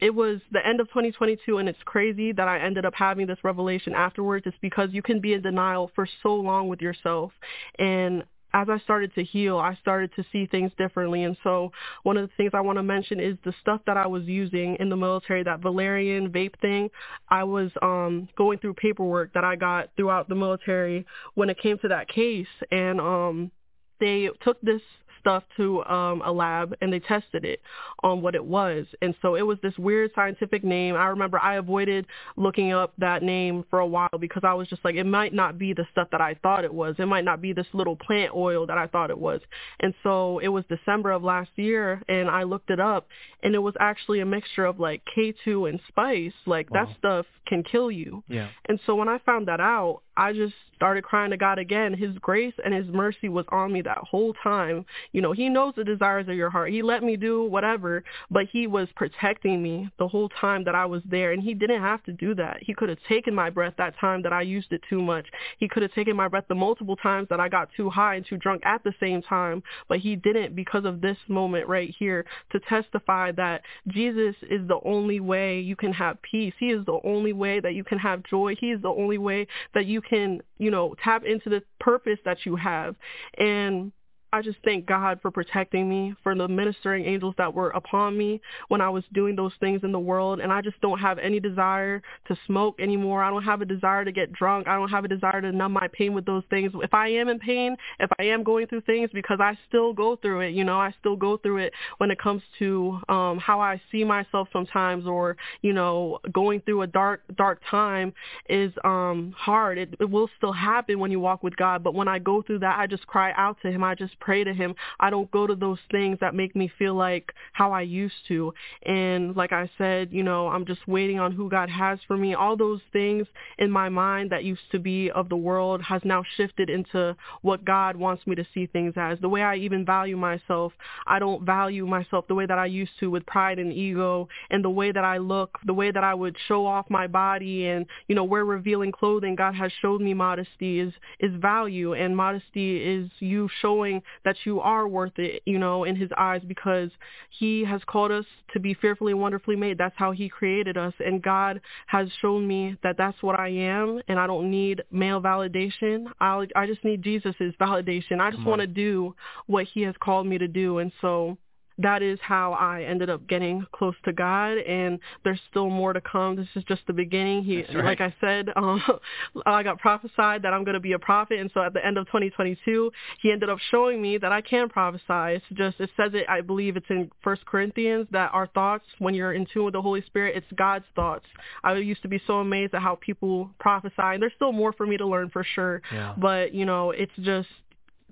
it 0.00 0.14
was 0.14 0.40
the 0.50 0.66
end 0.66 0.80
of 0.80 0.88
2022 0.88 1.58
and 1.58 1.68
it's 1.68 1.78
crazy 1.84 2.32
that 2.32 2.48
I 2.48 2.58
ended 2.58 2.84
up 2.84 2.94
having 2.94 3.26
this 3.26 3.38
revelation 3.42 3.94
afterwards. 3.94 4.44
It's 4.46 4.56
because 4.60 4.90
you 4.92 5.02
can 5.02 5.20
be 5.20 5.34
in 5.34 5.42
denial 5.42 5.90
for 5.94 6.06
so 6.22 6.34
long 6.34 6.68
with 6.68 6.82
yourself. 6.82 7.32
And 7.78 8.24
as 8.54 8.68
I 8.70 8.78
started 8.78 9.12
to 9.16 9.24
heal, 9.24 9.58
I 9.58 9.74
started 9.80 10.12
to 10.14 10.24
see 10.32 10.46
things 10.46 10.70
differently. 10.78 11.24
And 11.24 11.36
so 11.42 11.72
one 12.04 12.16
of 12.16 12.28
the 12.28 12.34
things 12.36 12.52
I 12.54 12.60
want 12.60 12.78
to 12.78 12.82
mention 12.84 13.18
is 13.18 13.36
the 13.44 13.52
stuff 13.60 13.80
that 13.86 13.96
I 13.96 14.06
was 14.06 14.24
using 14.24 14.76
in 14.78 14.88
the 14.88 14.96
military, 14.96 15.42
that 15.42 15.60
Valerian 15.60 16.30
vape 16.30 16.58
thing. 16.60 16.88
I 17.28 17.42
was 17.42 17.72
um, 17.82 18.28
going 18.38 18.60
through 18.60 18.74
paperwork 18.74 19.34
that 19.34 19.42
I 19.44 19.56
got 19.56 19.90
throughout 19.96 20.28
the 20.28 20.36
military 20.36 21.04
when 21.34 21.50
it 21.50 21.58
came 21.58 21.78
to 21.80 21.88
that 21.88 22.08
case. 22.08 22.46
And 22.70 23.00
um, 23.00 23.50
they 23.98 24.30
took 24.42 24.60
this 24.60 24.82
stuff 25.24 25.42
to 25.56 25.82
um, 25.86 26.20
a 26.22 26.30
lab 26.30 26.74
and 26.82 26.92
they 26.92 27.00
tested 27.00 27.46
it 27.46 27.60
on 28.02 28.20
what 28.20 28.34
it 28.34 28.44
was. 28.44 28.84
And 29.00 29.14
so 29.22 29.36
it 29.36 29.42
was 29.42 29.56
this 29.62 29.76
weird 29.78 30.10
scientific 30.14 30.62
name. 30.62 30.94
I 30.96 31.06
remember 31.06 31.38
I 31.38 31.56
avoided 31.56 32.06
looking 32.36 32.72
up 32.72 32.92
that 32.98 33.22
name 33.22 33.64
for 33.70 33.78
a 33.78 33.86
while 33.86 34.10
because 34.20 34.42
I 34.44 34.52
was 34.52 34.68
just 34.68 34.84
like, 34.84 34.96
it 34.96 35.04
might 35.04 35.32
not 35.32 35.58
be 35.58 35.72
the 35.72 35.86
stuff 35.90 36.08
that 36.12 36.20
I 36.20 36.34
thought 36.42 36.64
it 36.64 36.72
was. 36.72 36.96
It 36.98 37.06
might 37.06 37.24
not 37.24 37.40
be 37.40 37.54
this 37.54 37.66
little 37.72 37.96
plant 37.96 38.34
oil 38.34 38.66
that 38.66 38.76
I 38.76 38.86
thought 38.86 39.08
it 39.08 39.18
was. 39.18 39.40
And 39.80 39.94
so 40.02 40.40
it 40.40 40.48
was 40.48 40.64
December 40.68 41.12
of 41.12 41.22
last 41.22 41.50
year 41.56 42.02
and 42.08 42.28
I 42.28 42.42
looked 42.42 42.68
it 42.68 42.80
up 42.80 43.08
and 43.42 43.54
it 43.54 43.60
was 43.60 43.74
actually 43.80 44.20
a 44.20 44.26
mixture 44.26 44.66
of 44.66 44.78
like 44.78 45.02
K2 45.16 45.70
and 45.70 45.80
spice. 45.88 46.32
Like 46.44 46.70
wow. 46.70 46.84
that 46.84 46.96
stuff 46.98 47.26
can 47.46 47.62
kill 47.62 47.90
you. 47.90 48.22
Yeah. 48.28 48.48
And 48.66 48.78
so 48.84 48.94
when 48.94 49.08
I 49.08 49.18
found 49.18 49.48
that 49.48 49.60
out, 49.60 50.02
I 50.16 50.32
just 50.32 50.54
started 50.76 51.04
crying 51.04 51.30
to 51.30 51.36
God 51.36 51.58
again. 51.58 51.94
His 51.94 52.16
grace 52.18 52.54
and 52.64 52.74
his 52.74 52.86
mercy 52.88 53.28
was 53.28 53.46
on 53.48 53.72
me 53.72 53.82
that 53.82 53.98
whole 53.98 54.34
time. 54.42 54.84
You 55.12 55.22
know, 55.22 55.32
he 55.32 55.48
knows 55.48 55.74
the 55.76 55.84
desires 55.84 56.28
of 56.28 56.34
your 56.34 56.50
heart. 56.50 56.70
He 56.70 56.82
let 56.82 57.02
me 57.02 57.16
do 57.16 57.44
whatever, 57.44 58.04
but 58.30 58.46
he 58.50 58.66
was 58.66 58.88
protecting 58.96 59.62
me 59.62 59.88
the 59.98 60.08
whole 60.08 60.28
time 60.28 60.64
that 60.64 60.74
I 60.74 60.84
was 60.86 61.02
there. 61.08 61.32
And 61.32 61.42
he 61.42 61.54
didn't 61.54 61.80
have 61.80 62.02
to 62.04 62.12
do 62.12 62.34
that. 62.36 62.58
He 62.60 62.74
could 62.74 62.88
have 62.88 62.98
taken 63.08 63.34
my 63.34 63.50
breath 63.50 63.74
that 63.78 63.98
time 63.98 64.22
that 64.22 64.32
I 64.32 64.42
used 64.42 64.72
it 64.72 64.82
too 64.88 65.00
much. 65.00 65.26
He 65.58 65.68
could 65.68 65.82
have 65.82 65.94
taken 65.94 66.16
my 66.16 66.28
breath 66.28 66.44
the 66.48 66.54
multiple 66.54 66.96
times 66.96 67.28
that 67.30 67.40
I 67.40 67.48
got 67.48 67.68
too 67.76 67.90
high 67.90 68.16
and 68.16 68.26
too 68.26 68.36
drunk 68.36 68.62
at 68.64 68.82
the 68.84 68.94
same 69.00 69.22
time, 69.22 69.62
but 69.88 70.00
he 70.00 70.16
didn't 70.16 70.54
because 70.54 70.84
of 70.84 71.00
this 71.00 71.18
moment 71.28 71.68
right 71.68 71.94
here 71.98 72.24
to 72.52 72.60
testify 72.60 73.32
that 73.32 73.62
Jesus 73.88 74.34
is 74.42 74.66
the 74.68 74.80
only 74.84 75.20
way 75.20 75.60
you 75.60 75.76
can 75.76 75.92
have 75.92 76.20
peace. 76.22 76.54
He 76.58 76.70
is 76.70 76.84
the 76.84 77.00
only 77.04 77.32
way 77.32 77.60
that 77.60 77.74
you 77.74 77.84
can 77.84 77.98
have 77.98 78.22
joy. 78.24 78.54
He 78.58 78.70
is 78.70 78.82
the 78.82 78.88
only 78.88 79.18
way 79.18 79.46
that 79.74 79.86
you 79.86 80.02
can, 80.08 80.40
you 80.58 80.70
know, 80.70 80.94
tap 81.02 81.24
into 81.24 81.48
the 81.48 81.62
purpose 81.80 82.18
that 82.24 82.44
you 82.44 82.56
have. 82.56 82.96
And 83.38 83.92
I 84.34 84.42
just 84.42 84.58
thank 84.64 84.84
God 84.84 85.20
for 85.22 85.30
protecting 85.30 85.88
me, 85.88 86.12
for 86.24 86.34
the 86.34 86.48
ministering 86.48 87.04
angels 87.04 87.36
that 87.38 87.54
were 87.54 87.70
upon 87.70 88.18
me 88.18 88.40
when 88.66 88.80
I 88.80 88.88
was 88.88 89.04
doing 89.12 89.36
those 89.36 89.52
things 89.60 89.82
in 89.84 89.92
the 89.92 89.98
world. 90.00 90.40
And 90.40 90.52
I 90.52 90.60
just 90.60 90.80
don't 90.80 90.98
have 90.98 91.20
any 91.20 91.38
desire 91.38 92.02
to 92.26 92.36
smoke 92.44 92.80
anymore. 92.80 93.22
I 93.22 93.30
don't 93.30 93.44
have 93.44 93.60
a 93.60 93.64
desire 93.64 94.04
to 94.04 94.10
get 94.10 94.32
drunk. 94.32 94.66
I 94.66 94.74
don't 94.74 94.88
have 94.88 95.04
a 95.04 95.08
desire 95.08 95.40
to 95.40 95.52
numb 95.52 95.70
my 95.70 95.86
pain 95.86 96.14
with 96.14 96.26
those 96.26 96.42
things. 96.50 96.72
If 96.74 96.92
I 96.92 97.10
am 97.10 97.28
in 97.28 97.38
pain, 97.38 97.76
if 98.00 98.10
I 98.18 98.24
am 98.24 98.42
going 98.42 98.66
through 98.66 98.80
things, 98.80 99.08
because 99.14 99.38
I 99.40 99.56
still 99.68 99.92
go 99.92 100.16
through 100.16 100.40
it, 100.40 100.50
you 100.50 100.64
know, 100.64 100.80
I 100.80 100.92
still 100.98 101.14
go 101.14 101.36
through 101.36 101.58
it 101.58 101.72
when 101.98 102.10
it 102.10 102.18
comes 102.18 102.42
to 102.58 102.98
um, 103.08 103.38
how 103.38 103.60
I 103.60 103.80
see 103.92 104.02
myself 104.02 104.48
sometimes 104.52 105.06
or, 105.06 105.36
you 105.62 105.72
know, 105.72 106.18
going 106.32 106.60
through 106.62 106.82
a 106.82 106.88
dark, 106.88 107.22
dark 107.36 107.60
time 107.70 108.12
is 108.48 108.72
um, 108.82 109.32
hard. 109.38 109.78
It, 109.78 109.94
it 110.00 110.10
will 110.10 110.28
still 110.38 110.52
happen 110.52 110.98
when 110.98 111.12
you 111.12 111.20
walk 111.20 111.44
with 111.44 111.56
God. 111.56 111.84
But 111.84 111.94
when 111.94 112.08
I 112.08 112.18
go 112.18 112.42
through 112.42 112.58
that, 112.58 112.80
I 112.80 112.88
just 112.88 113.06
cry 113.06 113.32
out 113.36 113.58
to 113.62 113.70
him. 113.70 113.84
I 113.84 113.94
just 113.94 114.18
pray 114.24 114.42
to 114.42 114.54
him. 114.54 114.74
I 114.98 115.10
don't 115.10 115.30
go 115.30 115.46
to 115.46 115.54
those 115.54 115.78
things 115.90 116.18
that 116.20 116.34
make 116.34 116.56
me 116.56 116.72
feel 116.78 116.94
like 116.94 117.32
how 117.52 117.72
I 117.72 117.82
used 117.82 118.14
to. 118.28 118.54
And 118.86 119.36
like 119.36 119.52
I 119.52 119.70
said, 119.76 120.08
you 120.12 120.22
know, 120.22 120.48
I'm 120.48 120.64
just 120.64 120.88
waiting 120.88 121.20
on 121.20 121.32
who 121.32 121.50
God 121.50 121.68
has 121.68 121.98
for 122.08 122.16
me. 122.16 122.34
All 122.34 122.56
those 122.56 122.80
things 122.92 123.26
in 123.58 123.70
my 123.70 123.90
mind 123.90 124.30
that 124.30 124.44
used 124.44 124.70
to 124.72 124.78
be 124.78 125.10
of 125.10 125.28
the 125.28 125.36
world 125.36 125.82
has 125.82 126.00
now 126.04 126.22
shifted 126.36 126.70
into 126.70 127.14
what 127.42 127.64
God 127.64 127.96
wants 127.96 128.26
me 128.26 128.34
to 128.36 128.46
see 128.54 128.66
things 128.66 128.94
as. 128.96 129.18
The 129.20 129.28
way 129.28 129.42
I 129.42 129.56
even 129.56 129.84
value 129.84 130.16
myself, 130.16 130.72
I 131.06 131.18
don't 131.18 131.44
value 131.44 131.86
myself 131.86 132.26
the 132.26 132.34
way 132.34 132.46
that 132.46 132.58
I 132.58 132.66
used 132.66 132.92
to 133.00 133.10
with 133.10 133.26
pride 133.26 133.58
and 133.58 133.72
ego 133.72 134.28
and 134.50 134.64
the 134.64 134.70
way 134.70 134.90
that 134.90 135.04
I 135.04 135.18
look, 135.18 135.58
the 135.66 135.74
way 135.74 135.90
that 135.90 136.02
I 136.02 136.14
would 136.14 136.36
show 136.48 136.64
off 136.64 136.86
my 136.88 137.06
body 137.06 137.66
and, 137.66 137.84
you 138.08 138.14
know, 138.14 138.24
wear 138.24 138.44
revealing 138.44 138.92
clothing. 138.92 139.36
God 139.36 139.54
has 139.54 139.70
showed 139.82 140.00
me 140.00 140.14
modesty 140.14 140.80
is 140.80 140.94
is 141.20 141.32
value 141.40 141.92
and 141.92 142.16
modesty 142.16 142.82
is 142.82 143.10
you 143.18 143.50
showing 143.60 144.02
that 144.24 144.36
you 144.44 144.60
are 144.60 144.86
worth 144.88 145.18
it, 145.18 145.42
you 145.46 145.58
know, 145.58 145.84
in 145.84 145.96
his 145.96 146.10
eyes 146.16 146.42
because 146.46 146.90
he 147.30 147.64
has 147.64 147.80
called 147.86 148.12
us 148.12 148.24
to 148.52 148.60
be 148.60 148.74
fearfully 148.74 149.12
and 149.12 149.20
wonderfully 149.20 149.56
made. 149.56 149.78
That's 149.78 149.94
how 149.96 150.12
he 150.12 150.28
created 150.28 150.76
us. 150.76 150.94
And 151.04 151.22
God 151.22 151.60
has 151.86 152.08
shown 152.20 152.46
me 152.46 152.76
that 152.82 152.96
that's 152.96 153.22
what 153.22 153.38
I 153.38 153.48
am 153.48 154.00
and 154.08 154.18
I 154.18 154.26
don't 154.26 154.50
need 154.50 154.82
male 154.90 155.20
validation. 155.20 156.06
I 156.20 156.46
I 156.56 156.66
just 156.66 156.84
need 156.84 157.02
Jesus's 157.02 157.54
validation. 157.60 158.20
I 158.20 158.30
just 158.30 158.44
want 158.44 158.60
to 158.60 158.66
do 158.66 159.14
what 159.46 159.66
he 159.66 159.82
has 159.82 159.94
called 160.00 160.26
me 160.26 160.38
to 160.38 160.48
do. 160.48 160.78
And 160.78 160.92
so 161.00 161.36
that 161.78 162.02
is 162.02 162.18
how 162.22 162.52
I 162.52 162.82
ended 162.82 163.10
up 163.10 163.26
getting 163.26 163.66
close 163.72 163.94
to 164.04 164.12
God, 164.12 164.58
and 164.58 164.98
there's 165.24 165.40
still 165.50 165.68
more 165.68 165.92
to 165.92 166.00
come. 166.00 166.36
This 166.36 166.46
is 166.54 166.64
just 166.64 166.82
the 166.86 166.92
beginning. 166.92 167.42
He, 167.42 167.64
right. 167.74 167.84
like 167.84 168.00
I 168.00 168.14
said, 168.20 168.50
um, 168.54 168.82
I 169.46 169.62
got 169.62 169.78
prophesied 169.78 170.42
that 170.42 170.52
I'm 170.52 170.64
going 170.64 170.74
to 170.74 170.80
be 170.80 170.92
a 170.92 170.98
prophet, 170.98 171.40
and 171.40 171.50
so 171.52 171.62
at 171.62 171.72
the 171.72 171.84
end 171.84 171.98
of 171.98 172.06
2022, 172.06 172.92
he 173.20 173.32
ended 173.32 173.50
up 173.50 173.58
showing 173.70 174.00
me 174.00 174.18
that 174.18 174.32
I 174.32 174.40
can 174.40 174.68
prophesy. 174.68 175.04
It's 175.08 175.44
just 175.54 175.80
it 175.80 175.90
says 175.96 176.12
it. 176.14 176.26
I 176.28 176.40
believe 176.40 176.76
it's 176.76 176.86
in 176.90 177.10
First 177.22 177.44
Corinthians 177.46 178.06
that 178.12 178.30
our 178.32 178.46
thoughts, 178.48 178.84
when 178.98 179.14
you're 179.14 179.32
in 179.32 179.46
tune 179.52 179.64
with 179.64 179.74
the 179.74 179.82
Holy 179.82 180.02
Spirit, 180.06 180.36
it's 180.36 180.46
God's 180.56 180.84
thoughts. 180.94 181.26
I 181.64 181.74
used 181.74 182.02
to 182.02 182.08
be 182.08 182.20
so 182.26 182.38
amazed 182.38 182.74
at 182.74 182.82
how 182.82 182.96
people 183.00 183.50
prophesy, 183.58 183.94
and 183.98 184.22
there's 184.22 184.32
still 184.36 184.52
more 184.52 184.72
for 184.72 184.86
me 184.86 184.96
to 184.96 185.06
learn 185.06 185.30
for 185.30 185.44
sure. 185.54 185.82
Yeah. 185.92 186.14
But 186.16 186.54
you 186.54 186.64
know, 186.64 186.92
it's 186.92 187.12
just 187.20 187.48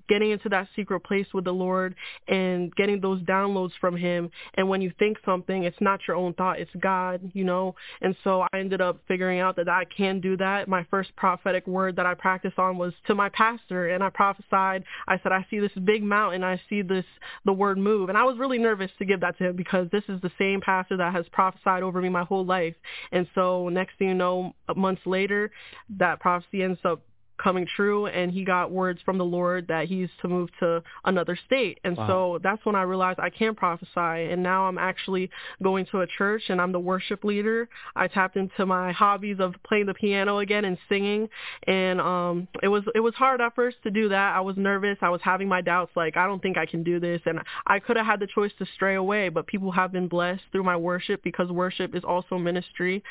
getting 0.08 0.30
into 0.30 0.48
that 0.48 0.68
secret 0.74 1.00
place 1.00 1.26
with 1.32 1.44
the 1.44 1.52
Lord 1.52 1.94
and 2.28 2.74
getting 2.76 3.00
those 3.00 3.20
downloads 3.22 3.72
from 3.80 3.96
him. 3.96 4.30
And 4.54 4.68
when 4.68 4.82
you 4.82 4.92
think 4.98 5.18
something, 5.24 5.64
it's 5.64 5.80
not 5.80 6.00
your 6.06 6.16
own 6.16 6.34
thought, 6.34 6.58
it's 6.58 6.70
God, 6.80 7.30
you 7.34 7.44
know. 7.44 7.74
And 8.00 8.16
so 8.24 8.42
I 8.42 8.58
ended 8.58 8.80
up 8.80 8.98
figuring 9.08 9.40
out 9.40 9.56
that 9.56 9.68
I 9.68 9.84
can 9.96 10.20
do 10.20 10.36
that. 10.38 10.68
My 10.68 10.84
first 10.90 11.14
prophetic 11.16 11.66
word 11.66 11.96
that 11.96 12.06
I 12.06 12.14
practiced 12.14 12.58
on 12.58 12.78
was 12.78 12.92
to 13.06 13.14
my 13.14 13.28
pastor 13.30 13.88
and 13.88 14.02
I 14.02 14.10
prophesied. 14.10 14.84
I 15.08 15.18
said, 15.22 15.32
I 15.32 15.46
see 15.50 15.58
this 15.58 15.72
big 15.84 16.02
mountain, 16.02 16.44
I 16.44 16.60
see 16.68 16.82
this 16.82 17.04
the 17.44 17.52
word 17.52 17.78
move. 17.78 18.08
And 18.08 18.18
I 18.18 18.24
was 18.24 18.38
really 18.38 18.58
nervous 18.58 18.90
to 18.98 19.04
give 19.04 19.20
that 19.20 19.38
to 19.38 19.48
him 19.48 19.56
because 19.56 19.88
this 19.90 20.04
is 20.08 20.20
the 20.20 20.30
same 20.38 20.60
pastor 20.60 20.96
that 20.96 21.12
has 21.12 21.26
prophesied 21.32 21.82
over 21.82 22.00
me 22.00 22.08
my 22.08 22.24
whole 22.24 22.44
life. 22.44 22.74
And 23.10 23.26
so 23.34 23.68
next 23.68 23.98
thing 23.98 24.08
you 24.08 24.14
know, 24.14 24.54
months 24.76 25.02
later, 25.06 25.50
that 25.98 26.20
prophecy 26.20 26.62
ends 26.62 26.80
up 26.84 27.02
coming 27.42 27.66
true 27.76 28.06
and 28.06 28.30
he 28.30 28.44
got 28.44 28.70
words 28.70 29.00
from 29.04 29.18
the 29.18 29.24
Lord 29.24 29.68
that 29.68 29.86
he's 29.88 30.08
to 30.20 30.28
move 30.28 30.50
to 30.60 30.82
another 31.04 31.38
state. 31.46 31.78
And 31.84 31.96
Wow. 31.96 32.06
so 32.06 32.38
that's 32.42 32.64
when 32.64 32.74
I 32.74 32.82
realized 32.82 33.18
I 33.20 33.30
can 33.30 33.54
prophesy 33.54 33.90
and 33.96 34.42
now 34.42 34.66
I'm 34.66 34.78
actually 34.78 35.30
going 35.62 35.86
to 35.86 36.00
a 36.00 36.06
church 36.06 36.42
and 36.48 36.60
I'm 36.60 36.72
the 36.72 36.80
worship 36.80 37.24
leader. 37.24 37.68
I 37.96 38.08
tapped 38.08 38.36
into 38.36 38.66
my 38.66 38.92
hobbies 38.92 39.38
of 39.40 39.54
playing 39.66 39.86
the 39.86 39.94
piano 39.94 40.38
again 40.38 40.64
and 40.64 40.78
singing 40.88 41.28
and 41.66 42.00
um 42.00 42.48
it 42.62 42.68
was 42.68 42.84
it 42.94 43.00
was 43.00 43.14
hard 43.14 43.40
at 43.40 43.54
first 43.54 43.82
to 43.82 43.90
do 43.90 44.08
that. 44.10 44.36
I 44.36 44.40
was 44.40 44.56
nervous. 44.56 44.98
I 45.00 45.10
was 45.10 45.20
having 45.22 45.48
my 45.48 45.60
doubts 45.60 45.92
like 45.96 46.16
I 46.16 46.26
don't 46.26 46.42
think 46.42 46.56
I 46.56 46.66
can 46.66 46.82
do 46.82 47.00
this 47.00 47.20
and 47.26 47.40
I 47.66 47.78
could 47.78 47.96
have 47.96 48.06
had 48.06 48.20
the 48.20 48.26
choice 48.26 48.52
to 48.58 48.66
stray 48.74 48.94
away, 48.94 49.28
but 49.28 49.46
people 49.46 49.72
have 49.72 49.92
been 49.92 50.08
blessed 50.08 50.42
through 50.52 50.64
my 50.64 50.76
worship 50.76 51.22
because 51.22 51.50
worship 51.50 51.94
is 51.94 52.04
also 52.04 52.38
ministry. 52.38 53.02